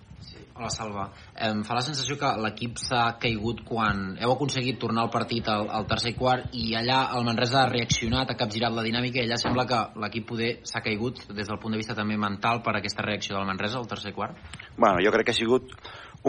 Hola, 0.62 0.70
Salva. 0.70 1.04
Em 1.42 1.64
fa 1.66 1.74
la 1.74 1.82
sensació 1.82 2.20
que 2.22 2.30
l'equip 2.38 2.76
s'ha 2.78 3.16
caigut 3.22 3.64
quan 3.66 4.12
heu 4.22 4.34
aconseguit 4.36 4.78
tornar 4.78 5.08
el 5.08 5.10
partit 5.10 5.48
al, 5.50 5.64
al 5.74 5.88
tercer 5.90 6.12
quart 6.14 6.52
i 6.54 6.76
allà 6.78 7.00
el 7.18 7.26
Manresa 7.26 7.64
ha 7.64 7.70
reaccionat, 7.72 8.30
ha 8.30 8.38
capgirat 8.38 8.76
la 8.76 8.84
dinàmica 8.86 9.18
i 9.18 9.24
allà 9.24 9.40
sembla 9.42 9.66
que 9.66 9.80
l'equip 10.04 10.28
poder 10.30 10.52
s'ha 10.70 10.84
caigut 10.86 11.24
des 11.32 11.50
del 11.50 11.58
punt 11.64 11.74
de 11.74 11.80
vista 11.82 11.96
també 11.98 12.14
mental 12.14 12.62
per 12.62 12.76
aquesta 12.78 13.02
reacció 13.08 13.40
del 13.40 13.50
Manresa 13.50 13.80
al 13.80 13.90
tercer 13.90 14.14
quart? 14.14 14.38
Bueno, 14.78 15.02
jo 15.02 15.16
crec 15.18 15.32
que 15.32 15.34
ha 15.34 15.40
sigut 15.40 15.74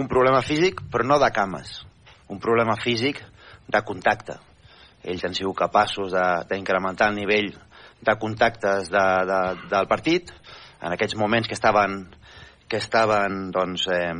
un 0.00 0.08
problema 0.08 0.40
físic, 0.40 0.80
però 0.88 1.04
no 1.04 1.20
de 1.20 1.28
cames. 1.28 1.82
Un 2.32 2.40
problema 2.40 2.78
físic 2.80 3.20
de 3.68 3.84
contacte. 3.84 4.38
Ells 5.04 5.28
han 5.28 5.36
sigut 5.36 5.60
capaços 5.60 6.16
d'incrementar 6.48 7.12
el 7.12 7.20
nivell 7.20 7.52
de 8.00 8.16
contactes 8.16 8.88
de, 8.88 9.06
de, 9.28 9.44
del 9.76 9.92
partit 9.92 10.32
en 10.80 10.96
aquests 10.96 11.20
moments 11.20 11.52
que 11.52 11.60
estaven 11.60 12.06
que 12.72 12.80
estaven 12.80 13.50
doncs, 13.52 13.84
eh, 13.92 14.14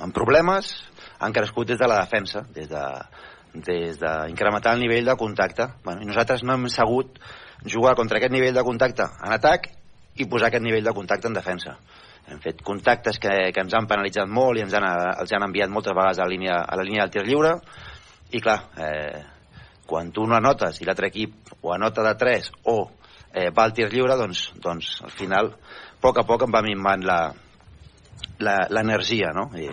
amb 0.00 0.14
problemes 0.16 0.72
han 1.20 1.34
crescut 1.36 1.68
des 1.68 1.78
de 1.78 1.88
la 1.90 2.00
defensa 2.00 2.40
des 2.56 2.70
de 2.70 2.82
des 3.52 3.98
d'incrementar 4.00 4.72
el 4.72 4.80
nivell 4.80 5.04
de 5.04 5.16
contacte. 5.16 5.66
Bueno, 5.84 6.00
i 6.00 6.06
nosaltres 6.08 6.42
no 6.42 6.54
hem 6.54 6.70
sabut 6.72 7.18
jugar 7.68 7.94
contra 7.94 8.16
aquest 8.16 8.32
nivell 8.32 8.54
de 8.54 8.64
contacte 8.64 9.04
en 9.04 9.32
atac 9.32 9.68
i 10.16 10.24
posar 10.24 10.48
aquest 10.48 10.64
nivell 10.64 10.88
de 10.88 10.94
contacte 10.96 11.28
en 11.28 11.36
defensa. 11.36 11.76
Hem 12.28 12.40
fet 12.40 12.62
contactes 12.64 13.18
que, 13.20 13.28
que 13.52 13.60
ens 13.60 13.74
han 13.74 13.86
penalitzat 13.90 14.28
molt 14.28 14.56
i 14.56 14.64
ens 14.64 14.72
han, 14.72 14.88
els 15.20 15.36
han 15.36 15.44
enviat 15.44 15.70
moltes 15.70 15.92
vegades 15.92 16.18
a 16.18 16.24
la 16.24 16.32
línia, 16.32 16.62
a 16.64 16.80
la 16.80 16.86
línia 16.86 17.04
del 17.04 17.12
tir 17.12 17.26
lliure. 17.28 17.52
I 18.32 18.40
clar, 18.40 18.58
eh, 18.80 19.22
quan 19.86 20.12
tu 20.16 20.24
no 20.24 20.38
anotes 20.38 20.80
i 20.80 20.88
l'altre 20.88 21.12
equip 21.12 21.52
o 21.60 21.74
anota 21.74 22.06
de 22.08 22.14
3 22.16 22.52
o 22.72 22.76
eh, 23.34 23.50
va 23.50 23.66
al 23.66 23.76
tir 23.76 23.90
lliure, 23.92 24.16
doncs, 24.16 24.52
doncs 24.64 24.94
al 25.04 25.12
final, 25.12 25.52
poc 26.02 26.18
a 26.18 26.26
poc 26.26 26.42
em 26.46 26.52
va 26.54 26.62
minvant 26.66 27.04
l'energia, 28.42 29.32
no? 29.36 29.48
I, 29.54 29.68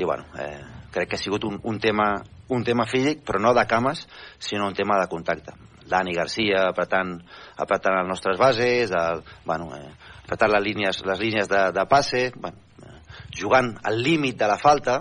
i 0.00 0.04
bueno, 0.08 0.24
eh, 0.40 0.60
crec 0.90 1.10
que 1.10 1.18
ha 1.18 1.22
sigut 1.22 1.44
un, 1.44 1.58
un, 1.62 1.78
tema, 1.78 2.14
un 2.48 2.64
tema 2.64 2.86
físic, 2.88 3.22
però 3.26 3.40
no 3.42 3.52
de 3.54 3.66
cames, 3.68 4.06
sinó 4.38 4.68
un 4.68 4.74
tema 4.74 4.98
de 5.00 5.08
contacte. 5.12 5.52
Dani 5.90 6.14
Garcia 6.14 6.68
apretant, 6.70 7.16
apretant 7.58 7.96
les 7.98 8.08
nostres 8.08 8.38
bases, 8.38 8.92
el, 8.94 9.24
bueno, 9.44 9.70
eh, 9.76 9.90
apretant 10.24 10.52
les 10.54 10.64
línies, 10.64 11.02
les 11.06 11.20
línies 11.20 11.50
de, 11.50 11.64
de 11.76 11.86
passe, 11.90 12.30
bueno, 12.36 12.58
eh, 12.86 13.00
jugant 13.40 13.74
al 13.84 14.00
límit 14.02 14.38
de 14.38 14.48
la 14.48 14.58
falta, 14.58 15.00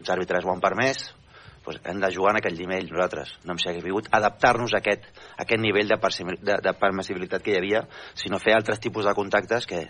els 0.00 0.10
àrbitres 0.10 0.44
ho 0.44 0.52
han 0.52 0.64
permès, 0.64 1.06
doncs 1.64 1.80
hem 1.88 2.00
de 2.00 2.10
jugar 2.12 2.34
en 2.34 2.40
aquell 2.40 2.58
nivell 2.58 2.90
nosaltres. 2.90 3.34
No 3.44 3.54
hem 3.54 3.60
sabut 3.62 4.08
adaptar-nos 4.12 4.74
a 4.74 4.80
aquest, 4.82 5.06
a 5.34 5.42
aquest 5.44 5.62
nivell 5.62 5.88
de, 5.88 5.98
de, 6.42 6.56
de 6.68 6.72
permissibilitat 6.80 7.42
que 7.42 7.54
hi 7.54 7.58
havia, 7.60 7.84
sinó 8.14 8.38
fer 8.42 8.54
altres 8.54 8.80
tipus 8.80 9.08
de 9.08 9.14
contactes 9.16 9.66
que, 9.66 9.86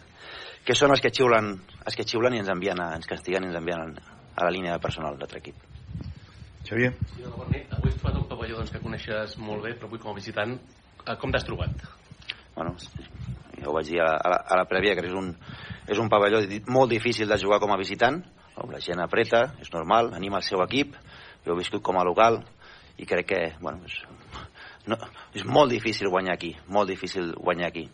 que 0.65 0.77
són 0.79 0.95
els 0.95 1.03
que 1.03 1.13
xiulen, 1.13 1.55
els 1.85 1.99
que 1.99 2.07
xiulen 2.07 2.37
i 2.37 2.43
ens 2.45 2.53
envien 2.55 2.81
a, 2.81 2.93
ens 2.97 3.11
castiguen 3.11 3.45
i 3.45 3.51
ens 3.51 3.59
envien 3.61 3.97
a 4.35 4.47
la 4.47 4.53
línia 4.55 4.77
de 4.77 4.83
personal 4.83 5.15
de 5.15 5.25
l'altre 5.25 5.43
equip. 5.43 5.59
Xavier? 6.65 6.95
Sí. 7.13 7.27
Avui 7.29 7.91
has 7.91 7.99
trobat 7.99 8.17
un 8.23 8.29
pavelló 8.31 8.57
doncs, 8.61 8.73
que 8.73 8.81
coneixes 8.81 9.37
molt 9.37 9.67
bé, 9.67 9.75
però 9.77 9.91
avui 9.91 10.01
com 10.01 10.15
a 10.15 10.17
visitant, 10.17 10.57
eh, 11.05 11.17
com 11.21 11.35
t'has 11.35 11.45
trobat? 11.45 11.85
Bueno, 12.55 12.77
ja 13.59 13.69
ho 13.69 13.75
vaig 13.75 13.91
dir 13.91 14.01
a 14.01 14.07
la, 14.07 14.15
a 14.17 14.33
la, 14.33 14.39
a 14.55 14.61
la 14.63 14.69
prèvia, 14.71 14.95
que 14.97 15.05
és 15.05 15.17
un, 15.19 15.35
és 15.91 16.01
un 16.01 16.09
pavelló 16.09 16.41
molt 16.73 16.95
difícil 16.95 17.29
de 17.29 17.39
jugar 17.43 17.61
com 17.61 17.75
a 17.75 17.79
visitant, 17.81 18.23
no? 18.55 18.71
la 18.71 18.81
gent 18.81 19.03
apreta, 19.03 19.45
és 19.61 19.73
normal, 19.75 20.15
anima 20.17 20.41
el 20.41 20.47
seu 20.47 20.63
equip, 20.65 20.97
jo 21.45 21.55
he 21.55 21.61
viscut 21.61 21.83
com 21.85 21.99
a 22.01 22.05
local 22.07 22.41
i 22.99 23.07
crec 23.07 23.29
que 23.29 23.43
bueno, 23.61 23.83
és, 23.87 23.99
no, 24.87 24.99
és 25.35 25.45
molt 25.45 25.73
difícil 25.73 26.11
guanyar 26.13 26.37
aquí, 26.39 26.55
molt 26.69 26.91
difícil 26.91 27.33
guanyar 27.37 27.71
aquí. 27.73 27.89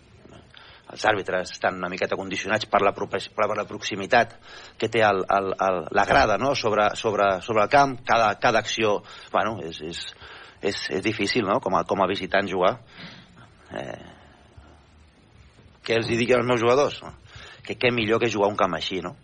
Els 0.90 1.04
àrbitres 1.06 1.52
estan 1.54 1.76
una 1.78 1.88
miqueta 1.90 2.18
condicionats 2.18 2.66
per 2.66 2.80
la, 2.82 2.90
per 2.90 3.46
la 3.54 3.64
proximitat 3.68 4.34
que 4.78 4.88
té 4.90 5.04
el, 5.06 5.22
el, 5.22 5.52
el, 5.54 5.84
la 5.94 6.04
grada 6.04 6.36
no? 6.38 6.56
sobre, 6.58 6.88
sobre, 6.98 7.28
sobre 7.46 7.62
el 7.62 7.70
camp, 7.70 8.00
cada, 8.06 8.32
cada 8.42 8.58
acció 8.58 8.96
bueno, 9.30 9.60
és, 9.62 9.78
és, 9.86 10.00
és, 10.60 10.80
és 10.98 11.04
difícil 11.04 11.46
no? 11.46 11.60
com, 11.62 11.78
a, 11.78 11.84
com 11.86 12.02
a 12.02 12.08
visitant 12.10 12.50
jugar. 12.50 12.74
Eh, 13.70 14.00
què 15.86 15.94
els 15.96 16.10
hi 16.10 16.18
dic 16.18 16.34
als 16.34 16.46
meus 16.46 16.60
jugadors? 16.60 16.98
Que 17.66 17.78
què 17.78 17.94
millor 17.94 18.18
que 18.18 18.30
jugar 18.32 18.50
un 18.50 18.58
camp 18.58 18.74
així, 18.74 18.98
no? 19.04 19.14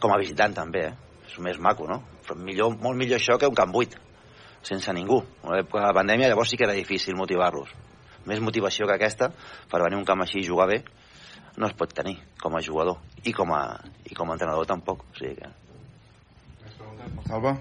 Com 0.00 0.14
a 0.14 0.20
visitant 0.22 0.54
també, 0.54 0.86
eh? 0.92 0.94
És 1.26 1.36
més 1.42 1.58
maco, 1.62 1.88
no? 1.90 1.98
Millor, 2.34 2.76
molt 2.82 2.98
millor 2.98 3.20
això 3.20 3.38
que 3.38 3.48
un 3.48 3.54
camp 3.54 3.72
buit, 3.72 3.94
sense 4.66 4.92
ningú. 4.92 5.20
En 5.44 5.54
l'època 5.54 5.82
de 5.82 5.86
la 5.86 5.96
pandèmia 5.96 6.30
llavors 6.32 6.50
sí 6.50 6.58
que 6.58 6.66
era 6.66 6.74
difícil 6.74 7.16
motivar-los. 7.18 7.70
Més 8.26 8.42
motivació 8.42 8.88
que 8.88 8.96
aquesta 8.96 9.30
per 9.70 9.82
venir 9.84 10.00
a 10.00 10.02
un 10.02 10.08
camp 10.08 10.24
així 10.24 10.40
i 10.42 10.48
jugar 10.48 10.66
bé 10.72 10.80
no 11.56 11.68
es 11.68 11.76
pot 11.78 11.92
tenir 11.94 12.16
com 12.42 12.56
a 12.56 12.62
jugador 12.64 12.98
i 13.24 13.32
com 13.32 13.52
a, 13.54 13.62
i 14.04 14.14
com 14.14 14.30
a 14.30 14.36
entrenador 14.36 14.66
tampoc. 14.68 15.06
O 15.06 15.18
sigui 15.18 15.36
que... 15.38 15.52
Salva? 17.26 17.54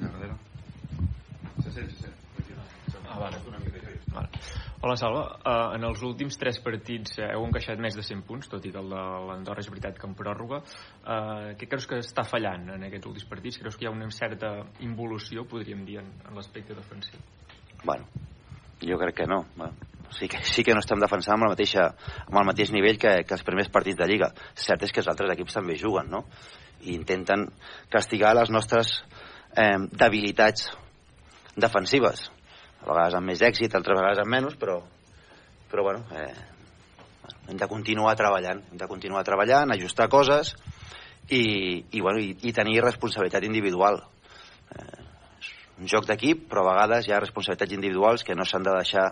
Allà 0.00 0.08
darrere. 0.08 0.34
Se 1.62 1.70
sent, 1.70 1.92
se 1.92 2.08
sent. 2.08 3.06
Ah, 3.08 3.18
vale. 3.20 3.38
vale. 4.12 4.28
Hola, 4.82 4.96
Salva. 4.98 5.36
Uh, 5.46 5.76
en 5.76 5.84
els 5.86 6.00
últims 6.02 6.34
tres 6.34 6.56
partits 6.58 7.12
eh, 7.20 7.28
heu 7.36 7.44
encaixat 7.46 7.78
més 7.78 7.94
de 7.94 8.02
100 8.02 8.24
punts, 8.26 8.48
tot 8.50 8.64
i 8.66 8.72
que 8.74 8.80
el 8.80 8.88
de 8.90 9.02
l'Andorra 9.28 9.62
és 9.62 9.68
veritat 9.70 9.94
que 9.94 10.08
en 10.08 10.16
pròrroga. 10.18 10.58
Uh, 11.04 11.52
què 11.60 11.68
creus 11.70 11.86
que 11.86 12.00
està 12.02 12.24
fallant 12.26 12.64
en 12.74 12.82
aquests 12.88 13.06
últims 13.12 13.28
partits? 13.30 13.60
Creus 13.62 13.78
que 13.78 13.86
hi 13.86 13.88
ha 13.92 13.92
una 13.94 14.08
certa 14.10 14.50
involució, 14.82 15.44
podríem 15.46 15.84
dir, 15.86 16.00
en, 16.02 16.10
en 16.26 16.34
l'aspecte 16.34 16.74
defensiu? 16.74 17.22
Bueno, 17.84 18.10
jo 18.82 18.98
crec 19.04 19.20
que 19.20 19.28
no. 19.30 19.44
Bueno, 19.54 19.86
sí, 20.18 20.26
que, 20.26 20.42
sí 20.50 20.66
que 20.66 20.74
no 20.74 20.82
estem 20.82 20.98
defensant 20.98 21.38
amb, 21.38 21.46
la 21.46 21.54
mateixa, 21.54 21.86
amb 22.26 22.42
el 22.42 22.50
mateix 22.50 22.74
nivell 22.74 22.98
que, 22.98 23.16
que 23.22 23.38
els 23.38 23.46
primers 23.46 23.70
partits 23.70 24.02
de 24.02 24.10
Lliga. 24.10 24.32
Cert 24.66 24.82
és 24.82 24.90
que 24.90 25.04
els 25.06 25.14
altres 25.14 25.30
equips 25.38 25.60
també 25.62 25.78
juguen, 25.78 26.10
no? 26.10 26.26
I 26.82 26.98
intenten 26.98 27.52
castigar 27.86 28.34
les 28.34 28.50
nostres 28.50 28.96
eh, 29.54 29.78
debilitats 29.94 30.72
defensives. 31.54 32.32
A 32.82 32.88
vegades 32.88 33.18
amb 33.18 33.30
més 33.30 33.42
èxit, 33.46 33.74
altres 33.78 33.98
vegades 33.98 34.22
amb 34.22 34.34
menys, 34.34 34.56
però, 34.58 34.80
però 35.70 35.84
bueno, 35.86 36.04
eh, 36.18 36.32
hem 37.48 37.58
de 37.58 37.68
continuar 37.70 38.16
treballant, 38.18 38.64
hem 38.70 38.80
de 38.80 38.90
continuar 38.90 39.22
treballant, 39.26 39.74
ajustar 39.74 40.10
coses 40.10 40.54
i, 41.28 41.42
i, 41.90 42.00
bueno, 42.00 42.18
i, 42.18 42.34
i 42.42 42.52
tenir 42.56 42.82
responsabilitat 42.82 43.46
individual 43.46 44.02
un 45.82 45.88
joc 45.90 46.06
d'equip, 46.06 46.46
però 46.50 46.62
a 46.62 46.72
vegades 46.74 47.08
hi 47.08 47.14
ha 47.14 47.20
responsabilitats 47.22 47.74
individuals 47.74 48.22
que 48.26 48.36
no 48.38 48.46
s'han 48.46 48.66
de 48.66 48.74
deixar 48.76 49.06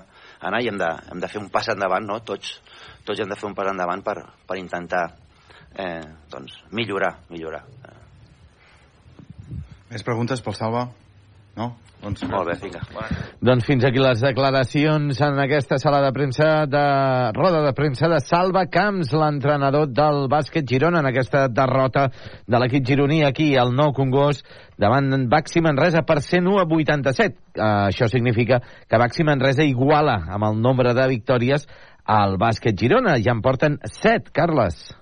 anar 0.46 0.60
i 0.62 0.70
hem 0.70 0.78
de, 0.78 0.90
hem 1.10 1.22
de 1.22 1.30
fer 1.32 1.40
un 1.42 1.48
pas 1.52 1.68
endavant, 1.72 2.06
no? 2.06 2.20
Tots, 2.26 2.52
tots 3.06 3.20
hem 3.20 3.30
de 3.30 3.38
fer 3.40 3.48
un 3.48 3.56
pas 3.58 3.70
endavant 3.72 4.04
per, 4.06 4.16
per 4.46 4.58
intentar 4.60 5.02
eh, 5.74 6.04
doncs, 6.30 6.60
millorar, 6.76 7.16
millorar. 7.32 7.64
Més 9.90 10.06
preguntes 10.06 10.42
pel 10.46 10.54
Salva? 10.54 10.86
No? 11.56 11.72
Doncs... 12.00 12.22
Molt 12.30 12.48
bé, 12.48 12.54
vinga. 12.62 12.80
Doncs 13.44 13.66
fins 13.68 13.84
aquí 13.84 14.00
les 14.00 14.22
declaracions 14.24 15.18
en 15.20 15.38
aquesta 15.42 15.76
sala 15.80 15.98
de 16.00 16.12
premsa 16.16 16.64
de 16.70 16.84
roda 17.36 17.60
de 17.66 17.72
premsa 17.76 18.08
de 18.08 18.22
Salva 18.24 18.64
Camps, 18.72 19.12
l'entrenador 19.12 19.90
del 19.92 20.24
bàsquet 20.32 20.64
Girona 20.68 21.02
en 21.04 21.10
aquesta 21.10 21.44
derrota 21.52 22.06
de 22.48 22.60
l'equip 22.62 22.86
gironí 22.88 23.20
aquí 23.26 23.50
al 23.60 23.74
Nou 23.76 23.92
Congost 23.96 24.48
davant 24.80 25.28
Baxi 25.28 25.60
Manresa 25.60 26.00
per 26.08 26.22
101 26.24 26.62
a 26.62 26.64
87. 26.64 27.36
Uh, 27.50 27.90
això 27.90 28.08
significa 28.08 28.62
que 28.88 29.02
Baxi 29.02 29.26
Manresa 29.28 29.66
iguala 29.68 30.22
amb 30.32 30.48
el 30.48 30.56
nombre 30.64 30.96
de 30.96 31.06
victòries 31.12 31.68
al 32.08 32.40
bàsquet 32.40 32.80
Girona. 32.80 33.18
Ja 33.20 33.36
en 33.36 33.44
porten 33.44 33.76
7, 33.84 34.32
Carles. 34.32 34.99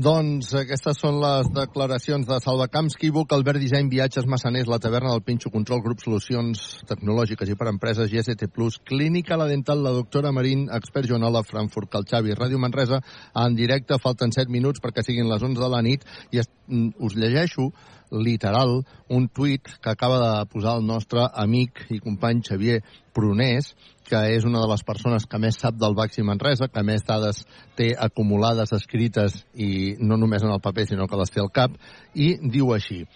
Doncs 0.00 0.54
aquestes 0.56 0.96
són 0.96 1.18
les 1.20 1.50
declaracions 1.52 2.24
de 2.24 2.38
Salva 2.40 2.64
Camps, 2.72 2.94
Quívoc, 2.96 3.34
Albert 3.36 3.60
Disseny, 3.60 3.90
Viatges 3.92 4.24
Massaners, 4.24 4.64
la 4.64 4.78
taverna 4.80 5.10
del 5.12 5.20
Pinxo 5.20 5.50
Control, 5.52 5.82
Grup 5.84 6.00
Solucions 6.00 6.62
Tecnològiques 6.88 7.50
i 7.52 7.56
per 7.60 7.68
Empreses, 7.68 8.08
GST+, 8.08 8.48
Clínica 8.88 9.36
La 9.36 9.50
Dental, 9.50 9.84
la 9.84 9.92
doctora 9.92 10.32
Marín, 10.32 10.70
Expert 10.72 11.10
Joanola, 11.10 11.44
Frankfurt, 11.44 11.90
Calxavi, 11.92 12.32
Ràdio 12.32 12.56
Manresa, 12.56 13.02
en 13.36 13.54
directe, 13.54 14.00
falten 14.00 14.32
7 14.32 14.48
minuts 14.48 14.80
perquè 14.80 15.04
siguin 15.04 15.28
les 15.28 15.44
11 15.44 15.60
de 15.60 15.68
la 15.68 15.82
nit, 15.84 16.08
i 16.32 16.40
mm, 16.40 16.94
us 16.96 17.12
llegeixo 17.12 17.68
literal 18.12 18.78
un 19.12 19.28
tuit 19.28 19.76
que 19.76 19.92
acaba 19.92 20.18
de 20.24 20.46
posar 20.48 20.78
el 20.78 20.86
nostre 20.88 21.28
amic 21.36 21.84
i 21.92 22.00
company 22.00 22.40
Xavier 22.48 22.80
Prunés, 23.12 23.74
que 24.12 24.20
és 24.34 24.44
una 24.44 24.60
de 24.60 24.68
les 24.68 24.82
persones 24.84 25.24
que 25.24 25.38
més 25.40 25.56
sap 25.56 25.78
del 25.80 25.94
Baxi 25.96 26.20
Manresa, 26.20 26.68
que 26.68 26.84
més 26.84 27.04
dades 27.08 27.46
té 27.78 27.94
acumulades, 27.96 28.74
escrites, 28.76 29.38
i 29.56 29.96
no 30.04 30.18
només 30.20 30.44
en 30.44 30.52
el 30.52 30.60
paper, 30.60 30.84
sinó 30.90 31.06
que 31.08 31.20
les 31.20 31.32
té 31.32 31.40
al 31.40 31.48
cap, 31.54 31.78
i 32.12 32.34
diu 32.52 32.74
així. 32.76 33.06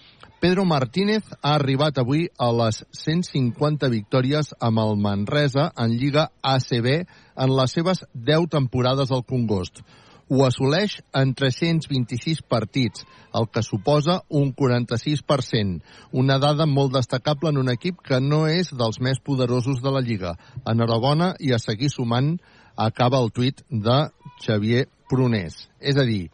Pedro 0.40 0.64
Martínez 0.68 1.28
ha 1.42 1.52
arribat 1.58 2.00
avui 2.00 2.26
a 2.40 2.48
les 2.52 2.82
150 2.96 3.92
victòries 3.92 4.54
amb 4.60 4.80
el 4.80 4.96
Manresa 5.04 5.68
en 5.84 5.92
Lliga 6.00 6.30
ACB 6.40 6.90
en 6.96 7.54
les 7.60 7.76
seves 7.76 8.04
10 8.14 8.48
temporades 8.56 9.12
al 9.12 9.24
Congost. 9.28 9.84
Ho 10.28 10.42
assoleix 10.42 10.96
en 11.14 11.34
326 11.38 12.40
partits, 12.50 13.04
el 13.36 13.46
que 13.52 13.62
suposa 13.62 14.18
un 14.28 14.50
46%, 14.58 15.78
una 16.12 16.38
dada 16.42 16.66
molt 16.66 16.96
destacable 16.96 17.52
en 17.52 17.60
un 17.62 17.70
equip 17.70 18.00
que 18.02 18.18
no 18.20 18.46
és 18.50 18.72
dels 18.74 18.98
més 18.98 19.22
poderosos 19.22 19.78
de 19.84 19.92
la 19.94 20.02
Lliga. 20.02 20.34
Enhorabona 20.66 21.34
i 21.38 21.54
a 21.54 21.62
seguir 21.62 21.92
sumant 21.94 22.34
acaba 22.74 23.22
el 23.22 23.30
tuit 23.30 23.62
de 23.70 24.00
Xavier 24.42 24.86
Prunés. 25.08 25.68
És 25.78 25.96
a 25.96 26.04
dir, 26.08 26.26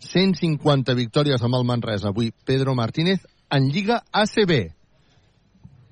150 0.00 0.96
victòries 0.98 1.42
amb 1.44 1.54
el 1.60 1.66
Manresa. 1.68 2.10
Avui 2.10 2.32
Pedro 2.32 2.74
Martínez 2.74 3.22
en 3.50 3.68
Lliga 3.70 4.02
ACB. 4.10 4.72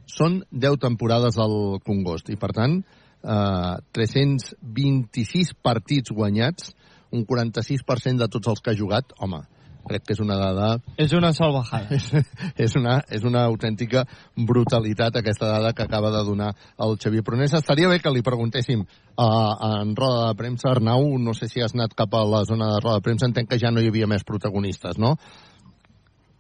Són 0.09 0.41
10 0.51 0.81
temporades 0.83 1.39
al 1.39 1.79
Congost 1.85 2.31
i, 2.33 2.37
per 2.41 2.51
tant, 2.57 2.81
eh, 3.23 3.75
326 3.93 5.53
partits 5.63 6.11
guanyats, 6.11 6.73
un 7.13 7.25
46% 7.27 8.25
de 8.25 8.29
tots 8.29 8.53
els 8.53 8.61
que 8.61 8.73
ha 8.73 8.79
jugat. 8.79 9.15
Home, 9.19 9.43
crec 9.89 10.05
que 10.07 10.15
és 10.15 10.23
una 10.23 10.37
dada... 10.39 10.69
És 11.01 11.13
una 11.17 11.33
salvajada. 11.37 11.97
És, 11.97 12.09
és, 12.67 12.77
una, 12.79 12.99
és 13.15 13.25
una 13.27 13.45
autèntica 13.49 14.05
brutalitat 14.37 15.19
aquesta 15.21 15.51
dada 15.55 15.73
que 15.73 15.87
acaba 15.87 16.13
de 16.15 16.23
donar 16.27 16.53
el 16.85 16.97
Xavier 17.01 17.25
Prunés. 17.25 17.57
Estaria 17.57 17.91
bé 17.91 18.01
que 18.05 18.13
li 18.13 18.25
preguntéssim 18.27 18.85
uh, 18.85 19.29
en 19.73 19.95
roda 19.99 20.29
de 20.29 20.39
premsa, 20.39 20.73
Arnau, 20.73 21.11
no 21.19 21.35
sé 21.35 21.51
si 21.51 21.65
has 21.65 21.75
anat 21.77 21.97
cap 21.99 22.15
a 22.15 22.25
la 22.29 22.45
zona 22.49 22.73
de 22.75 22.81
roda 22.85 23.01
de 23.01 23.07
premsa, 23.09 23.29
entenc 23.29 23.51
que 23.51 23.61
ja 23.61 23.73
no 23.73 23.83
hi 23.83 23.91
havia 23.93 24.11
més 24.11 24.27
protagonistes, 24.29 25.01
no? 25.01 25.17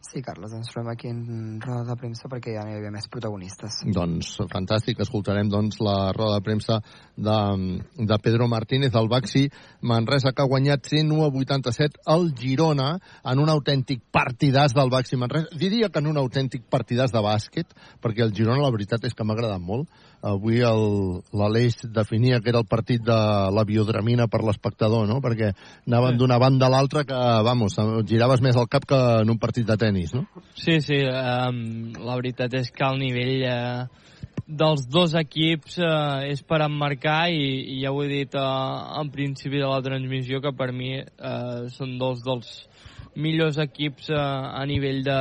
Sí, 0.08 0.22
Carles, 0.24 0.54
ens 0.56 0.70
trobem 0.72 0.88
aquí 0.88 1.10
en 1.12 1.60
roda 1.60 1.82
de 1.84 1.94
premsa 2.00 2.30
perquè 2.32 2.54
ja 2.54 2.62
no 2.64 2.72
hi 2.72 2.78
havia 2.78 2.92
més 2.94 3.10
protagonistes. 3.12 3.82
Doncs 3.92 4.30
fantàstic, 4.48 5.02
escoltarem 5.04 5.50
doncs 5.52 5.82
la 5.84 6.14
roda 6.16 6.38
de 6.38 6.44
premsa 6.46 6.78
de, 7.12 7.36
de 8.08 8.18
Pedro 8.24 8.46
Martínez, 8.48 8.96
el 8.96 9.10
Baxi 9.12 9.44
Manresa, 9.84 10.32
que 10.32 10.40
ha 10.40 10.48
guanyat 10.48 10.88
101 10.88 11.26
a 11.26 11.28
87 11.28 12.00
el 12.14 12.32
Girona 12.40 12.88
en 13.20 13.42
un 13.44 13.52
autèntic 13.52 14.00
partidàs 14.08 14.72
del 14.78 14.88
Baxi 14.94 15.20
Manresa. 15.20 15.52
Diria 15.60 15.92
que 15.92 16.00
en 16.00 16.08
un 16.08 16.22
autèntic 16.24 16.64
partidàs 16.72 17.12
de 17.12 17.22
bàsquet, 17.28 17.76
perquè 18.00 18.24
el 18.24 18.32
Girona 18.32 18.64
la 18.64 18.72
veritat 18.72 19.04
és 19.04 19.12
que 19.12 19.28
m'ha 19.28 19.36
agradat 19.36 19.60
molt. 19.60 19.92
Avui 20.26 20.58
l'Aleix 20.60 21.76
definia 21.94 22.40
que 22.42 22.50
era 22.50 22.58
el 22.58 22.66
partit 22.66 23.04
de 23.06 23.18
la 23.54 23.64
biodramina 23.64 24.26
per 24.26 24.40
l'espectador, 24.42 25.06
no? 25.06 25.20
Perquè 25.22 25.52
anaven 25.86 26.18
d'una 26.18 26.40
banda 26.42 26.66
a 26.66 26.72
l'altra 26.74 27.04
que, 27.06 27.20
vamos, 27.46 27.78
giraves 28.08 28.42
més 28.42 28.58
el 28.58 28.66
cap 28.68 28.86
que 28.88 28.98
en 29.22 29.30
un 29.30 29.38
partit 29.38 29.66
de 29.66 29.76
tennis, 29.78 30.14
no? 30.16 30.26
Sí, 30.58 30.80
sí, 30.82 30.98
um, 31.06 31.94
la 32.02 32.18
veritat 32.18 32.58
és 32.58 32.72
que 32.74 32.88
el 32.88 32.98
nivell 32.98 33.46
uh, 33.46 33.86
dels 34.48 34.86
dos 34.88 35.14
equips 35.14 35.78
uh, 35.78 36.24
és 36.26 36.42
per 36.42 36.62
emmarcar 36.64 37.28
i, 37.30 37.76
i 37.76 37.80
ja 37.84 37.92
ho 37.92 38.02
he 38.02 38.08
dit 38.10 38.34
uh, 38.34 38.98
en 38.98 39.12
principi 39.14 39.60
de 39.60 39.68
la 39.68 39.82
transmissió 39.84 40.40
que 40.40 40.54
per 40.56 40.72
mi 40.72 40.96
uh, 40.98 41.68
són 41.74 41.98
dos 42.00 42.24
dels 42.26 42.52
millors 43.18 43.58
equips 43.60 44.08
uh, 44.10 44.18
a 44.56 44.64
nivell 44.66 45.02
de, 45.06 45.20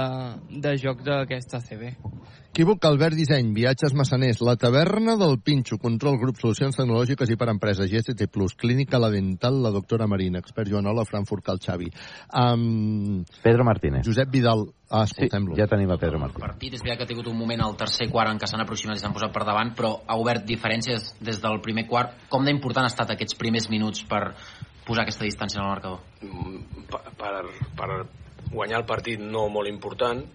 de 0.64 0.76
joc 0.82 1.04
d'aquesta 1.06 1.62
CB. 1.66 1.94
Equívoc 2.58 2.84
Albert 2.86 3.14
Disseny, 3.14 3.52
Viatges 3.54 3.94
Massaners, 3.94 4.40
La 4.42 4.56
Taverna 4.58 5.14
del 5.16 5.36
Pinxo, 5.46 5.78
Control 5.78 6.16
Grup, 6.18 6.40
Solucions 6.42 6.74
Tecnològiques 6.80 7.30
i 7.30 7.36
per 7.38 7.52
Empreses, 7.52 7.86
GST+, 7.92 8.26
Clínica 8.58 8.98
La 8.98 9.12
Dental, 9.14 9.60
la 9.62 9.70
doctora 9.70 10.08
Marina, 10.10 10.42
expert 10.42 10.72
Joanola, 10.72 11.04
Frankfurt 11.06 11.46
Cal 11.46 11.62
Xavi. 11.62 11.92
Um, 12.34 13.22
Pedro 13.44 13.62
Martínez. 13.64 14.02
Josep 14.08 14.34
Vidal, 14.34 14.66
ah, 14.90 15.04
escoltem-lo. 15.04 15.54
Sí, 15.54 15.62
ja 15.62 15.70
tenim 15.70 15.94
a 15.94 16.00
Pedro 16.02 16.18
El 16.18 16.26
Martínez. 16.26 16.48
partit 16.48 16.74
és 16.74 16.82
veritat 16.82 16.98
que 16.98 17.06
ha 17.06 17.14
tingut 17.14 17.30
un 17.30 17.38
moment 17.38 17.62
al 17.62 17.78
tercer 17.78 18.10
quart 18.10 18.34
en 18.34 18.42
què 18.42 18.50
s'han 18.50 18.66
aproximat 18.66 18.98
i 18.98 19.06
s'han 19.06 19.14
posat 19.14 19.38
per 19.38 19.46
davant, 19.46 19.76
però 19.78 19.94
ha 20.08 20.18
obert 20.18 20.50
diferències 20.50 21.14
des 21.22 21.38
del 21.46 21.62
primer 21.62 21.86
quart. 21.86 22.26
Com 22.28 22.42
d'important 22.42 22.90
ha 22.90 22.94
estat 22.96 23.14
aquests 23.14 23.38
primers 23.38 23.70
minuts 23.70 24.02
per 24.10 24.34
posar 24.82 25.06
aquesta 25.06 25.30
distància 25.30 25.62
en 25.62 25.68
el 25.70 25.76
marcador? 25.78 26.02
per, 26.90 27.06
per, 27.22 27.34
per 27.78 28.06
guanyar 28.50 28.82
el 28.82 28.90
partit 28.90 29.22
no 29.22 29.46
molt 29.46 29.70
important 29.70 30.26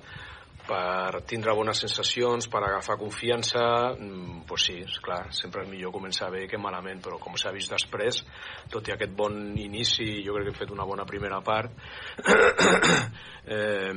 per 0.66 1.22
tindre 1.26 1.54
bones 1.58 1.80
sensacions, 1.82 2.46
per 2.48 2.62
agafar 2.62 2.98
confiança, 3.00 3.94
mm, 3.96 4.44
pues 4.48 4.68
sí, 4.68 4.78
és 4.84 4.98
clar, 5.02 5.32
sempre 5.34 5.64
és 5.64 5.70
millor 5.70 5.92
començar 5.92 6.30
bé 6.30 6.46
que 6.46 6.58
malament, 6.58 7.02
però 7.02 7.18
com 7.18 7.36
s'ha 7.36 7.52
vist 7.52 7.72
després, 7.72 8.22
tot 8.70 8.88
i 8.88 8.92
aquest 8.94 9.12
bon 9.16 9.56
inici, 9.58 10.22
jo 10.24 10.34
crec 10.34 10.50
que 10.50 10.54
he 10.54 10.60
fet 10.62 10.70
una 10.70 10.86
bona 10.86 11.04
primera 11.04 11.40
part, 11.40 11.72
eh, 13.46 13.92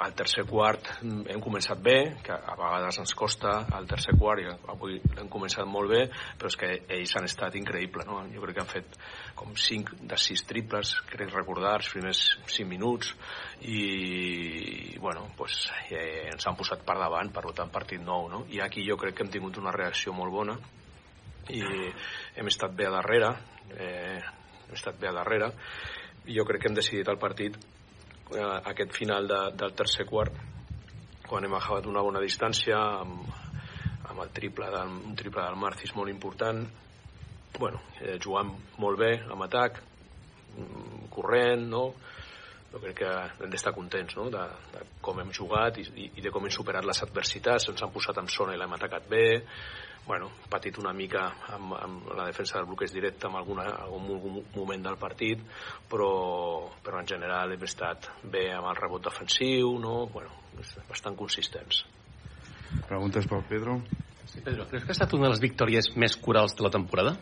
al 0.00 0.14
tercer 0.16 0.46
quart 0.48 0.86
mm, 1.02 1.26
hem 1.28 1.42
començat 1.44 1.80
bé, 1.84 1.98
que 2.24 2.32
a 2.32 2.54
vegades 2.56 2.98
ens 3.02 3.12
costa 3.14 3.66
al 3.76 3.86
tercer 3.88 4.16
quart 4.18 4.40
i 4.40 4.48
avui 4.72 4.96
hem 5.20 5.28
començat 5.28 5.68
molt 5.68 5.92
bé, 5.92 6.06
però 6.40 6.48
és 6.48 6.56
que 6.56 6.70
ells 6.96 7.14
han 7.18 7.28
estat 7.28 7.58
increïbles, 7.60 8.08
no? 8.08 8.22
Jo 8.32 8.40
crec 8.46 8.56
que 8.56 8.64
han 8.64 8.70
fet 8.70 8.96
com 9.36 9.52
5 9.52 10.00
de 10.08 10.18
6 10.24 10.46
triples, 10.48 10.94
crec 11.10 11.34
recordar, 11.34 11.76
els 11.82 11.92
primers 11.92 12.22
5 12.46 12.68
minuts 12.68 13.12
i, 13.60 14.96
bueno, 14.98 15.28
pues, 15.36 15.59
eh, 15.90 16.28
ens 16.32 16.46
han 16.46 16.58
posat 16.58 16.84
per 16.86 16.96
davant, 17.00 17.32
per 17.34 17.44
tant, 17.52 17.72
partit 17.72 18.02
nou, 18.02 18.28
no? 18.32 18.44
I 18.50 18.62
aquí 18.64 18.84
jo 18.86 18.96
crec 19.00 19.16
que 19.16 19.26
hem 19.26 19.32
tingut 19.32 19.58
una 19.60 19.74
reacció 19.74 20.14
molt 20.16 20.32
bona 20.32 20.56
i 21.50 21.62
hem 22.38 22.50
estat 22.50 22.74
bé 22.76 22.86
a 22.86 22.94
darrere, 22.94 23.32
eh, 23.74 24.20
hem 24.66 24.76
estat 24.76 25.00
bé 25.00 25.08
a 25.10 25.16
darrere, 25.16 25.50
i 26.26 26.36
jo 26.36 26.44
crec 26.46 26.62
que 26.62 26.70
hem 26.70 26.78
decidit 26.78 27.08
el 27.08 27.18
partit 27.18 27.56
eh, 28.34 28.60
aquest 28.72 28.92
final 28.96 29.28
de, 29.28 29.40
del 29.56 29.74
tercer 29.74 30.06
quart 30.06 30.36
quan 31.26 31.46
hem 31.46 31.54
agafat 31.54 31.86
una 31.86 32.02
bona 32.02 32.22
distància 32.22 32.78
amb, 33.00 33.26
amb 34.10 34.22
el 34.24 34.32
triple 34.34 34.70
del, 34.74 34.94
un 35.10 35.16
triple 35.18 35.44
del 35.46 35.58
Marcis 35.58 35.94
molt 35.96 36.10
important 36.12 36.64
bueno, 37.58 37.80
eh, 38.00 38.18
jugant 38.22 38.52
molt 38.82 38.98
bé 38.98 39.12
amb 39.30 39.46
atac 39.46 39.80
mm, 40.56 41.08
corrent 41.14 41.66
no? 41.70 41.84
Jo 42.72 42.80
crec 42.82 42.96
que 43.02 43.10
hem 43.44 43.52
d'estar 43.52 43.74
contents 43.74 44.16
no? 44.18 44.28
de, 44.30 44.42
de 44.74 44.82
com 45.02 45.20
hem 45.20 45.32
jugat 45.34 45.80
i, 45.82 45.86
i, 46.06 46.22
de 46.22 46.32
com 46.32 46.46
hem 46.46 46.54
superat 46.54 46.86
les 46.86 47.02
adversitats 47.06 47.68
ens 47.72 47.82
han 47.82 47.92
posat 47.94 48.18
en 48.22 48.30
zona 48.30 48.54
i 48.54 48.60
l'hem 48.60 48.76
atacat 48.78 49.08
bé 49.10 49.24
bueno, 50.06 50.30
patit 50.50 50.78
una 50.80 50.94
mica 50.96 51.26
amb, 51.54 51.74
amb 51.76 52.12
la 52.16 52.24
defensa 52.26 52.56
del 52.58 52.66
bloqueig 52.70 52.92
directe 52.94 53.28
en 53.28 53.36
alguna, 53.36 53.66
algun, 53.84 54.08
algun 54.16 54.42
moment 54.56 54.86
del 54.86 54.98
partit 54.98 55.42
però, 55.90 56.12
però 56.82 57.02
en 57.02 57.10
general 57.10 57.52
hem 57.54 57.66
estat 57.66 58.10
bé 58.22 58.48
amb 58.54 58.70
el 58.72 58.78
rebot 58.78 59.10
defensiu 59.10 59.76
no? 59.82 60.04
bueno, 60.14 60.30
bastant 60.88 61.18
consistents 61.18 61.84
Preguntes 62.86 63.26
pel 63.26 63.42
Pedro? 63.48 63.80
Sí, 64.30 64.40
Pedro, 64.44 64.66
creus 64.70 64.84
que 64.84 64.92
ha 64.92 64.96
estat 64.96 65.14
una 65.16 65.26
de 65.26 65.34
les 65.34 65.42
victòries 65.42 65.90
més 65.98 66.14
corals 66.22 66.54
de 66.58 66.62
la 66.62 66.70
temporada? 66.70 67.16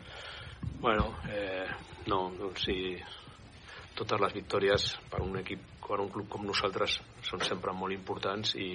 Bueno, 0.80 1.14
eh, 1.32 1.64
no, 2.06 2.28
no, 2.34 2.50
o 2.52 2.60
sigui, 2.60 2.98
totes 3.98 4.20
les 4.22 4.34
victòries 4.36 4.88
per 5.10 5.22
un 5.24 5.38
equip, 5.40 5.62
per 5.84 6.00
un 6.02 6.10
club 6.12 6.28
com 6.30 6.46
nosaltres 6.46 6.98
són 7.26 7.42
sempre 7.46 7.74
molt 7.74 7.94
importants 7.96 8.54
i 8.58 8.70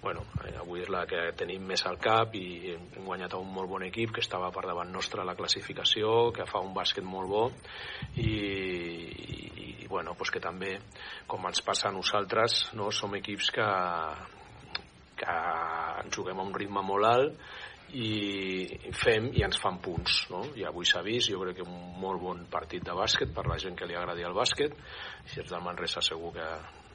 bueno, 0.00 0.24
eh, 0.44 0.54
avui 0.56 0.80
és 0.80 0.88
la 0.88 1.04
que 1.08 1.20
tenim 1.36 1.66
més 1.68 1.84
al 1.86 1.98
cap 2.00 2.34
i 2.36 2.72
hem 2.72 3.04
guanyat 3.04 3.36
a 3.36 3.40
un 3.40 3.50
molt 3.52 3.68
bon 3.68 3.84
equip 3.84 4.14
que 4.16 4.24
estava 4.24 4.48
per 4.52 4.64
davant 4.64 4.90
nostre 4.92 5.20
a 5.20 5.28
la 5.28 5.36
classificació, 5.36 6.30
que 6.32 6.48
fa 6.48 6.62
un 6.64 6.72
bàsquet 6.76 7.04
molt 7.04 7.28
bo 7.28 7.44
i, 8.16 8.30
i, 8.30 9.64
i 9.84 9.88
bueno, 9.92 10.14
pues 10.16 10.32
que 10.32 10.40
també, 10.40 10.78
com 11.28 11.44
ens 11.48 11.60
passa 11.66 11.90
a 11.90 11.94
nosaltres, 11.94 12.70
no, 12.78 12.88
som 12.94 13.16
equips 13.18 13.50
que, 13.52 13.68
que 15.20 15.40
ens 16.04 16.16
juguem 16.16 16.40
a 16.40 16.48
un 16.48 16.56
ritme 16.56 16.84
molt 16.86 17.10
alt 17.10 17.50
i 17.98 18.90
fem 18.94 19.30
i 19.34 19.42
ens 19.42 19.58
fan 19.58 19.80
punts 19.82 20.24
no? 20.30 20.44
i 20.56 20.64
avui 20.66 20.86
s'ha 20.86 21.02
vist, 21.02 21.30
jo 21.32 21.40
crec 21.42 21.60
que 21.60 21.66
un 21.66 21.96
molt 22.00 22.22
bon 22.22 22.44
partit 22.50 22.84
de 22.86 22.94
bàsquet 22.94 23.32
per 23.34 23.46
la 23.50 23.58
gent 23.58 23.76
que 23.78 23.88
li 23.88 23.96
agradi 23.98 24.26
el 24.26 24.36
bàsquet 24.36 24.76
si 25.26 25.40
ets 25.42 25.50
del 25.50 25.64
Manresa 25.64 26.02
segur 26.04 26.32
que 26.36 26.48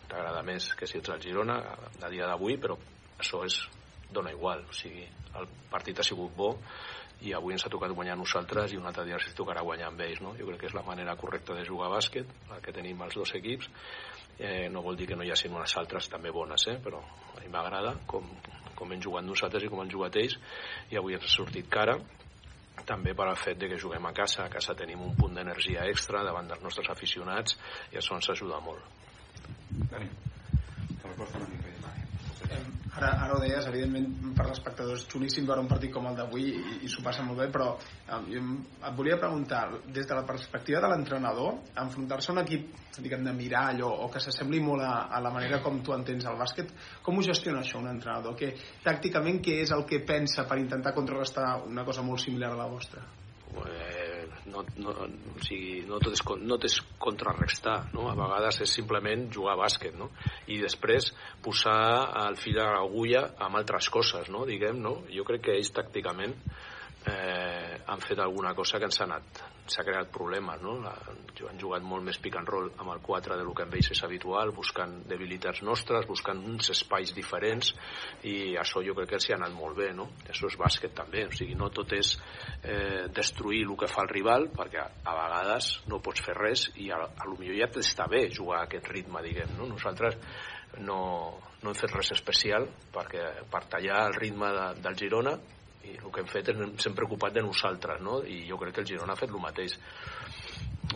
t'agrada 0.08 0.44
més 0.46 0.72
que 0.80 0.88
si 0.88 1.00
ets 1.02 1.12
al 1.12 1.22
Girona 1.22 1.60
a 2.00 2.12
dia 2.14 2.30
d'avui, 2.30 2.58
però 2.62 2.78
això 3.20 3.44
és 3.46 3.58
dona 4.12 4.32
igual, 4.32 4.62
o 4.70 4.74
sigui, 4.76 5.04
el 5.36 5.48
partit 5.72 6.00
ha 6.00 6.06
sigut 6.06 6.36
bo 6.38 6.54
i 7.26 7.34
avui 7.34 7.56
ens 7.56 7.66
ha 7.66 7.72
tocat 7.72 7.94
guanyar 7.96 8.18
nosaltres 8.20 8.74
i 8.74 8.80
un 8.80 8.88
altre 8.88 9.06
dia 9.08 9.18
ens 9.20 9.36
tocarà 9.38 9.64
guanyar 9.64 9.90
amb 9.92 10.04
ells 10.04 10.22
no? 10.24 10.36
jo 10.40 10.48
crec 10.50 10.64
que 10.64 10.70
és 10.72 10.76
la 10.76 10.84
manera 10.88 11.16
correcta 11.20 11.56
de 11.56 11.64
jugar 11.68 11.88
a 11.90 11.96
bàsquet 11.96 12.32
la 12.50 12.60
que 12.64 12.76
tenim 12.76 13.02
els 13.02 13.16
dos 13.16 13.32
equips 13.40 13.70
eh, 14.38 14.68
no 14.72 14.84
vol 14.86 15.00
dir 15.00 15.08
que 15.08 15.16
no 15.16 15.24
hi 15.24 15.32
hagin 15.32 15.56
unes 15.56 15.76
altres 15.80 16.10
també 16.12 16.32
bones 16.36 16.68
eh? 16.72 16.78
però 16.84 17.00
a 17.00 17.40
mi 17.40 17.52
m'agrada 17.52 17.96
com, 18.08 18.28
com 18.76 18.92
hem 18.92 19.02
jugat 19.02 19.26
nosaltres 19.26 19.66
i 19.66 19.72
com 19.72 19.82
han 19.84 19.92
jugat 19.92 20.20
ells 20.22 20.38
i 20.92 21.00
avui 21.02 21.18
ens 21.18 21.26
ha 21.28 21.34
sortit 21.36 21.70
cara 21.72 21.98
també 22.86 23.16
per 23.18 23.30
al 23.30 23.40
fet 23.40 23.58
de 23.58 23.70
que 23.72 23.82
juguem 23.82 24.06
a 24.06 24.14
casa 24.14 24.46
a 24.46 24.52
casa 24.52 24.76
tenim 24.76 25.02
un 25.02 25.16
punt 25.18 25.36
d'energia 25.36 25.88
extra 25.92 26.24
davant 26.28 26.52
dels 26.52 26.64
nostres 26.64 26.92
aficionats 26.92 27.58
i 27.94 28.02
això 28.02 28.20
ens 28.20 28.30
ajuda 28.36 28.60
molt 28.60 28.94
Dani, 29.92 30.10
te 31.02 31.16
costa 31.18 31.38
una 31.38 31.48
mica. 31.50 31.66
Ara, 32.96 33.10
ara 33.26 33.36
ho 33.36 33.40
deies, 33.42 33.66
evidentment 33.68 34.36
per 34.38 34.46
l'espectador 34.48 34.96
és 34.96 35.04
xulíssim 35.12 35.48
veure 35.48 35.64
un 35.64 35.68
partit 35.68 35.92
com 35.92 36.06
el 36.08 36.16
d'avui 36.16 36.46
i, 36.48 36.76
i 36.86 36.92
s'ho 36.92 37.04
passa 37.04 37.26
molt 37.28 37.42
bé, 37.42 37.50
però 37.52 37.74
eh, 37.76 38.20
et 38.40 38.96
volia 38.96 39.18
preguntar, 39.20 39.66
des 39.92 40.08
de 40.08 40.16
la 40.16 40.24
perspectiva 40.28 40.80
de 40.86 40.92
l'entrenador, 40.94 41.58
enfrontar-se 41.84 42.32
a 42.32 42.36
un 42.38 42.44
equip 42.46 42.70
diguem, 43.02 43.26
de 43.28 43.34
mirar 43.36 43.66
allò, 43.74 43.90
o 44.06 44.08
que 44.14 44.22
s'assembli 44.24 44.62
molt 44.64 44.86
a, 44.86 44.94
a 45.12 45.20
la 45.26 45.34
manera 45.36 45.60
com 45.66 45.82
tu 45.84 45.96
entens 45.98 46.30
el 46.32 46.40
bàsquet, 46.40 46.72
com 47.04 47.20
ho 47.20 47.26
gestiona 47.26 47.66
això 47.66 47.82
un 47.82 47.92
entrenador? 47.92 48.38
Que, 48.40 48.54
tàcticament, 48.86 49.44
què 49.44 49.60
és 49.66 49.76
el 49.76 49.84
que 49.90 50.00
pensa 50.08 50.48
per 50.48 50.62
intentar 50.64 50.96
contrarrestar 50.96 51.50
una 51.68 51.84
cosa 51.84 52.06
molt 52.06 52.24
similar 52.24 52.54
a 52.54 52.64
la 52.64 52.72
vostra? 52.72 53.04
eh, 53.64 54.05
no, 54.52 54.64
no, 54.78 54.94
o 55.36 55.44
sigui, 55.46 55.82
no, 55.90 56.00
tot 56.04 56.14
és, 56.14 56.22
no 56.42 56.58
tot 56.58 56.68
és 56.70 56.78
contrarrestar, 57.02 57.78
no? 57.96 58.08
a 58.12 58.16
vegades 58.18 58.62
és 58.66 58.76
simplement 58.78 59.28
jugar 59.34 59.56
a 59.56 59.62
bàsquet, 59.64 59.98
no? 59.98 60.12
i 60.52 60.60
després 60.62 61.12
posar 61.46 61.80
el 62.26 62.38
fil 62.42 62.60
a 62.62 62.70
l'agulla 62.76 63.26
amb 63.48 63.62
altres 63.62 63.90
coses, 63.94 64.30
no? 64.34 64.46
diguem, 64.50 64.82
no? 64.82 65.00
jo 65.12 65.26
crec 65.28 65.48
que 65.48 65.58
ells 65.58 65.74
tàcticament 65.76 66.38
eh, 67.08 67.82
han 67.86 68.02
fet 68.02 68.20
alguna 68.20 68.54
cosa 68.56 68.80
que 68.80 68.90
ens 68.90 69.00
ha 69.02 69.06
anat 69.06 69.44
s'ha 69.66 69.84
creat 69.86 70.12
problemes, 70.14 70.62
no? 70.62 70.76
Han 70.86 71.60
jugat 71.62 71.84
molt 71.86 72.06
més 72.06 72.20
pick 72.22 72.38
and 72.38 72.50
roll 72.50 72.68
amb 72.78 72.92
el 72.94 73.02
4 73.02 73.38
de 73.38 73.46
lo 73.46 73.54
que 73.58 73.66
amb 73.66 73.74
ells 73.78 73.90
és 73.96 74.02
habitual, 74.06 74.52
buscant 74.54 74.94
debilitats 75.10 75.64
nostres, 75.66 76.06
buscant 76.10 76.44
uns 76.46 76.70
espais 76.74 77.14
diferents 77.18 77.72
i 78.30 78.56
això 78.62 78.84
jo 78.86 78.94
crec 78.98 79.10
que 79.10 79.18
els 79.20 79.30
hi 79.30 79.34
ha 79.34 79.40
anat 79.40 79.56
molt 79.58 79.78
bé, 79.80 79.90
no? 79.98 80.12
Això 80.30 80.50
és 80.52 80.58
bàsquet 80.62 80.94
també, 80.98 81.26
o 81.26 81.34
sigui, 81.34 81.58
no 81.58 81.72
tot 81.74 81.96
és 81.98 82.14
eh, 82.62 83.08
destruir 83.10 83.64
el 83.66 83.74
que 83.82 83.90
fa 83.90 84.06
el 84.06 84.14
rival, 84.14 84.50
perquè 84.54 84.84
a, 84.84 84.90
a 85.10 85.18
vegades 85.24 85.72
no 85.90 86.02
pots 86.06 86.22
fer 86.26 86.38
res 86.38 86.68
i 86.82 86.92
a, 86.94 87.02
a 87.02 87.30
lo 87.30 87.40
millor 87.42 87.58
ja 87.64 87.72
t'està 87.74 88.10
bé 88.12 88.28
jugar 88.30 88.62
a 88.62 88.70
aquest 88.70 88.90
ritme, 88.94 89.26
diguem, 89.26 89.58
no? 89.58 89.70
Nosaltres 89.74 90.20
no, 90.86 91.02
no 91.64 91.72
hem 91.72 91.78
fet 91.78 91.94
res 91.96 92.14
especial 92.14 92.70
perquè 92.94 93.28
per 93.50 93.66
tallar 93.72 94.06
el 94.12 94.18
ritme 94.20 94.54
de, 94.54 94.72
del 94.86 94.98
Girona 95.00 95.38
i 95.86 95.98
el 96.02 96.12
que 96.12 96.24
hem 96.24 96.30
fet 96.32 96.52
és 96.54 96.62
ens 96.68 96.88
hem 96.88 96.98
preocupat 96.98 97.36
de 97.36 97.44
nosaltres 97.46 98.02
no? 98.06 98.22
i 98.24 98.44
jo 98.50 98.60
crec 98.62 98.78
que 98.78 98.84
el 98.84 98.90
Girona 98.92 99.16
ha 99.16 99.20
fet 99.22 99.34
el 99.34 99.42
mateix 99.44 99.78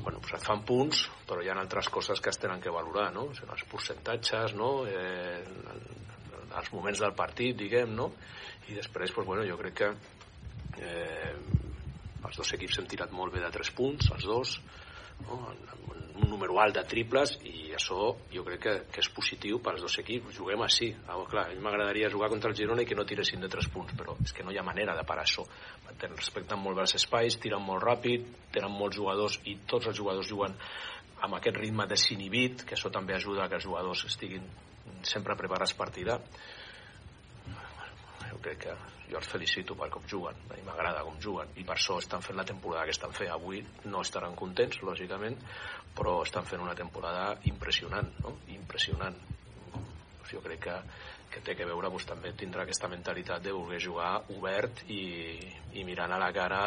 bueno, 0.01 0.19
pues 0.19 0.35
et 0.38 0.45
fan 0.45 0.64
punts 0.66 1.06
però 1.30 1.43
hi 1.43 1.50
ha 1.50 1.58
altres 1.59 1.90
coses 1.93 2.22
que 2.22 2.32
es 2.34 2.42
tenen 2.42 2.61
que 2.61 2.74
valorar 2.74 3.09
no? 3.16 3.30
els 3.30 3.66
percentatges 3.72 4.56
no? 4.58 4.72
eh, 4.88 5.43
els 6.50 6.74
moments 6.74 7.01
del 7.03 7.16
partit 7.18 7.58
diguem 7.58 7.95
no? 7.95 8.11
i 8.69 8.77
després 8.77 9.14
pues, 9.16 9.27
bueno, 9.27 9.45
jo 9.48 9.58
crec 9.61 9.80
que 9.82 9.92
eh, 10.85 11.34
els 12.26 12.38
dos 12.38 12.53
equips 12.58 12.80
hem 12.80 12.90
tirat 12.92 13.16
molt 13.16 13.34
bé 13.34 13.43
de 13.43 13.51
tres 13.53 13.72
punts 13.76 14.11
els 14.16 14.27
dos 14.27 14.59
no? 15.27 15.39
un 16.19 16.30
número 16.30 16.59
alt 16.59 16.75
de 16.75 16.83
triples 16.83 17.35
i 17.48 17.72
això 17.77 18.09
jo 18.33 18.43
crec 18.48 18.61
que, 18.65 18.73
que 18.93 19.03
és 19.03 19.09
positiu 19.15 19.61
per 19.64 19.73
als 19.73 19.83
dos 19.85 19.95
equips, 20.01 20.35
juguem 20.35 20.61
així. 20.65 20.89
Ah, 21.07 21.17
clar, 21.31 21.45
a 21.48 21.53
mi 21.53 21.64
m'agradaria 21.64 22.11
jugar 22.11 22.30
contra 22.33 22.51
el 22.51 22.57
Girona 22.57 22.83
i 22.83 22.89
que 22.89 22.98
no 22.98 23.06
tiressin 23.07 23.43
de 23.43 23.49
3 23.51 23.69
punts, 23.73 23.95
però 23.99 24.17
és 24.25 24.35
que 24.35 24.43
no 24.43 24.51
hi 24.51 24.59
ha 24.59 24.65
manera 24.67 24.95
de 24.98 25.06
parar 25.07 25.23
això. 25.27 25.45
Respecten 26.03 26.59
molt 26.59 26.80
bé 26.80 26.85
els 26.85 26.95
espais, 26.99 27.39
tiren 27.39 27.64
molt 27.64 27.83
ràpid 27.85 28.27
tenen 28.56 28.75
molts 28.75 28.99
jugadors 28.99 29.39
i 29.48 29.57
tots 29.67 29.88
els 29.91 29.99
jugadors 29.99 30.27
juguen 30.27 30.56
amb 31.23 31.35
aquest 31.39 31.59
ritme 31.59 31.88
desinhibit 31.88 32.64
que 32.67 32.75
això 32.75 32.91
també 32.91 33.15
ajuda 33.15 33.45
a 33.45 33.49
que 33.51 33.59
els 33.59 33.67
jugadors 33.67 34.06
estiguin 34.07 34.48
sempre 35.03 35.35
preparats 35.39 35.75
per 35.75 35.91
tirar 35.95 36.19
jo 38.30 38.40
crec 38.43 38.64
que 38.66 38.75
jo 39.09 39.17
els 39.17 39.30
felicito 39.30 39.75
per 39.75 39.90
com 39.93 40.06
juguen, 40.09 40.38
mi 40.51 40.61
m'agrada 40.66 41.03
com 41.08 41.17
juguen 41.22 41.49
i 41.58 41.66
per 41.66 41.75
això 41.77 41.98
estan 42.01 42.22
fent 42.25 42.38
la 42.38 42.45
temporada 42.45 42.85
que 42.85 42.95
estan 42.95 43.14
fent 43.16 43.32
avui 43.33 43.61
no 43.90 44.03
estaran 44.06 44.38
contents, 44.38 44.82
lògicament 44.85 45.38
però 45.98 46.19
estan 46.24 46.45
fent 46.45 46.61
una 46.61 46.77
temporada 46.77 47.33
impressionant 47.51 48.11
no? 48.24 48.38
impressionant 48.56 49.17
jo 50.30 50.41
crec 50.45 50.61
que, 50.67 50.75
que 51.33 51.41
té 51.45 51.56
que 51.58 51.66
veure 51.66 51.90
doncs, 51.90 52.06
també 52.09 52.33
tindrà 52.38 52.64
aquesta 52.64 52.90
mentalitat 52.91 53.41
de 53.45 53.53
voler 53.56 53.82
jugar 53.82 54.11
obert 54.35 54.83
i, 54.93 55.01
i 55.74 55.85
mirant 55.88 56.14
a 56.14 56.22
la 56.22 56.30
cara 56.35 56.61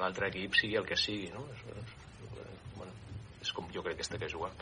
l'altre 0.00 0.28
equip 0.28 0.58
sigui 0.60 0.76
el 0.80 0.88
que 0.88 1.00
sigui 1.00 1.30
no? 1.32 1.46
és, 1.54 1.64
és, 1.80 1.94
bueno, 2.76 2.92
és 3.40 3.54
com 3.56 3.72
jo 3.72 3.84
crec 3.86 4.00
que 4.00 4.06
es 4.06 4.12
té 4.12 4.20
que 4.20 4.32
jugar 4.32 4.52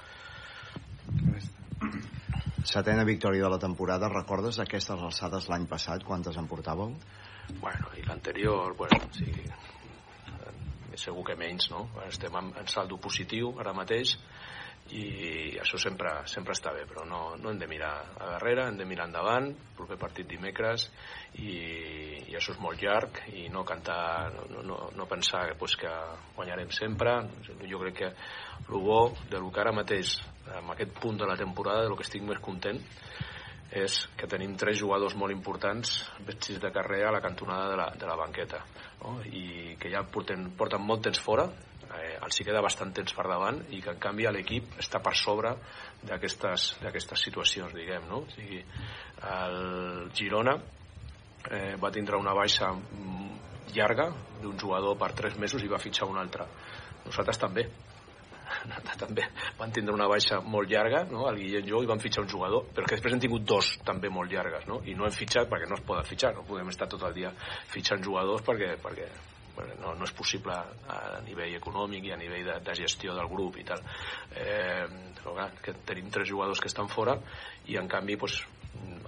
Setena 2.65 3.05
victòria 3.05 3.45
de 3.45 3.53
la 3.53 3.61
temporada. 3.61 4.09
Recordes 4.09 4.59
aquestes 4.63 5.03
alçades 5.09 5.51
l'any 5.53 5.67
passat, 5.69 6.05
quantes 6.05 6.39
en 6.41 6.49
portàveu? 6.49 6.95
Bueno, 7.61 7.91
i 8.01 8.05
l'anterior, 8.09 8.73
bueno, 8.79 9.01
sí, 9.13 9.29
segur 10.97 11.25
que 11.29 11.37
menys, 11.37 11.69
no? 11.73 11.85
Estem 12.09 12.35
en, 12.41 12.51
en 12.61 12.71
saldo 12.71 12.97
positiu 13.03 13.53
ara 13.61 13.75
mateix 13.77 14.15
i 14.95 15.59
això 15.59 15.79
sempre, 15.81 16.11
sempre 16.31 16.55
està 16.55 16.71
bé, 16.75 16.85
però 16.87 17.03
no, 17.09 17.21
no 17.41 17.51
hem 17.51 17.59
de 17.59 17.67
mirar 17.67 17.93
a 18.15 18.29
darrere, 18.37 18.69
hem 18.69 18.79
de 18.79 18.87
mirar 18.87 19.09
endavant, 19.09 19.49
proper 19.75 19.99
partit 19.99 20.29
dimecres, 20.31 20.87
i, 21.43 21.57
i 22.31 22.37
això 22.39 22.55
és 22.55 22.61
molt 22.63 22.83
llarg, 22.83 23.19
i 23.35 23.49
no 23.51 23.65
cantar, 23.67 24.31
no, 24.53 24.63
no, 24.63 24.79
no 24.95 25.09
pensar 25.11 25.49
pues, 25.59 25.75
que 25.81 25.91
guanyarem 26.37 26.71
sempre. 26.75 27.17
Jo 27.67 27.83
crec 27.83 27.99
que 27.99 28.13
el 28.69 28.87
bo 28.87 29.09
del 29.33 29.51
que 29.51 29.65
ara 29.65 29.75
mateix, 29.75 30.21
amb 30.61 30.77
aquest 30.77 30.95
punt 31.03 31.19
de 31.19 31.31
la 31.31 31.39
temporada, 31.41 31.89
del 31.89 31.99
que 31.99 32.07
estic 32.07 32.23
més 32.23 32.43
content, 32.45 32.79
és 33.75 34.05
que 34.15 34.29
tenim 34.31 34.55
tres 34.61 34.79
jugadors 34.79 35.17
molt 35.19 35.35
importants 35.35 35.97
vestits 36.23 36.61
de 36.63 36.71
carrer 36.71 37.03
a 37.09 37.13
la 37.15 37.23
cantonada 37.25 37.71
de 37.73 37.79
la, 37.81 37.87
de 37.99 38.07
la 38.07 38.15
banqueta 38.15 38.61
no? 39.01 39.17
i 39.27 39.75
que 39.81 39.91
ja 39.91 40.05
porten, 40.07 40.53
porten 40.55 40.85
molt 40.85 41.03
temps 41.09 41.19
fora 41.25 41.49
eh, 41.99 42.19
els 42.25 42.39
hi 42.41 42.47
queda 42.47 42.63
bastant 42.65 42.93
temps 42.97 43.15
per 43.17 43.27
davant 43.29 43.61
i 43.77 43.81
que 43.85 43.95
en 43.95 44.01
canvi 44.03 44.29
l'equip 44.31 44.79
està 44.83 45.01
per 45.05 45.15
sobre 45.19 45.55
d'aquestes 46.05 47.25
situacions 47.27 47.75
diguem, 47.75 48.09
no? 48.11 48.25
o 48.25 48.31
sigui, 48.35 48.63
el 49.31 50.11
Girona 50.15 50.59
eh, 51.51 51.75
va 51.81 51.93
tindre 51.95 52.21
una 52.21 52.35
baixa 52.37 52.73
llarga 53.75 54.11
d'un 54.43 54.59
jugador 54.61 54.99
per 55.01 55.13
tres 55.17 55.39
mesos 55.41 55.65
i 55.65 55.71
va 55.71 55.83
fitxar 55.83 56.09
un 56.11 56.21
altre 56.21 56.47
nosaltres 57.05 57.41
també 57.41 57.69
també 59.03 59.27
van 59.59 59.73
tindre 59.75 59.95
una 59.95 60.09
baixa 60.09 60.41
molt 60.41 60.71
llarga, 60.71 61.05
no? 61.11 61.29
el 61.31 61.39
Guillem 61.41 61.69
Jo, 61.69 61.83
i 61.83 61.89
van 61.91 62.03
fitxar 62.03 62.25
un 62.25 62.31
jugador, 62.31 62.67
però 62.75 62.87
que 62.87 62.99
després 62.99 63.17
han 63.17 63.23
tingut 63.23 63.47
dos 63.49 63.75
també 63.87 64.11
molt 64.13 64.33
llargues, 64.33 64.67
no? 64.71 64.81
i 64.85 64.97
no 64.99 65.09
hem 65.09 65.17
fitxat 65.17 65.49
perquè 65.51 65.69
no 65.71 65.79
es 65.79 65.87
poden 65.87 66.09
fitxar, 66.09 66.35
no 66.37 66.47
podem 66.49 66.73
estar 66.73 66.89
tot 66.91 67.07
el 67.09 67.17
dia 67.17 67.33
fitxant 67.73 68.05
jugadors 68.05 68.45
perquè, 68.47 68.75
perquè 68.83 69.09
no, 69.81 69.95
no 69.95 70.07
és 70.07 70.15
possible 70.17 70.55
a 70.55 71.21
nivell 71.27 71.55
econòmic 71.59 72.09
i 72.09 72.15
a 72.15 72.19
nivell 72.21 72.47
de, 72.49 72.59
de 72.65 72.75
gestió 72.79 73.15
del 73.17 73.31
grup 73.31 73.59
i 73.61 73.67
tal. 73.69 73.83
Eh, 74.35 74.87
clar, 75.23 75.51
que 75.63 75.77
tenim 75.87 76.11
tres 76.13 76.29
jugadors 76.31 76.61
que 76.61 76.71
estan 76.71 76.91
fora 76.93 77.17
i 77.71 77.79
en 77.81 77.89
canvi 77.89 78.19
pues, 78.21 78.41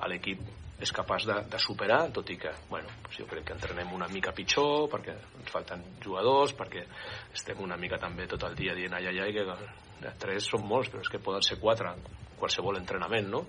l'equip 0.06 0.44
és 0.80 0.92
capaç 0.92 1.24
de, 1.24 1.36
de 1.48 1.58
superar, 1.62 2.02
tot 2.12 2.28
i 2.30 2.36
que 2.36 2.52
bueno, 2.68 2.90
doncs 3.04 3.16
jo 3.22 3.26
crec 3.30 3.46
que 3.48 3.54
entrenem 3.56 3.94
una 3.96 4.08
mica 4.12 4.34
pitjor 4.36 4.90
perquè 4.92 5.14
ens 5.16 5.52
falten 5.52 5.82
jugadors, 6.04 6.52
perquè 6.58 6.84
estem 7.32 7.62
una 7.64 7.78
mica 7.80 7.98
també 8.02 8.26
tot 8.28 8.44
el 8.44 8.56
dia 8.58 8.74
dient 8.76 8.98
ai, 8.98 9.08
ai, 9.08 9.22
ai, 9.24 9.32
que 9.32 10.12
tres 10.20 10.50
són 10.52 10.66
molts, 10.68 10.92
però 10.92 11.00
és 11.00 11.08
que 11.12 11.22
poden 11.22 11.44
ser 11.44 11.56
quatre 11.62 11.94
qualsevol 12.36 12.76
entrenament, 12.76 13.30
no? 13.32 13.46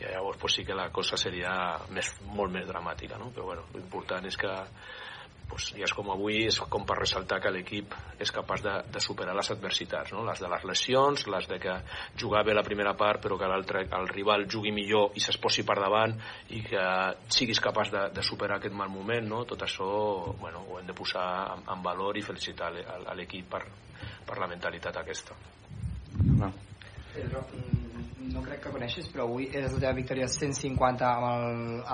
I 0.00 0.08
llavors 0.08 0.40
pues, 0.40 0.56
sí 0.56 0.64
que 0.64 0.76
la 0.76 0.88
cosa 0.88 1.18
seria 1.20 1.52
més, 1.92 2.14
molt 2.32 2.52
més 2.54 2.64
dramàtica, 2.68 3.20
no? 3.20 3.28
Però 3.36 3.50
bueno, 3.50 3.66
l'important 3.74 4.24
és 4.30 4.40
que 4.40 4.54
pues, 5.50 5.70
dies 5.76 5.92
com 5.96 6.08
avui 6.14 6.44
és 6.46 6.58
com 6.72 6.86
per 6.86 6.96
ressaltar 7.00 7.40
que 7.42 7.52
l'equip 7.52 7.94
és 8.22 8.32
capaç 8.34 8.62
de, 8.64 8.74
de 8.94 9.02
superar 9.02 9.34
les 9.36 9.50
adversitats, 9.52 10.14
no? 10.14 10.24
les 10.26 10.40
de 10.40 10.48
les 10.52 10.64
lesions, 10.70 11.26
les 11.34 11.48
de 11.50 11.58
que 11.62 11.76
jugar 12.22 12.44
bé 12.46 12.54
la 12.56 12.64
primera 12.66 12.94
part 12.98 13.22
però 13.24 13.38
que 13.40 13.50
l'altre 13.50 13.84
el 13.98 14.08
rival 14.08 14.46
jugui 14.50 14.72
millor 14.72 15.18
i 15.18 15.24
s'esposi 15.24 15.66
per 15.66 15.76
davant 15.82 16.16
i 16.56 16.62
que 16.64 16.86
siguis 17.28 17.60
capaç 17.60 17.92
de, 17.94 18.06
de 18.14 18.24
superar 18.26 18.60
aquest 18.60 18.76
mal 18.76 18.92
moment, 18.92 19.26
no? 19.28 19.44
tot 19.44 19.66
això 19.66 19.90
bueno, 20.40 20.64
ho 20.70 20.80
hem 20.80 20.88
de 20.88 20.96
posar 20.96 21.26
en, 21.56 21.66
en 21.74 21.84
valor 21.84 22.16
i 22.16 22.24
felicitar 22.24 22.72
l'equip 23.18 23.50
per, 23.50 23.64
per 24.26 24.40
la 24.40 24.50
mentalitat 24.50 25.02
aquesta. 25.02 25.36
No. 26.38 26.52
No 28.30 28.42
crec 28.44 28.60
que 28.64 28.70
coneixis, 28.70 29.08
però 29.10 29.24
avui 29.26 29.48
és 29.48 29.72
la 29.72 29.78
teva 29.78 29.92
victòria 29.96 30.28
150 30.30 31.06
amb 31.06 31.26
el 31.30 31.46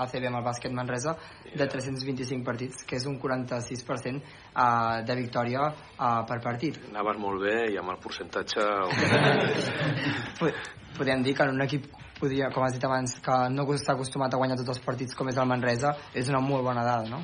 ACB, 0.02 0.26
amb 0.28 0.40
el 0.40 0.44
bàsquet 0.44 0.74
Manresa, 0.76 1.14
de 1.52 1.66
325 1.72 2.44
partits, 2.44 2.84
que 2.88 2.98
és 2.98 3.06
un 3.08 3.16
46% 3.22 4.20
uh, 4.20 5.04
de 5.06 5.16
victòria 5.16 5.68
uh, 5.70 6.24
per 6.28 6.40
partit. 6.44 6.80
Anaves 6.90 7.20
molt 7.22 7.44
bé 7.46 7.56
i 7.72 7.78
amb 7.80 7.94
el 7.94 8.02
percentatge... 8.02 8.66
Podem 10.96 11.20
dir 11.20 11.34
que 11.36 11.44
en 11.44 11.50
un 11.52 11.60
equip 11.60 11.90
podria, 12.16 12.46
com 12.48 12.64
has 12.64 12.72
dit 12.72 12.84
abans, 12.88 13.18
que 13.20 13.34
no 13.52 13.66
està 13.74 13.92
acostumat 13.92 14.32
a 14.32 14.38
guanyar 14.40 14.56
tots 14.56 14.72
els 14.72 14.84
partits 14.84 15.16
com 15.16 15.28
és 15.28 15.36
el 15.36 15.48
Manresa, 15.50 15.92
és 16.16 16.30
una 16.32 16.40
molt 16.40 16.64
bona 16.64 16.84
dada, 16.86 17.04
no? 17.10 17.20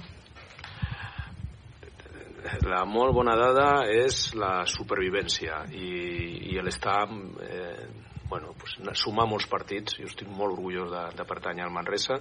la 2.69 2.83
molt 2.85 3.15
bona 3.15 3.33
dada 3.39 3.87
és 3.89 4.35
la 4.37 4.67
supervivència 4.69 5.63
i, 5.73 6.53
i 6.53 6.61
l'estar 6.61 7.07
eh, 7.47 7.87
bueno, 8.33 8.55
pues, 8.57 8.79
sumar 8.97 9.27
molts 9.29 9.45
partits, 9.53 9.99
jo 10.01 10.09
estic 10.09 10.31
molt 10.33 10.57
orgullós 10.57 10.89
de, 10.89 11.03
de 11.19 11.25
pertànyer 11.29 11.67
al 11.67 11.75
Manresa 11.75 12.17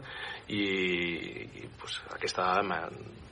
i, 0.52 0.60
i 0.60 1.70
pues, 1.80 2.02
aquesta 2.12 2.50
dada 2.50 2.82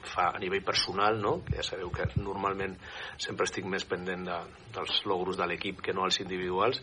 fa 0.10 0.30
a 0.32 0.40
nivell 0.40 0.64
personal, 0.64 1.20
no? 1.20 1.34
que 1.44 1.58
ja 1.58 1.66
sabeu 1.68 1.92
que 1.92 2.08
normalment 2.16 2.78
sempre 3.20 3.50
estic 3.50 3.68
més 3.68 3.84
pendent 3.90 4.24
de, 4.30 4.38
dels 4.78 5.02
logros 5.12 5.36
de 5.36 5.48
l'equip 5.52 5.84
que 5.84 5.94
no 5.94 6.06
els 6.08 6.22
individuals, 6.24 6.80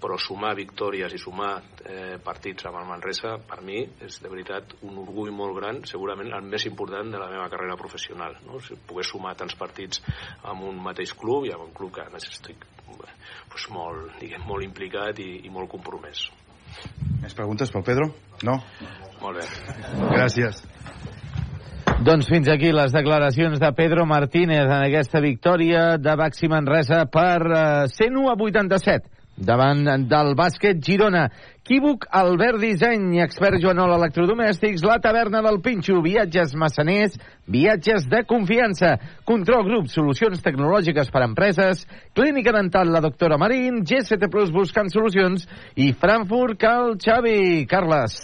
però 0.00 0.14
sumar 0.22 0.54
victòries 0.54 1.18
i 1.18 1.18
sumar 1.18 1.50
eh, 1.82 2.16
partits 2.22 2.70
amb 2.70 2.78
el 2.80 2.88
Manresa 2.92 3.36
per 3.50 3.58
mi 3.66 3.82
és 4.06 4.20
de 4.22 4.30
veritat 4.30 4.76
un 4.86 5.02
orgull 5.02 5.34
molt 5.34 5.58
gran, 5.58 5.82
segurament 5.90 6.30
el 6.36 6.46
més 6.46 6.68
important 6.70 7.10
de 7.10 7.18
la 7.18 7.30
meva 7.34 7.50
carrera 7.50 7.78
professional. 7.80 8.38
No? 8.46 8.62
Si 8.62 8.78
poder 8.86 9.08
sumar 9.08 9.34
tants 9.34 9.58
partits 9.58 10.04
amb 10.46 10.70
un 10.70 10.78
mateix 10.86 11.18
club 11.18 11.50
i 11.50 11.56
amb 11.56 11.66
un 11.66 11.74
club 11.74 11.98
que 11.98 12.06
estic 12.22 12.70
pues, 12.96 13.68
molt, 13.74 14.16
diguem, 14.20 14.42
molt 14.48 14.66
implicat 14.66 15.18
i, 15.22 15.30
i 15.46 15.52
molt 15.52 15.70
compromès. 15.72 16.28
Més 17.20 17.36
preguntes 17.36 17.72
pel 17.72 17.84
Pedro? 17.86 18.10
No? 18.46 18.58
Molt 19.20 19.40
bé. 19.40 19.46
Gràcies. 20.14 20.62
Doncs 22.00 22.30
fins 22.32 22.48
aquí 22.48 22.70
les 22.72 22.94
declaracions 22.96 23.60
de 23.60 23.68
Pedro 23.76 24.06
Martínez 24.08 24.64
en 24.64 24.86
aquesta 24.86 25.20
victòria 25.20 25.98
de 26.00 26.14
Baxi 26.16 26.48
Manresa 26.48 27.02
per 27.12 27.40
eh, 27.44 27.88
101 27.92 28.30
a 28.30 28.36
87 28.40 29.19
davant 29.40 29.86
del 30.08 30.34
bàsquet 30.38 30.82
Girona. 30.84 31.28
Quívoc, 31.64 32.06
Albert 32.10 32.58
Disseny, 32.58 33.20
expert 33.22 33.60
Joanol 33.62 33.94
Electrodomèstics, 33.94 34.82
la 34.82 34.98
taverna 35.02 35.42
del 35.44 35.60
Pinxo, 35.62 36.00
viatges 36.02 36.56
massaners, 36.58 37.14
viatges 37.46 38.08
de 38.10 38.24
confiança, 38.26 38.96
control 39.28 39.64
grup, 39.68 39.88
solucions 39.92 40.42
tecnològiques 40.42 41.12
per 41.14 41.22
a 41.22 41.30
empreses, 41.30 41.86
clínica 42.16 42.54
dental 42.56 42.90
la 42.90 43.04
doctora 43.04 43.38
Marín, 43.38 43.84
GST 43.86 44.30
Plus 44.32 44.52
buscant 44.54 44.90
solucions 44.90 45.46
i 45.76 45.92
Frankfurt 45.94 46.58
Cal 46.60 46.96
Xavi. 46.98 47.66
Carles. 47.70 48.20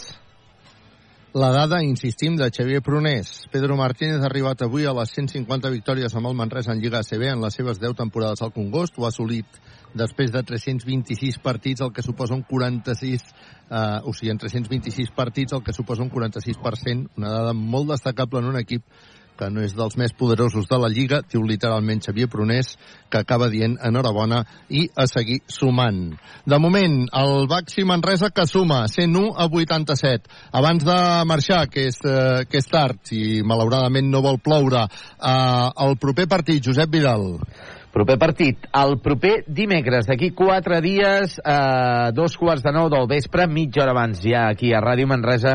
La 1.36 1.50
dada, 1.52 1.82
insistim, 1.84 2.34
de 2.34 2.48
Xavier 2.48 2.80
Prunés. 2.80 3.42
Pedro 3.52 3.76
Martínez 3.76 4.22
ha 4.22 4.28
arribat 4.30 4.62
avui 4.64 4.86
a 4.88 4.94
les 4.96 5.10
150 5.12 5.68
victòries 5.68 6.14
amb 6.16 6.30
el 6.30 6.38
Manresa 6.38 6.72
en 6.72 6.80
Lliga 6.80 7.02
ACB 7.04 7.26
en 7.28 7.42
les 7.44 7.58
seves 7.60 7.76
10 7.78 7.92
temporades 7.98 8.40
al 8.40 8.54
Congost. 8.54 8.96
Ho 8.96 9.04
ha 9.04 9.10
assolit 9.12 9.58
després 9.94 10.32
de 10.32 10.42
326 10.42 11.38
partits, 11.44 11.84
el 11.84 11.92
que 11.92 12.02
suposa 12.02 12.34
un 12.34 12.42
46, 12.42 13.26
eh, 13.70 14.00
o 14.04 14.14
sigui, 14.14 14.32
en 14.32 14.38
326 14.38 15.12
partits, 15.16 15.52
el 15.52 15.62
que 15.62 15.76
suposa 15.76 16.02
un 16.02 16.10
46%, 16.10 17.10
una 17.16 17.30
dada 17.30 17.52
molt 17.52 17.92
destacable 17.94 18.40
en 18.40 18.50
un 18.54 18.58
equip 18.60 18.82
que 19.36 19.50
no 19.52 19.62
és 19.62 19.74
dels 19.76 19.96
més 20.00 20.14
poderosos 20.16 20.66
de 20.70 20.78
la 20.80 20.88
Lliga, 20.92 21.20
diu 21.30 21.44
literalment 21.46 22.00
Xavier 22.02 22.28
Prunés, 22.32 22.72
que 23.12 23.20
acaba 23.20 23.50
dient 23.52 23.76
enhorabona 23.84 24.42
i 24.72 24.86
a 24.96 25.06
seguir 25.10 25.42
sumant. 25.52 26.16
De 26.48 26.58
moment, 26.62 26.98
el 27.20 27.46
Baxi 27.50 27.84
Manresa 27.84 28.32
que 28.34 28.46
suma 28.48 28.86
101 28.88 29.34
a 29.36 29.46
87. 29.46 30.32
Abans 30.56 30.84
de 30.88 30.98
marxar, 31.28 31.66
que 31.68 31.86
és, 31.90 32.00
eh, 32.04 32.44
que 32.48 32.58
és 32.58 32.70
tard 32.72 33.12
i 33.12 33.42
malauradament 33.44 34.10
no 34.10 34.24
vol 34.24 34.40
ploure, 34.40 34.86
eh, 34.86 35.70
el 35.86 35.98
proper 36.00 36.26
partit, 36.26 36.64
Josep 36.64 36.90
Vidal. 36.90 37.36
Proper 37.96 38.18
partit, 38.20 38.66
el 38.76 38.98
proper 39.00 39.38
dimecres, 39.48 40.04
d'aquí 40.04 40.28
quatre 40.36 40.82
dies, 40.84 41.38
a 41.40 42.10
dos 42.12 42.34
quarts 42.36 42.60
de 42.60 42.68
nou 42.76 42.90
del 42.92 43.06
vespre, 43.08 43.46
mitja 43.48 43.86
hora 43.86 43.94
abans 43.96 44.20
ja 44.20 44.42
aquí 44.50 44.74
a 44.76 44.82
Ràdio 44.84 45.08
Manresa, 45.08 45.54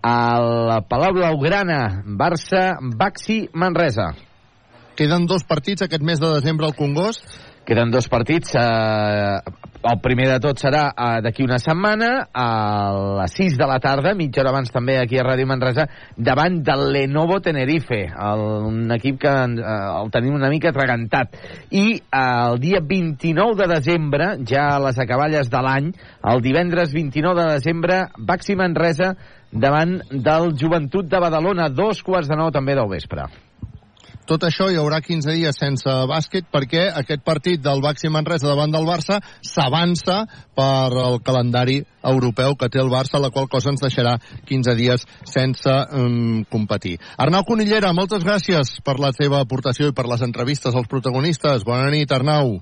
al 0.00 0.86
Palau 0.88 1.12
Blaugrana, 1.18 2.00
Barça, 2.16 2.78
Baxi, 2.80 3.42
Manresa. 3.52 4.14
Queden 4.96 5.28
dos 5.28 5.44
partits 5.44 5.84
aquest 5.84 6.00
mes 6.00 6.16
de 6.22 6.32
desembre 6.32 6.70
al 6.70 6.72
Congost. 6.78 7.28
Queden 7.64 7.90
dos 7.90 8.08
partits. 8.08 8.56
Eh, 8.58 9.40
el 9.82 9.98
primer 10.02 10.28
de 10.30 10.38
tot 10.42 10.60
serà 10.62 10.82
eh, 10.90 11.20
d'aquí 11.22 11.42
una 11.42 11.58
setmana, 11.62 12.08
a 12.30 12.46
les 13.20 13.34
6 13.38 13.56
de 13.58 13.66
la 13.66 13.80
tarda, 13.82 14.14
mitja 14.18 14.42
hora 14.42 14.52
abans 14.52 14.70
també 14.74 14.96
aquí 14.98 15.18
a 15.18 15.24
Ràdio 15.26 15.46
Manresa, 15.50 15.88
davant 16.16 16.60
del 16.66 16.84
Lenovo 16.94 17.40
Tenerife, 17.42 18.00
el, 18.06 18.42
un 18.68 18.94
equip 18.94 19.20
que 19.24 19.32
eh, 19.32 19.76
el 19.98 20.10
tenim 20.14 20.38
una 20.38 20.50
mica 20.50 20.70
atragantat. 20.70 21.38
I 21.70 21.84
eh, 21.98 22.22
el 22.22 22.58
dia 22.62 22.82
29 22.82 23.58
de 23.62 23.70
desembre, 23.74 24.32
ja 24.46 24.68
a 24.76 24.80
les 24.86 24.98
acaballes 25.02 25.50
de 25.50 25.62
l'any, 25.66 25.92
el 26.34 26.42
divendres 26.46 26.94
29 26.94 27.42
de 27.42 27.60
desembre, 27.60 28.02
Baxi 28.18 28.58
Manresa 28.58 29.14
davant 29.52 29.98
del 30.10 30.52
Joventut 30.58 31.10
de 31.10 31.22
Badalona, 31.26 31.70
dos 31.70 32.02
quarts 32.06 32.30
de 32.30 32.38
nou 32.38 32.54
també 32.54 32.78
del 32.78 32.90
vespre. 32.90 33.26
Tot 34.26 34.44
això 34.46 34.68
hi 34.70 34.76
haurà 34.78 35.00
15 35.02 35.34
dies 35.34 35.58
sense 35.58 35.92
bàsquet 36.06 36.46
perquè 36.52 36.84
aquest 37.00 37.24
partit 37.26 37.62
del 37.62 37.82
Baxi 37.82 38.10
Manresa 38.12 38.46
davant 38.46 38.70
del 38.70 38.86
Barça 38.86 39.18
s'avança 39.42 40.22
per 40.54 40.94
el 41.08 41.18
calendari 41.26 41.80
europeu 42.06 42.54
que 42.58 42.70
té 42.70 42.78
el 42.82 42.90
Barça, 42.92 43.18
la 43.18 43.32
qual 43.34 43.48
cosa 43.50 43.72
ens 43.72 43.82
deixarà 43.82 44.14
15 44.46 44.76
dies 44.78 45.06
sense 45.26 45.74
um, 45.98 46.44
competir. 46.50 46.98
Arnau 47.18 47.42
Conillera, 47.48 47.92
moltes 47.92 48.22
gràcies 48.22 48.76
per 48.86 48.98
la 49.02 49.10
teva 49.16 49.42
aportació 49.42 49.90
i 49.90 49.96
per 49.96 50.06
les 50.10 50.22
entrevistes 50.22 50.74
als 50.74 50.90
protagonistes. 50.90 51.66
Bona 51.66 51.90
nit, 51.90 52.14
Arnau. 52.14 52.60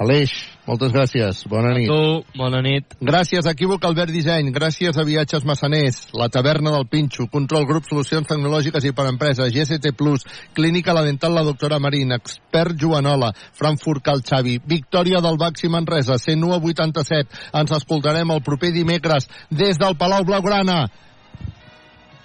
Aleix, 0.00 0.32
moltes 0.66 0.92
gràcies. 0.92 1.44
Bona 1.48 1.72
nit. 1.76 1.88
A 1.90 1.94
tu, 1.94 2.38
bona 2.38 2.60
nit. 2.64 2.96
Gràcies 3.00 3.46
a 3.46 3.54
Equívoc 3.54 3.84
Albert 3.86 4.12
Disseny, 4.14 4.50
gràcies 4.54 4.98
a 4.98 5.04
Viatges 5.06 5.46
Massaners, 5.48 6.00
la 6.16 6.28
taverna 6.32 6.72
del 6.74 6.86
Pinxo, 6.90 7.28
Control 7.32 7.66
Grup 7.68 7.86
Solucions 7.88 8.28
Tecnològiques 8.28 8.84
i 8.84 8.92
per 8.96 9.06
Empreses, 9.10 9.52
GST 9.54 9.94
Plus, 9.96 10.26
Clínica 10.56 10.94
La 10.96 11.04
Dental 11.06 11.34
La 11.34 11.44
Doctora 11.46 11.78
Marín, 11.82 12.12
Expert 12.16 12.76
Joanola, 12.80 13.32
Frankfurt 13.56 14.04
Cal 14.04 14.22
Xavi, 14.26 14.58
Victòria 14.66 15.22
del 15.24 15.38
Baxi 15.40 15.70
Manresa, 15.72 16.18
101 16.18 16.54
a 16.54 16.60
87. 16.60 17.42
Ens 17.62 17.74
escoltarem 17.78 18.30
el 18.34 18.44
proper 18.46 18.72
dimecres 18.74 19.30
des 19.50 19.78
del 19.78 19.96
Palau 19.96 20.24
Blaugrana. 20.26 20.86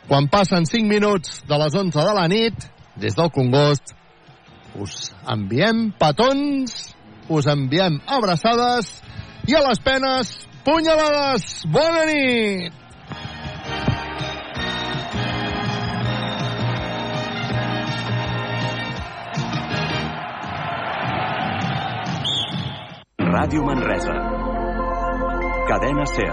Quan 0.08 0.28
passen 0.28 0.66
5 0.66 0.90
minuts 0.90 1.44
de 1.48 1.58
les 1.62 1.76
11 1.78 2.04
de 2.04 2.14
la 2.18 2.28
nit, 2.28 2.72
des 3.00 3.16
del 3.16 3.30
Congost, 3.32 3.94
us 4.76 5.12
enviem 5.30 5.90
petons 6.00 6.96
us 7.32 7.48
enviem 7.48 8.00
abraçades 8.08 8.92
i 9.48 9.56
a 9.56 9.64
les 9.66 9.80
penes, 9.84 10.36
punyalades! 10.68 11.64
Bona 11.72 12.06
nit! 12.12 12.82
Ràdio 23.32 23.64
Manresa. 23.66 24.14
Cadena 25.70 26.06
Ser. 26.06 26.30